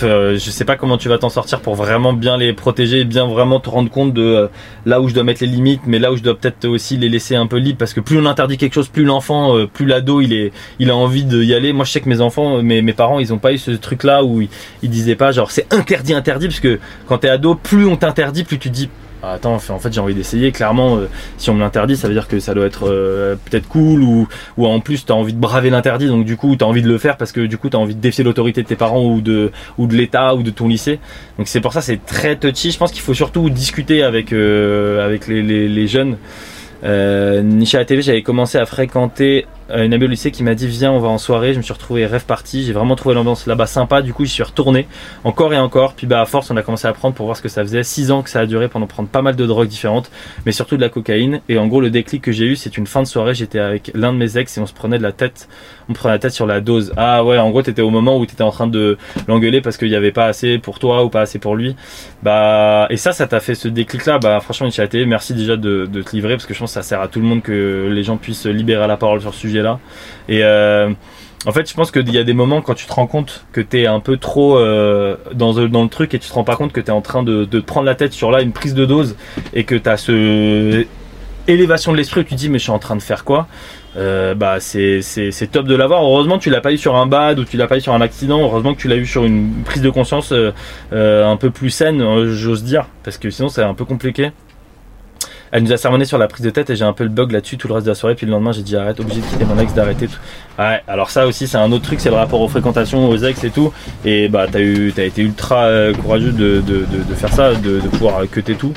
Je 0.01 0.37
sais 0.37 0.65
pas 0.65 0.75
comment 0.75 0.97
tu 0.97 1.09
vas 1.09 1.17
t'en 1.17 1.29
sortir 1.29 1.61
pour 1.61 1.75
vraiment 1.75 2.13
bien 2.13 2.37
les 2.37 2.53
protéger, 2.53 3.01
et 3.01 3.05
bien 3.05 3.25
vraiment 3.27 3.59
te 3.59 3.69
rendre 3.69 3.89
compte 3.89 4.13
de 4.13 4.49
là 4.85 5.01
où 5.01 5.07
je 5.07 5.13
dois 5.13 5.23
mettre 5.23 5.41
les 5.41 5.47
limites, 5.47 5.81
mais 5.85 5.99
là 5.99 6.11
où 6.11 6.17
je 6.17 6.23
dois 6.23 6.35
peut-être 6.37 6.67
aussi 6.67 6.97
les 6.97 7.09
laisser 7.09 7.35
un 7.35 7.47
peu 7.47 7.57
libres, 7.57 7.77
parce 7.77 7.93
que 7.93 7.99
plus 7.99 8.17
on 8.17 8.25
interdit 8.25 8.57
quelque 8.57 8.73
chose, 8.73 8.87
plus 8.87 9.03
l'enfant, 9.03 9.55
plus 9.73 9.85
l'ado, 9.85 10.21
il 10.21 10.51
a 10.89 10.95
envie 10.95 11.23
d'y 11.23 11.53
aller. 11.53 11.73
Moi, 11.73 11.85
je 11.85 11.91
sais 11.91 12.01
que 12.01 12.09
mes 12.09 12.21
enfants, 12.21 12.61
mes, 12.61 12.93
parents, 12.93 13.19
ils 13.19 13.33
ont 13.33 13.37
pas 13.37 13.53
eu 13.53 13.57
ce 13.57 13.71
truc-là 13.71 14.23
où 14.23 14.41
ils, 14.41 14.49
ils 14.83 14.89
disaient 14.89 15.15
pas 15.15 15.31
genre 15.31 15.51
c'est 15.51 15.71
interdit, 15.73 16.13
interdit, 16.13 16.47
parce 16.47 16.59
que 16.59 16.79
quand 17.07 17.19
t'es 17.19 17.29
ado, 17.29 17.55
plus 17.55 17.85
on 17.85 17.95
t'interdit, 17.95 18.43
plus 18.43 18.59
tu 18.59 18.69
dis 18.69 18.89
ah, 19.23 19.33
Attends, 19.33 19.53
en 19.53 19.79
fait, 19.79 19.93
j'ai 19.93 19.99
envie 19.99 20.15
d'essayer. 20.15 20.51
Clairement, 20.51 20.97
euh, 20.97 21.07
si 21.37 21.49
on 21.49 21.53
me 21.53 21.59
l'interdit, 21.59 21.95
ça 21.95 22.07
veut 22.07 22.13
dire 22.13 22.27
que 22.27 22.39
ça 22.39 22.53
doit 22.53 22.65
être 22.65 22.89
euh, 22.89 23.35
peut-être 23.45 23.67
cool 23.67 24.01
ou, 24.01 24.27
en 24.57 24.79
plus, 24.79 25.05
tu 25.05 25.11
as 25.11 25.15
envie 25.15 25.33
de 25.33 25.39
braver 25.39 25.69
l'interdit. 25.69 26.07
Donc, 26.07 26.25
du 26.25 26.37
coup, 26.37 26.55
tu 26.55 26.63
as 26.63 26.67
envie 26.67 26.81
de 26.81 26.87
le 26.87 26.97
faire 26.97 27.17
parce 27.17 27.31
que 27.31 27.41
du 27.41 27.57
coup, 27.57 27.69
tu 27.69 27.77
as 27.77 27.79
envie 27.79 27.95
de 27.95 28.01
défier 28.01 28.23
l'autorité 28.23 28.63
de 28.63 28.67
tes 28.67 28.75
parents 28.75 29.05
ou 29.05 29.21
de, 29.21 29.51
ou 29.77 29.87
de 29.87 29.95
l'État 29.95 30.35
ou 30.35 30.43
de 30.43 30.49
ton 30.49 30.67
lycée. 30.67 30.99
Donc, 31.37 31.47
c'est 31.47 31.61
pour 31.61 31.73
ça, 31.73 31.81
c'est 31.81 32.03
très 32.05 32.35
touchy. 32.35 32.71
Je 32.71 32.77
pense 32.77 32.91
qu'il 32.91 33.01
faut 33.01 33.13
surtout 33.13 33.49
discuter 33.49 34.03
avec, 34.03 34.33
euh, 34.33 35.05
avec 35.05 35.27
les, 35.27 35.87
jeunes. 35.87 36.17
Euh, 36.83 37.41
Nisha 37.41 37.83
TV, 37.85 38.01
j'avais 38.01 38.23
commencé 38.23 38.57
à 38.57 38.65
fréquenter 38.65 39.45
une 39.75 39.93
amie 39.93 40.05
au 40.05 40.07
lycée 40.07 40.31
qui 40.31 40.43
m'a 40.43 40.55
dit 40.55 40.67
viens 40.67 40.91
on 40.91 40.99
va 40.99 41.07
en 41.07 41.17
soirée. 41.17 41.53
Je 41.53 41.57
me 41.57 41.63
suis 41.63 41.73
retrouvé 41.73 42.05
rêve 42.05 42.25
parti. 42.25 42.63
J'ai 42.63 42.73
vraiment 42.73 42.95
trouvé 42.95 43.15
l'ambiance 43.15 43.47
là-bas 43.47 43.65
sympa. 43.65 44.01
Du 44.01 44.13
coup 44.13 44.25
j'y 44.25 44.31
suis 44.31 44.43
retourné 44.43 44.87
encore 45.23 45.53
et 45.53 45.57
encore. 45.57 45.93
Puis 45.93 46.07
bah 46.07 46.21
à 46.21 46.25
force 46.25 46.51
on 46.51 46.57
a 46.57 46.61
commencé 46.61 46.87
à 46.87 46.93
prendre 46.93 47.15
pour 47.15 47.25
voir 47.25 47.37
ce 47.37 47.41
que 47.41 47.49
ça 47.49 47.63
faisait. 47.63 47.83
6 47.83 48.11
ans 48.11 48.21
que 48.21 48.29
ça 48.29 48.41
a 48.41 48.45
duré 48.45 48.67
pendant 48.67 48.87
prendre 48.87 49.09
pas 49.09 49.21
mal 49.21 49.35
de 49.35 49.45
drogues 49.45 49.67
différentes 49.67 50.11
mais 50.45 50.51
surtout 50.51 50.75
de 50.75 50.81
la 50.81 50.89
cocaïne. 50.89 51.41
Et 51.49 51.57
en 51.57 51.67
gros 51.67 51.81
le 51.81 51.89
déclic 51.89 52.21
que 52.21 52.31
j'ai 52.31 52.45
eu 52.45 52.55
c'est 52.55 52.77
une 52.77 52.87
fin 52.87 53.01
de 53.01 53.07
soirée. 53.07 53.33
J'étais 53.33 53.59
avec 53.59 53.91
l'un 53.93 54.13
de 54.13 54.17
mes 54.17 54.37
ex 54.37 54.57
et 54.57 54.61
on 54.61 54.65
se 54.65 54.73
prenait 54.73 54.97
de 54.97 55.03
la 55.03 55.11
tête 55.11 55.47
on 55.89 55.93
prenait 55.93 56.13
la 56.13 56.19
tête 56.19 56.33
sur 56.33 56.45
la 56.45 56.61
dose. 56.61 56.93
Ah 56.97 57.23
ouais 57.23 57.37
en 57.37 57.49
gros 57.49 57.61
t'étais 57.61 57.81
au 57.81 57.89
moment 57.89 58.17
où 58.17 58.25
t'étais 58.25 58.43
en 58.43 58.51
train 58.51 58.67
de 58.67 58.97
l'engueuler 59.27 59.61
parce 59.61 59.77
qu'il 59.77 59.89
y 59.89 59.95
avait 59.95 60.11
pas 60.11 60.25
assez 60.25 60.57
pour 60.57 60.79
toi 60.79 61.03
ou 61.03 61.09
pas 61.09 61.21
assez 61.21 61.39
pour 61.39 61.55
lui. 61.55 61.75
Bah 62.23 62.87
et 62.89 62.97
ça 62.97 63.11
ça 63.11 63.27
t'a 63.27 63.39
fait 63.39 63.55
ce 63.55 63.67
déclic 63.67 64.05
là 64.05 64.19
bah 64.19 64.39
franchement 64.39 64.69
TV 64.69 65.05
merci 65.05 65.33
déjà 65.33 65.57
de, 65.57 65.85
te 65.85 66.15
livrer 66.15 66.35
parce 66.35 66.45
que 66.45 66.53
je 66.53 66.59
pense 66.59 66.71
que 66.71 66.73
ça 66.75 66.83
sert 66.83 67.01
à 67.01 67.07
tout 67.07 67.19
le 67.19 67.25
monde 67.25 67.41
que 67.41 67.89
les 67.91 68.03
gens 68.03 68.17
puissent 68.17 68.45
libérer 68.45 68.87
la 68.87 68.97
parole 68.97 69.21
sur 69.21 69.33
ce 69.33 69.39
sujet 69.39 69.60
et 70.27 70.43
euh, 70.43 70.89
en 71.45 71.51
fait, 71.51 71.67
je 71.67 71.73
pense 71.73 71.91
qu'il 71.91 72.09
y 72.11 72.17
a 72.17 72.23
des 72.23 72.33
moments 72.33 72.61
quand 72.61 72.75
tu 72.75 72.85
te 72.85 72.93
rends 72.93 73.07
compte 73.07 73.45
que 73.51 73.61
tu 73.61 73.81
es 73.81 73.87
un 73.87 73.99
peu 73.99 74.17
trop 74.17 74.57
euh, 74.57 75.17
dans, 75.33 75.53
le 75.53 75.87
truc 75.87 76.13
et 76.13 76.19
tu 76.19 76.29
te 76.29 76.33
rends 76.33 76.43
pas 76.43 76.55
compte 76.55 76.71
que 76.71 76.81
tu 76.81 76.87
es 76.87 76.91
en 76.91 77.01
train 77.01 77.23
de, 77.23 77.45
prendre 77.59 77.85
la 77.85 77.95
tête 77.95 78.13
sur 78.13 78.31
là 78.31 78.41
une 78.41 78.51
prise 78.51 78.73
de 78.73 78.85
dose 78.85 79.15
et 79.53 79.63
que 79.63 79.75
tu 79.75 79.89
as 79.89 79.97
ce 79.97 80.85
élévation 81.47 81.91
de 81.91 81.97
l'esprit 81.97 82.21
où 82.21 82.23
tu 82.23 82.35
dis 82.35 82.49
mais 82.49 82.59
je 82.59 82.63
suis 82.63 82.71
en 82.71 82.79
train 82.79 82.95
de 82.95 83.01
faire 83.01 83.23
quoi? 83.23 83.47
Euh, 83.97 84.35
bah 84.35 84.59
c'est 84.59 85.01
top 85.51 85.65
de 85.65 85.75
l'avoir. 85.75 86.03
Heureusement 86.03 86.37
tu 86.37 86.51
l'as 86.51 86.61
pas 86.61 86.71
eu 86.71 86.77
sur 86.77 86.95
un 86.95 87.07
bad 87.07 87.39
ou 87.39 87.45
tu 87.45 87.57
l'as 87.57 87.67
pas 87.67 87.77
eu 87.77 87.81
sur 87.81 87.93
un 87.93 88.01
accident. 88.01 88.39
Heureusement 88.39 88.75
que 88.75 88.79
tu 88.79 88.87
l'as 88.87 88.97
eu 88.97 89.07
sur 89.07 89.25
une 89.25 89.63
prise 89.65 89.81
de 89.81 89.89
conscience 89.89 90.33
un 90.91 91.37
peu 91.37 91.49
plus 91.49 91.71
saine 91.71 92.27
j'ose 92.27 92.63
dire. 92.63 92.85
Parce 93.03 93.17
que 93.17 93.31
sinon 93.31 93.49
c'est 93.49 93.63
un 93.63 93.73
peu 93.73 93.85
compliqué 93.85 94.31
Elle 95.51 95.63
nous 95.63 95.73
a 95.73 95.77
sermonné 95.77 96.05
sur 96.05 96.17
la 96.17 96.27
prise 96.27 96.45
de 96.45 96.49
tête 96.49 96.69
et 96.69 96.75
j'ai 96.75 96.85
un 96.85 96.93
peu 96.93 97.03
le 97.03 97.09
bug 97.09 97.31
là-dessus 97.31 97.57
tout 97.57 97.67
le 97.67 97.73
reste 97.73 97.85
de 97.85 97.91
la 97.91 97.95
soirée. 97.95 98.15
Puis 98.15 98.25
le 98.25 98.31
lendemain, 98.31 98.53
j'ai 98.53 98.61
dit 98.61 98.75
arrête, 98.75 98.99
obligé 98.99 99.19
de 99.19 99.25
quitter 99.25 99.45
mon 99.45 99.59
ex, 99.59 99.73
d'arrêter 99.73 100.07
tout. 100.07 100.19
Ouais, 100.57 100.81
alors 100.87 101.09
ça 101.09 101.27
aussi, 101.27 101.47
c'est 101.47 101.57
un 101.57 101.71
autre 101.71 101.83
truc, 101.83 101.99
c'est 101.99 102.09
le 102.09 102.15
rapport 102.15 102.39
aux 102.39 102.47
fréquentations, 102.47 103.09
aux 103.09 103.17
ex 103.17 103.43
et 103.43 103.49
tout. 103.49 103.73
Et 104.05 104.29
bah, 104.29 104.45
t'as 104.49 104.61
eu, 104.61 104.93
t'as 104.95 105.03
été 105.03 105.21
ultra 105.21 105.65
euh, 105.65 105.93
courageux 105.93 106.31
de, 106.31 106.61
de, 106.61 106.85
de, 106.85 107.03
de 107.07 107.13
faire 107.15 107.33
ça, 107.33 107.53
de, 107.53 107.79
pouvoir 107.91 108.21
cuter 108.31 108.55
tout. 108.55 108.73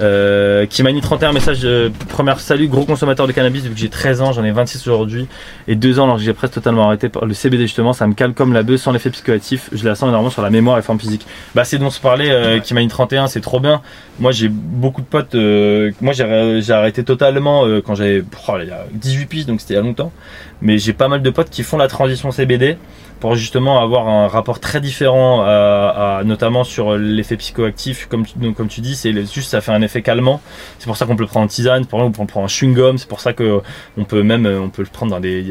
Euh, 0.00 0.66
Kimani 0.66 1.00
31 1.00 1.32
message 1.32 1.60
de 1.60 1.90
première 2.08 2.38
salut 2.40 2.68
gros 2.68 2.84
consommateur 2.84 3.26
de 3.26 3.32
cannabis 3.32 3.62
vu 3.62 3.70
que 3.70 3.78
j'ai 3.78 3.88
13 3.88 4.20
ans 4.20 4.32
j'en 4.32 4.44
ai 4.44 4.50
26 4.50 4.86
aujourd'hui 4.88 5.26
et 5.68 5.74
2 5.74 5.98
ans 5.98 6.04
alors 6.04 6.16
que 6.16 6.22
j'ai 6.22 6.34
presque 6.34 6.52
totalement 6.54 6.86
arrêté 6.86 7.08
le 7.22 7.32
CBD 7.32 7.62
justement 7.62 7.94
ça 7.94 8.06
me 8.06 8.12
calme 8.12 8.34
comme 8.34 8.52
la 8.52 8.62
bœuf 8.62 8.80
sans 8.80 8.92
l'effet 8.92 9.08
psychoactif 9.08 9.70
je 9.72 9.84
la 9.86 9.94
sens 9.94 10.08
énormément 10.08 10.30
sur 10.30 10.42
la 10.42 10.50
mémoire 10.50 10.78
et 10.78 10.82
forme 10.82 11.00
physique. 11.00 11.26
Bah 11.54 11.64
c'est 11.64 11.78
dont 11.78 11.88
se 11.88 12.00
parlait 12.00 12.30
euh, 12.30 12.60
Kimani 12.60 12.88
31 12.88 13.28
c'est 13.28 13.40
trop 13.40 13.58
bien. 13.58 13.80
Moi 14.18 14.32
j'ai 14.32 14.48
beaucoup 14.48 15.00
de 15.00 15.06
potes 15.06 15.34
euh, 15.34 15.92
moi 16.02 16.12
j'ai 16.12 16.72
arrêté 16.72 17.02
totalement 17.02 17.64
euh, 17.64 17.80
quand 17.80 17.94
j'avais 17.94 18.22
oh, 18.48 18.52
il 18.60 18.68
y 18.68 18.72
a 18.72 18.84
18 18.92 19.26
piges 19.26 19.46
donc 19.46 19.60
c'était 19.60 19.74
il 19.74 19.76
y 19.78 19.80
a 19.80 19.82
longtemps. 19.82 20.12
Mais 20.60 20.78
j'ai 20.78 20.92
pas 20.92 21.08
mal 21.08 21.22
de 21.22 21.30
potes 21.30 21.50
qui 21.50 21.62
font 21.62 21.78
la 21.78 21.88
transition 21.88 22.30
CBD 22.30 22.76
pour 23.20 23.34
justement 23.34 23.80
avoir 23.80 24.08
un 24.08 24.28
rapport 24.28 24.60
très 24.60 24.80
différent 24.80 25.42
à, 25.42 26.18
à- 26.18 26.24
notamment 26.24 26.64
sur 26.64 26.96
l'effet 26.96 27.36
psychoactif. 27.36 28.06
Comme 28.08 28.26
tu, 28.26 28.38
donc, 28.38 28.56
comme 28.56 28.68
tu 28.68 28.80
dis 28.80 28.94
c'est 28.96 29.12
juste 29.12 29.50
ça 29.50 29.60
fait 29.60 29.72
un 29.72 29.82
effet 29.82 30.02
calmant. 30.02 30.40
C'est 30.78 30.86
pour 30.86 30.96
ça 30.96 31.06
qu'on 31.06 31.16
peut 31.16 31.22
le 31.22 31.28
prendre 31.28 31.44
en 31.44 31.48
tisane 31.48 31.86
pour 31.86 31.98
on 32.00 32.10
peut 32.12 32.22
le 32.22 32.26
prendre 32.26 32.44
en 32.44 32.48
chewing 32.48 32.74
gum 32.74 32.98
c'est 32.98 33.08
pour 33.08 33.20
ça 33.20 33.32
que 33.32 33.60
on 33.96 34.04
peut 34.04 34.22
même 34.22 34.46
euh, 34.46 34.60
on 34.60 34.68
peut 34.68 34.82
le 34.82 34.88
prendre 34.88 35.12
dans 35.12 35.20
des 35.20 35.44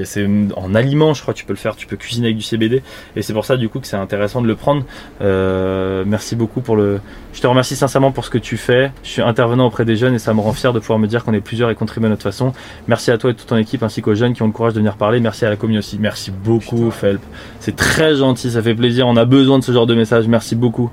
en 0.55 0.75
aliment 0.75 1.13
je 1.13 1.21
crois 1.21 1.33
que 1.33 1.39
tu 1.39 1.45
peux 1.45 1.53
le 1.53 1.57
faire. 1.57 1.75
Tu 1.75 1.87
peux 1.87 1.95
cuisiner 1.97 2.27
avec 2.27 2.37
du 2.37 2.43
CBD 2.43 2.83
et 3.15 3.21
c'est 3.21 3.33
pour 3.33 3.45
ça 3.45 3.57
du 3.57 3.67
coup 3.69 3.79
que 3.79 3.87
c'est 3.87 3.95
intéressant 3.97 4.41
de 4.41 4.47
le 4.47 4.55
prendre. 4.55 4.83
Euh, 5.21 6.03
merci 6.05 6.35
beaucoup 6.35 6.61
pour 6.61 6.75
le 6.75 6.99
je 7.33 7.41
te 7.41 7.47
remercie 7.47 7.75
sincèrement 7.75 8.11
pour 8.11 8.23
ce 8.23 8.29
que 8.29 8.37
tu 8.37 8.55
fais. 8.57 8.91
Je 9.03 9.09
suis 9.09 9.21
intervenant 9.21 9.65
auprès 9.65 9.83
des 9.83 9.97
jeunes 9.97 10.13
et 10.15 10.19
ça 10.19 10.33
me 10.33 10.39
rend 10.39 10.53
fier 10.53 10.71
de 10.71 10.79
pouvoir 10.79 10.99
me 10.99 11.07
dire 11.07 11.23
qu'on 11.25 11.33
est 11.33 11.41
plusieurs 11.41 11.69
et 11.69 11.75
contribuer 11.75 12.07
à 12.07 12.09
notre 12.09 12.23
façon. 12.23 12.53
Merci 12.87 13.11
à 13.11 13.17
toi 13.17 13.31
et 13.31 13.33
toute 13.33 13.47
ton 13.47 13.57
équipe 13.57 13.83
ainsi 13.83 14.01
qu'aux 14.01 14.15
jeunes 14.15 14.33
qui 14.33 14.41
ont 14.41 14.47
le 14.47 14.53
courage 14.53 14.73
de 14.73 14.79
venir 14.79 14.95
parler. 14.95 15.19
Merci 15.19 15.45
à 15.45 15.49
la 15.49 15.55
commune 15.57 15.79
aussi. 15.79 15.97
Merci 15.99 16.31
beaucoup 16.31 16.91
Felp 16.91 17.21
c'est 17.59 17.75
très 17.75 18.15
gentil, 18.15 18.51
ça 18.51 18.61
fait 18.61 18.75
plaisir. 18.75 19.07
On 19.07 19.15
a 19.15 19.25
besoin 19.25 19.59
de 19.59 19.63
ce 19.63 19.71
genre 19.71 19.85
de 19.85 19.95
message. 19.95 20.27
Merci 20.27 20.55
beaucoup. 20.55 20.91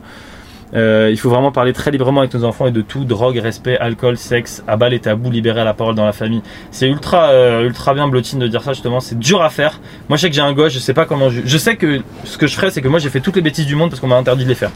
Euh, 0.74 1.10
il 1.10 1.18
faut 1.18 1.28
vraiment 1.28 1.52
parler 1.52 1.74
très 1.74 1.90
librement 1.90 2.20
avec 2.20 2.32
nos 2.32 2.44
enfants 2.44 2.66
et 2.66 2.70
de 2.70 2.80
tout 2.80 3.04
drogue, 3.04 3.36
respect, 3.36 3.76
alcool, 3.76 4.16
sexe, 4.16 4.62
abat 4.66 4.88
les 4.88 5.00
tabous, 5.00 5.30
libérer 5.30 5.64
la 5.64 5.74
parole 5.74 5.94
dans 5.94 6.06
la 6.06 6.12
famille. 6.12 6.40
C'est 6.70 6.88
ultra, 6.88 7.30
euh, 7.30 7.66
ultra 7.66 7.92
bien 7.92 8.08
Blotine 8.08 8.38
de 8.38 8.46
dire 8.46 8.62
ça 8.62 8.72
justement. 8.72 9.00
C'est 9.00 9.18
dur 9.18 9.42
à 9.42 9.50
faire. 9.50 9.80
Moi, 10.08 10.16
je 10.16 10.22
sais 10.22 10.30
que 10.30 10.34
j'ai 10.34 10.40
un 10.40 10.54
gosse, 10.54 10.72
je 10.72 10.78
sais 10.78 10.94
pas 10.94 11.04
comment. 11.04 11.28
Je, 11.28 11.42
je 11.44 11.58
sais 11.58 11.76
que 11.76 12.00
ce 12.24 12.38
que 12.38 12.46
je 12.46 12.54
ferais, 12.54 12.70
c'est 12.70 12.80
que 12.80 12.88
moi, 12.88 12.98
j'ai 13.00 13.10
fait 13.10 13.20
toutes 13.20 13.36
les 13.36 13.42
bêtises 13.42 13.66
du 13.66 13.76
monde 13.76 13.90
parce 13.90 14.00
qu'on 14.00 14.08
m'a 14.08 14.16
interdit 14.16 14.44
de 14.44 14.48
les 14.48 14.54
faire. 14.54 14.70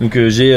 Donc 0.00 0.16
euh, 0.16 0.28
j'ai 0.28 0.52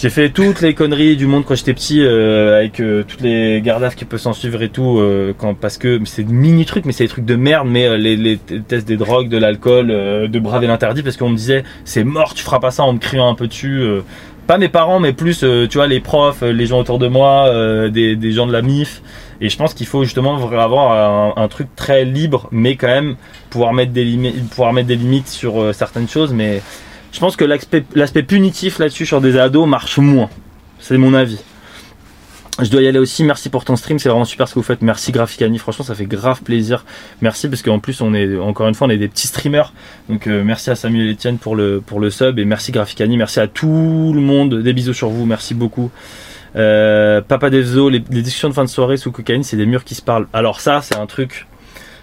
j'ai 0.00 0.08
fait 0.08 0.30
toutes 0.30 0.62
les 0.62 0.72
conneries 0.72 1.14
du 1.14 1.26
monde 1.26 1.44
quand 1.44 1.54
j'étais 1.54 1.74
petit 1.74 2.02
euh, 2.02 2.56
avec 2.56 2.80
euh, 2.80 3.04
toutes 3.06 3.20
les 3.20 3.60
gardaves 3.60 3.94
qui 3.94 4.06
peuvent 4.06 4.20
s'en 4.20 4.32
suivre 4.32 4.62
et 4.62 4.70
tout 4.70 4.98
euh, 4.98 5.34
quand 5.36 5.52
parce 5.52 5.76
que 5.76 6.00
c'est 6.06 6.22
des 6.22 6.32
mini 6.32 6.64
trucs 6.64 6.86
mais 6.86 6.92
c'est 6.92 7.04
des 7.04 7.10
trucs 7.10 7.26
de 7.26 7.36
merde 7.36 7.68
mais 7.68 7.86
euh, 7.86 7.98
les, 7.98 8.16
les 8.16 8.38
tests 8.38 8.88
des 8.88 8.96
drogues 8.96 9.28
de 9.28 9.36
l'alcool 9.36 9.90
euh, 9.90 10.26
de 10.26 10.38
braver 10.38 10.68
l'interdit 10.68 11.02
parce 11.02 11.18
qu'on 11.18 11.28
me 11.28 11.36
disait 11.36 11.64
c'est 11.84 12.02
mort 12.02 12.32
tu 12.32 12.42
feras 12.42 12.60
pas 12.60 12.70
ça 12.70 12.82
en 12.84 12.94
me 12.94 12.98
criant 12.98 13.28
un 13.28 13.34
peu 13.34 13.46
dessus 13.46 13.80
euh, 13.80 14.00
pas 14.46 14.56
mes 14.56 14.70
parents 14.70 15.00
mais 15.00 15.12
plus 15.12 15.44
tu 15.68 15.76
vois 15.76 15.86
les 15.86 16.00
profs 16.00 16.40
les 16.40 16.64
gens 16.64 16.80
autour 16.80 16.98
de 16.98 17.06
moi 17.06 17.48
des, 17.90 18.16
des 18.16 18.32
gens 18.32 18.48
de 18.48 18.52
la 18.52 18.62
MIF. 18.62 19.00
Et 19.40 19.48
je 19.48 19.56
pense 19.56 19.74
qu'il 19.74 19.86
faut 19.86 20.02
justement 20.02 20.34
avoir 20.34 21.36
un, 21.38 21.40
un 21.40 21.48
truc 21.48 21.68
très 21.76 22.04
libre 22.04 22.48
mais 22.50 22.74
quand 22.74 22.88
même 22.88 23.14
pouvoir 23.48 23.74
mettre 23.74 23.92
des 23.92 24.04
limites 24.04 24.48
pouvoir 24.48 24.72
mettre 24.72 24.88
des 24.88 24.96
limites 24.96 25.28
sur 25.28 25.72
certaines 25.72 26.08
choses 26.08 26.32
mais 26.34 26.62
je 27.12 27.20
pense 27.20 27.36
que 27.36 27.44
l'aspect 27.44 28.22
punitif 28.22 28.78
là-dessus 28.78 29.06
sur 29.06 29.20
des 29.20 29.38
ados 29.38 29.68
marche 29.68 29.98
moins. 29.98 30.30
C'est 30.78 30.96
mon 30.96 31.14
avis. 31.14 31.40
Je 32.62 32.68
dois 32.70 32.82
y 32.82 32.88
aller 32.88 32.98
aussi. 32.98 33.24
Merci 33.24 33.48
pour 33.48 33.64
ton 33.64 33.76
stream, 33.76 33.98
c'est 33.98 34.08
vraiment 34.08 34.24
super 34.24 34.46
ce 34.46 34.54
que 34.54 34.58
vous 34.58 34.64
faites. 34.64 34.82
Merci 34.82 35.12
Graphicani, 35.12 35.58
franchement 35.58 35.84
ça 35.84 35.94
fait 35.94 36.06
grave 36.06 36.42
plaisir. 36.42 36.84
Merci 37.22 37.48
parce 37.48 37.62
qu'en 37.62 37.78
plus 37.78 38.00
on 38.00 38.12
est 38.12 38.36
encore 38.38 38.68
une 38.68 38.74
fois 38.74 38.86
on 38.86 38.90
est 38.90 38.98
des 38.98 39.08
petits 39.08 39.28
streamers. 39.28 39.72
Donc 40.08 40.26
euh, 40.26 40.44
merci 40.44 40.70
à 40.70 40.74
Samuel 40.74 41.08
et 41.08 41.12
Etienne 41.12 41.38
pour 41.38 41.56
le 41.56 41.80
pour 41.80 42.00
le 42.00 42.10
sub 42.10 42.38
et 42.38 42.44
merci 42.44 42.70
Graphicani, 42.72 43.16
merci 43.16 43.40
à 43.40 43.46
tout 43.46 44.12
le 44.14 44.20
monde. 44.20 44.62
Des 44.62 44.72
bisous 44.72 44.94
sur 44.94 45.08
vous, 45.08 45.24
merci 45.24 45.54
beaucoup. 45.54 45.90
Euh, 46.56 47.20
Papa 47.20 47.48
Devzo, 47.48 47.88
les, 47.88 48.02
les 48.10 48.22
discussions 48.22 48.48
de 48.48 48.54
fin 48.54 48.64
de 48.64 48.68
soirée 48.68 48.96
sous 48.96 49.12
cocaïne, 49.12 49.44
c'est 49.44 49.56
des 49.56 49.66
murs 49.66 49.84
qui 49.84 49.94
se 49.94 50.02
parlent. 50.02 50.26
Alors 50.32 50.60
ça, 50.60 50.80
c'est 50.82 50.96
un 50.96 51.06
truc 51.06 51.46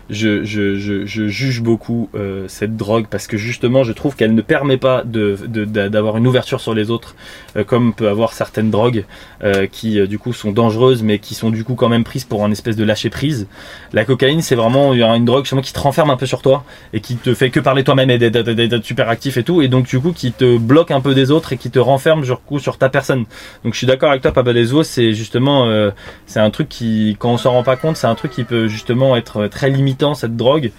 je, 0.09 0.43
je, 0.43 0.75
je, 0.77 1.05
je 1.05 1.27
juge 1.27 1.61
beaucoup 1.61 2.09
euh, 2.15 2.45
cette 2.47 2.77
drogue 2.77 3.05
parce 3.09 3.27
que 3.27 3.37
justement 3.37 3.83
je 3.83 3.91
trouve 3.91 4.15
qu'elle 4.15 4.33
ne 4.33 4.41
permet 4.41 4.77
pas 4.77 5.03
de, 5.03 5.37
de- 5.47 5.65
d'avoir 5.65 6.17
une 6.17 6.27
ouverture 6.27 6.61
sur 6.61 6.73
les 6.73 6.89
autres 6.91 7.15
euh, 7.55 7.63
comme 7.63 7.93
peut 7.93 8.07
avoir 8.07 8.33
certaines 8.33 8.71
drogues 8.71 9.05
euh, 9.43 9.67
qui 9.67 9.99
euh, 9.99 10.07
du 10.07 10.17
coup 10.19 10.33
sont 10.33 10.51
dangereuses 10.51 11.03
mais 11.03 11.19
qui 11.19 11.35
sont 11.35 11.49
du 11.49 11.63
coup 11.63 11.75
quand 11.75 11.89
même 11.89 12.03
prises 12.03 12.23
pour 12.23 12.43
un 12.45 12.51
espèce 12.51 12.75
de 12.75 12.83
lâcher 12.83 13.09
prise. 13.09 13.47
La 13.93 14.05
cocaïne 14.05 14.41
c'est 14.41 14.55
vraiment 14.55 14.93
une 14.93 15.25
drogue 15.25 15.43
justement 15.43 15.61
qui 15.61 15.73
te 15.73 15.79
renferme 15.79 16.09
un 16.09 16.17
peu 16.17 16.25
sur 16.25 16.41
toi 16.41 16.63
et 16.93 17.01
qui 17.01 17.15
te 17.15 17.33
fait 17.33 17.49
que 17.49 17.59
parler 17.59 17.83
toi-même 17.83 18.09
et 18.09 18.17
d'être- 18.17 18.83
super 18.83 19.09
actif 19.09 19.37
et 19.37 19.43
tout 19.43 19.61
et 19.61 19.67
donc 19.67 19.87
du 19.87 19.99
coup 19.99 20.13
qui 20.13 20.31
te 20.31 20.57
bloque 20.57 20.91
un 20.91 21.01
peu 21.01 21.13
des 21.13 21.31
autres 21.31 21.53
et 21.53 21.57
qui 21.57 21.69
te 21.69 21.79
renferme 21.79 22.21
du 22.21 22.31
coup 22.45 22.59
sur 22.59 22.77
ta 22.77 22.89
personne. 22.89 23.25
Donc 23.63 23.73
je 23.73 23.77
suis 23.77 23.87
d'accord 23.87 24.09
avec 24.11 24.21
toi 24.21 24.31
Papa 24.31 24.53
c'est 24.83 25.13
justement 25.13 25.65
euh, 25.65 25.91
c'est 26.25 26.39
un 26.39 26.49
truc 26.49 26.69
qui 26.69 27.15
quand 27.19 27.31
on 27.31 27.37
s'en 27.37 27.51
rend 27.51 27.63
pas 27.63 27.75
compte 27.75 27.97
c'est 27.97 28.07
un 28.07 28.15
truc 28.15 28.31
qui 28.31 28.43
peut 28.43 28.67
justement 28.67 29.15
être 29.15 29.47
très 29.47 29.69
cette 30.15 30.35
drogue 30.35 30.71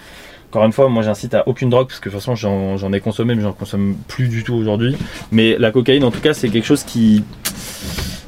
encore 0.50 0.64
une 0.64 0.72
fois, 0.72 0.88
moi 0.88 1.02
j'incite 1.02 1.34
à 1.34 1.46
aucune 1.46 1.68
drogue 1.68 1.88
parce 1.88 2.00
que 2.00 2.08
de 2.08 2.14
toute 2.14 2.22
façon 2.24 2.34
j'en 2.34 2.92
ai 2.92 3.00
consommé 3.00 3.34
mais 3.34 3.42
j'en 3.42 3.52
consomme 3.52 3.96
plus 4.08 4.28
du 4.28 4.44
tout 4.44 4.54
aujourd'hui. 4.54 4.96
Mais 5.30 5.56
la 5.58 5.70
cocaïne 5.70 6.04
en 6.04 6.10
tout 6.10 6.20
cas 6.20 6.32
c'est 6.32 6.48
quelque 6.48 6.64
chose 6.64 6.84
qui... 6.84 7.22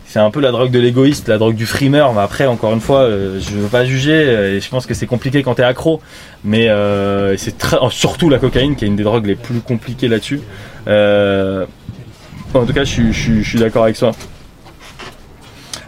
C'est 0.04 0.18
un 0.18 0.32
peu 0.32 0.40
la 0.40 0.50
drogue 0.50 0.72
de 0.72 0.80
l'égoïste, 0.80 1.28
la 1.28 1.38
drogue 1.38 1.54
du 1.54 1.66
frimeur. 1.66 2.12
Mais 2.14 2.20
après, 2.20 2.44
encore 2.48 2.72
une 2.72 2.80
fois, 2.80 3.02
euh, 3.02 3.38
je 3.38 3.50
veux 3.50 3.68
pas 3.68 3.84
juger 3.84 4.12
euh, 4.12 4.56
et 4.56 4.60
je 4.60 4.68
pense 4.68 4.84
que 4.84 4.92
c'est 4.92 5.06
compliqué 5.06 5.44
quand 5.44 5.54
t'es 5.54 5.62
accro. 5.62 6.02
Mais 6.42 6.68
euh, 6.68 7.36
c'est 7.36 7.56
très, 7.56 7.76
oh, 7.80 7.90
surtout 7.90 8.28
la 8.28 8.40
cocaïne 8.40 8.74
qui 8.74 8.84
est 8.84 8.88
une 8.88 8.96
des 8.96 9.04
drogues 9.04 9.26
les 9.26 9.36
plus 9.36 9.60
compliquées 9.60 10.08
là-dessus. 10.08 10.40
Euh, 10.88 11.64
en 12.54 12.66
tout 12.66 12.72
cas, 12.72 12.82
je 12.82 13.12
je 13.12 13.40
suis 13.40 13.60
d'accord 13.60 13.84
avec 13.84 13.96
toi. 13.96 14.10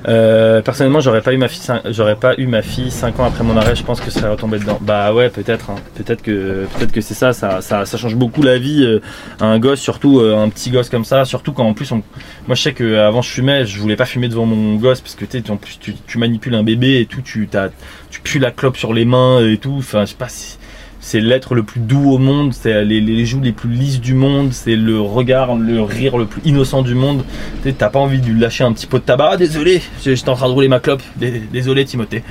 Euh, 0.08 0.62
personnellement, 0.62 1.00
j'aurais 1.00 1.20
pas 1.22 1.32
eu 1.32 1.36
ma 1.36 1.48
fille, 1.48 1.62
j'aurais 1.90 2.16
pas 2.16 2.34
eu 2.36 2.46
ma 2.46 2.62
fille 2.62 2.90
5 2.90 3.20
ans 3.20 3.24
après 3.24 3.44
mon 3.44 3.56
arrêt. 3.56 3.76
Je 3.76 3.82
pense 3.84 4.00
que 4.00 4.10
ça 4.10 4.20
serait 4.20 4.30
retombé 4.30 4.58
dedans. 4.58 4.78
Bah 4.80 5.12
ouais, 5.14 5.28
peut-être. 5.30 5.70
hein. 5.70 5.76
Peut-être 5.94 6.22
que, 6.22 6.66
peut-être 6.76 6.92
que 6.92 7.00
c'est 7.00 7.14
ça, 7.14 7.32
ça, 7.32 7.60
ça. 7.60 7.86
ça 7.86 7.96
change 7.98 8.16
beaucoup 8.16 8.42
la 8.42 8.58
vie 8.58 8.84
euh, 8.84 9.00
à 9.40 9.46
un 9.46 9.58
gosse, 9.58 9.80
surtout 9.80 10.20
euh, 10.20 10.36
un 10.36 10.48
petit 10.48 10.70
gosse 10.70 10.88
comme 10.88 11.04
ça. 11.04 11.24
Surtout 11.24 11.52
quand 11.52 11.64
en 11.66 11.74
plus, 11.74 11.92
on... 11.92 12.02
moi 12.46 12.54
je 12.56 12.62
sais 12.62 12.72
que 12.72 12.96
avant 12.98 13.22
je 13.22 13.30
fumais, 13.30 13.64
je 13.64 13.78
voulais 13.78 13.96
pas 13.96 14.06
fumer 14.06 14.28
devant 14.28 14.46
mon 14.46 14.74
gosse 14.76 15.00
parce 15.00 15.14
que 15.14 15.24
tu 15.24 15.42
en 15.50 15.56
plus 15.56 15.78
tu, 15.78 15.94
tu 16.06 16.18
manipules 16.18 16.54
un 16.54 16.62
bébé 16.64 17.00
et 17.00 17.06
tout, 17.06 17.20
tu 17.22 17.48
tu 18.10 18.20
pues 18.20 18.38
la 18.40 18.50
clope 18.50 18.76
sur 18.76 18.92
les 18.92 19.04
mains 19.04 19.40
et 19.46 19.56
tout. 19.58 19.76
Enfin, 19.78 20.00
je 20.04 20.10
sais 20.10 20.16
pas. 20.16 20.28
si- 20.28 20.58
c'est 21.04 21.20
l'être 21.20 21.56
le 21.56 21.64
plus 21.64 21.80
doux 21.80 22.12
au 22.12 22.18
monde, 22.18 22.54
c'est 22.54 22.84
les, 22.84 23.00
les 23.00 23.26
joues 23.26 23.40
les 23.40 23.50
plus 23.52 23.68
lisses 23.70 24.00
du 24.00 24.14
monde, 24.14 24.52
c'est 24.52 24.76
le 24.76 25.00
regard, 25.00 25.56
le 25.56 25.82
rire 25.82 26.16
le 26.16 26.26
plus 26.26 26.40
innocent 26.44 26.80
du 26.82 26.94
monde. 26.94 27.24
Tu 27.62 27.70
sais, 27.70 27.74
T'as 27.76 27.90
pas 27.90 27.98
envie 27.98 28.20
de 28.20 28.26
lui 28.26 28.38
lâcher 28.40 28.62
un 28.62 28.72
petit 28.72 28.86
pot 28.86 28.98
de 28.98 29.02
tabac. 29.04 29.30
Ah, 29.32 29.36
désolé, 29.36 29.82
j'étais 30.00 30.28
en 30.28 30.36
train 30.36 30.46
de 30.48 30.52
rouler 30.52 30.68
ma 30.68 30.78
clope. 30.78 31.02
Dé- 31.16 31.42
Désolé, 31.52 31.84
Timothée. 31.84 32.22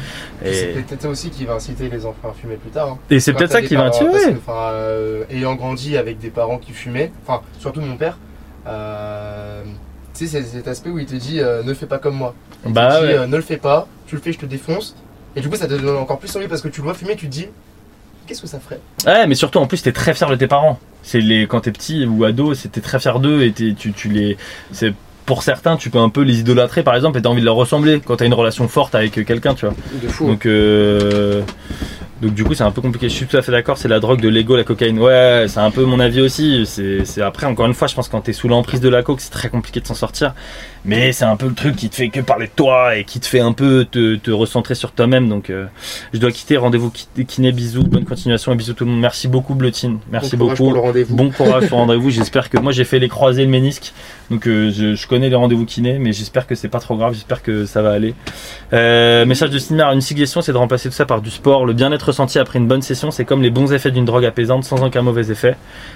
Et- 0.45 0.53
C'est 0.53 0.67
peut-être 0.67 1.01
ça 1.01 1.09
aussi 1.09 1.29
qui 1.29 1.43
va 1.45 1.53
inciter 1.55 1.89
les 1.89 2.05
enfants 2.05 2.29
à 2.29 2.33
fumer 2.33 2.55
plus 2.55 2.71
tard. 2.71 2.87
hein. 2.93 2.97
Et 3.09 3.19
c'est 3.19 3.33
peut-être 3.33 3.51
ça 3.51 3.61
qui 3.61 3.75
va 3.75 3.89
que, 3.89 4.37
enfin, 4.37 4.71
euh, 4.71 5.25
ayant 5.29 5.55
grandi 5.55 5.97
avec 5.97 6.17
des 6.19 6.29
parents 6.29 6.57
qui 6.57 6.71
fumaient, 6.71 7.11
enfin 7.27 7.41
surtout 7.59 7.81
mon 7.81 7.97
père, 7.97 8.17
euh, 8.67 9.63
tu 10.17 10.27
sais, 10.27 10.41
c'est 10.41 10.43
cet 10.57 10.67
aspect 10.67 10.89
où 10.89 10.99
il 10.99 11.05
te 11.05 11.15
dit 11.15 11.39
euh, 11.39 11.63
ne 11.63 11.73
fais 11.73 11.85
pas 11.85 11.97
comme 11.97 12.15
moi. 12.15 12.33
Il 12.65 12.73
Bah 12.73 12.95
te 12.99 13.01
dit 13.05 13.07
ouais. 13.11 13.17
euh, 13.19 13.27
ne 13.27 13.35
le 13.35 13.41
fais 13.41 13.57
pas, 13.57 13.87
tu 14.07 14.15
le 14.15 14.21
fais, 14.21 14.31
je 14.31 14.39
te 14.39 14.45
défonce. 14.45 14.95
Et 15.35 15.41
du 15.41 15.49
coup, 15.49 15.55
ça 15.55 15.67
te 15.67 15.73
donne 15.73 15.95
encore 15.97 16.19
plus 16.19 16.33
envie 16.35 16.47
parce 16.47 16.61
que 16.61 16.67
tu 16.67 16.81
le 16.81 16.85
vois 16.85 16.93
fumer, 16.93 17.15
tu 17.15 17.27
te 17.27 17.31
dis 17.31 17.47
qu'est-ce 18.31 18.41
que 18.41 18.47
ça 18.47 18.59
ferait 18.59 18.79
Ouais, 19.05 19.27
mais 19.27 19.35
surtout 19.35 19.59
en 19.59 19.67
plus 19.67 19.81
t'es 19.81 19.91
très 19.91 20.13
fier 20.13 20.29
de 20.29 20.35
tes 20.35 20.47
parents. 20.47 20.79
C'est 21.03 21.19
les 21.21 21.47
quand 21.47 21.61
t'es 21.61 21.71
petit 21.71 22.05
ou 22.05 22.23
ado, 22.23 22.53
c'était 22.53 22.81
très 22.81 22.99
fier 22.99 23.19
d'eux 23.19 23.41
et 23.43 23.51
tu, 23.51 23.75
tu 23.75 24.09
les. 24.09 24.37
C'est 24.71 24.93
pour 25.25 25.43
certains, 25.43 25.77
tu 25.77 25.89
peux 25.89 25.99
un 25.99 26.09
peu 26.09 26.21
les 26.21 26.39
idolâtrer 26.39 26.83
par 26.83 26.95
exemple 26.95 27.17
et 27.17 27.21
t'as 27.21 27.29
envie 27.29 27.41
de 27.41 27.45
leur 27.45 27.55
ressembler 27.55 28.01
quand 28.03 28.17
t'as 28.17 28.25
une 28.25 28.33
relation 28.33 28.67
forte 28.67 28.95
avec 28.95 29.11
quelqu'un, 29.25 29.53
tu 29.53 29.65
vois. 29.65 29.75
De 30.01 30.07
fou. 30.07 30.27
Donc 30.27 30.45
euh, 30.45 31.41
donc 32.21 32.33
du 32.35 32.43
coup 32.43 32.53
c'est 32.53 32.63
un 32.63 32.71
peu 32.71 32.81
compliqué. 32.81 33.09
Je 33.09 33.15
suis 33.15 33.25
tout 33.25 33.37
à 33.37 33.41
fait 33.41 33.51
d'accord. 33.51 33.77
C'est 33.77 33.87
la 33.87 33.99
drogue 33.99 34.21
de 34.21 34.29
l'ego, 34.29 34.55
la 34.55 34.63
cocaïne. 34.63 34.99
Ouais, 34.99 35.45
c'est 35.47 35.59
un 35.59 35.71
peu 35.71 35.83
mon 35.85 35.99
avis 35.99 36.21
aussi. 36.21 36.65
C'est 36.65 37.03
c'est- 37.05 37.21
après 37.21 37.47
encore 37.47 37.65
une 37.65 37.73
fois, 37.73 37.87
je 37.87 37.95
pense 37.95 38.07
que 38.07 38.11
quand 38.11 38.21
t'es 38.21 38.33
sous 38.33 38.47
l'emprise 38.47 38.79
de 38.79 38.89
la 38.89 39.01
coke, 39.03 39.21
c'est 39.21 39.31
très 39.31 39.49
compliqué 39.49 39.79
de 39.81 39.87
s'en 39.87 39.95
sortir. 39.95 40.33
Mais 40.83 41.11
c'est 41.11 41.25
un 41.25 41.35
peu 41.35 41.47
le 41.47 41.53
truc 41.53 41.75
qui 41.75 41.89
te 41.89 41.95
fait 41.95 42.09
que 42.09 42.21
parler 42.21 42.47
de 42.47 42.51
toi 42.55 42.95
et 42.95 43.03
qui 43.03 43.19
te 43.19 43.27
fait 43.27 43.39
un 43.39 43.53
peu 43.53 43.85
te, 43.89 44.15
te 44.15 44.31
recentrer 44.31 44.73
sur 44.73 44.91
toi-même. 44.93 45.29
Donc 45.29 45.49
euh, 45.49 45.65
je 46.13 46.19
dois 46.19 46.31
quitter. 46.31 46.57
Rendez-vous 46.57 46.89
ki- 46.89 47.25
kiné. 47.27 47.51
Bisous. 47.51 47.83
Bonne 47.83 48.05
continuation 48.05 48.51
et 48.51 48.55
bisous 48.55 48.73
tout 48.73 48.85
le 48.85 48.91
monde. 48.91 48.99
Merci 49.01 49.27
beaucoup 49.27 49.53
Blotine. 49.53 49.99
Merci 50.11 50.37
Bon 50.37 50.45
beaucoup. 50.47 50.71
pour 50.73 50.91
le. 50.93 51.05
Bon 51.05 51.29
courage 51.29 51.67
pour 51.67 51.77
le 51.77 51.83
rendez-vous. 51.85 52.09
J'espère 52.09 52.49
que 52.49 52.57
moi 52.57 52.71
j'ai 52.71 52.83
fait 52.83 52.97
les 52.99 53.09
croisés, 53.09 53.43
le 53.43 53.49
ménisque. 53.51 53.93
Donc 54.31 54.47
euh, 54.47 54.71
je, 54.71 54.95
je 54.95 55.07
connais 55.07 55.29
les 55.29 55.35
rendez-vous 55.35 55.65
kiné, 55.65 55.99
mais 55.99 56.13
j'espère 56.13 56.47
que 56.47 56.55
c'est 56.55 56.69
pas 56.69 56.79
trop 56.79 56.95
grave. 56.95 57.13
J'espère 57.13 57.43
que 57.43 57.65
ça 57.65 57.81
va 57.83 57.91
aller. 57.91 58.15
Euh, 58.73 59.25
message 59.25 59.49
de 59.51 59.59
Cinéma, 59.59 59.93
une 59.93 60.01
suggestion, 60.01 60.41
c'est 60.41 60.53
de 60.53 60.57
remplacer 60.57 60.89
tout 60.89 60.95
ça 60.95 61.05
par 61.05 61.21
du 61.21 61.29
sport. 61.29 61.65
Le 61.65 61.73
bien-être 61.73 62.07
ressenti 62.07 62.39
après 62.39 62.57
une 62.57 62.67
bonne 62.67 62.81
session, 62.81 63.11
c'est 63.11 63.25
comme 63.25 63.43
les 63.43 63.49
bons 63.51 63.71
effets 63.73 63.91
d'une 63.91 64.05
drogue 64.05 64.25
apaisante 64.25 64.63
sans 64.63 64.81
aucun 64.83 65.01
mauvais 65.03 65.29
effet. 65.29 65.55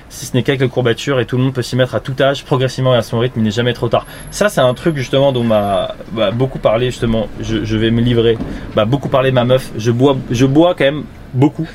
Si 0.10 0.26
ce 0.28 0.36
n'est 0.36 0.44
qu'avec 0.44 0.62
les 0.62 0.68
courbatures 0.70 1.20
et 1.20 1.26
tout 1.26 1.38
le 1.38 1.44
monde 1.44 1.54
peut 1.54 1.62
s'y 1.64 1.76
mettre 1.76 1.96
à 1.96 2.00
tout 2.02 2.14
âge, 2.20 2.44
progressivement 2.46 2.94
et 2.94 2.98
à 2.98 3.02
son 3.02 3.18
rythme, 3.20 3.40
il 3.40 3.44
n'est 3.44 3.52
jamais 3.52 3.74
trop 3.74 3.88
tard. 3.88 4.06
Ça, 4.30 4.50
c'est 4.50 4.62
un 4.62 4.75
truc 4.76 4.96
justement 4.96 5.32
dont 5.32 5.44
m'a 5.44 5.96
bah, 6.12 6.32
beaucoup 6.32 6.60
parlé 6.60 6.88
justement. 6.88 7.28
Je, 7.40 7.66
je 7.66 7.78
vais 7.78 7.92
me 7.92 8.02
livrer. 8.02 8.38
Bah, 8.76 8.86
beaucoup 8.86 9.10
parlé 9.10 9.32
ma 9.32 9.44
meuf. 9.44 9.72
Je 9.78 9.92
bois, 9.92 10.18
je 10.30 10.46
bois 10.46 10.76
quand 10.76 10.86
même 10.86 11.04
beaucoup. 11.34 11.68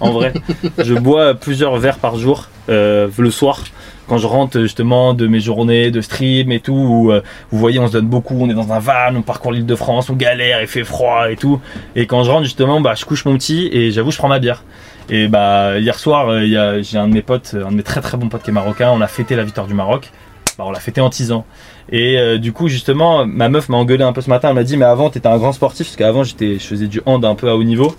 En 0.00 0.10
vrai, 0.10 0.32
je 0.78 0.94
bois 0.94 1.34
plusieurs 1.34 1.76
verres 1.76 1.98
par 1.98 2.16
jour 2.16 2.48
euh, 2.68 3.08
le 3.18 3.30
soir 3.30 3.64
quand 4.08 4.18
je 4.18 4.26
rentre 4.26 4.60
justement 4.60 5.12
de 5.12 5.26
mes 5.26 5.40
journées 5.40 5.90
de 5.90 6.00
stream 6.00 6.50
et 6.52 6.60
tout. 6.60 6.72
Où, 6.72 7.12
euh, 7.12 7.20
vous 7.50 7.58
voyez, 7.58 7.78
on 7.78 7.88
se 7.88 7.92
donne 7.92 8.06
beaucoup. 8.06 8.36
On 8.40 8.48
est 8.48 8.54
dans 8.54 8.72
un 8.72 8.78
van, 8.78 9.14
on 9.14 9.22
parcourt 9.22 9.52
l'île 9.52 9.66
de 9.66 9.74
France, 9.74 10.08
on 10.08 10.14
galère, 10.14 10.60
il 10.60 10.66
fait 10.66 10.84
froid 10.84 11.30
et 11.30 11.36
tout. 11.36 11.60
Et 11.94 12.06
quand 12.06 12.22
je 12.22 12.30
rentre 12.30 12.44
justement, 12.44 12.80
bah, 12.80 12.94
je 12.96 13.04
couche 13.04 13.24
mon 13.24 13.36
petit 13.36 13.68
et 13.72 13.90
j'avoue, 13.90 14.10
je 14.10 14.18
prends 14.18 14.28
ma 14.28 14.38
bière. 14.38 14.62
Et 15.10 15.26
bah 15.26 15.78
hier 15.78 15.98
soir, 15.98 16.28
euh, 16.28 16.82
j'ai 16.82 16.98
un 16.98 17.08
de 17.08 17.14
mes 17.14 17.22
potes, 17.22 17.54
un 17.54 17.70
de 17.70 17.76
mes 17.76 17.82
très 17.82 18.00
très 18.00 18.16
bons 18.16 18.28
potes 18.28 18.42
qui 18.42 18.50
est 18.50 18.52
marocain. 18.52 18.90
On 18.92 19.00
a 19.00 19.06
fêté 19.06 19.36
la 19.36 19.44
victoire 19.44 19.66
du 19.66 19.74
Maroc. 19.74 20.10
Bah, 20.58 20.64
on 20.66 20.70
l'a 20.70 20.80
fêté 20.80 21.00
en 21.00 21.10
tisant. 21.10 21.44
Et 21.90 22.18
euh, 22.18 22.38
du 22.38 22.52
coup, 22.52 22.68
justement, 22.68 23.24
ma 23.26 23.48
meuf 23.48 23.68
m'a 23.68 23.76
engueulé 23.76 24.04
un 24.04 24.12
peu 24.12 24.20
ce 24.20 24.30
matin. 24.30 24.48
Elle 24.50 24.54
m'a 24.54 24.64
dit, 24.64 24.76
mais 24.76 24.84
avant, 24.84 25.10
t'étais 25.10 25.28
un 25.28 25.38
grand 25.38 25.52
sportif, 25.52 25.86
parce 25.86 25.96
qu'avant, 25.96 26.24
je 26.24 26.34
faisais 26.58 26.86
du 26.86 27.00
hand 27.06 27.24
un 27.24 27.34
peu 27.34 27.48
à 27.48 27.56
haut 27.56 27.64
niveau. 27.64 27.94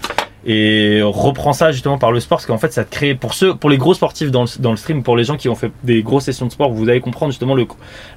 Et 0.45 1.01
reprends 1.03 1.51
ça 1.51 1.73
justement 1.73 1.97
par 1.97 2.13
le 2.13 2.21
sport, 2.21 2.37
parce 2.37 2.45
qu'en 2.45 2.57
fait, 2.57 2.71
ça 2.71 2.85
te 2.85 2.89
crée, 2.89 3.13
pour 3.13 3.33
ceux, 3.33 3.55
pour 3.55 3.69
les 3.69 3.77
gros 3.77 3.93
sportifs 3.93 4.31
dans 4.31 4.43
le, 4.43 4.61
dans 4.61 4.71
le 4.71 4.77
stream, 4.77 5.03
pour 5.03 5.17
les 5.17 5.25
gens 5.25 5.35
qui 5.35 5.49
ont 5.49 5.55
fait 5.55 5.69
des 5.83 6.01
grosses 6.01 6.23
sessions 6.23 6.45
de 6.45 6.51
sport, 6.51 6.71
vous 6.71 6.87
allez 6.87 7.01
comprendre 7.01 7.33
justement 7.33 7.55
le, 7.55 7.67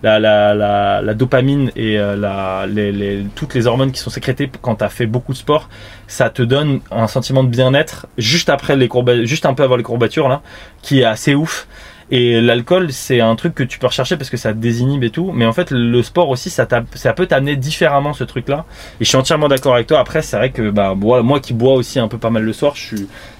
la, 0.05 0.21
la, 0.21 0.55
la, 0.55 1.03
la 1.03 1.15
dopamine 1.15 1.73
et 1.75 1.99
euh, 1.99 2.15
la, 2.15 2.67
les, 2.69 3.25
toutes 3.35 3.55
les 3.55 3.67
hormones 3.67 3.91
qui 3.91 3.99
sont 3.99 4.09
sécrétées 4.09 4.49
quand 4.61 4.77
t'as 4.77 4.89
fait 4.89 5.07
beaucoup 5.07 5.33
de 5.33 5.39
sport. 5.39 5.69
Ça 6.07 6.31
te 6.31 6.43
donne 6.43 6.79
un 6.93 7.09
sentiment 7.09 7.43
de 7.43 7.49
bien-être 7.49 8.07
juste 8.19 8.51
après 8.51 8.77
les 8.77 8.87
courbatures, 8.87 9.27
juste 9.27 9.45
un 9.45 9.55
peu 9.55 9.65
avant 9.65 9.77
les 9.77 9.83
courbatures 9.83 10.29
là, 10.29 10.43
qui 10.81 11.01
est 11.01 11.05
assez 11.05 11.35
ouf. 11.35 11.67
Et 12.15 12.43
l'alcool, 12.43 12.93
c'est 12.93 13.23
un 13.23 13.35
truc 13.37 13.55
que 13.55 13.63
tu 13.63 13.79
peux 13.79 13.87
rechercher 13.87 14.19
parce 14.19 14.29
que 14.29 14.37
ça 14.37 14.53
désinhibe 14.53 15.03
et 15.03 15.09
tout. 15.09 15.33
Mais 15.33 15.47
en 15.47 15.55
fait, 15.55 15.71
le 15.71 16.03
sport 16.03 16.29
aussi, 16.29 16.51
ça, 16.51 16.67
peut 16.67 17.27
t'amener 17.27 17.57
différemment 17.57 18.13
ce 18.13 18.23
truc-là. 18.23 18.67
Et 19.01 19.05
je 19.05 19.09
suis 19.09 19.17
entièrement 19.17 19.49
d'accord 19.49 19.75
avec 19.75 19.87
toi. 19.87 19.99
Après, 19.99 20.21
c'est 20.21 20.37
vrai 20.37 20.51
que 20.51 20.69
bah, 20.69 20.95
moi, 20.95 21.41
qui 21.41 21.55
bois 21.55 21.73
aussi 21.73 21.99
un 21.99 22.09
peu 22.09 22.19
pas 22.19 22.29
mal 22.29 22.43
le 22.43 22.53
soir, 22.53 22.75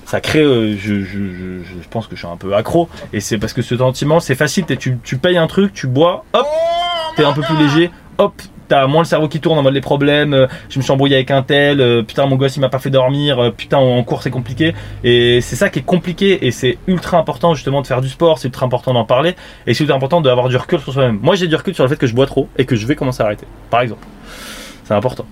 ça 0.07 0.23
crée, 0.23 0.41
euh, 0.41 0.75
je, 0.79 1.89
pense 1.91 2.07
que 2.07 2.17
je 2.17 2.21
suis 2.21 2.29
un 2.33 2.39
peu 2.39 2.55
accro. 2.55 2.89
Et 3.13 3.21
c'est 3.21 3.37
parce 3.37 3.53
que 3.53 3.61
ce 3.61 3.77
sentiment, 3.77 4.21
c'est 4.21 4.35
facile. 4.35 4.65
Tu 4.79 5.19
payes 5.19 5.37
un 5.37 5.49
truc, 5.49 5.75
tu 5.75 5.87
bois, 5.87 6.25
hop, 6.33 6.47
t'es 7.19 7.25
un 7.25 7.35
peu 7.35 7.43
plus 7.43 7.59
léger, 7.59 7.91
hop, 8.17 8.33
t'as 8.73 8.87
moins 8.87 9.03
le 9.03 9.07
cerveau 9.07 9.29
qui 9.29 9.39
tourne 9.39 9.59
en 9.59 9.63
mode 9.63 9.75
les 9.75 9.83
problèmes, 9.83 10.33
euh, 10.33 10.47
je 10.71 10.79
me 10.79 10.83
suis 10.83 10.91
embrouillé 10.91 11.17
avec 11.17 11.31
un 11.31 11.43
tel, 11.43 11.83
euh, 11.83 12.03
putain 12.03 12.25
mon 12.25 12.37
gosse 12.37 12.57
il 12.57 12.61
m'a 12.61 12.71
pas 12.71 12.79
fait 12.79 12.89
dormir, 12.89 13.39
euh, 13.39 13.51
putain 13.51 13.77
en 13.77 14.03
cours 14.03 14.23
c'est 14.23 14.31
compliqué. 14.31 14.73
Et 15.05 15.43
c'est 15.43 15.57
ça 15.57 15.69
qui 15.69 15.81
est 15.81 15.85
compliqué 15.85 16.47
et 16.47 16.51
c'est 16.53 16.79
ultra 16.87 17.19
important 17.19 17.53
justement 17.53 17.83
de 17.83 17.87
faire 17.87 18.01
du 18.01 18.09
sport, 18.09 18.39
c'est 18.39 18.49
ultra 18.49 18.65
important 18.65 18.95
d'en 18.95 19.05
parler 19.05 19.37
et 19.67 19.75
c'est 19.75 19.85
ultra 19.85 19.95
important 19.95 20.23
d'avoir 20.23 20.49
du 20.49 20.57
recul 20.57 20.81
sur 20.81 20.91
soi-même. 20.95 21.19
Moi 21.21 21.35
j'ai 21.35 21.49
du 21.49 21.55
recul 21.55 21.75
sur 21.75 21.85
le 21.85 21.91
fait 21.91 21.97
que 21.97 22.07
je 22.07 22.15
bois 22.15 22.25
trop 22.25 22.49
et 22.57 22.65
que 22.65 22.75
je 22.75 22.87
vais 22.87 22.97
commencer 22.97 23.23
à 23.23 23.27
arrêter, 23.27 23.47
par 23.69 23.83
exemple. 23.83 24.07
C'est 24.85 24.95
important. 24.95 25.27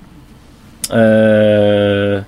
Euh, 0.92 2.20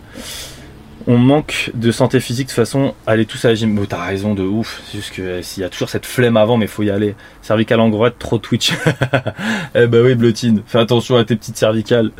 on 1.06 1.18
manque 1.18 1.70
de 1.74 1.90
santé 1.90 2.20
physique 2.20 2.46
de 2.46 2.52
toute 2.52 2.56
façon, 2.56 2.94
allez 3.06 3.26
tous 3.26 3.44
à 3.44 3.48
la 3.48 3.54
gym. 3.54 3.74
Bon, 3.74 3.84
t'as 3.84 4.04
raison 4.04 4.34
de 4.34 4.42
ouf, 4.42 4.82
c'est 4.86 4.98
juste 4.98 5.14
que 5.14 5.22
euh, 5.22 5.42
s'il 5.42 5.62
y 5.62 5.66
a 5.66 5.68
toujours 5.68 5.88
cette 5.88 6.06
flemme 6.06 6.36
avant, 6.36 6.56
mais 6.56 6.66
faut 6.66 6.82
y 6.82 6.90
aller. 6.90 7.14
Cervicale 7.42 7.80
en 7.80 7.88
droite, 7.88 8.16
trop 8.18 8.38
Twitch. 8.38 8.72
eh 9.74 9.86
bah 9.86 9.98
oui, 10.02 10.14
Blotine, 10.14 10.62
fais 10.66 10.78
attention 10.78 11.16
à 11.16 11.24
tes 11.24 11.36
petites 11.36 11.56
cervicales. 11.56 12.10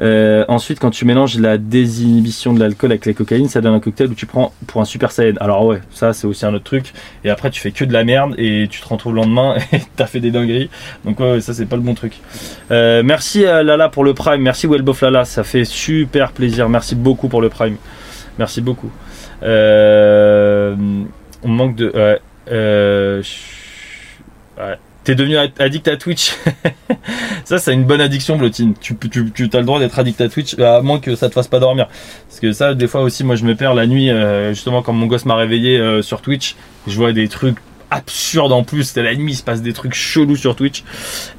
Euh, 0.00 0.44
ensuite, 0.48 0.78
quand 0.78 0.90
tu 0.90 1.04
mélanges 1.04 1.38
la 1.38 1.58
désinhibition 1.58 2.52
de 2.52 2.60
l'alcool 2.60 2.92
avec 2.92 3.06
la 3.06 3.12
cocaïne, 3.12 3.48
ça 3.48 3.60
donne 3.60 3.74
un 3.74 3.80
cocktail 3.80 4.08
où 4.08 4.14
tu 4.14 4.26
prends 4.26 4.52
pour 4.66 4.80
un 4.80 4.84
super 4.84 5.10
saiyan. 5.10 5.34
Alors 5.40 5.64
ouais, 5.64 5.80
ça 5.90 6.12
c'est 6.12 6.26
aussi 6.26 6.46
un 6.46 6.54
autre 6.54 6.64
truc. 6.64 6.92
Et 7.24 7.30
après, 7.30 7.50
tu 7.50 7.60
fais 7.60 7.72
que 7.72 7.84
de 7.84 7.92
la 7.92 8.04
merde 8.04 8.34
et 8.38 8.68
tu 8.70 8.80
te 8.80 8.88
retrouves 8.88 9.14
le 9.14 9.22
lendemain 9.22 9.56
et 9.72 9.80
t'as 9.96 10.06
fait 10.06 10.20
des 10.20 10.30
dingueries. 10.30 10.70
Donc 11.04 11.18
ouais, 11.20 11.40
ça 11.40 11.52
c'est 11.52 11.66
pas 11.66 11.76
le 11.76 11.82
bon 11.82 11.94
truc. 11.94 12.14
Euh, 12.70 13.02
merci 13.04 13.44
à 13.44 13.62
Lala 13.62 13.88
pour 13.88 14.04
le 14.04 14.14
prime. 14.14 14.42
Merci 14.42 14.66
Wellbof 14.66 15.02
Lala, 15.02 15.24
ça 15.24 15.42
fait 15.42 15.64
super 15.64 16.32
plaisir. 16.32 16.68
Merci 16.68 16.94
beaucoup 16.94 17.28
pour 17.28 17.40
le 17.40 17.48
prime. 17.48 17.76
Merci 18.38 18.60
beaucoup. 18.60 18.90
Euh, 19.42 20.74
on 21.42 21.48
manque 21.48 21.76
de. 21.76 21.90
Ouais, 21.94 22.20
euh. 22.50 23.22
T'es 25.04 25.14
devenu 25.14 25.38
ad- 25.38 25.52
addict 25.58 25.88
à 25.88 25.96
Twitch. 25.96 26.34
ça, 27.44 27.56
c'est 27.58 27.72
une 27.72 27.84
bonne 27.84 28.00
addiction, 28.02 28.36
Blotine. 28.36 28.74
Tu, 28.78 28.94
tu, 28.96 29.30
tu 29.32 29.48
as 29.54 29.58
le 29.60 29.64
droit 29.64 29.78
d'être 29.78 29.98
addict 29.98 30.20
à 30.20 30.28
Twitch, 30.28 30.58
à 30.58 30.82
moins 30.82 30.98
que 31.00 31.14
ça 31.16 31.28
te 31.30 31.34
fasse 31.34 31.48
pas 31.48 31.60
dormir. 31.60 31.86
Parce 32.28 32.40
que 32.40 32.52
ça, 32.52 32.74
des 32.74 32.86
fois 32.88 33.00
aussi, 33.00 33.24
moi, 33.24 33.34
je 33.34 33.44
me 33.44 33.54
perds 33.54 33.72
la 33.74 33.86
nuit, 33.86 34.10
euh, 34.10 34.50
justement, 34.52 34.82
quand 34.82 34.92
mon 34.92 35.06
gosse 35.06 35.24
m'a 35.24 35.36
réveillé 35.36 35.78
euh, 35.78 36.02
sur 36.02 36.20
Twitch. 36.20 36.56
Je 36.86 36.94
vois 36.96 37.12
des 37.12 37.26
trucs 37.28 37.56
absurdes 37.90 38.52
en 38.52 38.64
plus. 38.64 38.82
C'était 38.84 39.02
la 39.02 39.14
nuit, 39.14 39.32
il 39.32 39.36
se 39.36 39.42
passe 39.42 39.62
des 39.62 39.72
trucs 39.72 39.94
chelous 39.94 40.36
sur 40.36 40.54
Twitch. 40.56 40.84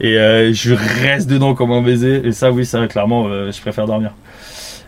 Et 0.02 0.18
euh, 0.18 0.52
je 0.52 0.74
reste 0.74 1.30
dedans 1.30 1.54
comme 1.54 1.72
un 1.72 1.84
baiser. 1.84 2.26
Et 2.26 2.32
ça, 2.32 2.52
oui, 2.52 2.66
ça, 2.66 2.88
clairement, 2.88 3.28
euh, 3.28 3.52
je 3.52 3.62
préfère 3.62 3.86
dormir. 3.86 4.14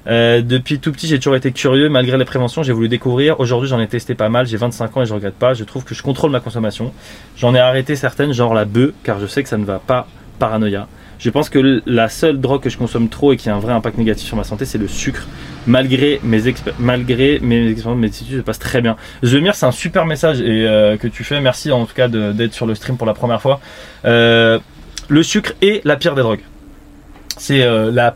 Euh, 0.08 0.42
depuis 0.42 0.80
tout 0.80 0.92
petit, 0.92 1.08
j'ai 1.08 1.18
toujours 1.20 1.36
été 1.36 1.52
curieux. 1.52 1.90
Malgré 1.90 2.18
les 2.18 2.26
préventions, 2.26 2.64
j'ai 2.64 2.74
voulu 2.74 2.90
découvrir. 2.90 3.40
Aujourd'hui, 3.40 3.70
j'en 3.70 3.80
ai 3.80 3.88
testé 3.88 4.16
pas 4.16 4.30
mal. 4.30 4.48
J'ai 4.48 4.58
25 4.58 4.98
ans 4.98 5.02
et 5.04 5.06
je 5.06 5.14
regrette 5.14 5.36
pas. 5.36 5.54
Je 5.54 5.64
trouve 5.64 5.84
que 5.84 5.94
je 5.94 6.02
contrôle 6.02 6.32
ma 6.32 6.40
consommation. 6.40 6.92
J'en 7.38 7.54
ai 7.54 7.60
arrêté 7.60 7.96
certaines, 7.96 8.34
genre 8.34 8.54
la 8.54 8.66
bœuf, 8.66 8.92
car 9.04 9.20
je 9.20 9.28
sais 9.28 9.44
que 9.44 9.50
ça 9.50 9.58
ne 9.58 9.66
va 9.66 9.80
pas. 9.80 10.08
Paranoïa. 10.40 10.88
Je 11.20 11.30
pense 11.30 11.50
que 11.50 11.84
la 11.86 12.10
seule 12.10 12.42
drogue 12.42 12.64
que 12.64 12.70
je 12.72 12.78
consomme 12.80 13.08
trop 13.08 13.32
et 13.32 13.38
qui 13.38 13.48
a 13.48 13.56
un 13.56 13.60
vrai 13.60 13.74
impact 13.74 13.96
négatif 14.00 14.26
sur 14.26 14.36
ma 14.38 14.44
santé, 14.44 14.66
c'est 14.66 14.80
le 14.80 14.88
sucre. 14.88 15.28
Malgré 15.68 16.20
mes, 16.24 16.40
malgré 16.80 17.40
mes 17.44 17.70
expériences, 17.70 18.00
mes 18.02 18.08
études 18.08 18.38
se 18.38 18.42
passent 18.42 18.58
très 18.58 18.82
bien. 18.82 18.96
Zemir, 19.22 19.54
c'est 19.54 19.68
un 19.68 19.72
super 19.72 20.08
message 20.08 20.42
et 20.42 20.66
euh, 20.68 20.98
que 20.98 21.08
tu 21.08 21.24
fais. 21.24 21.40
Merci 21.40 21.72
en 21.72 21.86
tout 21.86 21.94
cas 21.94 22.08
de- 22.08 22.32
d'être 22.32 22.54
sur 22.56 22.66
le 22.66 22.74
stream 22.74 22.98
pour 22.98 23.06
la 23.06 23.14
première 23.14 23.40
fois. 23.40 23.60
Euh, 24.06 24.58
le 25.10 25.22
sucre 25.22 25.54
est 25.62 25.86
la 25.86 25.96
pire 25.96 26.16
des 26.16 26.24
drogues. 26.24 26.42
C'est 27.38 27.62
euh, 27.64 28.10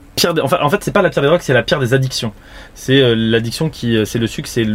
en 0.61 0.69
fait, 0.69 0.83
c'est 0.83 0.91
pas 0.91 1.01
la 1.01 1.09
pire 1.09 1.21
des 1.21 1.27
drogues, 1.27 1.41
c'est 1.41 1.53
la 1.53 1.63
pire 1.63 1.79
des 1.79 1.93
addictions. 1.93 2.33
C'est 2.73 3.01
euh, 3.01 3.15
l'addiction 3.15 3.69
qui, 3.69 3.95
euh, 3.95 4.05
c'est 4.05 4.19
le 4.19 4.27
sucre, 4.27 4.49
c'est 4.49 4.65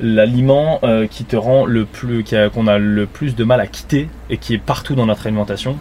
l'aliment 0.00 0.80
qui 1.10 1.24
te 1.24 1.36
rend 1.36 1.66
le 1.66 1.84
plus, 1.84 2.24
qu'on 2.54 2.66
a 2.66 2.78
le 2.78 3.06
plus 3.06 3.34
de 3.34 3.44
mal 3.44 3.60
à 3.60 3.66
quitter 3.66 4.08
et 4.30 4.38
qui 4.38 4.54
est 4.54 4.58
partout 4.58 4.94
dans 4.94 5.06
notre 5.06 5.26
alimentation. 5.26 5.76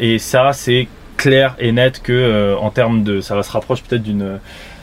Et 0.00 0.18
ça, 0.18 0.52
c'est 0.52 0.88
clair 1.16 1.54
et 1.58 1.72
net 1.72 2.02
que 2.02 2.56
en 2.56 2.70
termes 2.70 3.04
de, 3.04 3.20
ça 3.20 3.34
va 3.34 3.42
se 3.42 3.50
rapproche 3.50 3.82
peut-être 3.82 4.02
d'une 4.02 4.38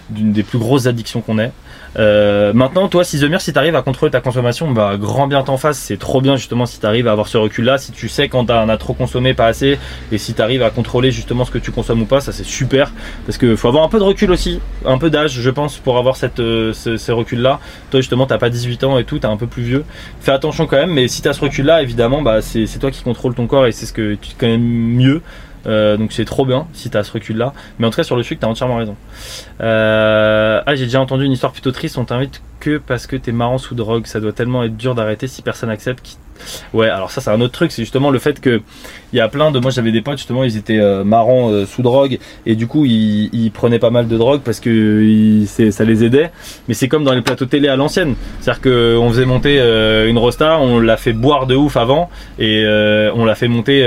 des 0.10 0.44
plus 0.44 0.60
grosses 0.60 0.88
addictions 0.88 1.22
qu'on 1.22 1.40
ait. 1.40 1.52
Euh, 1.98 2.54
maintenant, 2.54 2.88
toi, 2.88 3.04
si 3.04 3.18
Zemir, 3.18 3.42
si 3.42 3.52
tu 3.52 3.60
arrives 3.60 3.76
à 3.76 3.82
contrôler 3.82 4.12
ta 4.12 4.22
consommation, 4.22 4.72
bah, 4.72 4.98
grand 4.98 5.28
bien 5.28 5.44
t'en 5.44 5.58
face. 5.58 5.78
C'est 5.80 5.98
trop 5.98 6.22
bien, 6.22 6.36
justement, 6.36 6.66
si 6.66 6.80
tu 6.80 6.86
arrives 6.86 7.08
à 7.08 7.12
avoir 7.12 7.28
ce 7.28 7.38
recul-là. 7.38 7.78
Si 7.78 7.92
tu 7.92 8.10
sais 8.10 8.30
quand 8.30 8.46
t'en 8.46 8.70
as 8.70 8.78
trop 8.78 8.94
consommé, 8.94 9.34
pas 9.34 9.48
assez, 9.48 9.80
et 10.12 10.18
si 10.18 10.34
tu 10.34 10.42
arrives 10.42 10.64
à 10.64 10.70
contrôler 10.70 11.12
justement 11.12 11.46
ce 11.46 11.52
que 11.52 11.58
tu 11.58 11.72
consommes 11.72 12.02
ou 12.02 12.06
pas, 12.06 12.22
ça 12.22 12.32
c'est 12.32 12.46
super. 12.46 12.92
Parce 13.26 13.38
que 13.38 13.56
faut 13.56 13.68
avoir 13.68 13.84
un 13.84 13.90
peu 13.90 14.00
de 14.00 14.04
recul 14.04 14.32
aussi, 14.32 14.60
un 14.86 14.98
peu 14.98 15.10
d'âge, 15.10 15.32
je 15.32 15.50
pense, 15.50 15.78
pour 15.78 15.98
avoir 15.98 16.16
euh, 16.40 16.74
ce, 16.74 16.98
ce 16.98 17.12
recul-là. 17.12 17.60
Toi, 17.92 18.02
justement, 18.02 18.26
t'as 18.26 18.38
pas 18.38 18.50
18 18.50 18.84
ans 18.84 18.98
et 18.98 19.04
tout, 19.04 19.20
t'es 19.20 19.28
un 19.28 19.38
peu 19.38 19.48
plus 19.48 19.64
vieux. 19.64 19.86
Fais 20.22 20.32
attention 20.32 20.68
quand 20.68 20.78
même, 20.78 20.92
mais 20.92 21.08
si 21.08 21.22
t'as 21.22 21.34
ce 21.34 21.42
recul-là, 21.42 21.82
évidemment, 21.82 22.22
bah, 22.22 22.42
c'est 22.42 22.68
toi 22.80 22.92
qui 22.92 23.04
contrôle 23.04 23.34
ton 23.34 23.48
corps 23.48 23.66
et 23.66 23.72
c'est 23.72 23.86
ce 23.86 23.94
que 23.94 24.16
tu 24.16 24.36
connais 24.38 24.58
mieux. 24.58 25.22
Euh, 25.68 25.98
donc 25.98 26.14
c'est 26.14 26.26
trop 26.26 26.46
bien 26.46 26.68
si 26.74 26.90
t'as 26.90 27.04
ce 27.04 27.12
recul 27.12 27.36
là 27.36 27.52
mais 27.80 27.86
en 27.86 27.90
tout 27.90 27.98
cas 27.98 28.04
sur 28.04 28.16
le 28.16 28.24
sucre 28.24 28.40
t'as 28.42 28.48
entièrement 28.48 28.78
raison. 28.78 28.96
Euh, 29.62 30.62
ah 30.66 30.76
j'ai 30.76 30.86
déjà 30.86 31.02
entendu 31.02 31.26
une 31.26 31.32
histoire 31.32 31.52
plutôt 31.52 31.72
triste. 31.72 31.98
On 31.98 32.06
t'invite 32.06 32.42
que 32.60 32.78
parce 32.78 33.08
que 33.08 33.16
t'es 33.16 33.32
marrant 33.32 33.58
sous 33.58 33.76
drogue. 33.76 34.06
Ça 34.06 34.20
doit 34.20 34.34
tellement 34.34 34.64
être 34.64 34.78
dur 34.78 34.96
d'arrêter 34.96 35.28
si 35.28 35.42
personne 35.42 35.70
accepte 35.70 36.18
ouais 36.74 36.90
alors 36.90 37.12
ça 37.12 37.22
c'est 37.22 37.32
un 37.32 37.42
autre 37.42 37.54
truc 37.54 37.72
c'est 37.72 37.82
justement 37.82 38.10
le 38.10 38.20
fait 38.20 38.40
que 38.40 38.62
il 39.12 39.18
y 39.18 39.22
a 39.22 39.28
plein 39.28 39.52
de 39.52 39.60
moi 39.60 39.72
j'avais 39.72 39.92
des 39.92 40.02
potes 40.02 40.18
justement 40.18 40.44
ils 40.44 40.58
étaient 40.58 40.80
euh, 40.80 41.04
marrants 41.04 41.50
euh, 41.52 41.66
sous 41.66 41.82
drogue 41.82 42.20
et 42.46 42.56
du 42.56 42.68
coup 42.68 42.86
ils, 42.86 43.50
prenaient 43.54 43.80
pas 43.80 43.90
mal 43.90 44.08
de 44.08 44.18
drogue 44.18 44.42
parce 44.46 44.60
que 44.60 45.44
ça 45.72 45.84
les 45.84 46.04
aidait 46.04 46.32
mais 46.68 46.76
c'est 46.76 46.88
comme 46.88 47.04
dans 47.04 47.14
les 47.14 47.22
plateaux 47.22 47.46
télé 47.46 47.68
à 47.68 47.76
l'ancienne. 47.76 48.16
C'est 48.42 48.52
à 48.52 48.54
dire 48.54 48.62
qu'on 48.62 49.10
faisait 49.10 49.26
monter 49.26 49.60
euh, 49.60 50.08
une 50.08 50.20
rosta 50.20 50.60
on 50.60 50.80
l'a 50.80 50.98
fait 50.98 51.14
boire 51.14 51.48
de 51.48 51.56
ouf 51.56 51.78
avant 51.78 52.10
et 52.38 52.64
on 53.16 53.26
l'a 53.26 53.36
fait 53.36 53.48
monter 53.48 53.80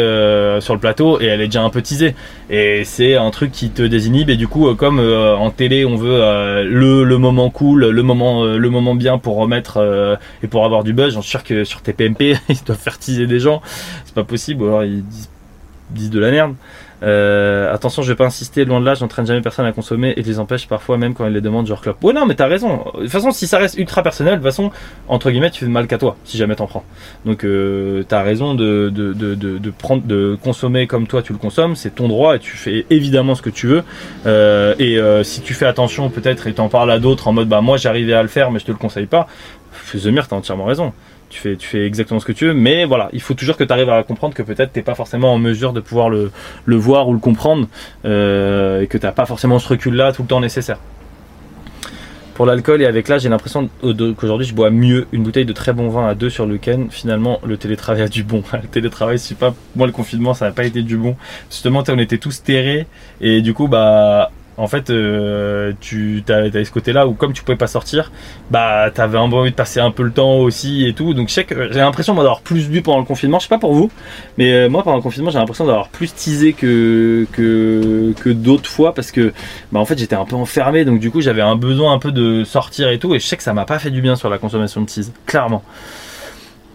sur 0.61 0.75
le 0.75 0.81
plateau 0.81 1.21
et 1.21 1.27
elle 1.27 1.41
est 1.41 1.47
déjà 1.47 1.63
un 1.63 1.71
peu 1.71 1.81
teasée. 1.81 2.15
Et 2.51 2.83
c'est 2.85 3.15
un 3.15 3.31
truc 3.31 3.53
qui 3.53 3.71
te 3.71 3.83
désinhibe 3.83 4.31
et 4.31 4.37
du 4.37 4.49
coup 4.49 4.75
comme 4.75 4.99
en 4.99 5.51
télé 5.51 5.85
on 5.85 5.97
veut 5.97 6.19
le, 6.65 7.19
moment 7.19 7.51
cool 7.51 7.87
le 7.87 8.03
moment 8.03 8.45
le 8.45 8.71
moment 8.71 8.95
bien 8.95 9.19
pour 9.19 9.37
remettre 9.37 10.19
et 10.43 10.47
pour 10.49 10.65
avoir 10.65 10.83
du 10.83 10.93
buzz 10.93 11.15
j'en 11.15 11.23
suis 11.23 11.31
sûr 11.31 11.45
que 11.45 11.65
sur 11.65 11.83
tes 11.83 11.93
PMP 11.93 12.37
ils 12.49 12.63
doivent 12.65 12.79
faire 12.79 12.99
teaser 12.99 13.27
des 13.27 13.41
gens 13.41 13.63
c'est 14.05 14.15
pas 14.15 14.25
possible 14.25 14.63
ou 14.63 14.67
alors 14.67 14.85
ils 14.85 15.05
disent, 15.91 16.11
de 16.11 16.21
la 16.21 16.31
merde 16.31 16.55
euh, 17.03 17.73
attention, 17.73 18.03
je 18.03 18.09
vais 18.09 18.17
pas 18.17 18.27
insister, 18.27 18.65
loin 18.65 18.81
de 18.81 18.85
là, 18.85 18.95
j'entraîne 18.95 19.27
jamais 19.27 19.41
personne 19.41 19.67
à 19.67 19.73
consommer 19.73 20.15
et 20.17 20.23
je 20.23 20.29
les 20.29 20.39
empêche 20.39 20.69
parfois 20.69 20.99
même 20.99 21.15
quand 21.15 21.27
ils 21.27 21.33
les 21.33 21.41
demandent, 21.41 21.67
genre 21.67 21.81
clope. 21.81 22.03
Ouais, 22.05 22.13
non, 22.13 22.27
mais 22.27 22.35
t'as 22.35 22.47
raison. 22.47 22.85
De 22.95 23.01
toute 23.01 23.11
façon, 23.11 23.33
si 23.33 23.47
ça 23.47 23.59
reste 23.59 23.77
ultra 23.77 24.03
personnel, 24.03 24.35
de 24.35 24.39
toute 24.39 24.45
façon, 24.45 24.71
entre 25.09 25.31
guillemets, 25.31 25.51
tu 25.51 25.65
fais 25.65 25.71
mal 25.71 25.87
qu'à 25.87 25.99
toi, 25.99 26.17
si 26.25 26.39
jamais 26.39 26.55
t'en 26.55 26.67
prends. 26.67 26.85
Donc, 27.25 27.45
euh, 27.45 28.05
t'as 28.07 28.23
raison 28.23 28.55
de, 28.55 28.93
consommer 30.43 30.87
comme 30.87 31.07
toi 31.07 31.23
tu 31.23 31.33
le 31.33 31.39
consommes, 31.39 31.75
c'est 31.75 31.95
ton 31.95 32.09
droit 32.09 32.37
et 32.37 32.39
tu 32.39 32.57
fais 32.57 32.87
évidemment 32.91 33.35
ce 33.35 33.43
que 33.43 33.51
tu 33.51 33.67
veux. 33.67 33.83
Euh, 34.27 34.75
et 34.79 35.01
si 35.25 35.41
tu 35.41 35.55
fais 35.55 35.67
attention 35.67 36.09
peut-être 36.09 36.47
et 36.47 36.53
t'en 36.53 36.69
parles 36.69 36.91
à 36.91 36.99
d'autres 36.99 37.29
en 37.29 37.33
mode, 37.33 37.49
bah 37.49 37.61
moi 37.61 37.77
j'arrivais 37.77 38.15
à 38.15 38.23
le 38.23 38.29
faire, 38.29 38.51
mais 38.51 38.59
je 38.59 38.65
te 38.67 38.71
le 38.71 38.79
conseille 38.79 39.07
pas, 39.07 39.27
The 39.99 40.07
Mir, 40.07 40.29
t'as 40.29 40.37
entièrement 40.37 40.65
raison. 40.65 40.93
Tu 41.33 41.41
fais, 41.41 41.57
tu 41.57 41.67
fais 41.67 41.87
exactement 41.87 42.21
ce 42.21 42.27
que 42.27 42.33
tu 42.33 42.47
veux. 42.47 42.55
Mais 42.55 42.85
voilà, 42.85 43.09
il 43.13 43.21
faut 43.21 43.35
toujours 43.35 43.57
que 43.57 43.65
tu 43.65 43.73
arrives 43.73 43.91
à 43.91 44.03
comprendre 44.03 44.35
que 44.35 44.43
peut-être 44.43 44.73
t'es 44.73 44.83
pas 44.83 44.95
forcément 44.95 45.33
en 45.33 45.39
mesure 45.39 45.73
de 45.73 45.81
pouvoir 45.81 46.11
le, 46.11 46.31
le 46.67 46.77
voir 46.77 47.09
ou 47.09 47.13
le 47.15 47.19
comprendre 47.19 47.67
euh, 48.05 48.83
et 48.83 48.87
que 48.87 48.99
t'as 48.99 49.13
pas 49.13 49.27
forcément 49.27 49.59
ce 49.59 49.69
recul-là 49.69 50.13
tout 50.13 50.23
le 50.23 50.29
temps 50.29 50.41
nécessaire. 50.41 50.79
Pour 52.35 52.47
l'alcool 52.47 52.81
et 52.81 52.87
avec 52.87 53.09
l'âge, 53.09 53.23
j'ai 53.23 53.29
l'impression 53.29 53.69
qu'aujourd'hui 53.83 54.47
je 54.47 54.55
bois 54.55 54.71
mieux 54.71 55.07
une 55.13 55.23
bouteille 55.23 55.45
de 55.45 55.53
très 55.53 55.75
bon 55.75 55.89
vin 55.89 56.09
à 56.09 56.15
deux 56.15 56.31
sur 56.31 56.47
le 56.47 56.55
week-end. 56.55 56.87
Finalement, 56.91 57.41
le 57.45 57.57
télétravail 57.57 58.03
a 58.03 58.09
du 58.09 58.25
bon. 58.25 58.43
le 58.53 58.69
télétravail, 58.69 59.19
pas 59.39 59.55
moi 59.77 59.87
le 59.87 59.93
confinement, 59.93 60.33
ça 60.33 60.47
n'a 60.47 60.53
pas 60.53 60.65
été 60.65 60.83
du 60.83 60.97
bon. 60.97 61.17
Justement, 61.51 61.83
on 61.89 61.99
était 61.99 62.19
tous 62.19 62.43
terrés 62.43 62.87
et 63.21 63.43
du 63.43 63.53
coup, 63.53 63.69
bah, 63.69 64.31
en 64.57 64.67
fait, 64.67 64.91
euh, 64.91 65.73
tu 65.81 66.23
ce 66.27 66.71
côté-là 66.71 67.07
où 67.07 67.15
comme 67.15 67.33
tu 67.33 67.43
pouvais 67.43 67.57
pas 67.57 67.67
sortir, 67.67 68.13
bah, 68.51 68.91
t'avais 68.93 69.19
un 69.19 69.29
peu 69.29 69.37
envie 69.37 69.51
de 69.51 69.57
passer 69.57 69.81
un 69.81 69.91
peu 69.91 70.03
le 70.03 70.13
temps 70.13 70.37
aussi 70.37 70.87
et 70.87 70.93
tout. 70.93 71.15
Donc, 71.15 71.29
je 71.29 71.35
sais 71.35 71.45
que 71.45 71.73
j'ai 71.73 71.81
l'impression 71.81 72.15
d'avoir 72.15 72.41
plus 72.41 72.69
bu 72.69 72.83
pendant 72.83 72.99
le 72.99 73.05
confinement. 73.05 73.39
Je 73.39 73.45
sais 73.45 73.49
pas 73.49 73.59
pour 73.59 73.73
vous, 73.73 73.91
mais 74.39 74.53
euh, 74.53 74.69
moi 74.69 74.83
pendant 74.83 74.97
le 74.97 75.03
confinement, 75.03 75.31
j'ai 75.31 75.39
l'impression 75.39 75.67
d'avoir 75.67 75.89
plus 75.89 76.15
teasé 76.15 76.53
que 76.53 77.27
d'autres 78.27 78.69
fois 78.69 78.95
parce 78.95 79.11
que, 79.11 79.33
bah, 79.73 79.81
en 79.81 79.85
fait, 79.85 79.99
j'étais 79.99 80.17
un 80.17 80.25
peu 80.25 80.37
enfermé. 80.37 80.85
Donc, 80.85 81.01
du 81.01 81.11
coup, 81.11 81.21
j'avais 81.21 81.43
un 81.43 81.57
besoin 81.57 81.93
un 81.93 81.99
peu 81.99 82.13
de 82.13 82.45
sortir 82.45 82.91
et 82.91 82.99
tout. 82.99 83.15
Et 83.15 83.21
je 83.21 83.27
sais 83.27 83.37
que 83.37 83.43
ça 83.43 83.55
m'a 83.55 83.65
pas 83.65 83.79
fait 83.79 83.91
du 83.91 84.03
bien 84.03 84.17
sur 84.17 84.29
la 84.29 84.39
consommation 84.39 84.83
de 84.83 84.87
tease, 84.87 85.13
clairement. 85.27 85.63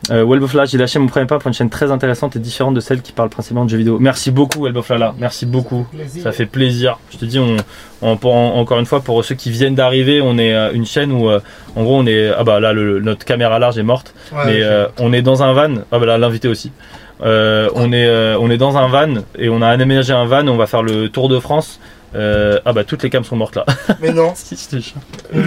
Euh, 0.10 0.24
Welbofla, 0.26 0.66
j'ai 0.66 0.78
lâché 0.78 1.00
mon 1.00 1.08
premier 1.08 1.26
pas 1.26 1.38
pour 1.38 1.48
une 1.48 1.54
chaîne 1.54 1.70
très 1.70 1.92
intéressante 1.92 2.36
et 2.36 2.40
différente 2.40 2.74
de 2.74 2.80
celle 2.80 3.02
qui 3.02 3.12
parle 3.12 3.30
principalement 3.30 3.66
de 3.66 3.70
jeux 3.70 3.78
vidéo. 3.78 3.98
Merci 4.00 4.32
beaucoup 4.32 4.64
Welbofla, 4.64 5.14
merci 5.20 5.46
beaucoup. 5.46 5.86
plaisir. 5.92 6.24
Ça 6.24 6.32
fait 6.32 6.46
plaisir. 6.46 6.98
Je 7.12 7.18
te 7.18 7.26
dis, 7.26 7.40
on, 7.40 7.58
on- 8.02 8.16
pour- 8.16 8.34
en- 8.34 8.56
encore 8.56 8.80
une 8.80 8.86
fois, 8.86 9.02
pour 9.02 9.24
ceux 9.26 9.36
qui 9.36 9.52
viennent 9.52 9.76
d'arriver, 9.76 10.22
on 10.22 10.38
est 10.38 10.54
euh, 10.56 10.72
une 10.74 10.86
chaîne 10.86 11.12
où, 11.12 11.30
euh, 11.30 11.40
en 11.76 11.84
gros, 11.84 11.98
on 11.98 12.06
est. 12.08 12.30
Ah 12.38 12.44
bah 12.44 12.60
là, 12.60 12.72
le- 12.74 13.00
notre 13.02 13.26
caméra 13.26 13.60
large 13.60 13.78
est 13.78 13.84
morte, 13.84 14.14
Ouais, 14.32 14.40
mais 14.46 14.62
euh, 14.64 14.86
on 15.00 15.12
est 15.12 15.22
dans 15.22 15.44
un 15.44 15.52
van. 15.54 15.74
Ah 15.92 16.00
bah 16.00 16.06
là, 16.06 16.18
l'invité 16.18 16.48
aussi. 16.48 16.72
On 17.20 17.92
est, 17.94 18.36
on 18.40 18.50
est 18.52 18.58
dans 18.58 18.78
un 18.78 18.88
van 18.88 19.14
et 19.38 19.50
on 19.50 19.62
a 19.62 19.68
aménagé 19.70 20.14
un 20.14 20.26
van. 20.26 20.48
On 20.48 20.56
va 20.56 20.68
faire 20.68 20.84
le 20.84 21.10
tour 21.10 21.28
de 21.30 21.40
France. 21.40 21.80
Euh, 22.16 22.60
ah 22.66 22.72
bah 22.74 22.84
toutes 22.86 23.04
les 23.04 23.10
cams 23.10 23.24
sont 23.26 23.36
mortes 23.36 23.56
là. 23.58 23.66
Mais 24.02 24.12
non. 24.14 24.32
si, 24.36 24.56
te 24.56 24.78
jure. 24.78 24.94
Mais 25.34 25.42
non. 25.42 25.46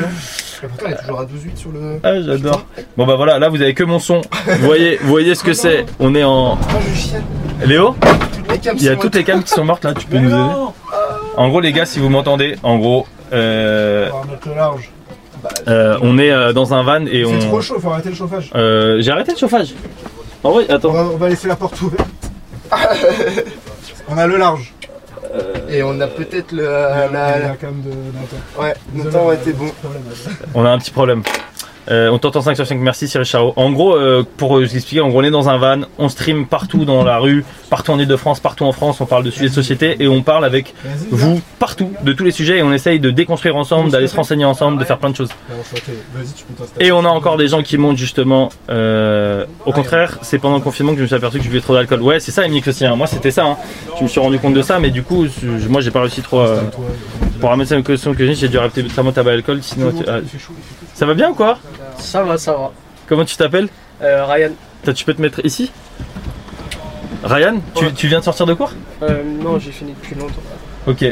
Pourtant, 0.60 0.84
elle 0.86 0.92
est 0.92 0.96
toujours 0.98 1.20
à 1.20 1.24
12,8 1.24 1.56
sur 1.56 1.72
le. 1.72 2.00
Ah, 2.02 2.20
j'adore. 2.20 2.66
Bon 2.96 3.06
bah 3.06 3.16
voilà, 3.16 3.38
là 3.38 3.48
vous 3.48 3.62
avez 3.62 3.72
que 3.74 3.82
mon 3.84 3.98
son. 3.98 4.20
Vous 4.46 4.66
voyez, 4.66 4.98
vous 4.98 5.08
voyez 5.08 5.34
ce 5.34 5.42
que 5.42 5.54
c'est. 5.54 5.86
On 5.98 6.14
est 6.14 6.22
en. 6.24 6.56
Moi, 6.56 6.80
je. 6.94 7.66
Léo 7.66 7.94
Il 8.76 8.82
y 8.82 8.88
a 8.88 8.96
toutes 8.96 9.14
les 9.14 9.24
cams 9.24 9.42
qui 9.42 9.50
sont 9.50 9.64
mortes 9.64 9.84
là, 9.84 9.94
tu 9.94 10.06
peux 10.06 10.18
nous 10.18 10.28
aider 10.30 10.54
En 11.36 11.48
gros 11.48 11.60
les 11.60 11.72
gars, 11.72 11.86
si 11.86 11.98
vous 11.98 12.08
m'entendez, 12.08 12.56
en 12.62 12.78
gros, 12.78 13.06
euh, 13.32 14.08
On 14.12 14.16
va 14.16 14.20
remettre 14.22 14.48
le 14.48 14.54
large. 14.54 14.90
euh, 15.68 15.98
on 16.02 16.18
est 16.18 16.30
euh, 16.30 16.52
dans 16.52 16.74
un 16.74 16.82
van 16.82 17.04
et 17.06 17.24
C'est 17.26 17.38
trop 17.46 17.56
on. 17.58 17.60
chaud, 17.62 17.78
faut 17.80 17.90
arrêter 17.90 18.10
le 18.10 18.14
chauffage. 18.14 18.50
Euh, 18.54 19.00
J'ai 19.00 19.10
arrêté 19.10 19.32
le 19.32 19.38
chauffage. 19.38 19.74
En 20.42 20.52
vrai, 20.52 20.70
attends. 20.70 20.90
On 20.90 20.92
va, 20.92 21.02
on 21.14 21.16
va 21.16 21.28
laisser 21.28 21.48
la 21.48 21.56
porte 21.56 21.80
ouverte. 21.82 22.06
on 24.08 24.16
a 24.18 24.26
le 24.26 24.36
large. 24.36 24.72
Et 25.68 25.82
on 25.82 26.00
a 26.00 26.06
peut-être 26.08 26.52
le. 26.52 26.62
La- 26.64 27.08
la 27.38 27.56
cam 27.56 27.80
de 27.82 27.90
Nathan. 27.90 28.62
Ouais, 28.62 28.74
Nathan 28.94 29.26
un 29.32 29.52
bon. 29.52 29.70
On 30.54 30.64
a 30.64 30.70
un 30.70 30.78
petit 30.78 30.90
problème. 30.90 31.22
Euh, 31.90 32.08
on 32.10 32.18
t'entend 32.18 32.40
5 32.42 32.54
sur 32.56 32.66
5, 32.66 32.78
merci 32.78 33.08
Cyril 33.08 33.24
Charo. 33.26 33.52
En 33.56 33.72
gros, 33.72 33.96
euh, 33.96 34.22
pour 34.36 34.56
euh, 34.58 34.64
vous 34.64 34.74
expliquer, 34.76 35.00
en 35.00 35.08
gros, 35.08 35.20
on 35.20 35.24
est 35.24 35.30
dans 35.30 35.48
un 35.48 35.56
van, 35.56 35.80
on 35.98 36.08
stream 36.08 36.46
partout 36.46 36.84
dans 36.84 37.02
la 37.04 37.18
rue, 37.18 37.44
partout 37.70 37.92
en 37.92 37.98
Ile-de-France, 37.98 38.38
partout 38.40 38.64
en 38.64 38.72
France, 38.72 39.00
on 39.00 39.06
parle 39.06 39.24
de 39.24 39.30
sujets 39.30 39.48
de 39.48 39.54
société 39.54 39.96
et 39.98 40.06
on 40.06 40.22
parle 40.22 40.44
avec 40.44 40.74
vous 41.10 41.40
partout 41.58 41.90
de 42.04 42.12
tous 42.12 42.22
les 42.24 42.30
sujets 42.30 42.58
et 42.58 42.62
on 42.62 42.72
essaye 42.72 43.00
de 43.00 43.10
déconstruire 43.10 43.56
ensemble, 43.56 43.90
d'aller 43.90 44.06
se 44.08 44.16
renseigner 44.16 44.44
ensemble, 44.44 44.78
de 44.78 44.84
faire 44.84 44.98
plein 44.98 45.10
de 45.10 45.16
choses. 45.16 45.30
Et 46.80 46.92
on 46.92 47.04
a 47.04 47.08
encore 47.08 47.36
des 47.36 47.48
gens 47.48 47.62
qui 47.62 47.78
montent 47.78 47.96
justement. 47.98 48.50
euh, 48.68 49.46
au 49.66 49.72
contraire, 49.72 50.18
c'est 50.22 50.38
pendant 50.38 50.56
le 50.56 50.62
confinement 50.62 50.92
que 50.92 50.98
je 50.98 51.02
me 51.02 51.06
suis 51.06 51.16
aperçu 51.16 51.38
que 51.38 51.44
je 51.44 51.48
buvais 51.48 51.60
trop 51.62 51.74
d'alcool. 51.74 52.02
Ouais, 52.02 52.20
c'est 52.20 52.30
ça, 52.30 52.44
Emile 52.46 52.62
aussi. 52.66 52.84
hein. 52.84 52.94
Moi, 52.96 53.06
c'était 53.06 53.30
ça. 53.30 53.44
hein. 53.46 53.56
Je 53.98 54.04
me 54.04 54.08
suis 54.08 54.20
rendu 54.20 54.38
compte 54.38 54.54
de 54.54 54.62
ça, 54.62 54.78
mais 54.78 54.90
du 54.90 55.02
coup, 55.02 55.26
je- 55.26 55.68
moi, 55.68 55.80
j'ai 55.80 55.90
pas 55.90 56.00
réussi 56.02 56.22
trop. 56.22 56.44
pour 57.40 57.48
ramener 57.48 57.72
une 57.72 57.82
question 57.82 58.12
que 58.12 58.26
j'ai, 58.26 58.34
j'ai 58.34 58.48
dû 58.48 58.58
arrêter 58.58 58.82
notamment 58.82 59.12
tabac 59.12 59.30
et 59.30 59.34
alcool. 59.36 59.60
Sinon, 59.62 59.92
tu- 59.92 60.04
ah, 60.06 60.18
ça 60.94 61.06
va 61.06 61.14
bien 61.14 61.30
ou 61.30 61.34
quoi? 61.34 61.58
Ça 62.00 62.22
va, 62.22 62.36
ça 62.38 62.52
va. 62.52 62.72
Comment 63.08 63.24
tu 63.24 63.36
t'appelles 63.36 63.68
Euh, 64.02 64.24
Ryan. 64.26 64.50
Tu 64.94 65.04
peux 65.04 65.14
te 65.14 65.20
mettre 65.20 65.44
ici 65.44 65.70
Ryan, 67.22 67.56
tu, 67.74 67.92
tu 67.92 68.06
viens 68.08 68.20
de 68.20 68.24
sortir 68.24 68.46
de 68.46 68.54
cours 68.54 68.72
Euh, 69.02 69.22
non, 69.24 69.58
j'ai 69.58 69.72
fini 69.72 69.92
depuis 70.00 70.14
longtemps. 70.14 70.40
Ok. 70.86 71.04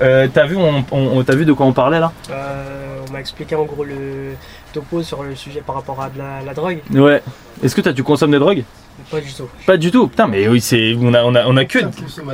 Euh, 0.00 0.26
t'as 0.32 0.46
vu, 0.46 0.56
on, 0.56 0.84
on- 0.90 1.20
vu 1.20 1.44
de 1.44 1.52
quoi 1.52 1.66
on 1.66 1.74
parlait 1.74 2.00
là 2.00 2.10
Euh, 2.30 2.96
on 3.06 3.12
m'a 3.12 3.20
expliqué 3.20 3.54
en 3.54 3.64
gros 3.64 3.84
le 3.84 4.32
topo 4.72 5.02
sur 5.02 5.22
le 5.22 5.34
sujet 5.36 5.60
par 5.64 5.74
rapport 5.74 6.00
à 6.00 6.08
de 6.08 6.18
la, 6.18 6.40
la 6.46 6.54
drogue. 6.54 6.78
Ouais. 6.94 7.22
Est-ce 7.62 7.74
que 7.76 7.82
tu 7.90 8.02
consommes 8.02 8.30
des 8.30 8.38
drogues 8.38 8.64
Pas 9.10 9.20
du 9.20 9.30
tout. 9.32 9.48
Pas 9.66 9.76
du 9.76 9.90
tout. 9.90 10.08
Putain, 10.08 10.26
mais 10.26 10.48
oui, 10.48 10.62
c'est, 10.62 10.96
on 10.98 11.12
a, 11.12 11.22
on 11.22 11.34
a, 11.34 11.44
on 11.46 11.56
a 11.58 11.66
que. 11.66 11.80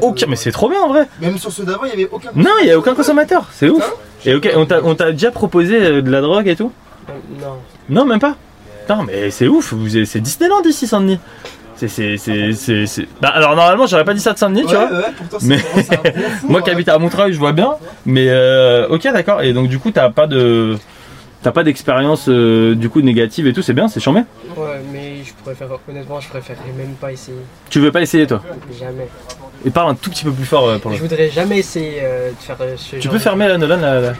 Aucun, 0.01 0.27
mais 0.29 0.37
c'est 0.37 0.53
trop 0.53 0.69
bien 0.71 0.81
en 0.81 0.89
vrai. 0.89 1.09
Même 1.21 1.37
sur 1.39 1.51
ceux 1.51 1.65
d'avant, 1.65 1.85
il 1.85 1.91
y 1.91 1.93
avait 1.95 2.09
aucun. 2.13 2.31
Non, 2.37 2.53
il 2.61 2.67
n'y 2.67 2.71
a 2.73 2.79
aucun 2.79 2.95
consommateur, 2.95 3.47
c'est 3.53 3.69
ouf. 3.69 3.93
Et 4.25 4.35
ok, 4.35 4.49
on 4.55 4.65
t'a 4.67 4.81
on 4.85 4.95
t'a 4.95 5.11
déjà 5.11 5.33
proposé 5.33 6.01
de 6.03 6.11
la 6.11 6.21
drogue 6.21 6.47
et 6.47 6.55
tout 6.57 6.71
Euh, 7.09 7.13
non. 7.41 7.57
Non, 7.89 8.05
même 8.05 8.19
pas. 8.21 8.37
Putain, 8.83 9.05
mais 9.07 9.31
c'est 9.31 9.49
ouf, 9.49 9.75
c'est 10.07 10.21
Disneyland 10.21 10.63
ici, 10.65 10.87
Saint-Denis. 10.87 11.19
C'est, 11.77 11.89
c'est, 11.89 12.17
c'est, 12.17 12.53
c'est, 12.55 12.87
c'est- 12.87 13.07
Bah, 13.21 13.29
alors 13.29 13.55
normalement, 13.55 13.87
j'aurais 13.87 14.05
pas 14.05 14.15
dit 14.15 14.21
ça 14.21 14.33
de 14.33 14.39
Saint-Denis, 14.39 14.65
tu 14.67 14.75
vois. 14.75 14.87
ouais, 14.91 15.03
pourtant, 15.17 15.37
c'est 15.39 15.47
mais 15.47 15.57
vraiment- 15.57 15.83
c'est 15.87 15.95
un 15.95 16.03
bon 16.21 16.29
fou, 16.41 16.47
moi 16.49 16.63
qui 16.63 16.71
habite 16.71 16.89
à 16.89 16.99
Montreuil, 16.99 17.33
je 17.33 17.39
vois 17.39 17.53
bien. 17.53 17.75
Mais 18.05 18.27
euh, 18.29 18.89
ok, 18.89 19.03
d'accord. 19.13 19.43
Et 19.43 19.53
donc 19.53 19.69
du 19.69 19.79
coup, 19.79 19.91
t'as 19.93 20.11
pas 20.11 20.27
de, 20.27 20.77
t'as 21.43 21.53
pas 21.53 21.63
d'expérience 21.63 22.29
euh, 22.29 22.75
du 22.75 22.89
coup 22.91 23.01
négative 23.01 23.47
et 23.47 23.53
tout. 23.53 23.63
C'est 23.63 23.75
bien, 23.75 23.87
c'est 23.89 24.01
chambé. 24.01 24.21
Ouais, 24.57 24.81
mais 24.93 25.19
je 25.25 25.33
préfère, 25.45 25.69
honnêtement, 25.89 26.19
je 26.19 26.29
préférerais 26.29 26.73
même 26.77 26.95
pas 27.01 27.13
essayer. 27.13 27.39
Tu 27.71 27.79
veux 27.79 27.93
pas 27.93 28.01
essayer 28.03 28.27
toi? 28.27 28.43
Jamais. 28.77 29.07
Et 29.65 29.71
parle 29.71 29.91
un 29.91 29.95
tout 29.95 30.11
petit 30.11 30.25
peu 30.25 30.33
plus 30.33 30.47
fort 30.47 30.67
euh, 30.69 30.79
pour 30.79 30.91
le. 30.91 30.97
Je 30.97 31.03
voudrais 31.03 31.31
jamais 31.31 31.59
essayer 31.59 31.99
euh, 32.03 32.31
de 32.31 32.37
faire 32.43 32.57
euh, 32.61 32.75
ce 32.77 32.97
Tu 32.97 33.03
genre 33.03 33.13
peux 33.13 33.19
de- 33.19 33.23
fermer 33.23 33.47
la 33.49 33.57
Nolan 33.59 33.77
la- 33.77 34.01
la- 34.01 34.13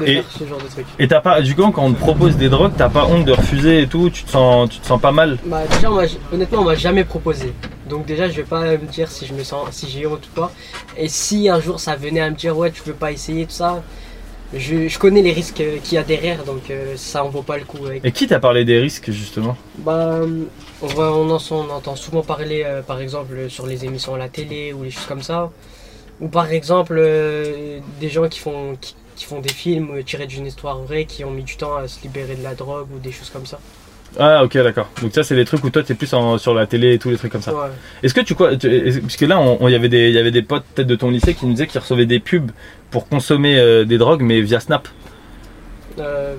de 0.00 0.04
Et- 0.06 0.14
faire 0.16 0.24
ce 0.38 0.44
genre 0.46 0.58
de 0.62 0.68
truc. 0.68 0.86
Et 0.98 1.08
t'as 1.08 1.20
pas, 1.20 1.40
du 1.40 1.54
coup, 1.54 1.70
quand 1.70 1.84
on 1.84 1.92
te 1.92 1.98
propose 1.98 2.36
des 2.36 2.48
drogues, 2.48 2.72
t'as 2.76 2.88
pas 2.88 3.04
honte 3.06 3.24
de 3.24 3.32
refuser 3.32 3.82
et 3.82 3.86
tout, 3.86 4.10
tu 4.10 4.24
te 4.24 4.30
sens, 4.30 4.68
tu 4.70 4.78
te 4.80 4.86
sens 4.86 5.00
pas 5.00 5.12
mal? 5.12 5.38
Bah 5.46 5.62
déjà, 5.70 5.90
on 5.90 5.98
honnêtement, 6.34 6.60
on 6.60 6.64
m'a 6.64 6.74
jamais 6.74 7.04
proposé. 7.04 7.52
Donc 7.88 8.04
déjà, 8.06 8.28
je 8.28 8.34
vais 8.36 8.42
pas 8.42 8.62
me 8.72 8.86
dire 8.86 9.10
si 9.10 9.26
je 9.26 9.32
me 9.34 9.42
sens, 9.44 9.68
si 9.70 9.88
j'ai 9.88 10.06
honte 10.06 10.26
ou 10.26 10.34
pas. 10.40 10.52
Et 10.96 11.08
si 11.08 11.48
un 11.48 11.60
jour 11.60 11.78
ça 11.80 11.96
venait 11.96 12.20
à 12.20 12.30
me 12.30 12.36
dire 12.36 12.56
ouais, 12.56 12.70
tu 12.70 12.82
veux 12.84 12.94
pas 12.94 13.12
essayer 13.12 13.46
tout 13.46 13.52
ça, 13.52 13.82
je, 14.54 14.88
je 14.88 14.98
connais 14.98 15.22
les 15.22 15.32
risques 15.32 15.62
qu'il 15.82 15.94
y 15.94 15.98
a 15.98 16.02
derrière, 16.04 16.44
donc 16.44 16.70
euh, 16.70 16.94
ça 16.96 17.24
en 17.24 17.28
vaut 17.28 17.42
pas 17.42 17.56
le 17.58 17.64
coup. 17.64 17.84
avec. 17.86 18.04
Et 18.04 18.12
qui 18.12 18.26
t'a 18.26 18.38
parlé 18.40 18.64
des 18.64 18.78
risques 18.78 19.10
justement? 19.10 19.56
Bah, 19.78 20.20
on, 20.82 20.86
voit, 20.86 21.12
on, 21.16 21.30
en- 21.30 21.40
on 21.50 21.70
entend 21.70 21.96
souvent 21.96 22.22
parler, 22.22 22.62
euh, 22.64 22.80
par 22.82 23.00
exemple, 23.00 23.34
sur 23.48 23.66
les 23.66 23.84
émissions 23.84 24.14
à 24.14 24.18
la 24.18 24.28
télé 24.28 24.72
ou 24.72 24.82
les 24.84 24.90
choses 24.90 25.06
comme 25.06 25.22
ça. 25.22 25.50
Ou 26.20 26.28
par 26.28 26.50
exemple, 26.50 26.96
euh, 26.98 27.78
des 28.00 28.08
gens 28.08 28.28
qui 28.28 28.38
font, 28.38 28.76
qui, 28.80 28.94
qui 29.16 29.24
font 29.24 29.40
des 29.40 29.48
films 29.52 29.88
euh, 29.96 30.02
tirés 30.04 30.26
d'une 30.26 30.46
histoire 30.46 30.78
vraie, 30.78 31.04
qui 31.06 31.24
ont 31.24 31.30
mis 31.30 31.42
du 31.42 31.56
temps 31.56 31.74
à 31.76 31.88
se 31.88 32.00
libérer 32.02 32.36
de 32.36 32.42
la 32.44 32.54
drogue 32.54 32.86
ou 32.94 32.98
des 33.00 33.10
choses 33.12 33.30
comme 33.30 33.46
ça. 33.46 33.58
Ah 34.18 34.44
ok 34.44 34.54
d'accord. 34.58 34.88
Donc 35.02 35.12
ça 35.12 35.24
c'est 35.24 35.34
des 35.34 35.44
trucs 35.44 35.62
où 35.64 35.68
toi 35.70 35.82
t'es 35.82 35.94
plus 35.94 36.12
en- 36.14 36.38
sur 36.38 36.54
la 36.54 36.66
télé 36.66 36.94
et 36.94 36.98
tous 36.98 37.10
les 37.10 37.16
trucs 37.18 37.32
comme 37.32 37.42
ça. 37.42 37.52
Ouais. 37.52 37.68
Est-ce 38.02 38.14
que 38.14 38.20
tu 38.20 38.34
quoi 38.34 38.56
tu- 38.56 39.00
Parce 39.02 39.16
que 39.16 39.24
là 39.26 39.38
on- 39.40 39.68
y 39.68 39.74
avait 39.74 39.88
des 39.88 40.08
il 40.08 40.14
y 40.14 40.18
avait 40.18 40.30
des 40.30 40.42
potes 40.42 40.64
peut-être 40.74 40.86
de 40.88 40.94
ton 40.96 41.10
lycée 41.10 41.34
qui 41.34 41.44
nous 41.44 41.52
disaient 41.52 41.66
qu'ils 41.66 41.80
recevaient 41.80 42.06
des 42.06 42.20
pubs 42.20 42.50
pour 42.90 43.08
consommer 43.08 43.58
euh, 43.58 43.84
des 43.84 43.98
drogues 43.98 44.22
mais 44.22 44.40
via 44.40 44.60
Snap. 44.60 44.88
Euh, 45.98 46.36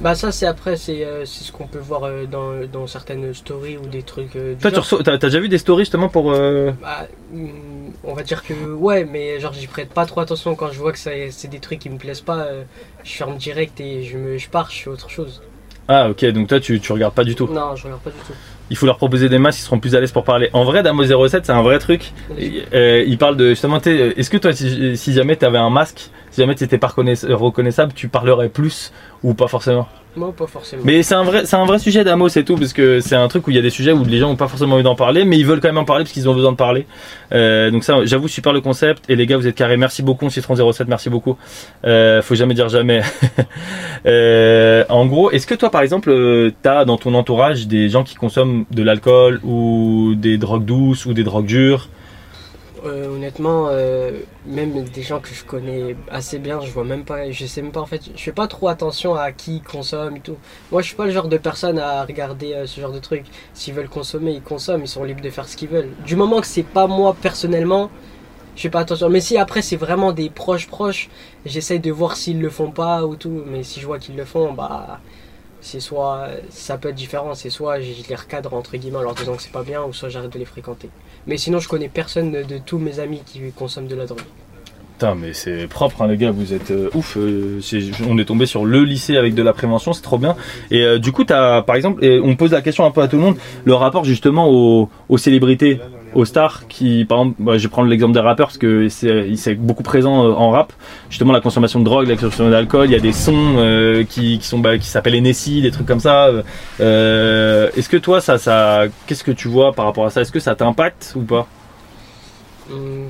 bah 0.00 0.14
ça 0.14 0.32
c'est 0.32 0.46
après 0.46 0.76
c'est 0.76 1.04
euh, 1.04 1.24
c'est 1.26 1.44
ce 1.44 1.52
qu'on 1.52 1.66
peut 1.66 1.78
voir 1.78 2.04
euh, 2.04 2.24
dans, 2.26 2.64
dans 2.66 2.86
certaines 2.86 3.34
stories 3.34 3.76
ou 3.76 3.86
des 3.86 4.02
trucs 4.02 4.34
euh, 4.36 4.54
du 4.54 4.60
Toi 4.60 4.70
tu 4.70 4.76
genre. 4.82 5.02
t'as 5.02 5.18
déjà 5.18 5.40
vu 5.40 5.48
des 5.48 5.58
stories 5.58 5.82
justement 5.84 6.08
pour 6.08 6.32
euh, 6.32 6.72
Bah, 6.80 7.06
hum, 7.32 7.92
on 8.04 8.14
va 8.14 8.22
dire 8.22 8.42
que 8.42 8.54
ouais 8.72 9.04
mais 9.04 9.38
genre 9.40 9.52
j'y 9.52 9.66
prête 9.66 9.90
pas 9.90 10.06
trop 10.06 10.20
attention 10.20 10.54
quand 10.54 10.70
je 10.72 10.78
vois 10.78 10.92
que 10.92 10.98
ça- 10.98 11.10
c'est 11.30 11.48
des 11.48 11.60
trucs 11.60 11.80
qui 11.80 11.90
me 11.90 11.98
plaisent 11.98 12.22
pas 12.22 12.38
euh, 12.44 12.62
je 13.04 13.12
ferme 13.12 13.36
direct 13.36 13.78
et 13.80 14.02
je 14.04 14.16
me 14.16 14.38
je 14.38 14.48
pars 14.48 14.70
je 14.70 14.82
fais 14.82 14.90
autre 14.90 15.10
chose 15.10 15.42
Ah 15.88 16.08
ok 16.08 16.24
donc 16.26 16.48
toi 16.48 16.60
tu, 16.60 16.80
tu 16.80 16.92
regardes 16.92 17.14
pas 17.14 17.24
du 17.24 17.34
tout. 17.34 17.46
non 17.46 17.76
je 17.76 17.84
regarde 17.84 18.00
pas 18.02 18.10
du 18.10 18.18
tout 18.26 18.32
Il 18.70 18.76
faut 18.76 18.86
leur 18.86 18.96
proposer 18.96 19.28
des 19.28 19.38
masques, 19.38 19.58
ils 19.60 19.64
seront 19.64 19.80
plus 19.80 19.94
à 19.96 20.00
l'aise 20.00 20.12
pour 20.12 20.24
parler. 20.24 20.48
En 20.52 20.64
vrai, 20.64 20.82
Damo 20.82 21.04
07, 21.04 21.44
c'est 21.46 21.52
un 21.52 21.62
vrai 21.62 21.78
truc. 21.78 22.12
Euh, 22.72 23.04
il 23.06 23.18
parle 23.18 23.36
de 23.36 23.50
justement, 23.50 23.78
est-ce 23.80 24.30
que 24.30 24.38
toi, 24.38 24.52
si, 24.52 25.12
jamais 25.12 25.36
tu 25.36 25.44
un 25.44 25.70
masque, 25.70 26.10
si 26.30 26.40
jamais 26.40 26.54
tu 26.54 26.64
étais 26.64 26.78
pas 26.78 26.86
reconnaiss- 26.86 27.30
reconnaissable, 27.30 27.92
tu 27.94 28.08
parlerais 28.08 28.48
plus 28.48 28.92
ou 29.22 29.34
pas 29.34 29.48
forcément? 29.48 29.88
Moi 30.16 30.32
pas 30.36 30.46
forcément 30.46 30.82
Mais 30.84 31.02
c'est 31.02 31.14
un 31.14 31.22
vrai, 31.22 31.46
c'est 31.46 31.56
un 31.56 31.64
vrai 31.64 31.78
sujet 31.78 32.02
Damo, 32.02 32.28
c'est 32.28 32.44
tout, 32.44 32.56
parce 32.56 32.72
que 32.72 33.00
c'est 33.00 33.14
un 33.14 33.28
truc 33.28 33.46
où 33.46 33.50
il 33.50 33.56
y 33.56 33.58
a 33.58 33.62
des 33.62 33.70
sujets 33.70 33.92
où 33.92 34.04
les 34.04 34.18
gens 34.18 34.30
ont 34.30 34.36
pas 34.36 34.48
forcément 34.48 34.74
envie 34.74 34.82
d'en 34.82 34.96
parler, 34.96 35.24
mais 35.24 35.38
ils 35.38 35.46
veulent 35.46 35.60
quand 35.60 35.68
même 35.68 35.78
en 35.78 35.84
parler 35.84 36.04
parce 36.04 36.12
qu'ils 36.12 36.28
ont 36.28 36.34
besoin 36.34 36.52
de 36.52 36.56
parler. 36.56 36.86
Euh, 37.32 37.70
donc 37.70 37.84
ça, 37.84 38.04
j'avoue, 38.04 38.28
super 38.28 38.52
le 38.52 38.60
concept. 38.60 39.04
Et 39.08 39.16
les 39.16 39.26
gars, 39.26 39.36
vous 39.36 39.46
êtes 39.46 39.54
carrés. 39.54 39.76
Merci 39.76 40.02
beaucoup, 40.02 40.28
Citron 40.30 40.72
07, 40.72 40.88
merci 40.88 41.10
beaucoup. 41.10 41.36
Euh, 41.84 42.22
faut 42.22 42.34
jamais 42.34 42.54
dire 42.54 42.68
jamais. 42.68 43.02
Euh, 44.06 44.84
en 44.88 45.04
gros, 45.04 45.30
est-ce 45.30 45.46
que 45.46 45.54
toi, 45.54 45.70
par 45.70 45.82
exemple, 45.82 46.10
t'as 46.62 46.86
dans 46.86 46.96
ton 46.96 47.12
entourage 47.14 47.66
des 47.66 47.90
gens 47.90 48.02
qui 48.02 48.14
consomment 48.14 48.64
de 48.70 48.82
l'alcool 48.82 49.40
ou 49.44 50.14
des 50.16 50.38
drogues 50.38 50.64
douces 50.64 51.04
ou 51.04 51.12
des 51.12 51.22
drogues 51.22 51.44
dures 51.44 51.88
Euh, 52.84 53.08
honnêtement, 53.14 53.68
euh, 53.68 54.20
même 54.46 54.84
des 54.84 55.02
gens 55.02 55.20
que 55.20 55.28
je 55.34 55.44
connais 55.44 55.96
assez 56.10 56.38
bien, 56.38 56.60
je 56.60 56.70
vois 56.70 56.84
même 56.84 57.04
pas, 57.04 57.30
je 57.30 57.44
sais 57.44 57.60
même 57.60 57.72
pas 57.72 57.80
en 57.80 57.86
fait, 57.86 58.02
je 58.16 58.22
fais 58.22 58.32
pas 58.32 58.46
trop 58.46 58.68
attention 58.68 59.14
à 59.14 59.32
qui 59.32 59.60
consomme 59.60 60.16
et 60.16 60.20
tout. 60.20 60.36
Moi, 60.72 60.80
je 60.80 60.86
suis 60.86 60.96
pas 60.96 61.04
le 61.04 61.10
genre 61.10 61.28
de 61.28 61.36
personne 61.36 61.78
à 61.78 62.04
regarder 62.04 62.54
euh, 62.54 62.66
ce 62.66 62.80
genre 62.80 62.92
de 62.92 62.98
trucs. 62.98 63.26
S'ils 63.52 63.74
veulent 63.74 63.88
consommer, 63.88 64.32
ils 64.32 64.42
consomment, 64.42 64.82
ils 64.82 64.88
sont 64.88 65.04
libres 65.04 65.20
de 65.20 65.28
faire 65.30 65.46
ce 65.46 65.56
qu'ils 65.56 65.68
veulent. 65.68 65.90
Du 66.06 66.16
moment 66.16 66.40
que 66.40 66.46
c'est 66.46 66.62
pas 66.62 66.86
moi 66.86 67.14
personnellement, 67.20 67.90
je 68.56 68.62
fais 68.62 68.70
pas 68.70 68.80
attention. 68.80 69.10
Mais 69.10 69.20
si 69.20 69.36
après 69.36 69.62
c'est 69.62 69.76
vraiment 69.76 70.12
des 70.12 70.30
proches 70.30 70.66
proches, 70.68 71.10
j'essaye 71.44 71.80
de 71.80 71.90
voir 71.92 72.16
s'ils 72.16 72.40
le 72.40 72.50
font 72.50 72.70
pas 72.70 73.04
ou 73.04 73.16
tout. 73.16 73.42
Mais 73.46 73.62
si 73.62 73.80
je 73.80 73.86
vois 73.86 73.98
qu'ils 73.98 74.16
le 74.16 74.24
font, 74.24 74.52
bah 74.54 75.00
c'est 75.60 75.80
soit 75.80 76.28
ça 76.50 76.78
peut 76.78 76.88
être 76.88 76.94
différent, 76.94 77.34
c'est 77.34 77.50
soit 77.50 77.80
je 77.80 77.92
les 78.08 78.14
recadre 78.14 78.54
entre 78.54 78.76
guillemets 78.76 78.98
en 78.98 79.02
leur 79.02 79.14
disant 79.14 79.36
que 79.36 79.42
c'est 79.42 79.52
pas 79.52 79.62
bien, 79.64 79.82
ou 79.84 79.92
soit 79.92 80.08
j'arrête 80.08 80.32
de 80.32 80.38
les 80.38 80.44
fréquenter. 80.46 80.90
Mais 81.26 81.36
sinon, 81.36 81.58
je 81.58 81.68
connais 81.68 81.88
personne 81.88 82.32
de, 82.32 82.58
tous 82.64 82.78
mes 82.78 82.98
amis 83.00 83.22
qui 83.24 83.40
consomment 83.56 83.88
de 83.88 83.96
la 83.96 84.06
drogue. 84.06 84.20
Putain, 84.92 85.14
mais 85.14 85.32
c'est 85.32 85.66
propre, 85.66 86.02
hein, 86.02 86.08
les 86.08 86.16
gars, 86.16 86.30
vous 86.30 86.52
êtes 86.52 86.70
euh, 86.70 86.90
ouf. 86.94 87.16
euh, 87.16 87.60
on 88.06 88.18
est 88.18 88.26
tombé 88.26 88.44
sur 88.44 88.66
le 88.66 88.84
lycée 88.84 89.16
avec 89.16 89.34
de 89.34 89.42
la 89.42 89.52
prévention, 89.52 89.92
c'est 89.92 90.02
trop 90.02 90.18
bien. 90.18 90.36
Et 90.70 90.82
euh, 90.82 90.98
du 90.98 91.10
coup, 91.12 91.24
par 91.24 91.74
exemple, 91.74 92.04
on 92.22 92.36
pose 92.36 92.52
la 92.52 92.60
question 92.60 92.84
un 92.84 92.90
peu 92.90 93.00
à 93.00 93.08
tout 93.08 93.16
le 93.16 93.22
monde, 93.22 93.36
le 93.64 93.74
rapport 93.74 94.04
justement 94.04 94.48
aux 94.50 95.18
célébrités, 95.18 95.80
aux 96.14 96.24
stars, 96.24 96.66
qui, 96.68 97.04
par 97.04 97.18
exemple, 97.18 97.36
bah, 97.38 97.58
je 97.58 97.62
vais 97.62 97.68
prendre 97.68 97.88
l'exemple 97.88 98.12
des 98.14 98.20
rappeurs 98.20 98.48
parce 98.48 98.58
que 98.58 98.88
c'est, 98.88 99.36
c'est 99.36 99.54
beaucoup 99.54 99.82
présent 99.82 100.24
euh, 100.24 100.32
en 100.32 100.50
rap. 100.50 100.72
Justement, 101.08 101.32
la 101.32 101.40
consommation 101.40 101.78
de 101.78 101.84
drogue, 101.84 102.08
la 102.08 102.14
consommation 102.14 102.50
d'alcool, 102.50 102.86
il 102.86 102.92
y 102.92 102.96
a 102.96 103.00
des 103.00 103.12
sons 103.12 103.54
euh, 103.58 104.04
qui, 104.04 104.38
qui 104.38 104.46
sont, 104.46 104.58
bah, 104.58 104.78
qui 104.78 104.86
s'appellent 104.88 105.14
Hennessy, 105.14 105.62
des 105.62 105.70
trucs 105.70 105.86
comme 105.86 106.00
ça. 106.00 106.30
Euh, 106.80 107.70
est-ce 107.76 107.88
que 107.88 107.96
toi, 107.96 108.20
ça, 108.20 108.38
ça, 108.38 108.84
qu'est-ce 109.06 109.24
que 109.24 109.32
tu 109.32 109.48
vois 109.48 109.72
par 109.72 109.84
rapport 109.84 110.06
à 110.06 110.10
ça? 110.10 110.20
Est-ce 110.20 110.32
que 110.32 110.40
ça 110.40 110.54
t'impacte 110.54 111.12
ou 111.16 111.20
pas? 111.22 111.46
Hum, 112.70 113.08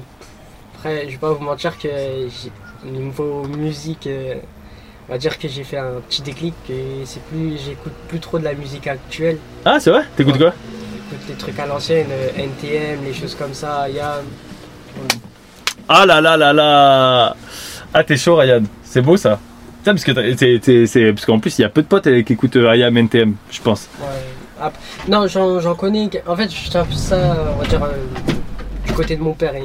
Après, 0.74 1.06
je 1.06 1.12
vais 1.12 1.18
pas 1.18 1.32
vous 1.32 1.44
mentir 1.44 1.78
que 1.78 1.88
niveau 2.84 3.44
musique, 3.44 4.08
on 5.08 5.12
va 5.12 5.18
dire 5.18 5.38
que 5.38 5.48
j'ai 5.48 5.64
fait 5.64 5.76
un 5.76 6.00
petit 6.08 6.22
déclic 6.22 6.54
et 6.70 7.04
c'est 7.04 7.22
plus, 7.24 7.58
j'écoute 7.64 7.92
plus 8.08 8.20
trop 8.20 8.38
de 8.38 8.44
la 8.44 8.54
musique 8.54 8.86
actuelle. 8.86 9.38
Ah, 9.64 9.78
c'est 9.80 9.90
vrai? 9.90 10.04
T'écoutes 10.16 10.38
quoi? 10.38 10.54
Les 11.28 11.34
trucs 11.34 11.58
à 11.58 11.66
l'ancienne, 11.66 12.06
euh, 12.10 12.28
NTM, 12.36 13.04
les 13.04 13.12
choses 13.14 13.34
comme 13.34 13.54
ça. 13.54 13.88
Il 13.88 13.96
y 13.96 14.00
a 14.00 14.20
Ah 15.88 16.06
là 16.06 16.20
là 16.20 16.36
là 16.36 16.52
là 16.52 17.36
Ah 17.92 18.04
t'es 18.04 18.16
chaud 18.16 18.36
Ryan, 18.36 18.62
c'est 18.84 19.00
beau 19.02 19.16
ça 19.16 19.38
Putain, 19.78 19.92
parce 19.94 20.04
que 20.04 20.86
c'est- 20.86 21.12
parce 21.12 21.24
qu'en 21.24 21.38
plus 21.40 21.58
il 21.58 21.62
y 21.62 21.64
a 21.64 21.68
peu 21.70 21.82
de 21.82 21.86
potes 21.86 22.06
euh, 22.06 22.22
qui 22.22 22.34
écoutent 22.34 22.56
euh, 22.56 22.76
IAM 22.76 22.96
NTM, 22.98 23.34
je 23.50 23.60
pense. 23.62 23.88
Ouais. 24.00 24.68
Non, 25.08 25.26
j'en 25.26 25.74
connais. 25.74 26.10
En 26.26 26.36
fait, 26.36 26.50
je 26.50 26.68
tiens 26.70 26.84
plus 26.84 26.96
ça, 26.98 27.16
on 27.54 27.62
va 27.62 27.66
dire, 27.66 27.82
euh, 27.82 27.88
du 28.86 28.92
côté 28.92 29.16
de 29.16 29.22
mon 29.22 29.32
père. 29.32 29.54
Et 29.56 29.64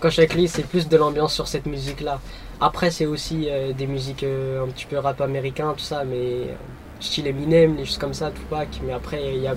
quand 0.00 0.08
je 0.08 0.14
suis 0.14 0.20
avec 0.22 0.34
lui, 0.34 0.48
c'est 0.48 0.62
plus 0.66 0.88
de 0.88 0.96
l'ambiance 0.96 1.34
sur 1.34 1.46
cette 1.46 1.66
musique-là. 1.66 2.18
Après, 2.58 2.90
c'est 2.90 3.04
aussi 3.04 3.48
euh, 3.50 3.72
des 3.74 3.86
musiques 3.86 4.22
euh, 4.24 4.64
un 4.64 4.68
petit 4.68 4.86
peu 4.86 4.96
rap 4.98 5.20
américain, 5.20 5.74
tout 5.76 5.84
ça, 5.84 6.04
mais 6.08 6.16
euh, 6.16 6.54
style 7.00 7.26
Eminem, 7.26 7.76
les 7.76 7.84
choses 7.84 7.98
comme 7.98 8.14
ça, 8.14 8.30
Tupac. 8.30 8.68
Mais 8.86 8.94
après, 8.94 9.20
il 9.34 9.42
y 9.42 9.46
a. 9.46 9.54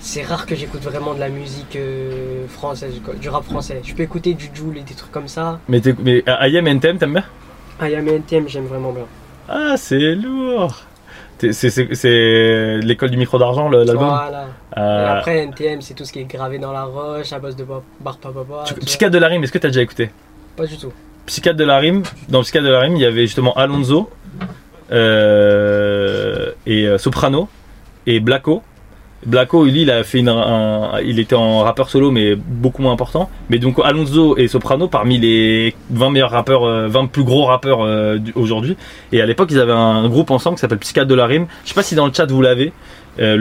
C'est 0.00 0.22
rare 0.22 0.46
que 0.46 0.54
j'écoute 0.54 0.80
vraiment 0.80 1.12
de 1.14 1.20
la 1.20 1.28
musique 1.28 1.76
euh, 1.76 2.46
française, 2.48 2.94
du 3.20 3.28
rap 3.28 3.44
français. 3.44 3.82
Je 3.84 3.94
peux 3.94 4.02
écouter 4.02 4.32
du 4.32 4.50
Joule 4.52 4.78
et 4.78 4.82
des 4.82 4.94
trucs 4.94 5.12
comme 5.12 5.28
ça. 5.28 5.60
Mais, 5.68 5.80
mais 6.02 6.24
euh, 6.26 6.48
IAM 6.48 6.66
NTM 6.66 6.98
t'aimes 6.98 7.12
bien? 7.12 7.24
Ah, 7.78 7.88
mes 7.88 8.14
NTM, 8.14 8.48
j'aime 8.48 8.66
vraiment 8.66 8.92
bien. 8.92 9.04
Ah 9.48 9.74
c'est 9.76 10.14
lourd 10.14 10.82
C'est 11.38 12.78
l'école 12.82 13.10
du 13.10 13.16
micro 13.16 13.38
d'argent 13.38 13.68
l'album? 13.68 13.96
Voilà. 13.96 14.46
Euh, 14.76 15.06
Et 15.06 15.08
après, 15.18 15.38
NTM, 15.38 15.82
c'est 15.82 15.94
tout 15.94 16.04
ce 16.04 16.12
qui 16.12 16.20
est 16.20 16.24
gravé 16.24 16.58
dans 16.58 16.72
la 16.72 16.84
roche, 16.84 17.32
à 17.32 17.38
base 17.38 17.56
de 17.56 17.64
bar 17.64 17.82
papa. 18.18 18.64
Psychiatre 18.84 19.12
de 19.12 19.18
la 19.18 19.28
rime, 19.28 19.44
est-ce 19.44 19.52
que 19.52 19.58
t'as 19.58 19.68
déjà 19.68 19.82
écouté? 19.82 20.10
Pas 20.56 20.66
du 20.66 20.76
tout. 20.78 20.92
Psychiatre 21.26 21.58
de 21.58 21.64
la 21.64 21.78
rime, 21.78 22.02
dans 22.28 22.42
Psychiatre 22.42 22.66
de 22.66 22.72
la 22.72 22.80
rime, 22.80 22.96
il 22.96 23.02
y 23.02 23.06
avait 23.06 23.26
justement 23.26 23.52
Alonso 23.54 24.10
euh, 24.92 26.52
et 26.66 26.88
Soprano 26.98 27.48
et 28.06 28.20
Blacko. 28.20 28.62
Blacko, 29.26 29.64
lui, 29.66 29.82
il 29.82 29.90
a 29.90 30.02
fait 30.02 30.18
une, 30.20 30.30
un- 30.30 30.98
il 31.04 31.18
était 31.18 31.34
en 31.36 31.60
rappeur 31.60 31.90
solo, 31.90 32.10
mais 32.10 32.34
beaucoup 32.36 32.80
moins 32.80 32.92
important. 32.92 33.28
Mais 33.50 33.58
donc 33.58 33.76
Alonso 33.84 34.36
et 34.38 34.48
Soprano, 34.48 34.88
parmi 34.88 35.18
les 35.18 35.74
20 35.90 36.10
meilleurs 36.10 36.30
rappeurs, 36.30 36.64
euh, 36.64 36.86
20 36.88 37.06
plus 37.06 37.22
gros 37.24 37.44
rappeurs 37.44 37.82
euh, 37.84 38.18
aujourd'hui. 38.34 38.76
Et 39.12 39.20
à 39.20 39.26
l'époque, 39.26 39.50
ils 39.50 39.60
avaient 39.60 39.72
un 39.72 40.08
groupe 40.08 40.30
ensemble 40.30 40.56
qui 40.56 40.60
s'appelle 40.62 40.78
Psychiatre 40.78 41.08
de 41.08 41.14
la 41.14 41.26
rime. 41.26 41.46
Je 41.64 41.68
sais 41.68 41.74
pas 41.74 41.82
si 41.82 41.94
dans 41.94 42.06
le 42.06 42.12
chat 42.14 42.24
vous 42.30 42.40
l'avez. 42.40 42.72
Euh, 43.18 43.36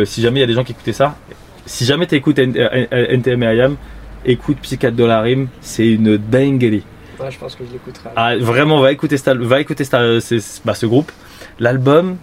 le, 0.00 0.04
si 0.04 0.20
jamais 0.20 0.38
il 0.38 0.42
y 0.42 0.44
a 0.44 0.46
des 0.48 0.52
gens 0.52 0.64
qui 0.64 0.72
écoutaient 0.72 0.92
ça, 0.92 1.16
si 1.64 1.84
jamais 1.86 2.06
tu 2.06 2.14
écoutes 2.14 2.38
NTM 2.38 3.42
et 3.42 3.56
IAM, 3.56 3.76
écoute 4.26 4.58
Psychiatre 4.60 4.96
de 4.96 5.04
la 5.04 5.20
rime, 5.22 5.48
c'est 5.62 5.86
une 5.88 6.18
dinguerie. 6.18 6.82
Ouais, 7.18 7.30
je 7.30 7.38
pense 7.38 7.54
que 7.54 7.64
je 7.66 7.72
l'écouterai. 7.72 8.10
Ah, 8.14 8.36
vraiment, 8.36 8.80
va 8.80 8.92
écouter, 8.92 9.16
va 9.24 9.60
écouter 9.60 9.84
ce, 9.84 10.60
bah, 10.66 10.74
ce 10.74 10.84
groupe. 10.84 11.10
L'album, 11.58 12.16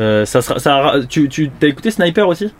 euh, 0.00 0.24
ça 0.24 0.42
sera, 0.42 0.58
ça, 0.58 0.92
tu, 1.08 1.28
tu 1.28 1.50
as 1.62 1.66
écouté 1.66 1.90
Sniper 1.90 2.26
aussi? 2.28 2.52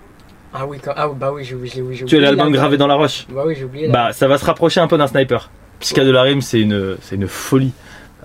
Ah 0.53 0.67
oui, 0.67 0.79
quand- 0.83 0.93
ah, 0.97 1.09
bah 1.09 1.33
oui, 1.33 1.45
j'ai 1.45 1.55
oublié. 1.57 1.83
Oui, 1.83 1.95
j'ai 1.97 2.05
Tu 2.05 2.15
as 2.15 2.19
oublié 2.19 2.21
l'album 2.31 2.53
la- 2.53 2.59
gravé 2.61 2.77
dans 2.77 2.87
la 2.87 2.95
roche 2.95 3.27
Bah 3.29 3.43
oui, 3.47 3.55
j'ai 3.57 3.65
oublié. 3.65 3.89
Bah, 3.89 4.13
ça 4.13 4.29
va 4.29 4.39
se 4.39 4.45
rapprocher 4.45 4.81
un 4.81 4.87
peu 4.87 4.97
d'un 4.97 5.07
Sniper. 5.09 5.51
Psychiatre 5.81 6.07
de 6.07 6.13
la 6.13 6.23
rime, 6.23 6.41
c'est 6.41 6.61
une, 6.61 6.97
c'est 7.03 7.17
une 7.17 7.27
folie. 7.27 7.73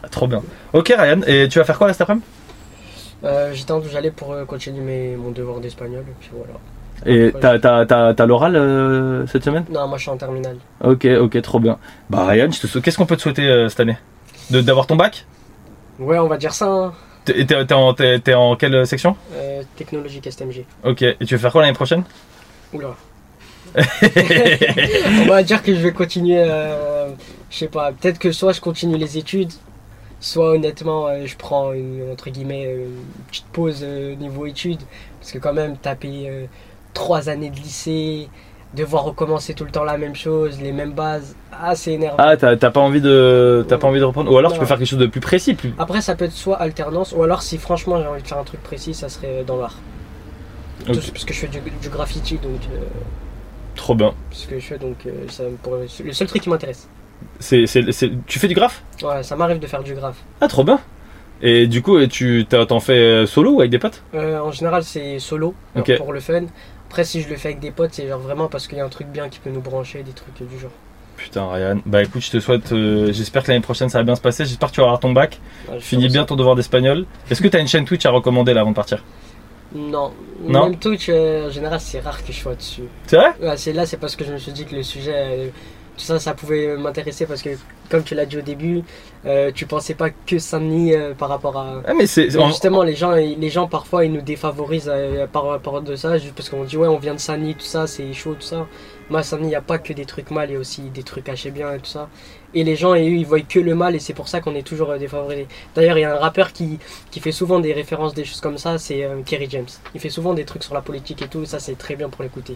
Ah, 0.03 0.07
trop 0.09 0.27
bien. 0.27 0.43
Ok, 0.73 0.93
Ryan, 0.95 1.21
et 1.27 1.47
tu 1.49 1.57
vas 1.59 1.65
faire 1.65 1.77
quoi 1.77 1.87
là 1.87 1.93
cet 1.93 2.01
après-midi? 2.01 2.25
Euh, 3.23 3.51
J'étais 3.53 3.71
en 3.71 3.81
j'allais 3.81 4.11
pour 4.11 4.31
euh, 4.31 4.45
continuer 4.45 4.81
mes, 4.81 5.15
mon 5.17 5.31
devoir 5.31 5.59
d'espagnol, 5.59 6.03
et 6.07 6.13
puis 6.19 6.29
voilà. 6.33 6.53
Et 7.05 7.31
t'as, 7.39 7.59
t'as, 7.59 7.85
t'as, 7.85 8.13
t'as 8.13 8.25
l'oral 8.25 8.55
euh, 8.55 9.25
cette 9.27 9.43
semaine? 9.43 9.65
Non, 9.71 9.87
moi 9.87 9.97
je 9.97 10.03
suis 10.03 10.11
en 10.11 10.17
terminale. 10.17 10.57
Ok, 10.83 11.05
ok, 11.05 11.41
trop 11.41 11.59
bien. 11.59 11.77
Bah, 12.09 12.25
Ryan, 12.25 12.49
je 12.51 12.59
te 12.61 12.67
souhaite- 12.67 12.83
qu'est-ce 12.83 12.97
qu'on 12.97 13.05
peut 13.05 13.15
te 13.17 13.21
souhaiter 13.21 13.67
cette 13.69 13.79
année? 13.79 13.97
De- 14.51 14.61
D'avoir 14.61 14.85
ton 14.87 14.95
bac? 14.95 15.25
Ouais, 15.97 16.17
on 16.19 16.27
va 16.27 16.37
dire 16.37 16.53
ça. 16.53 16.67
hein. 16.67 16.93
T'es, 17.33 17.45
t'es- 17.45 18.19
t'es 18.19 18.33
en, 18.33 18.55
quelle 18.55 18.87
section? 18.87 19.15
Euh, 19.33 19.61
technologique 19.75 20.25
STMG. 20.29 20.65
Ok, 20.83 21.01
et 21.03 21.17
tu 21.19 21.35
veux 21.35 21.37
faire 21.39 21.51
quoi 21.51 21.61
l'année 21.61 21.73
prochaine? 21.73 22.03
Oula. 22.73 22.95
on 23.75 25.25
va 25.27 25.43
dire 25.43 25.61
que 25.61 25.75
je 25.75 25.79
vais 25.79 25.91
continuer. 25.93 26.39
euh, 26.39 27.09
je 27.51 27.57
sais 27.57 27.67
pas, 27.67 27.91
peut-être 27.91 28.17
que 28.19 28.31
soit 28.31 28.51
je 28.53 28.61
continue 28.61 28.97
les 28.97 29.17
études, 29.17 29.51
soit 30.19 30.51
honnêtement 30.53 31.07
euh, 31.07 31.25
je 31.25 31.35
prends 31.37 31.73
une, 31.73 32.09
entre 32.11 32.29
guillemets 32.31 32.65
euh, 32.65 32.85
une 32.85 33.23
petite 33.29 33.45
pause 33.51 33.81
euh, 33.83 34.15
niveau 34.15 34.45
études. 34.47 34.81
Parce 35.19 35.31
que 35.31 35.37
quand 35.37 35.53
même, 35.53 35.77
taper 35.77 36.47
trois 36.93 37.29
années 37.29 37.49
de 37.51 37.57
lycée, 37.57 38.29
devoir 38.75 39.03
recommencer 39.03 39.53
tout 39.53 39.63
le 39.65 39.71
temps 39.71 39.83
la 39.83 39.97
même 39.97 40.15
chose, 40.15 40.61
les 40.61 40.71
mêmes 40.71 40.91
bases, 40.93 41.35
ah 41.51 41.75
c'est 41.75 41.93
énervant. 41.93 42.17
Ah, 42.19 42.37
t'as, 42.37 42.55
pas 42.57 42.79
envie 42.79 43.01
de, 43.01 43.65
t'as 43.67 43.77
pas 43.77 43.87
envie 43.87 43.99
de 43.99 44.05
reprendre? 44.05 44.31
Ou 44.31 44.37
alors 44.37 44.53
tu 44.53 44.59
peux 44.59 44.65
faire 44.65 44.77
quelque 44.77 44.87
chose 44.87 44.99
de 44.99 45.07
plus 45.07 45.21
précis, 45.21 45.53
plus. 45.55 45.73
Après, 45.79 46.01
ça 46.01 46.15
peut 46.15 46.25
être 46.25 46.31
soit 46.33 46.57
alternance, 46.57 47.13
ou 47.13 47.23
alors 47.23 47.41
si 47.41 47.57
franchement 47.57 47.99
j'ai 47.99 48.07
envie 48.07 48.21
de 48.21 48.27
faire 48.27 48.37
un 48.37 48.43
truc 48.43 48.61
précis, 48.61 48.93
ça 48.93 49.09
serait 49.09 49.43
dans 49.45 49.57
l'art. 49.57 49.75
Parce 50.85 51.25
que 51.25 51.33
je 51.33 51.39
fais 51.39 51.47
du, 51.47 51.59
du 51.81 51.89
graffiti, 51.89 52.35
donc. 52.35 52.61
euh, 52.73 52.85
Trop 53.75 53.95
bien. 53.95 54.13
ce 54.31 54.47
que 54.47 54.59
je 54.59 54.65
fais, 54.65 54.77
donc 54.77 54.97
euh, 55.05 55.11
ça 55.29 55.43
pourrait- 55.63 55.87
le 56.03 56.13
seul 56.13 56.27
truc 56.27 56.41
qui 56.41 56.49
m'intéresse. 56.49 56.87
C'est, 57.39 57.65
tu 58.27 58.39
fais 58.39 58.47
du 58.47 58.53
graphe? 58.55 58.83
Ouais, 59.03 59.23
ça 59.23 59.35
m'arrive 59.35 59.59
de 59.59 59.67
faire 59.67 59.83
du 59.83 59.93
graphe. 59.93 60.17
Ah, 60.41 60.47
trop 60.47 60.63
bien. 60.63 60.79
Et 61.41 61.67
du 61.67 61.81
coup, 61.81 62.05
tu 62.07 62.45
t'as- 62.47 62.65
t'en 62.65 62.79
fais 62.79 62.93
euh, 62.93 63.25
solo 63.25 63.51
ou 63.51 63.59
avec 63.61 63.71
des 63.71 63.79
potes? 63.79 64.03
Euh, 64.13 64.39
en 64.39 64.51
général, 64.51 64.83
c'est 64.83 65.19
solo, 65.19 65.53
pour 65.97 66.13
le 66.13 66.19
fun. 66.19 66.43
Après, 66.89 67.03
si 67.05 67.21
je 67.21 67.29
le 67.29 67.35
fais 67.37 67.49
avec 67.49 67.59
des 67.59 67.71
potes, 67.71 67.93
c'est 67.93 68.07
genre 68.07 68.19
vraiment 68.19 68.47
parce 68.47 68.67
qu'il 68.67 68.77
y 68.77 68.81
a 68.81 68.85
un 68.85 68.89
truc 68.89 69.07
bien 69.07 69.29
qui 69.29 69.39
peut 69.39 69.49
nous 69.51 69.61
brancher, 69.61 70.03
des 70.03 70.11
trucs 70.11 70.35
du 70.49 70.59
genre. 70.59 70.71
Putain, 71.17 71.47
Ryan. 71.51 71.79
Bah 71.85 72.01
écoute, 72.01 72.21
je 72.23 72.31
te 72.31 72.39
souhaite. 72.39 72.71
euh, 72.71 73.11
j'espère 73.11 73.43
que 73.43 73.49
l'année 73.51 73.61
prochaine 73.61 73.89
ça 73.89 73.97
va 73.99 74.03
bien 74.03 74.15
se 74.15 74.21
passer. 74.21 74.45
J'espère 74.45 74.69
que 74.69 74.75
tu 74.75 74.81
vas 74.81 74.87
avoir 74.87 74.99
ton 74.99 75.11
bac. 75.13 75.39
Ouais, 75.67 75.75
je 75.79 75.83
Finis 75.83 76.05
pense. 76.05 76.13
bien 76.13 76.25
ton 76.25 76.35
devoir 76.35 76.55
d'espagnol. 76.55 77.05
Est-ce 77.29 77.41
que 77.41 77.47
t'as 77.47 77.59
une 77.59 77.67
chaîne 77.67 77.85
Twitch 77.85 78.05
à 78.05 78.09
recommander 78.09 78.53
là 78.53 78.61
avant 78.61 78.71
de 78.71 78.75
partir? 78.75 79.03
Non. 79.75 80.11
Non 80.41 80.69
Même 80.69 80.79
Twitch, 80.79 81.07
euh, 81.09 81.47
en 81.47 81.51
général, 81.51 81.79
c'est 81.79 81.99
rare 81.99 82.23
que 82.25 82.31
je 82.33 82.39
sois 82.39 82.55
dessus. 82.55 82.83
C'est 83.05 83.17
vrai? 83.17 83.33
Ouais, 83.41 83.57
c'est 83.57 83.73
là, 83.73 83.85
c'est 83.85 83.97
parce 83.97 84.15
que 84.15 84.23
je 84.25 84.31
me 84.33 84.37
suis 84.39 84.51
dit 84.53 84.65
que 84.65 84.75
le 84.75 84.81
sujet, 84.83 85.13
euh, 85.15 85.49
tout 85.99 86.05
ça, 86.05 86.19
ça 86.19 86.33
pouvait 86.33 86.77
m'intéresser 86.77 87.25
parce 87.25 87.41
que, 87.41 87.49
comme 87.89 88.03
tu 88.03 88.15
l'as 88.15 88.25
dit 88.25 88.37
au 88.37 88.41
début, 88.41 88.81
euh, 89.25 89.51
tu 89.53 89.65
pensais 89.65 89.93
pas 89.95 90.09
que 90.09 90.39
Saint-Denis 90.39 90.93
euh, 90.95 91.13
par 91.13 91.29
rapport 91.29 91.57
à. 91.57 91.81
Ah, 91.85 91.93
mais 91.93 92.07
c'est- 92.07 92.29
Mais 92.39 92.47
justement, 92.47 92.83
les 92.83 92.95
gens, 92.95 93.11
les 93.11 93.49
gens 93.49 93.67
parfois, 93.67 94.05
ils 94.05 94.11
nous 94.11 94.21
défavorisent 94.21 94.89
euh, 94.91 95.27
par 95.27 95.43
rapport 95.45 95.81
de 95.81 95.95
ça, 95.95 96.17
juste 96.17 96.33
parce 96.35 96.49
qu'on 96.49 96.63
dit 96.63 96.77
ouais, 96.77 96.87
on 96.87 96.97
vient 96.99 97.13
de 97.15 97.19
Saint-Denis, 97.19 97.55
tout 97.55 97.65
ça, 97.65 97.85
c'est 97.85 98.11
chaud, 98.13 98.33
tout 98.35 98.41
ça. 98.47 98.65
Moi, 99.09 99.19
à 99.19 99.23
Saint-Denis, 99.23 99.47
il 99.47 99.49
n'y 99.51 99.55
a 99.55 99.61
pas 99.61 99.77
que 99.79 99.91
des 99.93 100.05
trucs 100.05 100.31
mal, 100.31 100.49
il 100.49 100.53
y 100.53 100.55
a 100.55 100.59
aussi 100.59 100.81
des 100.83 101.03
trucs 101.03 101.25
cachés 101.25 101.51
bien 101.51 101.73
et 101.73 101.79
tout 101.79 101.85
ça. 101.85 102.07
Et 102.53 102.63
les 102.63 102.75
gens, 102.75 102.95
et 102.95 103.01
eux, 103.07 103.13
ils 103.13 103.25
voient 103.25 103.41
que 103.41 103.59
le 103.59 103.75
mal 103.75 103.95
et 103.95 103.99
c'est 103.99 104.13
pour 104.13 104.27
ça 104.27 104.39
qu'on 104.39 104.55
est 104.55 104.63
toujours 104.65 104.91
euh, 104.91 104.97
défavorisé. 104.97 105.47
D'ailleurs, 105.75 105.97
il 105.97 106.01
y 106.01 106.05
a 106.05 106.15
un 106.15 106.19
rappeur 106.19 106.53
qui, 106.53 106.79
qui 107.11 107.19
fait 107.19 107.31
souvent 107.33 107.59
des 107.59 107.73
références, 107.73 108.13
des 108.13 108.23
choses 108.25 108.41
comme 108.41 108.57
ça, 108.57 108.77
c'est 108.77 109.07
Kerry 109.25 109.47
James. 109.49 109.67
Il 109.95 109.99
fait 109.99 110.09
souvent 110.09 110.33
des 110.33 110.45
trucs 110.45 110.63
sur 110.63 110.73
la 110.75 110.81
politique 110.81 111.21
et 111.21 111.27
tout, 111.27 111.43
ça 111.45 111.59
c'est 111.59 111.77
très 111.77 111.95
bien 111.95 112.09
pour 112.09 112.23
l'écouter. 112.23 112.55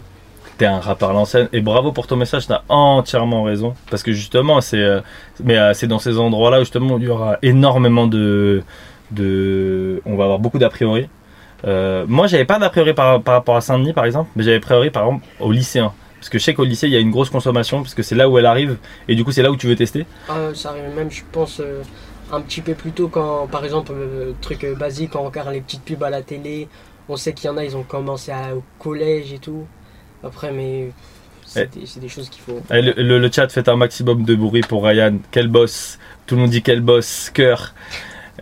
T'es 0.56 0.66
un 0.66 0.78
rappeur 0.78 1.10
à 1.10 1.12
l'ancienne 1.12 1.48
et 1.52 1.60
bravo 1.60 1.90
pour 1.90 2.06
ton 2.06 2.14
message, 2.14 2.46
t'as 2.46 2.62
entièrement 2.68 3.42
raison. 3.42 3.74
Parce 3.90 4.04
que 4.04 4.12
justement, 4.12 4.60
c'est 4.60 4.78
euh, 4.78 5.00
mais 5.42 5.58
euh, 5.58 5.74
c'est 5.74 5.88
dans 5.88 5.98
ces 5.98 6.18
endroits-là 6.18 6.58
où 6.58 6.60
justement 6.60 6.96
il 6.96 7.04
y 7.04 7.08
aura 7.08 7.38
énormément 7.42 8.06
de, 8.06 8.62
de 9.10 10.00
on 10.06 10.14
va 10.16 10.24
avoir 10.24 10.38
beaucoup 10.38 10.58
d'a 10.58 10.68
priori. 10.68 11.08
Euh, 11.64 12.04
moi, 12.06 12.28
j'avais 12.28 12.44
pas 12.44 12.60
d'a 12.60 12.70
priori 12.70 12.94
par, 12.94 13.20
par 13.22 13.34
rapport 13.34 13.56
à 13.56 13.60
Saint-Denis 13.60 13.94
par 13.94 14.04
exemple, 14.04 14.30
mais 14.36 14.44
j'avais 14.44 14.58
a 14.58 14.60
priori 14.60 14.90
par 14.90 15.06
exemple 15.06 15.26
aux 15.40 15.50
lycéens. 15.50 15.92
Parce 16.20 16.28
que 16.28 16.38
je 16.38 16.44
sais 16.44 16.54
qu'au 16.54 16.64
lycée, 16.64 16.86
il 16.86 16.92
y 16.92 16.96
a 16.96 17.00
une 17.00 17.10
grosse 17.10 17.30
consommation, 17.30 17.82
parce 17.82 17.94
que 17.94 18.02
c'est 18.02 18.14
là 18.14 18.28
où 18.30 18.38
elle 18.38 18.46
arrive, 18.46 18.78
et 19.08 19.14
du 19.14 19.24
coup, 19.24 19.32
c'est 19.32 19.42
là 19.42 19.50
où 19.50 19.56
tu 19.56 19.66
veux 19.66 19.76
tester. 19.76 20.06
Ah, 20.28 20.54
ça 20.54 20.70
arrive 20.70 20.84
même, 20.96 21.10
je 21.10 21.22
pense, 21.30 21.60
un 22.32 22.40
petit 22.40 22.62
peu 22.62 22.72
plus 22.72 22.92
tôt 22.92 23.08
quand, 23.08 23.46
par 23.46 23.62
exemple, 23.62 23.92
truc 24.40 24.66
basique, 24.78 25.10
quand 25.10 25.20
on 25.20 25.26
regarde 25.26 25.52
les 25.52 25.60
petites 25.60 25.84
pubs 25.84 26.02
à 26.02 26.08
la 26.08 26.22
télé, 26.22 26.68
on 27.10 27.16
sait 27.16 27.34
qu'il 27.34 27.50
y 27.50 27.52
en 27.52 27.58
a, 27.58 27.64
ils 27.64 27.76
ont 27.76 27.82
commencé 27.82 28.32
au 28.56 28.62
collège 28.78 29.34
et 29.34 29.38
tout. 29.38 29.66
Après, 30.24 30.50
mais 30.52 30.90
c'est 31.46 31.68
Eh. 31.74 31.80
des, 31.80 31.86
c'est 31.86 32.00
des 32.00 32.08
choses 32.08 32.28
qu'il 32.28 32.42
faut. 32.42 32.60
Eh, 32.70 32.80
le, 32.82 32.92
le- 32.96 33.18
le 33.18 33.30
chat 33.30 33.48
fait 33.48 33.68
un 33.68 33.76
maximum 33.76 34.24
de 34.24 34.34
bruit 34.34 34.62
pour 34.62 34.84
Ryan. 34.84 35.18
Quel 35.30 35.48
boss 35.48 35.98
Tout 36.26 36.34
le 36.36 36.42
monde 36.42 36.50
dit 36.50 36.62
quel 36.62 36.80
boss, 36.80 37.30
cœur. 37.30 37.74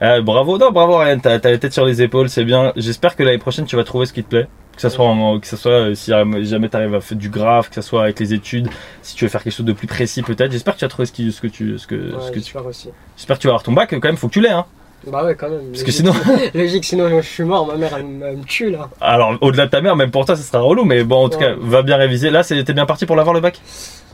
Eh, 0.00 0.20
bravo, 0.22 0.58
non, 0.58 0.70
bravo 0.70 0.96
Ryan, 0.98 1.18
t'as 1.18 1.38
la 1.38 1.58
tête 1.58 1.72
sur 1.72 1.84
les 1.84 2.00
épaules, 2.02 2.28
c'est 2.30 2.44
bien. 2.44 2.72
J'espère 2.76 3.14
que 3.16 3.22
l'année 3.22 3.38
prochaine 3.38 3.66
tu 3.66 3.76
vas 3.76 3.84
trouver 3.84 4.06
ce 4.06 4.12
qui 4.12 4.22
te 4.24 4.28
plaît. 4.30 4.48
Que 4.74 4.80
ça 4.80 4.88
soit, 4.88 5.04
en- 5.04 5.38
que 5.38 5.46
ça 5.46 5.58
soit 5.58 5.70
euh, 5.72 5.94
si 5.94 6.10
jamais 6.10 6.68
tu 6.70 6.76
arrives 6.76 6.94
à 6.94 7.00
faire 7.02 7.18
du 7.18 7.28
graphe, 7.28 7.68
que 7.68 7.74
ça 7.74 7.82
soit 7.82 8.04
avec 8.04 8.18
les 8.20 8.32
études, 8.32 8.68
si 9.02 9.14
tu 9.14 9.24
veux 9.26 9.28
faire 9.28 9.42
quelque 9.42 9.52
chose 9.52 9.66
de 9.66 9.74
plus 9.74 9.86
précis 9.86 10.22
peut-être. 10.22 10.50
J'espère 10.50 10.74
que 10.74 10.78
tu 10.78 10.84
as 10.86 10.88
trouvé 10.88 11.04
ce, 11.04 11.12
qui, 11.12 11.30
ce 11.30 11.42
que 11.42 11.46
tu. 11.46 11.78
Ce 11.78 11.86
que, 11.86 11.94
Ouais, 11.94 12.20
ce 12.22 12.28
que 12.28 12.34
tu... 12.38 12.40
j'espère 12.40 12.64
aussi. 12.64 12.88
J'espère 13.16 13.36
que 13.36 13.42
tu 13.42 13.48
vas 13.48 13.52
avoir 13.52 13.62
ton 13.64 13.72
bac, 13.72 13.90
quand 13.90 14.02
même, 14.04 14.16
faut 14.16 14.28
que 14.28 14.32
tu 14.32 14.40
l'aies. 14.40 14.48
Hein. 14.48 14.64
Bah 15.06 15.24
ouais, 15.24 15.34
quand 15.34 15.48
même. 15.48 15.70
Parce 15.72 15.82
que 15.82 15.90
sinon- 15.90 16.12
Logique, 16.54 16.84
sinon 16.84 17.08
je 17.20 17.26
suis 17.26 17.44
mort, 17.44 17.66
ma 17.66 17.74
mère 17.76 17.94
elle, 17.96 18.04
me- 18.06 18.26
elle 18.26 18.36
me 18.36 18.44
tue 18.44 18.70
là. 18.70 18.88
Alors, 19.00 19.36
au-delà 19.40 19.66
de 19.66 19.70
ta 19.70 19.80
mère, 19.80 19.96
même 19.96 20.10
pour 20.10 20.24
toi, 20.24 20.36
ça 20.36 20.42
sera 20.42 20.60
relou, 20.60 20.84
mais 20.84 21.02
bon, 21.04 21.24
en 21.24 21.28
tout 21.28 21.38
Ouais. 21.38 21.46
cas, 21.46 21.54
va 21.58 21.82
bien 21.82 21.96
réviser. 21.96 22.30
Là, 22.30 22.44
t'es 22.44 22.62
bien 22.72 22.86
parti 22.86 23.04
pour 23.06 23.16
l'avoir 23.16 23.34
le 23.34 23.40
bac? 23.40 23.60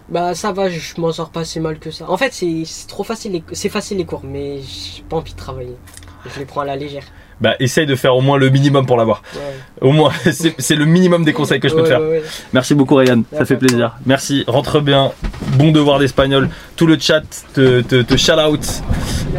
Bah 0.08 0.34
ça 0.34 0.52
va, 0.52 0.70
je, 0.70 0.98
m'en 1.00 1.12
sors 1.12 1.28
pas 1.28 1.44
si 1.44 1.60
mal 1.60 1.78
que 1.78 1.90
ça. 1.90 2.06
En 2.10 2.16
fait, 2.16 2.32
c'est 2.32 2.62
c'est 2.64 2.86
trop 2.86 3.04
facile, 3.04 3.32
les- 3.32 3.44
c'est 3.52 3.68
facile 3.68 3.98
les 3.98 4.06
cours, 4.06 4.22
mais 4.24 4.60
j'ai 4.62 5.02
pas 5.02 5.16
envie 5.16 5.32
de 5.34 5.38
travailler. 5.38 5.76
Je 6.34 6.38
les 6.38 6.46
prends 6.46 6.62
à 6.62 6.64
la 6.64 6.76
légère. 6.76 7.02
Bah, 7.40 7.54
essaye 7.60 7.86
de 7.86 7.94
faire 7.94 8.16
au 8.16 8.20
moins 8.20 8.36
le 8.36 8.48
minimum 8.50 8.84
pour 8.84 8.96
l'avoir. 8.96 9.22
Ouais. 9.34 9.40
Au 9.88 9.92
moins, 9.92 10.10
c'est 10.32 10.54
c'est 10.58 10.74
le 10.74 10.84
minimum 10.86 11.24
des 11.24 11.32
conseils 11.32 11.60
que 11.60 11.68
je 11.68 11.74
peux 11.74 11.82
te 11.82 11.84
Ouais, 11.84 11.88
faire. 11.90 12.00
ouais, 12.00 12.08
ouais. 12.18 12.22
Merci 12.52 12.74
beaucoup 12.74 12.96
Ryan, 12.96 13.22
ça 13.32 13.44
fait 13.44 13.56
plaisir. 13.56 13.94
Merci, 14.06 14.42
rentre 14.48 14.80
bien, 14.80 15.12
bon 15.52 15.70
devoir 15.70 16.00
d'espagnol. 16.00 16.48
Tout 16.76 16.86
le 16.86 16.98
chat 16.98 17.22
te, 17.54 17.80
te, 17.82 18.02
te 18.02 18.16
shout 18.16 18.32
out. 18.32 18.66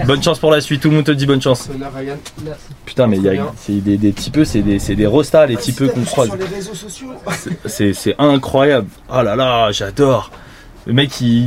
Bonne 0.05 0.23
chance 0.23 0.39
pour 0.39 0.51
la 0.51 0.61
suite, 0.61 0.81
tout 0.81 0.89
le 0.89 0.95
monde 0.95 1.05
te 1.05 1.11
dit 1.11 1.25
bonne 1.25 1.41
chance. 1.41 1.67
Honneur, 1.73 1.91
Ryan. 1.93 2.15
Merci. 2.45 2.61
Putain, 2.85 3.07
mais 3.07 3.17
il 3.17 3.23
y 3.23 3.29
a 3.29 3.43
des, 3.81 3.97
des 3.97 4.11
petits 4.11 4.29
peu, 4.29 4.45
c'est 4.45 4.61
des, 4.61 4.79
c'est 4.79 4.95
des 4.95 5.05
rostas, 5.07 5.45
les 5.47 5.57
petits 5.57 5.73
peu 5.73 5.89
qu'on 5.89 6.03
croise. 6.03 6.29
C'est 7.65 8.15
incroyable. 8.17 8.87
Oh 9.11 9.21
là 9.21 9.35
là, 9.35 9.71
j'adore. 9.71 10.31
Le 10.89 10.95
mec, 10.95 11.21
il. 11.21 11.45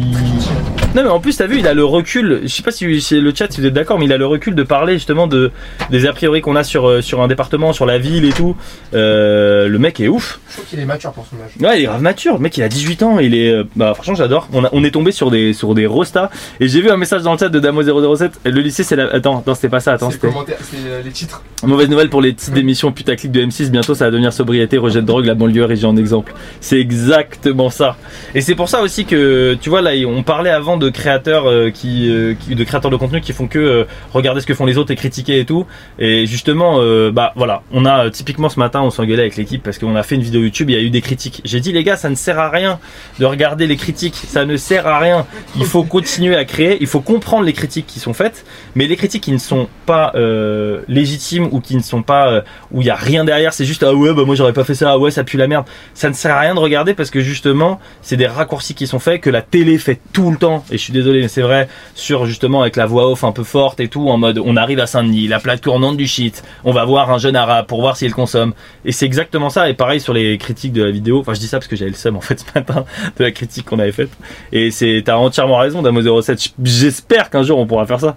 Non, 0.94 1.02
mais 1.02 1.08
en 1.08 1.18
plus, 1.18 1.36
t'as 1.36 1.48
vu, 1.48 1.58
il 1.58 1.66
a 1.66 1.74
le 1.74 1.84
recul. 1.84 2.42
Je 2.44 2.46
sais 2.46 2.62
pas 2.62 2.70
si 2.70 3.00
si 3.00 3.18
le 3.20 3.32
chat, 3.34 3.50
si 3.50 3.60
vous 3.60 3.66
êtes 3.66 3.72
d'accord, 3.74 3.98
mais 3.98 4.04
il 4.04 4.12
a 4.12 4.16
le 4.16 4.26
recul 4.26 4.54
de 4.54 4.62
parler 4.62 4.92
justement 4.94 5.26
de 5.26 5.50
des 5.90 6.06
a 6.06 6.12
priori 6.12 6.40
qu'on 6.42 6.54
a 6.54 6.62
sur, 6.62 6.88
euh, 6.88 7.00
sur 7.02 7.22
un 7.22 7.26
département, 7.26 7.72
sur 7.72 7.84
la 7.84 7.98
ville 7.98 8.24
et 8.24 8.30
tout. 8.32 8.54
Euh, 8.94 9.66
le 9.66 9.78
mec 9.80 9.98
est 9.98 10.06
ouf. 10.06 10.38
Je 10.48 10.52
trouve 10.54 10.66
qu'il 10.66 10.78
est 10.78 10.84
mature 10.84 11.10
pour 11.10 11.26
son 11.26 11.34
âge. 11.44 11.50
Ouais, 11.60 11.80
il 11.80 11.82
est 11.82 11.86
grave 11.86 12.02
mature. 12.02 12.34
Le 12.34 12.38
mec, 12.38 12.56
il 12.56 12.62
a 12.62 12.68
18 12.68 13.02
ans. 13.02 13.18
Il 13.18 13.34
est. 13.34 13.50
euh, 13.52 13.64
Bah, 13.74 13.94
franchement, 13.94 14.14
j'adore. 14.14 14.46
On, 14.52 14.64
a- 14.64 14.68
on 14.70 14.84
est 14.84 14.92
tombé 14.92 15.10
sur 15.10 15.32
des, 15.32 15.52
sur 15.54 15.74
des 15.74 15.86
rostas. 15.86 16.30
Et 16.60 16.68
j'ai 16.68 16.80
vu 16.80 16.88
un 16.88 16.96
message 16.96 17.22
dans 17.22 17.32
le 17.32 17.38
chat 17.38 17.48
de 17.48 17.58
Damo007. 17.58 18.30
Le 18.44 18.60
lycée, 18.60 18.84
c'est 18.84 18.94
la. 18.94 19.06
Attends, 19.12 19.40
attends, 19.40 19.56
c'était 19.56 19.70
pas 19.70 19.80
ça. 19.80 19.94
Attends, 19.94 20.12
c'était. 20.12 20.28
c'est 20.60 21.02
les 21.04 21.10
titres. 21.10 21.42
Mauvaise 21.64 21.88
nouvelle 21.88 22.10
pour 22.10 22.20
les 22.22 22.32
titres 22.34 22.52
d'émissions 22.54 22.92
putaclic 22.92 23.32
de 23.32 23.40
M6, 23.44 23.70
bientôt 23.70 23.94
ça 23.94 24.04
va 24.04 24.10
devenir 24.12 24.32
sobriété, 24.32 24.78
rejet 24.78 25.00
de 25.00 25.06
drogue, 25.06 25.24
la 25.26 25.34
banlieue 25.34 25.64
région 25.64 25.88
en 25.90 25.96
exemple. 25.96 26.32
C'est 26.60 26.78
exactement 26.80 27.70
ça. 27.70 27.96
Et 28.34 28.40
c'est 28.40 28.54
pour 28.56 28.68
ça 28.68 28.82
aussi 28.82 29.04
que, 29.04 29.14
tu 29.60 29.68
vois, 29.70 29.82
là, 29.82 29.90
on 30.06 30.22
parlait 30.22 30.50
avant 30.50 30.76
de 30.76 30.88
créateurs 30.90 31.46
euh, 31.48 31.70
qui, 31.70 32.10
euh, 32.10 32.34
qui- 32.34 32.54
de 32.54 32.64
créateurs 32.64 32.90
de 32.90 32.96
contenu 32.96 33.20
qui 33.20 33.32
font 33.32 33.46
que 33.48 33.58
euh, 33.58 33.84
regarder 34.12 34.40
ce 34.40 34.46
que 34.46 34.54
font 34.54 34.66
les 34.66 34.78
autres 34.78 34.90
et 34.92 34.96
critiquer 34.96 35.38
et 35.40 35.44
tout. 35.44 35.66
Et 35.98 36.26
justement, 36.26 36.76
euh, 36.80 37.10
bah 37.10 37.32
voilà, 37.36 37.62
on 37.72 37.84
a 37.84 38.06
euh, 38.06 38.10
typiquement 38.10 38.48
ce 38.48 38.58
matin, 38.58 38.82
on 38.82 38.90
s'engueulait 38.90 39.22
avec 39.22 39.36
l'équipe 39.36 39.62
parce 39.62 39.78
qu'on 39.78 39.96
a 39.96 40.02
fait 40.02 40.14
une 40.14 40.22
vidéo 40.22 40.42
YouTube, 40.42 40.70
il 40.70 40.76
y 40.76 40.78
a 40.78 40.82
eu 40.82 40.90
des 40.90 41.00
critiques. 41.00 41.40
J'ai 41.44 41.60
dit 41.60 41.72
les 41.72 41.84
gars, 41.84 41.96
ça 41.96 42.08
ne 42.10 42.14
sert 42.14 42.38
à 42.38 42.50
rien 42.50 42.78
de 43.18 43.24
regarder 43.26 43.66
les 43.66 43.76
critiques, 43.76 44.14
ça 44.26 44.44
ne 44.44 44.56
sert 44.56 44.86
à 44.86 44.98
rien. 44.98 45.26
Il 45.56 45.64
faut 45.66 45.84
continuer 45.84 46.36
à 46.36 46.44
créer, 46.44 46.78
il 46.80 46.86
faut 46.86 47.00
comprendre 47.00 47.44
les 47.44 47.52
critiques 47.52 47.86
qui 47.86 48.00
sont 48.00 48.14
faites, 48.14 48.44
mais 48.74 48.86
les 48.86 48.96
critiques 48.96 49.22
qui 49.24 49.32
ne 49.32 49.38
sont 49.38 49.68
pas 49.86 50.12
euh, 50.14 50.80
légitimes 50.88 51.48
ou 51.52 51.60
qui 51.60 51.76
ne 51.76 51.82
sont 51.82 52.02
pas 52.02 52.28
euh, 52.30 52.40
où 52.70 52.80
il 52.80 52.86
y 52.86 52.90
a 52.90 52.94
rien 52.94 53.24
derrière, 53.24 53.52
c'est 53.52 53.64
juste 53.64 53.82
ah 53.82 53.92
ouais 53.94 54.14
bah 54.14 54.22
moi 54.24 54.34
j'aurais 54.34 54.52
pas 54.52 54.64
fait 54.64 54.74
ça, 54.74 54.92
ah 54.92 54.98
ouais 54.98 55.10
ça 55.10 55.24
pue 55.24 55.36
la 55.36 55.46
merde. 55.48 55.66
Ça 55.94 56.08
ne 56.08 56.14
sert 56.14 56.34
à 56.34 56.40
rien 56.40 56.54
de 56.54 56.60
regarder 56.60 56.94
parce 56.94 57.10
que 57.10 57.20
justement 57.20 57.80
c'est 58.00 58.16
des 58.16 58.26
raccourcis 58.26 58.74
qui 58.74 58.86
sont 58.86 58.98
faits 58.98 59.11
que 59.18 59.30
la 59.30 59.42
télé 59.42 59.78
fait 59.78 60.00
tout 60.12 60.30
le 60.30 60.36
temps. 60.36 60.64
Et 60.70 60.78
je 60.78 60.82
suis 60.82 60.92
désolé 60.92 61.20
mais 61.20 61.28
c'est 61.28 61.42
vrai 61.42 61.68
sur 61.94 62.26
justement 62.26 62.62
avec 62.62 62.76
la 62.76 62.86
voix 62.86 63.10
off 63.10 63.24
un 63.24 63.32
peu 63.32 63.44
forte 63.44 63.80
et 63.80 63.88
tout 63.88 64.08
en 64.08 64.18
mode 64.18 64.38
on 64.38 64.56
arrive 64.56 64.80
à 64.80 64.86
Saint-Denis, 64.86 65.28
la 65.28 65.40
plaque 65.40 65.60
tournante 65.60 65.96
du 65.96 66.06
shit, 66.06 66.42
on 66.64 66.72
va 66.72 66.84
voir 66.84 67.10
un 67.10 67.18
jeune 67.18 67.36
arabe 67.36 67.66
pour 67.66 67.80
voir 67.80 67.96
s'il 67.96 68.12
consomme. 68.12 68.54
Et 68.84 68.92
c'est 68.92 69.06
exactement 69.06 69.50
ça. 69.50 69.68
Et 69.68 69.74
pareil 69.74 70.00
sur 70.00 70.12
les 70.12 70.38
critiques 70.38 70.72
de 70.72 70.82
la 70.82 70.90
vidéo. 70.90 71.20
Enfin 71.20 71.34
je 71.34 71.40
dis 71.40 71.48
ça 71.48 71.58
parce 71.58 71.68
que 71.68 71.76
j'avais 71.76 71.90
le 71.90 71.96
seum 71.96 72.16
en 72.16 72.20
fait 72.20 72.40
ce 72.54 72.58
matin 72.58 72.84
de 73.18 73.24
la 73.24 73.30
critique 73.30 73.66
qu'on 73.66 73.78
avait 73.78 73.92
faite. 73.92 74.10
Et 74.52 74.70
c'est 74.70 75.02
t'as 75.04 75.16
entièrement 75.16 75.58
raison 75.58 75.82
Damo07. 75.82 76.52
J'espère 76.62 77.30
qu'un 77.30 77.42
jour 77.42 77.58
on 77.58 77.66
pourra 77.66 77.86
faire 77.86 78.00
ça. 78.00 78.16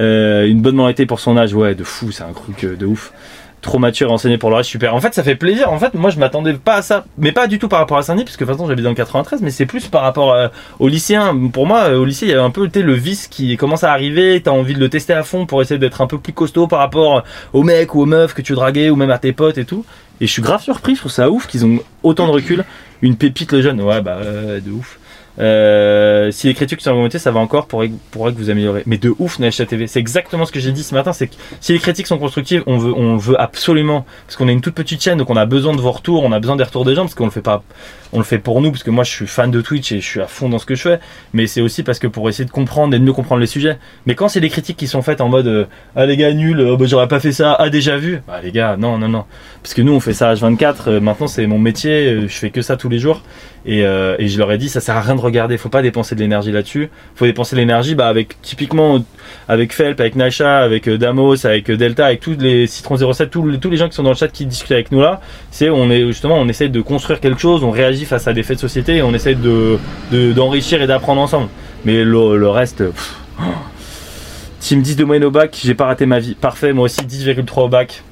Euh, 0.00 0.46
une 0.46 0.60
bonne 0.60 0.76
moralité 0.76 1.06
pour 1.06 1.20
son 1.20 1.36
âge, 1.36 1.54
ouais, 1.54 1.74
de 1.74 1.84
fou, 1.84 2.12
c'est 2.12 2.22
un 2.22 2.32
truc 2.32 2.64
euh, 2.64 2.76
de 2.76 2.86
ouf. 2.86 3.12
Trop 3.68 3.78
mature 3.78 4.08
et 4.08 4.12
enseigné 4.12 4.38
pour 4.38 4.48
le 4.48 4.56
reste, 4.56 4.70
super. 4.70 4.94
En 4.94 5.00
fait, 5.02 5.12
ça 5.12 5.22
fait 5.22 5.34
plaisir. 5.34 5.70
En 5.70 5.78
fait, 5.78 5.92
moi, 5.92 6.08
je 6.08 6.18
m'attendais 6.18 6.54
pas 6.54 6.76
à 6.76 6.82
ça, 6.82 7.04
mais 7.18 7.32
pas 7.32 7.46
du 7.48 7.58
tout 7.58 7.68
par 7.68 7.80
rapport 7.80 7.98
à 7.98 8.02
Saint-Denis, 8.02 8.24
parce 8.24 8.38
que 8.38 8.44
de 8.44 8.48
toute 8.48 8.56
façon, 8.56 8.66
j'habite 8.66 8.82
dans 8.82 8.88
le 8.88 8.96
93, 8.96 9.42
mais 9.42 9.50
c'est 9.50 9.66
plus 9.66 9.88
par 9.88 10.00
rapport 10.00 10.32
euh, 10.32 10.48
aux 10.78 10.88
lycéens. 10.88 11.36
Pour 11.52 11.66
moi, 11.66 11.80
euh, 11.80 11.98
au 11.98 12.06
lycée, 12.06 12.24
il 12.24 12.30
y 12.30 12.32
avait 12.32 12.40
un 12.40 12.48
peu 12.48 12.66
le 12.74 12.92
vice 12.94 13.28
qui 13.28 13.58
commence 13.58 13.84
à 13.84 13.92
arriver. 13.92 14.40
T'as 14.42 14.52
envie 14.52 14.72
de 14.72 14.80
le 14.80 14.88
tester 14.88 15.12
à 15.12 15.22
fond 15.22 15.44
pour 15.44 15.60
essayer 15.60 15.76
d'être 15.76 16.00
un 16.00 16.06
peu 16.06 16.16
plus 16.16 16.32
costaud 16.32 16.66
par 16.66 16.78
rapport 16.78 17.24
aux 17.52 17.62
mecs 17.62 17.94
ou 17.94 18.00
aux 18.00 18.06
meufs 18.06 18.32
que 18.32 18.40
tu 18.40 18.54
draguais 18.54 18.88
ou 18.88 18.96
même 18.96 19.10
à 19.10 19.18
tes 19.18 19.32
potes 19.32 19.58
et 19.58 19.66
tout. 19.66 19.84
Et 20.22 20.26
je 20.26 20.32
suis 20.32 20.40
grave 20.40 20.62
surpris. 20.62 20.94
Je 20.94 21.00
trouve 21.00 21.12
ça 21.12 21.30
ouf 21.30 21.46
qu'ils 21.46 21.66
ont 21.66 21.80
autant 22.02 22.26
de 22.26 22.32
recul. 22.32 22.64
Une 23.02 23.16
pépite, 23.16 23.52
le 23.52 23.60
jeune. 23.60 23.82
Ouais, 23.82 24.00
bah, 24.00 24.18
euh, 24.22 24.60
de 24.60 24.70
ouf. 24.70 24.98
Euh, 25.40 26.30
si 26.30 26.48
les 26.48 26.54
critiques 26.54 26.80
sont 26.80 26.90
argumentées, 26.90 27.18
ça 27.18 27.30
va 27.30 27.40
encore 27.40 27.66
pourrait 27.66 27.88
que 27.88 28.38
vous 28.38 28.50
améliorez. 28.50 28.82
Mais 28.86 28.98
de 28.98 29.14
ouf, 29.18 29.38
Nash. 29.38 29.56
C'est 29.56 29.96
exactement 29.96 30.44
ce 30.44 30.52
que 30.52 30.60
j'ai 30.60 30.72
dit 30.72 30.82
ce 30.82 30.94
matin. 30.94 31.12
C'est 31.12 31.28
que 31.28 31.34
si 31.60 31.72
les 31.72 31.78
critiques 31.78 32.06
sont 32.06 32.18
constructives, 32.18 32.62
on 32.66 32.78
veut, 32.78 32.92
veut 33.16 33.40
absolument, 33.40 34.04
parce 34.26 34.36
qu'on 34.36 34.48
est 34.48 34.52
une 34.52 34.60
toute 34.60 34.74
petite 34.74 35.02
chaîne, 35.02 35.18
donc 35.18 35.30
on 35.30 35.36
a 35.36 35.46
besoin 35.46 35.74
de 35.74 35.80
vos 35.80 35.92
retours, 35.92 36.24
on 36.24 36.32
a 36.32 36.40
besoin 36.40 36.56
des 36.56 36.64
retours 36.64 36.84
des 36.84 36.94
gens, 36.94 37.02
parce 37.02 37.14
qu'on 37.14 37.26
le 37.26 37.30
fait 37.30 37.42
pas, 37.42 37.62
on 38.12 38.18
le 38.18 38.24
fait 38.24 38.38
pour 38.38 38.60
nous, 38.60 38.70
parce 38.70 38.82
que 38.82 38.90
moi 38.90 39.04
je 39.04 39.10
suis 39.10 39.26
fan 39.26 39.50
de 39.50 39.60
Twitch 39.60 39.92
et 39.92 40.00
je 40.00 40.06
suis 40.06 40.20
à 40.20 40.26
fond 40.26 40.48
dans 40.48 40.58
ce 40.58 40.66
que 40.66 40.74
je 40.74 40.82
fais. 40.82 41.00
Mais 41.32 41.46
c'est 41.46 41.60
aussi 41.60 41.82
parce 41.82 41.98
que 41.98 42.06
pour 42.06 42.28
essayer 42.28 42.44
de 42.44 42.50
comprendre 42.50 42.94
et 42.94 42.98
de 42.98 43.04
mieux 43.04 43.12
comprendre 43.12 43.40
les 43.40 43.46
sujets. 43.46 43.78
Mais 44.06 44.14
quand 44.14 44.28
c'est 44.28 44.40
des 44.40 44.48
critiques 44.48 44.76
qui 44.76 44.86
sont 44.86 45.02
faites 45.02 45.20
en 45.20 45.28
mode, 45.28 45.46
euh, 45.46 45.64
ah 45.96 46.06
les 46.06 46.16
gars 46.16 46.32
nuls, 46.32 46.60
euh, 46.60 46.76
bah, 46.76 46.86
j'aurais 46.86 47.08
pas 47.08 47.20
fait 47.20 47.32
ça, 47.32 47.54
ah 47.58 47.68
déjà 47.68 47.96
vu. 47.96 48.20
Bah 48.26 48.40
les 48.42 48.52
gars, 48.52 48.76
non, 48.78 48.98
non, 48.98 49.08
non. 49.08 49.24
Parce 49.62 49.74
que 49.74 49.82
nous 49.82 49.92
on 49.92 50.00
fait 50.00 50.14
ça 50.14 50.32
H24, 50.32 50.74
euh, 50.86 51.00
maintenant 51.00 51.26
c'est 51.26 51.46
mon 51.46 51.58
métier, 51.58 52.06
euh, 52.06 52.22
je 52.22 52.34
fais 52.34 52.50
que 52.50 52.62
ça 52.62 52.76
tous 52.76 52.88
les 52.88 52.98
jours. 52.98 53.22
Et, 53.66 53.80
et 53.80 54.28
je 54.28 54.38
leur 54.38 54.50
ai 54.50 54.56
dit, 54.56 54.70
ça 54.70 54.80
sert 54.80 54.96
à 54.96 55.02
rien 55.02 55.14
de 55.14 55.20
regarder, 55.20 55.58
faut 55.58 55.68
pas 55.68 55.82
dépenser 55.82 56.14
de 56.14 56.20
l'énergie 56.20 56.52
là-dessus. 56.52 56.88
Faut 57.16 57.26
dépenser 57.26 57.54
de 57.54 57.60
l'énergie, 57.60 57.94
bah, 57.94 58.08
avec 58.08 58.40
typiquement 58.40 59.04
avec 59.48 59.72
Felp, 59.72 60.00
avec 60.00 60.16
Nacha, 60.16 60.58
avec 60.58 60.88
euh, 60.88 60.98
Damos, 60.98 61.46
avec 61.46 61.70
euh, 61.70 61.76
Delta, 61.76 62.06
avec 62.06 62.20
tous 62.20 62.36
les 62.38 62.66
Citron 62.66 62.96
07, 62.96 63.30
tous 63.30 63.46
les, 63.46 63.76
gens 63.76 63.88
qui 63.88 63.94
sont 63.94 64.02
dans 64.02 64.10
le 64.10 64.16
chat 64.16 64.28
qui 64.28 64.46
discutent 64.46 64.72
avec 64.72 64.92
nous 64.92 65.00
là. 65.00 65.20
C'est 65.50 65.70
on 65.70 65.90
est 65.90 66.06
justement, 66.06 66.36
on 66.36 66.48
essaye 66.48 66.70
de 66.70 66.80
construire 66.80 67.20
quelque 67.20 67.40
chose, 67.40 67.64
on 67.64 67.70
réagit 67.70 68.04
face 68.04 68.28
à 68.28 68.32
des 68.32 68.42
faits 68.42 68.56
de 68.56 68.60
société 68.60 68.96
et 68.96 69.02
on 69.02 69.14
essaye 69.14 69.36
de 69.36 69.78
de- 70.10 70.32
d'enrichir 70.32 70.82
et 70.82 70.86
d'apprendre 70.86 71.20
ensemble. 71.20 71.48
Mais 71.84 72.04
le, 72.04 72.48
reste. 72.48 72.78
pff, 72.78 73.14
oh. 73.40 73.42
Team 74.60 74.82
10 74.82 74.96
de 74.96 75.04
moyenne 75.04 75.24
au 75.24 75.30
bac, 75.30 75.56
j'ai 75.62 75.74
pas 75.74 75.86
raté 75.86 76.04
ma 76.06 76.18
vie. 76.18 76.34
Parfait, 76.34 76.72
moi 76.72 76.86
aussi 76.86 77.00
10,3 77.00 77.60
au 77.62 77.68
bac. 77.68 78.02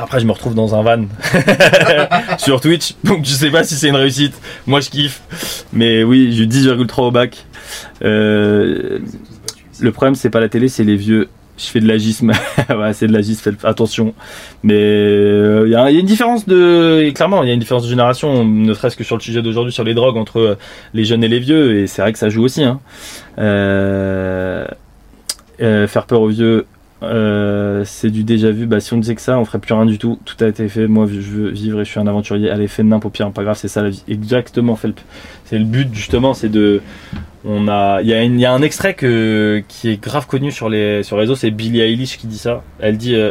Après, 0.00 0.20
je 0.20 0.26
me 0.26 0.32
retrouve 0.32 0.54
dans 0.54 0.76
un 0.76 0.82
van 0.82 1.06
sur 2.38 2.60
Twitch, 2.60 2.94
donc 3.02 3.24
je 3.24 3.32
sais 3.32 3.50
pas 3.50 3.64
si 3.64 3.74
c'est 3.74 3.88
une 3.88 3.96
réussite. 3.96 4.40
Moi, 4.64 4.78
je 4.80 4.90
kiffe. 4.90 5.22
Mais 5.72 6.04
oui, 6.04 6.32
j'ai 6.32 6.44
eu 6.44 6.46
10,3 6.46 7.00
au 7.02 7.10
bac. 7.10 7.44
Euh, 8.04 9.00
le 9.80 9.92
problème, 9.92 10.14
c'est 10.14 10.30
pas 10.30 10.40
la 10.40 10.48
télé, 10.48 10.68
c'est 10.68 10.84
les 10.84 10.96
vieux. 10.96 11.28
Je 11.56 11.64
fais 11.64 11.80
de 11.80 11.88
l'agisme. 11.88 12.32
ouais, 12.68 12.92
c'est 12.92 13.08
de 13.08 13.12
l'agisme, 13.12 13.56
attention. 13.64 14.14
Mais 14.62 14.74
euh, 14.74 15.64
il 15.66 15.72
y, 15.72 15.74
a 15.74 15.90
il 15.90 15.94
y 15.94 15.96
a 15.96 16.00
une 16.00 16.06
différence 16.06 16.46
de. 16.46 17.10
clairement, 17.10 17.42
il 17.42 17.48
y 17.48 17.50
a 17.50 17.54
une 17.54 17.60
différence 17.60 17.82
de 17.82 17.88
génération, 17.88 18.44
ne 18.44 18.72
serait-ce 18.74 18.96
que 18.96 19.04
sur 19.04 19.16
le 19.16 19.22
sujet 19.22 19.42
d'aujourd'hui, 19.42 19.72
sur 19.72 19.84
les 19.84 19.94
drogues, 19.94 20.16
entre 20.16 20.38
euh, 20.38 20.58
les 20.94 21.04
jeunes 21.04 21.24
et 21.24 21.28
les 21.28 21.40
vieux. 21.40 21.78
Et 21.78 21.86
c'est 21.88 22.02
vrai 22.02 22.12
que 22.12 22.18
ça 22.18 22.28
joue 22.28 22.44
aussi. 22.44 22.62
Hein. 22.62 22.80
Euh, 23.38 24.66
euh, 25.60 25.88
faire 25.88 26.06
peur 26.06 26.20
aux 26.20 26.28
vieux, 26.28 26.66
euh, 27.02 27.82
c'est 27.84 28.10
du 28.10 28.24
déjà 28.24 28.50
vu. 28.50 28.66
Bah, 28.66 28.80
si 28.80 28.92
on 28.92 28.98
disait 28.98 29.14
que 29.14 29.20
ça, 29.20 29.38
on 29.38 29.44
ferait 29.44 29.58
plus 29.58 29.74
rien 29.74 29.86
du 29.86 29.98
tout. 29.98 30.18
Tout 30.24 30.42
a 30.42 30.48
été 30.48 30.68
fait. 30.68 30.86
Moi, 30.86 31.06
je 31.06 31.20
veux 31.20 31.50
vivre 31.50 31.80
et 31.80 31.84
je 31.84 31.90
suis 31.90 32.00
un 32.00 32.06
aventurier. 32.06 32.50
Allez, 32.50 32.68
fais 32.68 32.82
de 32.82 32.88
n'importe 32.88 33.14
pire, 33.14 33.30
pas 33.30 33.44
grave, 33.44 33.56
c'est 33.56 33.68
ça 33.68 33.82
la 33.82 33.90
vie. 33.90 34.02
Exactement, 34.08 34.76
Felp. 34.76 35.00
C'est 35.44 35.58
le 35.58 35.64
but, 35.64 35.88
justement, 35.92 36.34
c'est 36.34 36.48
de. 36.48 36.82
On 37.44 37.68
a, 37.68 38.02
il 38.02 38.08
y, 38.08 38.44
a 38.44 38.52
un 38.52 38.62
extrait 38.62 38.94
qui 38.94 39.88
est 39.88 40.02
grave 40.02 40.26
connu 40.26 40.50
sur 40.50 40.68
les, 40.68 41.02
sur 41.04 41.16
les 41.16 41.22
réseaux, 41.22 41.36
c'est 41.36 41.50
Billie 41.50 41.80
Eilish 41.80 42.18
qui 42.18 42.26
dit 42.26 42.36
ça. 42.36 42.62
Elle 42.80 42.98
dit. 42.98 43.14
euh, 43.14 43.30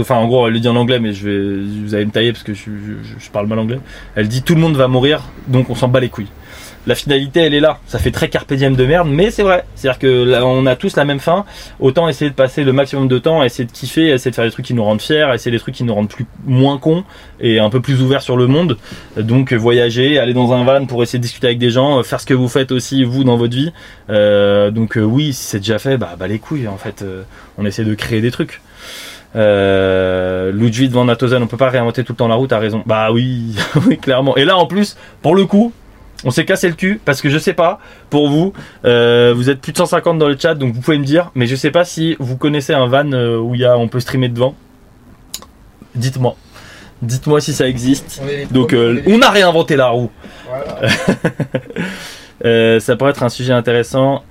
enfin, 0.00 0.16
en 0.16 0.26
gros, 0.26 0.46
elle 0.48 0.52
le 0.52 0.60
dit 0.60 0.68
en 0.68 0.74
anglais, 0.76 0.98
mais 0.98 1.12
je 1.12 1.28
vais, 1.28 1.80
vous 1.84 1.94
allez 1.94 2.06
me 2.06 2.10
tailler 2.10 2.32
parce 2.32 2.42
que 2.42 2.52
je 2.54 3.30
parle 3.32 3.46
mal 3.46 3.60
anglais. 3.60 3.78
Elle 4.16 4.26
dit 4.26 4.42
tout 4.42 4.56
le 4.56 4.60
monde 4.60 4.76
va 4.76 4.88
mourir, 4.88 5.22
donc 5.46 5.70
on 5.70 5.76
s'en 5.76 5.88
bat 5.88 6.00
les 6.00 6.08
couilles. 6.08 6.28
La 6.86 6.94
finalité 6.94 7.40
elle 7.40 7.54
est 7.54 7.60
là. 7.60 7.78
Ça 7.86 7.98
fait 7.98 8.10
très 8.10 8.28
carpe 8.28 8.52
diem 8.52 8.76
de 8.76 8.84
merde, 8.84 9.08
mais 9.10 9.30
c'est 9.30 9.42
vrai. 9.42 9.64
C'est-à-dire 9.74 9.98
que 9.98 10.66
a 10.66 10.76
tous 10.76 10.96
la 10.96 11.04
même 11.04 11.20
fin. 11.20 11.44
Autant 11.80 12.08
essayer 12.08 12.30
de 12.30 12.34
passer 12.34 12.64
le 12.64 12.72
maximum 12.72 13.08
de 13.08 13.18
temps, 13.18 13.40
à 13.40 13.46
essayer 13.46 13.64
de 13.64 13.72
kiffer, 13.72 14.12
à 14.12 14.14
essayer 14.14 14.30
de 14.30 14.36
faire 14.36 14.44
des 14.44 14.50
trucs 14.50 14.66
qui 14.66 14.74
nous 14.74 14.84
rendent 14.84 15.00
fiers, 15.00 15.22
à 15.22 15.34
essayer 15.34 15.50
des 15.50 15.60
trucs 15.60 15.74
qui 15.74 15.84
nous 15.84 15.94
rendent 15.94 16.08
plus 16.08 16.26
moins 16.44 16.78
cons 16.78 17.04
et 17.40 17.58
un 17.58 17.70
peu 17.70 17.80
plus 17.80 18.02
ouverts 18.02 18.22
sur 18.22 18.36
le 18.36 18.46
monde. 18.46 18.76
Donc 19.16 19.52
voyager, 19.52 20.18
aller 20.18 20.34
dans 20.34 20.52
un 20.52 20.64
van 20.64 20.86
pour 20.86 21.02
essayer 21.02 21.18
de 21.18 21.24
discuter 21.24 21.46
avec 21.46 21.58
des 21.58 21.70
gens, 21.70 21.98
euh, 21.98 22.02
faire 22.02 22.20
ce 22.20 22.26
que 22.26 22.34
vous 22.34 22.48
faites 22.48 22.72
aussi 22.72 23.04
vous 23.04 23.24
dans 23.24 23.36
votre 23.36 23.54
vie. 23.54 23.72
Euh, 24.10 24.70
donc 24.70 24.96
euh, 24.96 25.02
oui, 25.02 25.32
si 25.32 25.44
c'est 25.44 25.58
déjà 25.58 25.78
fait, 25.78 25.96
bah, 25.96 26.14
bah 26.18 26.26
les 26.26 26.38
couilles 26.38 26.68
en 26.68 26.76
fait. 26.76 27.04
On 27.58 27.64
essaie 27.64 27.84
de 27.84 27.94
créer 27.94 28.20
des 28.20 28.30
trucs. 28.30 28.60
Ludwig 29.34 30.92
van 30.92 31.04
Natozan, 31.06 31.42
on 31.42 31.46
peut 31.46 31.56
pas 31.56 31.70
réinventer 31.70 32.04
tout 32.04 32.12
le 32.12 32.16
temps 32.16 32.28
la 32.28 32.36
route, 32.36 32.50
t'as 32.50 32.58
raison. 32.58 32.82
Bah 32.86 33.10
oui, 33.12 33.56
clairement. 34.02 34.36
Et 34.36 34.44
là, 34.44 34.56
en 34.56 34.66
plus, 34.66 34.96
pour 35.22 35.34
le 35.34 35.44
coup, 35.44 35.72
on 36.24 36.30
s'est 36.30 36.44
cassé 36.44 36.68
le 36.68 36.74
cul 36.74 37.00
parce 37.04 37.20
que 37.20 37.28
je 37.28 37.38
sais 37.38 37.52
pas, 37.52 37.78
pour 38.10 38.28
vous, 38.28 38.52
euh, 38.84 39.32
vous 39.34 39.50
êtes 39.50 39.60
plus 39.60 39.72
de 39.72 39.76
150 39.78 40.18
dans 40.18 40.28
le 40.28 40.36
chat, 40.38 40.54
donc 40.54 40.74
vous 40.74 40.80
pouvez 40.80 40.98
me 40.98 41.04
dire, 41.04 41.30
mais 41.34 41.46
je 41.46 41.56
sais 41.56 41.70
pas 41.70 41.84
si 41.84 42.16
vous 42.18 42.36
connaissez 42.36 42.72
un 42.72 42.86
van 42.86 43.10
euh, 43.12 43.38
où 43.38 43.54
il 43.54 43.60
y 43.60 43.64
a, 43.64 43.76
on 43.76 43.88
peut 43.88 44.00
streamer 44.00 44.28
devant. 44.28 44.54
Dites-moi. 45.94 46.36
Dites-moi 47.02 47.40
si 47.40 47.52
ça 47.52 47.68
existe. 47.68 48.22
On 48.22 48.54
Donc, 48.54 48.72
euh, 48.72 49.02
on 49.06 49.18
n'a 49.18 49.30
réinventé 49.30 49.76
la 49.76 49.88
roue. 49.88 50.10
Voilà. 50.48 50.78
Euh, 52.44 52.78
ça 52.78 52.96
pourrait 52.96 53.12
être 53.12 53.22
un 53.22 53.30
sujet 53.30 53.54
intéressant. 53.54 54.22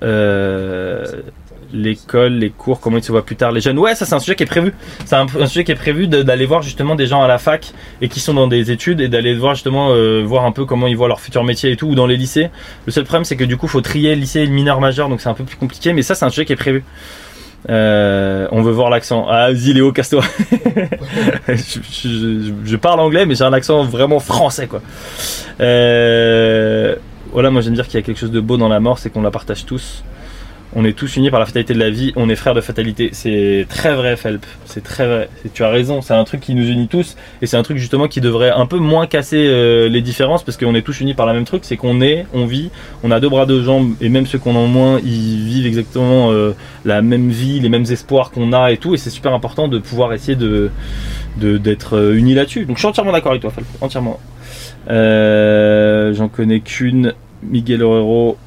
L'école, 1.72 2.34
les 2.34 2.50
cours, 2.50 2.80
comment 2.80 2.98
ils 2.98 3.04
se 3.04 3.12
voient 3.12 3.24
plus 3.24 3.36
tard, 3.36 3.52
les 3.52 3.60
jeunes. 3.60 3.78
Ouais, 3.78 3.94
ça 3.94 4.06
c'est 4.06 4.14
un 4.14 4.18
sujet 4.18 4.34
qui 4.36 4.42
est 4.42 4.46
prévu. 4.46 4.74
C'est 5.04 5.16
un, 5.16 5.26
sujet 5.46 5.64
qui 5.64 5.72
est 5.72 5.76
prévu 5.76 6.06
d'aller 6.06 6.46
voir 6.46 6.62
justement 6.62 6.94
des 6.94 7.06
gens 7.06 7.22
à 7.22 7.28
la 7.28 7.38
fac 7.38 7.72
et 8.00 8.08
qui 8.08 8.20
sont 8.20 8.34
dans 8.34 8.46
des 8.46 8.70
études 8.70 9.00
et 9.00 9.08
d'aller 9.08 9.34
voir 9.34 9.54
justement 9.54 9.90
euh, 9.90 10.22
voir 10.24 10.44
un 10.44 10.52
peu 10.52 10.64
comment 10.64 10.86
ils 10.86 10.96
voient 10.96 11.08
leur 11.08 11.20
futur 11.20 11.44
métier 11.44 11.72
et 11.72 11.76
tout 11.76 11.88
ou 11.88 11.94
dans 11.94 12.06
les 12.06 12.16
lycées. 12.16 12.50
Le 12.86 12.92
seul 12.92 13.04
problème 13.04 13.24
c'est 13.24 13.36
que 13.36 13.44
du 13.44 13.56
coup 13.56 13.68
faut 13.68 13.80
trier 13.80 14.14
lycée 14.14 14.40
et 14.40 14.46
mineur 14.46 14.80
majeur 14.80 15.08
donc 15.08 15.20
c'est 15.20 15.28
un 15.28 15.34
peu 15.34 15.44
plus 15.44 15.56
compliqué. 15.56 15.92
Mais 15.92 16.02
ça 16.02 16.14
c'est 16.14 16.24
un 16.24 16.30
sujet 16.30 16.44
qui 16.44 16.52
est 16.52 16.56
prévu. 16.56 16.84
Euh, 17.70 18.46
on 18.50 18.62
veut 18.62 18.72
voir 18.72 18.90
l'accent. 18.90 19.26
Ah, 19.28 19.50
vas-y 19.50 19.72
Léo, 19.72 19.92
casse-toi. 19.92 20.22
je 21.48 22.76
parle 22.76 23.00
anglais, 23.00 23.26
mais 23.26 23.34
j'ai 23.34 23.44
un 23.44 23.52
accent 23.52 23.84
vraiment 23.84 24.20
français, 24.20 24.66
quoi. 24.66 24.82
Euh, 25.60 26.94
voilà, 27.32 27.50
moi 27.50 27.62
j'aime 27.62 27.74
dire 27.74 27.86
qu'il 27.86 27.94
y 27.94 28.02
a 28.02 28.02
quelque 28.02 28.18
chose 28.18 28.30
de 28.30 28.40
beau 28.40 28.56
dans 28.56 28.68
la 28.68 28.80
mort, 28.80 28.98
c'est 28.98 29.10
qu'on 29.10 29.22
la 29.22 29.30
partage 29.30 29.64
tous. 29.64 30.04
On 30.76 30.84
est 30.84 30.92
tous 30.92 31.16
unis 31.16 31.30
par 31.30 31.38
la 31.38 31.46
fatalité 31.46 31.72
de 31.72 31.78
la 31.78 31.90
vie, 31.90 32.12
on 32.16 32.28
est 32.28 32.34
frères 32.34 32.54
de 32.54 32.60
fatalité. 32.60 33.10
C'est 33.12 33.66
très 33.68 33.94
vrai, 33.94 34.16
Felp. 34.16 34.44
C'est 34.64 34.82
très 34.82 35.06
vrai. 35.06 35.28
Tu 35.52 35.62
as 35.62 35.68
raison, 35.68 36.02
c'est 36.02 36.14
un 36.14 36.24
truc 36.24 36.40
qui 36.40 36.54
nous 36.54 36.66
unit 36.66 36.88
tous. 36.88 37.16
Et 37.42 37.46
c'est 37.46 37.56
un 37.56 37.62
truc 37.62 37.78
justement 37.78 38.08
qui 38.08 38.20
devrait 38.20 38.50
un 38.50 38.66
peu 38.66 38.78
moins 38.78 39.06
casser 39.06 39.46
euh, 39.46 39.88
les 39.88 40.02
différences 40.02 40.42
parce 40.42 40.56
qu'on 40.56 40.74
est 40.74 40.82
tous 40.82 41.00
unis 41.00 41.14
par 41.14 41.26
la 41.26 41.32
même 41.32 41.44
truc. 41.44 41.64
C'est 41.64 41.76
qu'on 41.76 42.00
est, 42.00 42.26
on 42.34 42.46
vit, 42.46 42.70
on 43.04 43.12
a 43.12 43.20
deux 43.20 43.28
bras, 43.28 43.46
deux 43.46 43.62
jambes. 43.62 43.94
Et 44.00 44.08
même 44.08 44.26
ceux 44.26 44.38
qu'on 44.38 44.56
a 44.56 44.66
moins, 44.66 44.98
ils 45.04 45.44
vivent 45.44 45.66
exactement 45.66 46.32
euh, 46.32 46.54
la 46.84 47.02
même 47.02 47.30
vie, 47.30 47.60
les 47.60 47.68
mêmes 47.68 47.86
espoirs 47.88 48.32
qu'on 48.32 48.52
a 48.52 48.72
et 48.72 48.76
tout. 48.76 48.94
Et 48.94 48.96
c'est 48.96 49.10
super 49.10 49.32
important 49.32 49.68
de 49.68 49.78
pouvoir 49.78 50.12
essayer 50.12 50.36
de 50.36 50.70
d'être 51.36 51.96
euh, 51.96 52.16
unis 52.16 52.34
là-dessus. 52.34 52.64
Donc 52.64 52.76
je 52.76 52.80
suis 52.80 52.88
entièrement 52.88 53.12
d'accord 53.12 53.30
avec 53.30 53.42
toi, 53.42 53.50
Felp. 53.50 53.66
Entièrement. 53.80 54.18
J'en 54.88 56.28
connais 56.28 56.60
qu'une. 56.60 57.12
Miguel 57.44 57.82
Herrero. 57.82 58.38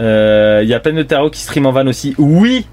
Euh, 0.00 0.60
Il 0.62 0.68
y 0.68 0.74
a 0.74 0.80
plein 0.80 0.92
de 0.92 1.02
tarot 1.02 1.30
qui 1.30 1.40
stream 1.40 1.66
en 1.66 1.72
van 1.72 1.86
aussi. 1.86 2.14
Oui 2.18 2.66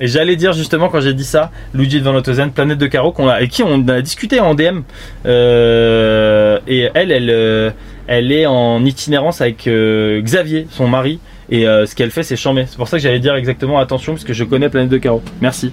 Et 0.00 0.06
j'allais 0.06 0.36
dire 0.36 0.52
justement 0.52 0.88
quand 0.88 1.00
j'ai 1.00 1.14
dit 1.14 1.24
ça, 1.24 1.50
Luigi 1.74 2.00
Van 2.00 2.14
Otozen, 2.14 2.50
Planète 2.52 2.78
de 2.78 2.86
Carreau, 2.86 3.12
qu'on 3.12 3.28
a, 3.28 3.34
avec 3.34 3.50
qui 3.50 3.62
on 3.62 3.86
a 3.88 4.00
discuté 4.00 4.40
en 4.40 4.54
DM. 4.54 4.80
Euh, 5.26 6.58
et 6.66 6.88
elle, 6.94 7.10
elle, 7.12 7.30
euh, 7.30 7.70
elle 8.06 8.32
est 8.32 8.46
en 8.46 8.84
itinérance 8.84 9.40
avec 9.40 9.66
euh, 9.66 10.20
Xavier, 10.22 10.66
son 10.70 10.88
mari. 10.88 11.20
Et 11.50 11.66
euh, 11.66 11.84
ce 11.86 11.94
qu'elle 11.96 12.10
fait, 12.10 12.22
c'est 12.22 12.36
chambé. 12.36 12.64
C'est 12.68 12.76
pour 12.76 12.88
ça 12.88 12.96
que 12.96 13.02
j'allais 13.02 13.18
dire 13.18 13.34
exactement 13.34 13.78
attention, 13.78 14.12
parce 14.12 14.24
que 14.24 14.32
je 14.32 14.44
connais 14.44 14.68
Planète 14.68 14.90
de 14.90 14.98
Carreau. 14.98 15.22
Merci. 15.40 15.72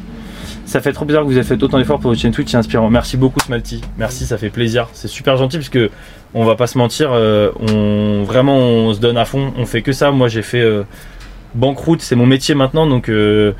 Ça 0.68 0.82
fait 0.82 0.92
trop 0.92 1.06
bizarre 1.06 1.24
que 1.24 1.28
vous 1.28 1.36
ayez 1.36 1.44
fait 1.44 1.64
autant 1.64 1.78
d'efforts 1.78 1.98
pour 1.98 2.12
votre 2.12 2.22
chaîne 2.22 2.34
Twitch, 2.34 2.52
c'est 2.52 2.58
inspirant. 2.58 2.90
Merci 2.90 3.16
beaucoup 3.16 3.40
Smalty. 3.40 3.80
Merci, 3.98 4.26
ça 4.26 4.38
fait 4.38 4.50
plaisir. 4.50 4.90
C'est 4.92 5.08
super 5.08 5.38
gentil 5.38 5.56
parce 5.58 5.70
que 5.70 5.90
on 6.34 6.44
va 6.44 6.56
pas 6.56 6.68
se 6.68 6.78
mentir, 6.78 7.12
euh, 7.14 7.52
on 7.58 8.24
vraiment 8.24 8.58
on 8.58 8.94
se 8.94 9.00
donne 9.00 9.16
à 9.16 9.24
fond. 9.24 9.54
On 9.58 9.66
fait 9.66 9.82
que 9.82 9.94
ça. 9.94 10.12
Moi 10.12 10.28
j'ai 10.28 10.42
fait 10.42 10.60
euh, 10.60 10.84
banqueroute, 11.56 12.02
c'est 12.02 12.18
mon 12.18 12.26
métier 12.26 12.54
maintenant, 12.54 12.86
donc 12.86 13.08
euh, 13.08 13.54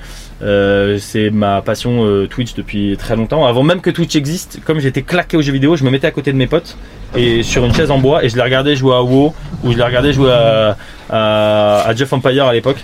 c'est 1.00 1.30
ma 1.30 1.62
passion 1.62 2.28
Twitch 2.30 2.56
depuis 2.56 2.98
très 2.98 3.16
longtemps. 3.16 3.46
Avant 3.46 3.64
même 3.64 3.80
que 3.80 3.90
Twitch 3.90 4.18
existe, 4.18 4.60
comme 4.66 4.80
j'étais 4.82 5.02
claqué 5.02 5.38
aux 5.38 5.42
jeux 5.42 5.54
vidéo, 5.54 5.78
je 5.78 5.86
me 5.86 5.90
mettais 5.90 6.08
à 6.08 6.12
côté 6.12 6.34
de 6.34 6.38
mes 6.38 6.48
potes 6.48 6.76
et 7.16 7.42
sur 7.42 7.64
une 7.64 7.74
chaise 7.74 7.90
en 7.90 8.00
bois 8.00 8.26
et 8.26 8.28
je 8.28 8.36
les 8.36 8.44
regardais 8.44 8.76
jouer 8.76 8.94
à 8.94 9.02
WoW 9.02 9.34
ou 9.64 9.72
je 9.72 9.78
les 9.78 9.84
regardais 9.84 10.12
jouer 10.12 10.34
à, 10.34 10.76
à 11.88 11.96
Jeff 11.96 12.12
Empire 12.12 12.48
à 12.48 12.54
l'époque 12.54 12.84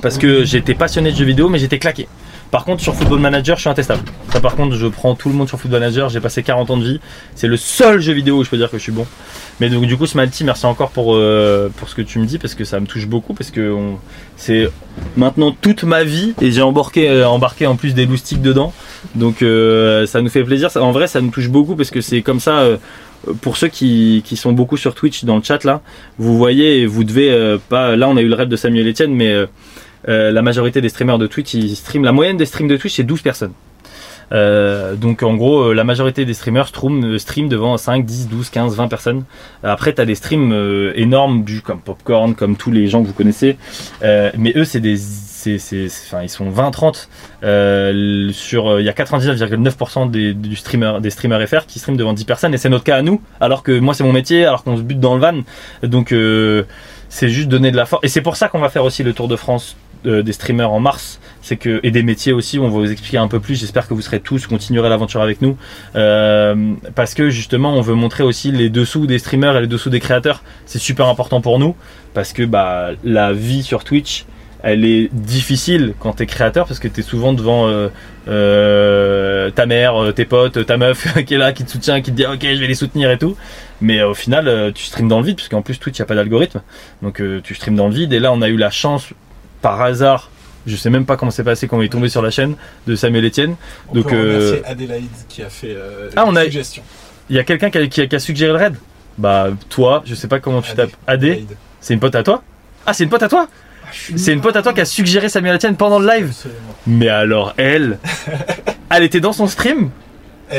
parce 0.00 0.16
que 0.16 0.42
j'étais 0.44 0.74
passionné 0.74 1.12
de 1.12 1.16
jeux 1.16 1.26
vidéo 1.26 1.50
mais 1.50 1.58
j'étais 1.58 1.78
claqué. 1.78 2.08
Par 2.56 2.64
contre, 2.64 2.82
sur 2.82 2.94
Football 2.94 3.18
Manager, 3.18 3.56
je 3.56 3.60
suis 3.60 3.68
intestable. 3.68 4.00
Ça, 4.32 4.40
par 4.40 4.56
contre, 4.56 4.76
je 4.76 4.86
prends 4.86 5.14
tout 5.14 5.28
le 5.28 5.34
monde 5.34 5.46
sur 5.46 5.60
Football 5.60 5.80
Manager. 5.80 6.08
J'ai 6.08 6.20
passé 6.20 6.42
40 6.42 6.70
ans 6.70 6.78
de 6.78 6.84
vie. 6.84 7.00
C'est 7.34 7.48
le 7.48 7.58
seul 7.58 8.00
jeu 8.00 8.14
vidéo 8.14 8.38
où 8.38 8.44
je 8.44 8.48
peux 8.48 8.56
dire 8.56 8.70
que 8.70 8.78
je 8.78 8.82
suis 8.82 8.92
bon. 8.92 9.06
Mais 9.60 9.68
donc, 9.68 9.84
du 9.84 9.94
coup, 9.98 10.06
Smalty, 10.06 10.42
merci 10.42 10.64
encore 10.64 10.88
pour, 10.88 11.14
euh, 11.16 11.68
pour 11.76 11.90
ce 11.90 11.94
que 11.94 12.00
tu 12.00 12.18
me 12.18 12.24
dis 12.24 12.38
parce 12.38 12.54
que 12.54 12.64
ça 12.64 12.80
me 12.80 12.86
touche 12.86 13.08
beaucoup. 13.08 13.34
Parce 13.34 13.50
que 13.50 13.76
c'est 14.38 14.70
maintenant 15.18 15.54
toute 15.60 15.82
ma 15.82 16.02
vie 16.02 16.32
et 16.40 16.50
j'ai 16.50 16.62
embarqué, 16.62 17.10
euh, 17.10 17.28
embarqué 17.28 17.66
en 17.66 17.76
plus 17.76 17.92
des 17.92 18.06
loustiques 18.06 18.40
dedans. 18.40 18.72
Donc, 19.14 19.42
euh, 19.42 20.06
ça 20.06 20.22
nous 20.22 20.30
fait 20.30 20.42
plaisir. 20.42 20.70
En 20.76 20.92
vrai, 20.92 21.08
ça 21.08 21.20
nous 21.20 21.28
touche 21.28 21.50
beaucoup 21.50 21.76
parce 21.76 21.90
que 21.90 22.00
c'est 22.00 22.22
comme 22.22 22.40
ça. 22.40 22.66
pour 23.42 23.58
ceux 23.58 23.68
qui, 23.68 24.22
sont 24.34 24.52
beaucoup 24.52 24.78
sur 24.78 24.94
Twitch 24.94 25.24
dans 25.24 25.36
le 25.36 25.42
chat 25.42 25.62
là, 25.64 25.82
vous 26.16 26.38
voyez, 26.38 26.86
vous 26.86 27.04
devez 27.04 27.58
pas. 27.68 27.96
Là, 27.96 28.08
on 28.08 28.16
a 28.16 28.22
eu 28.22 28.28
le 28.28 28.34
rêve 28.34 28.48
de 28.48 28.56
Samuel 28.56 28.88
Etienne, 28.88 29.12
mais 29.12 29.46
euh, 30.08 30.30
la 30.30 30.42
majorité 30.42 30.80
des 30.80 30.88
streamers 30.88 31.18
de 31.18 31.26
Twitch, 31.26 31.54
ils 31.54 31.76
streament. 31.76 32.04
La 32.04 32.12
moyenne 32.12 32.36
des 32.36 32.46
streams 32.46 32.68
de 32.68 32.76
Twitch, 32.76 32.94
c'est 32.94 33.04
12 33.04 33.22
personnes. 33.22 33.52
Euh, 34.32 34.96
donc 34.96 35.22
en 35.22 35.34
gros, 35.34 35.70
euh, 35.70 35.72
la 35.72 35.84
majorité 35.84 36.24
des 36.24 36.34
streamers 36.34 36.66
stream, 36.66 37.16
stream 37.16 37.48
devant 37.48 37.76
5, 37.76 38.04
10, 38.04 38.28
12, 38.28 38.50
15, 38.50 38.76
20 38.76 38.88
personnes. 38.88 39.24
Après, 39.62 39.94
tu 39.94 40.00
as 40.00 40.04
des 40.04 40.14
streams 40.14 40.92
énormes, 40.94 41.44
du, 41.44 41.60
comme 41.60 41.80
Popcorn, 41.80 42.34
comme 42.34 42.56
tous 42.56 42.70
les 42.70 42.88
gens 42.88 43.02
que 43.02 43.08
vous 43.08 43.14
connaissez. 43.14 43.56
Mais 44.02 44.52
eux, 44.56 44.64
c'est 44.64 44.80
des... 44.80 44.98
Enfin, 45.48 46.22
ils 46.22 46.28
sont 46.28 46.50
20, 46.50 46.72
30. 46.72 47.08
Euh, 47.44 48.32
sur, 48.32 48.80
il 48.80 48.84
y 48.84 48.88
a 48.88 48.92
99,9% 48.92 50.10
des, 50.10 50.34
du 50.34 50.56
streamer, 50.56 50.94
des 51.00 51.10
streamers 51.10 51.46
FR 51.48 51.66
qui 51.66 51.78
streament 51.78 51.96
devant 51.96 52.14
10 52.14 52.24
personnes. 52.24 52.52
Et 52.52 52.58
c'est 52.58 52.68
notre 52.68 52.82
cas 52.82 52.96
à 52.96 53.02
nous. 53.02 53.20
Alors 53.40 53.62
que 53.62 53.78
moi, 53.78 53.94
c'est 53.94 54.02
mon 54.02 54.12
métier, 54.12 54.44
alors 54.44 54.64
qu'on 54.64 54.76
se 54.76 54.82
bute 54.82 55.00
dans 55.00 55.14
le 55.14 55.20
van. 55.20 55.42
Donc... 55.82 56.12
C'est 57.08 57.28
juste 57.28 57.48
donner 57.48 57.70
de 57.70 57.76
la 57.76 57.86
force. 57.86 58.04
Et 58.04 58.08
c'est 58.08 58.20
pour 58.20 58.36
ça 58.36 58.48
qu'on 58.48 58.58
va 58.58 58.68
faire 58.68 58.84
aussi 58.84 59.02
le 59.02 59.12
Tour 59.12 59.28
de 59.28 59.36
France 59.36 59.76
des 60.06 60.32
streamers 60.32 60.72
en 60.72 60.80
mars. 60.80 61.20
C'est 61.42 61.56
que 61.56 61.78
et 61.82 61.90
des 61.92 62.02
métiers 62.02 62.32
aussi. 62.32 62.58
On 62.58 62.64
va 62.64 62.70
vous 62.70 62.90
expliquer 62.90 63.18
un 63.18 63.28
peu 63.28 63.38
plus. 63.38 63.60
J'espère 63.60 63.86
que 63.86 63.94
vous 63.94 64.02
serez 64.02 64.20
tous 64.20 64.46
continuerez 64.46 64.88
l'aventure 64.88 65.22
avec 65.22 65.42
nous 65.42 65.56
Euh, 65.94 66.74
parce 66.94 67.14
que 67.14 67.30
justement, 67.30 67.74
on 67.74 67.80
veut 67.80 67.94
montrer 67.94 68.24
aussi 68.24 68.50
les 68.50 68.68
dessous 68.68 69.06
des 69.06 69.18
streamers 69.18 69.56
et 69.56 69.60
les 69.60 69.66
dessous 69.66 69.90
des 69.90 70.00
créateurs. 70.00 70.42
C'est 70.66 70.78
super 70.78 71.06
important 71.06 71.40
pour 71.40 71.58
nous 71.58 71.76
parce 72.14 72.32
que 72.32 72.42
bah 72.42 72.90
la 73.04 73.32
vie 73.32 73.62
sur 73.62 73.84
Twitch. 73.84 74.26
Elle 74.62 74.84
est 74.84 75.14
difficile 75.14 75.94
quand 76.00 76.14
t'es 76.14 76.26
créateur 76.26 76.66
parce 76.66 76.80
que 76.80 76.88
t'es 76.88 77.02
souvent 77.02 77.32
devant 77.34 77.68
euh, 77.68 77.88
euh, 78.26 79.50
ta 79.50 79.66
mère, 79.66 80.12
tes 80.14 80.24
potes, 80.24 80.66
ta 80.66 80.76
meuf 80.76 81.06
qui 81.26 81.34
est 81.34 81.38
là, 81.38 81.52
qui 81.52 81.64
te 81.64 81.70
soutient, 81.70 82.00
qui 82.00 82.10
te 82.10 82.16
dit 82.16 82.26
ok 82.26 82.40
je 82.42 82.58
vais 82.58 82.66
les 82.66 82.74
soutenir 82.74 83.10
et 83.10 83.18
tout. 83.18 83.36
Mais 83.80 84.02
au 84.02 84.14
final, 84.14 84.72
tu 84.74 84.84
streams 84.84 85.06
dans 85.06 85.20
le 85.20 85.26
vide, 85.26 85.36
puisqu'en 85.36 85.62
plus 85.62 85.78
Twitch, 85.78 85.98
n'y 85.98 86.02
a 86.02 86.06
pas 86.06 86.14
d'algorithme. 86.14 86.62
Donc 87.02 87.22
tu 87.44 87.54
streams 87.54 87.76
dans 87.76 87.88
le 87.88 87.94
vide. 87.94 88.12
Et 88.12 88.18
là, 88.18 88.32
on 88.32 88.40
a 88.40 88.48
eu 88.48 88.56
la 88.56 88.70
chance, 88.70 89.12
par 89.66 89.82
hasard, 89.82 90.30
je 90.64 90.76
sais 90.76 90.90
même 90.90 91.04
pas 91.06 91.16
comment 91.16 91.32
c'est 91.32 91.42
passé 91.42 91.66
quand 91.66 91.78
on 91.78 91.82
est 91.82 91.88
tombé 91.88 92.08
sur 92.08 92.22
la 92.22 92.30
chaîne 92.30 92.54
de 92.86 92.94
Samuel 92.94 93.24
Etienne. 93.24 93.56
On 93.88 93.94
Donc, 93.94 94.10
peut 94.10 94.14
euh, 94.14 94.36
remercier 94.36 94.64
Adélaïde 94.64 95.10
qui 95.28 95.42
a 95.42 95.48
fait 95.50 95.74
euh, 95.74 96.08
ah, 96.14 96.24
on 96.24 96.30
une 96.30 96.38
a. 96.38 96.44
suggestion. 96.44 96.82
Il 97.28 97.34
y 97.34 97.38
a 97.40 97.42
quelqu'un 97.44 97.70
qui, 97.70 97.78
a- 97.78 97.86
qui 97.88 98.00
a- 98.02 98.06
qui 98.06 98.14
a 98.14 98.20
suggéré 98.20 98.52
le 98.52 98.58
raid? 98.58 98.76
Bah, 99.18 99.48
toi, 99.68 100.02
je 100.06 100.14
sais 100.14 100.28
pas 100.28 100.38
comment 100.38 100.62
tu 100.62 100.72
tapes. 100.74 100.92
AD 101.08 101.38
C'est 101.80 101.94
une 101.94 101.98
pote 102.00 102.14
à 102.14 102.22
toi? 102.22 102.44
Ah, 102.86 102.92
c'est 102.92 103.02
une 103.02 103.10
pote 103.10 103.24
à 103.24 103.28
toi? 103.28 103.48
C'est 104.16 104.32
une 104.32 104.40
pote 104.40 104.54
à 104.54 104.62
toi 104.62 104.72
qui 104.72 104.80
a 104.80 104.84
suggéré 104.84 105.28
Samuel 105.28 105.56
Etienne 105.56 105.76
pendant 105.76 105.98
le 105.98 106.06
live? 106.06 106.32
Mais 106.86 107.08
alors, 107.08 107.54
elle, 107.56 107.98
elle 108.90 109.02
était 109.02 109.20
dans 109.20 109.32
son 109.32 109.48
stream 109.48 109.90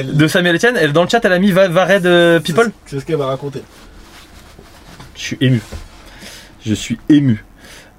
de 0.03 0.27
Samuel 0.27 0.55
Etienne, 0.57 0.75
elle 0.77 0.91
dans 0.91 1.03
le 1.03 1.09
chat, 1.09 1.23
elle 1.23 1.31
a 1.31 1.39
mis 1.39 1.51
va, 1.51 1.69
va 1.69 1.85
raid 1.85 2.05
euh, 2.05 2.41
people? 2.41 2.71
C'est 2.87 2.99
ce 2.99 3.05
qu'elle 3.05 3.15
va 3.17 3.27
raconter. 3.27 3.61
Je 5.15 5.21
suis 5.21 5.37
ému. 5.39 5.61
Je 6.65 6.73
suis 6.73 6.99
ému. 7.07 7.43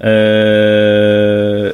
Euh, 0.05 1.73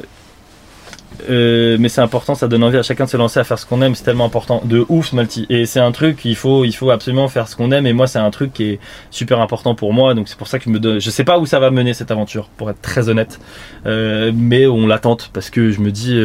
euh, 1.29 1.77
mais 1.79 1.89
c'est 1.89 2.01
important, 2.01 2.35
ça 2.35 2.47
donne 2.47 2.63
envie 2.63 2.77
à 2.77 2.83
chacun 2.83 3.05
de 3.05 3.09
se 3.09 3.17
lancer 3.17 3.39
à 3.39 3.43
faire 3.43 3.57
ce 3.57 3.65
qu'on 3.65 3.81
aime, 3.81 3.95
c'est 3.95 4.03
tellement 4.03 4.25
important. 4.25 4.61
De 4.63 4.85
ouf, 4.89 5.09
Smalty. 5.09 5.45
Et 5.49 5.65
c'est 5.65 5.79
un 5.79 5.91
truc, 5.91 6.23
il 6.25 6.35
faut, 6.35 6.65
il 6.65 6.73
faut 6.73 6.91
absolument 6.91 7.27
faire 7.27 7.47
ce 7.47 7.55
qu'on 7.55 7.71
aime. 7.71 7.87
Et 7.87 7.93
moi, 7.93 8.07
c'est 8.07 8.19
un 8.19 8.29
truc 8.31 8.53
qui 8.53 8.63
est 8.63 8.79
super 9.11 9.39
important 9.39 9.75
pour 9.75 9.93
moi. 9.93 10.13
Donc 10.13 10.27
c'est 10.27 10.37
pour 10.37 10.47
ça 10.47 10.59
que 10.59 10.65
je 10.65 10.69
me 10.69 10.79
donne. 10.79 10.99
Je 10.99 11.09
sais 11.09 11.23
pas 11.23 11.39
où 11.39 11.45
ça 11.45 11.59
va 11.59 11.71
mener 11.71 11.93
cette 11.93 12.11
aventure, 12.11 12.49
pour 12.57 12.69
être 12.69 12.81
très 12.81 13.09
honnête. 13.09 13.39
Euh, 13.85 14.31
mais 14.35 14.67
on 14.67 14.87
l'attente 14.87 15.29
parce 15.33 15.49
que 15.49 15.71
je 15.71 15.79
me 15.79 15.91
dis, 15.91 16.19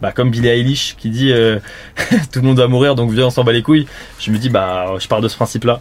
bah, 0.00 0.12
comme 0.12 0.30
Billie 0.30 0.48
Eilish 0.48 0.96
qui 0.96 1.10
dit, 1.10 1.32
tout 2.32 2.40
le 2.40 2.46
monde 2.46 2.58
va 2.58 2.68
mourir, 2.68 2.94
donc 2.94 3.10
viens, 3.10 3.26
on 3.26 3.30
s'en 3.30 3.44
bat 3.44 3.52
les 3.52 3.62
couilles. 3.62 3.86
Je 4.18 4.30
me 4.30 4.38
dis, 4.38 4.48
bah, 4.48 4.94
je 4.98 5.08
pars 5.08 5.20
de 5.20 5.28
ce 5.28 5.36
principe-là. 5.36 5.80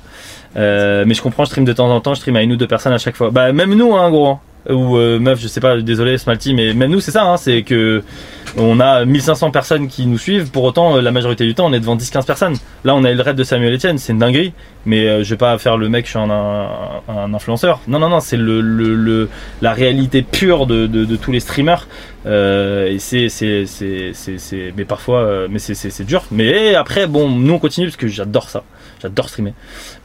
Mais 0.56 1.14
je 1.14 1.22
comprends, 1.22 1.46
je 1.46 1.50
stream 1.52 1.66
de 1.66 1.74
temps 1.74 1.90
en 1.90 2.02
temps, 2.02 2.14
je 2.14 2.20
stream 2.20 2.36
à 2.36 2.42
une 2.42 2.54
ou 2.54 2.58
deux 2.58 2.68
personnes 2.68 2.94
à 2.94 2.98
chaque 2.98 3.16
fois. 3.16 3.32
Bah, 3.32 3.54
même 3.54 3.74
nous, 3.74 3.96
hein, 3.96 4.10
gros. 4.10 4.40
Ou 4.70 4.98
euh, 4.98 5.20
meuf, 5.20 5.40
je 5.40 5.48
sais 5.48 5.60
pas, 5.60 5.82
désolé 5.82 6.18
Smalty, 6.18 6.54
mais 6.54 6.74
même 6.74 6.92
nous 6.92 7.00
c'est 7.00 7.12
ça, 7.12 7.24
hein, 7.24 7.38
c'est 7.38 7.64
que 7.64 8.04
on 8.58 8.80
a 8.80 9.06
1500 9.06 9.50
personnes 9.50 9.88
qui 9.88 10.06
nous 10.06 10.20
suivent, 10.20 10.52
pour 10.52 10.64
autant 10.64 10.98
euh, 10.98 11.02
la 11.02 11.12
majorité 11.12 11.46
du 11.46 11.56
temps 11.56 11.66
on 11.66 11.74
est 11.74 11.80
devant 11.80 11.96
10-15 11.96 12.26
personnes. 12.26 12.56
Là 12.84 12.94
on 12.96 13.04
a 13.04 13.12
le 13.12 13.22
raid 13.22 13.36
de 13.36 13.44
Samuel 13.44 13.74
Etienne, 13.74 13.98
c'est 13.98 14.14
une 14.14 14.20
dinguerie, 14.20 14.54
mais 14.86 15.08
euh, 15.08 15.24
je 15.24 15.30
vais 15.32 15.38
pas 15.38 15.58
faire 15.58 15.78
le 15.78 15.90
mec, 15.90 16.06
je 16.06 16.12
suis 16.12 16.20
un, 16.20 17.34
influenceur. 17.34 17.80
Non, 17.88 18.00
non, 18.00 18.10
non, 18.10 18.20
c'est 18.20 18.38
la 18.38 19.74
réalité 19.74 20.22
pure 20.24 20.66
de, 20.66 21.16
tous 21.16 21.32
les 21.32 21.40
streamers. 21.40 21.88
Euh, 22.26 22.88
et 22.88 23.00
c'est, 23.00 23.30
c'est, 23.30 23.66
c'est, 23.66 24.74
mais 24.76 24.86
parfois, 24.86 25.20
euh, 25.20 25.48
mais 25.50 25.60
c'est 25.60 26.04
dur. 26.06 26.24
Mais 26.32 26.76
après, 26.76 27.08
bon, 27.08 27.30
nous 27.30 27.54
on 27.54 27.60
continue 27.60 27.88
parce 27.88 27.98
que 27.98 28.08
j'adore 28.08 28.50
ça. 28.50 28.64
J'adore 29.02 29.30
streamer. 29.30 29.54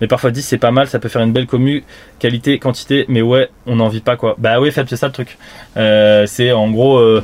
Mais 0.01 0.07
parfois 0.07 0.31
10 0.31 0.43
c'est 0.43 0.59
pas 0.59 0.71
mal, 0.71 0.87
ça 0.89 0.99
peut 0.99 1.09
faire 1.09 1.23
une 1.23 1.33
belle 1.33 1.47
commu, 1.47 1.85
qualité, 2.19 2.59
quantité, 2.59 3.05
mais 3.09 3.23
ouais, 3.23 3.51
on 3.67 3.77
n'en 3.77 3.89
vit 3.89 4.01
pas 4.01 4.17
quoi. 4.17 4.35
Bah 4.39 4.61
oui, 4.61 4.71
Fab, 4.73 4.87
c'est 4.89 4.97
ça 4.97 5.07
le 5.07 5.13
truc. 5.13 5.37
Euh, 5.77 6.27
c'est 6.27 6.53
en 6.53 6.71
gros, 6.71 6.99
euh, 6.99 7.23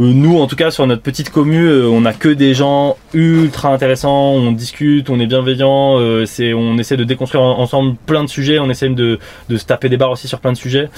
euh, 0.00 0.04
nous 0.12 0.38
en 0.38 0.46
tout 0.46 0.56
cas 0.56 0.70
sur 0.70 0.86
notre 0.86 1.02
petite 1.02 1.30
commu, 1.30 1.70
on 1.84 2.04
a 2.06 2.12
que 2.12 2.28
des 2.28 2.54
gens 2.54 2.96
ultra 3.12 3.70
intéressants, 3.72 4.32
on 4.32 4.52
discute, 4.52 5.10
on 5.10 5.20
est 5.20 5.26
bienveillant, 5.26 5.96
on 5.98 6.78
essaie 6.78 6.96
de 6.96 7.04
déconstruire 7.04 7.42
en- 7.42 7.58
ensemble 7.58 7.96
plein 8.06 8.24
de 8.24 8.28
sujets, 8.28 8.58
on 8.58 8.70
essaie 8.70 8.88
de, 8.88 9.18
de 9.48 9.56
se 9.56 9.64
taper 9.66 9.88
des 9.88 9.96
barres 9.98 10.12
aussi 10.12 10.26
sur 10.28 10.40
plein 10.40 10.52
de 10.52 10.56
sujets. 10.56 10.88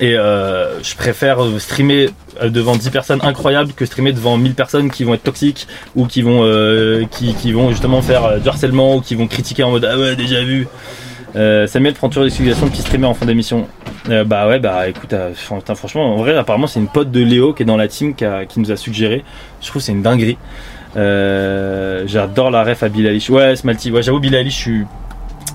Et 0.00 0.16
euh, 0.16 0.80
je 0.82 0.94
préfère 0.94 1.38
streamer 1.58 2.10
euh, 2.40 2.50
devant 2.50 2.76
10 2.76 2.90
personnes 2.90 3.20
incroyables 3.22 3.72
que 3.72 3.84
streamer 3.84 4.12
devant 4.12 4.36
1000 4.36 4.54
personnes 4.54 4.90
qui 4.90 5.04
vont 5.04 5.14
être 5.14 5.24
toxiques 5.24 5.66
ou 5.96 6.06
qui 6.06 6.22
vont, 6.22 6.40
euh, 6.44 7.04
qui, 7.10 7.34
qui 7.34 7.52
vont 7.52 7.70
justement 7.70 8.00
faire 8.00 8.40
du 8.40 8.48
harcèlement 8.48 8.96
ou 8.96 9.00
qui 9.00 9.16
vont 9.16 9.26
critiquer 9.26 9.64
en 9.64 9.70
mode 9.70 9.84
ah 9.84 9.98
ouais 9.98 10.14
déjà 10.16 10.42
vu. 10.42 10.68
Samuel 11.66 11.94
prend 11.94 12.08
toujours 12.08 12.24
des 12.24 12.30
suggestions 12.30 12.66
de 12.66 12.70
petits 12.70 12.82
streamers 12.82 13.10
en 13.10 13.14
fin 13.14 13.26
d'émission. 13.26 13.68
Bah 14.26 14.48
ouais 14.48 14.58
bah 14.58 14.88
écoute 14.88 15.14
franchement 15.34 16.14
en 16.14 16.16
vrai 16.16 16.36
apparemment 16.36 16.66
c'est 16.66 16.80
une 16.80 16.88
pote 16.88 17.12
de 17.12 17.20
Léo 17.20 17.52
qui 17.52 17.62
est 17.62 17.66
dans 17.66 17.76
la 17.76 17.86
team 17.86 18.14
qui, 18.14 18.24
qui 18.48 18.60
nous 18.60 18.72
a 18.72 18.76
suggéré. 18.76 19.24
Je 19.60 19.68
trouve 19.68 19.82
c'est 19.82 19.92
une 19.92 20.02
dinguerie. 20.02 20.38
J'adore 20.96 22.50
la 22.50 22.64
ref 22.64 22.82
à 22.82 22.88
Billie 22.88 23.06
Eilish. 23.06 23.30
Ouais 23.30 23.54
Smalty, 23.54 23.92
ouais 23.92 24.02
j'avoue 24.02 24.18
Billie 24.18 24.36
Eilish 24.36 24.54
je 24.54 24.58
suis 24.58 24.84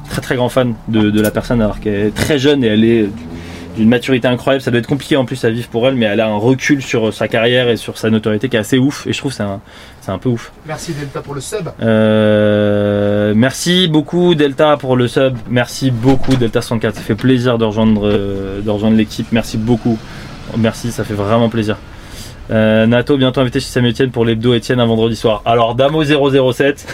très 0.10 0.22
très 0.22 0.36
grand 0.36 0.49
fan 0.49 0.74
de 0.88 1.22
la 1.22 1.32
personne 1.32 1.61
alors 1.61 1.80
qu'elle 1.80 2.07
est 2.07 2.15
très 2.15 2.38
jeune 2.38 2.64
et 2.64 2.68
elle 2.68 2.86
est 2.86 3.10
d'une 3.76 3.90
maturité 3.90 4.28
incroyable. 4.28 4.64
Ça 4.64 4.72
doit 4.72 4.80
être 4.80 4.88
compliqué 4.88 5.16
en 5.18 5.26
plus 5.26 5.44
à 5.45 5.50
vivre 5.50 5.68
pour 5.70 5.88
elle, 5.88 5.95
mais 5.95 6.06
elle 6.06 6.20
a 6.20 6.28
un 6.28 6.38
recul 6.38 6.82
sur 6.82 7.14
sa 7.14 7.28
carrière 7.28 7.70
et 7.70 7.78
sur 7.78 7.98
sa 7.98 8.10
notoriété 8.10 8.50
qui 8.50 8.56
est 8.56 8.60
assez 8.60 8.78
ouf. 8.78 9.08
Et 9.08 9.14
je 9.14 9.18
trouve 9.18 9.32
que 9.32 9.38
c'est 9.38 9.44
un, 9.44 9.60
c'est 10.02 10.12
un 10.12 10.18
peu 10.18 10.30
ouf. 10.30 10.52
Merci 10.66 10.94
Delta 10.94 11.22
pour 11.22 11.34
le 11.34 11.41
sub. 11.41 11.70
Euh, 11.82 13.34
merci 13.36 13.88
beaucoup 13.88 14.36
Delta 14.36 14.78
pour 14.78 14.95
le 14.95 15.08
sub. 15.08 15.38
Merci 15.50 15.91
beaucoup 15.91 16.36
Delta 16.36 16.62
64. 16.62 16.95
Ça 16.95 17.02
fait 17.02 17.16
plaisir 17.16 17.58
de 17.58 17.66
rejoindre, 17.66 18.08
euh, 18.08 18.62
de 18.62 18.70
rejoindre 18.70 18.98
l'équipe. 18.98 19.28
Merci 19.32 19.58
beaucoup. 19.58 19.98
Merci, 20.58 20.91
ça 20.91 21.04
fait 21.04 21.14
vraiment 21.14 21.50
plaisir. 21.50 21.78
Euh, 22.52 22.86
Nato 22.88 23.15
bientôt 23.18 23.40
invité 23.40 23.60
chez 23.61 23.68
Samuel 23.68 23.94
Etienne 23.94 24.11
pour 24.11 24.26
l'hebdo 24.26 24.53
Etienne 24.53 24.80
un 24.82 24.86
vendredi 24.86 25.15
soir. 25.15 25.41
Alors 25.45 25.76
Damo 25.76 26.03
007, 26.03 26.86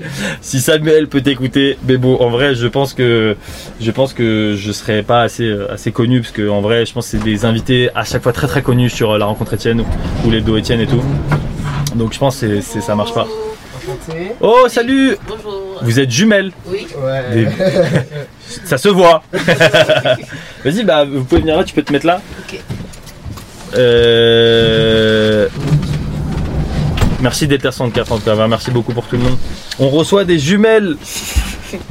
si 0.40 0.60
Samuel 0.60 1.06
peut 1.06 1.20
t'écouter, 1.20 1.78
mais 1.86 1.96
bon 1.98 2.16
en 2.16 2.30
vrai 2.30 2.54
je 2.56 2.66
pense 2.66 2.94
que 2.94 3.36
je 3.80 3.90
pense 3.92 4.12
que 4.12 4.54
je 4.58 4.72
serais 4.72 5.02
pas 5.04 5.22
assez 5.22 5.44
euh, 5.44 5.72
assez 5.72 5.92
connu 5.92 6.20
parce 6.20 6.32
que 6.32 6.48
en 6.48 6.60
vrai 6.60 6.84
je 6.84 6.92
pense 6.92 7.04
que 7.10 7.16
c'est 7.16 7.22
des 7.24 7.44
invités 7.44 7.90
à 7.94 8.02
chaque 8.04 8.22
fois 8.24 8.32
très 8.32 8.48
très 8.48 8.60
connus 8.62 8.90
sur 8.90 9.12
euh, 9.12 9.18
la 9.18 9.26
rencontre 9.26 9.54
Etienne 9.54 9.80
ou, 9.82 9.86
ou 10.26 10.30
l'hebdo 10.32 10.56
Etienne 10.58 10.80
et 10.80 10.86
tout. 10.86 11.02
Donc 11.94 12.12
je 12.12 12.18
pense 12.18 12.40
que 12.40 12.60
c'est- 12.60 12.60
c'est- 12.62 12.80
ça 12.80 12.94
marche 12.96 13.14
pas. 13.14 13.26
Oh 14.40 14.66
salut 14.68 15.16
Vous 15.82 16.00
êtes 16.00 16.10
jumelles 16.10 16.50
Oui. 16.66 16.86
Ouais. 17.02 17.22
Des- 17.44 17.48
Ça 18.64 18.76
se 18.78 18.88
voit 18.88 19.22
Vas-y 20.64 20.82
bah 20.84 21.04
vous 21.04 21.22
pouvez 21.24 21.40
venir 21.42 21.56
là, 21.56 21.64
tu 21.64 21.72
peux 21.74 21.82
te 21.82 21.92
mettre 21.92 22.06
là. 22.06 22.20
Ok. 22.40 22.60
Euh... 23.76 25.48
Merci 27.20 27.48
Delta 27.48 27.72
64 27.72 28.12
en 28.12 28.18
tout 28.18 28.24
cas, 28.24 28.46
merci 28.46 28.70
beaucoup 28.70 28.92
pour 28.92 29.06
tout 29.06 29.16
le 29.16 29.22
monde. 29.22 29.36
On 29.78 29.88
reçoit 29.88 30.24
des 30.24 30.38
jumelles 30.38 30.96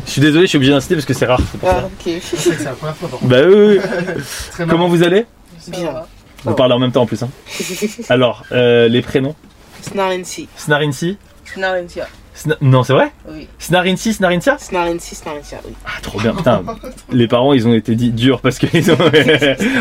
Je 0.06 0.12
suis 0.12 0.22
désolé, 0.22 0.44
je 0.46 0.50
suis 0.50 0.58
obligé 0.58 0.72
d'inciter 0.72 0.96
parce 0.96 1.06
que 1.06 1.14
c'est 1.14 1.26
rare. 1.26 1.42
c'est 1.52 1.60
pour 1.60 1.70
ça. 1.70 1.82
Ah, 1.82 1.86
ok. 1.86 2.14
C'est 2.22 2.36
vrai 2.36 2.56
que 2.56 2.58
c'est 2.58 2.64
la 2.64 2.72
première 2.72 2.96
fois. 2.96 3.10
par 3.10 3.20
contre. 3.20 3.30
Bah 3.30 3.42
oui, 3.46 3.80
oui. 3.80 4.66
Comment 4.70 4.88
vous 4.88 5.04
allez? 5.04 5.26
Bien. 5.68 6.04
Vous 6.44 6.56
parlez 6.56 6.74
en 6.74 6.80
même 6.80 6.92
temps 6.92 7.02
en 7.02 7.06
plus. 7.06 7.22
Hein. 7.24 7.30
Alors, 8.10 8.46
euh, 8.52 8.88
les 8.88 9.02
prénoms? 9.02 9.36
Snarinsi. 9.82 10.48
Snarinsi 10.56 11.18
Snarinsia. 11.46 12.08
Sna- 12.38 12.58
Non, 12.62 12.84
c'est 12.84 12.94
vrai 12.94 13.12
Oui. 13.30 13.48
Snarinsi, 13.58 14.14
Snarinsia 14.14 14.58
Snarinsi, 14.60 15.16
Snarinsia, 15.16 15.58
oui. 15.66 15.74
Ah, 15.86 16.00
trop 16.04 16.20
bien. 16.20 16.36
Putain, 16.36 16.64
les 17.12 17.28
parents, 17.28 17.54
ils 17.54 17.68
ont 17.68 17.74
été 17.74 17.96
dit 17.96 18.12
durs 18.12 18.42
parce 18.42 18.60
que 18.60 18.68
ils 18.74 18.92
ont... 18.92 18.98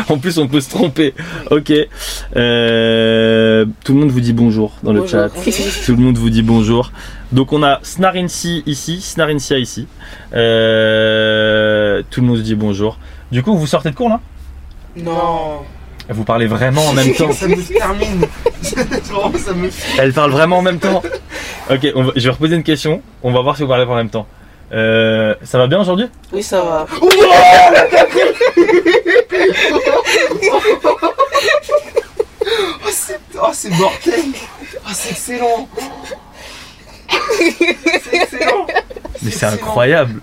en 0.13 0.17
plus, 0.17 0.39
on 0.39 0.47
peut 0.47 0.59
se 0.61 0.69
tromper. 0.71 1.13
Ok. 1.51 1.71
Euh, 2.35 3.65
tout 3.83 3.93
le 3.93 3.99
monde 3.99 4.09
vous 4.09 4.21
dit 4.21 4.33
bonjour 4.33 4.73
dans 4.81 4.91
le 4.91 5.01
Bonjour. 5.01 5.19
chat. 5.21 5.29
Tout 5.85 5.95
le 5.95 6.01
monde 6.01 6.17
vous 6.17 6.29
dit 6.31 6.41
bonjour. 6.41 6.91
Donc, 7.31 7.53
on 7.53 7.61
a 7.61 7.79
Snarinsi 7.83 8.63
ici, 8.65 9.01
Snarinsia 9.01 9.59
ici. 9.59 9.87
Euh, 10.33 12.01
tout 12.09 12.21
le 12.21 12.27
monde 12.27 12.37
vous 12.37 12.43
dit 12.43 12.55
bonjour. 12.55 12.97
Du 13.31 13.43
coup, 13.43 13.55
vous 13.57 13.67
sortez 13.67 13.91
de 13.91 13.95
cours 13.95 14.09
là? 14.09 14.19
Non. 14.95 15.61
Vous 16.09 16.23
parlez 16.23 16.47
vraiment 16.47 16.85
en 16.87 16.93
même 16.93 17.13
temps. 17.13 17.31
Ça 17.33 17.47
me 17.47 17.55
termine. 17.61 18.25
Vraiment, 19.07 19.31
ça 19.37 19.53
me. 19.53 19.69
Elle 19.99 20.13
parle 20.13 20.31
vraiment 20.31 20.57
en 20.59 20.61
même 20.61 20.79
temps. 20.79 21.01
Ok, 21.69 21.87
on 21.95 22.03
va- 22.03 22.11
je 22.15 22.23
vais 22.23 22.29
reposer 22.29 22.55
une 22.55 22.63
question. 22.63 23.01
On 23.23 23.31
va 23.31 23.41
voir 23.41 23.55
si 23.55 23.63
vous 23.63 23.69
parlez 23.69 23.85
en 23.85 23.95
même 23.95 24.09
temps. 24.09 24.27
Euh, 24.73 25.35
ça 25.43 25.57
va 25.57 25.67
bien 25.67 25.79
aujourd'hui? 25.79 26.07
Oui, 26.33 26.43
ça 26.43 26.61
va. 26.61 26.85
Oh, 32.49 32.89
c'est 32.91 33.19
oh, 33.41 33.49
c'est 33.53 33.69
mortel. 33.71 34.19
Oh, 34.75 34.89
c'est 34.93 35.11
excellent. 35.11 35.67
C'est 37.09 38.15
excellent. 38.17 38.67
Mais 39.21 39.31
c'est 39.31 39.45
incroyable. 39.45 40.21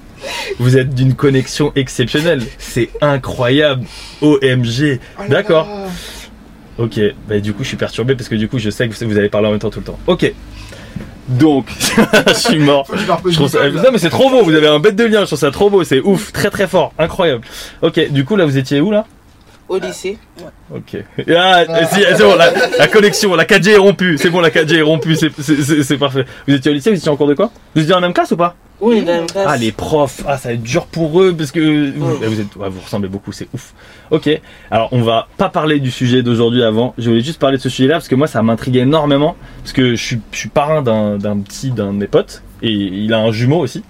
Vous 0.59 0.76
êtes 0.76 0.94
d'une 0.94 1.14
connexion 1.14 1.72
exceptionnelle. 1.76 2.42
C'est 2.59 2.90
incroyable. 3.01 3.84
OMG. 4.20 5.01
D'accord. 5.28 5.68
Ok. 6.78 7.01
Bah, 7.28 7.38
du 7.40 7.52
coup, 7.52 7.62
je 7.62 7.68
suis 7.68 7.76
perturbé 7.76 8.14
parce 8.14 8.28
que 8.28 8.34
du 8.34 8.48
coup, 8.48 8.59
je 8.59 8.70
sais 8.70 8.88
que 8.88 9.05
vous 9.05 9.18
allez 9.18 9.28
parler 9.28 9.48
en 9.48 9.51
même 9.52 9.60
temps 9.60 9.70
tout 9.70 9.80
le 9.80 9.86
temps. 9.86 9.98
Ok. 10.06 10.32
Donc, 11.28 11.66
je 12.28 12.34
suis 12.34 12.59
mort. 12.59 12.86
Je 12.92 13.30
Je 13.30 13.36
trouve 13.36 13.48
ça-. 13.48 13.68
Non, 13.70 13.90
mais 13.92 13.98
c'est 13.98 14.10
trop 14.10 14.28
beau. 14.28 14.42
Vous 14.42 14.55
avez 14.55 14.66
un 14.66 14.78
bête 14.78 14.96
de 14.96 15.05
lien. 15.05 15.20
Je 15.20 15.26
trouve 15.26 15.38
ça 15.38 15.51
trop 15.51 15.70
beau. 15.70 15.84
C'est 15.84 16.01
ouf. 16.01 16.32
Très 16.32 16.51
très 16.51 16.66
fort. 16.66 16.92
Incroyable. 16.98 17.42
Ok. 17.82 18.10
Du 18.10 18.24
coup, 18.24 18.36
là, 18.36 18.44
vous 18.44 18.59
étiez 18.59 18.80
où 18.80 18.90
là? 18.90 19.06
Au 19.69 19.78
lycée. 19.78 20.19
Ok. 20.74 20.97
Ah, 21.36 21.65
si, 21.91 22.01
c'est 22.16 22.23
bon, 22.23 22.36
la, 22.36 22.53
la 22.78 22.86
connexion, 22.89 23.35
la 23.35 23.45
4G 23.45 23.70
est 23.70 23.77
rompue. 23.78 24.19
C'est 24.19 24.31
bon, 24.31 24.41
la 24.41 24.51
4G 24.51 24.77
est 24.78 24.82
rompue. 24.82 25.16
C'est- 25.16 25.31
C'est 25.41 25.57
c'est- 25.62 25.82
c'est 25.82 25.97
parfait. 25.99 26.27
Vous 26.47 26.55
étiez 26.55 26.70
au 26.70 26.74
lycée, 26.74 26.91
vous 26.91 26.97
étiez 26.99 27.09
en 27.11 27.16
cours 27.16 27.27
de 27.28 27.35
quoi? 27.35 27.51
Vous 27.74 27.81
étiez 27.81 27.91
dans 27.91 28.01
la 28.01 28.07
même 28.07 28.12
classe 28.15 28.32
ou 28.32 28.36
pas? 28.36 28.55
Oui, 28.81 29.01
dans 29.03 29.12
la 29.12 29.19
même 29.19 29.27
classe. 29.27 29.47
Ah, 29.49 29.57
les 29.57 29.73
profs. 29.73 30.23
Ah, 30.27 30.36
ça 30.36 30.49
va 30.51 30.55
être 30.55 30.62
dur 30.62 30.85
pour 30.86 31.23
eux 31.23 31.35
parce 31.36 31.51
que 31.51 31.93
vous, 31.97 32.16
vous 32.16 32.41
êtes, 32.41 32.57
ouais, 32.57 32.69
vous 32.69 32.81
ressemblez 32.81 33.09
beaucoup. 33.09 33.32
C'est 33.32 33.49
ouf. 33.55 33.73
Ok. 34.11 34.28
Alors, 34.70 34.89
on 34.93 35.01
va 35.03 35.28
pas 35.39 35.49
parler 35.49 35.81
du 35.81 35.91
sujet 35.91 36.23
d'aujourd'hui 36.23 36.62
avant. 36.62 36.93
Je 36.99 37.09
voulais 37.09 37.23
juste 37.23 37.39
parler 37.41 37.57
de 37.57 37.62
ce 37.62 37.69
sujet-là 37.70 37.95
parce 37.95 38.09
que 38.09 38.15
moi, 38.16 38.27
ça 38.27 38.43
m'intrigue 38.43 38.77
énormément 38.77 39.36
parce 39.62 39.73
que 39.73 39.95
je 39.95 40.03
suis, 40.05 40.20
je 40.32 40.39
suis 40.39 40.49
parrain 40.51 40.82
d'un 40.82 41.16
d'un 41.16 41.39
petit 41.39 41.70
d'un 41.70 41.93
de 41.93 41.99
mes 41.99 42.07
potes 42.09 42.43
et 42.62 42.70
il 42.73 43.12
a 43.15 43.19
un 43.20 43.31
jumeau 43.32 43.61
aussi. 43.61 43.82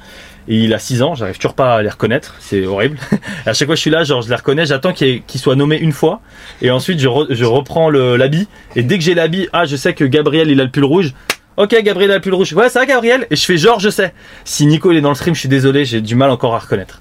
Et 0.47 0.59
il 0.65 0.75
a 0.75 0.79
6 0.79 1.03
ans, 1.03 1.15
j'arrive 1.15 1.37
toujours 1.39 1.55
pas 1.55 1.77
à 1.77 1.83
les 1.83 1.89
reconnaître, 1.89 2.35
c'est 2.39 2.67
horrible. 2.67 2.99
à 3.47 3.55
chaque 3.55 3.67
fois 3.67 3.75
que 3.75 3.77
je 3.77 3.81
suis 3.81 3.91
là, 3.91 4.05
genre 4.05 4.21
je 4.21 4.29
les 4.29 4.35
reconnais, 4.35 4.67
j'attends 4.67 4.93
qu'il 4.93 5.23
qu'il 5.23 5.41
soit 5.41 5.57
nommé 5.57 5.77
une 5.79 5.93
fois, 5.93 6.21
et 6.61 6.71
ensuite 6.71 6.99
je, 7.01 7.09
re- 7.09 7.27
je 7.33 7.45
reprends 7.47 7.89
l'habit, 7.89 8.47
et 8.77 8.83
dès 8.83 8.99
que 8.99 9.05
j'ai 9.05 9.15
l'habit, 9.15 9.49
ah 9.55 9.65
je 9.65 9.77
sais 9.77 9.95
que 9.95 10.05
Gabriel 10.05 10.51
il 10.51 10.61
a 10.61 10.65
le 10.65 10.71
pull 10.71 10.85
rouge, 10.85 11.15
ok 11.57 11.75
Gabriel 11.83 12.11
a 12.11 12.17
le 12.17 12.21
pull 12.21 12.35
rouge, 12.35 12.53
ouais 12.53 12.69
ça 12.69 12.81
va 12.81 12.85
Gabriel, 12.87 13.27
et 13.31 13.37
je 13.37 13.45
fais 13.47 13.57
genre 13.57 13.81
je 13.81 13.89
sais. 13.89 14.13
Si 14.45 14.67
Nico 14.67 14.91
il 14.93 14.99
est 14.99 15.01
dans 15.01 15.09
le 15.09 15.15
stream, 15.15 15.35
je 15.35 15.41
suis 15.41 15.49
désolé, 15.49 15.87
j'ai 15.87 16.03
du 16.03 16.15
mal 16.15 16.29
encore 16.31 16.55
à 16.55 16.59
reconnaître. 16.59 17.01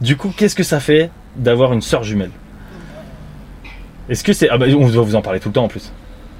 Du 0.00 0.16
coup, 0.16 0.32
qu'est-ce 0.34 0.56
que 0.56 0.62
ça 0.62 0.80
fait 0.80 1.10
d'avoir 1.36 1.74
une 1.74 1.82
sœur 1.82 2.02
jumelle? 2.02 2.30
Est-ce 4.08 4.24
que 4.24 4.32
c'est... 4.32 4.48
Ah 4.48 4.56
bah 4.56 4.66
on 4.74 4.88
doit 4.88 5.04
vous 5.04 5.14
en 5.16 5.22
parler 5.22 5.38
tout 5.40 5.48
le 5.50 5.52
temps 5.54 5.64
en 5.64 5.68
plus. 5.68 5.92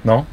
Non? 0.03 0.25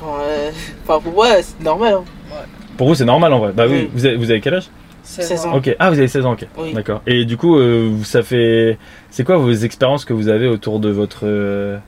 Enfin, 0.00 0.22
euh, 0.22 0.50
enfin, 0.88 1.00
pour 1.00 1.12
moi, 1.12 1.28
c'est 1.42 1.62
normal. 1.62 1.94
Hein. 2.00 2.36
Pour 2.78 2.88
vous 2.88 2.94
c'est 2.94 3.04
normal 3.04 3.32
en 3.34 3.38
vrai. 3.40 3.52
Bah 3.54 3.64
oui, 3.68 3.82
Oui. 3.82 3.90
vous 3.92 4.06
avez, 4.06 4.16
vous 4.16 4.30
avez 4.30 4.40
quel 4.40 4.54
âge? 4.54 4.70
16 5.02 5.46
ans. 5.46 5.54
Ok, 5.56 5.74
ah 5.78 5.90
vous 5.90 5.98
avez 5.98 6.08
16 6.08 6.24
ans, 6.26 6.32
ok. 6.32 6.46
Oui. 6.58 6.72
D'accord. 6.72 7.02
Et 7.06 7.24
du 7.24 7.36
coup, 7.36 7.56
euh, 7.58 7.88
vous- 7.92 8.04
ça 8.04 8.22
fait. 8.22 8.78
C'est 9.10 9.24
quoi 9.24 9.36
vos 9.36 9.52
expériences 9.52 10.04
que 10.04 10.12
vous 10.12 10.28
avez 10.28 10.48
autour 10.48 10.80
de 10.80 10.90
votre. 10.90 11.20
euh, 11.24 11.78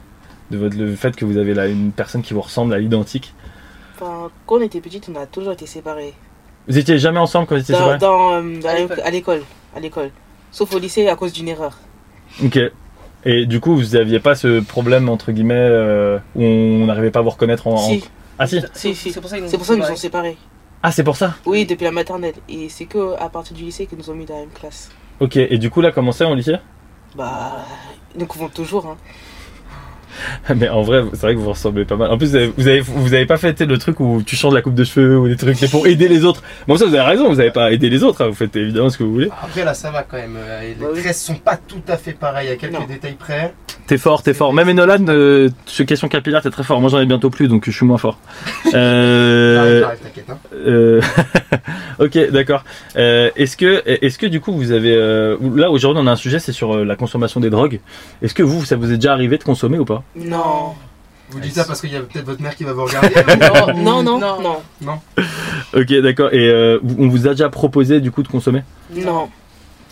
De 0.50 0.58
votre, 0.58 0.76
le 0.76 0.94
fait 0.94 1.16
que 1.16 1.24
vous 1.24 1.38
avez 1.38 1.54
là 1.54 1.66
une 1.68 1.90
personne 1.90 2.20
qui 2.22 2.34
vous 2.34 2.42
ressemble 2.42 2.74
à 2.74 2.78
l'identique? 2.78 3.32
Enfin, 3.96 4.30
quand 4.46 4.56
on 4.56 4.60
était 4.60 4.80
petite, 4.80 5.08
on 5.10 5.18
a 5.18 5.24
toujours 5.26 5.52
été 5.54 5.64
séparés. 5.66 6.12
Vous 6.68 6.76
étiez 6.76 6.98
jamais 6.98 7.18
ensemble 7.18 7.46
quand 7.46 7.54
vous 7.54 7.62
étiez 7.62 7.72
Dans, 7.74 7.78
séparés? 7.80 7.98
dans, 7.98 8.32
euh, 8.34 8.60
à 8.68 8.74
l'école- 8.76 9.00
à 9.04 9.10
l'école. 9.10 9.42
À 9.74 9.80
l'école. 9.80 10.10
Sauf 10.50 10.74
au 10.74 10.78
lycée 10.78 11.08
à 11.08 11.16
cause 11.16 11.32
d'une 11.32 11.48
erreur. 11.48 11.78
Ok. 12.44 12.58
Et 13.24 13.46
du 13.46 13.58
coup, 13.58 13.74
vous 13.74 13.96
aviez 13.96 14.20
pas 14.20 14.34
ce 14.34 14.60
problème, 14.60 15.08
entre 15.08 15.32
guillemets, 15.32 15.54
euh, 15.56 16.18
où 16.36 16.42
on 16.42 16.84
n'arrivait 16.86 17.10
pas 17.10 17.20
à 17.20 17.22
vous 17.22 17.30
reconnaître 17.30 17.66
en. 17.66 17.74
en- 17.74 17.78
Si. 17.78 18.04
Ah 18.38 18.46
si 18.46 18.60
Si, 18.74 18.94
si. 18.94 19.12
C'est 19.12 19.20
pour 19.22 19.30
ça 19.30 19.36
qu'ils 19.36 19.44
nous 19.44 19.50
C'est 19.50 19.56
ont 19.56 19.58
pour 19.58 19.66
ça 19.66 19.72
qu'ils 19.74 19.80
nous 19.82 19.96
séparés. 19.96 20.28
ont 20.30 20.36
séparés. 20.36 20.36
Ah, 20.86 20.92
c'est 20.92 21.02
pour 21.02 21.16
ça 21.16 21.36
Oui, 21.46 21.64
depuis 21.64 21.84
la 21.84 21.92
maternelle. 21.92 22.34
Et 22.46 22.68
c'est 22.68 22.84
que 22.84 23.18
à 23.18 23.30
partir 23.30 23.56
du 23.56 23.62
lycée 23.64 23.86
qu'ils 23.86 23.96
nous 23.96 24.10
ont 24.10 24.14
mis 24.14 24.26
dans 24.26 24.34
la 24.34 24.40
même 24.40 24.50
classe. 24.50 24.90
Ok, 25.18 25.38
et 25.38 25.56
du 25.56 25.70
coup, 25.70 25.80
là, 25.80 25.92
comment 25.92 26.12
c'est 26.12 26.26
en 26.26 26.34
lycée? 26.34 26.56
Bah, 27.16 27.64
nous 28.14 28.26
pouvons 28.26 28.50
toujours. 28.50 28.84
Hein. 28.84 28.98
Mais 30.56 30.68
en 30.68 30.82
vrai, 30.82 31.02
c'est 31.12 31.20
vrai 31.22 31.34
que 31.34 31.40
vous 31.40 31.50
ressemblez 31.50 31.84
pas 31.84 31.96
mal. 31.96 32.10
En 32.10 32.18
plus, 32.18 32.30
vous 32.30 32.36
avez, 32.36 32.52
vous 32.56 32.68
avez, 32.68 32.80
vous 32.80 33.14
avez 33.14 33.26
pas 33.26 33.36
fait 33.36 33.60
le 33.60 33.78
truc 33.78 34.00
où 34.00 34.22
tu 34.24 34.36
changes 34.36 34.54
la 34.54 34.62
coupe 34.62 34.74
de 34.74 34.84
cheveux 34.84 35.18
ou 35.18 35.28
des 35.28 35.36
trucs, 35.36 35.56
c'est 35.56 35.70
pour 35.70 35.86
aider 35.86 36.08
les 36.08 36.24
autres. 36.24 36.42
Bon, 36.66 36.76
ça, 36.76 36.86
vous 36.86 36.94
avez 36.94 37.04
raison, 37.04 37.28
vous 37.28 37.40
avez 37.40 37.50
pas 37.50 37.72
aidé 37.72 37.90
les 37.90 38.02
autres, 38.02 38.22
hein, 38.22 38.28
vous 38.28 38.34
faites 38.34 38.54
évidemment 38.56 38.90
ce 38.90 38.98
que 38.98 39.04
vous 39.04 39.12
voulez. 39.12 39.30
Après 39.42 39.64
là 39.64 39.74
ça 39.74 39.90
va 39.90 40.02
quand 40.02 40.16
même, 40.16 40.36
euh, 40.36 40.72
Bah 40.80 40.86
les 40.94 41.02
tresses 41.02 41.22
sont 41.22 41.34
pas 41.34 41.56
tout 41.56 41.82
à 41.88 41.96
fait 41.96 42.12
pareilles, 42.12 42.46
il 42.46 42.50
y 42.50 42.52
a 42.52 42.56
quelques 42.56 42.86
détails 42.88 43.14
près. 43.14 43.54
T'es 43.86 43.98
fort, 43.98 44.22
t'es 44.22 44.32
fort. 44.32 44.54
Même 44.54 44.70
Enolan, 44.70 45.04
euh, 45.08 45.50
sur 45.66 45.84
question 45.84 46.08
capillaire, 46.08 46.40
t'es 46.40 46.50
très 46.50 46.62
fort. 46.62 46.80
Moi, 46.80 46.88
j'en 46.88 47.00
ai 47.00 47.06
bientôt 47.06 47.28
plus, 47.28 47.48
donc 47.48 47.64
je 47.66 47.70
suis 47.70 47.86
moins 47.86 47.98
fort. 47.98 48.18
Euh... 48.74 49.80
J'arrive, 49.82 49.98
t'inquiète, 50.00 50.30
hein. 50.30 50.38
euh, 50.52 51.00
ok, 52.00 52.30
d'accord. 52.30 52.64
Euh, 52.96 53.30
est-ce 53.36 53.56
que, 53.56 53.82
est-ce 53.86 54.18
que 54.18 54.26
du 54.26 54.40
coup, 54.40 54.52
vous 54.52 54.72
avez 54.72 54.94
euh, 54.94 55.36
là 55.54 55.70
aujourd'hui, 55.70 56.02
on 56.02 56.06
a 56.08 56.12
un 56.12 56.16
sujet, 56.16 56.38
c'est 56.38 56.52
sur 56.52 56.74
euh, 56.74 56.84
la 56.84 56.96
consommation 56.96 57.40
des 57.40 57.50
drogues. 57.50 57.80
Est-ce 58.22 58.34
que 58.34 58.42
vous, 58.42 58.64
ça 58.64 58.76
vous 58.76 58.92
est 58.92 58.96
déjà 58.96 59.12
arrivé 59.12 59.38
de 59.38 59.44
consommer 59.44 59.78
ou 59.78 59.84
pas? 59.84 60.02
Non. 60.16 60.74
Vous 61.30 61.40
dites 61.40 61.54
ça 61.54 61.64
parce 61.64 61.80
qu'il 61.80 61.92
y 61.92 61.96
a 61.96 62.00
peut-être 62.00 62.26
votre 62.26 62.42
mère 62.42 62.54
qui 62.54 62.64
va 62.64 62.72
vous 62.72 62.84
regarder. 62.84 63.14
non, 63.82 64.02
non, 64.02 64.18
non, 64.18 64.40
non. 64.40 64.56
Non. 64.82 64.98
Ok, 65.74 65.92
d'accord. 66.02 66.28
Et 66.32 66.46
euh, 66.48 66.78
on 66.98 67.08
vous 67.08 67.26
a 67.26 67.30
déjà 67.30 67.48
proposé 67.48 68.00
du 68.00 68.10
coup 68.10 68.22
de 68.22 68.28
consommer? 68.28 68.62
Non. 68.94 69.28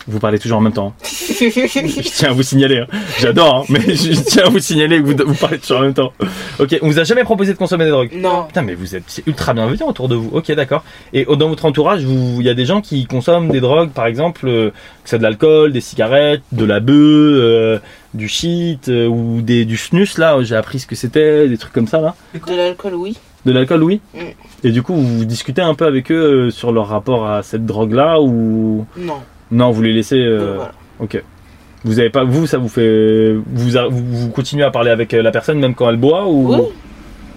Vous 0.05 0.19
parlez 0.19 0.37
toujours 0.37 0.57
en 0.57 0.61
même 0.61 0.73
temps. 0.73 0.93
hein. 0.99 1.03
je 1.05 2.01
tiens 2.09 2.29
à 2.29 2.33
vous 2.33 2.43
signaler. 2.43 2.79
hein. 2.79 2.87
J'adore, 3.19 3.59
hein, 3.59 3.63
mais 3.69 3.95
je 3.95 4.11
tiens 4.21 4.43
à 4.45 4.49
vous 4.49 4.59
signaler 4.59 5.01
que 5.01 5.05
vous, 5.05 5.15
vous 5.25 5.33
parlez 5.35 5.57
toujours 5.59 5.77
en 5.77 5.81
même 5.83 5.93
temps. 5.93 6.11
Ok, 6.59 6.77
on 6.81 6.87
vous 6.87 6.99
a 6.99 7.05
jamais 7.05 7.23
proposé 7.23 7.53
de 7.53 7.57
consommer 7.57 7.85
des 7.85 7.91
drogues? 7.91 8.11
Non. 8.13 8.43
Putain, 8.43 8.63
mais 8.63 8.75
vous 8.75 8.95
êtes 8.97 9.05
c'est 9.07 9.25
ultra 9.27 9.53
bienveillant 9.53 9.87
autour 9.87 10.09
de 10.09 10.15
vous. 10.15 10.29
Ok, 10.33 10.51
d'accord. 10.51 10.83
Et 11.13 11.23
dans 11.25 11.47
votre 11.47 11.63
entourage, 11.65 12.03
vous- 12.03 12.35
il 12.41 12.45
y 12.45 12.49
a 12.49 12.53
des 12.53 12.65
gens 12.65 12.81
qui 12.81 13.05
consomment 13.05 13.47
des 13.49 13.61
drogues, 13.61 13.91
par 13.91 14.05
exemple, 14.05 14.45
euh, 14.47 14.69
que 14.71 15.09
c'est 15.09 15.17
de 15.19 15.23
l'alcool, 15.23 15.71
des 15.71 15.81
cigarettes, 15.81 16.41
de 16.51 16.65
la 16.65 16.81
bœuf, 16.81 16.95
euh, 16.95 17.79
du 18.13 18.27
shit 18.27 18.89
euh, 18.89 19.07
ou 19.07 19.41
des, 19.41 19.65
du 19.65 19.77
snus. 19.77 20.17
Là, 20.17 20.37
j'ai 20.43 20.55
appris 20.55 20.79
ce 20.79 20.87
que 20.87 20.95
c'était, 20.95 21.47
des 21.49 21.57
trucs 21.57 21.73
comme 21.73 21.87
ça 21.87 21.99
là. 22.01 22.15
De 22.47 22.55
l'alcool, 22.55 22.93
oui. 22.95 23.17
De 23.45 23.51
l'alcool, 23.51 23.83
oui. 23.83 24.01
Mm. 24.13 24.19
Et 24.63 24.71
du 24.71 24.81
coup, 24.83 24.93
vous 24.95 25.25
discutez 25.25 25.61
un 25.61 25.73
peu 25.75 25.85
avec 25.85 26.11
eux 26.11 26.45
euh, 26.47 26.49
sur 26.51 26.71
leur 26.71 26.87
rapport 26.87 27.27
à 27.27 27.43
cette 27.43 27.65
drogue-là 27.65 28.21
ou 28.21 28.85
Non. 28.97 29.15
non, 29.51 29.71
vous 29.71 29.81
les 29.81 29.93
laissez. 29.93 30.19
euh, 30.19 30.53
voilà. 30.55 30.71
Ok. 30.99 31.21
Vous 31.85 31.99
avez 31.99 32.09
pas, 32.09 32.23
vous, 32.23 32.47
ça 32.47 32.57
vous 32.57 32.69
fait, 32.69 33.35
vous, 33.47 33.75
a- 33.75 33.89
vous, 33.89 34.29
continuez 34.29 34.63
à 34.63 34.71
parler 34.71 34.89
avec 34.91 35.11
la 35.11 35.31
personne 35.31 35.59
même 35.59 35.75
quand 35.75 35.89
elle 35.89 35.97
boit 35.97 36.27
ou 36.29 36.53
Oui. 36.55 36.61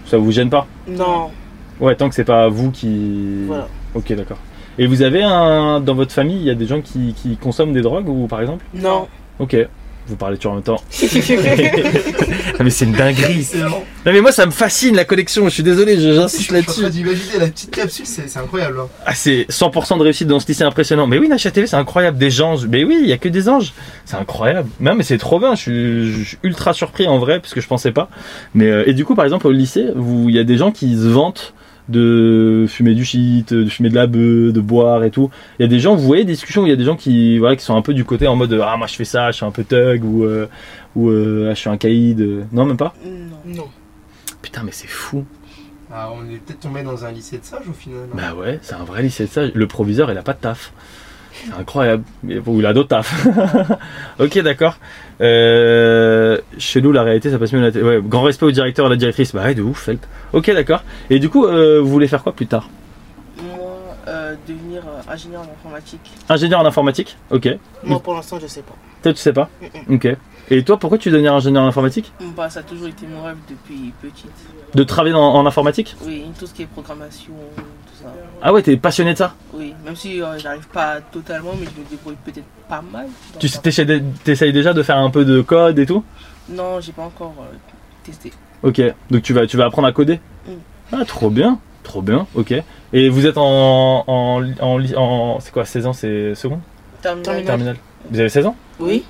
ça 0.04 0.18
vous 0.18 0.30
gêne 0.30 0.50
pas? 0.50 0.68
Non. 0.86 1.30
Ouais, 1.80 1.96
tant 1.96 2.08
que 2.08 2.14
c'est 2.14 2.22
pas 2.24 2.46
vous 2.48 2.70
qui. 2.70 3.44
Voilà. 3.48 3.66
Ok, 3.94 4.12
d'accord. 4.12 4.38
Et 4.78 4.86
vous 4.86 5.02
avez 5.02 5.22
un 5.24 5.80
dans 5.80 5.94
votre 5.94 6.12
famille, 6.12 6.36
il 6.36 6.44
y 6.44 6.50
a 6.50 6.54
des 6.54 6.66
gens 6.66 6.80
qui, 6.80 7.12
qui 7.14 7.36
consomment 7.36 7.72
des 7.72 7.80
drogues 7.82 8.08
ou 8.08 8.28
par 8.28 8.40
exemple? 8.40 8.64
Non. 8.74 9.08
Ok. 9.40 9.56
Vous 10.08 10.16
parlez 10.16 10.36
toujours 10.36 10.52
en 10.52 10.54
même 10.56 10.64
temps. 10.64 10.80
Non, 12.58 12.64
mais 12.64 12.70
c'est 12.70 12.86
une 12.86 12.92
dinguerie. 12.92 13.46
Non 13.60 14.12
mais 14.12 14.20
moi 14.22 14.32
ça 14.32 14.46
me 14.46 14.50
fascine 14.50 14.96
la 14.96 15.04
collection. 15.04 15.44
Je 15.44 15.50
suis 15.54 15.62
désolé, 15.62 16.00
j'insiste 16.00 16.50
là-dessus. 16.52 16.88
d'imaginer 16.88 17.38
la 17.38 17.48
petite 17.48 17.70
capsule, 17.70 18.06
c'est 18.06 18.28
c'est 18.30 18.38
incroyable. 18.38 18.80
hein. 18.80 18.88
Ah, 19.04 19.14
c'est 19.14 19.46
100% 19.50 19.98
de 19.98 20.02
réussite 20.02 20.26
dans 20.28 20.40
ce 20.40 20.46
lycée 20.46 20.64
impressionnant. 20.64 21.06
Mais 21.06 21.18
oui, 21.18 21.28
Nachatv, 21.28 21.66
c'est 21.66 21.76
incroyable. 21.76 22.16
Des 22.16 22.40
anges. 22.40 22.66
Mais 22.66 22.84
oui, 22.84 22.98
il 23.02 23.08
y 23.08 23.12
a 23.12 23.18
que 23.18 23.28
des 23.28 23.48
anges. 23.48 23.74
C'est 24.06 24.16
incroyable. 24.16 24.68
Non, 24.80 24.94
mais 24.94 25.02
c'est 25.02 25.18
trop 25.18 25.38
bien. 25.38 25.54
Je 25.54 25.60
suis, 25.60 26.12
je 26.12 26.28
suis 26.28 26.38
ultra 26.44 26.72
surpris 26.72 27.06
en 27.06 27.18
vrai 27.18 27.40
parce 27.40 27.52
que 27.52 27.60
je 27.60 27.66
pensais 27.66 27.92
pas. 27.92 28.08
Mais 28.54 28.70
euh, 28.70 28.88
et 28.88 28.94
du 28.94 29.04
coup, 29.04 29.14
par 29.14 29.24
exemple, 29.26 29.46
au 29.46 29.52
lycée, 29.52 29.84
il 29.96 30.34
y 30.34 30.38
a 30.38 30.44
des 30.44 30.56
gens 30.56 30.70
qui 30.72 30.94
se 30.96 31.08
vantent 31.08 31.52
de 31.88 32.66
fumer 32.68 32.94
du 32.94 33.04
shit, 33.04 33.52
de 33.52 33.68
fumer 33.68 33.88
de 33.90 33.94
la 33.94 34.06
bœuf, 34.06 34.52
de 34.52 34.60
boire 34.60 35.04
et 35.04 35.10
tout. 35.10 35.30
Il 35.58 35.62
y 35.62 35.64
a 35.64 35.68
des 35.68 35.78
gens, 35.80 35.94
vous 35.94 36.04
voyez, 36.06 36.24
des 36.24 36.32
discussions 36.32 36.62
où 36.62 36.66
il 36.66 36.70
y 36.70 36.72
a 36.72 36.76
des 36.76 36.84
gens 36.84 36.96
qui, 36.96 37.38
voilà, 37.38 37.56
qui 37.56 37.64
sont 37.64 37.76
un 37.76 37.82
peu 37.82 37.94
du 37.94 38.04
côté 38.04 38.26
en 38.26 38.36
mode 38.36 38.60
ah 38.64 38.76
moi 38.76 38.86
je 38.86 38.94
fais 38.94 39.04
ça, 39.04 39.30
je 39.30 39.36
suis 39.36 39.46
un 39.46 39.50
peu 39.52 39.64
thug 39.64 40.04
ou 40.04 40.24
euh, 40.24 40.46
ou 40.96 41.10
euh, 41.10 41.48
ah, 41.50 41.54
je 41.54 41.60
suis 41.60 41.70
un 41.70 41.76
caïd. 41.76 42.46
Non, 42.52 42.64
même 42.64 42.76
pas. 42.76 42.94
Non. 43.04 43.54
Non. 43.56 43.68
Putain, 44.42 44.62
mais 44.64 44.72
c'est 44.72 44.88
fou. 44.88 45.24
Ah, 45.92 46.10
on 46.12 46.28
est 46.28 46.38
peut-être 46.38 46.60
tombé 46.60 46.82
dans 46.82 47.04
un 47.04 47.12
lycée 47.12 47.38
de 47.38 47.44
sages 47.44 47.68
au 47.68 47.72
final. 47.72 48.00
hein. 48.12 48.16
Bah 48.16 48.34
ouais, 48.34 48.58
c'est 48.62 48.74
un 48.74 48.84
vrai 48.84 49.02
lycée 49.02 49.24
de 49.26 49.30
ça. 49.30 49.42
Le 49.46 49.66
proviseur, 49.66 50.10
il 50.10 50.18
a 50.18 50.22
pas 50.22 50.32
de 50.32 50.40
taf. 50.40 50.72
Incroyable. 51.58 52.04
Ou 52.46 52.60
il 52.60 52.66
a 52.66 52.72
d'autres 52.72 52.88
taf. 52.88 53.26
ok, 54.18 54.38
d'accord. 54.40 54.76
Euh, 55.20 56.38
chez 56.58 56.80
nous, 56.80 56.92
la 56.92 57.02
réalité, 57.02 57.30
ça 57.30 57.38
passe 57.38 57.52
mieux 57.52 57.60
la. 57.60 57.82
Ouais, 57.82 58.00
grand 58.02 58.22
respect 58.22 58.46
au 58.46 58.50
directeur, 58.50 58.86
à 58.86 58.88
la 58.88 58.96
directrice. 58.96 59.34
Bah 59.34 59.44
ouais, 59.44 59.54
de 59.54 59.62
ouf, 59.62 59.82
Felp. 59.84 60.04
Ok, 60.32 60.50
d'accord. 60.52 60.82
Et 61.10 61.18
du 61.18 61.28
coup, 61.28 61.46
euh, 61.46 61.80
vous 61.80 61.88
voulez 61.88 62.08
faire 62.08 62.22
quoi 62.22 62.32
plus 62.32 62.46
tard? 62.46 62.68
Moi, 63.42 63.58
euh, 64.08 64.34
devenir 64.48 64.82
ingénieur 65.08 65.42
en 65.42 65.52
informatique. 65.52 66.10
Ingénieur 66.28 66.60
en 66.60 66.66
informatique? 66.66 67.16
Ok. 67.30 67.48
Moi, 67.84 68.00
pour 68.00 68.14
l'instant, 68.14 68.38
je 68.40 68.46
sais 68.46 68.62
pas. 68.62 68.74
Toi, 69.02 69.12
tu 69.12 69.20
sais 69.20 69.32
pas? 69.32 69.48
Ok. 69.90 70.08
Et 70.48 70.62
toi, 70.62 70.78
pourquoi 70.78 70.96
tu 70.98 71.08
veux 71.08 71.14
devenir 71.14 71.34
ingénieur 71.34 71.62
en 71.64 71.66
informatique? 71.66 72.12
Bah, 72.36 72.48
ça 72.48 72.60
a 72.60 72.62
toujours 72.62 72.86
été 72.86 73.06
mon 73.06 73.24
rêve 73.24 73.36
depuis 73.50 73.92
petite. 74.00 74.30
De 74.74 74.82
travailler 74.84 75.14
en, 75.14 75.20
en 75.20 75.44
informatique? 75.46 75.96
Oui, 76.04 76.24
tout 76.38 76.46
ce 76.46 76.54
qui 76.54 76.62
est 76.62 76.66
programmation, 76.66 77.32
tout 77.96 78.04
ça. 78.04 78.12
Ah 78.42 78.52
ouais, 78.52 78.62
t'es 78.62 78.76
passionné 78.76 79.12
de 79.12 79.18
ça? 79.18 79.34
Oui, 79.54 79.74
même 79.84 79.96
si 79.96 80.22
euh, 80.22 80.38
j'arrive 80.38 80.66
pas 80.68 81.00
totalement, 81.00 81.52
mais 81.58 81.66
je 81.66 81.80
me 81.80 81.86
débrouille 81.88 82.16
peut-être 82.24 82.46
pas 82.68 82.82
mal. 82.82 83.06
Tu 83.38 83.48
t'essayes 83.50 84.02
t'essayes 84.24 84.52
déjà 84.52 84.72
de 84.72 84.82
faire 84.82 84.98
un 84.98 85.10
peu 85.10 85.24
de 85.24 85.40
code 85.40 85.78
et 85.78 85.86
tout? 85.86 86.04
Non, 86.48 86.80
j'ai 86.80 86.92
pas 86.92 87.02
encore 87.02 87.34
euh, 87.40 87.54
testé. 88.04 88.32
Ok, 88.62 88.80
donc 89.10 89.22
tu 89.22 89.32
vas, 89.32 89.46
tu 89.46 89.56
vas 89.56 89.66
apprendre 89.66 89.88
à 89.88 89.92
coder? 89.92 90.20
Mm. 90.46 90.52
Ah, 90.92 91.04
trop 91.04 91.30
bien, 91.30 91.58
trop 91.82 92.02
bien, 92.02 92.26
ok. 92.34 92.54
Et 92.92 93.08
vous 93.08 93.26
êtes 93.26 93.38
en. 93.38 94.04
en, 94.06 94.54
en, 94.60 95.40
c'est 95.40 95.52
quoi, 95.52 95.64
16 95.64 95.86
ans, 95.86 95.92
c'est 95.92 96.34
second? 96.34 96.60
Terminal. 97.02 97.44
Terminal. 97.44 97.76
Vous 98.10 98.20
avez 98.20 98.28
16 98.28 98.46
ans? 98.46 98.56
Oui. 98.78 99.04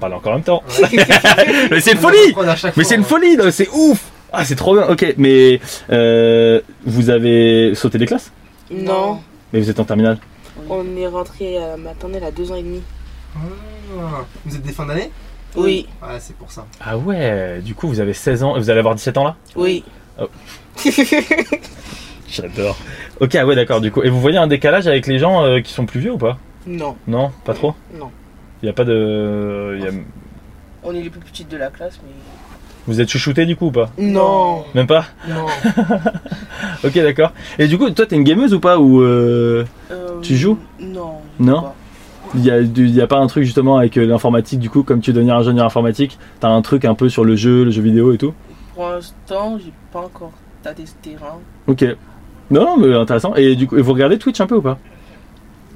Parlez 0.00 0.16
encore 0.16 0.32
en 0.32 0.36
même 0.36 0.44
temps. 0.44 0.62
mais 1.70 1.80
c'est 1.80 1.92
une 1.92 1.98
folie 1.98 2.34
Mais 2.76 2.84
c'est 2.84 2.96
une 2.96 3.04
folie, 3.04 3.38
c'est 3.52 3.68
ouf 3.70 4.11
Ah, 4.32 4.44
c'est 4.44 4.56
trop 4.56 4.74
bien, 4.74 4.88
ok. 4.88 5.14
Mais 5.18 5.60
euh, 5.90 6.60
vous 6.84 7.10
avez 7.10 7.74
sauté 7.74 7.98
des 7.98 8.06
classes? 8.06 8.32
Non. 8.70 9.20
Mais 9.52 9.60
vous 9.60 9.68
êtes 9.70 9.78
en 9.80 9.84
terminale? 9.84 10.18
On 10.68 10.84
est 10.96 11.06
rentré 11.06 11.58
à 11.58 11.68
la 11.68 11.76
maternelle 11.76 12.24
à 12.24 12.30
deux 12.30 12.50
ans 12.50 12.54
et 12.56 12.62
demi. 12.62 12.82
Ah, 13.36 14.24
Vous 14.46 14.56
êtes 14.56 14.62
des 14.62 14.72
fins 14.72 14.86
d'année? 14.86 15.10
Oui. 15.54 15.86
Ouais, 16.02 16.16
c'est 16.18 16.34
pour 16.36 16.50
ça. 16.50 16.66
Ah 16.80 16.96
ouais, 16.96 17.60
du 17.62 17.74
coup, 17.74 17.88
vous 17.88 18.00
avez 18.00 18.14
16 18.14 18.42
ans, 18.42 18.56
vous 18.58 18.70
allez 18.70 18.78
avoir 18.78 18.94
17 18.94 19.18
ans 19.18 19.24
là? 19.24 19.36
Oui. 19.54 19.84
Oh. 20.18 20.28
J'adore. 22.28 22.76
Ok, 23.20 23.34
ah 23.34 23.46
ouais, 23.46 23.54
d'accord, 23.54 23.80
du 23.80 23.90
coup. 23.92 24.02
Et 24.02 24.08
vous 24.08 24.20
voyez 24.20 24.38
un 24.38 24.46
décalage 24.46 24.86
avec 24.86 25.06
les 25.06 25.18
gens 25.18 25.44
euh, 25.44 25.60
qui 25.60 25.72
sont 25.72 25.84
plus 25.84 26.00
vieux 26.00 26.12
ou 26.12 26.18
pas? 26.18 26.38
Non. 26.66 26.96
Non, 27.06 27.30
pas 27.44 27.52
trop? 27.54 27.74
Non. 27.98 28.10
Il 28.62 28.66
n'y 28.66 28.70
a 28.70 28.72
pas 28.72 28.84
de. 28.84 29.76
il 29.78 29.84
y 29.84 29.88
a- 29.88 29.92
On 30.84 30.94
est 30.94 31.02
les 31.02 31.10
plus 31.10 31.20
petites 31.20 31.48
de 31.50 31.56
la 31.58 31.68
classe, 31.68 32.00
mais. 32.04 32.12
Vous 32.86 33.00
êtes 33.00 33.08
chouchouté 33.08 33.46
du 33.46 33.54
coup 33.54 33.66
ou 33.66 33.70
pas 33.70 33.90
Non. 33.98 34.64
Même 34.74 34.86
pas 34.86 35.06
Non. 35.28 35.46
Ok, 36.84 36.94
d'accord. 36.94 37.32
Et 37.58 37.68
du 37.68 37.78
coup, 37.78 37.88
toi, 37.90 38.06
t'es 38.06 38.16
une 38.16 38.24
gameuse 38.24 38.54
ou 38.54 38.60
pas 38.60 38.78
Ou 38.78 39.00
euh, 39.02 39.64
Euh, 39.90 40.20
tu 40.20 40.36
joues 40.36 40.58
Non. 40.80 41.14
Non 41.38 41.66
Il 42.34 42.50
a, 42.50 42.60
y 42.60 43.06
pas 43.06 43.18
un 43.18 43.26
truc 43.28 43.44
justement 43.44 43.78
avec 43.78 43.96
euh, 43.96 44.04
l'informatique, 44.04 44.58
du 44.58 44.68
coup, 44.68 44.82
comme 44.82 45.00
tu 45.00 45.10
veux 45.10 45.14
devenir 45.14 45.36
ingénieur 45.36 45.64
informatique, 45.66 46.18
t'as 46.40 46.48
un 46.48 46.62
truc 46.62 46.84
un 46.84 46.94
peu 46.94 47.08
sur 47.08 47.24
le 47.24 47.36
jeu, 47.36 47.64
le 47.64 47.70
jeu 47.70 47.82
vidéo 47.82 48.12
et 48.12 48.18
tout 48.18 48.34
Pour 48.74 48.88
l'instant, 48.88 49.58
j'ai 49.58 49.72
pas 49.92 50.00
encore 50.00 50.32
tâté 50.62 50.84
ce 50.86 50.94
terrain. 51.02 51.38
Ok. 51.68 51.84
Non, 52.50 52.64
non, 52.64 52.76
mais 52.78 52.94
intéressant. 52.94 53.34
Et 53.36 53.54
du 53.54 53.66
coup, 53.68 53.76
et 53.76 53.82
vous 53.82 53.92
regardez 53.92 54.18
Twitch 54.18 54.40
un 54.40 54.46
peu 54.46 54.56
ou 54.56 54.62
pas 54.62 54.78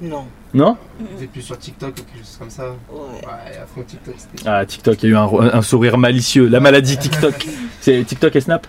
Non. 0.01 0.25
Non 0.53 0.77
Vous 0.99 1.27
plus 1.27 1.41
sur 1.41 1.57
TikTok 1.57 1.89
ou 1.89 1.93
quelque 1.93 2.17
chose 2.19 2.37
comme 2.39 2.49
ça 2.49 2.75
Ouais. 2.91 3.57
à 3.61 3.65
fond 3.65 3.83
TikTok, 3.85 4.15
c'était. 4.17 4.47
Ah, 4.49 4.65
TikTok, 4.65 5.03
il 5.03 5.09
y 5.09 5.09
a 5.09 5.11
eu 5.13 5.17
un, 5.17 5.53
un 5.53 5.61
sourire 5.61 5.97
malicieux. 5.97 6.47
La 6.47 6.59
maladie 6.59 6.97
TikTok. 6.97 7.47
C'est 7.81 8.03
TikTok 8.03 8.35
et 8.35 8.41
Snap 8.41 8.67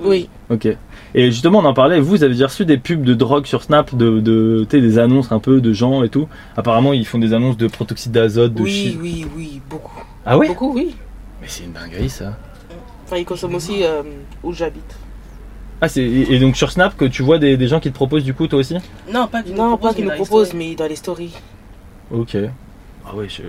Oui. 0.00 0.28
Ok. 0.50 0.68
Et 1.14 1.30
justement, 1.30 1.58
on 1.58 1.64
en 1.64 1.74
parlait, 1.74 2.00
vous 2.00 2.24
avez 2.24 2.32
déjà 2.32 2.46
reçu 2.46 2.64
des 2.64 2.78
pubs 2.78 3.02
de 3.02 3.12
drogue 3.12 3.44
sur 3.44 3.62
Snap, 3.62 3.94
de, 3.94 4.64
des 4.64 4.98
annonces 4.98 5.30
un 5.30 5.40
peu 5.40 5.60
de 5.60 5.72
gens 5.72 6.02
et 6.02 6.08
tout. 6.08 6.26
Apparemment, 6.56 6.94
ils 6.94 7.06
font 7.06 7.18
des 7.18 7.34
annonces 7.34 7.58
de 7.58 7.66
protoxyde 7.66 8.12
d'azote, 8.12 8.54
de 8.54 8.62
Oui, 8.62 8.98
oui, 9.00 9.26
oui, 9.36 9.60
beaucoup. 9.68 10.02
Ah 10.24 10.38
ouais? 10.38 10.48
Beaucoup, 10.48 10.72
oui. 10.74 10.94
Mais 11.40 11.48
c'est 11.48 11.64
une 11.64 11.72
dinguerie 11.72 12.08
ça. 12.08 12.38
Enfin, 13.04 13.18
ils 13.18 13.26
consomment 13.26 13.56
aussi 13.56 13.84
euh, 13.84 14.02
où 14.42 14.52
j'habite. 14.54 14.96
Ah, 15.84 15.88
c'est, 15.88 16.00
et 16.04 16.38
donc 16.38 16.56
sur 16.56 16.70
Snap, 16.70 16.96
que 16.96 17.04
tu 17.04 17.22
vois 17.22 17.38
des, 17.40 17.56
des 17.56 17.66
gens 17.66 17.80
qui 17.80 17.90
te 17.90 17.94
proposent 17.94 18.22
du 18.22 18.34
coup, 18.34 18.46
toi 18.46 18.60
aussi? 18.60 18.76
Non, 19.12 19.26
pas 19.26 19.42
qu'ils 19.42 19.54
non, 19.56 19.76
pas 19.76 19.92
qu'ils 19.92 20.04
nous 20.04 20.12
proposent, 20.12 20.54
mais 20.54 20.76
dans 20.76 20.86
les 20.86 20.94
stories. 20.94 21.34
Ok. 22.12 22.36
Ah 23.04 23.16
ouais, 23.16 23.28
je. 23.28 23.42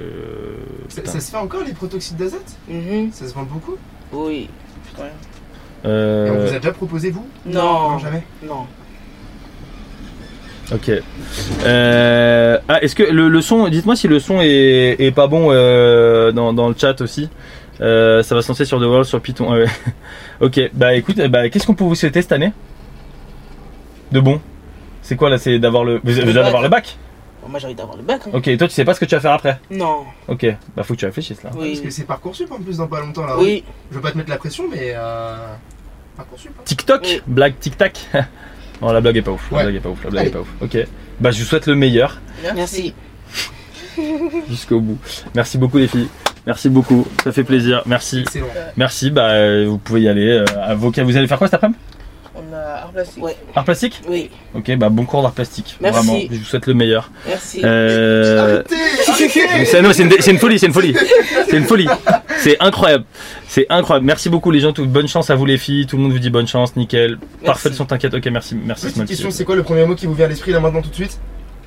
Ça, 0.89 1.01
putain. 1.01 1.11
ça 1.11 1.19
se 1.19 1.29
fait 1.29 1.37
encore 1.37 1.61
les 1.63 1.73
protoxydes 1.73 2.17
d'azote? 2.17 2.41
Mhm. 2.67 3.11
Ça 3.11 3.27
se 3.27 3.35
vend 3.35 3.43
beaucoup? 3.43 3.75
Oui. 4.11 4.49
Ouais. 4.97 5.11
Euh, 5.85 6.25
Et 6.25 6.31
on 6.31 6.45
vous 6.47 6.53
a 6.55 6.59
déjà 6.59 6.71
proposé, 6.71 7.11
vous? 7.11 7.27
Non. 7.45 7.91
Non, 7.91 7.99
jamais 7.99 8.23
Non. 8.41 8.65
Ok. 10.73 10.89
Euh, 11.65 12.57
ah, 12.67 12.81
est-ce 12.81 12.95
que 12.95 13.03
le, 13.03 13.29
le 13.29 13.41
son, 13.41 13.67
dites-moi 13.67 13.95
si 13.95 14.07
le 14.07 14.19
son 14.19 14.41
est, 14.41 14.95
est 14.97 15.11
pas 15.11 15.27
bon 15.27 15.49
euh, 15.51 16.31
dans, 16.31 16.51
dans 16.51 16.67
le 16.69 16.75
chat 16.75 16.99
aussi. 17.01 17.29
Euh, 17.83 18.23
ça 18.23 18.33
va 18.35 18.41
se 18.41 18.47
lancer 18.47 18.65
sur 18.65 18.79
The 18.79 18.83
World 18.83 19.05
sur 19.05 19.21
Python. 19.21 19.51
Ah 19.51 19.55
ouais. 19.57 19.65
ok, 20.41 20.71
bah 20.73 20.93
écoute, 20.95 21.17
eh 21.19 21.27
bah, 21.27 21.49
qu'est-ce 21.49 21.67
qu'on 21.67 21.75
peut 21.75 21.83
vous 21.83 21.95
souhaiter 21.95 22.21
cette 22.21 22.31
année? 22.31 22.53
De 24.11 24.19
bon? 24.19 24.39
C'est 25.01 25.15
quoi 25.17 25.29
là 25.29 25.37
C'est 25.37 25.59
d'avoir 25.59 25.83
le. 25.83 25.95
Vous 26.03 26.11
vous 26.13 26.19
allez 26.21 26.37
avoir 26.39 26.61
le 26.61 26.69
bac? 26.69 26.97
Bon, 27.41 27.49
moi 27.49 27.59
j'ai 27.59 27.65
envie 27.65 27.75
d'avoir 27.75 27.97
le 27.97 28.03
bac. 28.03 28.21
hein. 28.25 28.31
Ok, 28.33 28.47
et 28.47 28.57
toi 28.57 28.67
tu 28.69 28.73
sais 28.73 28.85
pas 28.85 28.93
ce 28.93 28.99
que 29.01 29.05
tu 29.05 29.15
vas 29.15 29.21
faire 29.21 29.33
après? 29.33 29.59
Non. 29.69 30.05
Ok, 30.29 30.45
bah 30.77 30.83
faut 30.83 30.93
que 30.93 30.99
tu 30.99 31.05
réfléchisses 31.05 31.43
là. 31.43 31.49
Parce 31.53 31.81
que 31.81 31.89
c'est 31.89 32.05
Parcoursup 32.05 32.49
en 32.51 32.59
plus 32.61 32.77
dans 32.77 32.87
pas 32.87 33.01
longtemps 33.01 33.25
là. 33.25 33.35
Oui. 33.37 33.65
Je 33.91 33.95
veux 33.95 34.01
pas 34.01 34.11
te 34.11 34.17
mettre 34.17 34.29
la 34.29 34.37
pression, 34.37 34.63
mais 34.71 34.93
euh... 34.95 35.35
Parcoursup. 36.15 36.51
hein. 36.57 36.61
TikTok? 36.63 37.23
Blague 37.27 37.59
tic-tac 37.59 38.07
Non, 38.81 38.91
la 38.93 39.01
blague 39.01 39.17
est 39.17 39.21
pas 39.21 39.31
ouf. 39.31 39.45
La 39.51 39.57
Ouais. 39.57 39.63
blague 39.63 39.75
est 39.75 39.79
pas 39.81 39.89
ouf. 39.89 40.03
La 40.05 40.09
blague 40.09 40.21
Allez. 40.21 40.29
est 40.29 40.33
pas 40.33 40.39
ouf. 40.41 40.47
Ok. 40.61 40.77
Bah 41.19 41.31
je 41.31 41.39
vous 41.39 41.45
souhaite 41.45 41.67
le 41.67 41.75
meilleur 41.75 42.21
Merci. 42.55 42.93
jusqu'au 44.49 44.79
bout. 44.79 44.97
Merci 45.35 45.57
beaucoup 45.57 45.77
les 45.77 45.87
filles. 45.87 46.09
Merci 46.45 46.69
beaucoup. 46.69 47.07
Ça 47.23 47.31
fait 47.31 47.43
plaisir. 47.43 47.83
Merci. 47.85 48.21
Excellent. 48.21 48.47
Merci. 48.75 49.11
Bah 49.11 49.29
euh, 49.29 49.65
vous 49.67 49.77
pouvez 49.77 50.01
y 50.01 50.09
aller. 50.09 50.27
euh, 50.29 50.45
avocat. 50.61 51.03
Vous 51.03 51.15
allez 51.15 51.27
faire 51.27 51.37
quoi 51.37 51.47
cet 51.47 51.55
après-midi? 51.55 51.79
On 52.35 52.53
a 52.55 52.57
art 52.57 52.89
plastique. 52.91 53.23
Ouais. 53.23 53.37
Art 53.55 53.63
plastique? 53.63 54.01
Oui. 54.09 54.29
Ok, 54.55 54.75
bah 54.75 54.89
bon 54.89 55.05
cours 55.05 55.21
d'art 55.21 55.33
plastique. 55.33 55.77
Merci. 55.79 55.99
Vraiment, 55.99 56.19
je 56.31 56.37
vous 56.37 56.43
souhaite 56.43 56.65
le 56.65 56.73
meilleur. 56.73 57.11
Merci. 57.27 57.61
Euh... 57.63 58.63
C'est 58.67 59.79
une, 60.31 60.39
folie, 60.39 60.57
c'est 60.57 60.65
une 60.65 60.73
folie. 60.73 60.95
C'est 61.47 61.57
une 61.57 61.65
folie. 61.65 61.87
C'est 62.39 62.57
incroyable. 62.59 63.05
C'est 63.47 63.67
incroyable. 63.69 64.07
Merci 64.07 64.29
beaucoup 64.29 64.49
les 64.49 64.59
gens. 64.61 64.73
Tout, 64.73 64.85
bonne 64.85 65.07
chance 65.07 65.29
à 65.29 65.35
vous 65.35 65.45
les 65.45 65.59
filles. 65.59 65.85
Tout 65.85 65.97
le 65.97 66.03
monde 66.03 66.11
vous 66.11 66.19
dit 66.19 66.31
bonne 66.31 66.47
chance, 66.47 66.75
nickel. 66.75 67.19
Parfait 67.45 67.69
le 67.69 67.75
son, 67.75 67.85
t'inquiète. 67.85 68.15
Ok, 68.15 68.25
merci, 68.31 68.55
merci 68.55 68.87
Petite 68.87 69.05
question, 69.05 69.29
c'est 69.29 69.45
quoi 69.45 69.55
le 69.55 69.63
premier 69.63 69.85
mot 69.85 69.93
qui 69.95 70.07
vous 70.07 70.15
vient 70.15 70.25
à 70.25 70.29
l'esprit 70.29 70.51
là 70.51 70.59
maintenant 70.59 70.81
tout 70.81 70.89
de 70.89 70.95
suite? 70.95 71.19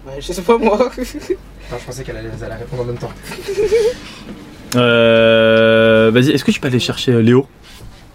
Ouais, 0.06 0.20
je 0.20 0.32
sais 0.32 0.42
pas 0.42 0.56
moi. 0.56 0.78
Enfin, 0.80 1.02
je 1.02 1.84
pensais 1.84 2.04
qu'elle 2.04 2.16
allait, 2.16 2.30
elle 2.38 2.44
allait 2.44 2.54
répondre 2.54 2.82
en 2.82 2.86
même 2.86 2.98
temps. 2.98 3.10
Euh... 4.76 6.10
Vas-y, 6.12 6.30
est-ce 6.30 6.44
que 6.44 6.52
tu 6.52 6.60
peux 6.60 6.68
aller 6.68 6.78
chercher 6.78 7.12
euh, 7.12 7.22
Léo? 7.22 7.46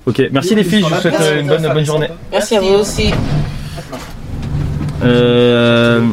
Ok, 0.05 0.21
merci 0.31 0.55
les 0.55 0.63
filles. 0.63 0.85
Je 0.87 0.93
vous 0.93 1.01
souhaite 1.01 1.19
euh, 1.19 1.41
une 1.41 1.47
bonne, 1.47 1.61
bonne 1.73 1.85
journée. 1.85 2.07
Merci 2.31 2.55
à 2.55 2.61
vous 2.61 2.75
aussi. 2.75 3.11
Euh... 5.03 6.07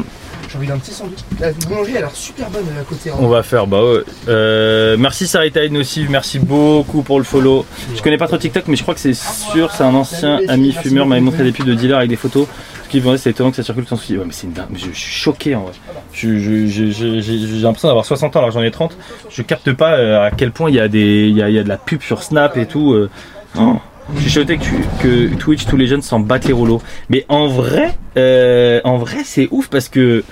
J'ai 0.49 0.57
envie 0.57 0.67
d'un 0.67 0.77
petit 0.77 0.91
sandwich. 0.91 1.19
La 1.39 1.51
boulangerie 1.51 1.97
a 1.97 1.99
l'air 2.01 2.11
super 2.15 2.49
bonne 2.49 2.65
à 2.79 2.83
côté. 2.83 3.11
hein. 3.11 3.15
On 3.19 3.27
va 3.27 3.43
faire, 3.43 3.67
bah 3.67 3.83
ouais. 3.83 3.99
Euh, 4.27 4.97
merci 4.97 5.27
Saritaïd 5.27 5.75
aussi, 5.75 6.07
merci 6.09 6.39
beaucoup 6.39 7.03
pour 7.03 7.19
le 7.19 7.23
follow. 7.23 7.65
Je 7.95 8.01
connais 8.01 8.17
pas 8.17 8.27
trop 8.27 8.37
TikTok, 8.37 8.63
mais 8.67 8.75
je 8.75 8.81
crois 8.81 8.95
que 8.95 8.99
c'est 8.99 9.13
sûr, 9.13 9.71
c'est 9.71 9.83
un 9.83 9.93
ancien 9.93 10.39
ami 10.47 10.71
fumeur, 10.71 11.05
m'avait 11.05 11.21
montré 11.21 11.43
des 11.43 11.51
pubs 11.51 11.67
de 11.67 11.73
dealer 11.75 11.97
avec 11.97 12.09
des 12.09 12.15
photos. 12.15 12.47
Ce 12.85 12.89
qui 12.89 12.99
vendait, 12.99 13.19
c'est 13.19 13.29
étonnant 13.29 13.51
que 13.51 13.57
ça 13.57 13.61
circule 13.63 13.85
sans 13.87 13.97
souci. 13.97 14.17
Ouais, 14.17 14.23
mais 14.25 14.31
c'est 14.33 14.47
une 14.47 14.53
dingue, 14.53 14.69
je, 14.73 14.87
je 14.91 14.97
suis 14.99 15.11
choqué 15.11 15.53
en 15.55 15.61
vrai. 15.65 15.73
Je- 16.11 16.39
je- 16.39 16.65
je- 16.65 16.89
je- 16.91 17.19
J'ai 17.21 17.37
j'ai 17.37 17.59
l'impression 17.61 17.87
d'avoir 17.87 18.05
60 18.05 18.35
ans 18.35 18.39
alors 18.39 18.49
que 18.49 18.55
j'en 18.55 18.63
ai 18.63 18.71
30. 18.71 18.97
Je 19.29 19.43
capte 19.43 19.71
pas 19.73 19.93
euh, 19.93 20.25
à 20.25 20.31
quel 20.31 20.51
point 20.51 20.71
il 20.71 20.75
y, 20.75 20.79
a 20.79 20.87
des- 20.87 21.27
il 21.29 21.37
y, 21.37 21.43
a, 21.43 21.49
il 21.49 21.55
y 21.55 21.59
a 21.59 21.63
de 21.63 21.69
la 21.69 21.77
pub 21.77 22.01
sur 22.01 22.23
Snap 22.23 22.57
et 22.57 22.65
tout. 22.65 22.93
euh. 22.93 23.09
Oh. 23.59 23.75
Je 24.15 24.21
suis 24.21 24.29
choqué 24.31 24.57
que, 24.57 25.01
que 25.01 25.35
Twitch, 25.35 25.65
tous 25.65 25.77
les 25.77 25.87
jeunes 25.87 26.01
s'en 26.01 26.19
battent 26.19 26.45
les 26.45 26.53
rouleaux. 26.53 26.81
Mais 27.09 27.25
en 27.29 27.47
vrai, 27.47 27.97
euh, 28.17 28.81
en 28.83 28.97
vrai, 28.97 29.19
c'est 29.23 29.47
ouf 29.51 29.69
parce 29.69 29.89
que 29.89 30.23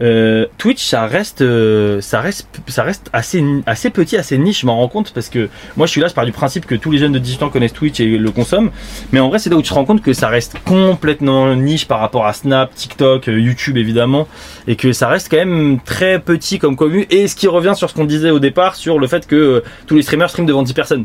euh, 0.00 0.46
Twitch, 0.56 0.82
ça 0.84 1.06
reste, 1.06 1.42
euh, 1.42 2.00
ça 2.00 2.20
reste, 2.20 2.48
ça 2.68 2.82
reste 2.82 3.10
assez, 3.12 3.44
assez 3.66 3.90
petit, 3.90 4.16
assez 4.16 4.38
niche. 4.38 4.62
Je 4.62 4.66
m'en 4.66 4.76
rends 4.76 4.88
compte 4.88 5.12
parce 5.12 5.28
que 5.28 5.48
moi, 5.76 5.86
je 5.86 5.92
suis 5.92 6.00
là, 6.00 6.08
je 6.08 6.14
pars 6.14 6.24
du 6.24 6.32
principe 6.32 6.66
que 6.66 6.74
tous 6.74 6.90
les 6.90 6.98
jeunes 6.98 7.12
de 7.12 7.18
18 7.18 7.42
ans 7.42 7.48
connaissent 7.50 7.74
Twitch 7.74 8.00
et 8.00 8.18
le 8.18 8.30
consomment. 8.30 8.70
Mais 9.12 9.20
en 9.20 9.28
vrai, 9.28 9.38
c'est 9.38 9.50
là 9.50 9.56
où 9.56 9.62
tu 9.62 9.68
te 9.68 9.74
rends 9.74 9.84
compte 9.84 10.02
que 10.02 10.12
ça 10.12 10.28
reste 10.28 10.56
complètement 10.64 11.54
niche 11.54 11.86
par 11.86 12.00
rapport 12.00 12.26
à 12.26 12.32
Snap, 12.32 12.74
TikTok, 12.74 13.28
euh, 13.28 13.38
YouTube 13.38 13.76
évidemment, 13.76 14.26
et 14.66 14.76
que 14.76 14.92
ça 14.92 15.08
reste 15.08 15.30
quand 15.30 15.36
même 15.36 15.78
très 15.84 16.18
petit 16.18 16.58
comme 16.58 16.76
commune. 16.76 17.04
Et 17.10 17.28
ce 17.28 17.36
qui 17.36 17.46
revient 17.46 17.74
sur 17.76 17.90
ce 17.90 17.94
qu'on 17.94 18.04
disait 18.04 18.30
au 18.30 18.38
départ 18.38 18.76
sur 18.76 18.98
le 18.98 19.06
fait 19.06 19.26
que 19.26 19.62
tous 19.86 19.96
les 19.96 20.02
streamers 20.02 20.30
streament 20.30 20.46
devant 20.46 20.62
10 20.62 20.72
personnes, 20.72 21.04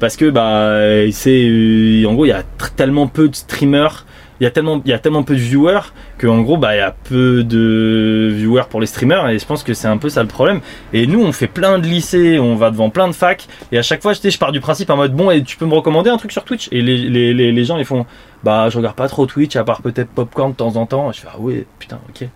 parce 0.00 0.16
que 0.16 0.30
bah, 0.30 0.78
c'est, 1.12 2.04
en 2.06 2.14
gros, 2.14 2.24
il 2.24 2.30
y 2.30 2.32
a 2.32 2.42
tellement 2.76 3.06
peu 3.06 3.28
de 3.28 3.34
streamers 3.34 4.04
il 4.40 4.44
y 4.44 4.46
a 4.46 4.50
tellement 4.50 4.82
y 4.84 4.92
a 4.92 4.98
tellement 4.98 5.22
peu 5.22 5.34
de 5.34 5.40
viewers 5.40 5.92
que 6.18 6.26
en 6.26 6.40
gros 6.42 6.56
bah 6.56 6.74
il 6.74 6.78
y 6.78 6.82
a 6.82 6.94
peu 7.04 7.44
de 7.44 8.30
viewers 8.32 8.64
pour 8.68 8.80
les 8.80 8.86
streamers 8.86 9.28
et 9.28 9.38
je 9.38 9.46
pense 9.46 9.62
que 9.62 9.74
c'est 9.74 9.88
un 9.88 9.96
peu 9.96 10.08
ça 10.08 10.22
le 10.22 10.28
problème. 10.28 10.60
Et 10.92 11.06
nous 11.06 11.22
on 11.22 11.32
fait 11.32 11.46
plein 11.46 11.78
de 11.78 11.86
lycées 11.86 12.38
on 12.38 12.56
va 12.56 12.70
devant 12.70 12.90
plein 12.90 13.08
de 13.08 13.12
facs 13.12 13.46
et 13.72 13.78
à 13.78 13.82
chaque 13.82 14.02
fois 14.02 14.12
je, 14.12 14.38
pars 14.38 14.52
du 14.52 14.60
principe 14.60 14.90
en 14.90 14.96
mode 14.96 15.14
bon 15.14 15.30
et 15.30 15.42
tu 15.42 15.56
peux 15.56 15.66
me 15.66 15.74
recommander 15.74 16.10
un 16.10 16.16
truc 16.16 16.32
sur 16.32 16.44
Twitch? 16.44 16.68
Et 16.72 16.82
les, 16.82 16.96
les, 16.96 17.52
les, 17.52 17.64
gens 17.64 17.78
ils 17.78 17.84
font 17.84 18.06
bah 18.42 18.68
je 18.68 18.76
regarde 18.76 18.96
pas 18.96 19.08
trop 19.08 19.26
Twitch 19.26 19.56
à 19.56 19.64
part 19.64 19.82
peut-être 19.82 20.10
Popcorn 20.10 20.52
de 20.52 20.56
temps 20.56 20.76
en 20.76 20.86
temps. 20.86 21.12
Je 21.12 21.20
fais 21.20 21.28
ah 21.32 21.38
ouais 21.38 21.66
putain 21.78 22.00
ok. 22.08 22.28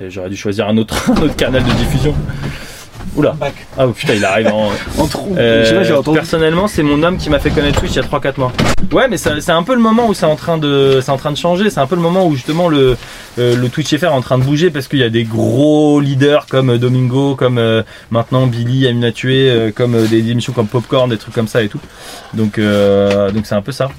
Et 0.00 0.10
j'aurais 0.10 0.30
dû 0.30 0.36
choisir 0.36 0.68
un 0.68 0.76
autre 0.76 0.96
canal 1.36 1.62
de 1.62 1.70
diffusion 1.70 2.14
Oula. 3.16 3.36
Ah 3.76 3.86
oh, 3.86 3.92
putain, 3.92 4.14
il 4.14 4.24
arrive 4.24 4.48
en. 4.48 4.70
En 4.98 5.06
trou. 5.06 5.34
Euh, 5.36 6.02
personnellement, 6.12 6.66
c'est 6.66 6.82
mon 6.82 7.02
homme 7.02 7.18
qui 7.18 7.30
m'a 7.30 7.38
fait 7.38 7.50
connaître 7.50 7.80
Twitch 7.80 7.92
il 7.92 7.96
y 7.96 7.98
a 8.00 8.02
3-4 8.02 8.38
mois. 8.38 8.52
Ouais, 8.92 9.08
mais 9.08 9.16
c'est 9.16 9.50
un 9.50 9.62
peu 9.62 9.74
le 9.74 9.80
moment 9.80 10.08
où 10.08 10.14
c'est 10.14 10.26
en 10.26 10.36
train 10.36 10.58
de, 10.58 11.00
c'est 11.02 11.10
en 11.10 11.16
train 11.16 11.30
de 11.30 11.36
changer. 11.36 11.70
C'est 11.70 11.80
un 11.80 11.86
peu 11.86 11.94
le 11.94 12.02
moment 12.02 12.26
où 12.26 12.34
justement 12.34 12.68
le, 12.68 12.96
euh, 13.38 13.56
le 13.56 13.68
Twitch 13.68 13.96
FR 13.96 14.04
est 14.04 14.08
en 14.08 14.20
train 14.20 14.38
de 14.38 14.44
bouger 14.44 14.70
parce 14.70 14.88
qu'il 14.88 14.98
y 14.98 15.04
a 15.04 15.10
des 15.10 15.24
gros 15.24 16.00
leaders 16.00 16.46
comme 16.46 16.70
euh, 16.70 16.78
Domingo, 16.78 17.34
comme 17.34 17.58
euh, 17.58 17.82
maintenant 18.10 18.46
Billy, 18.46 18.86
Amina 18.86 19.12
Tué, 19.12 19.72
comme 19.74 19.94
euh, 19.94 20.06
des, 20.06 20.22
des 20.22 20.30
émissions 20.30 20.52
comme 20.52 20.66
Popcorn, 20.68 21.08
des 21.10 21.18
trucs 21.18 21.34
comme 21.34 21.48
ça 21.48 21.62
et 21.62 21.68
tout. 21.68 21.80
Donc, 22.34 22.58
euh, 22.58 23.30
donc 23.30 23.46
c'est 23.46 23.54
un 23.54 23.62
peu 23.62 23.72
ça. 23.72 23.90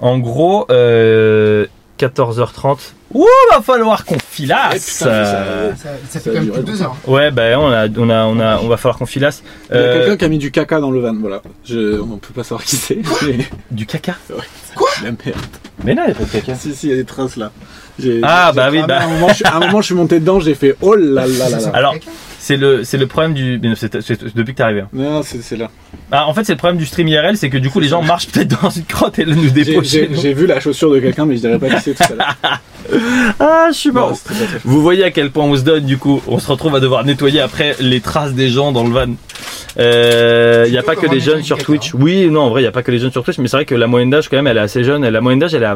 En 0.00 0.18
gros, 0.18 0.66
euh, 0.70 1.66
14h30. 2.06 2.78
Ouh, 3.14 3.26
va 3.50 3.60
falloir 3.60 4.04
qu'on 4.04 4.18
filasse. 4.18 5.02
Euh, 5.06 5.72
Ça, 5.76 5.88
ça 6.08 6.20
fait 6.20 6.30
quand 6.30 6.40
même 6.40 6.50
plus 6.50 6.62
de 6.62 6.66
deux 6.66 6.82
heures. 6.82 6.96
Ouais, 7.06 7.30
bah 7.30 7.58
on 7.58 7.70
a, 7.70 7.86
on 7.88 8.08
a, 8.10 8.24
on 8.24 8.40
a, 8.40 8.58
on 8.60 8.68
va 8.68 8.76
falloir 8.76 8.98
qu'on 8.98 9.06
filasse. 9.06 9.42
Il 9.70 9.76
y 9.76 9.78
a 9.78 9.82
Euh, 9.82 9.98
quelqu'un 9.98 10.16
qui 10.16 10.24
a 10.24 10.28
mis 10.28 10.38
du 10.38 10.50
caca 10.50 10.80
dans 10.80 10.90
le 10.90 11.00
van, 11.00 11.14
voilà. 11.20 11.42
Je, 11.64 12.00
on 12.00 12.16
peut 12.16 12.32
pas 12.34 12.42
savoir 12.42 12.64
qui 12.64 12.76
c'est. 12.76 12.98
mais- 13.26 13.46
Du 13.70 13.86
caca 13.86 14.16
Quoi 14.74 14.88
La 15.02 15.10
merde. 15.10 15.40
Mais 15.84 15.94
là, 15.94 16.04
il 16.06 16.08
y 16.08 16.12
a 16.12 16.14
pas 16.14 16.24
de 16.24 16.30
caca. 16.30 16.54
Si, 16.54 16.74
si, 16.74 16.86
il 16.86 16.90
y 16.90 16.92
a 16.94 16.96
des 16.96 17.04
traces 17.04 17.36
là. 17.36 17.50
Ah, 18.22 18.52
bah 18.54 18.68
oui, 18.72 18.80
bah. 18.88 19.00
À 19.00 19.04
un, 19.04 19.08
moment, 19.08 19.28
je, 19.34 19.44
à 19.44 19.56
un 19.56 19.60
moment, 19.60 19.80
je 19.82 19.86
suis 19.86 19.94
monté 19.94 20.18
dedans, 20.18 20.40
j'ai 20.40 20.54
fait 20.54 20.76
oh 20.80 20.94
là 20.94 21.26
là 21.26 21.48
là 21.50 21.60
là. 21.60 21.70
Alors, 21.74 21.94
c'est 22.44 22.56
le, 22.56 22.82
c'est 22.82 22.98
le 22.98 23.06
problème 23.06 23.34
du. 23.34 23.60
mais 23.62 23.68
non, 23.68 23.74
c'est- 23.76 24.00
c'est 24.00 24.34
depuis 24.34 24.52
que 24.52 24.56
t'es 24.58 24.62
arrivé. 24.64 24.80
hein. 24.80 24.88
Non, 24.92 25.22
c'est 25.22 25.40
c'est 25.42 25.56
là. 25.56 25.70
Ah, 26.10 26.26
en 26.26 26.34
fait, 26.34 26.42
c'est 26.44 26.52
le 26.54 26.58
problème 26.58 26.76
du 26.78 26.86
stream 26.86 27.06
IRL, 27.06 27.36
c'est 27.36 27.48
que 27.50 27.56
du 27.56 27.70
coup, 27.70 27.78
les 27.78 27.86
gens 27.86 28.02
marchent 28.02 28.26
peut-être 28.26 28.60
dans 28.60 28.68
une 28.68 28.84
crotte 28.84 29.18
et 29.20 29.24
nous 29.24 29.44
J'ai- 29.44 29.50
déposent. 29.50 29.88
chez 29.88 30.00
J'ai 30.00 30.08
nous. 30.08 30.20
j'ai 30.20 30.34
vu 30.34 30.46
la 30.46 30.58
chaussure 30.58 30.90
de 30.92 30.98
quelqu'un, 30.98 31.24
mais 31.24 31.36
je 31.36 31.42
dirais 31.42 31.58
pas 31.60 31.68
qui 31.70 31.80
c'est 31.80 31.94
tout 31.94 32.02
à 32.02 32.14
l'heure. 32.16 32.36
Ah, 33.38 33.68
je 33.72 33.76
suis 33.78 33.90
mort. 33.92 34.08
Non, 34.10 34.14
c'était 34.16 34.34
pas 34.44 34.50
ça. 34.52 34.58
Vous 34.64 34.82
voyez 34.82 35.04
à 35.04 35.10
quel 35.12 35.30
point 35.30 35.44
on 35.44 35.56
se 35.56 35.62
donne, 35.62 35.84
du 35.84 35.98
coup. 35.98 36.20
On 36.26 36.40
se 36.40 36.48
retrouve 36.48 36.74
à 36.74 36.80
devoir 36.80 37.04
nettoyer 37.04 37.40
après 37.40 37.76
les 37.80 38.00
traces 38.00 38.34
des 38.34 38.48
gens 38.48 38.72
dans 38.72 38.82
le 38.82 38.90
van. 38.90 39.06
Il 39.78 40.70
n'y 40.72 40.78
a 40.78 40.82
pas 40.82 40.96
que 40.96 41.06
des 41.08 41.20
jeunes 41.20 41.42
sur 41.44 41.58
Twitch. 41.58 41.94
Oui, 41.94 42.28
non, 42.28 42.42
en 42.42 42.50
vrai, 42.50 42.60
il 42.60 42.64
n'y 42.64 42.68
a 42.68 42.72
pas 42.72 42.82
que 42.82 42.90
les 42.90 42.98
jeunes 42.98 43.12
sur 43.12 43.22
Twitch, 43.22 43.38
mais 43.38 43.46
c'est 43.48 43.56
vrai 43.56 43.64
que 43.64 43.74
la 43.76 43.86
moyenne 43.86 44.10
d'âge, 44.10 44.28
quand 44.28 44.36
même, 44.36 44.48
elle 44.48 44.56
est 44.56 44.60
assez 44.60 44.82
jeune. 44.84 45.08
La 45.08 45.20
moyenne 45.20 45.38
d'âge, 45.38 45.54
elle 45.54 45.62
est 45.62 45.66
à 45.66 45.74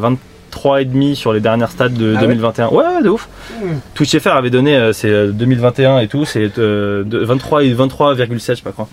23,5 0.57 1.15
sur 1.15 1.33
les 1.33 1.41
dernières 1.41 1.71
stats 1.71 1.89
de 1.89 2.15
Ah 2.17 2.21
ouais 2.21 2.27
2021. 2.27 2.69
Ouais, 2.69 2.85
ouais, 2.85 3.03
de 3.03 3.09
ouf. 3.09 3.29
Twitch 3.95 4.19
FR 4.19 4.31
avait 4.31 4.51
donné, 4.51 4.77
euh, 4.77 4.93
c'est 4.93 5.11
euh, 5.11 5.31
2021 5.31 6.01
et 6.01 6.09
tout, 6.09 6.25
c'est 6.25 6.59
euh, 6.59 7.05
de 7.05 7.19
23 7.19 7.65
et 7.65 7.75
23,7, 7.75 8.39
je 8.39 8.55
sais 8.55 8.63
pas 8.63 8.73
quoi. 8.73 8.89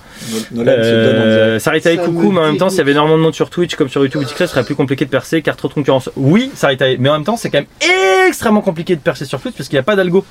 Euh, 0.57 1.59
Ça 1.59 1.71
coucou, 1.97 2.31
mais 2.31 2.39
en 2.39 2.43
même 2.43 2.57
temps, 2.57 2.69
s'il 2.69 2.79
y 2.79 2.81
avait 2.81 2.91
énormément 2.91 3.17
de 3.17 3.23
monde 3.23 3.35
sur 3.35 3.49
Twitch 3.49 3.75
comme 3.75 3.89
sur 3.89 4.03
YouTube 4.03 4.23
ce 4.35 4.45
serait 4.47 4.63
plus 4.63 4.75
compliqué 4.75 5.05
de 5.05 5.09
percer 5.09 5.41
car 5.41 5.55
trop 5.55 5.67
de 5.67 5.73
concurrence. 5.73 6.09
Oui, 6.15 6.51
Saritaï, 6.55 6.97
mais 6.99 7.09
en 7.09 7.13
même 7.13 7.23
temps, 7.23 7.37
c'est 7.37 7.49
quand 7.49 7.59
même 7.59 8.27
extrêmement 8.27 8.61
compliqué 8.61 8.95
de 8.95 9.01
percer 9.01 9.25
sur 9.25 9.39
Twitch 9.39 9.55
parce 9.55 9.69
qu'il 9.69 9.75
n'y 9.75 9.81
a 9.81 9.83
pas 9.83 9.95
d'algo. 9.95 10.25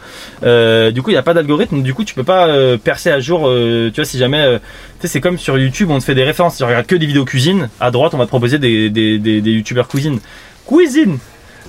Euh, 0.45 0.91
du 0.91 1.03
coup, 1.03 1.11
il 1.11 1.15
n'y 1.15 1.19
a 1.19 1.23
pas 1.23 1.35
d'algorithme, 1.35 1.83
du 1.83 1.95
coup, 1.95 2.05
tu 2.05 2.15
peux 2.15 2.25
pas 2.25 2.47
euh, 2.49 2.77
percer 2.77 3.11
à 3.11 3.21
jour. 3.21 3.47
euh, 3.47 3.91
tu 3.93 3.97
vois, 4.01 4.05
si 4.05 4.19
jamais, 4.19 4.41
euh, 4.41 4.59
tu 4.59 5.07
sais, 5.07 5.09
c'est 5.09 5.21
comme 5.21 5.39
sur 5.39 5.59
YouTube, 5.59 5.91
on 5.91 5.99
te 5.99 6.05
fait 6.05 6.15
des 6.15 6.25
références. 6.25 6.55
Si 6.55 6.59
tu 6.59 6.65
regardes 6.65 6.87
que 6.87 6.97
des 6.97 7.07
vidéos 7.07 7.25
cuisine, 7.25 7.69
à 7.81 7.91
droite, 7.91 8.15
on 8.15 8.19
va 8.19 8.25
te 8.25 8.29
proposer 8.31 8.59
des, 8.59 8.91
des, 8.91 9.19
des, 9.19 9.41
des 9.41 9.51
youtubeurs 9.53 9.89
cuisine. 9.89 10.19
Cuisine 10.67 11.19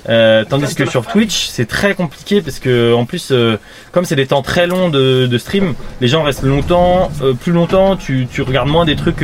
Euh, 0.09 0.43
tandis 0.43 0.75
que 0.75 0.85
sur 0.85 1.05
Twitch, 1.05 1.47
c'est 1.47 1.65
très 1.65 1.95
compliqué 1.95 2.41
parce 2.41 2.59
que 2.59 2.93
en 2.93 3.05
plus, 3.05 3.29
euh, 3.31 3.57
comme 3.93 4.03
c'est 4.03 4.17
des 4.17 4.27
temps 4.27 4.41
très 4.41 4.67
longs 4.67 4.89
de, 4.89 5.27
de 5.27 5.37
stream, 5.37 5.75
les 6.01 6.09
gens 6.09 6.23
restent 6.23 6.43
longtemps, 6.43 7.09
euh, 7.21 7.33
plus 7.33 7.53
longtemps. 7.53 7.95
Tu, 7.95 8.27
tu 8.29 8.41
regardes 8.41 8.67
moins 8.67 8.83
des 8.83 8.97
trucs. 8.97 9.23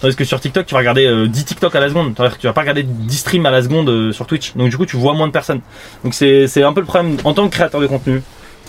tandis 0.00 0.16
que 0.16 0.24
sur 0.24 0.40
TikTok, 0.40 0.66
tu 0.66 0.74
vas 0.74 0.80
regarder 0.80 1.06
euh, 1.06 1.28
10 1.28 1.44
TikTok 1.44 1.72
à 1.76 1.80
la 1.80 1.88
seconde. 1.88 2.14
Que 2.16 2.40
tu 2.40 2.48
vas 2.48 2.52
pas 2.52 2.62
regarder 2.62 2.82
10 2.82 3.16
streams 3.16 3.46
à 3.46 3.52
la 3.52 3.62
seconde 3.62 4.10
sur 4.12 4.26
Twitch. 4.26 4.56
Donc 4.56 4.68
du 4.68 4.76
coup, 4.76 4.86
tu 4.86 4.96
vois 4.96 5.14
moins 5.14 5.28
de 5.28 5.32
personnes. 5.32 5.60
Donc 6.02 6.12
c'est 6.12 6.48
c'est 6.48 6.64
un 6.64 6.72
peu 6.72 6.80
le 6.80 6.86
problème 6.86 7.18
en 7.22 7.32
tant 7.32 7.48
que 7.48 7.54
créateur 7.54 7.80
de 7.80 7.86
contenu 7.86 8.20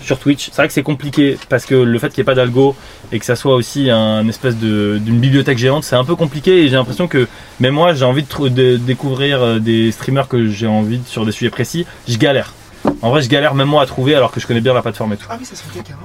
sur 0.01 0.19
Twitch. 0.19 0.45
C'est 0.47 0.55
vrai 0.57 0.67
que 0.67 0.73
c'est 0.73 0.83
compliqué 0.83 1.37
parce 1.49 1.65
que 1.65 1.75
le 1.75 1.99
fait 1.99 2.09
qu'il 2.09 2.21
n'y 2.21 2.23
ait 2.23 2.31
pas 2.31 2.35
d'algo 2.35 2.75
et 3.11 3.19
que 3.19 3.25
ça 3.25 3.35
soit 3.35 3.55
aussi 3.55 3.89
un 3.89 4.27
espèce 4.27 4.57
de 4.57 4.97
d'une 4.97 5.19
bibliothèque 5.19 5.57
géante, 5.57 5.83
c'est 5.83 5.95
un 5.95 6.03
peu 6.05 6.15
compliqué 6.15 6.63
et 6.63 6.69
j'ai 6.69 6.75
l'impression 6.75 7.07
que 7.07 7.27
même 7.59 7.73
moi 7.73 7.93
j'ai 7.93 8.05
envie 8.05 8.23
de, 8.23 8.77
découvrir 8.77 9.41
euh, 9.41 9.59
des 9.59 9.91
streamers 9.91 10.27
que 10.27 10.47
j'ai 10.47 10.67
envie 10.67 10.99
de- 10.99 11.07
sur 11.07 11.25
des 11.25 11.31
sujets 11.31 11.49
précis, 11.49 11.85
je 12.07 12.17
galère. 12.17 12.53
En 13.01 13.09
vrai, 13.09 13.21
je 13.21 13.29
galère 13.29 13.53
même 13.53 13.67
moi 13.67 13.81
à 13.81 13.85
trouver 13.85 14.15
alors 14.15 14.31
que 14.31 14.39
je 14.39 14.47
connais 14.47 14.61
bien 14.61 14.73
la 14.73 14.81
plateforme 14.81 15.13
et 15.13 15.17
tout. 15.17 15.27
Ah 15.29 15.37
oui, 15.39 15.45
ça 15.45 15.55
se 15.55 15.63
fait 15.63 15.79
hein. 15.79 15.95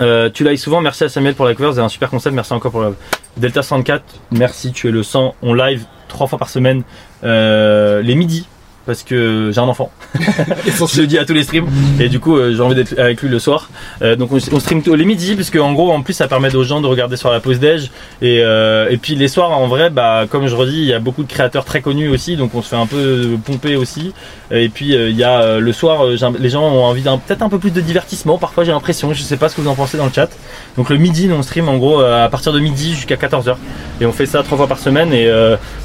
Euh, 0.00 0.30
tu 0.32 0.42
l'as 0.42 0.56
souvent, 0.56 0.80
merci 0.80 1.04
à 1.04 1.08
Samuel 1.08 1.34
pour 1.34 1.44
la 1.44 1.54
cover, 1.54 1.72
c'est 1.74 1.80
un 1.80 1.88
super 1.88 2.10
concept, 2.10 2.34
merci 2.34 2.52
encore 2.52 2.72
pour 2.72 2.80
la. 2.82 2.92
Delta 3.36 3.62
64, 3.62 4.02
merci, 4.32 4.72
tu 4.72 4.88
es 4.88 4.90
le 4.90 5.02
sang. 5.02 5.34
On 5.42 5.54
live 5.54 5.84
trois 6.08 6.26
fois 6.26 6.38
par 6.38 6.48
semaine, 6.48 6.82
euh, 7.24 8.02
les 8.02 8.14
midis, 8.14 8.46
parce 8.86 9.02
que 9.02 9.50
j'ai 9.52 9.60
un 9.60 9.64
enfant. 9.64 9.90
je 10.14 11.00
le 11.00 11.06
dis 11.06 11.18
à 11.18 11.24
tous 11.24 11.32
les 11.32 11.44
streams. 11.44 11.66
Et 12.00 12.08
du 12.08 12.20
coup, 12.20 12.36
euh, 12.36 12.54
j'ai 12.54 12.60
envie 12.60 12.74
d'être 12.74 12.98
avec 12.98 13.22
lui 13.22 13.28
le 13.28 13.38
soir. 13.38 13.70
Euh, 14.02 14.16
donc 14.16 14.32
on, 14.32 14.36
on 14.36 14.60
stream 14.60 14.82
tous 14.82 14.94
les 14.94 15.04
midis, 15.04 15.36
parce 15.36 15.50
qu'en 15.50 15.72
gros, 15.72 15.92
en 15.92 16.02
plus, 16.02 16.14
ça 16.14 16.28
permet 16.28 16.54
aux 16.54 16.64
gens 16.64 16.80
de 16.80 16.86
regarder 16.86 17.16
sur 17.16 17.30
la 17.30 17.40
pause 17.40 17.58
déj. 17.58 17.90
Et, 18.20 18.40
euh, 18.42 18.88
et 18.90 18.96
puis 18.96 19.14
les 19.14 19.28
soirs, 19.28 19.50
en 19.50 19.68
vrai, 19.68 19.90
bah, 19.90 20.24
comme 20.28 20.46
je 20.48 20.56
redis, 20.56 20.80
il 20.80 20.86
y 20.86 20.92
a 20.92 20.98
beaucoup 20.98 21.22
de 21.22 21.30
créateurs 21.30 21.64
très 21.64 21.80
connus 21.80 22.08
aussi, 22.08 22.36
donc 22.36 22.54
on 22.54 22.62
se 22.62 22.68
fait 22.68 22.76
un 22.76 22.86
peu 22.86 23.36
pomper 23.44 23.76
aussi. 23.76 24.12
Et 24.50 24.68
puis 24.68 24.94
euh, 24.94 25.08
il 25.08 25.16
y 25.16 25.24
a 25.24 25.58
le 25.58 25.72
soir, 25.72 26.04
les 26.06 26.50
gens 26.50 26.62
ont 26.62 26.84
envie 26.84 27.02
d'un 27.02 27.18
peut-être 27.18 27.42
un 27.42 27.48
peu 27.48 27.58
plus 27.58 27.70
de 27.70 27.80
divertissement. 27.80 28.38
Parfois, 28.38 28.64
j'ai 28.64 28.72
l'impression. 28.72 29.12
Je 29.14 29.22
sais 29.22 29.36
pas 29.36 29.48
ce 29.48 29.56
que 29.56 29.60
vous 29.60 29.68
en 29.68 29.74
pensez 29.74 29.96
dans 29.96 30.06
le 30.06 30.12
chat. 30.12 30.28
Donc 30.76 30.90
le 30.90 30.96
midi, 30.96 31.26
nous 31.26 31.36
on 31.36 31.42
stream 31.42 31.68
en 31.68 31.76
gros 31.76 32.00
à 32.00 32.28
partir 32.28 32.52
de 32.52 32.60
midi 32.60 32.94
jusqu'à 32.94 33.16
14h. 33.16 33.56
Et 34.00 34.06
on 34.06 34.12
fait 34.12 34.26
ça 34.26 34.42
trois 34.42 34.58
fois 34.58 34.66
par 34.66 34.78
semaine 34.78 35.12
et 35.12 35.30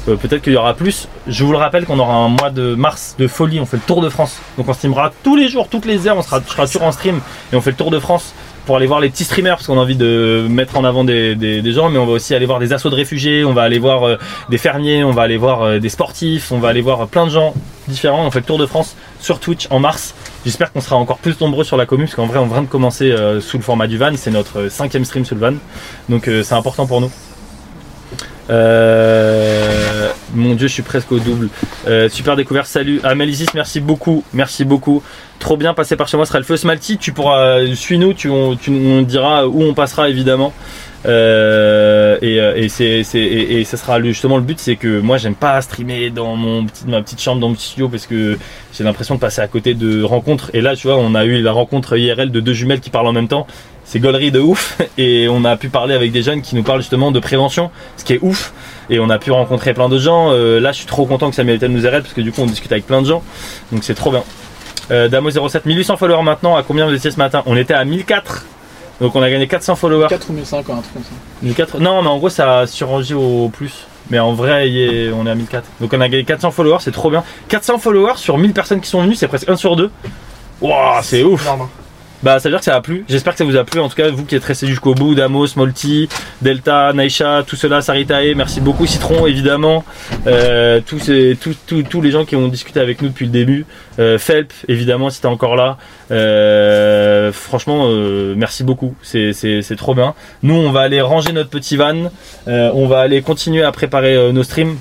peut-être 0.04 0.42
qu'il 0.42 0.52
y 0.52 0.56
aura 0.56 0.74
plus. 0.74 1.08
Je 1.26 1.44
vous 1.44 1.52
le 1.52 1.58
rappelle 1.58 1.86
qu'on 1.86 1.98
aura 1.98 2.14
un 2.14 2.28
mois 2.28 2.50
de 2.50 2.74
mars 2.74 2.87
de 3.18 3.26
folie. 3.26 3.60
On 3.60 3.66
fait 3.66 3.76
le 3.76 3.82
tour 3.82 4.00
de 4.00 4.08
France. 4.08 4.36
Donc 4.56 4.68
on 4.68 4.72
streamera 4.72 5.12
tous 5.22 5.36
les 5.36 5.48
jours, 5.48 5.68
toutes 5.68 5.84
les 5.86 6.06
heures. 6.06 6.16
On 6.16 6.22
sera, 6.22 6.40
je 6.46 6.50
serai 6.52 6.66
toujours 6.66 6.82
en 6.84 6.92
stream 6.92 7.20
et 7.52 7.56
on 7.56 7.60
fait 7.60 7.70
le 7.70 7.76
tour 7.76 7.90
de 7.90 7.98
France 7.98 8.32
pour 8.66 8.76
aller 8.76 8.86
voir 8.86 9.00
les 9.00 9.08
petits 9.08 9.24
streamers 9.24 9.56
parce 9.56 9.66
qu'on 9.66 9.78
a 9.78 9.82
envie 9.82 9.96
de 9.96 10.46
mettre 10.50 10.76
en 10.76 10.84
avant 10.84 11.02
des, 11.04 11.34
des- 11.34 11.72
gens. 11.72 11.88
Mais 11.88 11.98
on 11.98 12.04
va 12.06 12.12
aussi 12.12 12.34
aller 12.34 12.44
voir 12.46 12.58
des 12.58 12.72
assauts 12.74 12.90
de 12.90 12.94
réfugiés. 12.94 13.44
On 13.44 13.52
va 13.54 13.62
aller 13.62 13.78
voir 13.78 14.04
euh, 14.06 14.16
des 14.50 14.58
fermiers. 14.58 15.04
On 15.04 15.12
va 15.12 15.22
aller 15.22 15.38
voir 15.38 15.62
euh, 15.62 15.78
des 15.78 15.88
sportifs. 15.88 16.52
On 16.52 16.58
va 16.58 16.68
aller 16.68 16.82
voir 16.82 17.06
plein 17.08 17.24
de 17.26 17.30
gens 17.30 17.54
différents. 17.88 18.26
On 18.26 18.30
fait 18.30 18.40
le 18.40 18.44
tour 18.44 18.58
de 18.58 18.66
France 18.66 18.94
sur 19.20 19.40
Twitch 19.40 19.66
en 19.70 19.80
mars. 19.80 20.14
J'espère 20.44 20.70
qu'on 20.72 20.80
sera 20.82 20.96
encore 20.96 21.18
plus 21.18 21.40
nombreux 21.40 21.64
sur 21.64 21.76
la 21.78 21.86
commune 21.86 22.06
parce 22.06 22.16
qu'en 22.16 22.26
vrai 22.26 22.38
on 22.38 22.46
vient 22.46 22.62
de 22.62 22.66
commencer 22.66 23.10
euh, 23.10 23.40
sous 23.40 23.56
le 23.56 23.62
format 23.62 23.86
du 23.86 23.96
van. 23.96 24.12
C'est 24.16 24.30
notre 24.30 24.68
cinquième 24.68 25.04
stream 25.06 25.24
sous 25.24 25.34
le 25.34 25.40
van. 25.40 25.54
Donc 26.10 26.24
c'est 26.42 26.54
important 26.54 26.86
pour 26.86 27.00
nous. 27.00 27.10
Euh, 28.50 30.10
mon 30.34 30.54
dieu, 30.54 30.68
je 30.68 30.72
suis 30.72 30.82
presque 30.82 31.12
au 31.12 31.18
double. 31.18 31.48
Euh, 31.86 32.08
super 32.08 32.36
découverte, 32.36 32.66
salut. 32.66 33.00
Amélisis, 33.04 33.52
merci 33.54 33.80
beaucoup, 33.80 34.24
merci 34.32 34.64
beaucoup. 34.64 35.02
Trop 35.38 35.56
bien 35.56 35.74
passé 35.74 35.96
par 35.96 36.08
chez 36.08 36.16
moi, 36.16 36.26
ce 36.26 36.30
sera 36.30 36.38
le 36.38 36.44
feu 36.44 36.56
Smalty. 36.56 36.98
Tu 36.98 37.12
pourras, 37.12 37.64
suis-nous, 37.74 38.14
tu, 38.14 38.28
on, 38.28 38.56
tu 38.56 38.70
nous 38.70 39.04
diras 39.04 39.46
où 39.46 39.62
on 39.62 39.74
passera 39.74 40.08
évidemment. 40.08 40.52
Euh, 41.06 42.18
et, 42.20 42.64
et 42.64 42.68
c'est, 42.68 43.04
et, 43.14 43.64
ça 43.64 43.76
sera 43.76 44.02
justement 44.02 44.36
le 44.36 44.42
but, 44.42 44.58
c'est 44.58 44.74
que 44.74 44.98
moi 44.98 45.16
j'aime 45.16 45.36
pas 45.36 45.60
streamer 45.62 46.10
dans 46.10 46.34
mon 46.34 46.66
ma 46.86 47.02
petite 47.02 47.20
chambre, 47.20 47.40
dans 47.40 47.48
mon 47.48 47.54
petit 47.54 47.68
studio, 47.68 47.88
parce 47.88 48.06
que 48.06 48.36
j'ai 48.74 48.82
l'impression 48.82 49.14
de 49.14 49.20
passer 49.20 49.40
à 49.40 49.46
côté 49.46 49.74
de 49.74 50.02
rencontres. 50.02 50.50
Et 50.54 50.60
là, 50.60 50.74
tu 50.74 50.88
vois, 50.88 50.96
on 50.96 51.14
a 51.14 51.24
eu 51.24 51.40
la 51.40 51.52
rencontre 51.52 51.96
IRL 51.96 52.32
de 52.32 52.40
deux 52.40 52.52
jumelles 52.52 52.80
qui 52.80 52.90
parlent 52.90 53.06
en 53.06 53.12
même 53.12 53.28
temps. 53.28 53.46
C'est 53.90 54.00
gaulerie 54.00 54.30
de 54.30 54.38
ouf. 54.40 54.78
Et 54.98 55.28
on 55.30 55.44
a 55.46 55.56
pu 55.56 55.70
parler 55.70 55.94
avec 55.94 56.12
des 56.12 56.22
jeunes 56.22 56.42
qui 56.42 56.54
nous 56.54 56.62
parlent 56.62 56.80
justement 56.82 57.10
de 57.10 57.18
prévention, 57.20 57.70
ce 57.96 58.04
qui 58.04 58.12
est 58.12 58.18
ouf. 58.22 58.52
Et 58.90 58.98
on 58.98 59.08
a 59.08 59.18
pu 59.18 59.30
rencontrer 59.32 59.72
plein 59.72 59.88
de 59.88 59.98
gens. 59.98 60.30
Euh, 60.30 60.60
là, 60.60 60.72
je 60.72 60.76
suis 60.78 60.86
trop 60.86 61.06
content 61.06 61.30
que 61.30 61.36
Samuel 61.36 61.56
Eten 61.56 61.72
nous 61.72 61.80
RL 61.88 62.02
parce 62.02 62.12
que 62.12 62.20
du 62.20 62.30
coup, 62.30 62.42
on 62.42 62.46
discute 62.46 62.70
avec 62.70 62.86
plein 62.86 63.00
de 63.00 63.06
gens. 63.06 63.22
Donc 63.72 63.82
c'est 63.84 63.94
trop 63.94 64.10
bien. 64.10 64.22
Euh, 64.90 65.08
Damo07, 65.08 65.62
1800 65.64 65.96
followers 65.96 66.22
maintenant. 66.22 66.54
À 66.56 66.62
combien 66.62 66.86
vous 66.86 66.92
étiez 66.94 67.10
ce 67.10 67.16
matin? 67.18 67.42
On 67.46 67.56
était 67.56 67.74
à 67.74 67.84
1004. 67.84 68.44
Donc 69.00 69.14
on 69.16 69.22
a 69.22 69.30
gagné 69.30 69.46
400 69.46 69.74
followers. 69.76 70.08
4 70.10 70.28
ou 70.28 70.32
1005, 70.34 70.58
un 70.58 70.62
truc 70.62 70.74
comme 70.92 71.02
ça. 71.04 71.10
1004 71.42 71.78
Non, 71.78 72.02
mais 72.02 72.08
en 72.08 72.18
gros, 72.18 72.28
ça 72.30 72.60
a 72.60 72.66
surgi 72.66 73.14
au 73.14 73.48
plus. 73.48 73.86
Mais 74.10 74.18
en 74.18 74.32
vrai, 74.34 74.68
est- 74.70 75.10
on 75.12 75.26
est 75.26 75.30
à 75.30 75.34
1004. 75.34 75.64
Donc 75.80 75.92
on 75.94 76.00
a 76.00 76.08
gagné 76.08 76.24
400 76.24 76.50
followers, 76.50 76.78
c'est 76.80 76.92
trop 76.92 77.10
bien. 77.10 77.22
400 77.48 77.78
followers 77.78 78.16
sur 78.16 78.36
1000 78.38 78.52
personnes 78.52 78.80
qui 78.80 78.88
sont 78.90 79.02
venues, 79.02 79.14
c'est 79.14 79.28
presque 79.28 79.48
1 79.48 79.56
sur 79.56 79.76
2. 79.76 79.90
Waouh, 80.60 81.00
c'est 81.02 81.22
ouf. 81.22 81.46
Bah, 82.22 82.40
ça 82.40 82.48
veut 82.48 82.52
dire 82.52 82.58
que 82.58 82.64
ça 82.64 82.74
a 82.74 82.80
plu. 82.80 83.04
J'espère 83.08 83.34
que 83.34 83.38
ça 83.38 83.44
vous 83.44 83.56
a 83.56 83.64
plu. 83.64 83.80
En 83.80 83.88
tout 83.88 83.94
cas, 83.94 84.10
vous 84.10 84.24
qui 84.24 84.34
êtes 84.34 84.44
restés 84.44 84.66
jusqu'au 84.66 84.94
bout, 84.94 85.14
Damos, 85.14 85.46
Molti, 85.56 86.08
Delta, 86.42 86.92
Naisha, 86.92 87.44
tout 87.46 87.56
cela, 87.56 87.80
Saritae, 87.80 88.34
merci 88.34 88.60
beaucoup. 88.60 88.86
Citron, 88.86 89.26
évidemment. 89.26 89.84
Euh, 90.26 90.80
tous, 90.84 91.08
les 91.08 92.10
gens 92.10 92.24
qui 92.24 92.36
ont 92.36 92.48
discuté 92.48 92.80
avec 92.80 93.02
nous 93.02 93.08
depuis 93.08 93.26
le 93.26 93.32
début. 93.32 93.66
Euh, 93.98 94.18
Felp, 94.18 94.52
évidemment, 94.68 95.10
si 95.10 95.20
t'es 95.20 95.26
encore 95.26 95.56
là. 95.56 95.76
Euh, 96.10 97.32
franchement, 97.32 97.84
euh, 97.86 98.34
merci 98.36 98.64
beaucoup. 98.64 98.94
C'est, 99.02 99.76
trop 99.76 99.94
bien. 99.94 100.14
Nous, 100.42 100.54
on 100.54 100.70
va 100.70 100.80
aller 100.80 101.00
ranger 101.00 101.32
notre 101.32 101.50
petit 101.50 101.76
van. 101.76 102.10
On 102.46 102.86
va 102.86 103.00
aller 103.00 103.22
continuer 103.22 103.62
à 103.62 103.72
préparer 103.72 104.32
nos 104.32 104.42
streams. 104.42 104.76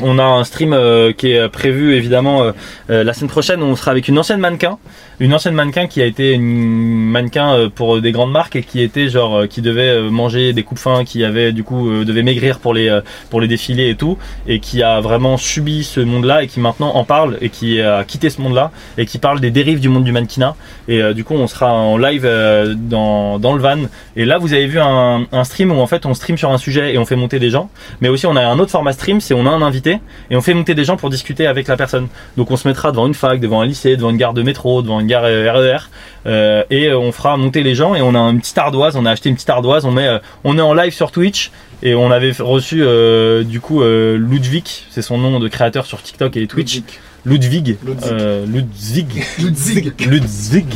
On 0.00 0.18
a 0.18 0.24
un 0.24 0.44
stream 0.44 0.76
qui 1.16 1.32
est 1.32 1.48
prévu 1.48 1.94
évidemment 1.94 2.52
la 2.88 3.12
semaine 3.12 3.30
prochaine. 3.30 3.62
On 3.62 3.74
sera 3.74 3.90
avec 3.90 4.08
une 4.08 4.18
ancienne 4.18 4.40
mannequin, 4.40 4.78
une 5.20 5.34
ancienne 5.34 5.54
mannequin 5.54 5.86
qui 5.86 6.00
a 6.00 6.06
été 6.06 6.32
une 6.32 7.10
mannequin 7.10 7.52
euh, 7.54 7.68
pour 7.68 8.00
des 8.00 8.12
grandes 8.12 8.30
marques 8.30 8.56
et 8.56 8.62
qui 8.62 8.80
était 8.82 9.08
genre 9.08 9.40
euh, 9.40 9.46
qui 9.46 9.62
devait 9.62 9.88
euh, 9.88 10.10
manger 10.10 10.52
des 10.52 10.62
coupes 10.62 10.78
fins, 10.78 11.04
qui 11.04 11.24
avait 11.24 11.52
du 11.52 11.64
coup 11.64 11.90
euh, 11.90 12.04
devait 12.04 12.22
maigrir 12.22 12.60
pour 12.60 12.72
les 12.72 12.88
euh, 12.88 13.00
pour 13.30 13.40
les 13.40 13.48
défilés 13.48 13.88
et 13.90 13.96
tout, 13.96 14.16
et 14.46 14.60
qui 14.60 14.82
a 14.82 15.00
vraiment 15.00 15.36
subi 15.36 15.82
ce 15.82 16.00
monde-là 16.00 16.44
et 16.44 16.46
qui 16.46 16.60
maintenant 16.60 16.94
en 16.94 17.04
parle 17.04 17.36
et 17.40 17.48
qui 17.48 17.80
a 17.80 18.04
quitté 18.04 18.30
ce 18.30 18.40
monde-là 18.40 18.70
et 18.96 19.06
qui 19.06 19.18
parle 19.18 19.40
des 19.40 19.50
dérives 19.50 19.80
du 19.80 19.88
monde 19.88 20.04
du 20.04 20.12
mannequinat. 20.12 20.54
Et 20.86 21.02
euh, 21.02 21.14
du 21.14 21.24
coup, 21.24 21.34
on 21.34 21.46
sera 21.48 21.72
en 21.72 21.96
live 21.98 22.22
euh, 22.24 22.74
dans 22.76 23.38
dans 23.40 23.54
le 23.54 23.60
van. 23.60 23.78
Et 24.16 24.24
là, 24.24 24.38
vous 24.38 24.52
avez 24.52 24.66
vu 24.66 24.78
un, 24.78 25.26
un 25.32 25.44
stream 25.44 25.72
où 25.72 25.80
en 25.80 25.86
fait 25.86 26.06
on 26.06 26.14
stream 26.14 26.38
sur 26.38 26.50
un 26.50 26.58
sujet 26.58 26.94
et 26.94 26.98
on 26.98 27.04
fait 27.04 27.16
monter 27.16 27.40
des 27.40 27.50
gens. 27.50 27.70
Mais 28.00 28.08
aussi, 28.08 28.26
on 28.26 28.36
a 28.36 28.46
un 28.46 28.58
autre 28.60 28.70
format 28.70 28.92
stream, 28.92 29.20
c'est 29.20 29.34
on 29.34 29.46
a 29.46 29.50
un 29.50 29.62
invité 29.62 29.98
et 30.30 30.36
on 30.36 30.40
fait 30.40 30.54
monter 30.54 30.74
des 30.76 30.84
gens 30.84 30.96
pour 30.96 31.10
discuter 31.10 31.46
avec 31.48 31.66
la 31.66 31.76
personne. 31.76 32.06
Donc 32.36 32.52
on 32.52 32.56
se 32.56 32.68
mettra 32.68 32.92
devant 32.92 33.08
une 33.08 33.14
fac, 33.14 33.40
devant 33.40 33.60
un 33.62 33.66
lycée, 33.66 33.96
devant 33.96 34.10
une 34.10 34.16
gare 34.16 34.32
de 34.32 34.42
métro, 34.42 34.80
devant 34.80 35.00
une 35.00 35.07
gare 35.08 35.24
euh, 35.24 35.52
RER 35.52 35.78
euh, 36.26 36.62
et 36.70 36.86
euh, 36.86 36.98
on 36.98 37.10
fera 37.10 37.36
monter 37.36 37.64
les 37.64 37.74
gens 37.74 37.96
et 37.96 38.02
on 38.02 38.14
a 38.14 38.18
une 38.18 38.38
petite 38.38 38.58
ardoise, 38.58 38.94
on 38.94 39.04
a 39.04 39.10
acheté 39.10 39.28
une 39.28 39.34
petite 39.34 39.50
ardoise, 39.50 39.84
on 39.84 39.90
met 39.90 40.08
on 40.44 40.56
est 40.56 40.62
en 40.62 40.74
live 40.74 40.92
sur 40.92 41.10
Twitch 41.10 41.50
et 41.82 41.94
on 41.94 42.10
avait 42.10 42.32
reçu 42.38 42.82
euh, 42.82 43.42
du 43.42 43.60
coup 43.60 43.82
euh, 43.82 44.16
Ludwig, 44.16 44.66
c'est 44.90 45.02
son 45.02 45.18
nom 45.18 45.40
de 45.40 45.48
créateur 45.48 45.86
sur 45.86 46.00
TikTok 46.02 46.36
et 46.36 46.46
Twitch. 46.46 46.82
Ludwig. 47.24 47.76
Ludwig. 47.84 49.24
Ludwig. 49.38 50.06
Ludwig. 50.06 50.66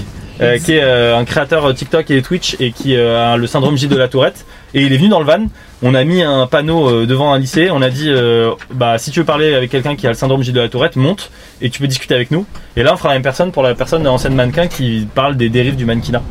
euh, 0.41 0.59
qui 0.59 0.73
est 0.73 0.83
euh, 0.83 1.17
un 1.17 1.25
créateur 1.25 1.73
TikTok 1.75 2.11
et 2.11 2.23
Twitch 2.23 2.57
et 2.61 2.73
qui 2.73 2.97
euh, 2.97 3.33
a 3.33 3.37
le 3.37 3.47
syndrome 3.47 3.77
J 3.77 3.89
de 3.89 3.97
la 3.97 4.09
Tourette. 4.09 4.45
Et 4.75 4.83
il 4.83 4.93
est 4.93 4.97
venu 4.97 5.09
dans 5.09 5.21
le 5.21 5.27
van. 5.27 5.47
On 5.85 5.95
a 5.95 6.05
mis 6.05 6.23
un 6.23 6.47
panneau 6.47 6.89
euh, 6.89 7.07
devant 7.07 7.33
un 7.33 7.39
lycée. 7.39 7.69
On 7.73 7.83
a 7.83 7.91
dit, 7.91 8.09
euh, 8.09 8.53
bah 8.73 8.99
si 8.99 9.11
tu 9.11 9.19
veux 9.19 9.27
parler 9.27 9.53
avec 9.53 9.71
quelqu'un 9.71 9.97
qui 9.97 10.07
a 10.07 10.11
le 10.11 10.15
syndrome 10.15 10.43
J 10.43 10.53
de 10.53 10.61
la 10.61 10.69
Tourette, 10.69 10.95
monte 10.95 11.31
et 11.61 11.71
tu 11.71 11.81
peux 11.81 11.89
discuter 11.89 12.15
avec 12.15 12.31
nous. 12.31 12.47
Et 12.77 12.85
là, 12.85 12.95
on 12.95 12.97
fera 12.97 13.09
la 13.09 13.17
même 13.17 13.23
personne 13.23 13.51
pour 13.51 13.65
la 13.65 13.75
personne 13.75 14.07
ancienne 14.07 14.35
mannequin 14.35 14.69
qui 14.69 15.09
parle 15.13 15.37
des 15.37 15.49
dérives 15.49 15.75
du 15.75 15.85
mannequinat. 15.85 16.23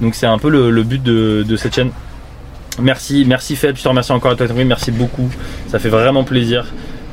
Donc 0.00 0.14
c'est 0.14 0.26
un 0.26 0.38
peu 0.38 0.48
le, 0.48 0.82
but 0.84 1.02
de, 1.02 1.56
cette 1.56 1.74
chaîne. 1.74 1.90
Merci, 2.80 3.24
merci 3.26 3.56
Feb, 3.56 3.76
je 3.76 3.82
te 3.82 3.88
remercie 3.88 4.12
encore 4.12 4.30
à 4.30 4.36
toi, 4.36 4.46
merci 4.64 4.92
beaucoup. 4.92 5.28
Ça 5.66 5.80
fait 5.80 5.88
vraiment 5.88 6.22
plaisir. 6.22 6.66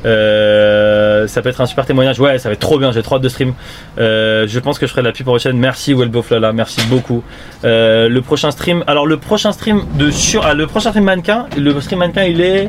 Euh, 0.06 1.26
ça 1.26 1.42
peut 1.42 1.48
être 1.48 1.60
un 1.60 1.66
super 1.66 1.86
témoignage. 1.86 2.20
Ouais, 2.20 2.38
ça 2.38 2.48
va 2.48 2.54
être 2.54 2.60
trop 2.60 2.78
bien. 2.78 2.92
J'ai 2.92 3.02
trop 3.02 3.16
hâte 3.16 3.22
de 3.22 3.28
stream. 3.28 3.54
Euh, 3.98 4.46
je 4.46 4.58
pense 4.58 4.78
que 4.78 4.86
je 4.86 4.90
ferai 4.90 5.02
de 5.02 5.06
la 5.06 5.12
pub 5.12 5.24
pour 5.24 5.34
la 5.34 5.40
chaîne. 5.40 5.58
Merci 5.58 5.94
Wellboflala, 5.94 6.52
merci 6.52 6.80
beaucoup. 6.88 7.22
Euh, 7.64 8.08
le 8.08 8.20
prochain 8.22 8.50
stream. 8.50 8.84
Alors 8.86 9.06
le 9.06 9.16
prochain 9.16 9.52
stream 9.52 9.82
de 9.98 10.10
sur, 10.10 10.44
ah, 10.44 10.54
le 10.54 10.66
prochain 10.66 10.90
stream 10.90 11.04
mannequin. 11.04 11.46
Le 11.56 11.78
stream 11.80 12.00
mannequin, 12.00 12.24
il 12.24 12.40
est. 12.40 12.68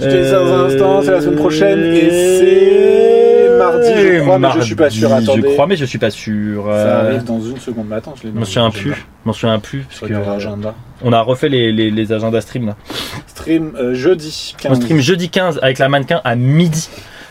Je 0.00 0.06
te 0.06 0.22
dis 0.22 0.28
ça 0.28 0.38
dans 0.40 0.52
un 0.54 0.66
instant, 0.66 1.02
c'est 1.02 1.10
la 1.12 1.20
semaine 1.20 1.36
prochaine 1.36 1.80
et 1.94 2.10
c'est 2.10 3.31
mardi, 3.62 3.88
je 3.96 4.20
crois, 4.20 4.38
mais 4.38 4.48
je 4.54 4.60
suis 4.60 4.74
pas 4.74 4.90
sûr. 4.90 5.12
Attendez. 5.12 5.42
Je 5.42 5.52
crois, 5.52 5.66
mais 5.66 5.76
je 5.76 5.84
suis 5.84 5.98
pas 5.98 6.10
sûr. 6.10 6.64
Ça 6.66 6.70
Euh, 6.70 7.08
arrive 7.08 7.24
dans 7.24 7.40
une 7.40 7.58
seconde, 7.58 7.86
mais 7.88 7.96
attends, 7.96 8.14
je 8.20 8.28
l'ai 8.28 8.32
m'en 8.32 8.44
souviens 8.44 8.70
plus. 8.70 8.90
Je 8.92 8.96
m'en 9.24 9.32
souviens 9.32 9.58
plus. 9.58 9.82
Parce 9.88 10.00
que, 10.00 10.14
euh, 10.16 10.24
l'agenda. 10.26 10.74
on 11.02 11.12
a 11.12 11.20
refait 11.20 11.48
les, 11.48 11.72
les, 11.72 11.90
les 11.90 12.12
agendas 12.12 12.40
stream 12.42 12.66
là. 12.66 12.76
Stream 13.26 13.72
euh, 13.76 13.94
jeudi 13.94 14.54
15. 14.58 14.72
On 14.72 14.80
stream 14.80 14.98
jeudi 15.00 15.28
15 15.30 15.58
avec 15.62 15.78
la 15.78 15.88
mannequin 15.88 16.20
à 16.24 16.34
midi. 16.34 16.88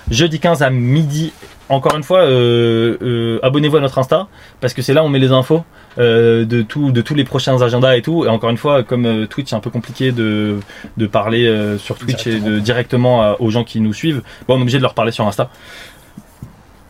Jeudi 0.10 0.40
15 0.40 0.61
à 0.64 0.69
midi. 0.69 1.32
Encore 1.69 1.95
une 1.95 2.03
fois, 2.03 2.24
euh, 2.24 2.98
euh, 3.01 3.40
abonnez-vous 3.43 3.77
à 3.77 3.80
notre 3.80 3.98
Insta 3.98 4.27
parce 4.60 4.74
que 4.74 4.82
c'est 4.82 4.93
là 4.93 5.03
où 5.03 5.06
on 5.06 5.10
met 5.10 5.19
les 5.19 5.32
infos 5.32 5.64
de, 5.98 6.61
tout, 6.64 6.92
de 6.92 7.01
tous 7.01 7.16
les 7.16 7.24
prochains 7.24 7.61
agendas 7.61 7.95
et 7.95 8.01
tout. 8.01 8.26
Et 8.26 8.27
encore 8.27 8.50
une 8.50 8.58
fois, 8.58 8.84
comme 8.84 9.26
Twitch, 9.27 9.50
c'est 9.50 9.56
un 9.56 9.61
peu 9.61 9.69
compliqué 9.69 10.11
de, 10.11 10.58
de 10.98 11.08
parler 11.08 11.76
sur 11.80 11.98
Twitch 11.98 12.27
et 12.27 12.40
de 12.42 12.60
directement 12.60 13.22
à- 13.22 13.38
aux 13.40 13.50
gens 13.51 13.64
qui 13.64 13.80
nous 13.80 13.93
suivent. 13.93 14.22
Bon, 14.48 14.56
on 14.56 14.58
est 14.58 14.61
obligé 14.64 14.77
de 14.80 14.84
leur 14.84 14.93
parler 14.93 15.11
sur 15.14 15.26
Insta. 15.27 15.50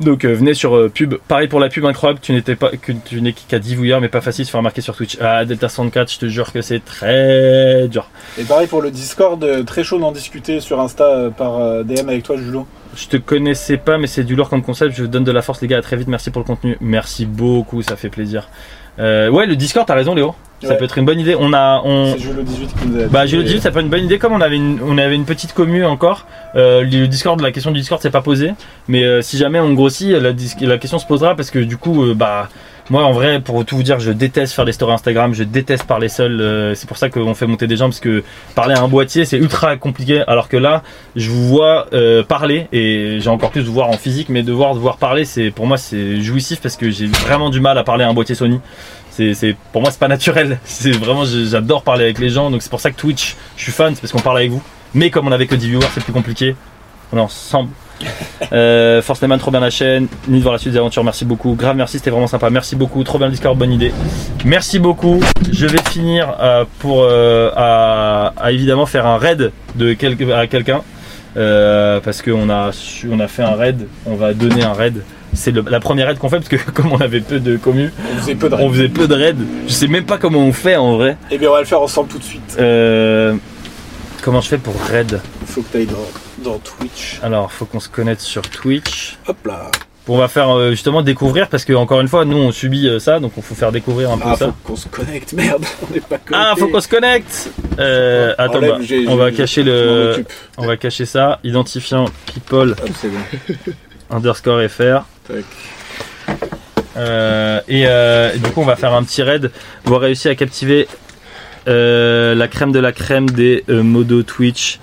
Donc 0.01 0.25
euh, 0.25 0.33
venez 0.33 0.53
sur 0.53 0.75
euh, 0.75 0.89
pub. 0.89 1.15
Pareil 1.27 1.47
pour 1.47 1.59
la 1.59 1.69
pub 1.69 1.85
incroyable, 1.85 2.19
tu 2.21 2.33
n'étais 2.33 2.55
pas 2.55 2.69
que 2.69 2.91
tu 2.91 3.21
n'es 3.21 3.33
qu'à 3.33 3.59
10 3.59 3.75
vouillard 3.75 4.01
mais 4.01 4.09
pas 4.09 4.21
facile 4.21 4.43
de 4.43 4.47
se 4.47 4.51
faire 4.51 4.59
remarquer 4.59 4.81
sur 4.81 4.95
Twitch. 4.95 5.17
Ah 5.21 5.45
Delta 5.45 5.69
64, 5.69 6.11
je 6.11 6.19
te 6.19 6.25
jure 6.27 6.51
que 6.51 6.61
c'est 6.61 6.83
très 6.83 7.87
dur. 7.87 8.09
Et 8.39 8.43
pareil 8.43 8.67
pour 8.67 8.81
le 8.81 8.89
Discord, 8.89 9.43
euh, 9.43 9.63
très 9.63 9.83
chaud 9.83 9.99
d'en 9.99 10.11
discuter 10.11 10.59
sur 10.59 10.79
Insta 10.79 11.29
par 11.37 11.83
DM 11.83 12.09
avec 12.09 12.23
toi, 12.23 12.35
Julo. 12.37 12.65
Je 12.95 13.07
te 13.07 13.17
connaissais 13.17 13.77
pas, 13.77 13.97
mais 13.97 14.07
c'est 14.07 14.23
du 14.23 14.35
lourd 14.35 14.49
comme 14.49 14.63
concept. 14.63 14.95
Je 14.95 15.03
vous 15.03 15.07
donne 15.07 15.23
de 15.23 15.31
la 15.31 15.41
force, 15.41 15.61
les 15.61 15.67
gars. 15.67 15.77
À 15.77 15.81
très 15.81 15.95
vite. 15.95 16.07
Merci 16.07 16.29
pour 16.31 16.41
le 16.41 16.47
contenu. 16.47 16.77
Merci 16.81 17.25
beaucoup, 17.25 17.81
ça 17.81 17.95
fait 17.95 18.09
plaisir. 18.09 18.49
Ouais, 18.97 19.45
le 19.45 19.55
Discord, 19.55 19.87
t'as 19.87 19.95
raison, 19.95 20.13
Léo. 20.13 20.35
Ça 20.61 20.69
Ouais. 20.69 20.77
peut 20.77 20.85
être 20.85 20.97
une 20.97 21.05
bonne 21.05 21.19
idée. 21.19 21.35
On 21.39 21.53
a, 21.53 21.81
on. 21.83 22.13
C'est 22.13 22.19
Julo 22.19 22.43
18 22.43 22.67
qui 22.79 22.87
nous 22.87 23.01
a 23.03 23.07
Bah, 23.07 23.25
le 23.25 23.43
dis, 23.43 23.55
et- 23.55 23.59
ça 23.61 23.71
peut 23.71 23.79
être 23.79 23.85
une 23.85 23.89
bonne 23.91 24.05
idée. 24.05 24.19
Comme 24.19 24.33
on 24.33 24.41
avait 24.41 24.57
une, 24.57 24.79
on 24.85 24.97
avait 24.97 25.15
une 25.15 25.25
petite 25.25 25.53
commu 25.53 25.83
encore, 25.85 26.25
euh, 26.55 26.81
le 26.83 27.07
Discord, 27.07 27.39
la 27.41 27.51
question 27.51 27.71
du 27.71 27.79
Discord 27.79 28.01
s'est 28.01 28.11
pas 28.11 28.21
posée. 28.21 28.51
Mais 28.87 29.03
euh, 29.03 29.21
si 29.21 29.37
jamais 29.37 29.59
on 29.59 29.73
grossit, 29.73 30.11
la 30.11 30.77
question 30.77 30.99
se 30.99 31.05
posera 31.05 31.35
parce 31.35 31.49
que 31.51 31.59
du 31.59 31.77
coup, 31.77 32.03
euh, 32.03 32.13
bah, 32.13 32.49
Moi, 32.89 33.03
en 33.05 33.11
vrai, 33.13 33.39
pour 33.39 33.63
tout 33.63 33.77
vous 33.77 33.83
dire, 33.83 33.99
je 34.01 34.11
déteste 34.11 34.53
faire 34.53 34.65
des 34.65 34.73
stories 34.73 34.93
Instagram, 34.95 35.33
je 35.33 35.43
déteste 35.43 35.85
parler 35.85 36.09
seul. 36.09 36.41
euh, 36.41 36.75
c'est 36.75 36.87
pour 36.89 36.97
ça 36.97 37.09
qu'on 37.09 37.33
fait 37.35 37.47
monter 37.47 37.65
des 37.65 37.77
gens, 37.77 37.85
parce 37.85 38.01
que 38.01 38.21
parler 38.53 38.73
à 38.75 38.81
un 38.81 38.87
boîtier, 38.89 39.23
c'est 39.23 39.37
ultra 39.37 39.77
compliqué. 39.77 40.23
Alors 40.27 40.49
que 40.49 40.57
là, 40.57 40.81
je 41.15 41.29
vous 41.29 41.47
vois 41.47 41.87
euh, 41.93 42.21
parler, 42.23 42.67
et 42.73 43.19
j'ai 43.21 43.29
encore 43.29 43.51
plus 43.51 43.61
de 43.61 43.67
vous 43.67 43.73
voir 43.73 43.87
en 43.89 43.93
physique, 43.97 44.27
mais 44.29 44.43
de 44.43 44.51
voir, 44.51 44.73
de 44.73 44.79
voir 44.79 44.97
parler, 44.97 45.23
c'est 45.23 45.51
pour 45.51 45.67
moi, 45.67 45.77
c'est 45.77 46.19
jouissif 46.21 46.59
parce 46.59 46.75
que 46.75 46.89
j'ai 46.89 47.05
vraiment 47.07 47.49
du 47.49 47.61
mal 47.61 47.77
à 47.77 47.83
parler 47.85 48.03
à 48.03 48.09
un 48.09 48.13
boîtier 48.13 48.35
Sony. 48.35 48.59
C'est, 49.11 49.55
pour 49.71 49.81
moi, 49.81 49.91
c'est 49.91 49.99
pas 49.99 50.07
naturel. 50.07 50.57
C'est 50.63 50.91
vraiment, 50.91 51.23
j'adore 51.25 51.83
parler 51.83 52.05
avec 52.05 52.17
les 52.19 52.29
gens, 52.29 52.49
donc 52.49 52.61
c'est 52.63 52.69
pour 52.71 52.79
ça 52.79 52.89
que 52.91 52.95
Twitch, 52.95 53.35
je 53.57 53.63
suis 53.63 53.71
fan, 53.71 53.93
c'est 53.93 54.01
parce 54.01 54.11
qu'on 54.13 54.19
parle 54.19 54.37
avec 54.37 54.49
vous. 54.51 54.63
Mais 54.93 55.09
comme 55.09 55.27
on 55.27 55.31
avait 55.31 55.47
que 55.47 55.55
10 55.55 55.67
viewers, 55.67 55.85
c'est 55.93 56.03
plus 56.03 56.13
compliqué. 56.13 56.55
On 57.13 57.17
est 57.17 57.21
ensemble. 57.21 57.69
Euh, 58.53 59.01
Force 59.03 59.21
Neyman, 59.21 59.37
trop 59.39 59.51
bien 59.51 59.59
la 59.59 59.69
chaîne. 59.69 60.07
Ni 60.27 60.39
de 60.39 60.41
voir 60.43 60.53
la 60.53 60.57
suite 60.59 60.73
des 60.73 60.79
aventures, 60.79 61.03
merci 61.03 61.23
beaucoup. 61.23 61.53
Grave, 61.53 61.75
merci, 61.77 61.99
c'était 61.99 62.09
vraiment 62.09 62.25
sympa. 62.27 62.49
Merci 62.49 62.75
beaucoup. 62.75 63.01
Trop 63.03 63.17
bien 63.19 63.27
le 63.27 63.31
Discord, 63.31 63.55
bonne 63.57 63.71
idée. 63.71 63.93
Merci 64.43 64.79
beaucoup. 64.79 65.21
Je 65.51 65.67
vais 65.67 65.77
finir 65.89 66.35
euh, 66.41 66.65
pour 66.79 67.03
euh, 67.03 67.51
à, 67.55 68.33
à 68.35 68.51
évidemment 68.51 68.87
faire 68.87 69.05
un 69.05 69.17
raid 69.17 69.51
de 69.75 69.93
quel- 69.93 70.17
à 70.33 70.47
quelqu'un. 70.47 70.81
Euh, 71.37 71.99
parce 72.01 72.21
qu'on 72.21 72.49
a, 72.49 72.71
on 73.09 73.19
a 73.21 73.27
fait 73.27 73.43
un 73.43 73.55
raid, 73.55 73.87
on 74.07 74.15
va 74.15 74.33
donner 74.33 74.63
un 74.63 74.73
raid. 74.73 75.01
C'est 75.33 75.53
la 75.55 75.79
première 75.79 76.07
raid 76.07 76.17
qu'on 76.17 76.29
fait 76.29 76.37
parce 76.37 76.49
que 76.49 76.55
comme 76.71 76.91
on 76.91 76.97
avait 76.99 77.21
peu 77.21 77.39
de 77.39 77.57
commu, 77.57 77.91
On 78.13 78.17
faisait 78.19 78.35
peu 78.35 78.49
de 78.49 78.55
raids. 78.55 78.63
on 78.65 78.69
faisait 78.71 78.89
peu 78.89 79.07
de 79.07 79.15
raids. 79.15 79.35
Je 79.67 79.71
sais 79.73 79.87
même 79.87 80.05
pas 80.05 80.17
comment 80.17 80.39
on 80.39 80.51
fait 80.53 80.75
en 80.75 80.97
vrai. 80.97 81.17
Eh 81.31 81.37
bien, 81.37 81.49
on 81.49 81.53
va 81.53 81.59
le 81.61 81.65
faire 81.65 81.81
ensemble 81.81 82.09
tout 82.09 82.19
de 82.19 82.23
suite. 82.23 82.57
Euh, 82.59 83.35
comment 84.21 84.41
je 84.41 84.49
fais 84.49 84.57
pour 84.57 84.75
raid 84.81 85.21
Faut 85.45 85.61
que 85.61 85.71
tu 85.71 85.77
ailles 85.77 85.87
dans, 85.87 86.51
dans 86.51 86.59
Twitch. 86.59 87.19
Alors, 87.23 87.51
faut 87.51 87.65
qu'on 87.65 87.79
se 87.79 87.89
connecte 87.89 88.21
sur 88.21 88.41
Twitch. 88.41 89.17
Hop 89.27 89.37
là. 89.45 89.71
On 90.07 90.17
va 90.17 90.27
faire 90.27 90.49
euh, 90.49 90.71
justement 90.71 91.03
découvrir 91.03 91.47
parce 91.47 91.63
que 91.63 91.73
encore 91.73 92.01
une 92.01 92.07
fois, 92.07 92.25
nous 92.25 92.35
on 92.35 92.51
subit 92.51 92.87
euh, 92.89 92.97
ça, 92.99 93.19
donc 93.19 93.33
il 93.37 93.43
faut 93.43 93.53
faire 93.55 93.71
découvrir 93.71 94.11
un 94.11 94.17
peu 94.17 94.29
Ah, 94.29 94.35
ça. 94.35 94.45
faut 94.47 94.53
qu'on 94.71 94.75
se 94.75 94.87
connecte, 94.89 95.31
merde. 95.37 95.63
On 95.87 95.93
n'est 95.93 95.99
pas 96.01 96.17
connecté. 96.17 96.33
Ah, 96.33 96.53
faut 96.57 96.67
qu'on 96.67 96.81
se 96.81 96.87
connecte. 96.87 97.51
Euh, 97.79 98.33
attends, 98.37 98.57
Enlève, 98.57 98.79
bah, 98.79 98.95
on 99.09 99.15
va 99.15 99.31
cacher 99.31 99.63
le, 99.63 100.25
on 100.57 100.65
va 100.65 100.75
cacher 100.75 101.05
ça. 101.05 101.39
Identifiant 101.43 102.05
people 102.25 102.75
bon. 102.75 103.73
underscore 104.09 104.61
fr. 104.69 105.05
Tac. 105.31 105.45
Euh, 106.97 107.61
et 107.67 107.83
euh, 107.87 108.35
du 108.35 108.49
coup, 108.51 108.61
on 108.61 108.65
va 108.65 108.75
faire 108.75 108.93
un 108.93 109.03
petit 109.03 109.23
raid. 109.23 109.51
On 109.85 109.91
va 109.91 109.99
réussir 109.99 110.31
à 110.31 110.35
captiver 110.35 110.87
euh, 111.67 112.35
la 112.35 112.47
crème 112.47 112.71
de 112.71 112.79
la 112.79 112.91
crème 112.91 113.29
des 113.29 113.63
euh, 113.69 113.81
modos 113.83 114.23
Twitch. 114.23 114.79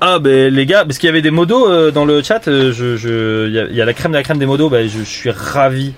Ah 0.00 0.18
ben 0.18 0.52
les 0.52 0.66
gars, 0.66 0.84
parce 0.84 0.98
qu'il 0.98 1.06
y 1.06 1.10
avait 1.10 1.22
des 1.22 1.30
modos 1.30 1.66
euh, 1.70 1.90
dans 1.90 2.04
le 2.04 2.22
chat, 2.22 2.46
euh, 2.48 2.72
je, 2.72 2.96
je, 2.96 3.46
il 3.46 3.54
y, 3.54 3.58
a- 3.58 3.64
il 3.64 3.74
y 3.74 3.80
a 3.80 3.84
la 3.86 3.94
crème 3.94 4.12
de 4.12 4.16
la 4.18 4.22
crème 4.22 4.38
des 4.38 4.44
modos, 4.44 4.68
bah, 4.68 4.82
je, 4.82 4.98
je 4.98 5.02
suis 5.04 5.30
ravi. 5.30 5.94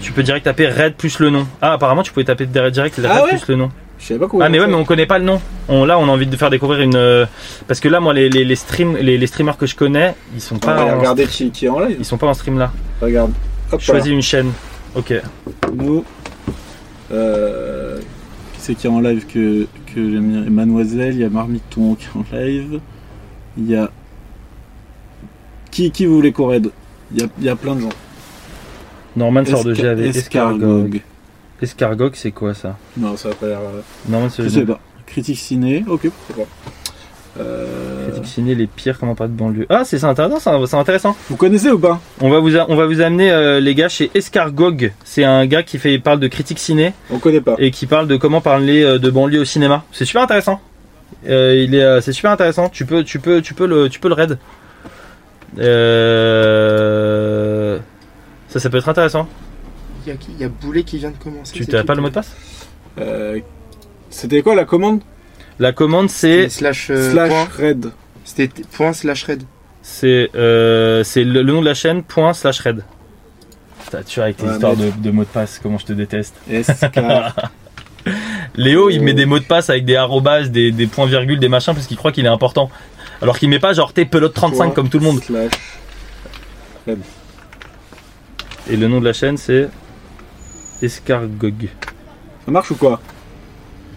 Tu 0.00 0.12
peux 0.12 0.22
direct 0.22 0.44
taper 0.44 0.68
raid 0.68 0.94
plus 0.94 1.18
le 1.18 1.28
nom. 1.30 1.46
Ah 1.60 1.74
apparemment 1.74 2.02
tu 2.02 2.12
pouvais 2.12 2.24
taper 2.24 2.46
direct 2.46 2.74
raid 2.96 3.06
Ah 3.10 3.24
ouais 3.24 3.30
plus 3.30 3.46
le 3.48 3.56
nom. 3.56 3.70
Je 4.02 4.08
savais 4.08 4.18
pas 4.20 4.26
comment. 4.26 4.44
Ah 4.44 4.48
mais 4.48 4.58
ouais 4.58 4.66
mais 4.66 4.74
on 4.74 4.84
connaît 4.84 5.06
pas 5.06 5.18
le 5.20 5.24
nom. 5.24 5.40
On, 5.68 5.84
là 5.84 5.96
on 5.98 6.04
a 6.04 6.08
envie 6.08 6.26
de 6.26 6.36
faire 6.36 6.50
découvrir 6.50 6.80
une 6.80 6.96
euh, 6.96 7.24
parce 7.68 7.78
que 7.78 7.88
là 7.88 8.00
moi 8.00 8.12
les, 8.12 8.28
les, 8.28 8.44
les 8.44 8.56
streams 8.56 8.96
les, 8.96 9.16
les 9.16 9.26
streamers 9.28 9.56
que 9.56 9.64
je 9.66 9.76
connais 9.76 10.16
ils 10.34 10.40
sont 10.40 10.56
On 10.56 10.58
pas 10.58 10.82
en, 10.84 10.98
regarder 10.98 11.26
qui, 11.26 11.52
qui 11.52 11.66
est 11.66 11.68
en 11.68 11.78
live. 11.78 11.96
ils 12.00 12.04
sont 12.04 12.18
pas 12.18 12.26
en 12.26 12.34
stream 12.34 12.58
là. 12.58 12.72
Regarde. 13.00 13.32
Hop 13.70 13.80
Choisis 13.80 14.10
une 14.10 14.20
chaîne. 14.20 14.50
Ok. 14.96 15.14
Nous. 15.72 16.04
Euh, 17.12 17.98
qui 18.54 18.60
c'est 18.60 18.74
qui 18.74 18.86
est 18.88 18.90
en 18.90 19.00
live 19.00 19.24
que, 19.26 19.66
que 19.86 20.10
j'aime 20.10 20.30
bien? 20.42 20.50
Mademoiselle, 20.50 21.14
il 21.14 21.20
y 21.20 21.24
a 21.24 21.30
Marmiton 21.30 21.94
qui 21.94 22.06
est 22.06 22.18
en 22.18 22.36
live. 22.36 22.80
Il 23.56 23.70
y 23.70 23.76
a. 23.76 23.88
Qui, 25.70 25.90
qui 25.90 26.06
vous 26.06 26.16
voulez 26.16 26.32
qu'on 26.32 26.48
raid? 26.48 26.70
Il 27.14 27.20
y, 27.20 27.24
a, 27.24 27.28
il 27.38 27.44
y 27.44 27.48
a 27.48 27.56
plein 27.56 27.76
de 27.76 27.82
gens. 27.82 27.88
Norman 29.16 29.44
sort 29.44 29.64
de 29.64 29.74
GAV. 29.74 30.00
Escargog. 30.00 31.00
Escargog. 31.62 32.12
Escargog 32.12 32.12
c'est 32.16 32.30
quoi 32.32 32.54
ça? 32.54 32.76
Non, 32.96 33.16
ça 33.16 33.28
va 33.30 33.34
pas 33.34 33.46
l'air. 33.46 33.58
euh, 33.60 33.80
Norman 34.08 34.28
c'est 34.28 34.42
Je 34.44 34.48
sais 34.48 34.64
pas. 34.66 34.78
Critique 35.06 35.38
ciné, 35.38 35.84
ok, 35.88 36.08
pourquoi 36.26 36.44
pas. 36.44 36.50
Euh, 37.40 38.08
Critique 38.10 38.26
ciné, 38.26 38.54
les 38.54 38.66
pires 38.66 38.98
comment 38.98 39.14
pas 39.14 39.26
de 39.26 39.32
banlieue. 39.32 39.64
Ah 39.70 39.84
c'est 39.84 40.02
intéressant, 40.04 40.66
c'est- 40.66 40.76
intéressant. 40.76 41.16
Vous 41.30 41.36
connaissez 41.36 41.70
ou 41.70 41.78
pas? 41.78 41.98
On 42.20 42.28
va 42.28 42.40
vous 42.40 42.56
a- 42.56 42.66
on 42.70 42.76
va 42.76 42.84
vous 42.86 43.00
amener 43.00 43.30
euh, 43.30 43.58
les 43.58 43.74
gars 43.74 43.88
chez 43.88 44.10
Escargog. 44.14 44.92
C'est 45.04 45.24
un 45.24 45.46
gars 45.46 45.62
qui 45.62 45.78
fait 45.78 45.98
parle 45.98 46.20
de 46.20 46.28
critique 46.28 46.58
ciné. 46.58 46.92
On 47.10 47.18
connaît 47.18 47.40
pas. 47.40 47.54
Et 47.58 47.70
qui 47.70 47.86
parle 47.86 48.06
de 48.06 48.16
comment 48.16 48.40
parler 48.42 48.82
euh, 48.82 48.98
de 48.98 49.08
banlieue 49.10 49.40
au 49.40 49.44
cinéma. 49.46 49.82
C'est 49.92 50.04
super 50.04 50.22
intéressant. 50.22 50.60
Il 51.24 51.74
est 51.74 52.00
c'est 52.02 52.12
super 52.12 52.32
intéressant. 52.32 52.68
Tu 52.68 52.84
peux 52.84 53.02
tu 53.04 53.18
peux 53.18 53.40
tu 53.40 53.54
peux 53.54 53.66
le 53.66 53.88
tu 53.88 53.98
peux 54.00 54.08
le 54.08 54.14
raid. 54.14 54.38
Ça 58.48 58.60
ça 58.60 58.68
peut 58.70 58.76
être 58.78 58.88
intéressant. 58.88 59.26
Il 60.06 60.10
y 60.10 60.12
a 60.12 60.16
qui 60.16 60.28
Il 60.32 60.40
y 60.40 60.44
a 60.44 60.48
Boulet 60.48 60.82
qui 60.82 60.98
vient 60.98 61.10
de 61.10 61.16
commencer. 61.16 61.52
Tu 61.54 61.66
t'as 61.66 61.84
pas 61.84 61.94
le 61.94 62.02
mot 62.02 62.08
de 62.08 62.14
passe 62.14 62.34
Euh, 62.98 63.38
C'était 64.10 64.42
quoi 64.42 64.54
la 64.54 64.64
commande? 64.64 65.00
La 65.58 65.72
commande 65.72 66.10
c'est 66.10 66.48
Slash. 66.48 66.88
euh, 66.90 67.12
Slash 67.12 67.28
point. 67.28 67.48
raid. 67.56 67.90
C'était 68.24 68.48
t- 68.48 68.62
point 68.70 68.92
slash 68.92 69.24
red. 69.24 69.42
c'est 69.82 70.30
euh, 70.34 71.02
c'est 71.04 71.24
le, 71.24 71.42
le 71.42 71.52
nom 71.52 71.60
de 71.60 71.66
la 71.66 71.74
chaîne 71.74 72.02
point 72.02 72.32
slash. 72.34 72.62
Putain, 72.62 74.02
tu 74.06 74.16
vois 74.20 74.24
avec 74.24 74.36
tes 74.36 74.44
Ouais, 74.46 74.52
histoires 74.52 74.76
mais- 74.76 74.90
de, 74.90 75.02
de 75.02 75.10
mots 75.10 75.24
de 75.24 75.28
passe, 75.28 75.58
comment 75.62 75.78
je 75.78 75.86
te 75.86 75.92
déteste. 75.92 76.34
SK. 76.48 77.00
Léo, 78.56 78.90
il 78.90 79.00
met 79.02 79.14
des 79.14 79.26
mots 79.26 79.38
de 79.38 79.44
passe 79.44 79.70
avec 79.70 79.84
des 79.84 79.96
arrobas, 79.96 80.42
des, 80.48 80.72
des 80.72 80.86
points 80.86 81.06
virgules, 81.06 81.38
des 81.38 81.48
machins 81.48 81.72
parce 81.74 81.86
qu'il 81.86 81.96
croit 81.96 82.12
qu'il 82.12 82.24
est 82.26 82.28
important. 82.28 82.70
Alors 83.20 83.38
qu'il 83.38 83.48
met 83.48 83.58
pas 83.60 83.72
genre 83.72 83.92
t'es 83.92 84.04
pelote 84.04 84.34
35 84.34 84.56
Point 84.56 84.70
comme 84.70 84.88
tout 84.88 84.98
le 84.98 85.04
monde. 85.04 85.22
Slash 85.22 85.52
raid. 86.86 86.98
Et 88.70 88.76
le 88.76 88.88
nom 88.88 89.00
de 89.00 89.04
la 89.04 89.12
chaîne 89.12 89.36
c'est 89.36 89.68
Escargog. 90.82 91.68
Ça 92.44 92.50
marche 92.50 92.70
ou 92.72 92.74
quoi? 92.76 93.00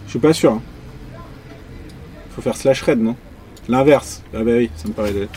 Je 0.06 0.10
suis 0.10 0.18
pas 0.18 0.32
sûr. 0.32 0.52
hein. 0.52 0.62
Faut 2.34 2.42
faire 2.42 2.56
slash 2.56 2.82
raid, 2.82 3.00
non? 3.00 3.16
L'inverse. 3.68 4.22
Ah 4.32 4.38
bah 4.44 4.52
oui, 4.56 4.70
ça 4.76 4.86
me 4.88 4.92
paraît. 4.92 5.28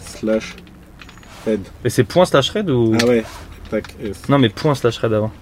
Slash 0.00 0.54
raid. 1.46 1.60
Et 1.84 1.90
c'est 1.90 2.04
point 2.04 2.24
slash 2.26 2.50
raid 2.50 2.68
ou 2.70 2.94
Ah 3.00 3.06
ouais. 3.06 3.24
Tac. 3.70 3.94
Non 4.28 4.38
mais 4.38 4.50
point 4.50 4.74
slash 4.74 4.98
raid 4.98 5.12
avant. 5.14 5.32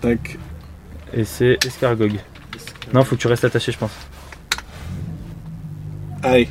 Tac. 0.00 0.38
Et 1.12 1.24
c'est 1.24 1.58
Escargog. 1.66 2.18
Non, 2.92 3.04
faut 3.04 3.16
que 3.16 3.20
tu 3.20 3.26
restes 3.26 3.44
attaché, 3.44 3.72
je 3.72 3.78
pense. 3.78 3.90
Allez. 6.22 6.48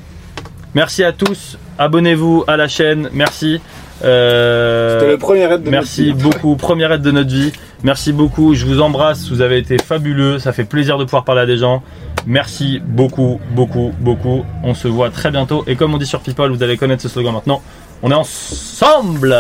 Merci 0.74 1.04
à 1.04 1.12
tous. 1.14 1.58
Abonnez-vous 1.80 2.44
à 2.48 2.58
la 2.58 2.68
chaîne. 2.68 3.10
Merci. 3.14 3.60
Euh, 4.04 5.00
C'était 5.00 5.12
le 5.14 5.18
premier 5.18 5.46
raid 5.48 5.64
de 5.64 5.70
Merci 5.70 6.08
notre 6.08 6.18
vie. 6.18 6.24
beaucoup. 6.24 6.56
Première 6.56 6.92
aide 6.92 7.02
de 7.02 7.12
notre 7.12 7.30
vie. 7.30 7.52
Merci 7.84 8.14
beaucoup. 8.14 8.54
Je 8.54 8.66
vous 8.66 8.80
embrasse. 8.82 9.30
Vous 9.30 9.42
avez 9.42 9.58
été 9.58 9.78
fabuleux. 9.78 10.40
Ça 10.40 10.52
fait 10.54 10.66
plaisir 10.66 10.98
de 10.98 11.06
pouvoir 11.06 11.24
parler 11.24 11.42
à 11.42 11.46
des 11.46 11.58
gens. 11.58 11.82
Merci 12.28 12.82
beaucoup, 12.86 13.40
beaucoup, 13.52 13.92
beaucoup. 14.00 14.44
On 14.64 14.74
se 14.74 14.88
voit 14.88 15.10
très 15.10 15.32
bientôt. 15.32 15.64
Et 15.68 15.76
comme 15.76 15.94
on 15.94 15.98
dit 15.98 16.06
sur 16.06 16.20
People, 16.20 16.52
vous 16.52 16.62
allez 16.64 16.78
connaître 16.78 17.02
ce 17.02 17.10
slogan 17.10 17.34
maintenant. 17.34 17.62
On 18.04 18.12
est 18.12 18.16
ensemble. 18.16 19.34